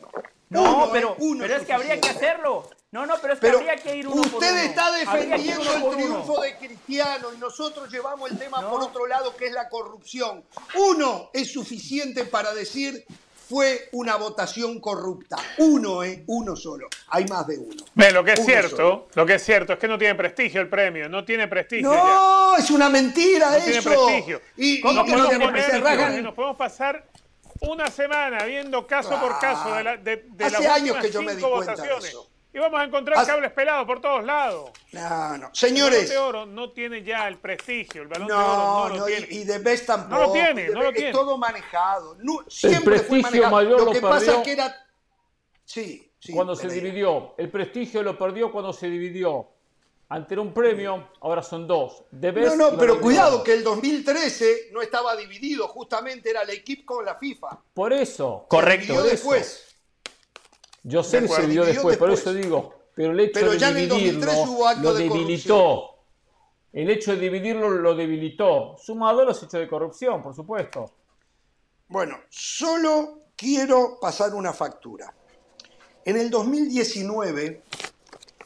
No, 0.51 0.89
pero, 0.93 1.17
pero 1.39 1.57
es 1.57 1.67
que 1.67 1.73
habría 1.73 2.01
que 2.01 2.09
hacerlo. 2.09 2.69
No, 2.91 3.05
no, 3.05 3.17
pero 3.21 3.35
es 3.35 3.41
que 3.41 3.51
habría 3.51 3.77
que 3.77 3.97
ir 3.97 4.09
uno 4.09 4.23
Usted 4.23 4.31
por 4.31 4.43
uno. 4.43 4.59
está 4.59 4.91
defendiendo 4.93 5.75
el 5.75 5.97
triunfo 5.97 6.41
de 6.41 6.57
Cristiano 6.57 7.29
y 7.35 7.39
nosotros 7.39 7.91
llevamos 7.91 8.31
el 8.31 8.39
tema 8.39 8.69
por 8.69 8.83
otro 8.83 9.07
lado, 9.07 9.37
que 9.37 9.47
es 9.47 9.53
la 9.53 9.69
corrupción. 9.69 10.43
Uno 10.75 11.31
es 11.35 11.53
suficiente 11.53 12.25
para 12.25 12.55
decir 12.55 13.05
fue 13.49 13.89
una 13.93 14.17
votación 14.17 14.79
corrupta. 14.79 15.37
Uno, 15.59 16.05
¿eh? 16.05 16.23
Uno 16.27 16.55
solo. 16.55 16.89
Hay 17.09 17.25
más 17.27 17.47
de 17.47 17.59
uno. 17.59 17.83
lo 18.13 18.25
que 18.25 18.33
es 18.33 18.45
cierto, 18.45 19.09
lo 19.15 19.25
que 19.27 19.35
es 19.35 19.43
cierto 19.43 19.73
es 19.73 19.79
que 19.79 19.89
no 19.89 19.97
tiene 19.97 20.15
prestigio 20.15 20.61
el 20.61 20.69
premio, 20.69 21.09
no 21.09 21.25
tiene 21.25 21.49
prestigio. 21.49 21.93
No, 21.93 22.57
es 22.57 22.71
una 22.71 22.91
mentira 22.91 23.51
no 23.51 23.57
eso. 23.57 23.65
Tiene 23.65 23.83
prestigio. 23.83 24.41
Y, 24.57 24.81
¿Cómo 24.81 25.07
y 25.07 25.13
no 25.13 25.29
tiene 25.29 25.49
prestigio? 25.49 26.23
Nos 26.23 26.35
podemos 26.35 26.57
pasar 26.57 27.07
una 27.63 27.91
semana 27.91 28.45
viendo 28.45 28.87
caso 28.87 29.19
por 29.21 29.39
caso 29.39 29.75
de, 29.75 29.85
la, 29.85 29.97
de, 29.97 30.25
de 30.29 30.45
Hace 30.45 30.63
las 30.63 30.73
años 30.73 30.97
que 30.99 31.11
yo 31.11 31.23
me 31.23 31.35
di 31.35 31.43
cuenta 31.43 31.73
votaciones. 31.73 32.03
De 32.03 32.09
eso. 32.11 32.31
Y 32.53 32.59
vamos 32.59 32.81
a 32.81 32.85
encontrar 32.85 33.27
cables 33.27 33.53
pelados 33.53 33.87
por 33.87 34.01
todos 34.01 34.25
lados. 34.25 34.71
No, 34.93 35.37
no. 35.37 35.51
Señores. 35.53 36.11
El 36.11 36.17
balón 36.17 36.33
de 36.33 36.39
oro 36.39 36.47
no 36.47 36.71
tiene 36.73 37.03
ya 37.03 37.29
el 37.29 37.39
prestigio. 37.39 38.03
El 38.03 38.09
balón 38.09 38.29
de 38.29 38.35
oro 38.35 38.89
no, 38.89 38.97
lo 38.97 39.05
tiene. 39.05 39.27
Y 39.31 39.45
de 39.45 39.59
Best 39.59 39.87
tampoco. 39.87 40.21
No 40.21 40.27
lo 40.27 40.33
tiene, 40.33 40.69
no 40.71 40.83
lo 40.83 40.93
tiene. 40.93 41.11
Es 41.11 41.15
todo 41.15 41.37
manejado. 41.37 42.17
siempre 42.49 42.79
el 42.79 43.01
prestigio 43.01 43.23
fue 43.23 43.41
manejado. 43.41 43.57
mayor 43.57 43.85
lo 43.85 43.93
que 43.93 44.01
lo 44.01 44.09
pasa 44.09 44.39
es 44.39 44.39
que 44.39 44.53
era. 44.53 44.75
Sí, 45.65 46.11
sí. 46.19 46.33
Cuando 46.33 46.57
se 46.57 46.69
dividió. 46.69 47.35
El 47.37 47.51
prestigio 47.51 48.03
lo 48.03 48.17
perdió 48.17 48.51
cuando 48.51 48.73
se 48.73 48.89
dividió. 48.89 49.51
Ante 50.11 50.39
un 50.39 50.55
premio, 50.55 51.11
ahora 51.21 51.43
son 51.43 51.67
dos. 51.67 52.05
No, 52.11 52.57
no, 52.57 52.79
pero 52.79 52.99
cuidado 52.99 53.43
que 53.45 53.53
el 53.53 53.63
2013 53.63 54.71
no 54.73 54.81
estaba 54.81 55.15
dividido, 55.15 55.69
justamente 55.69 56.31
era 56.31 56.43
el 56.43 56.51
equipo 56.51 56.95
con 56.95 57.05
la 57.05 57.17
FIFA. 57.17 57.61
Por 57.75 57.93
eso. 57.93 58.47
Correcto. 58.49 59.03
Se 59.03 59.11
después. 59.11 59.65
Yo 60.83 61.03
sé 61.03 61.21
que 61.21 61.29
se 61.29 61.43
dividió 61.43 61.65
después, 61.67 61.99
por 61.99 62.11
eso 62.11 62.33
digo. 62.33 62.75
Pero 62.95 63.13
el 63.13 63.21
hecho 63.21 63.51
de 63.51 63.87
dividirlo 63.87 64.33
lo 64.81 64.95
debilitó. 64.95 65.95
El 66.73 66.91
hecho 66.91 67.13
de 67.13 67.19
dividirlo 67.19 67.69
lo 67.69 67.95
debilitó. 67.95 68.77
Sumado 68.79 69.21
a 69.21 69.25
los 69.25 69.37
hechos 69.43 69.61
de 69.61 69.69
corrupción, 69.69 70.23
por 70.23 70.35
supuesto. 70.35 70.91
Bueno, 71.89 72.19
solo 72.31 73.25
quiero 73.37 73.99
pasar 74.01 74.35
una 74.35 74.55
factura. 74.55 75.13
En 76.05 76.17
el 76.17 76.31
2019 76.31 77.65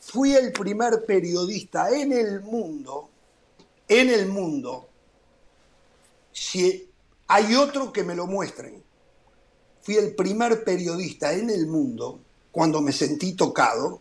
fui 0.02 0.34
el 0.34 0.52
primer 0.52 1.06
periodista 1.06 1.88
en 1.90 2.12
el 2.12 2.40
mundo, 2.40 3.08
en 3.86 4.10
el 4.10 4.26
mundo, 4.28 4.88
si 6.32 6.90
hay 7.28 7.54
otro 7.54 7.92
que 7.92 8.02
me 8.02 8.16
lo 8.16 8.26
muestren, 8.26 8.82
fui 9.80 9.96
el 9.96 10.14
primer 10.16 10.64
periodista 10.64 11.32
en 11.32 11.50
el 11.50 11.68
mundo, 11.68 12.18
cuando 12.50 12.80
me 12.80 12.92
sentí 12.92 13.34
tocado, 13.34 14.00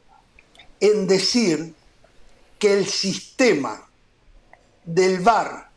en 0.80 1.08
decir 1.08 1.76
que 2.58 2.74
el 2.74 2.88
sistema 2.88 3.88
del 4.84 5.20
VAR 5.20 5.70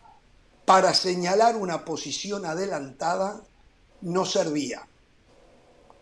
para 0.65 0.95
señalar 0.95 1.57
una 1.57 1.85
posición 1.85 2.47
adelantada 2.47 3.43
no 4.01 4.25
servía. 4.25 4.89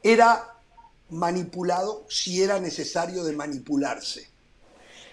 Era 0.04 0.51
manipulado 1.12 2.04
si 2.08 2.42
era 2.42 2.58
necesario 2.58 3.22
de 3.22 3.32
manipularse, 3.34 4.28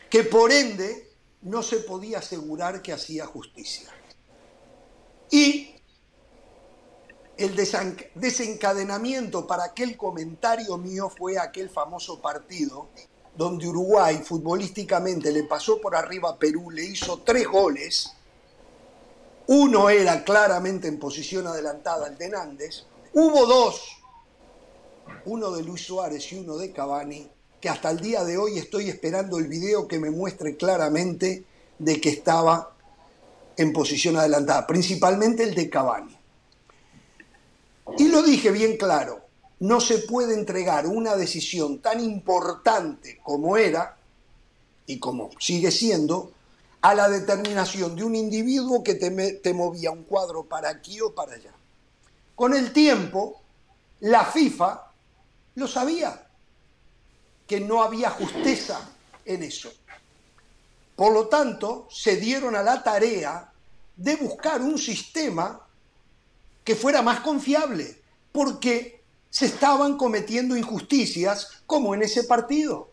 que 0.09 0.23
por 0.23 0.51
ende 0.51 1.11
no 1.41 1.61
se 1.61 1.77
podía 1.77 2.19
asegurar 2.19 2.81
que 2.81 2.93
hacía 2.93 3.25
justicia. 3.25 3.89
Y 5.31 5.75
el 7.37 7.55
desencadenamiento 8.15 9.45
para 9.45 9.65
aquel 9.65 9.95
comentario 9.95 10.77
mío 10.77 11.09
fue 11.09 11.37
aquel 11.37 11.69
famoso 11.69 12.19
partido 12.19 12.89
donde 13.35 13.67
Uruguay 13.67 14.21
futbolísticamente 14.23 15.31
le 15.31 15.43
pasó 15.43 15.79
por 15.79 15.95
arriba 15.95 16.31
a 16.31 16.37
Perú, 16.37 16.71
le 16.71 16.83
hizo 16.83 17.19
tres 17.19 17.47
goles, 17.47 18.11
uno 19.47 19.89
era 19.89 20.23
claramente 20.23 20.87
en 20.87 20.99
posición 20.99 21.47
adelantada, 21.47 22.07
el 22.07 22.17
de 22.17 22.29
Nández, 22.29 22.85
hubo 23.13 23.45
dos 23.45 23.98
uno 25.25 25.51
de 25.51 25.63
Luis 25.63 25.85
Suárez 25.85 26.31
y 26.31 26.39
uno 26.39 26.57
de 26.57 26.71
Cavani, 26.71 27.29
que 27.59 27.69
hasta 27.69 27.91
el 27.91 27.99
día 27.99 28.23
de 28.23 28.37
hoy 28.37 28.57
estoy 28.57 28.89
esperando 28.89 29.37
el 29.37 29.47
video 29.47 29.87
que 29.87 29.99
me 29.99 30.11
muestre 30.11 30.55
claramente 30.55 31.45
de 31.77 32.01
que 32.01 32.09
estaba 32.09 32.73
en 33.57 33.73
posición 33.73 34.15
adelantada, 34.15 34.65
principalmente 34.65 35.43
el 35.43 35.55
de 35.55 35.69
Cavani. 35.69 36.17
Y 37.97 38.07
lo 38.07 38.21
dije 38.21 38.51
bien 38.51 38.77
claro, 38.77 39.21
no 39.59 39.81
se 39.81 39.99
puede 39.99 40.33
entregar 40.33 40.87
una 40.87 41.15
decisión 41.15 41.79
tan 41.79 41.99
importante 41.99 43.19
como 43.23 43.57
era 43.57 43.97
y 44.85 44.99
como 44.99 45.31
sigue 45.39 45.71
siendo 45.71 46.31
a 46.81 46.95
la 46.95 47.09
determinación 47.09 47.95
de 47.95 48.03
un 48.03 48.15
individuo 48.15 48.83
que 48.83 48.95
te, 48.95 49.33
te 49.33 49.53
movía 49.53 49.91
un 49.91 50.03
cuadro 50.03 50.45
para 50.45 50.69
aquí 50.69 51.01
o 51.01 51.13
para 51.13 51.33
allá. 51.33 51.51
Con 52.35 52.53
el 52.53 52.71
tiempo, 52.71 53.41
la 53.99 54.23
FIFA 54.23 54.88
lo 55.59 55.67
sabía, 55.67 56.27
que 57.45 57.59
no 57.59 57.83
había 57.83 58.09
justeza 58.09 58.89
en 59.25 59.43
eso. 59.43 59.71
Por 60.95 61.13
lo 61.13 61.27
tanto, 61.27 61.87
se 61.91 62.17
dieron 62.17 62.55
a 62.55 62.63
la 62.63 62.83
tarea 62.83 63.51
de 63.95 64.15
buscar 64.15 64.61
un 64.61 64.77
sistema 64.77 65.65
que 66.63 66.75
fuera 66.75 67.01
más 67.01 67.21
confiable, 67.21 68.01
porque 68.31 69.01
se 69.29 69.45
estaban 69.45 69.97
cometiendo 69.97 70.57
injusticias 70.57 71.61
como 71.65 71.93
en 71.93 72.01
ese 72.03 72.23
partido. 72.23 72.91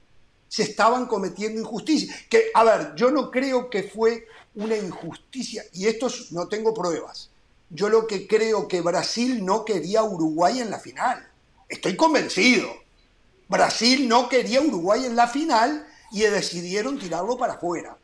Se 0.49 0.63
estaban 0.63 1.07
cometiendo 1.07 1.61
injusticias. 1.61 2.17
Que, 2.29 2.51
a 2.55 2.65
ver, 2.65 2.95
yo 2.95 3.11
no 3.11 3.31
creo 3.31 3.69
que 3.69 3.85
fue 3.85 4.27
una 4.55 4.77
injusticia, 4.77 5.65
y 5.73 5.87
esto 5.87 6.09
no 6.31 6.49
tengo 6.49 6.73
pruebas. 6.73 7.31
Yo 7.69 7.89
lo 7.89 8.07
que 8.07 8.27
creo 8.27 8.69
que 8.69 8.81
Brasil 8.81 9.45
no 9.45 9.65
quería 9.65 10.01
a 10.01 10.05
Uruguay 10.05 10.61
en 10.61 10.71
la 10.71 10.79
final. 10.79 11.29
Estoy 11.69 11.97
convencido. 11.97 12.69
Brasil 13.49 14.09
no 14.09 14.29
quería 14.29 14.61
Uruguay 14.61 15.05
en 15.05 15.17
la 15.17 15.29
final 15.29 15.87
y 16.13 16.21
decidieron 16.21 16.99
tirarlo 16.99 17.37
para 17.37 17.55
afuera. 17.55 17.97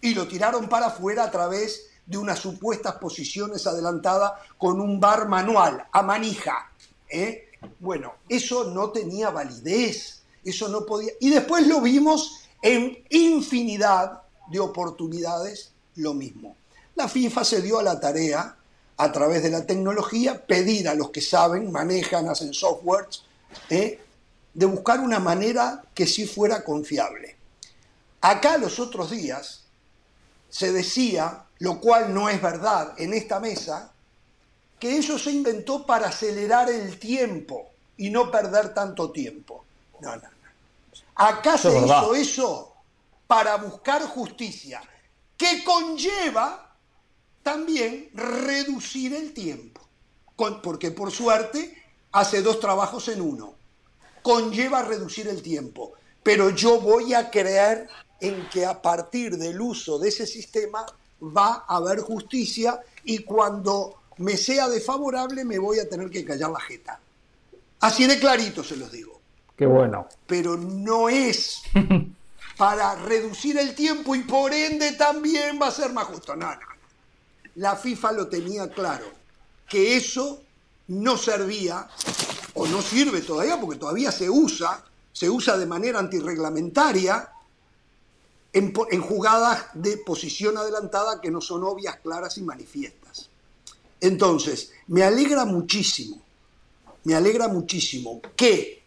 Y 0.00 0.14
lo 0.14 0.28
tiraron 0.28 0.68
para 0.68 0.86
afuera 0.86 1.24
a 1.24 1.30
través 1.30 1.86
de 2.06 2.18
unas 2.18 2.38
supuestas 2.38 2.94
posiciones 2.94 3.66
adelantadas 3.66 4.32
con 4.56 4.80
un 4.80 4.98
bar 4.98 5.28
manual, 5.28 5.86
a 5.92 6.02
manija. 6.02 6.72
¿eh? 7.08 7.50
Bueno, 7.80 8.14
eso 8.28 8.64
no 8.64 8.90
tenía 8.90 9.30
validez, 9.30 10.22
eso 10.44 10.68
no 10.68 10.86
podía... 10.86 11.12
Y 11.20 11.30
después 11.30 11.66
lo 11.66 11.80
vimos 11.80 12.48
en 12.62 13.04
infinidad 13.10 14.22
de 14.50 14.60
oportunidades 14.60 15.72
lo 15.96 16.14
mismo. 16.14 16.56
La 16.94 17.08
FIFA 17.08 17.44
se 17.44 17.62
dio 17.62 17.78
a 17.78 17.82
la 17.82 18.00
tarea, 18.00 18.56
a 18.98 19.12
través 19.12 19.44
de 19.44 19.50
la 19.50 19.64
tecnología, 19.64 20.44
pedir 20.44 20.88
a 20.88 20.94
los 20.94 21.10
que 21.10 21.20
saben, 21.20 21.70
manejan, 21.70 22.28
hacen 22.28 22.52
softwares, 22.52 23.22
¿eh? 23.70 24.00
de 24.52 24.66
buscar 24.66 24.98
una 24.98 25.20
manera 25.20 25.82
que 25.94 26.06
sí 26.06 26.26
fuera 26.26 26.64
confiable. 26.64 27.36
Acá 28.20 28.58
los 28.58 28.80
otros 28.80 29.10
días 29.10 29.62
se 30.50 30.72
decía, 30.72 31.44
lo 31.60 31.80
cual 31.80 32.12
no 32.12 32.28
es 32.28 32.42
verdad 32.42 32.94
en 32.98 33.14
esta 33.14 33.38
mesa, 33.38 33.92
que 34.80 34.98
eso 34.98 35.16
se 35.16 35.30
inventó 35.30 35.86
para 35.86 36.08
acelerar 36.08 36.68
el 36.68 36.98
tiempo 36.98 37.70
y 37.96 38.10
no 38.10 38.32
perder 38.32 38.74
tanto 38.74 39.12
tiempo. 39.12 39.64
No, 40.00 40.16
no, 40.16 40.22
no. 40.22 40.28
Acá 41.14 41.56
se 41.56 41.68
hizo 41.68 42.14
eso 42.16 42.74
para 43.28 43.56
buscar 43.56 44.02
justicia, 44.02 44.82
que 45.36 45.62
conlleva 45.62 46.67
también 47.48 48.10
reducir 48.12 49.14
el 49.14 49.32
tiempo. 49.32 49.80
Porque 50.62 50.90
por 50.90 51.10
suerte 51.10 51.82
hace 52.12 52.42
dos 52.42 52.60
trabajos 52.60 53.08
en 53.08 53.22
uno. 53.22 53.54
Conlleva 54.22 54.82
reducir 54.82 55.28
el 55.28 55.40
tiempo. 55.40 55.94
Pero 56.22 56.50
yo 56.50 56.78
voy 56.78 57.14
a 57.14 57.30
creer 57.30 57.88
en 58.20 58.46
que 58.50 58.66
a 58.66 58.82
partir 58.82 59.38
del 59.38 59.58
uso 59.60 59.98
de 59.98 60.10
ese 60.10 60.26
sistema 60.26 60.84
va 61.22 61.64
a 61.66 61.76
haber 61.76 62.00
justicia 62.00 62.80
y 63.04 63.20
cuando 63.20 63.94
me 64.18 64.36
sea 64.36 64.68
desfavorable 64.68 65.42
me 65.44 65.58
voy 65.58 65.78
a 65.78 65.88
tener 65.88 66.10
que 66.10 66.26
callar 66.26 66.50
la 66.50 66.60
jeta. 66.60 67.00
Así 67.80 68.06
de 68.06 68.18
clarito 68.18 68.62
se 68.62 68.76
los 68.76 68.92
digo. 68.92 69.22
Qué 69.56 69.64
bueno. 69.64 70.06
Pero 70.26 70.58
no 70.58 71.08
es 71.08 71.62
para 72.58 72.94
reducir 72.96 73.56
el 73.56 73.74
tiempo 73.74 74.14
y 74.14 74.20
por 74.24 74.52
ende 74.52 74.92
también 74.92 75.58
va 75.60 75.68
a 75.68 75.72
ser 75.72 75.94
más 75.94 76.04
justo. 76.04 76.36
No, 76.36 76.54
no. 76.54 76.77
La 77.58 77.74
FIFA 77.74 78.12
lo 78.12 78.28
tenía 78.28 78.70
claro, 78.70 79.06
que 79.68 79.96
eso 79.96 80.42
no 80.86 81.16
servía 81.16 81.88
o 82.54 82.68
no 82.68 82.80
sirve 82.80 83.20
todavía 83.20 83.60
porque 83.60 83.80
todavía 83.80 84.12
se 84.12 84.30
usa, 84.30 84.84
se 85.12 85.28
usa 85.28 85.58
de 85.58 85.66
manera 85.66 85.98
antirreglamentaria 85.98 87.32
en, 88.52 88.72
en 88.92 89.00
jugadas 89.00 89.66
de 89.74 89.96
posición 89.96 90.56
adelantada 90.56 91.20
que 91.20 91.32
no 91.32 91.40
son 91.40 91.64
obvias, 91.64 91.96
claras 91.96 92.38
y 92.38 92.42
manifiestas. 92.42 93.28
Entonces, 94.00 94.70
me 94.86 95.02
alegra 95.02 95.44
muchísimo, 95.44 96.22
me 97.02 97.16
alegra 97.16 97.48
muchísimo 97.48 98.20
que 98.36 98.84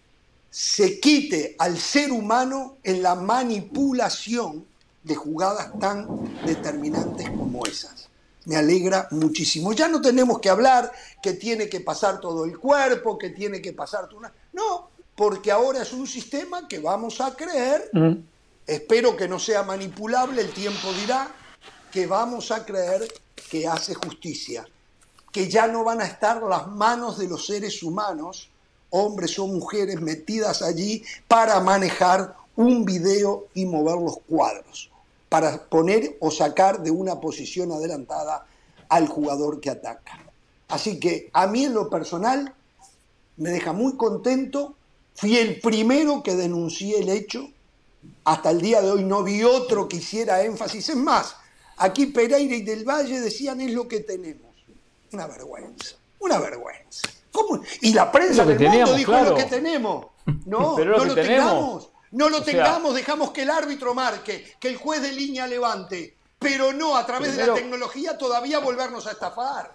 se 0.50 0.98
quite 1.02 1.58
al 1.60 1.78
ser 1.78 2.14
humano 2.14 2.78
en 2.84 3.04
la 3.04 3.16
manipulación 3.16 4.66
de 5.04 5.16
jugadas 5.16 5.78
tan 5.78 6.08
determinantes 6.46 7.30
como 7.32 7.66
esas. 7.66 8.11
Me 8.46 8.56
alegra 8.56 9.08
muchísimo. 9.12 9.74
Ya 9.74 9.88
no 9.88 10.02
tenemos 10.02 10.40
que 10.40 10.50
hablar 10.50 10.92
que 11.22 11.34
tiene 11.34 11.70
que 11.70 11.82
pasar 11.82 12.20
todo 12.20 12.46
el 12.46 12.58
cuerpo, 12.58 13.18
que 13.18 13.30
tiene 13.30 13.62
que 13.62 13.74
pasar 13.74 14.08
todo 14.08 14.20
una... 14.20 14.34
No, 14.54 14.90
porque 15.16 15.52
ahora 15.52 15.84
es 15.84 15.94
un 15.94 16.08
sistema 16.08 16.68
que 16.68 16.80
vamos 16.80 17.22
a 17.22 17.36
creer, 17.36 17.90
mm. 17.94 18.14
espero 18.66 19.16
que 19.16 19.28
no 19.28 19.38
sea 19.38 19.64
manipulable, 19.64 20.42
el 20.42 20.52
tiempo 20.52 20.92
dirá, 20.94 21.30
que 21.92 22.08
vamos 22.08 22.52
a 22.52 22.66
creer 22.66 23.08
que 23.50 23.68
hace 23.68 23.94
justicia 23.94 24.66
que 25.32 25.50
ya 25.50 25.68
no 25.68 25.84
van 25.84 26.02
a 26.02 26.06
estar 26.06 26.44
las 26.44 26.68
manos 26.68 27.18
de 27.18 27.28
los 27.28 27.46
seres 27.46 27.82
humanos, 27.84 28.50
hombres 28.90 29.40
o 29.40 29.48
mujeres 29.48 30.02
metidas 30.02 30.62
allí 30.62 31.04
para 31.28 31.60
manejar 31.62 32.36
un 32.56 32.84
video 32.84 33.48
y 33.54 33.66
mover 33.66 33.96
los 33.96 34.18
cuadros, 34.28 34.91
para 35.32 35.64
poner 35.70 36.18
o 36.20 36.30
sacar 36.30 36.84
de 36.84 36.92
una 36.92 37.22
posición 37.22 37.72
adelantada 37.72 38.46
al 38.90 39.08
jugador 39.08 39.62
que 39.62 39.70
ataca. 39.70 40.20
Así 40.68 41.00
que 41.00 41.30
a 41.32 41.48
mí 41.48 41.64
en 41.64 41.74
lo 41.74 41.90
personal 41.90 42.54
me 43.38 43.52
deja 43.52 43.72
muy 43.72 43.96
contento, 43.96 44.76
fui 45.16 45.38
el 45.38 45.62
primero 45.62 46.22
que 46.22 46.36
denuncié 46.36 47.00
el 47.00 47.08
hecho, 47.08 47.50
hasta 48.26 48.52
el 48.52 48.60
día 48.60 48.82
de 48.82 48.92
hoy 48.92 49.06
no 49.06 49.24
vi 49.24 49.42
otro 49.44 49.88
que 49.88 49.98
hiciera 49.98 50.44
énfasis, 50.44 50.90
es 50.90 50.98
más, 50.98 51.38
aquí 51.78 52.08
Pereira 52.08 52.54
y 52.54 52.64
del 52.64 52.84
Valle 52.84 53.22
decían 53.22 53.62
es 53.62 53.72
lo 53.72 53.88
que 53.88 54.02
tenemos 54.02 54.52
una 55.14 55.28
vergüenza, 55.28 55.96
una 56.20 56.40
vergüenza. 56.40 57.08
¿Cómo? 57.32 57.62
Y 57.80 57.94
la 57.94 58.12
prensa 58.12 58.44
del 58.44 58.60
mundo 58.60 58.96
dijo 58.96 59.14
lo 59.14 59.36
que 59.36 59.46
tenemos. 59.46 60.08
No, 60.46 60.78
no 60.78 61.06
lo 61.06 61.16
tengamos. 61.16 61.90
No 62.12 62.30
lo 62.30 62.42
tengamos, 62.44 62.94
dejamos 62.94 63.32
que 63.32 63.44
el 63.44 63.50
árbitro 63.50 63.94
marque, 63.94 64.56
que 64.60 64.68
el 64.68 64.78
juez 64.78 65.02
de 65.02 65.14
línea 65.14 65.48
levante, 65.48 66.18
pero 66.38 66.74
no 66.74 66.96
a 66.96 67.06
través 67.06 67.38
de 67.38 67.48
la 67.48 67.54
tecnología 67.54 68.18
todavía 68.18 68.60
volvernos 68.60 69.08
a 69.08 69.12
estafar. 69.12 69.72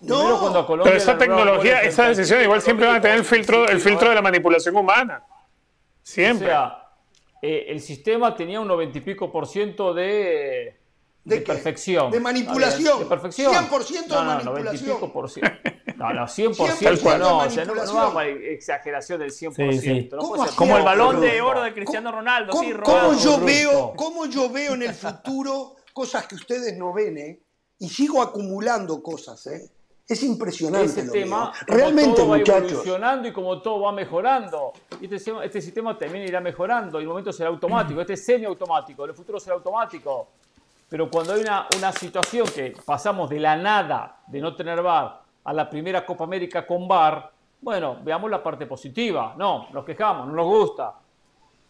No. 0.00 0.66
Pero 0.66 0.96
esa 0.96 1.18
tecnología, 1.18 1.82
esa 1.82 2.08
decisión 2.08 2.42
igual 2.42 2.62
siempre 2.62 2.86
van 2.86 2.96
a 2.96 3.00
tener 3.00 3.18
el 3.18 3.24
filtro, 3.24 3.68
el 3.68 3.80
filtro 3.80 4.08
de 4.08 4.14
la 4.14 4.22
manipulación 4.22 4.76
humana. 4.76 5.22
Siempre. 6.02 6.46
O 6.46 6.50
sea, 6.50 6.88
eh, 7.42 7.66
el 7.68 7.80
sistema 7.80 8.34
tenía 8.34 8.60
un 8.60 8.68
noventa 8.68 8.98
y 8.98 9.00
pico 9.00 9.30
por 9.30 9.46
ciento 9.46 9.92
de, 9.92 10.80
¿De, 11.28 11.40
perfección. 11.40 12.10
De 12.10 12.20
manipulación. 12.20 13.00
De 13.00 13.06
perfección. 13.06 13.52
100% 13.52 14.06
de 14.06 14.16
manipulación. 14.16 14.98
No, 15.96 16.12
no, 16.12 16.22
100%, 16.22 16.54
100% 16.54 17.18
no, 17.18 17.38
o 17.38 17.50
sea, 17.50 17.64
no, 17.64 17.74
no 17.74 17.94
vamos 17.94 18.16
a 18.16 18.26
exageración 18.26 19.18
del 19.18 19.30
100%. 19.32 20.54
Como 20.54 20.76
el 20.76 20.84
balón 20.84 21.20
de 21.20 21.40
oro 21.40 21.62
de 21.62 21.74
Cristiano 21.74 22.12
Ronaldo, 22.12 22.52
¿Cómo, 22.52 22.62
sí, 22.62 22.74
¿cómo 22.84 23.14
yo, 23.14 23.40
veo, 23.40 23.92
¿Cómo 23.96 24.26
yo 24.26 24.48
veo 24.48 24.74
en 24.74 24.82
el 24.84 24.94
futuro 24.94 25.76
cosas 25.92 26.26
que 26.28 26.36
ustedes 26.36 26.76
no 26.76 26.92
ven, 26.92 27.18
eh? 27.18 27.40
Y 27.80 27.88
sigo 27.88 28.22
acumulando 28.22 29.02
cosas, 29.02 29.44
¿eh? 29.48 29.70
Es 30.08 30.22
impresionante. 30.22 31.00
Ese 31.02 31.10
tema, 31.10 31.52
realmente, 31.66 32.16
todo 32.16 32.28
va 32.28 32.38
evolucionando 32.38 33.28
y 33.28 33.32
como 33.32 33.60
todo 33.60 33.82
va 33.82 33.92
mejorando. 33.92 34.72
Y 35.02 35.14
este, 35.14 35.32
este 35.44 35.60
sistema 35.60 35.98
también 35.98 36.24
irá 36.24 36.40
mejorando. 36.40 36.98
Y 36.98 37.02
el 37.02 37.08
momento 37.08 37.30
será 37.30 37.50
automático. 37.50 38.00
Este 38.00 38.14
es 38.14 38.24
semiautomático. 38.24 39.04
En 39.04 39.10
el 39.10 39.16
futuro 39.16 39.38
será 39.38 39.56
automático. 39.56 40.28
Pero 40.88 41.10
cuando 41.10 41.34
hay 41.34 41.42
una, 41.42 41.66
una 41.76 41.92
situación 41.92 42.46
que 42.48 42.74
pasamos 42.84 43.28
de 43.28 43.40
la 43.40 43.56
nada, 43.56 44.20
de 44.26 44.40
no 44.40 44.54
tener 44.54 44.82
VAR, 44.82 45.22
a 45.44 45.52
la 45.52 45.68
primera 45.68 46.04
Copa 46.04 46.24
América 46.24 46.66
con 46.66 46.88
VAR, 46.88 47.30
bueno, 47.60 47.98
veamos 48.02 48.30
la 48.30 48.42
parte 48.42 48.66
positiva. 48.66 49.34
No, 49.36 49.68
nos 49.72 49.84
quejamos, 49.84 50.26
no 50.26 50.32
nos 50.32 50.46
gusta. 50.46 50.94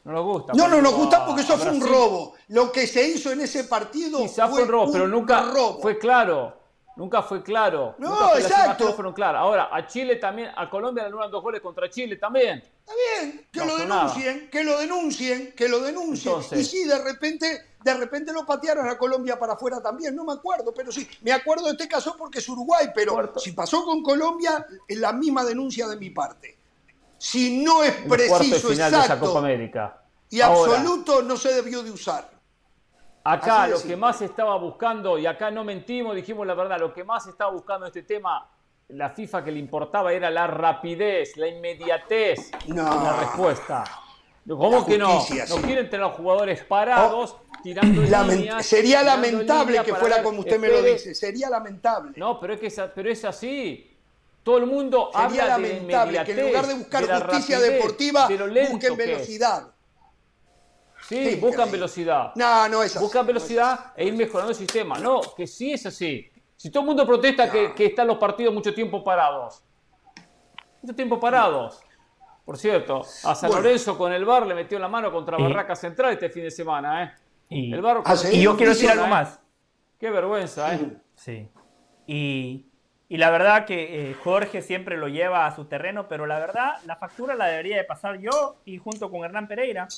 No 0.04 0.12
nos 0.12 0.24
gusta. 0.24 0.52
No, 0.54 0.68
no 0.68 0.80
nos 0.80 0.94
gusta 0.94 1.26
porque 1.26 1.42
eso 1.42 1.56
fue 1.58 1.70
un 1.70 1.80
robo. 1.80 2.34
Lo 2.48 2.70
que 2.72 2.86
se 2.86 3.06
hizo 3.06 3.32
en 3.32 3.40
ese 3.40 3.64
partido 3.64 4.18
Quizá 4.18 4.48
fue, 4.48 4.62
un 4.62 4.68
robo, 4.68 4.92
pero 4.92 5.08
nunca 5.08 5.44
fue 5.80 5.98
claro. 5.98 6.57
Nunca 6.98 7.22
fue 7.22 7.44
claro. 7.44 7.94
No, 7.98 8.10
nunca 8.10 8.40
exacto. 8.40 8.92
fueron 8.92 9.12
claras. 9.12 9.40
Ahora, 9.40 9.68
a 9.72 9.86
Chile 9.86 10.16
también, 10.16 10.50
a 10.56 10.68
Colombia 10.68 11.04
le 11.04 11.10
anulan 11.10 11.30
dos 11.30 11.40
goles 11.40 11.60
contra 11.60 11.88
Chile 11.88 12.16
también. 12.16 12.58
Está 12.58 12.92
bien, 13.20 13.46
que 13.52 13.64
lo 13.64 13.76
denuncien, 13.76 14.50
que 14.50 14.64
lo 14.64 14.78
denuncien, 14.78 15.52
que 15.54 15.68
lo 15.68 15.78
denuncien. 15.78 16.34
y 16.58 16.64
sí, 16.64 16.84
de 16.84 16.98
repente 16.98 17.66
de 17.84 17.94
repente 17.94 18.32
lo 18.32 18.44
patearon 18.44 18.88
a 18.88 18.98
Colombia 18.98 19.38
para 19.38 19.52
afuera 19.52 19.80
también, 19.80 20.16
no 20.16 20.24
me 20.24 20.32
acuerdo, 20.32 20.74
pero 20.74 20.90
sí, 20.90 21.08
me 21.22 21.30
acuerdo 21.30 21.66
de 21.66 21.70
este 21.70 21.86
caso 21.86 22.16
porque 22.18 22.40
es 22.40 22.48
Uruguay, 22.48 22.88
pero 22.92 23.32
si 23.36 23.52
pasó 23.52 23.84
con 23.84 24.02
Colombia, 24.02 24.66
es 24.88 24.98
la 24.98 25.12
misma 25.12 25.44
denuncia 25.44 25.86
de 25.86 25.96
mi 25.96 26.10
parte. 26.10 26.58
Si 27.16 27.62
no 27.62 27.84
es 27.84 27.92
preciso, 27.92 28.72
exacto 28.72 29.40
y 30.30 30.40
absoluto, 30.40 31.22
no 31.22 31.36
se 31.36 31.54
debió 31.54 31.84
de 31.84 31.92
usar. 31.92 32.37
Acá 33.32 33.66
lo 33.66 33.82
que 33.82 33.96
más 33.96 34.22
estaba 34.22 34.56
buscando, 34.56 35.18
y 35.18 35.26
acá 35.26 35.50
no 35.50 35.62
mentimos, 35.62 36.16
dijimos 36.16 36.46
la 36.46 36.54
verdad, 36.54 36.78
lo 36.80 36.94
que 36.94 37.04
más 37.04 37.26
estaba 37.26 37.50
buscando 37.50 37.86
este 37.86 38.02
tema, 38.02 38.48
la 38.88 39.10
FIFA 39.10 39.44
que 39.44 39.52
le 39.52 39.58
importaba 39.58 40.12
era 40.12 40.30
la 40.30 40.46
rapidez, 40.46 41.36
la 41.36 41.46
inmediatez 41.46 42.50
en 42.66 42.76
la 42.76 43.16
respuesta. 43.20 43.84
¿Cómo 44.48 44.86
que 44.86 44.96
no? 44.96 45.22
No 45.48 45.56
quieren 45.56 45.90
tener 45.90 46.06
a 46.06 46.08
los 46.08 46.16
jugadores 46.16 46.64
parados 46.64 47.36
tirando 47.62 48.00
líneas, 48.00 48.64
Sería 48.64 49.02
lamentable 49.02 49.82
que 49.84 49.94
fuera 49.94 50.22
como 50.22 50.40
usted 50.40 50.58
me 50.58 50.68
lo 50.68 50.82
dice. 50.82 51.14
Sería 51.14 51.50
lamentable. 51.50 52.12
No, 52.16 52.40
pero 52.40 52.54
es, 52.54 52.60
que 52.60 52.68
es, 52.68 52.80
pero 52.94 53.10
es 53.10 53.24
así. 53.26 53.94
Todo 54.42 54.56
el 54.56 54.66
mundo 54.66 55.10
Sería 55.12 55.26
habla 55.26 55.46
lamentable 55.58 56.18
de 56.18 56.24
que 56.24 56.32
en 56.32 56.46
lugar 56.46 56.66
de 56.66 56.74
buscar 56.74 57.04
justicia 57.26 57.60
deportiva, 57.60 58.26
busquen 58.70 58.96
velocidad. 58.96 59.68
Sí, 61.08 61.36
buscan 61.36 61.70
velocidad. 61.70 62.32
No, 62.34 62.68
no 62.68 62.82
es 62.82 62.94
así. 62.94 63.02
Buscan 63.02 63.26
velocidad 63.26 63.92
e 63.96 64.04
ir 64.04 64.14
mejorando 64.14 64.50
el 64.50 64.56
sistema. 64.56 64.98
No, 64.98 65.22
que 65.34 65.46
sí 65.46 65.72
es 65.72 65.86
así. 65.86 66.28
Si 66.54 66.70
todo 66.70 66.82
el 66.82 66.88
mundo 66.88 67.06
protesta 67.06 67.50
que, 67.50 67.72
que, 67.72 67.86
están 67.86 68.06
los 68.06 68.18
partidos 68.18 68.52
mucho 68.52 68.74
tiempo 68.74 69.02
parados. 69.02 69.62
Mucho 70.82 70.94
tiempo 70.94 71.18
parados. 71.18 71.80
Por 72.44 72.58
cierto, 72.58 73.02
a 73.24 73.34
San 73.34 73.50
Lorenzo 73.50 73.96
con 73.96 74.12
el 74.12 74.24
bar 74.24 74.46
le 74.46 74.54
metió 74.54 74.78
la 74.78 74.88
mano 74.88 75.12
contra 75.12 75.36
Barraca 75.36 75.76
Central 75.76 76.12
este 76.12 76.30
fin 76.30 76.44
de 76.44 76.50
semana, 76.50 77.04
¿eh? 77.04 77.12
Y, 77.50 77.72
el 77.72 77.80
bar, 77.80 78.02
ah, 78.04 78.14
y 78.30 78.42
yo 78.42 78.56
quiero 78.56 78.72
decir 78.72 78.90
algo 78.90 79.04
¿eh? 79.04 79.08
más. 79.08 79.40
Qué 79.98 80.10
vergüenza, 80.10 80.74
¿eh? 80.74 80.96
Sí. 81.14 81.48
Y, 82.06 82.66
la 83.08 83.30
verdad 83.30 83.66
que 83.66 84.10
eh, 84.10 84.14
Jorge 84.14 84.62
siempre 84.62 84.96
lo 84.96 85.08
lleva 85.08 85.46
a 85.46 85.54
su 85.54 85.66
terreno, 85.66 86.08
pero 86.08 86.26
la 86.26 86.38
verdad, 86.38 86.76
la 86.86 86.96
factura 86.96 87.34
la 87.34 87.46
debería 87.46 87.76
de 87.76 87.84
pasar 87.84 88.18
yo 88.18 88.56
y 88.64 88.78
junto 88.78 89.10
con 89.10 89.24
Hernán 89.24 89.48
Pereira. 89.48 89.88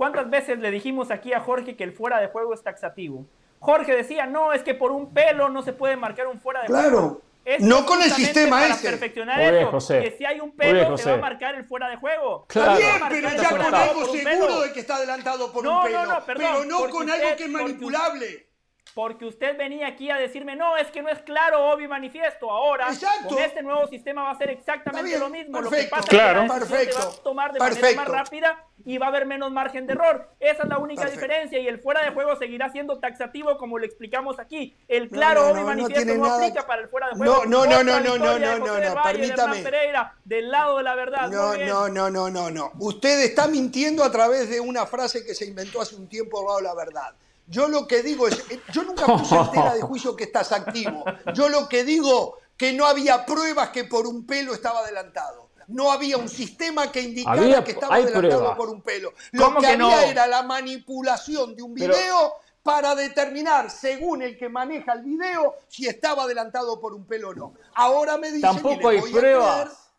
¿Cuántas 0.00 0.30
veces 0.30 0.58
le 0.58 0.70
dijimos 0.70 1.10
aquí 1.10 1.34
a 1.34 1.40
Jorge 1.40 1.76
que 1.76 1.84
el 1.84 1.92
fuera 1.92 2.18
de 2.22 2.28
juego 2.28 2.54
es 2.54 2.62
taxativo? 2.62 3.26
Jorge 3.58 3.94
decía, 3.94 4.24
no, 4.24 4.54
es 4.54 4.62
que 4.62 4.72
por 4.72 4.92
un 4.92 5.12
pelo 5.12 5.50
no 5.50 5.60
se 5.60 5.74
puede 5.74 5.94
marcar 5.94 6.26
un 6.26 6.40
fuera 6.40 6.62
de 6.62 6.68
juego. 6.68 7.20
Claro. 7.44 7.58
no 7.60 7.84
con 7.84 8.00
el 8.00 8.10
sistema 8.10 8.60
para 8.60 8.72
ese. 8.72 8.88
perfeccionar 8.88 9.38
eso, 9.38 9.78
que 10.00 10.14
si 10.16 10.24
hay 10.24 10.40
un 10.40 10.52
pelo 10.52 10.96
se 10.96 11.10
va 11.10 11.16
a 11.16 11.20
marcar 11.20 11.54
el 11.54 11.66
fuera 11.66 11.90
de 11.90 11.96
juego. 11.96 12.46
Claro. 12.48 12.80
Está 12.80 13.10
bien, 13.10 13.22
pero 13.26 13.42
ya 13.42 13.50
con 13.50 13.74
algo 13.74 14.06
seguro 14.06 14.60
de 14.62 14.72
que 14.72 14.80
está 14.80 14.96
adelantado 14.96 15.52
por 15.52 15.66
un 15.66 15.82
pelo. 15.82 16.06
No, 16.06 16.14
no, 16.14 16.24
perdón, 16.24 16.46
pero 16.50 16.64
no 16.64 16.88
con 16.88 17.10
algo 17.10 17.36
que 17.36 17.44
es 17.44 17.50
manipulable 17.50 18.49
porque 18.94 19.24
usted 19.24 19.56
venía 19.56 19.86
aquí 19.86 20.10
a 20.10 20.16
decirme, 20.16 20.56
no, 20.56 20.76
es 20.76 20.88
que 20.88 21.02
no 21.02 21.08
es 21.08 21.20
claro, 21.20 21.70
obvio 21.70 21.86
y 21.86 21.88
manifiesto. 21.88 22.50
Ahora, 22.50 22.88
con 23.28 23.38
este 23.38 23.62
nuevo 23.62 23.86
sistema 23.86 24.24
va 24.24 24.30
a 24.30 24.38
ser 24.38 24.50
exactamente 24.50 25.18
lo 25.18 25.28
mismo. 25.28 25.60
lo 25.60 25.70
que 25.70 25.84
pasa 25.84 26.08
claro. 26.08 26.42
es 26.42 26.64
que 26.64 26.92
se 26.92 26.98
va 26.98 27.04
a 27.04 27.10
tomar 27.22 27.52
de 27.52 27.58
manera 27.60 27.92
más 27.96 28.08
rápida 28.08 28.64
y 28.84 28.98
va 28.98 29.06
a 29.06 29.08
haber 29.10 29.26
menos 29.26 29.50
margen 29.52 29.86
de 29.86 29.92
error. 29.92 30.30
Esa 30.40 30.62
es 30.62 30.68
la 30.68 30.78
única 30.78 31.08
diferencia 31.08 31.58
y 31.58 31.68
el 31.68 31.80
fuera 31.80 32.02
de 32.02 32.10
juego 32.10 32.36
seguirá 32.36 32.70
siendo 32.70 32.98
taxativo 32.98 33.56
como 33.58 33.78
lo 33.78 33.84
explicamos 33.84 34.38
aquí. 34.38 34.76
El 34.88 35.08
claro, 35.08 35.50
obvio 35.50 35.62
y 35.62 35.64
manifiesto 35.64 36.14
no, 36.16 36.34
aplica 36.34 36.66
para 36.66 36.82
el 36.82 36.88
fuera 36.88 37.08
de 37.08 37.16
juego. 37.16 37.44
No, 37.46 37.66
no, 37.66 37.82
no, 37.82 38.00
no, 38.00 38.00
no, 38.00 38.18
no, 38.18 38.58
no, 38.58 38.78
no, 38.78 39.02
permítame. 39.02 39.62
Pereira, 39.62 40.14
del 40.24 40.50
lado 40.50 40.78
de 40.78 40.82
la 40.82 40.94
verdad. 40.94 41.28
No, 41.28 41.56
no, 41.56 41.88
no, 41.88 42.10
no, 42.10 42.30
no, 42.30 42.50
no. 42.50 42.72
Usted 42.78 43.20
está 43.20 43.46
mintiendo 43.46 44.02
a 44.02 44.10
través 44.10 44.50
de 44.50 44.60
una 44.60 44.86
frase 44.86 45.24
que 45.24 45.34
se 45.34 45.44
inventó 45.46 45.80
hace 45.80 45.94
un 45.94 46.08
tiempo 46.08 46.40
al 46.40 46.46
lado 46.46 46.56
de 46.58 46.64
la 46.64 46.74
verdad. 46.74 47.14
Yo 47.50 47.66
lo 47.66 47.88
que 47.88 48.02
digo 48.04 48.28
es, 48.28 48.48
eh, 48.48 48.60
yo 48.72 48.84
nunca 48.84 49.06
puse 49.06 49.34
en 49.34 49.50
tela 49.50 49.74
de 49.74 49.82
juicio 49.82 50.14
que 50.14 50.24
estás 50.24 50.52
activo. 50.52 51.04
Yo 51.34 51.48
lo 51.48 51.68
que 51.68 51.82
digo 51.82 52.38
que 52.56 52.72
no 52.72 52.86
había 52.86 53.26
pruebas 53.26 53.70
que 53.70 53.84
por 53.84 54.06
un 54.06 54.24
pelo 54.24 54.54
estaba 54.54 54.80
adelantado. 54.80 55.50
No 55.66 55.90
había 55.90 56.16
un 56.16 56.28
sistema 56.28 56.92
que 56.92 57.00
indicara 57.00 57.64
que 57.64 57.72
estaba 57.72 57.96
adelantado 57.96 58.56
por 58.56 58.68
un 58.70 58.82
pelo. 58.82 59.14
Lo 59.32 59.56
que, 59.58 59.66
había 59.66 60.06
era 60.06 60.28
la 60.28 60.44
manipulación 60.44 61.56
de 61.56 61.62
un 61.62 61.74
video 61.74 62.34
para 62.62 62.94
determinar, 62.94 63.68
según 63.70 64.22
el 64.22 64.38
que 64.38 64.48
maneja 64.48 64.92
el 64.92 65.02
video, 65.02 65.56
si 65.66 65.88
estaba 65.88 66.24
adelantado 66.24 66.80
por 66.80 66.94
un 66.94 67.04
pelo 67.04 67.30
o 67.30 67.34
no. 67.34 67.54
Ahora 67.74 68.16
me 68.16 68.30
dicen 68.30 68.42
Tampoco 68.42 68.90
hay 68.90 69.00
pruebas 69.00 69.90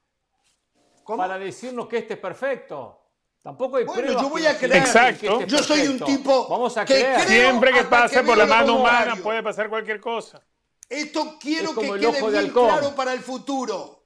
para 1.06 1.38
decirnos 1.38 1.88
que 1.88 1.98
este 1.98 2.14
es 2.14 2.20
perfecto. 2.20 3.01
Tampoco 3.42 3.78
hay 3.78 3.86
bueno, 3.86 4.14
yo 4.14 4.30
voy 4.30 4.46
a 4.46 4.58
creer. 4.58 4.84
Exacto. 4.84 5.46
yo 5.46 5.64
soy 5.64 5.88
un 5.88 6.00
tipo 6.00 6.48
Vamos 6.48 6.78
a 6.78 6.86
que 6.86 7.16
siempre 7.26 7.74
que 7.74 7.84
pase 7.86 8.24
por 8.24 8.38
la 8.38 8.46
mano 8.46 8.76
humana 8.76 9.16
puede 9.16 9.42
pasar 9.42 9.70
cualquier 9.70 10.00
cosa. 10.00 10.42
Esto 10.88 11.38
quiero 11.40 11.74
que 11.74 11.88
quede 11.88 12.32
bien 12.32 12.50
claro 12.50 12.94
para 12.96 13.14
el 13.14 13.22
futuro. 13.22 14.06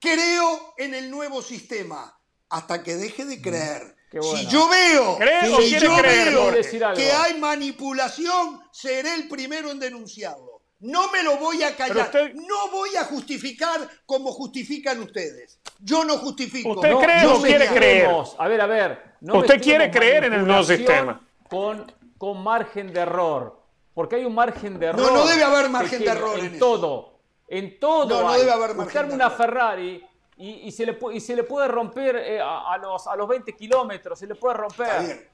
Creo 0.00 0.74
en 0.76 0.94
el 0.94 1.10
nuevo 1.10 1.42
sistema 1.42 2.18
hasta 2.48 2.82
que 2.82 2.96
deje 2.96 3.24
de 3.24 3.40
creer. 3.40 3.96
Si 4.10 4.46
yo 4.46 4.68
veo, 4.68 5.18
si 5.58 5.78
yo 5.78 5.96
veo 6.02 6.52
que 6.94 7.12
hay 7.12 7.38
manipulación, 7.38 8.62
seré 8.72 9.14
el 9.14 9.28
primero 9.28 9.70
en 9.70 9.78
denunciarlo. 9.78 10.62
No 10.80 11.10
me 11.10 11.22
lo 11.22 11.36
voy 11.38 11.62
a 11.62 11.76
callar. 11.76 12.10
No 12.34 12.70
voy 12.70 12.96
a 12.96 13.04
justificar 13.04 13.88
como 14.06 14.32
justifican 14.32 15.00
ustedes. 15.00 15.55
Yo 15.80 16.04
no 16.04 16.18
justifico. 16.18 16.70
¿Usted 16.70 16.94
cree 16.96 17.26
o 17.26 17.40
quiere 17.40 17.68
creer? 17.68 18.10
A 18.38 18.48
ver, 18.48 18.60
a 18.60 18.66
ver. 18.66 19.16
¿Usted 19.20 19.62
quiere 19.62 19.90
creer 19.90 20.24
en 20.24 20.34
el 20.34 20.46
nuevo 20.46 20.64
sistema? 20.64 21.20
Con, 21.48 21.92
con 22.18 22.42
margen 22.42 22.92
de 22.92 23.00
error. 23.00 23.62
Porque 23.94 24.16
hay 24.16 24.24
un 24.24 24.34
margen 24.34 24.78
de 24.78 24.86
error. 24.86 25.00
No, 25.00 25.10
no 25.10 25.26
debe 25.26 25.42
haber 25.42 25.70
margen 25.70 26.00
de 26.00 26.10
error 26.10 26.38
en, 26.38 26.58
todo. 26.58 27.18
En 27.48 27.78
todo. 27.80 28.22
No, 28.22 28.28
no 28.28 28.32
debe 28.34 28.50
haber 28.50 28.68
margen 28.68 28.84
Buscarme 28.84 29.14
una 29.14 29.30
Ferrari 29.30 30.04
y, 30.36 30.70
se 30.70 30.84
le, 30.84 30.98
y 31.14 31.20
se 31.20 31.34
le 31.34 31.44
puede 31.44 31.66
romper 31.68 32.16
eh, 32.16 32.40
a, 32.42 32.76
los, 32.76 33.06
a 33.06 33.16
los 33.16 33.26
20 33.26 33.54
kilómetros, 33.54 34.18
se 34.18 34.26
le 34.26 34.34
puede 34.34 34.54
romper. 34.54 35.30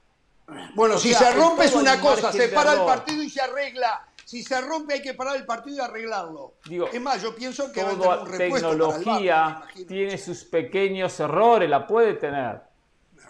Bueno, 0.75 0.97
si 0.97 1.13
se 1.13 1.31
rompe 1.33 1.65
es 1.65 1.75
una 1.75 1.99
cosa, 1.99 2.31
se 2.31 2.49
para 2.49 2.73
el 2.73 2.81
partido 2.81 3.21
y 3.21 3.29
se 3.29 3.41
arregla 3.41 4.07
si 4.25 4.43
se 4.43 4.59
rompe 4.61 4.95
hay 4.95 5.01
que 5.01 5.13
parar 5.13 5.35
el 5.35 5.45
partido 5.45 5.77
y 5.77 5.79
arreglarlo. 5.79 6.55
Digo, 6.65 6.87
es 6.91 7.01
más, 7.01 7.21
yo 7.21 7.35
pienso 7.35 7.71
que 7.71 7.81
toda 7.81 8.23
un 8.23 8.31
tecnología 8.31 9.63
tiene 9.87 10.17
sus 10.17 10.43
pequeños 10.45 11.19
errores, 11.19 11.69
la 11.69 11.85
puede 11.85 12.13
tener. 12.13 12.61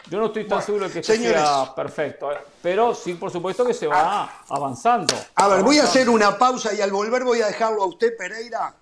Yo 0.10 0.20
no 0.20 0.26
estoy 0.28 0.48
tan 0.48 0.62
seguro 0.62 0.90
de 0.90 0.94
que 0.94 1.04
sea 1.04 1.74
perfecto, 1.74 2.32
¿eh? 2.32 2.38
pero 2.62 2.94
sí, 2.94 3.14
por 3.14 3.32
supuesto 3.32 3.66
que 3.66 3.74
se 3.74 3.88
va 3.88 4.44
avanzando. 4.50 5.16
A 5.36 5.48
ver, 5.48 5.64
voy 5.64 5.80
a 5.80 5.84
hacer 5.84 6.10
una 6.10 6.38
pausa 6.38 6.74
y 6.74 6.82
al 6.82 6.92
volver 6.92 7.24
voy 7.24 7.42
a 7.42 7.48
dejarlo 7.48 7.84
a 7.84 7.86
usted, 7.86 8.16
Pereira, 8.18 8.76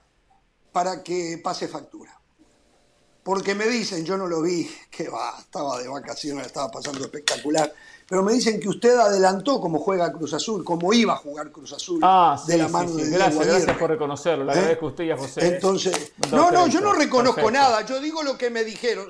para 0.71 1.03
que 1.03 1.39
pase 1.43 1.67
factura. 1.67 2.19
Porque 3.23 3.53
me 3.53 3.67
dicen, 3.67 4.03
yo 4.03 4.17
no 4.17 4.25
lo 4.25 4.41
vi, 4.41 4.69
que 4.89 5.09
va, 5.09 5.37
estaba 5.39 5.77
de 5.79 5.87
vacaciones, 5.87 6.47
estaba 6.47 6.71
pasando 6.71 7.01
espectacular 7.01 7.71
pero 8.11 8.23
me 8.23 8.33
dicen 8.33 8.59
que 8.59 8.67
usted 8.67 8.93
adelantó 8.99 9.61
cómo 9.61 9.79
juega 9.79 10.11
Cruz 10.11 10.33
Azul, 10.33 10.65
cómo 10.65 10.91
iba 10.91 11.13
a 11.13 11.15
jugar 11.15 11.49
Cruz 11.49 11.71
Azul 11.71 12.01
ah, 12.03 12.37
de 12.45 12.57
la 12.57 12.67
mano 12.67 12.91
de 12.91 13.09
gracias, 13.09 13.47
gracias 13.47 13.77
por 13.77 13.89
reconocerlo, 13.89 14.43
le 14.43 14.51
¿Eh? 14.51 14.55
agradezco 14.55 14.85
a 14.87 14.89
usted 14.89 15.03
y 15.05 15.11
a 15.11 15.17
José. 15.17 15.47
Entonces, 15.47 16.11
no, 16.29 16.51
no, 16.51 16.67
yo 16.67 16.81
no 16.81 16.91
reconozco 16.91 17.49
nada, 17.49 17.85
yo 17.85 18.01
digo 18.01 18.21
lo 18.21 18.37
que 18.37 18.49
me 18.49 18.65
dijeron. 18.65 19.07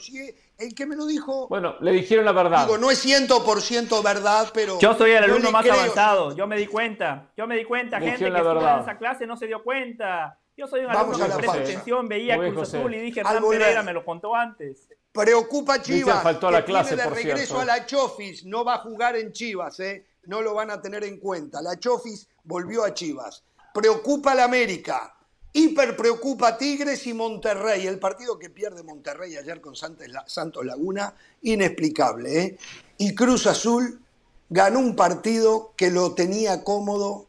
el 0.59 0.75
que 0.75 0.85
me 0.85 0.95
lo 0.95 1.07
dijo. 1.07 1.47
Bueno, 1.47 1.77
le 1.81 1.93
dijeron 1.93 2.25
la 2.25 2.31
verdad. 2.31 2.67
Digo, 2.67 2.77
no 2.77 2.91
es 2.91 3.03
100% 3.03 4.03
verdad, 4.03 4.49
pero. 4.53 4.77
Yo 4.77 4.93
soy 4.93 5.13
el 5.13 5.23
alumno 5.23 5.51
más 5.51 5.67
avanzado, 5.67 6.35
yo 6.35 6.45
me 6.45 6.55
di 6.55 6.67
cuenta. 6.67 7.31
Yo 7.35 7.47
me 7.47 7.57
di 7.57 7.65
cuenta, 7.65 7.99
gente 7.99 8.19
que 8.19 8.37
estuvo 8.37 8.61
en 8.61 8.81
esa 8.81 8.99
clase 8.99 9.25
no 9.25 9.35
se 9.35 9.47
dio 9.47 9.63
cuenta. 9.63 10.37
Yo 10.61 10.67
soy 10.67 10.81
un 10.81 10.91
alumno 10.91 11.17
que 11.17 11.33
presta 11.33 11.57
atención, 11.57 12.07
veía 12.07 12.37
Cruz 12.37 12.75
Azul 12.75 12.93
y 12.93 12.99
dije, 12.99 13.21
Hernán 13.21 13.43
Pereira 13.49 13.81
me 13.81 13.93
lo 13.93 14.05
contó 14.05 14.35
antes. 14.35 14.89
Preocupa 15.11 15.81
Chivas. 15.81 16.21
Faltó 16.21 16.49
a 16.49 16.51
la 16.51 16.63
clase, 16.63 16.95
de 16.95 17.09
regreso 17.09 17.59
a 17.59 17.65
la 17.65 17.83
Chofis. 17.87 18.45
No 18.45 18.63
va 18.63 18.75
a 18.75 18.77
jugar 18.77 19.15
en 19.15 19.31
Chivas, 19.31 19.79
¿eh? 19.79 20.05
No 20.25 20.43
lo 20.43 20.53
van 20.53 20.69
a 20.69 20.79
tener 20.79 21.03
en 21.03 21.17
cuenta. 21.17 21.63
La 21.63 21.79
Chofis 21.79 22.27
volvió 22.43 22.85
a 22.85 22.93
Chivas. 22.93 23.43
Preocupa 23.73 24.35
la 24.35 24.43
América. 24.43 25.15
Hiper 25.51 25.97
preocupa 25.97 26.55
Tigres 26.59 27.07
y 27.07 27.13
Monterrey. 27.15 27.87
El 27.87 27.97
partido 27.97 28.37
que 28.37 28.51
pierde 28.51 28.83
Monterrey 28.83 29.35
ayer 29.37 29.61
con 29.61 29.75
Santos 29.75 30.63
Laguna, 30.63 31.15
inexplicable. 31.41 32.39
¿eh? 32.39 32.57
Y 32.99 33.15
Cruz 33.15 33.47
Azul 33.47 33.99
ganó 34.47 34.77
un 34.77 34.95
partido 34.95 35.73
que 35.75 35.89
lo 35.89 36.13
tenía 36.13 36.63
cómodo. 36.63 37.25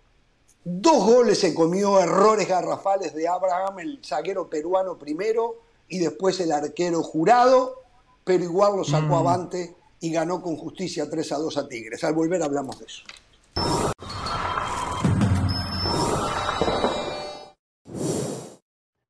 Dos 0.65 1.05
goles 1.05 1.41
se 1.41 1.55
comió, 1.55 1.99
errores 1.99 2.47
garrafales 2.47 3.13
de 3.15 3.27
Abraham, 3.27 3.81
el 3.81 4.01
zaguero 4.05 4.49
peruano 4.49 4.97
primero 4.97 5.57
y 5.89 5.99
después 5.99 6.39
el 6.39 6.53
arquero 6.53 7.03
jurado, 7.03 7.83
pero 8.23 8.45
igual 8.45 8.77
lo 8.77 8.85
sacó 8.85 9.09
mm. 9.09 9.27
avante 9.27 9.75
y 9.99 10.13
ganó 10.13 10.41
con 10.41 10.57
justicia 10.57 11.11
3 11.11 11.33
a 11.33 11.39
2 11.39 11.57
a 11.57 11.69
Tigres. 11.69 12.05
Al 12.05 12.15
volver 12.15 12.45
hablamos 12.45 12.79
de 12.79 12.87
eso. 12.87 13.03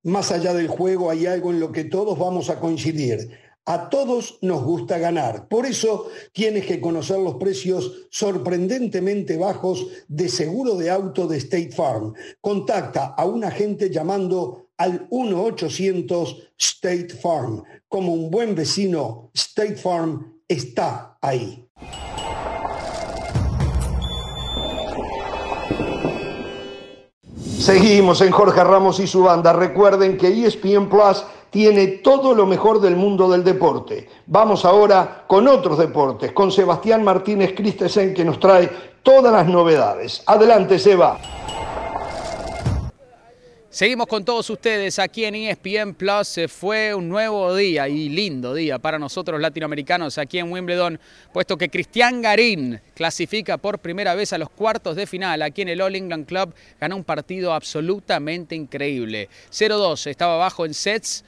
Más 0.05 0.33
allá 0.33 0.55
del 0.55 0.69
juego 0.69 1.11
hay 1.11 1.27
algo 1.27 1.51
en 1.51 1.61
lo 1.61 1.71
que 1.71 1.85
todos 1.85 2.19
vamos 2.19 2.49
a 2.49 2.59
coincidir. 2.59 3.42
A 3.65 3.89
todos 3.91 4.39
nos 4.43 4.65
gusta 4.65 4.99
ganar. 4.99 5.47
Por 5.47 5.67
eso 5.67 6.09
tienes 6.33 6.67
que 6.67 6.81
conocer 6.81 7.21
los 7.21 7.37
precios 7.37 8.09
sorprendentemente 8.11 9.37
bajos 9.37 9.87
de 10.09 10.29
seguro 10.29 10.75
de 10.75 10.91
auto 10.91 11.29
de 11.29 11.37
State 11.37 11.71
Farm. 11.71 12.13
Contacta 12.41 13.15
a 13.17 13.25
un 13.25 13.45
agente 13.45 13.89
llamando 13.89 14.67
al 14.79 15.09
1-800 15.11 16.51
State 16.59 17.11
Farm. 17.11 17.63
Como 17.87 18.13
un 18.13 18.33
buen 18.33 18.57
vecino, 18.57 19.31
State 19.33 19.77
Farm 19.77 20.41
está 20.49 21.17
ahí. 21.21 21.65
Seguimos 27.61 28.21
en 28.23 28.33
Jorge 28.33 28.65
Ramos 28.65 28.99
y 28.99 29.07
su 29.07 29.23
banda. 29.23 29.53
Recuerden 29.53 30.19
que 30.19 30.27
ESPN 30.27 30.89
Plus 30.89 31.25
tiene 31.53 31.87
todo 31.99 32.35
lo 32.35 32.47
mejor 32.47 32.81
del 32.81 32.97
mundo 32.97 33.31
del 33.31 33.45
deporte. 33.45 34.09
Vamos 34.27 34.65
ahora 34.65 35.25
con 35.29 35.47
otros 35.47 35.79
deportes, 35.79 36.33
con 36.33 36.51
Sebastián 36.51 37.05
Martínez 37.05 37.53
Christensen 37.55 38.15
que 38.15 38.25
nos 38.25 38.41
trae 38.41 38.71
todas 39.03 39.31
las 39.35 39.47
novedades. 39.47 40.23
Adelante, 40.27 40.79
Seba. 40.79 41.21
Seguimos 43.69 44.07
con 44.07 44.23
todos 44.23 44.51
ustedes 44.51 44.99
aquí 44.99 45.25
en 45.25 45.35
ESPN 45.35 45.95
Plus. 45.95 46.41
Fue 46.49 46.95
un 46.95 47.09
nuevo 47.09 47.57
día 47.57 47.89
y 47.89 48.11
lindo 48.11 48.53
día 48.53 48.79
para 48.79 48.99
nosotros 48.99 49.41
latinoamericanos 49.41 50.19
aquí 50.19 50.39
en 50.39 50.53
Wimbledon, 50.53 51.01
puesto 51.33 51.57
que 51.57 51.71
Cristian 51.71 52.21
Garín 52.21 52.83
clasifica 52.95 53.57
por 53.57 53.79
primera 53.79 54.15
vez 54.15 54.35
a 54.35 54.39
los 54.39 54.51
cuartos 54.51 54.95
de 54.95 55.07
final 55.07 55.41
aquí 55.41 55.63
en 55.63 55.69
el 55.69 55.81
All 55.81 55.97
England 55.97 56.27
Club. 56.27 56.55
Ganó 56.79 56.97
un 56.97 57.05
partido 57.05 57.55
absolutamente 57.55 58.55
increíble. 58.55 59.31
0-2, 59.51 60.07
estaba 60.07 60.35
abajo 60.35 60.67
en 60.67 60.75
sets 60.75 61.25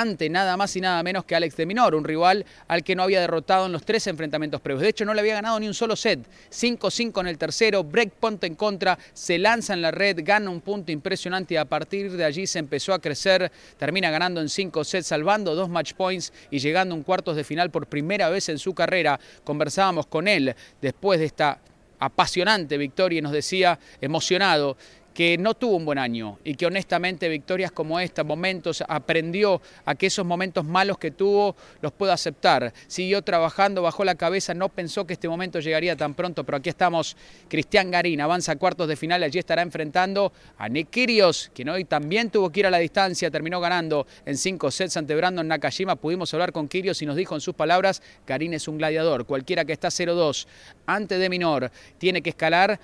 ante 0.00 0.30
nada 0.30 0.56
más 0.56 0.74
y 0.76 0.80
nada 0.80 1.02
menos 1.02 1.24
que 1.24 1.34
Alex 1.34 1.56
de 1.56 1.66
Minor, 1.66 1.94
un 1.94 2.04
rival 2.04 2.46
al 2.68 2.82
que 2.82 2.94
no 2.94 3.02
había 3.02 3.20
derrotado 3.20 3.66
en 3.66 3.72
los 3.72 3.84
tres 3.84 4.06
enfrentamientos 4.06 4.60
previos. 4.60 4.82
De 4.82 4.88
hecho, 4.88 5.04
no 5.04 5.12
le 5.12 5.20
había 5.20 5.34
ganado 5.34 5.60
ni 5.60 5.66
un 5.66 5.74
solo 5.74 5.96
set. 5.96 6.20
5-5 6.50 7.20
en 7.20 7.26
el 7.26 7.38
tercero, 7.38 7.84
breakpoint 7.84 8.42
en 8.44 8.54
contra, 8.54 8.98
se 9.12 9.38
lanza 9.38 9.74
en 9.74 9.82
la 9.82 9.90
red, 9.90 10.20
gana 10.22 10.50
un 10.50 10.60
punto 10.60 10.92
impresionante 10.92 11.54
y 11.54 11.56
a 11.56 11.64
partir 11.64 12.12
de 12.12 12.24
allí 12.24 12.46
se 12.46 12.58
empezó 12.58 12.94
a 12.94 13.00
crecer, 13.00 13.52
termina 13.76 14.10
ganando 14.10 14.40
en 14.40 14.48
cinco 14.48 14.84
sets, 14.84 15.08
salvando 15.08 15.54
dos 15.54 15.68
match 15.68 15.92
points 15.94 16.32
y 16.50 16.58
llegando 16.58 16.94
a 16.94 16.98
un 16.98 17.04
cuartos 17.04 17.36
de 17.36 17.44
final 17.44 17.70
por 17.70 17.86
primera 17.86 18.30
vez 18.30 18.48
en 18.48 18.58
su 18.58 18.74
carrera. 18.74 19.20
Conversábamos 19.44 20.06
con 20.06 20.26
él 20.26 20.54
después 20.80 21.20
de 21.20 21.26
esta 21.26 21.60
apasionante 21.98 22.76
victoria 22.78 23.20
y 23.20 23.22
nos 23.22 23.30
decía 23.30 23.78
emocionado 24.00 24.76
que 25.14 25.36
no 25.38 25.54
tuvo 25.54 25.76
un 25.76 25.84
buen 25.84 25.98
año 25.98 26.38
y 26.44 26.54
que 26.54 26.66
honestamente 26.66 27.28
victorias 27.28 27.72
como 27.72 28.00
esta, 28.00 28.24
momentos, 28.24 28.82
aprendió 28.88 29.60
a 29.84 29.94
que 29.94 30.06
esos 30.06 30.24
momentos 30.24 30.64
malos 30.64 30.98
que 30.98 31.10
tuvo 31.10 31.56
los 31.80 31.92
pueda 31.92 32.14
aceptar. 32.14 32.72
Siguió 32.86 33.22
trabajando, 33.22 33.82
bajó 33.82 34.04
la 34.04 34.14
cabeza, 34.14 34.54
no 34.54 34.68
pensó 34.68 35.06
que 35.06 35.12
este 35.14 35.28
momento 35.28 35.60
llegaría 35.60 35.96
tan 35.96 36.14
pronto, 36.14 36.44
pero 36.44 36.58
aquí 36.58 36.68
estamos. 36.68 37.16
Cristian 37.48 37.90
Garín 37.90 38.20
avanza 38.20 38.52
a 38.52 38.56
cuartos 38.56 38.88
de 38.88 38.96
final, 38.96 39.22
allí 39.22 39.38
estará 39.38 39.62
enfrentando 39.62 40.32
a 40.58 40.68
Nick 40.68 40.90
Kyrgios, 40.90 41.50
quien 41.54 41.68
hoy 41.68 41.84
también 41.84 42.30
tuvo 42.30 42.50
que 42.50 42.60
ir 42.60 42.66
a 42.66 42.70
la 42.70 42.78
distancia, 42.78 43.30
terminó 43.30 43.60
ganando 43.60 44.06
en 44.24 44.36
cinco 44.36 44.70
sets 44.70 44.96
ante 44.96 45.14
Brandon 45.14 45.46
Nakajima. 45.46 45.96
Pudimos 45.96 46.32
hablar 46.34 46.52
con 46.52 46.68
Kyrgios 46.68 47.02
y 47.02 47.06
nos 47.06 47.16
dijo 47.16 47.34
en 47.34 47.40
sus 47.40 47.54
palabras, 47.54 48.02
Garín 48.26 48.54
es 48.54 48.68
un 48.68 48.78
gladiador, 48.78 49.26
cualquiera 49.26 49.64
que 49.64 49.72
está 49.72 49.88
0-2 49.88 50.46
ante 50.86 51.18
de 51.18 51.28
minor 51.28 51.70
tiene 51.98 52.22
que 52.22 52.30
escalar 52.30 52.80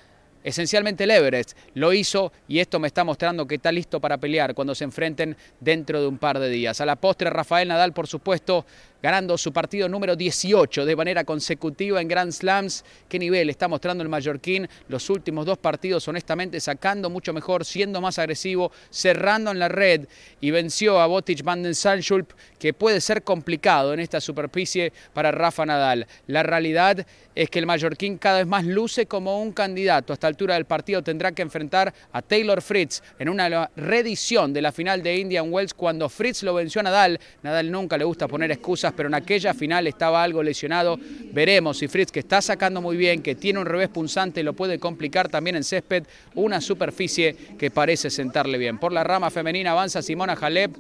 esencialmente 0.49 1.05
el 1.05 1.11
Everest 1.11 1.57
lo 1.75 1.93
hizo 1.93 2.33
y 2.49 2.59
esto 2.59 2.79
me 2.81 2.89
está 2.89 3.05
mostrando 3.05 3.47
que 3.47 3.57
está 3.57 3.71
listo 3.71 4.01
para 4.01 4.19
pelear 4.19 4.55
cuando 4.55 4.75
se 4.75 4.85
enfrenten 4.85 5.37
dentro 5.61 6.01
de 6.01 6.07
un 6.07 6.19
par 6.19 6.39
de 6.39 6.49
días. 6.49 6.81
A 6.81 6.87
la 6.87 6.97
postre, 6.97 7.31
Rafael 7.31 7.69
Nadal, 7.69 7.93
por 7.93 8.07
supuesto, 8.07 8.65
ganando 9.03 9.39
su 9.39 9.53
partido 9.53 9.89
número 9.89 10.17
18 10.17 10.85
de 10.85 10.97
manera 10.97 11.25
consecutiva 11.25 12.01
en 12.01 12.09
Grand 12.09 12.33
Slams. 12.33 12.85
¿Qué 13.09 13.19
nivel 13.19 13.51
está 13.51 13.69
mostrando 13.69 14.03
el 14.03 14.09
mallorquín? 14.09 14.69
Los 14.89 15.09
últimos 15.11 15.47
dos 15.47 15.59
partidos, 15.59 16.07
honestamente, 16.09 16.61
sacando 16.61 17.11
mucho 17.11 17.33
mejor, 17.33 17.65
siendo 17.65 18.01
más 18.01 18.19
agresivo, 18.19 18.73
cerrando 18.91 19.51
en 19.51 19.59
la 19.59 19.69
red 19.69 20.07
y 20.41 20.51
venció 20.51 21.01
a 21.01 21.07
Botic 21.07 21.43
van 21.43 21.63
den 21.63 21.75
Sandschulp, 21.75 22.33
que 22.59 22.73
puede 22.73 23.01
ser 23.01 23.23
complicado 23.23 23.95
en 23.95 24.01
esta 24.01 24.21
superficie 24.21 24.93
para 25.13 25.31
Rafa 25.31 25.65
Nadal. 25.65 26.07
La 26.27 26.43
realidad 26.43 27.07
es 27.35 27.51
que 27.51 27.61
el 27.61 27.67
mallorquín 27.67 28.19
cada 28.19 28.39
vez 28.39 28.47
más 28.47 28.65
luce 28.65 29.07
como 29.07 29.41
un 29.41 29.53
candidato. 29.53 30.13
A 30.13 30.15
esta 30.15 30.27
altura 30.27 30.55
del 30.55 30.65
partido 30.65 31.03
tendrá 31.03 31.33
que 31.33 31.43
enfrentar 31.43 31.95
a 32.13 32.21
Taylor 32.21 32.61
Fritz 32.61 33.03
en 33.19 33.29
una 33.29 33.71
reedición 33.77 34.53
de 34.53 34.63
la 34.63 34.73
final 34.73 35.03
de 35.03 35.17
Indian 35.17 35.53
Wells 35.53 35.73
cuando 35.73 36.09
Fritz 36.09 36.43
lo 36.43 36.55
venció 36.55 36.81
a 36.81 36.85
Nadal. 36.85 37.21
Nadal 37.43 37.71
nunca 37.71 37.97
le 37.97 38.05
gusta 38.05 38.27
poner 38.27 38.51
excusas 38.51 38.88
pero 38.95 39.09
en 39.09 39.15
aquella 39.15 39.55
final 39.55 39.87
estaba 39.87 40.23
algo 40.23 40.43
lesionado. 40.43 40.99
Veremos 41.33 41.79
si 41.79 41.89
Fritz, 41.89 42.13
que 42.13 42.21
está 42.21 42.41
sacando 42.41 42.81
muy 42.81 42.97
bien, 42.97 43.23
que 43.23 43.35
tiene 43.35 43.59
un 43.59 43.67
revés 43.67 43.89
punzante, 43.89 44.43
lo 44.43 44.53
puede 44.53 44.79
complicar 44.79 45.29
también 45.29 45.57
en 45.57 45.65
césped, 45.65 46.05
una 46.35 46.61
superficie 46.61 47.35
que 47.59 47.71
parece 47.71 48.11
sentarle 48.11 48.59
bien. 48.59 48.79
Por 48.79 48.93
la 48.93 49.05
rama 49.05 49.31
femenina 49.31 49.73
avanza 49.73 50.03
Simona 50.03 50.35
Halep 50.35 50.77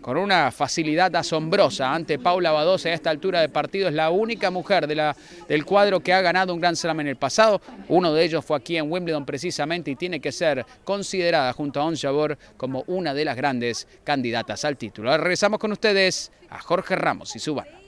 con 0.00 0.16
una 0.16 0.50
facilidad 0.50 1.14
asombrosa 1.16 1.94
ante 1.94 2.18
Paula 2.18 2.52
Badosa 2.52 2.88
a 2.88 2.92
esta 2.92 3.10
altura 3.10 3.40
de 3.40 3.48
partido. 3.48 3.88
Es 3.88 3.94
la 3.94 4.10
única 4.10 4.50
mujer 4.50 4.86
de 4.86 5.14
del 5.48 5.64
cuadro 5.64 6.00
que 6.00 6.12
ha 6.12 6.20
ganado 6.20 6.52
un 6.52 6.60
Grand 6.60 6.76
Slam 6.76 7.00
en 7.00 7.08
el 7.08 7.16
pasado. 7.16 7.60
Uno 7.88 8.12
de 8.12 8.24
ellos 8.24 8.44
fue 8.44 8.56
aquí 8.56 8.76
en 8.76 8.90
Wimbledon 8.90 9.24
precisamente 9.24 9.90
y 9.90 9.96
tiene 9.96 10.20
que 10.20 10.32
ser 10.32 10.64
considerada 10.84 11.52
junto 11.52 11.80
a 11.80 11.84
Ons 11.84 12.00
Jabor 12.00 12.38
como 12.56 12.84
una 12.86 13.14
de 13.14 13.24
las 13.24 13.36
grandes 13.36 13.86
candidatas 14.04 14.64
al 14.64 14.76
título. 14.76 15.10
Ahora 15.10 15.22
regresamos 15.22 15.58
con 15.58 15.72
ustedes 15.72 16.32
a 16.50 16.60
Jorge 16.60 16.96
Ramos 16.96 17.34
y 17.36 17.38
su 17.38 17.54
banda. 17.54 17.78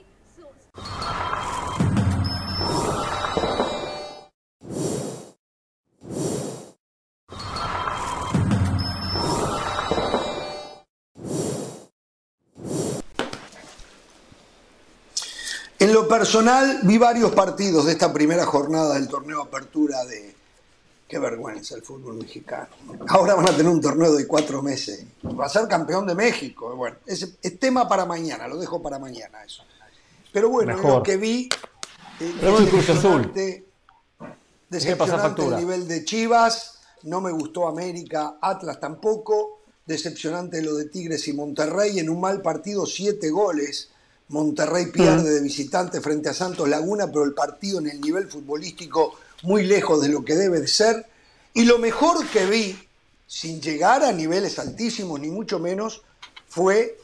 En 15.81 15.91
lo 15.93 16.07
personal, 16.07 16.81
vi 16.83 16.99
varios 16.99 17.31
partidos 17.31 17.87
de 17.87 17.93
esta 17.93 18.13
primera 18.13 18.45
jornada 18.45 18.93
del 18.93 19.07
torneo 19.07 19.41
Apertura 19.41 20.05
de... 20.05 20.35
Qué 21.07 21.17
vergüenza 21.17 21.73
el 21.73 21.81
fútbol 21.81 22.17
mexicano. 22.17 22.67
Ahora 23.07 23.33
van 23.33 23.49
a 23.49 23.57
tener 23.57 23.67
un 23.67 23.81
torneo 23.81 24.13
de 24.13 24.27
cuatro 24.27 24.61
meses. 24.61 25.03
Va 25.25 25.47
a 25.47 25.49
ser 25.49 25.67
campeón 25.67 26.05
de 26.05 26.13
México. 26.13 26.75
Bueno, 26.75 26.97
es, 27.07 27.35
tema 27.59 27.89
para 27.89 28.05
mañana, 28.05 28.47
lo 28.47 28.59
dejo 28.59 28.79
para 28.79 28.99
mañana 28.99 29.43
eso. 29.43 29.63
Pero 30.31 30.49
bueno, 30.49 30.77
lo 30.77 31.01
que 31.01 31.17
vi... 31.17 31.49
Eh, 32.19 33.65
decepcionante 34.69 35.43
el 35.43 35.55
nivel 35.55 35.87
de 35.87 36.05
Chivas, 36.05 36.81
no 37.05 37.21
me 37.21 37.31
gustó 37.31 37.67
América, 37.67 38.37
Atlas 38.39 38.79
tampoco, 38.79 39.63
decepcionante 39.87 40.61
lo 40.61 40.75
de 40.75 40.85
Tigres 40.85 41.27
y 41.27 41.33
Monterrey, 41.33 41.97
en 41.97 42.11
un 42.11 42.21
mal 42.21 42.43
partido 42.43 42.85
siete 42.85 43.31
goles 43.31 43.90
Monterrey 44.31 44.87
pierde 44.87 45.29
de 45.29 45.41
visitante 45.41 45.99
frente 45.99 46.29
a 46.29 46.33
Santos 46.33 46.67
Laguna, 46.67 47.07
pero 47.07 47.25
el 47.25 47.33
partido 47.33 47.79
en 47.79 47.89
el 47.89 47.99
nivel 47.99 48.29
futbolístico 48.29 49.15
muy 49.43 49.63
lejos 49.63 50.01
de 50.01 50.09
lo 50.09 50.23
que 50.23 50.35
debe 50.35 50.61
de 50.61 50.67
ser. 50.67 51.05
Y 51.53 51.65
lo 51.65 51.77
mejor 51.77 52.25
que 52.27 52.45
vi, 52.45 52.79
sin 53.27 53.61
llegar 53.61 54.03
a 54.03 54.13
niveles 54.13 54.57
altísimos, 54.57 55.19
ni 55.19 55.27
mucho 55.27 55.59
menos, 55.59 56.01
fue 56.47 56.97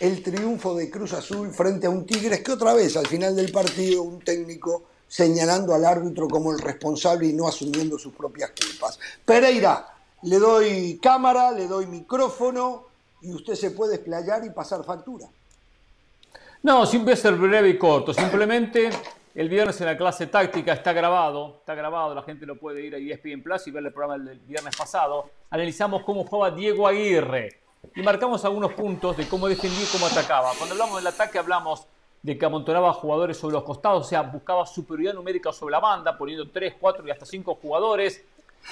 el 0.00 0.22
triunfo 0.22 0.74
de 0.74 0.90
Cruz 0.90 1.12
Azul 1.12 1.52
frente 1.52 1.86
a 1.86 1.90
un 1.90 2.06
Tigres 2.06 2.40
que 2.40 2.52
otra 2.52 2.72
vez 2.72 2.96
al 2.96 3.06
final 3.06 3.36
del 3.36 3.52
partido 3.52 4.02
un 4.02 4.20
técnico 4.20 4.84
señalando 5.06 5.74
al 5.74 5.84
árbitro 5.84 6.28
como 6.28 6.52
el 6.52 6.60
responsable 6.60 7.26
y 7.26 7.34
no 7.34 7.46
asumiendo 7.46 7.98
sus 7.98 8.14
propias 8.14 8.52
culpas. 8.52 8.98
Pereira, 9.24 9.86
le 10.22 10.38
doy 10.38 10.98
cámara, 11.02 11.52
le 11.52 11.66
doy 11.66 11.86
micrófono 11.86 12.86
y 13.20 13.32
usted 13.32 13.54
se 13.54 13.72
puede 13.72 13.96
explayar 13.96 14.44
y 14.46 14.50
pasar 14.50 14.82
factura. 14.84 15.28
No, 16.62 16.84
siempre 16.84 17.16
ser 17.16 17.36
breve 17.36 17.70
y 17.70 17.78
corto. 17.78 18.12
Simplemente 18.12 18.90
el 19.34 19.48
viernes 19.48 19.80
en 19.80 19.86
la 19.86 19.96
clase 19.96 20.26
táctica 20.26 20.74
está 20.74 20.92
grabado, 20.92 21.56
está 21.60 21.74
grabado, 21.74 22.14
la 22.14 22.22
gente 22.22 22.44
lo 22.44 22.56
puede 22.56 22.84
ir 22.84 22.94
a 22.94 22.98
ESPN 22.98 23.42
Plus 23.42 23.66
y 23.66 23.70
ver 23.70 23.86
el 23.86 23.92
programa 23.92 24.22
del 24.22 24.38
viernes 24.40 24.76
pasado. 24.76 25.30
Analizamos 25.48 26.02
cómo 26.04 26.24
jugaba 26.24 26.54
Diego 26.54 26.86
Aguirre 26.86 27.60
y 27.96 28.02
marcamos 28.02 28.44
algunos 28.44 28.74
puntos 28.74 29.16
de 29.16 29.26
cómo 29.26 29.48
defendía 29.48 29.82
y 29.82 29.86
cómo 29.86 30.04
atacaba. 30.04 30.50
Cuando 30.58 30.74
hablamos 30.74 30.96
del 30.96 31.06
ataque 31.06 31.38
hablamos 31.38 31.86
de 32.22 32.36
que 32.36 32.44
amontonaba 32.44 32.92
jugadores 32.92 33.38
sobre 33.38 33.54
los 33.54 33.64
costados, 33.64 34.04
o 34.04 34.08
sea, 34.08 34.20
buscaba 34.20 34.66
superioridad 34.66 35.14
numérica 35.14 35.54
sobre 35.54 35.72
la 35.72 35.80
banda, 35.80 36.18
poniendo 36.18 36.50
3, 36.50 36.74
4 36.78 37.06
y 37.06 37.10
hasta 37.10 37.24
5 37.24 37.54
jugadores, 37.54 38.22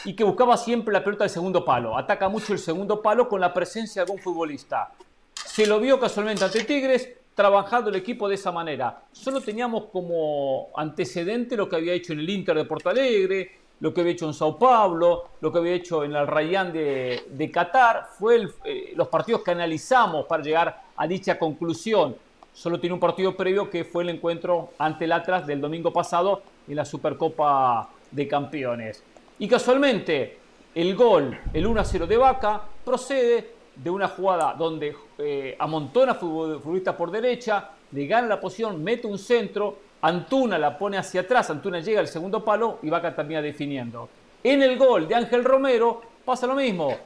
y 0.05 0.15
que 0.15 0.25
buscaba 0.25 0.59
siempre 0.59 0.93
la 0.93 1.03
pelota 1.03 1.25
del 1.25 1.31
segundo 1.31 1.65
palo. 1.65 1.97
Ataca 1.97 2.29
mucho 2.29 2.53
el 2.53 2.59
segundo 2.59 3.01
palo 3.01 3.27
con 3.27 3.41
la 3.41 3.55
presencia 3.55 4.03
de 4.03 4.11
algún 4.11 4.23
futbolista. 4.23 4.93
Se 5.33 5.67
lo 5.67 5.81
vio 5.81 5.99
casualmente 5.99 6.45
ante 6.45 6.65
Tigres, 6.65 7.09
trabajando 7.39 7.89
el 7.89 7.95
equipo 7.95 8.29
de 8.29 8.35
esa 8.35 8.51
manera. 8.51 9.05
Solo 9.13 9.41
teníamos 9.41 9.85
como 9.93 10.71
antecedente 10.75 11.57
lo 11.57 11.69
que 11.69 11.77
había 11.77 11.93
hecho 11.93 12.13
en 12.13 12.19
el 12.19 12.29
Inter 12.29 12.57
de 12.57 12.65
Porto 12.65 12.91
Alegre, 12.91 13.53
lo 13.79 13.95
que 13.95 14.01
había 14.01 14.15
hecho 14.15 14.27
en 14.27 14.35
Sao 14.35 14.59
Paulo, 14.59 15.29
lo 15.41 15.53
que 15.53 15.59
había 15.61 15.75
hecho 15.75 16.03
en 16.03 16.17
el 16.17 16.27
Rayán 16.27 16.73
de, 16.73 17.51
Qatar. 17.55 18.09
Fue 18.19 18.45
eh, 18.65 18.93
los 18.97 19.07
partidos 19.07 19.43
que 19.45 19.53
analizamos 19.53 20.27
para 20.27 20.43
llegar 20.43 20.83
a 20.97 21.07
dicha 21.07 21.39
conclusión. 21.39 22.17
Solo 22.53 22.81
tiene 22.81 22.95
un 22.95 23.01
partido 23.01 23.37
previo 23.37 23.71
que 23.71 23.85
fue 23.85 24.03
el 24.03 24.09
encuentro 24.09 24.71
ante 24.77 25.05
el 25.05 25.13
Atlas 25.13 25.47
del 25.47 25.61
domingo 25.61 25.93
pasado 25.93 26.43
en 26.67 26.75
la 26.75 26.85
Supercopa 26.85 27.89
de 28.11 28.27
Campeones. 28.27 29.05
Y 29.39 29.47
casualmente, 29.47 30.39
el 30.75 30.97
gol, 30.97 31.39
el 31.53 31.69
1-0 31.69 32.05
de 32.05 32.17
Vaca, 32.17 32.63
procede 32.85 33.58
de 33.83 33.91
una 33.91 34.09
jugada 34.09 34.55
donde 34.55 34.95
eh, 35.19 35.57
amontona 35.59 36.15
futbolista 36.15 36.97
por 36.97 37.11
derecha, 37.11 37.71
le 37.93 38.07
gana 38.07 38.27
la 38.27 38.41
posición, 38.41 38.83
mete 38.83 39.07
un 39.07 39.19
centro, 39.19 39.89
Antuna 40.01 40.59
la 40.59 40.79
pone 40.79 40.97
hacia 40.97 41.23
atrás, 41.23 41.51
Antuna 41.51 41.81
llega 41.81 42.01
al 42.01 42.09
segundo 42.09 42.45
palo 42.45 42.79
y 42.83 42.91
Vaca 42.91 43.15
termina 43.15 43.43
definiendo. 43.43 44.09
En 44.45 44.63
el 44.63 44.79
gol 44.79 45.09
de 45.09 45.15
Ángel 45.15 45.45
Romero 45.45 46.03
pasa 46.25 46.47
lo 46.47 46.55
mismo. 46.55 46.97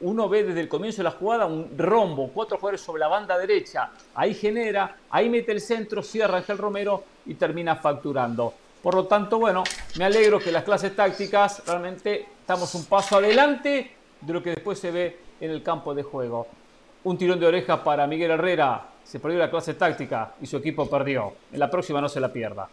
Uno 0.00 0.28
ve 0.28 0.44
desde 0.44 0.60
el 0.60 0.68
comienzo 0.68 0.98
de 0.98 1.04
la 1.04 1.10
jugada 1.10 1.46
un 1.46 1.76
rombo, 1.76 2.30
cuatro 2.32 2.56
jugadores 2.56 2.80
sobre 2.80 3.00
la 3.00 3.08
banda 3.08 3.36
derecha, 3.36 3.90
ahí 4.14 4.32
genera, 4.34 4.96
ahí 5.10 5.28
mete 5.28 5.52
el 5.52 5.60
centro, 5.60 6.02
cierra 6.02 6.38
Ángel 6.38 6.56
Romero 6.56 7.04
y 7.26 7.34
termina 7.34 7.76
facturando. 7.76 8.54
Por 8.82 8.94
lo 8.94 9.06
tanto, 9.06 9.38
bueno, 9.38 9.62
me 9.98 10.06
alegro 10.06 10.38
que 10.38 10.50
las 10.50 10.64
clases 10.64 10.96
tácticas 10.96 11.62
realmente 11.66 12.26
estamos 12.40 12.74
un 12.74 12.86
paso 12.86 13.18
adelante 13.18 13.94
de 14.20 14.32
lo 14.32 14.42
que 14.42 14.50
después 14.50 14.78
se 14.78 14.90
ve 14.90 15.18
en 15.40 15.50
el 15.50 15.62
campo 15.62 15.94
de 15.94 16.02
juego. 16.02 16.46
Un 17.04 17.16
tirón 17.16 17.40
de 17.40 17.46
oreja 17.46 17.82
para 17.82 18.06
Miguel 18.06 18.32
Herrera. 18.32 18.90
Se 19.04 19.18
perdió 19.18 19.38
la 19.38 19.50
clase 19.50 19.74
táctica 19.74 20.34
y 20.40 20.46
su 20.46 20.58
equipo 20.58 20.88
perdió. 20.88 21.32
En 21.52 21.58
la 21.58 21.70
próxima 21.70 22.00
no 22.00 22.08
se 22.08 22.20
la 22.20 22.32
pierda. 22.32 22.68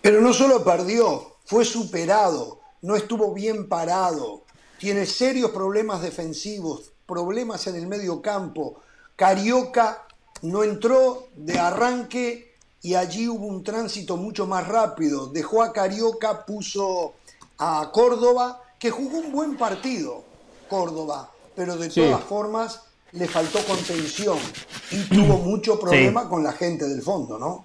Pero 0.00 0.20
no 0.20 0.32
solo 0.32 0.62
perdió, 0.62 1.36
fue 1.44 1.64
superado, 1.64 2.60
no 2.82 2.96
estuvo 2.96 3.32
bien 3.34 3.68
parado, 3.68 4.42
tiene 4.78 5.06
serios 5.06 5.50
problemas 5.50 6.02
defensivos, 6.02 6.92
problemas 7.06 7.66
en 7.66 7.76
el 7.76 7.86
medio 7.86 8.20
campo. 8.22 8.80
Carioca 9.16 10.06
no 10.42 10.62
entró 10.62 11.28
de 11.34 11.58
arranque 11.58 12.54
y 12.82 12.94
allí 12.94 13.28
hubo 13.28 13.46
un 13.46 13.64
tránsito 13.64 14.16
mucho 14.16 14.46
más 14.46 14.68
rápido. 14.68 15.26
Dejó 15.26 15.62
a 15.62 15.72
Carioca, 15.72 16.44
puso 16.44 17.14
a 17.58 17.90
Córdoba, 17.92 18.62
que 18.78 18.90
jugó 18.90 19.18
un 19.18 19.32
buen 19.32 19.56
partido, 19.56 20.22
Córdoba, 20.68 21.30
pero 21.56 21.76
de 21.76 21.88
todas 21.88 22.22
formas 22.24 22.84
le 23.12 23.26
faltó 23.26 23.58
contención 23.60 24.38
y 24.90 25.02
tuvo 25.08 25.38
mucho 25.38 25.80
problema 25.80 26.28
con 26.28 26.44
la 26.44 26.52
gente 26.52 26.86
del 26.86 27.02
fondo, 27.02 27.38
¿no? 27.38 27.64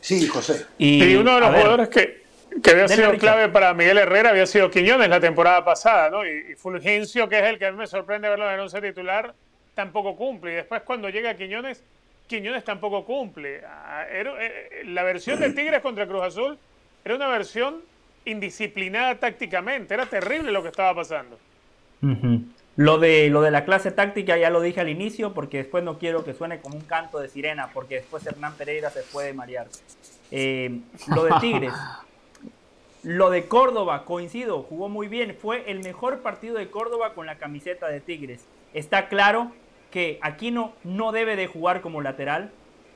Sí, 0.00 0.26
José. 0.26 0.66
Y, 0.78 1.14
uno 1.16 1.34
de 1.34 1.40
los 1.40 1.50
jugadores 1.50 1.88
que, 1.88 2.22
que 2.62 2.70
había 2.70 2.88
sido 2.88 3.12
clave 3.18 3.48
para 3.48 3.74
Miguel 3.74 3.98
Herrera 3.98 4.30
había 4.30 4.46
sido 4.46 4.70
Quiñones 4.70 5.08
la 5.08 5.20
temporada 5.20 5.64
pasada, 5.64 6.08
¿no? 6.10 6.26
Y, 6.26 6.54
Fulgencio, 6.56 7.28
que 7.28 7.38
es 7.38 7.44
el 7.44 7.58
que 7.58 7.66
a 7.66 7.72
mí 7.72 7.78
me 7.78 7.86
sorprende 7.86 8.28
verlo 8.28 8.46
en 8.48 8.54
el 8.54 8.60
once 8.60 8.80
titular, 8.80 9.34
tampoco 9.74 10.16
cumple. 10.16 10.52
Y 10.52 10.54
después 10.56 10.82
cuando 10.82 11.10
llega 11.10 11.36
Quiñones, 11.36 11.82
Quiñones 12.26 12.64
tampoco 12.64 13.04
cumple. 13.04 13.62
Ah, 13.66 14.04
eh, 14.08 14.82
la 14.86 15.02
versión 15.02 15.40
de 15.40 15.50
Tigres 15.50 15.80
contra 15.80 16.06
Cruz 16.06 16.22
Azul 16.22 16.58
era 17.04 17.16
una 17.16 17.28
versión 17.28 17.82
indisciplinada 18.24 19.16
tácticamente. 19.16 19.94
Era 19.94 20.06
terrible 20.06 20.52
lo 20.52 20.62
que 20.62 20.68
estaba 20.68 20.94
pasando. 20.94 21.38
Lo 22.78 22.98
de, 22.98 23.28
lo 23.28 23.42
de 23.42 23.50
la 23.50 23.64
clase 23.64 23.90
táctica 23.90 24.36
ya 24.36 24.50
lo 24.50 24.60
dije 24.60 24.80
al 24.80 24.88
inicio 24.88 25.34
porque 25.34 25.56
después 25.56 25.82
no 25.82 25.98
quiero 25.98 26.24
que 26.24 26.32
suene 26.32 26.60
como 26.60 26.76
un 26.76 26.84
canto 26.84 27.18
de 27.18 27.28
sirena 27.28 27.70
porque 27.74 27.96
después 27.96 28.24
Hernán 28.24 28.54
Pereira 28.54 28.88
se 28.88 29.02
puede 29.02 29.34
marear. 29.34 29.66
Eh, 30.30 30.78
lo 31.08 31.24
de 31.24 31.32
Tigres. 31.40 31.72
Lo 33.02 33.30
de 33.30 33.46
Córdoba, 33.46 34.04
coincido, 34.04 34.62
jugó 34.62 34.88
muy 34.88 35.08
bien. 35.08 35.36
Fue 35.40 35.70
el 35.70 35.80
mejor 35.80 36.18
partido 36.18 36.56
de 36.56 36.68
Córdoba 36.68 37.14
con 37.14 37.26
la 37.26 37.38
camiseta 37.38 37.88
de 37.88 38.00
Tigres. 38.00 38.44
Está 38.74 39.08
claro 39.08 39.52
que 39.90 40.18
Aquino 40.20 40.72
no 40.84 41.10
debe 41.12 41.34
de 41.34 41.46
jugar 41.46 41.80
como 41.80 42.00
lateral. 42.00 42.50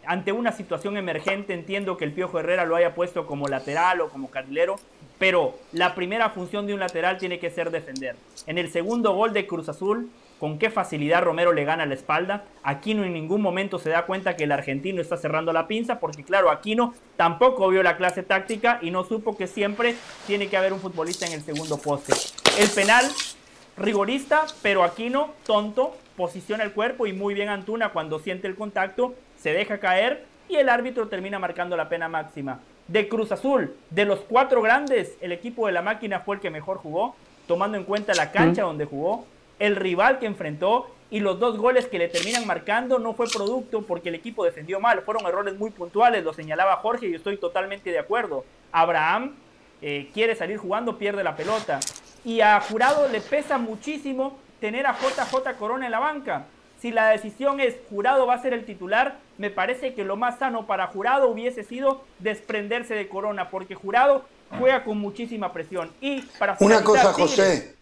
Ante 0.05 0.33
una 0.33 0.53
situación 0.53 0.97
emergente 0.97 1.55
entiendo 1.55 1.97
que 1.97 2.05
el 2.05 2.13
Piojo 2.13 2.39
Herrera 2.39 2.67
lo 2.67 2.77
haya 2.77 2.95
puesto 2.95 3.27
como 3.27 3.49
lateral 3.49 4.01
o 4.01 4.11
como 4.11 4.31
carrilero, 4.31 4.77
pero 5.19 5.59
la 5.73 5.95
primera 5.95 6.31
función 6.31 6.67
de 6.67 6.75
un 6.75 6.81
lateral 6.81 7.19
tiene 7.19 7.39
que 7.39 7.51
ser 7.51 7.71
defender. 7.71 8.17
En 8.47 8.59
el 8.59 8.71
segundo 8.71 9.15
gol 9.15 9.33
de 9.33 9.47
Cruz 9.47 9.69
Azul, 9.69 10.11
con 10.43 10.59
qué 10.59 10.71
facilidad 10.71 11.23
Romero 11.23 11.53
le 11.53 11.65
gana 11.65 11.87
la 11.87 11.95
espalda. 11.95 12.43
Aquino 12.65 13.05
en 13.05 13.13
ningún 13.13 13.41
momento 13.41 13.79
se 13.79 13.91
da 13.91 14.07
cuenta 14.07 14.35
que 14.35 14.43
el 14.43 14.51
argentino 14.51 15.01
está 15.01 15.17
cerrando 15.17 15.53
la 15.53 15.69
pinza, 15.69 16.01
porque 16.01 16.25
claro, 16.25 16.51
Aquino 16.51 16.95
tampoco 17.17 17.69
vio 17.69 17.85
la 17.85 17.97
clase 17.97 18.25
táctica 18.25 18.81
y 18.83 18.91
no 18.91 19.05
supo 19.05 19.37
que 19.37 19.47
siempre 19.47 19.95
tiene 20.27 20.49
que 20.49 20.57
haber 20.57 20.73
un 20.73 20.81
futbolista 20.81 21.27
en 21.27 21.35
el 21.35 21.43
segundo 21.43 21.79
poste. 21.79 22.15
El 22.59 22.69
penal, 22.71 23.09
rigorista, 23.77 24.47
pero 24.63 24.83
Aquino, 24.83 25.31
tonto, 25.47 25.97
posiciona 26.17 26.65
el 26.65 26.73
cuerpo 26.73 27.07
y 27.07 27.13
muy 27.13 27.35
bien 27.35 27.49
Antuna 27.49 27.91
cuando 27.91 28.19
siente 28.19 28.49
el 28.49 28.57
contacto, 28.57 29.15
se 29.39 29.53
deja 29.53 29.79
caer 29.79 30.27
y 30.49 30.57
el 30.57 30.69
árbitro 30.69 31.07
termina 31.07 31.39
marcando 31.39 31.77
la 31.77 31.89
pena 31.89 32.09
máxima. 32.09 32.59
De 32.93 33.09
Cruz 33.09 33.33
Azul, 33.33 33.75
de 33.89 34.05
los 34.05 34.21
cuatro 34.21 34.61
grandes, 34.61 35.17
el 35.23 35.33
equipo 35.33 35.67
de 35.67 35.73
la 35.73 35.81
máquina 35.81 36.21
fue 36.21 36.37
el 36.37 36.43
que 36.43 36.51
mejor 36.51 36.77
jugó, 36.77 37.17
tomando 37.47 37.79
en 37.79 37.85
cuenta 37.85 38.13
la 38.13 38.33
cancha 38.33 38.65
donde 38.65 38.85
jugó, 38.85 39.25
el 39.59 39.77
rival 39.77 40.19
que 40.19 40.27
enfrentó 40.27 40.91
y 41.11 41.21
los 41.21 41.41
dos 41.41 41.57
goles 41.57 41.87
que 41.87 41.99
le 41.99 42.09
terminan 42.09 42.47
marcando 42.47 42.99
no 42.99 43.15
fue 43.15 43.29
producto 43.29 43.81
porque 43.81 44.11
el 44.11 44.15
equipo 44.15 44.45
defendió 44.45 44.79
mal, 44.79 45.01
fueron 45.01 45.27
errores 45.27 45.57
muy 45.57 45.71
puntuales, 45.71 46.23
lo 46.23 46.35
señalaba 46.35 46.77
Jorge 46.77 47.09
y 47.09 47.15
estoy 47.15 47.39
totalmente 47.39 47.91
de 47.91 47.99
acuerdo. 47.99 48.45
Abraham 48.73 49.37
eh, 49.81 50.11
quiere 50.13 50.35
salir 50.35 50.59
jugando, 50.59 50.99
pierde 50.99 51.25
la 51.25 51.35
pelota. 51.35 51.81
Y 52.27 52.43
a 52.43 52.61
Jurado 52.61 53.09
le 53.09 53.23
pesa 53.23 53.57
muchísimo 53.57 54.39
tener 54.61 54.87
a 54.87 54.93
JJ 54.93 55.57
Corona 55.59 55.87
en 55.87 55.93
la 55.93 55.99
banca. 55.99 56.45
Si 56.79 56.93
la 56.93 57.09
decisión 57.09 57.59
es 57.59 57.77
Jurado 57.89 58.27
va 58.27 58.35
a 58.35 58.43
ser 58.43 58.53
el 58.53 58.67
titular, 58.67 59.17
me 59.43 59.51
parece 59.51 59.93
que 59.93 60.05
lo 60.05 60.17
más 60.17 60.39
sano 60.39 60.69
para 60.69 60.87
Jurado 60.87 61.29
hubiese 61.29 61.65
sido 61.65 62.03
desprenderse 62.21 62.95
de 62.95 63.09
Corona, 63.09 63.51
porque 63.51 63.75
Jurado 63.75 64.25
juega 64.57 64.85
con 64.85 64.99
muchísima 64.99 65.53
presión. 65.53 65.91
Y 66.01 66.23
para 66.39 66.57
Una 66.61 66.85
cosa, 66.85 67.13
José, 67.13 67.75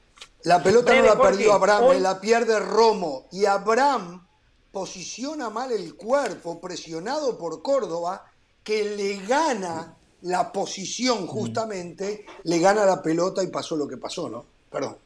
la 0.45 0.63
pelota 0.63 0.95
no 0.95 1.03
la 1.03 1.21
perdió 1.21 1.53
Abraham, 1.53 2.01
la 2.01 2.19
pierde 2.19 2.59
Romo. 2.61 3.27
Y 3.31 3.45
Abraham 3.45 4.27
posiciona 4.73 5.51
mal 5.51 5.71
el 5.71 5.97
cuerpo, 5.97 6.63
presionado 6.63 7.37
por 7.37 7.61
Córdoba, 7.61 8.25
que 8.65 8.97
le 8.97 9.19
gana 9.27 9.99
la 10.23 10.53
posición 10.53 11.27
justamente, 11.27 12.25
le 12.45 12.59
gana 12.59 12.87
la 12.87 13.03
pelota 13.03 13.45
y 13.45 13.49
pasó 13.49 13.77
lo 13.77 13.87
que 13.87 13.99
pasó, 13.99 14.31
¿no? 14.31 14.47
Perdón. 14.71 14.97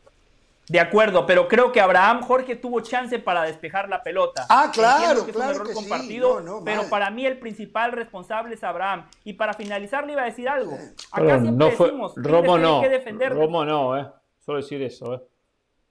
De 0.67 0.81
acuerdo, 0.81 1.27
pero 1.27 1.47
creo 1.47 1.73
que 1.73 1.81
Abraham 1.81 2.23
Jorge 2.23 2.57
tuvo 2.57 2.81
chance 2.81 3.19
para 3.19 3.43
despejar 3.43 3.89
la 3.89 4.03
pelota. 4.03 4.47
Ah, 4.49 4.71
claro, 4.73 5.25
que 5.25 5.31
es 5.31 5.37
un 5.37 5.43
error 5.43 5.73
compartido, 5.75 6.63
pero 6.65 6.89
para 6.89 7.11
mí 7.11 7.27
el 7.27 7.39
principal 7.39 7.93
responsable 7.93 8.55
es 8.55 8.65
Abraham. 8.65 9.07
Y 9.25 9.35
para 9.35 9.53
finalizar 9.53 10.07
le 10.07 10.13
iba 10.13 10.23
a 10.23 10.27
decir 10.27 10.49
algo. 10.49 10.73
Acá 11.13 11.41
siempre 11.41 11.53
no 11.53 11.71
fue, 11.71 11.89
decimos, 11.89 12.13
Romo 12.17 12.57
no, 12.59 12.81
que 12.81 12.89
defender. 12.89 13.35
Romo 13.35 13.65
no, 13.65 13.99
eh. 13.99 14.07
Solo 14.41 14.59
decir 14.59 14.81
eso, 14.83 15.15
eh. 15.15 15.23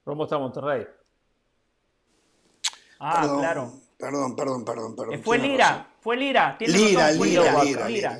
Romo 0.05 0.23
está 0.23 0.37
en 0.37 0.41
Monterrey. 0.41 0.87
Ah, 2.99 3.27
claro. 3.39 3.73
Perdón, 3.97 4.35
perdón, 4.35 4.65
perdón, 4.65 4.95
perdón. 4.95 5.23
Fue 5.23 5.37
Lira, 5.37 5.87
fue 6.01 6.17
Lira. 6.17 6.57
Lira, 6.59 7.11
Lira, 7.11 7.63
Lira, 7.63 8.19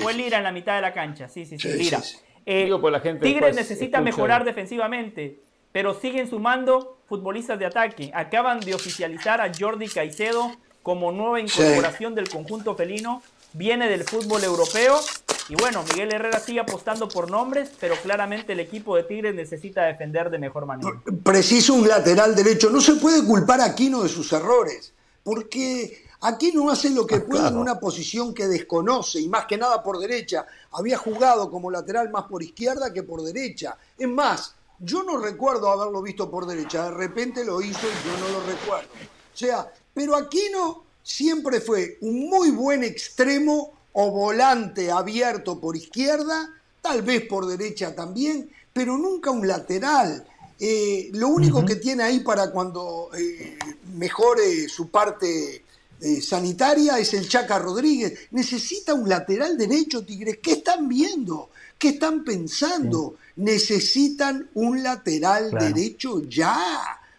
Fue 0.00 0.14
Lira 0.14 0.38
en 0.38 0.44
la 0.44 0.52
mitad 0.52 0.76
de 0.76 0.82
la 0.82 0.92
cancha, 0.92 1.28
sí, 1.28 1.44
sí, 1.44 1.58
sí, 1.58 1.68
Lira. 1.72 2.00
Eh, 2.46 2.68
la 2.68 3.00
gente 3.00 3.26
Tigres 3.26 3.56
necesita 3.56 4.00
mejorar 4.00 4.44
defensivamente 4.44 5.43
pero 5.74 5.92
siguen 5.92 6.30
sumando 6.30 6.98
futbolistas 7.08 7.58
de 7.58 7.66
ataque. 7.66 8.12
Acaban 8.14 8.60
de 8.60 8.76
oficializar 8.76 9.40
a 9.40 9.50
Jordi 9.52 9.88
Caicedo 9.88 10.52
como 10.84 11.10
nueva 11.10 11.40
incorporación 11.40 12.14
del 12.14 12.28
conjunto 12.28 12.76
felino. 12.76 13.24
Viene 13.54 13.88
del 13.88 14.04
fútbol 14.04 14.44
europeo. 14.44 15.00
Y 15.48 15.56
bueno, 15.56 15.82
Miguel 15.82 16.12
Herrera 16.12 16.38
sigue 16.38 16.60
apostando 16.60 17.08
por 17.08 17.28
nombres, 17.28 17.72
pero 17.80 17.96
claramente 17.96 18.52
el 18.52 18.60
equipo 18.60 18.94
de 18.94 19.02
Tigres 19.02 19.34
necesita 19.34 19.82
defender 19.82 20.30
de 20.30 20.38
mejor 20.38 20.64
manera. 20.64 20.92
Preciso 21.24 21.74
un 21.74 21.88
lateral 21.88 22.36
derecho. 22.36 22.70
No 22.70 22.80
se 22.80 22.94
puede 22.94 23.24
culpar 23.24 23.60
a 23.60 23.64
Aquino 23.64 24.04
de 24.04 24.08
sus 24.08 24.32
errores, 24.32 24.92
porque 25.24 26.04
Aquino 26.20 26.70
hace 26.70 26.90
lo 26.90 27.04
que 27.04 27.16
ah, 27.16 27.24
puede 27.28 27.48
en 27.48 27.56
una 27.56 27.80
posición 27.80 28.32
que 28.32 28.46
desconoce, 28.46 29.20
y 29.20 29.28
más 29.28 29.46
que 29.46 29.58
nada 29.58 29.82
por 29.82 29.98
derecha. 29.98 30.46
Había 30.70 30.98
jugado 30.98 31.50
como 31.50 31.68
lateral 31.68 32.10
más 32.10 32.26
por 32.26 32.44
izquierda 32.44 32.92
que 32.92 33.02
por 33.02 33.22
derecha. 33.22 33.76
Es 33.98 34.08
más, 34.08 34.54
yo 34.78 35.02
no 35.02 35.18
recuerdo 35.18 35.70
haberlo 35.70 36.02
visto 36.02 36.30
por 36.30 36.46
derecha, 36.46 36.84
de 36.84 36.90
repente 36.92 37.44
lo 37.44 37.60
hizo 37.60 37.86
y 37.86 38.08
yo 38.08 38.18
no 38.18 38.38
lo 38.38 38.46
recuerdo. 38.46 38.88
O 39.32 39.36
sea, 39.36 39.72
pero 39.92 40.16
Aquino 40.16 40.84
siempre 41.02 41.60
fue 41.60 41.98
un 42.00 42.28
muy 42.28 42.50
buen 42.50 42.82
extremo 42.82 43.72
o 43.92 44.10
volante 44.10 44.90
abierto 44.90 45.60
por 45.60 45.76
izquierda, 45.76 46.50
tal 46.82 47.02
vez 47.02 47.26
por 47.26 47.46
derecha 47.46 47.94
también, 47.94 48.50
pero 48.72 48.98
nunca 48.98 49.30
un 49.30 49.46
lateral. 49.46 50.26
Eh, 50.58 51.10
lo 51.12 51.28
único 51.28 51.64
que 51.64 51.76
tiene 51.76 52.02
ahí 52.02 52.20
para 52.20 52.50
cuando 52.50 53.10
eh, 53.16 53.58
mejore 53.94 54.68
su 54.68 54.88
parte 54.88 55.64
eh, 56.00 56.20
sanitaria 56.20 56.98
es 56.98 57.14
el 57.14 57.28
Chaca 57.28 57.58
Rodríguez. 57.58 58.28
Necesita 58.32 58.94
un 58.94 59.08
lateral 59.08 59.56
derecho, 59.56 60.04
Tigres. 60.04 60.38
¿Qué 60.42 60.52
están 60.52 60.88
viendo? 60.88 61.50
¿Qué 61.84 61.90
están 61.90 62.24
pensando? 62.24 63.16
necesitan 63.36 64.48
un 64.54 64.82
lateral 64.82 65.50
derecho 65.50 66.22
ya, 66.26 66.58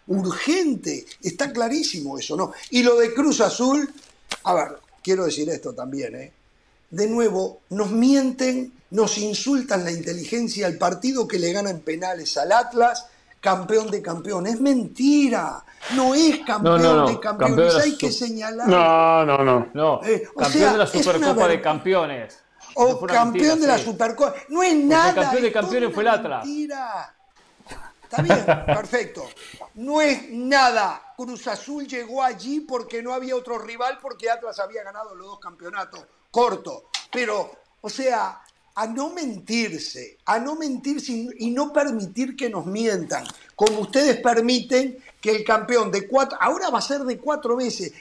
urgente. 0.08 1.06
Está 1.22 1.52
clarísimo 1.52 2.18
eso, 2.18 2.36
¿no? 2.36 2.52
Y 2.70 2.82
lo 2.82 2.96
de 2.96 3.14
Cruz 3.14 3.40
Azul, 3.42 3.88
a 4.42 4.54
ver, 4.54 4.78
quiero 5.04 5.24
decir 5.24 5.48
esto 5.50 5.72
también, 5.72 6.16
¿eh? 6.16 6.32
De 6.90 7.06
nuevo, 7.06 7.60
nos 7.70 7.92
mienten, 7.92 8.72
nos 8.90 9.18
insultan 9.18 9.84
la 9.84 9.92
inteligencia 9.92 10.66
al 10.66 10.78
partido 10.78 11.28
que 11.28 11.38
le 11.38 11.52
gana 11.52 11.70
en 11.70 11.78
penales 11.78 12.36
al 12.36 12.50
Atlas, 12.50 13.06
campeón 13.40 13.88
de 13.88 14.02
campeones. 14.02 14.54
Es 14.54 14.60
mentira. 14.60 15.64
No 15.94 16.12
es 16.12 16.40
campeón 16.44 17.06
de 17.06 17.20
campeones. 17.20 17.76
hay 17.76 17.96
que 17.96 18.10
señalar. 18.10 18.66
No, 18.66 19.24
no, 19.24 19.44
no. 19.44 19.68
no. 19.74 20.00
Eh, 20.04 20.28
campeón 20.36 20.72
de 20.72 20.78
la 20.78 20.86
Supercopa 20.88 21.46
de 21.46 21.60
Campeones 21.60 22.45
o 22.76 23.06
campeón 23.06 23.60
de 23.60 23.66
la 23.66 23.78
Supercopa. 23.78 24.34
No 24.48 24.62
es 24.62 24.74
nada. 24.74 25.08
El 25.10 25.14
campeón 25.14 25.42
de 25.42 25.52
campeones 25.52 25.94
fue 25.94 26.02
el 26.02 26.08
Atlas. 26.08 26.44
Mentira. 26.44 27.14
Está 28.02 28.22
bien, 28.22 28.44
perfecto. 28.66 29.28
No 29.74 30.00
es 30.00 30.30
nada. 30.30 31.14
Cruz 31.16 31.46
Azul 31.48 31.86
llegó 31.86 32.22
allí 32.22 32.60
porque 32.60 33.02
no 33.02 33.14
había 33.14 33.34
otro 33.34 33.58
rival, 33.58 33.98
porque 34.00 34.30
Atlas 34.30 34.58
había 34.60 34.84
ganado 34.84 35.14
los 35.14 35.26
dos 35.26 35.40
campeonatos. 35.40 36.04
Corto. 36.30 36.90
Pero, 37.10 37.50
o 37.80 37.88
sea, 37.88 38.42
a 38.74 38.86
no 38.86 39.10
mentirse, 39.10 40.18
a 40.26 40.38
no 40.38 40.54
mentirse 40.54 41.30
y 41.38 41.50
no 41.50 41.72
permitir 41.72 42.36
que 42.36 42.50
nos 42.50 42.66
mientan, 42.66 43.24
como 43.54 43.80
ustedes 43.80 44.20
permiten 44.20 44.98
que 45.18 45.30
el 45.30 45.44
campeón 45.44 45.90
de 45.90 46.06
cuatro, 46.06 46.36
ahora 46.38 46.68
va 46.68 46.78
a 46.78 46.82
ser 46.82 47.00
de 47.00 47.18
cuatro 47.18 47.56
meses, 47.56 47.92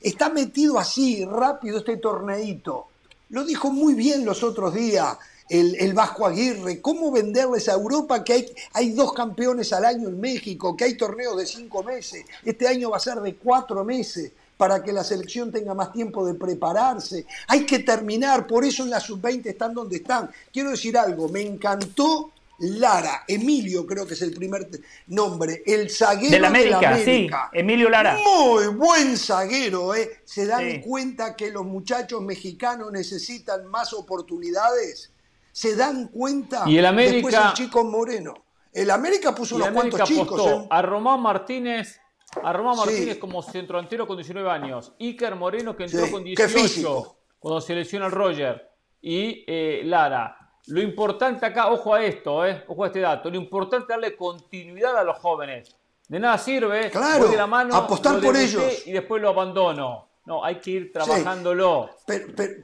está 0.00 0.30
metido 0.30 0.78
así 0.78 1.26
rápido 1.26 1.78
este 1.78 1.98
torneito 1.98 2.86
lo 3.30 3.44
dijo 3.44 3.70
muy 3.70 3.94
bien 3.94 4.24
los 4.24 4.42
otros 4.42 4.74
días 4.74 5.16
el, 5.48 5.94
Vasco 5.94 6.26
Aguirre. 6.26 6.80
¿Cómo 6.80 7.10
venderles 7.10 7.68
a 7.68 7.74
Europa 7.74 8.22
que 8.22 8.32
hay, 8.32 8.46
hay 8.72 8.90
dos 8.92 9.12
campeones 9.12 9.72
al 9.72 9.84
año 9.84 10.08
en 10.08 10.20
México, 10.20 10.76
que 10.76 10.84
hay 10.84 10.96
torneos 10.96 11.36
de 11.36 11.46
cinco 11.46 11.82
meses? 11.82 12.24
Este 12.44 12.68
año 12.68 12.90
va 12.90 12.98
a 12.98 13.00
ser 13.00 13.20
de 13.20 13.36
cuatro 13.36 13.84
meses. 13.84 14.32
para 14.58 14.82
que 14.82 14.92
la 14.92 15.04
selección 15.04 15.52
tenga 15.52 15.72
más 15.72 15.92
tiempo 15.92 16.26
de 16.26 16.34
prepararse. 16.34 17.26
Hay 17.46 17.64
que 17.64 17.78
terminar, 17.78 18.44
por 18.44 18.64
eso 18.64 18.82
en 18.82 18.90
la 18.90 18.98
sub-20 18.98 19.46
están 19.46 19.72
donde 19.72 19.98
están. 19.98 20.28
Quiero 20.52 20.70
decir 20.70 20.98
algo, 20.98 21.28
me 21.28 21.42
encantó 21.42 22.32
Lara, 22.58 23.24
Emilio 23.28 23.86
creo 23.86 24.04
que 24.04 24.14
es 24.14 24.22
el 24.22 24.34
primer 24.34 24.68
nombre, 25.06 25.62
el 25.64 25.90
zaguero 25.90 26.32
de 26.32 26.40
la 26.40 26.48
América, 26.48 26.98
sí, 26.98 27.30
Emilio 27.52 27.88
Lara. 27.88 28.16
Muy 28.16 28.66
buen 28.68 29.16
zaguero, 29.16 29.94
¿eh? 29.94 30.22
¿Se 30.24 30.44
dan 30.46 30.80
cuenta 30.80 31.36
que 31.36 31.50
los 31.50 31.64
muchachos 31.64 32.20
mexicanos 32.20 32.90
necesitan 32.90 33.66
más 33.66 33.92
oportunidades? 33.92 35.12
¿Se 35.52 35.76
dan 35.76 36.08
cuenta? 36.08 36.64
Y 36.66 36.78
el 36.78 36.86
América... 36.86 37.28
Después 37.28 37.34
el 37.34 37.52
chico 37.52 37.84
Moreno. 37.84 38.34
El 38.72 38.90
América 38.90 39.34
puso 39.34 39.56
unos 39.56 39.70
cuantos 39.70 40.02
chicos. 40.02 40.66
A 40.68 40.82
Román 40.82 41.20
Martínez, 41.20 42.00
a 42.42 42.52
Román 42.52 42.76
Martínez 42.76 43.18
como 43.18 43.42
centroantero 43.42 44.06
con 44.06 44.16
19 44.16 44.50
años. 44.50 44.92
Iker 45.00 45.36
Moreno 45.36 45.76
que 45.76 45.84
entró 45.84 46.10
con 46.10 46.24
18 46.24 47.18
cuando 47.38 47.60
se 47.60 47.74
lesiona 47.74 48.06
el 48.06 48.12
Roger. 48.12 48.68
Y 49.00 49.44
eh, 49.46 49.82
Lara. 49.84 50.37
Lo 50.68 50.82
importante 50.82 51.46
acá, 51.46 51.70
ojo 51.70 51.94
a 51.94 52.04
esto, 52.04 52.46
eh, 52.46 52.64
ojo 52.68 52.84
a 52.84 52.86
este 52.88 53.00
dato, 53.00 53.30
lo 53.30 53.36
importante 53.36 53.84
es 53.84 53.88
darle 53.88 54.16
continuidad 54.16 54.96
a 54.96 55.04
los 55.04 55.18
jóvenes. 55.18 55.74
De 56.06 56.18
nada 56.18 56.38
sirve, 56.38 56.90
claro, 56.90 57.28
de 57.28 57.36
la 57.36 57.46
mano, 57.46 57.74
apostar 57.74 58.20
por 58.20 58.36
ellos. 58.36 58.86
Y 58.86 58.92
después 58.92 59.20
lo 59.20 59.28
abandono. 59.28 60.08
No, 60.24 60.44
hay 60.44 60.60
que 60.60 60.70
ir 60.72 60.92
trabajándolo. 60.92 61.88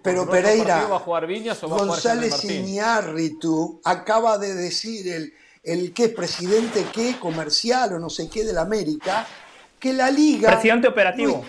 Pero, 0.03 0.29
Pereira, 0.29 0.87
González 1.63 2.45
Iñárritu 2.45 3.81
acaba 3.85 4.37
de 4.37 4.55
decir 4.55 5.11
el, 5.11 5.33
el 5.63 5.95
que 5.95 6.05
es 6.05 6.15
presidente 6.15 6.87
qué 6.93 7.19
comercial 7.19 7.95
o 7.95 7.99
no 7.99 8.11
sé 8.11 8.29
qué 8.29 8.45
de 8.45 8.53
la 8.53 8.63
América, 8.63 9.27
que 9.79 9.95
la 9.95 10.11
liga... 10.11 10.51
Presidente 10.51 10.89
operativo. 10.89 11.43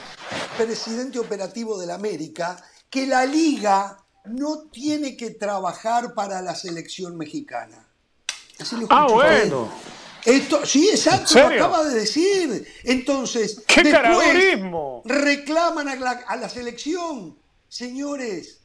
Presidente 0.58 1.19
operativo 1.19 1.77
de 1.77 1.88
la 1.88 1.95
América, 1.95 2.64
que 2.90 3.08
la 3.08 3.25
liga 3.25 4.05
no 4.28 4.64
tiene 4.72 5.16
que 5.18 5.32
trabajar 5.32 6.14
para 6.14 6.42
la 6.42 6.56
selección 6.56 7.18
mexicana. 7.18 7.86
Así 8.60 8.76
lo 8.78 8.88
ah, 8.90 9.08
bueno. 9.10 9.70
Esto, 10.26 10.66
sí, 10.66 10.90
exacto, 10.90 11.40
lo 11.40 11.48
acaba 11.48 11.86
de 11.86 12.00
decir. 12.00 12.68
Entonces, 12.84 13.62
¿Qué 13.68 13.84
después 13.84 15.04
reclaman 15.06 15.88
a 15.88 15.95
la, 15.95 16.12
a 16.28 16.36
la 16.36 16.50
selección. 16.50 17.38
Señores, 17.70 18.60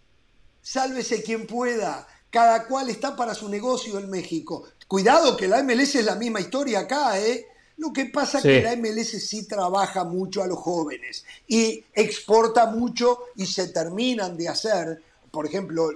sálvese 0.62 1.22
quien 1.22 1.46
pueda. 1.46 2.06
Cada 2.30 2.66
cual 2.66 2.88
está 2.88 3.16
para 3.16 3.34
su 3.34 3.48
negocio 3.48 3.98
en 3.98 4.08
México. 4.08 4.64
Cuidado 4.86 5.36
que 5.36 5.48
la 5.48 5.62
MLS 5.62 5.96
es 5.96 6.04
la 6.04 6.14
misma 6.14 6.40
historia 6.40 6.80
acá, 6.80 7.18
¿eh? 7.18 7.46
Lo 7.76 7.92
que 7.92 8.06
pasa 8.06 8.38
es 8.38 8.44
que 8.44 8.62
la 8.62 8.76
MLS 8.76 9.26
sí 9.26 9.48
trabaja 9.48 10.04
mucho 10.04 10.42
a 10.42 10.46
los 10.46 10.58
jóvenes 10.58 11.24
y 11.48 11.82
exporta 11.94 12.66
mucho 12.66 13.20
y 13.36 13.46
se 13.46 13.68
terminan 13.68 14.36
de 14.36 14.48
hacer 14.48 15.02
por 15.30 15.46
ejemplo, 15.46 15.90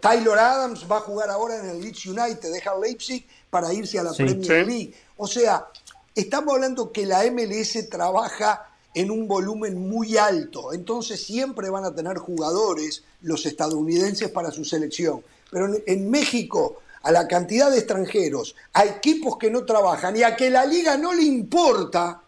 Taylor 0.00 0.38
Adams 0.38 0.86
va 0.90 0.98
a 0.98 1.00
jugar 1.00 1.30
ahora 1.30 1.56
en 1.56 1.70
el 1.70 1.80
Leeds 1.80 2.06
United, 2.06 2.52
deja 2.52 2.76
Leipzig 2.78 3.26
para 3.50 3.72
irse 3.72 3.98
a 3.98 4.04
la 4.04 4.12
Premier 4.12 4.66
League. 4.66 4.94
O 5.16 5.26
sea, 5.26 5.66
estamos 6.14 6.54
hablando 6.54 6.92
que 6.92 7.06
la 7.06 7.24
MLS 7.30 7.88
trabaja 7.88 8.70
en 8.94 9.10
un 9.10 9.28
volumen 9.28 9.88
muy 9.88 10.16
alto, 10.16 10.72
entonces 10.72 11.22
siempre 11.22 11.70
van 11.70 11.84
a 11.84 11.94
tener 11.94 12.18
jugadores 12.18 13.04
los 13.22 13.46
estadounidenses 13.46 14.30
para 14.30 14.50
su 14.50 14.64
selección. 14.64 15.22
Pero 15.50 15.68
en 15.86 16.10
México, 16.10 16.80
a 17.02 17.12
la 17.12 17.28
cantidad 17.28 17.70
de 17.70 17.78
extranjeros, 17.78 18.54
a 18.72 18.84
equipos 18.84 19.36
que 19.38 19.50
no 19.50 19.64
trabajan 19.64 20.16
y 20.16 20.22
a 20.22 20.36
que 20.36 20.50
la 20.50 20.64
liga 20.66 20.96
no 20.96 21.12
le 21.12 21.22
importa, 21.22 22.22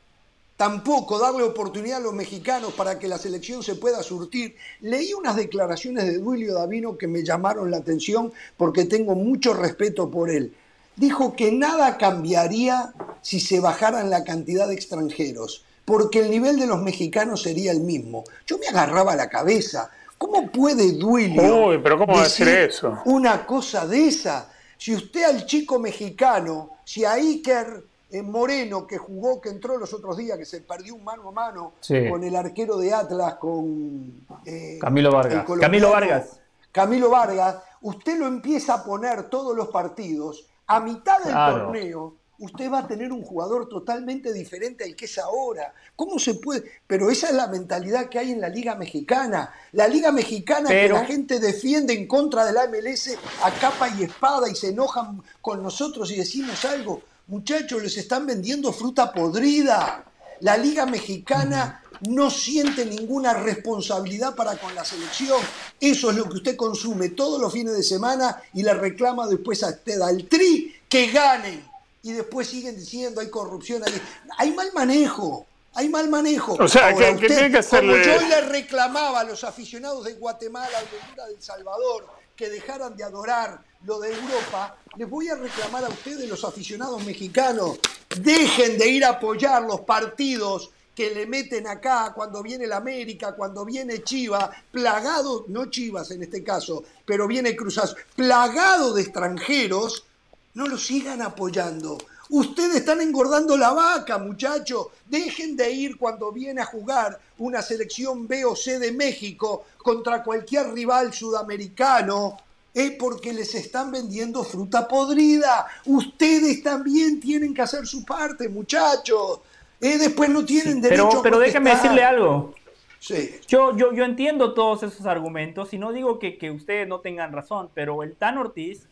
tampoco 0.60 1.18
darle 1.18 1.42
oportunidad 1.42 1.96
a 1.96 2.00
los 2.00 2.12
mexicanos 2.12 2.74
para 2.74 2.98
que 2.98 3.08
la 3.08 3.16
selección 3.16 3.62
se 3.62 3.76
pueda 3.76 4.02
surtir. 4.02 4.56
Leí 4.82 5.14
unas 5.14 5.34
declaraciones 5.34 6.04
de 6.04 6.18
Duilio 6.18 6.52
Davino 6.52 6.98
que 6.98 7.06
me 7.06 7.24
llamaron 7.24 7.70
la 7.70 7.78
atención 7.78 8.30
porque 8.58 8.84
tengo 8.84 9.14
mucho 9.14 9.54
respeto 9.54 10.10
por 10.10 10.28
él. 10.28 10.54
Dijo 10.96 11.34
que 11.34 11.50
nada 11.50 11.96
cambiaría 11.96 12.92
si 13.22 13.40
se 13.40 13.58
bajaran 13.58 14.10
la 14.10 14.22
cantidad 14.22 14.68
de 14.68 14.74
extranjeros, 14.74 15.64
porque 15.86 16.18
el 16.18 16.30
nivel 16.30 16.58
de 16.58 16.66
los 16.66 16.82
mexicanos 16.82 17.40
sería 17.40 17.72
el 17.72 17.80
mismo. 17.80 18.24
Yo 18.46 18.58
me 18.58 18.66
agarraba 18.66 19.16
la 19.16 19.30
cabeza. 19.30 19.88
¿Cómo 20.18 20.52
puede 20.52 20.92
Duilio 20.92 21.68
Uy, 21.68 21.80
pero 21.82 21.96
¿cómo 21.96 22.20
decir 22.22 22.48
eso? 22.48 22.98
una 23.06 23.46
cosa 23.46 23.86
de 23.86 24.08
esa? 24.08 24.52
Si 24.76 24.94
usted 24.94 25.22
al 25.22 25.46
chico 25.46 25.78
mexicano, 25.78 26.72
si 26.84 27.06
a 27.06 27.12
Iker 27.12 27.84
Moreno, 28.22 28.86
que 28.86 28.98
jugó, 28.98 29.40
que 29.40 29.48
entró 29.48 29.76
los 29.76 29.92
otros 29.92 30.16
días, 30.16 30.36
que 30.36 30.44
se 30.44 30.60
perdió 30.60 30.94
un 30.94 31.04
mano 31.04 31.28
a 31.28 31.32
mano 31.32 31.72
con 32.08 32.24
el 32.24 32.34
arquero 32.34 32.76
de 32.78 32.92
Atlas, 32.92 33.34
con 33.36 34.26
eh, 34.44 34.78
Camilo 34.80 35.12
Vargas. 35.12 35.44
Camilo 35.60 35.90
Vargas. 35.90 36.40
Camilo 36.72 37.10
Vargas, 37.10 37.56
usted 37.82 38.18
lo 38.18 38.26
empieza 38.26 38.74
a 38.74 38.84
poner 38.84 39.24
todos 39.24 39.56
los 39.56 39.68
partidos, 39.68 40.46
a 40.66 40.80
mitad 40.80 41.18
del 41.18 41.34
torneo, 41.34 42.14
usted 42.40 42.70
va 42.70 42.80
a 42.80 42.86
tener 42.86 43.12
un 43.12 43.22
jugador 43.22 43.68
totalmente 43.68 44.32
diferente 44.32 44.84
al 44.84 44.96
que 44.96 45.04
es 45.04 45.18
ahora. 45.18 45.74
¿Cómo 45.94 46.18
se 46.18 46.34
puede? 46.34 46.64
Pero 46.86 47.10
esa 47.10 47.28
es 47.28 47.34
la 47.34 47.46
mentalidad 47.48 48.08
que 48.08 48.18
hay 48.18 48.32
en 48.32 48.40
la 48.40 48.48
Liga 48.48 48.74
Mexicana. 48.74 49.52
La 49.72 49.86
Liga 49.86 50.10
Mexicana 50.10 50.68
que 50.68 50.88
la 50.88 51.04
gente 51.04 51.38
defiende 51.38 51.92
en 51.92 52.06
contra 52.06 52.44
de 52.44 52.52
la 52.52 52.66
MLS 52.66 53.16
a 53.44 53.50
capa 53.52 53.88
y 53.88 54.04
espada 54.04 54.48
y 54.48 54.54
se 54.54 54.68
enojan 54.68 55.22
con 55.40 55.62
nosotros 55.62 56.10
y 56.10 56.16
decimos 56.16 56.64
algo. 56.64 57.02
Muchachos, 57.30 57.80
les 57.80 57.96
están 57.96 58.26
vendiendo 58.26 58.72
fruta 58.72 59.12
podrida. 59.12 60.04
La 60.40 60.56
Liga 60.56 60.84
Mexicana 60.84 61.80
no 62.08 62.28
siente 62.28 62.84
ninguna 62.84 63.34
responsabilidad 63.34 64.34
para 64.34 64.56
con 64.56 64.74
la 64.74 64.84
selección. 64.84 65.40
Eso 65.78 66.10
es 66.10 66.16
lo 66.16 66.24
que 66.24 66.38
usted 66.38 66.56
consume 66.56 67.10
todos 67.10 67.40
los 67.40 67.52
fines 67.52 67.76
de 67.76 67.84
semana 67.84 68.42
y 68.52 68.64
le 68.64 68.74
reclama 68.74 69.28
después 69.28 69.62
a 69.62 69.68
usted 69.68 70.00
al 70.00 70.24
tri 70.24 70.74
que 70.88 71.12
ganen. 71.12 71.64
Y 72.02 72.10
después 72.10 72.48
siguen 72.48 72.74
diciendo 72.74 73.20
hay 73.20 73.30
corrupción, 73.30 73.80
hay, 73.86 73.92
hay 74.36 74.50
mal 74.50 74.72
manejo. 74.74 75.46
Hay 75.74 75.88
mal 75.88 76.08
manejo. 76.08 76.56
O 76.58 76.66
sea, 76.66 76.92
que, 76.92 77.14
tiene 77.28 77.48
que 77.48 77.58
hacerle... 77.58 78.02
Como 78.02 78.20
yo 78.20 78.28
le 78.28 78.40
reclamaba 78.40 79.20
a 79.20 79.24
los 79.24 79.44
aficionados 79.44 80.04
de 80.04 80.14
Guatemala, 80.14 80.80
de 80.80 81.32
El 81.32 81.40
Salvador, 81.40 82.08
que 82.40 82.48
dejaran 82.48 82.96
de 82.96 83.04
adorar 83.04 83.62
lo 83.84 84.00
de 84.00 84.14
Europa, 84.14 84.74
les 84.96 85.10
voy 85.10 85.28
a 85.28 85.34
reclamar 85.34 85.84
a 85.84 85.90
ustedes, 85.90 86.26
los 86.26 86.42
aficionados 86.42 87.04
mexicanos, 87.04 87.78
dejen 88.18 88.78
de 88.78 88.88
ir 88.88 89.04
a 89.04 89.10
apoyar 89.10 89.62
los 89.62 89.82
partidos 89.82 90.70
que 90.94 91.10
le 91.10 91.26
meten 91.26 91.66
acá 91.66 92.14
cuando 92.14 92.42
viene 92.42 92.64
el 92.64 92.72
América, 92.72 93.36
cuando 93.36 93.66
viene 93.66 94.02
Chivas, 94.02 94.48
plagado, 94.72 95.44
no 95.48 95.66
Chivas 95.66 96.12
en 96.12 96.22
este 96.22 96.42
caso, 96.42 96.82
pero 97.04 97.28
viene 97.28 97.54
Cruzaz, 97.54 97.94
plagado 98.16 98.94
de 98.94 99.02
extranjeros, 99.02 100.06
no 100.54 100.66
lo 100.66 100.78
sigan 100.78 101.20
apoyando. 101.20 101.98
Ustedes 102.30 102.76
están 102.76 103.00
engordando 103.00 103.56
la 103.56 103.72
vaca, 103.72 104.16
muchachos. 104.18 104.86
Dejen 105.06 105.56
de 105.56 105.70
ir 105.72 105.98
cuando 105.98 106.30
viene 106.30 106.60
a 106.60 106.64
jugar 106.64 107.18
una 107.38 107.60
selección 107.60 108.28
B 108.28 108.44
o 108.44 108.54
C 108.54 108.78
de 108.78 108.92
México 108.92 109.64
contra 109.78 110.22
cualquier 110.22 110.72
rival 110.72 111.12
sudamericano 111.12 112.36
es 112.72 112.92
porque 112.92 113.32
les 113.32 113.52
están 113.56 113.90
vendiendo 113.90 114.44
fruta 114.44 114.86
podrida. 114.86 115.66
Ustedes 115.86 116.62
también 116.62 117.18
tienen 117.20 117.52
que 117.52 117.62
hacer 117.62 117.86
su 117.86 118.04
parte, 118.04 118.48
muchachos. 118.48 119.40
Eh, 119.80 119.98
después 119.98 120.30
no 120.30 120.44
tienen 120.44 120.80
derecho 120.80 121.08
pero, 121.08 121.18
a 121.18 121.22
Pero 121.22 121.38
déjeme 121.40 121.70
decirle 121.70 122.04
algo. 122.04 122.54
Sí. 123.00 123.40
Yo, 123.48 123.76
yo, 123.76 123.92
yo 123.92 124.04
entiendo 124.04 124.52
todos 124.54 124.82
esos 124.82 125.06
argumentos 125.06 125.72
y 125.72 125.78
no 125.78 125.90
digo 125.90 126.18
que, 126.18 126.36
que 126.36 126.50
ustedes 126.50 126.86
no 126.86 127.00
tengan 127.00 127.32
razón, 127.32 127.70
pero 127.74 128.02
el 128.02 128.14
Tan 128.14 128.38
Ortiz 128.38 128.86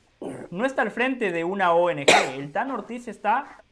no 0.51 0.67
está 0.67 0.83
al 0.83 0.91
frente 0.91 1.33
de 1.33 1.45
una 1.45 1.73
ONG. 1.73 2.07
El 2.37 2.53
Tan 2.53 2.71
Ortiz 2.71 3.09
está 3.09 3.63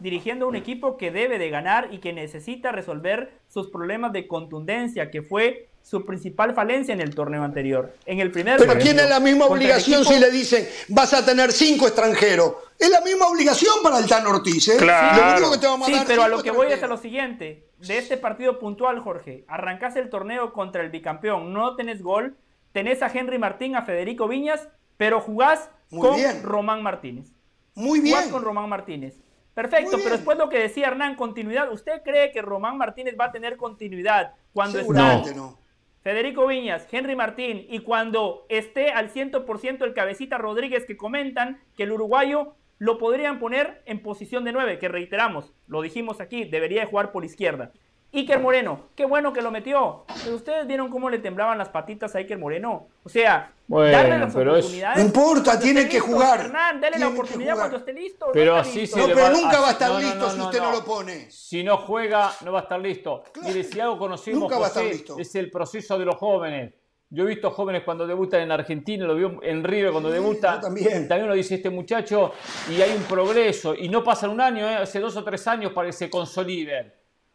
dirigiendo 0.00 0.48
un 0.48 0.56
equipo 0.56 0.96
que 0.96 1.10
debe 1.10 1.38
de 1.38 1.50
ganar 1.50 1.88
y 1.92 1.98
que 1.98 2.12
necesita 2.12 2.72
resolver 2.72 3.32
sus 3.48 3.68
problemas 3.68 4.12
de 4.12 4.26
contundencia, 4.26 5.10
que 5.10 5.22
fue 5.22 5.68
su 5.82 6.06
principal 6.06 6.54
falencia 6.54 6.94
en 6.94 7.00
el 7.00 7.14
torneo 7.14 7.42
anterior. 7.42 7.94
En 8.06 8.18
el 8.18 8.30
primer 8.30 8.58
Pero 8.58 8.78
tiene 8.78 9.06
la 9.06 9.20
misma 9.20 9.46
obligación 9.46 10.04
si 10.04 10.18
le 10.18 10.30
dicen 10.30 10.66
vas 10.88 11.12
a 11.12 11.24
tener 11.24 11.52
cinco 11.52 11.86
extranjeros. 11.86 12.54
Es 12.78 12.88
la 12.90 13.02
misma 13.02 13.28
obligación 13.28 13.74
para 13.82 13.98
el 13.98 14.06
Tan 14.06 14.26
Ortiz, 14.26 14.68
¿eh? 14.68 14.76
Claro. 14.78 15.52
sí, 15.84 15.94
pero 16.06 16.22
a 16.22 16.28
lo 16.28 16.42
que 16.42 16.50
voy 16.50 16.72
es 16.72 16.82
a 16.82 16.86
lo 16.86 16.96
siguiente. 16.96 17.68
De 17.78 17.98
este 17.98 18.16
partido 18.16 18.58
puntual, 18.58 18.98
Jorge, 19.00 19.44
arrancás 19.46 19.96
el 19.96 20.08
torneo 20.08 20.54
contra 20.54 20.82
el 20.82 20.88
bicampeón, 20.88 21.52
no 21.52 21.76
tenés 21.76 22.02
gol, 22.02 22.34
tenés 22.72 23.02
a 23.02 23.08
Henry 23.12 23.38
Martín, 23.38 23.76
a 23.76 23.82
Federico 23.82 24.26
Viñas, 24.26 24.68
pero 24.96 25.20
jugás 25.20 25.70
con 25.90 26.18
Román 26.42 26.82
Martínez. 26.82 27.32
Muy 27.74 28.00
bien. 28.00 28.16
Jugás 28.16 28.30
con 28.30 28.42
Román 28.42 28.68
Martínez. 28.68 29.20
Perfecto, 29.54 29.98
pero 30.02 30.16
después 30.16 30.36
lo 30.36 30.48
que 30.48 30.58
decía 30.58 30.88
Hernán, 30.88 31.14
continuidad. 31.14 31.72
¿Usted 31.72 32.02
cree 32.02 32.32
que 32.32 32.42
Román 32.42 32.76
Martínez 32.76 33.14
va 33.18 33.26
a 33.26 33.32
tener 33.32 33.56
continuidad 33.56 34.34
cuando 34.52 34.80
está 34.80 35.22
no. 35.34 35.58
Federico 36.02 36.46
Viñas, 36.46 36.86
Henry 36.90 37.16
Martín 37.16 37.64
y 37.68 37.78
cuando 37.78 38.46
esté 38.48 38.90
al 38.90 39.12
100% 39.12 39.84
el 39.84 39.94
cabecita 39.94 40.38
Rodríguez 40.38 40.84
que 40.84 40.96
comentan 40.96 41.60
que 41.76 41.84
el 41.84 41.92
uruguayo 41.92 42.56
lo 42.78 42.98
podrían 42.98 43.38
poner 43.38 43.82
en 43.86 44.02
posición 44.02 44.44
de 44.44 44.52
9, 44.52 44.78
que 44.78 44.88
reiteramos, 44.88 45.54
lo 45.66 45.80
dijimos 45.80 46.20
aquí, 46.20 46.44
debería 46.44 46.80
de 46.80 46.86
jugar 46.86 47.12
por 47.12 47.24
izquierda. 47.24 47.72
Iker 48.14 48.38
Moreno, 48.38 48.90
qué 48.94 49.04
bueno 49.04 49.32
que 49.32 49.42
lo 49.42 49.50
metió. 49.50 50.04
Pero 50.22 50.36
ustedes 50.36 50.66
vieron 50.66 50.88
cómo 50.88 51.10
le 51.10 51.18
temblaban 51.18 51.58
las 51.58 51.68
patitas 51.68 52.14
a 52.14 52.18
Iker 52.18 52.38
Moreno. 52.38 52.86
O 53.02 53.08
sea, 53.08 53.52
darle 53.66 54.18
las 54.18 54.34
oportunidades. 54.34 54.98
No 54.98 55.04
importa, 55.04 55.58
tiene 55.58 55.88
que 55.88 55.98
jugar. 55.98 56.40
Hernán, 56.40 56.80
dale 56.80 56.98
la 56.98 57.08
oportunidad 57.08 57.56
cuando 57.56 57.78
esté 57.78 57.92
listo. 57.92 58.26
Pero 58.32 58.54
así 58.54 58.86
se 58.86 58.98
no, 58.98 59.08
pero 59.08 59.30
nunca 59.30 59.60
va 59.60 59.68
a 59.68 59.72
estar 59.72 59.90
listo 60.00 60.30
si 60.30 60.40
usted 60.40 60.60
no, 60.60 60.70
lo 60.70 60.84
pone. 60.84 61.30
Si 61.30 61.64
no 61.64 61.78
juega, 61.78 62.32
no 62.44 62.52
va 62.52 62.60
a 62.60 62.62
estar 62.62 62.80
listo. 62.80 63.24
Mire, 63.42 63.64
si 63.64 63.80
algo 63.80 63.98
conocimos, 63.98 64.40
nunca 64.40 64.58
va 64.58 64.66
a 64.66 64.68
estar 64.68 64.84
listo. 64.84 65.18
es 65.18 65.34
el 65.34 65.50
proceso 65.50 65.98
de 65.98 66.04
los 66.04 66.16
jóvenes. 66.16 66.72
Yo 67.10 67.24
he 67.24 67.26
visto 67.26 67.50
jóvenes 67.50 67.82
cuando 67.84 68.06
debutan 68.06 68.40
en 68.40 68.50
Argentina, 68.50 69.06
lo 69.06 69.14
veo 69.14 69.40
en 69.42 69.62
River 69.62 69.92
cuando 69.92 70.10
debutan. 70.10 70.60
También. 70.60 71.06
también 71.06 71.28
lo 71.28 71.34
dice 71.34 71.56
este 71.56 71.70
muchacho, 71.70 72.32
y 72.68 72.80
hay 72.80 72.92
un 72.92 73.02
progreso. 73.04 73.74
Y 73.74 73.88
no 73.88 74.02
pasa 74.02 74.28
un 74.28 74.40
año, 74.40 74.68
¿eh? 74.68 74.76
hace 74.76 74.98
dos 74.98 75.16
o 75.16 75.22
tres 75.22 75.46
años 75.46 75.72
para 75.72 75.86
que 75.88 75.92
se 75.92 76.10
consoliden 76.10 76.92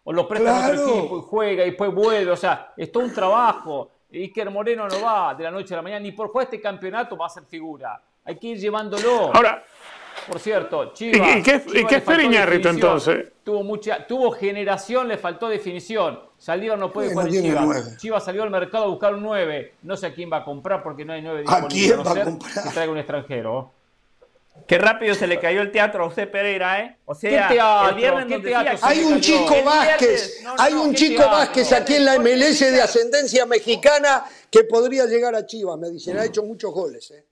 o 0.09 0.11
lo 0.11 0.27
prestan 0.27 0.55
a 0.55 0.67
otro 0.69 0.97
equipo 0.97 1.17
y 1.19 1.21
juega 1.21 1.63
y 1.63 1.69
después 1.69 1.93
vuelve. 1.93 2.31
O 2.31 2.35
sea, 2.35 2.73
es 2.75 2.91
todo 2.91 3.03
un 3.03 3.13
trabajo. 3.13 3.91
Iker 4.11 4.49
Moreno 4.49 4.88
no 4.88 5.01
va 5.03 5.35
de 5.35 5.43
la 5.43 5.51
noche 5.51 5.75
a 5.75 5.77
la 5.77 5.83
mañana, 5.83 5.99
ni 5.99 6.13
por 6.13 6.29
jugar 6.29 6.45
este 6.45 6.59
campeonato 6.59 7.15
va 7.15 7.27
a 7.27 7.29
ser 7.29 7.43
figura. 7.43 8.01
Hay 8.25 8.35
que 8.39 8.47
ir 8.47 8.57
llevándolo. 8.57 9.31
Ahora, 9.31 9.63
por 10.27 10.39
cierto, 10.39 10.93
Chivas. 10.93 11.38
¿Y, 11.38 11.43
qué, 11.43 11.61
¿y 11.75 11.85
qué 11.85 11.97
es 11.97 12.65
entonces? 12.65 13.27
Tuvo, 13.43 13.61
mucha, 13.61 14.07
tuvo 14.07 14.31
generación, 14.31 15.07
le 15.07 15.19
faltó 15.19 15.47
definición. 15.47 16.19
Saldívar 16.39 16.79
no 16.79 16.91
puede 16.91 17.11
jugar 17.11 17.27
en 17.27 17.43
Chivas. 17.43 17.97
Chivas 17.97 18.25
salió 18.25 18.41
al 18.41 18.49
mercado 18.49 18.85
a 18.85 18.88
buscar 18.88 19.13
un 19.13 19.21
9. 19.21 19.75
No 19.83 19.95
sé 19.95 20.07
a 20.07 20.13
quién 20.15 20.31
va 20.33 20.38
a 20.38 20.43
comprar 20.43 20.81
porque 20.81 21.05
no 21.05 21.13
hay 21.13 21.21
9 21.21 21.43
¿A 21.47 21.67
quién 21.67 21.99
va 21.99 22.13
a 22.13 22.23
comprar? 22.23 22.63
Que 22.63 22.69
traiga 22.71 22.91
un 22.91 22.97
extranjero. 22.97 23.71
Qué 24.67 24.77
rápido 24.77 25.15
se 25.15 25.27
le 25.27 25.39
cayó 25.39 25.61
el 25.61 25.71
teatro 25.71 26.03
a 26.03 26.09
José 26.09 26.27
Pereira, 26.27 26.79
¿eh? 26.81 26.97
O 27.05 27.15
sea, 27.15 27.89
el 27.89 27.95
viernes 27.95 28.27
nos 28.27 28.43
decía 28.43 28.75
Hay 28.81 29.03
un 29.03 29.19
chico 29.19 29.63
Vázquez, 29.63 30.43
hay 30.57 30.73
un 30.73 30.93
chico 30.93 31.23
Vázquez 31.23 31.71
aquí 31.73 31.95
en 31.95 32.05
la 32.05 32.19
MLS 32.19 32.59
de 32.59 32.81
ascendencia 32.81 33.45
mexicana 33.45 34.23
que 34.49 34.63
podría 34.63 35.05
llegar 35.05 35.35
a 35.35 35.45
Chivas, 35.45 35.77
me 35.77 35.89
dicen, 35.89 36.17
ha 36.17 36.25
hecho 36.25 36.43
muchos 36.43 36.71
goles, 36.73 37.11
¿eh? 37.11 37.25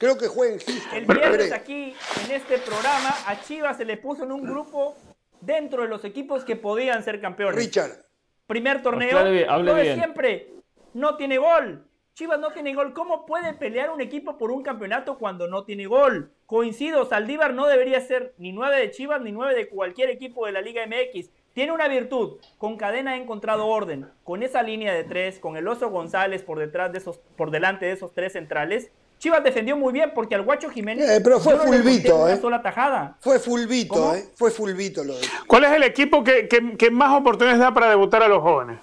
Creo 0.00 0.16
que 0.16 0.28
juega 0.28 0.54
en 0.54 0.60
Houston. 0.60 0.96
El 0.96 1.04
viernes 1.04 1.52
aquí, 1.52 1.94
en 2.24 2.30
este 2.30 2.58
programa, 2.58 3.14
a 3.26 3.38
Chivas 3.42 3.76
se 3.76 3.84
le 3.84 3.98
puso 3.98 4.24
en 4.24 4.32
un 4.32 4.42
grupo 4.42 4.96
dentro 5.42 5.82
de 5.82 5.88
los 5.88 6.04
equipos 6.06 6.42
que 6.42 6.56
podían 6.56 7.04
ser 7.04 7.20
campeones. 7.20 7.56
Richard. 7.56 8.06
Primer 8.46 8.82
torneo, 8.82 9.18
hable, 9.18 9.94
siempre, 9.94 10.54
no 10.94 11.16
tiene 11.16 11.36
gol. 11.36 11.86
Chivas 12.14 12.40
no 12.40 12.50
tiene 12.50 12.74
gol. 12.74 12.94
¿Cómo 12.94 13.26
puede 13.26 13.52
pelear 13.52 13.90
un 13.90 14.00
equipo 14.00 14.38
por 14.38 14.50
un 14.50 14.62
campeonato 14.62 15.18
cuando 15.18 15.46
no 15.46 15.64
tiene 15.64 15.86
gol? 15.86 16.32
Coincido, 16.50 17.04
Saldívar 17.04 17.54
no 17.54 17.68
debería 17.68 18.00
ser 18.00 18.34
ni 18.36 18.50
nueve 18.50 18.76
de 18.76 18.90
Chivas 18.90 19.22
ni 19.22 19.30
nueve 19.30 19.54
de 19.54 19.68
cualquier 19.68 20.10
equipo 20.10 20.46
de 20.46 20.50
la 20.50 20.60
Liga 20.60 20.84
MX. 20.84 21.30
Tiene 21.52 21.70
una 21.70 21.86
virtud, 21.86 22.38
con 22.58 22.76
cadena 22.76 23.12
ha 23.12 23.16
encontrado 23.16 23.68
orden. 23.68 24.08
Con 24.24 24.42
esa 24.42 24.60
línea 24.64 24.92
de 24.92 25.04
tres, 25.04 25.38
con 25.38 25.56
el 25.56 25.68
Oso 25.68 25.90
González 25.90 26.42
por 26.42 26.58
detrás 26.58 26.90
de 26.90 26.98
esos, 26.98 27.20
por 27.36 27.52
delante 27.52 27.86
de 27.86 27.92
esos 27.92 28.12
tres 28.14 28.32
centrales, 28.32 28.90
Chivas 29.20 29.44
defendió 29.44 29.76
muy 29.76 29.92
bien 29.92 30.10
porque 30.12 30.34
al 30.34 30.42
Guacho 30.42 30.70
Jiménez. 30.70 31.08
Eh, 31.08 31.20
pero 31.22 31.38
fue 31.38 31.56
fulvito, 31.56 32.28
¿eh? 32.28 32.36
sola 32.36 32.60
tajada. 32.60 33.16
Fue 33.20 33.38
fulvito, 33.38 34.12
¿eh? 34.16 34.24
Fue 34.34 34.50
fulvito 34.50 35.04
lo 35.04 35.14
de. 35.14 35.24
¿Cuál 35.46 35.62
es 35.62 35.70
el 35.70 35.84
equipo 35.84 36.24
que, 36.24 36.48
que 36.48 36.90
más 36.90 37.16
oportunidades 37.16 37.60
da 37.60 37.72
para 37.72 37.90
debutar 37.90 38.24
a 38.24 38.28
los 38.28 38.42
jóvenes? 38.42 38.80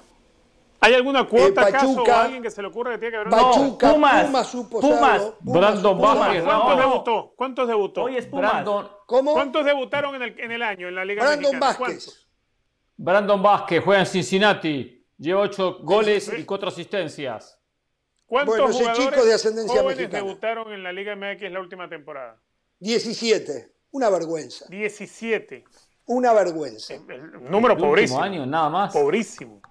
¿Hay 0.80 0.94
alguna 0.94 1.28
cuota 1.28 1.64
eh, 1.64 1.70
acaso 1.70 2.04
o 2.04 2.12
alguien 2.12 2.44
que 2.44 2.52
se 2.52 2.62
le 2.62 2.68
ocurre 2.68 2.94
que 2.94 2.98
tiene 3.00 3.12
que 3.12 3.18
haber 3.18 3.30
Pachuca, 3.30 3.94
Pumas, 3.94 4.26
Pumas, 4.26 4.48
supo 4.48 4.80
Pumas, 4.80 5.34
Brandon 5.42 6.00
Vázquez. 6.00 6.44
¿Cuántos 6.44 6.78
debutó? 6.78 7.34
¿Cuántos 7.36 7.68
debutó? 7.68 8.04
Hoy 8.04 8.18
es 8.18 8.26
Pumas. 8.28 8.66
¿Cómo? 9.06 9.34
¿Cuántos 9.34 9.66
debutaron 9.66 10.16
en 10.16 10.22
el, 10.22 10.40
en 10.40 10.52
el 10.52 10.62
año 10.62 10.88
en 10.88 10.96
la 10.96 11.06
Liga 11.06 11.24
Brandon 11.24 11.60
Vázquez. 11.60 12.28
Brandon 12.96 13.42
Vázquez 13.42 13.84
juega 13.84 14.02
en 14.02 14.06
Cincinnati. 14.06 15.06
Lleva 15.18 15.42
ocho 15.42 15.80
goles 15.82 16.32
y 16.38 16.44
cuatro 16.44 16.68
asistencias. 16.68 17.60
¿Cuántos 18.28 18.58
bueno, 18.58 18.74
jugadores 18.74 19.06
chico 19.06 19.26
de 19.26 19.34
ascendencia 19.34 19.82
jóvenes 19.82 19.98
mexicana. 19.98 20.24
debutaron 20.24 20.74
en 20.74 20.84
la 20.84 20.92
Liga 20.92 21.16
MX 21.16 21.52
la 21.52 21.60
última 21.60 21.90
temporada? 21.90 22.40
17. 22.80 23.72
Una 23.92 24.10
vergüenza. 24.10 24.66
17. 24.70 25.64
Una 26.06 26.34
vergüenza. 26.34 26.94
El, 26.94 27.50
número 27.50 27.74
el 27.74 27.80
pobrísimo. 27.80 28.22
año, 28.22 28.46
nada 28.46 28.70
más. 28.70 28.94
Pobrísimo. 28.94 29.62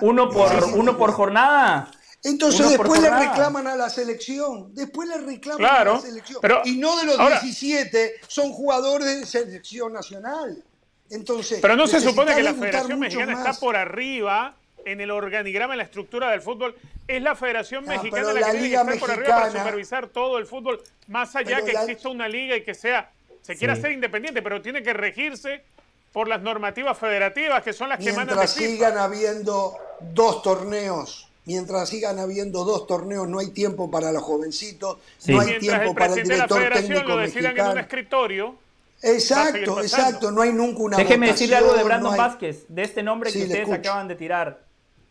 Uno 0.00 0.30
por, 0.30 0.64
uno 0.74 0.96
por 0.96 1.12
jornada. 1.12 1.90
Entonces 2.24 2.68
después 2.70 3.00
le 3.00 3.10
reclaman 3.10 3.66
a 3.66 3.76
la 3.76 3.88
selección. 3.88 4.74
Después 4.74 5.08
le 5.08 5.18
reclaman 5.18 5.66
a 5.66 5.84
la 5.84 6.00
selección. 6.00 6.40
y 6.64 6.76
no 6.76 6.96
de 6.96 7.06
los 7.06 7.16
17 7.16 8.14
son 8.26 8.52
jugadores 8.52 9.20
de 9.20 9.26
selección 9.26 9.92
nacional. 9.92 10.62
Entonces, 11.10 11.58
pero 11.62 11.74
no 11.74 11.86
se 11.86 12.00
supone 12.00 12.34
que 12.34 12.42
la 12.42 12.54
Federación 12.54 12.98
Mexicana 12.98 13.32
está 13.32 13.54
por 13.54 13.76
arriba 13.76 14.56
en 14.84 15.00
el 15.00 15.10
organigrama, 15.10 15.74
en 15.74 15.78
la 15.78 15.84
estructura 15.84 16.30
del 16.30 16.42
fútbol. 16.42 16.74
Es 17.06 17.22
la 17.22 17.34
Federación 17.34 17.84
Mexicana 17.86 18.32
la, 18.32 18.52
que 18.52 18.58
tiene 18.58 18.68
que 18.68 18.74
estar 18.74 18.98
por 18.98 19.10
arriba 19.10 19.28
para 19.28 19.50
supervisar 19.50 20.08
todo 20.08 20.38
el 20.38 20.46
fútbol, 20.46 20.82
más 21.06 21.34
allá 21.36 21.62
que 21.62 21.70
exista 21.70 22.08
una 22.10 22.28
liga 22.28 22.56
y 22.56 22.62
que 22.62 22.74
sea, 22.74 23.10
se 23.40 23.56
quiera 23.56 23.74
ser 23.76 23.92
independiente, 23.92 24.42
pero 24.42 24.60
tiene 24.60 24.82
que 24.82 24.92
regirse 24.92 25.62
por 26.12 26.28
las 26.28 26.42
normativas 26.42 26.96
federativas 26.98 27.62
que 27.62 27.72
son 27.72 27.88
las 27.88 27.98
que 27.98 28.12
mandan 28.12 28.36
Mientras 28.36 28.50
sigan 28.50 28.98
habiendo 28.98 29.76
dos 30.00 30.42
torneos, 30.42 31.28
mientras 31.44 31.88
sigan 31.88 32.18
habiendo 32.18 32.64
dos 32.64 32.86
torneos, 32.86 33.28
no 33.28 33.38
hay 33.38 33.48
tiempo 33.48 33.90
para 33.90 34.12
los 34.12 34.22
jovencitos, 34.22 34.98
no 35.26 35.40
hay 35.40 35.58
tiempo 35.58 35.94
para 35.94 36.14
el 36.14 36.22
director 36.22 36.60
de 36.60 36.70
la 36.70 36.76
técnico 36.76 37.02
lo 37.02 37.16
decidan 37.18 37.58
en 37.58 37.66
un 37.66 37.78
escritorio. 37.78 38.54
Exacto, 39.00 39.80
exacto, 39.80 40.30
no 40.32 40.42
hay 40.42 40.52
nunca 40.52 40.82
una 40.82 40.96
Déjeme 40.96 41.28
decirle 41.28 41.56
algo 41.56 41.72
de 41.74 41.84
Brandon 41.84 42.16
Vázquez, 42.16 42.64
de 42.68 42.82
este 42.82 43.02
nombre 43.02 43.32
que 43.32 43.44
ustedes 43.44 43.70
acaban 43.70 44.08
de 44.08 44.16
tirar. 44.16 44.64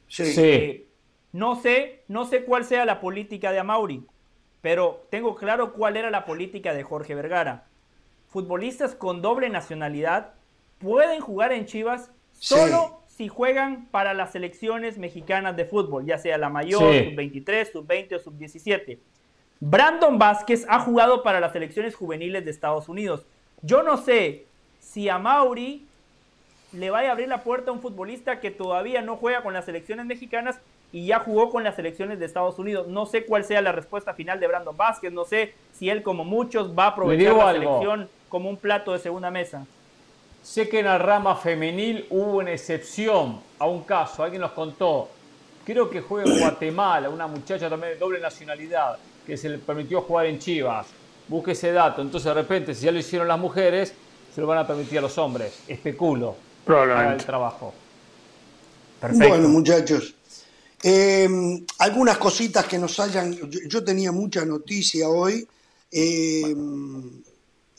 Sí. 0.09 0.33
Eh, 0.37 0.87
no 1.31 1.61
sé, 1.61 2.03
no 2.07 2.25
sé 2.25 2.43
cuál 2.43 2.65
sea 2.65 2.85
la 2.85 2.99
política 2.99 3.51
de 3.51 3.59
Amauri, 3.59 4.05
pero 4.61 5.05
tengo 5.09 5.35
claro 5.35 5.73
cuál 5.73 5.95
era 5.95 6.09
la 6.09 6.25
política 6.25 6.73
de 6.73 6.83
Jorge 6.83 7.15
Vergara. 7.15 7.65
Futbolistas 8.29 8.93
con 8.95 9.21
doble 9.21 9.49
nacionalidad 9.49 10.33
pueden 10.79 11.21
jugar 11.21 11.51
en 11.51 11.65
Chivas 11.65 12.11
solo 12.33 13.01
si 13.07 13.27
juegan 13.27 13.87
para 13.89 14.13
las 14.13 14.31
selecciones 14.31 14.97
mexicanas 14.97 15.55
de 15.57 15.65
fútbol, 15.65 16.05
ya 16.05 16.17
sea 16.19 16.37
la 16.37 16.49
mayor, 16.49 16.81
sub-23, 16.81 17.71
sub-20 17.71 18.15
o 18.15 18.19
sub-17. 18.19 18.99
Brandon 19.59 20.19
Vázquez 20.19 20.65
ha 20.69 20.79
jugado 20.79 21.23
para 21.23 21.39
las 21.39 21.51
selecciones 21.51 21.95
juveniles 21.95 22.45
de 22.45 22.51
Estados 22.51 22.89
Unidos. 22.89 23.25
Yo 23.63 23.81
no 23.81 23.97
sé 23.97 24.45
si 24.79 25.09
a 25.09 25.17
Mauri 25.17 25.85
le 26.73 26.89
vaya 26.91 27.09
a 27.09 27.11
abrir 27.13 27.27
la 27.27 27.43
puerta 27.43 27.71
a 27.71 27.73
un 27.73 27.81
futbolista 27.81 28.39
que 28.39 28.51
todavía 28.51 29.01
no 29.01 29.15
juega 29.15 29.41
con 29.41 29.53
las 29.53 29.65
selecciones 29.65 30.05
mexicanas 30.05 30.59
y 30.91 31.07
ya 31.07 31.19
jugó 31.19 31.49
con 31.49 31.63
las 31.63 31.75
selecciones 31.75 32.19
de 32.19 32.25
Estados 32.25 32.59
Unidos. 32.59 32.87
No 32.87 33.07
sé 33.07 33.25
cuál 33.25 33.43
sea 33.43 33.61
la 33.61 33.71
respuesta 33.71 34.13
final 34.13 34.39
de 34.39 34.47
Brandon 34.47 34.77
Vázquez, 34.77 35.11
no 35.11 35.25
sé 35.25 35.53
si 35.73 35.89
él 35.89 36.03
como 36.03 36.23
muchos 36.23 36.77
va 36.77 36.85
a 36.85 36.87
aprovechar 36.89 37.33
la 37.35 37.53
selección 37.53 38.09
como 38.29 38.49
un 38.49 38.57
plato 38.57 38.93
de 38.93 38.99
segunda 38.99 39.31
mesa. 39.31 39.65
Sé 40.47 40.69
que 40.69 40.79
en 40.79 40.85
la 40.85 40.97
rama 40.97 41.35
femenil 41.35 42.05
hubo 42.09 42.37
una 42.37 42.53
excepción 42.53 43.41
a 43.59 43.67
un 43.67 43.83
caso, 43.83 44.23
alguien 44.23 44.41
nos 44.41 44.53
contó. 44.53 45.09
Creo 45.65 45.89
que 45.89 45.99
juega 45.99 46.31
en 46.31 46.39
Guatemala, 46.39 47.09
una 47.09 47.27
muchacha 47.27 47.69
también 47.69 47.93
de 47.93 47.99
doble 47.99 48.21
nacionalidad, 48.21 48.97
que 49.25 49.35
se 49.35 49.49
le 49.49 49.57
permitió 49.57 50.03
jugar 50.03 50.27
en 50.27 50.39
Chivas. 50.39 50.87
Busque 51.27 51.51
ese 51.51 51.73
dato. 51.73 52.01
Entonces, 52.01 52.33
de 52.33 52.33
repente, 52.33 52.73
si 52.73 52.85
ya 52.85 52.93
lo 52.93 52.97
hicieron 52.97 53.27
las 53.27 53.37
mujeres, 53.37 53.93
se 54.33 54.39
lo 54.39 54.47
van 54.47 54.59
a 54.59 54.65
permitir 54.65 54.99
a 54.99 55.01
los 55.01 55.17
hombres. 55.17 55.59
Especulo. 55.67 56.37
Para 56.65 57.13
el 57.13 57.25
trabajo. 57.25 57.73
Perfecto. 59.01 59.27
Bueno, 59.27 59.49
muchachos. 59.49 60.15
Eh, 60.81 61.27
algunas 61.79 62.17
cositas 62.17 62.65
que 62.65 62.77
nos 62.77 62.97
hayan. 63.01 63.33
Yo, 63.67 63.83
tenía 63.83 64.13
mucha 64.13 64.45
noticia 64.45 65.09
hoy. 65.09 65.45
Eh, 65.91 66.55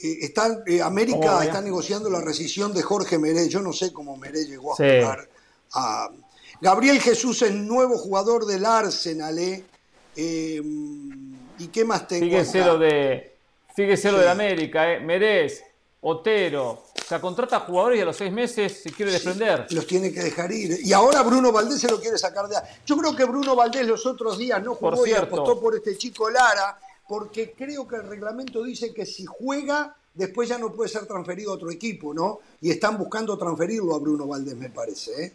eh, 0.01 0.19
están, 0.21 0.63
eh, 0.67 0.81
América 0.81 1.45
está 1.45 1.61
negociando 1.61 2.09
la 2.09 2.21
rescisión 2.21 2.73
de 2.73 2.83
Jorge 2.83 3.19
Meré. 3.19 3.49
Yo 3.49 3.61
no 3.61 3.73
sé 3.73 3.93
cómo 3.93 4.17
Meré 4.17 4.45
llegó 4.45 4.73
a 4.73 4.77
jugar 4.77 5.29
a. 5.73 6.11
Gabriel 6.61 7.01
Jesús 7.01 7.43
es 7.43 7.55
nuevo 7.55 7.97
jugador 7.97 8.45
del 8.45 8.67
Arsenal, 8.67 9.39
¿eh? 9.39 9.65
y 10.17 11.67
qué 11.69 11.85
más 11.85 12.09
tengo? 12.09 12.25
Fíjese 12.25 12.65
lo 12.65 12.79
de, 12.79 13.37
fíjese 13.77 14.11
lo 14.11 14.19
de 14.19 14.29
América, 14.29 14.93
¿eh? 14.93 14.99
Merés, 14.99 15.63
Otero. 16.01 16.71
O 16.71 17.09
sea, 17.09 17.21
contrata 17.21 17.61
jugadores 17.61 17.99
y 17.99 18.03
a 18.03 18.05
los 18.05 18.17
seis 18.17 18.31
meses 18.33 18.83
se 18.83 18.91
quiere 18.91 19.11
desprender. 19.13 19.67
los 19.71 19.87
tiene 19.87 20.13
que 20.13 20.21
dejar 20.21 20.53
ir. 20.53 20.79
Y 20.83 20.93
ahora 20.93 21.23
Bruno 21.23 21.51
Valdés 21.51 21.81
se 21.81 21.89
lo 21.89 22.01
quiere 22.01 22.19
sacar 22.19 22.49
de. 22.49 22.57
Yo 22.85 22.97
creo 22.97 23.17
que 23.17 23.25
Bruno 23.25 23.57
Valdés 23.57 23.87
los 23.87 24.05
otros 24.05 24.37
días 24.37 24.63
no 24.63 24.75
jugó 24.75 25.07
y 25.07 25.13
apostó 25.13 25.61
por 25.61 25.75
este 25.75 25.97
chico 25.97 26.29
Lara 26.29 26.79
porque 27.09 27.55
creo 27.57 27.89
que 27.89 27.97
el 27.97 28.07
reglamento 28.07 28.63
dice 28.63 28.93
que 28.93 29.07
si 29.07 29.25
juega, 29.25 29.97
después 30.13 30.49
ya 30.49 30.59
no 30.59 30.71
puede 30.73 30.91
ser 30.91 31.07
transferido 31.07 31.53
a 31.53 31.55
otro 31.55 31.71
equipo, 31.71 32.13
¿no? 32.13 32.41
Y 32.61 32.71
están 32.71 32.99
buscando 32.99 33.37
transferirlo 33.39 33.95
a 33.95 33.99
Bruno 33.99 34.27
Valdés, 34.27 34.57
me 34.57 34.69
parece. 34.69 35.25
¿eh? 35.25 35.33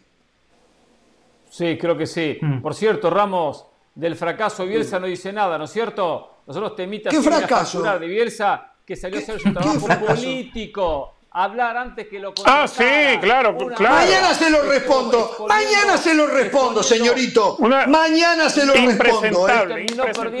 Sí, 1.50 1.76
creo 1.76 1.98
que 1.98 2.06
sí. 2.06 2.38
Mm. 2.40 2.62
Por 2.62 2.74
cierto, 2.74 3.10
Ramos, 3.10 3.66
del 3.94 4.14
fracaso 4.14 4.64
Bielsa 4.64 5.00
no 5.00 5.06
dice 5.06 5.32
nada, 5.32 5.58
¿no 5.58 5.64
es 5.64 5.72
cierto? 5.72 6.30
Nosotros 6.46 6.76
temitas 6.76 7.12
¿Qué 7.12 7.20
fracaso? 7.20 7.82
de 7.82 8.06
Bielsa 8.06 8.74
que 8.86 8.94
salió 8.94 9.18
a 9.18 9.22
hacer 9.22 9.40
su 9.40 9.52
trabajo 9.52 9.88
político 10.06 11.13
hablar 11.34 11.76
antes 11.76 12.06
que 12.08 12.20
lo 12.20 12.32
Ah, 12.44 12.66
sí, 12.68 13.18
claro, 13.20 13.56
claro. 13.56 13.94
Mañana 13.96 14.32
se 14.34 14.48
lo 14.48 14.62
respondo. 14.62 15.46
Mañana 15.48 15.98
se 15.98 16.14
lo 16.14 16.26
respondo, 16.28 16.82
señorito. 16.82 17.58
Mañana 17.58 18.48
se 18.48 18.64
lo 18.64 18.72
respondo. 18.72 19.48
¿eh? 19.48 19.60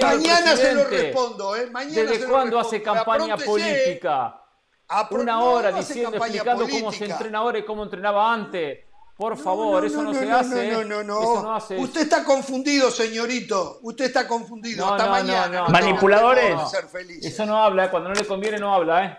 Mañana 0.00 0.56
se 0.56 0.72
lo 0.72 0.84
respondo. 0.84 1.56
¿eh? 1.56 1.68
¿Desde 1.90 2.24
cuándo 2.26 2.58
hace 2.58 2.80
campaña 2.80 3.36
política? 3.36 4.40
Una 5.10 5.42
hora 5.42 5.72
diciendo, 5.72 6.16
explicando 6.16 6.68
cómo 6.68 6.92
se 6.92 7.06
entrena 7.06 7.38
ahora 7.38 7.58
y 7.58 7.64
cómo 7.64 7.82
entrenaba 7.82 8.32
antes. 8.32 8.78
Por 9.16 9.36
favor, 9.36 9.84
eso 9.84 10.02
no, 10.02 10.12
se 10.12 10.30
hace. 10.30 10.72
No, 10.72 10.82
no, 10.82 11.04
no, 11.04 11.56
Usted 11.78 12.00
está 12.00 12.24
confundido, 12.24 12.90
señorito. 12.90 13.78
Usted 13.82 14.06
está 14.06 14.26
confundido. 14.26 14.92
Hasta 14.92 15.08
mañana. 15.08 15.68
Manipuladores. 15.68 16.56
Eso 17.22 17.46
no 17.46 17.56
habla. 17.56 17.90
Cuando 17.90 18.10
no 18.10 18.14
le 18.14 18.24
conviene, 18.24 18.58
no 18.58 18.74
habla, 18.74 19.04
¿eh? 19.04 19.18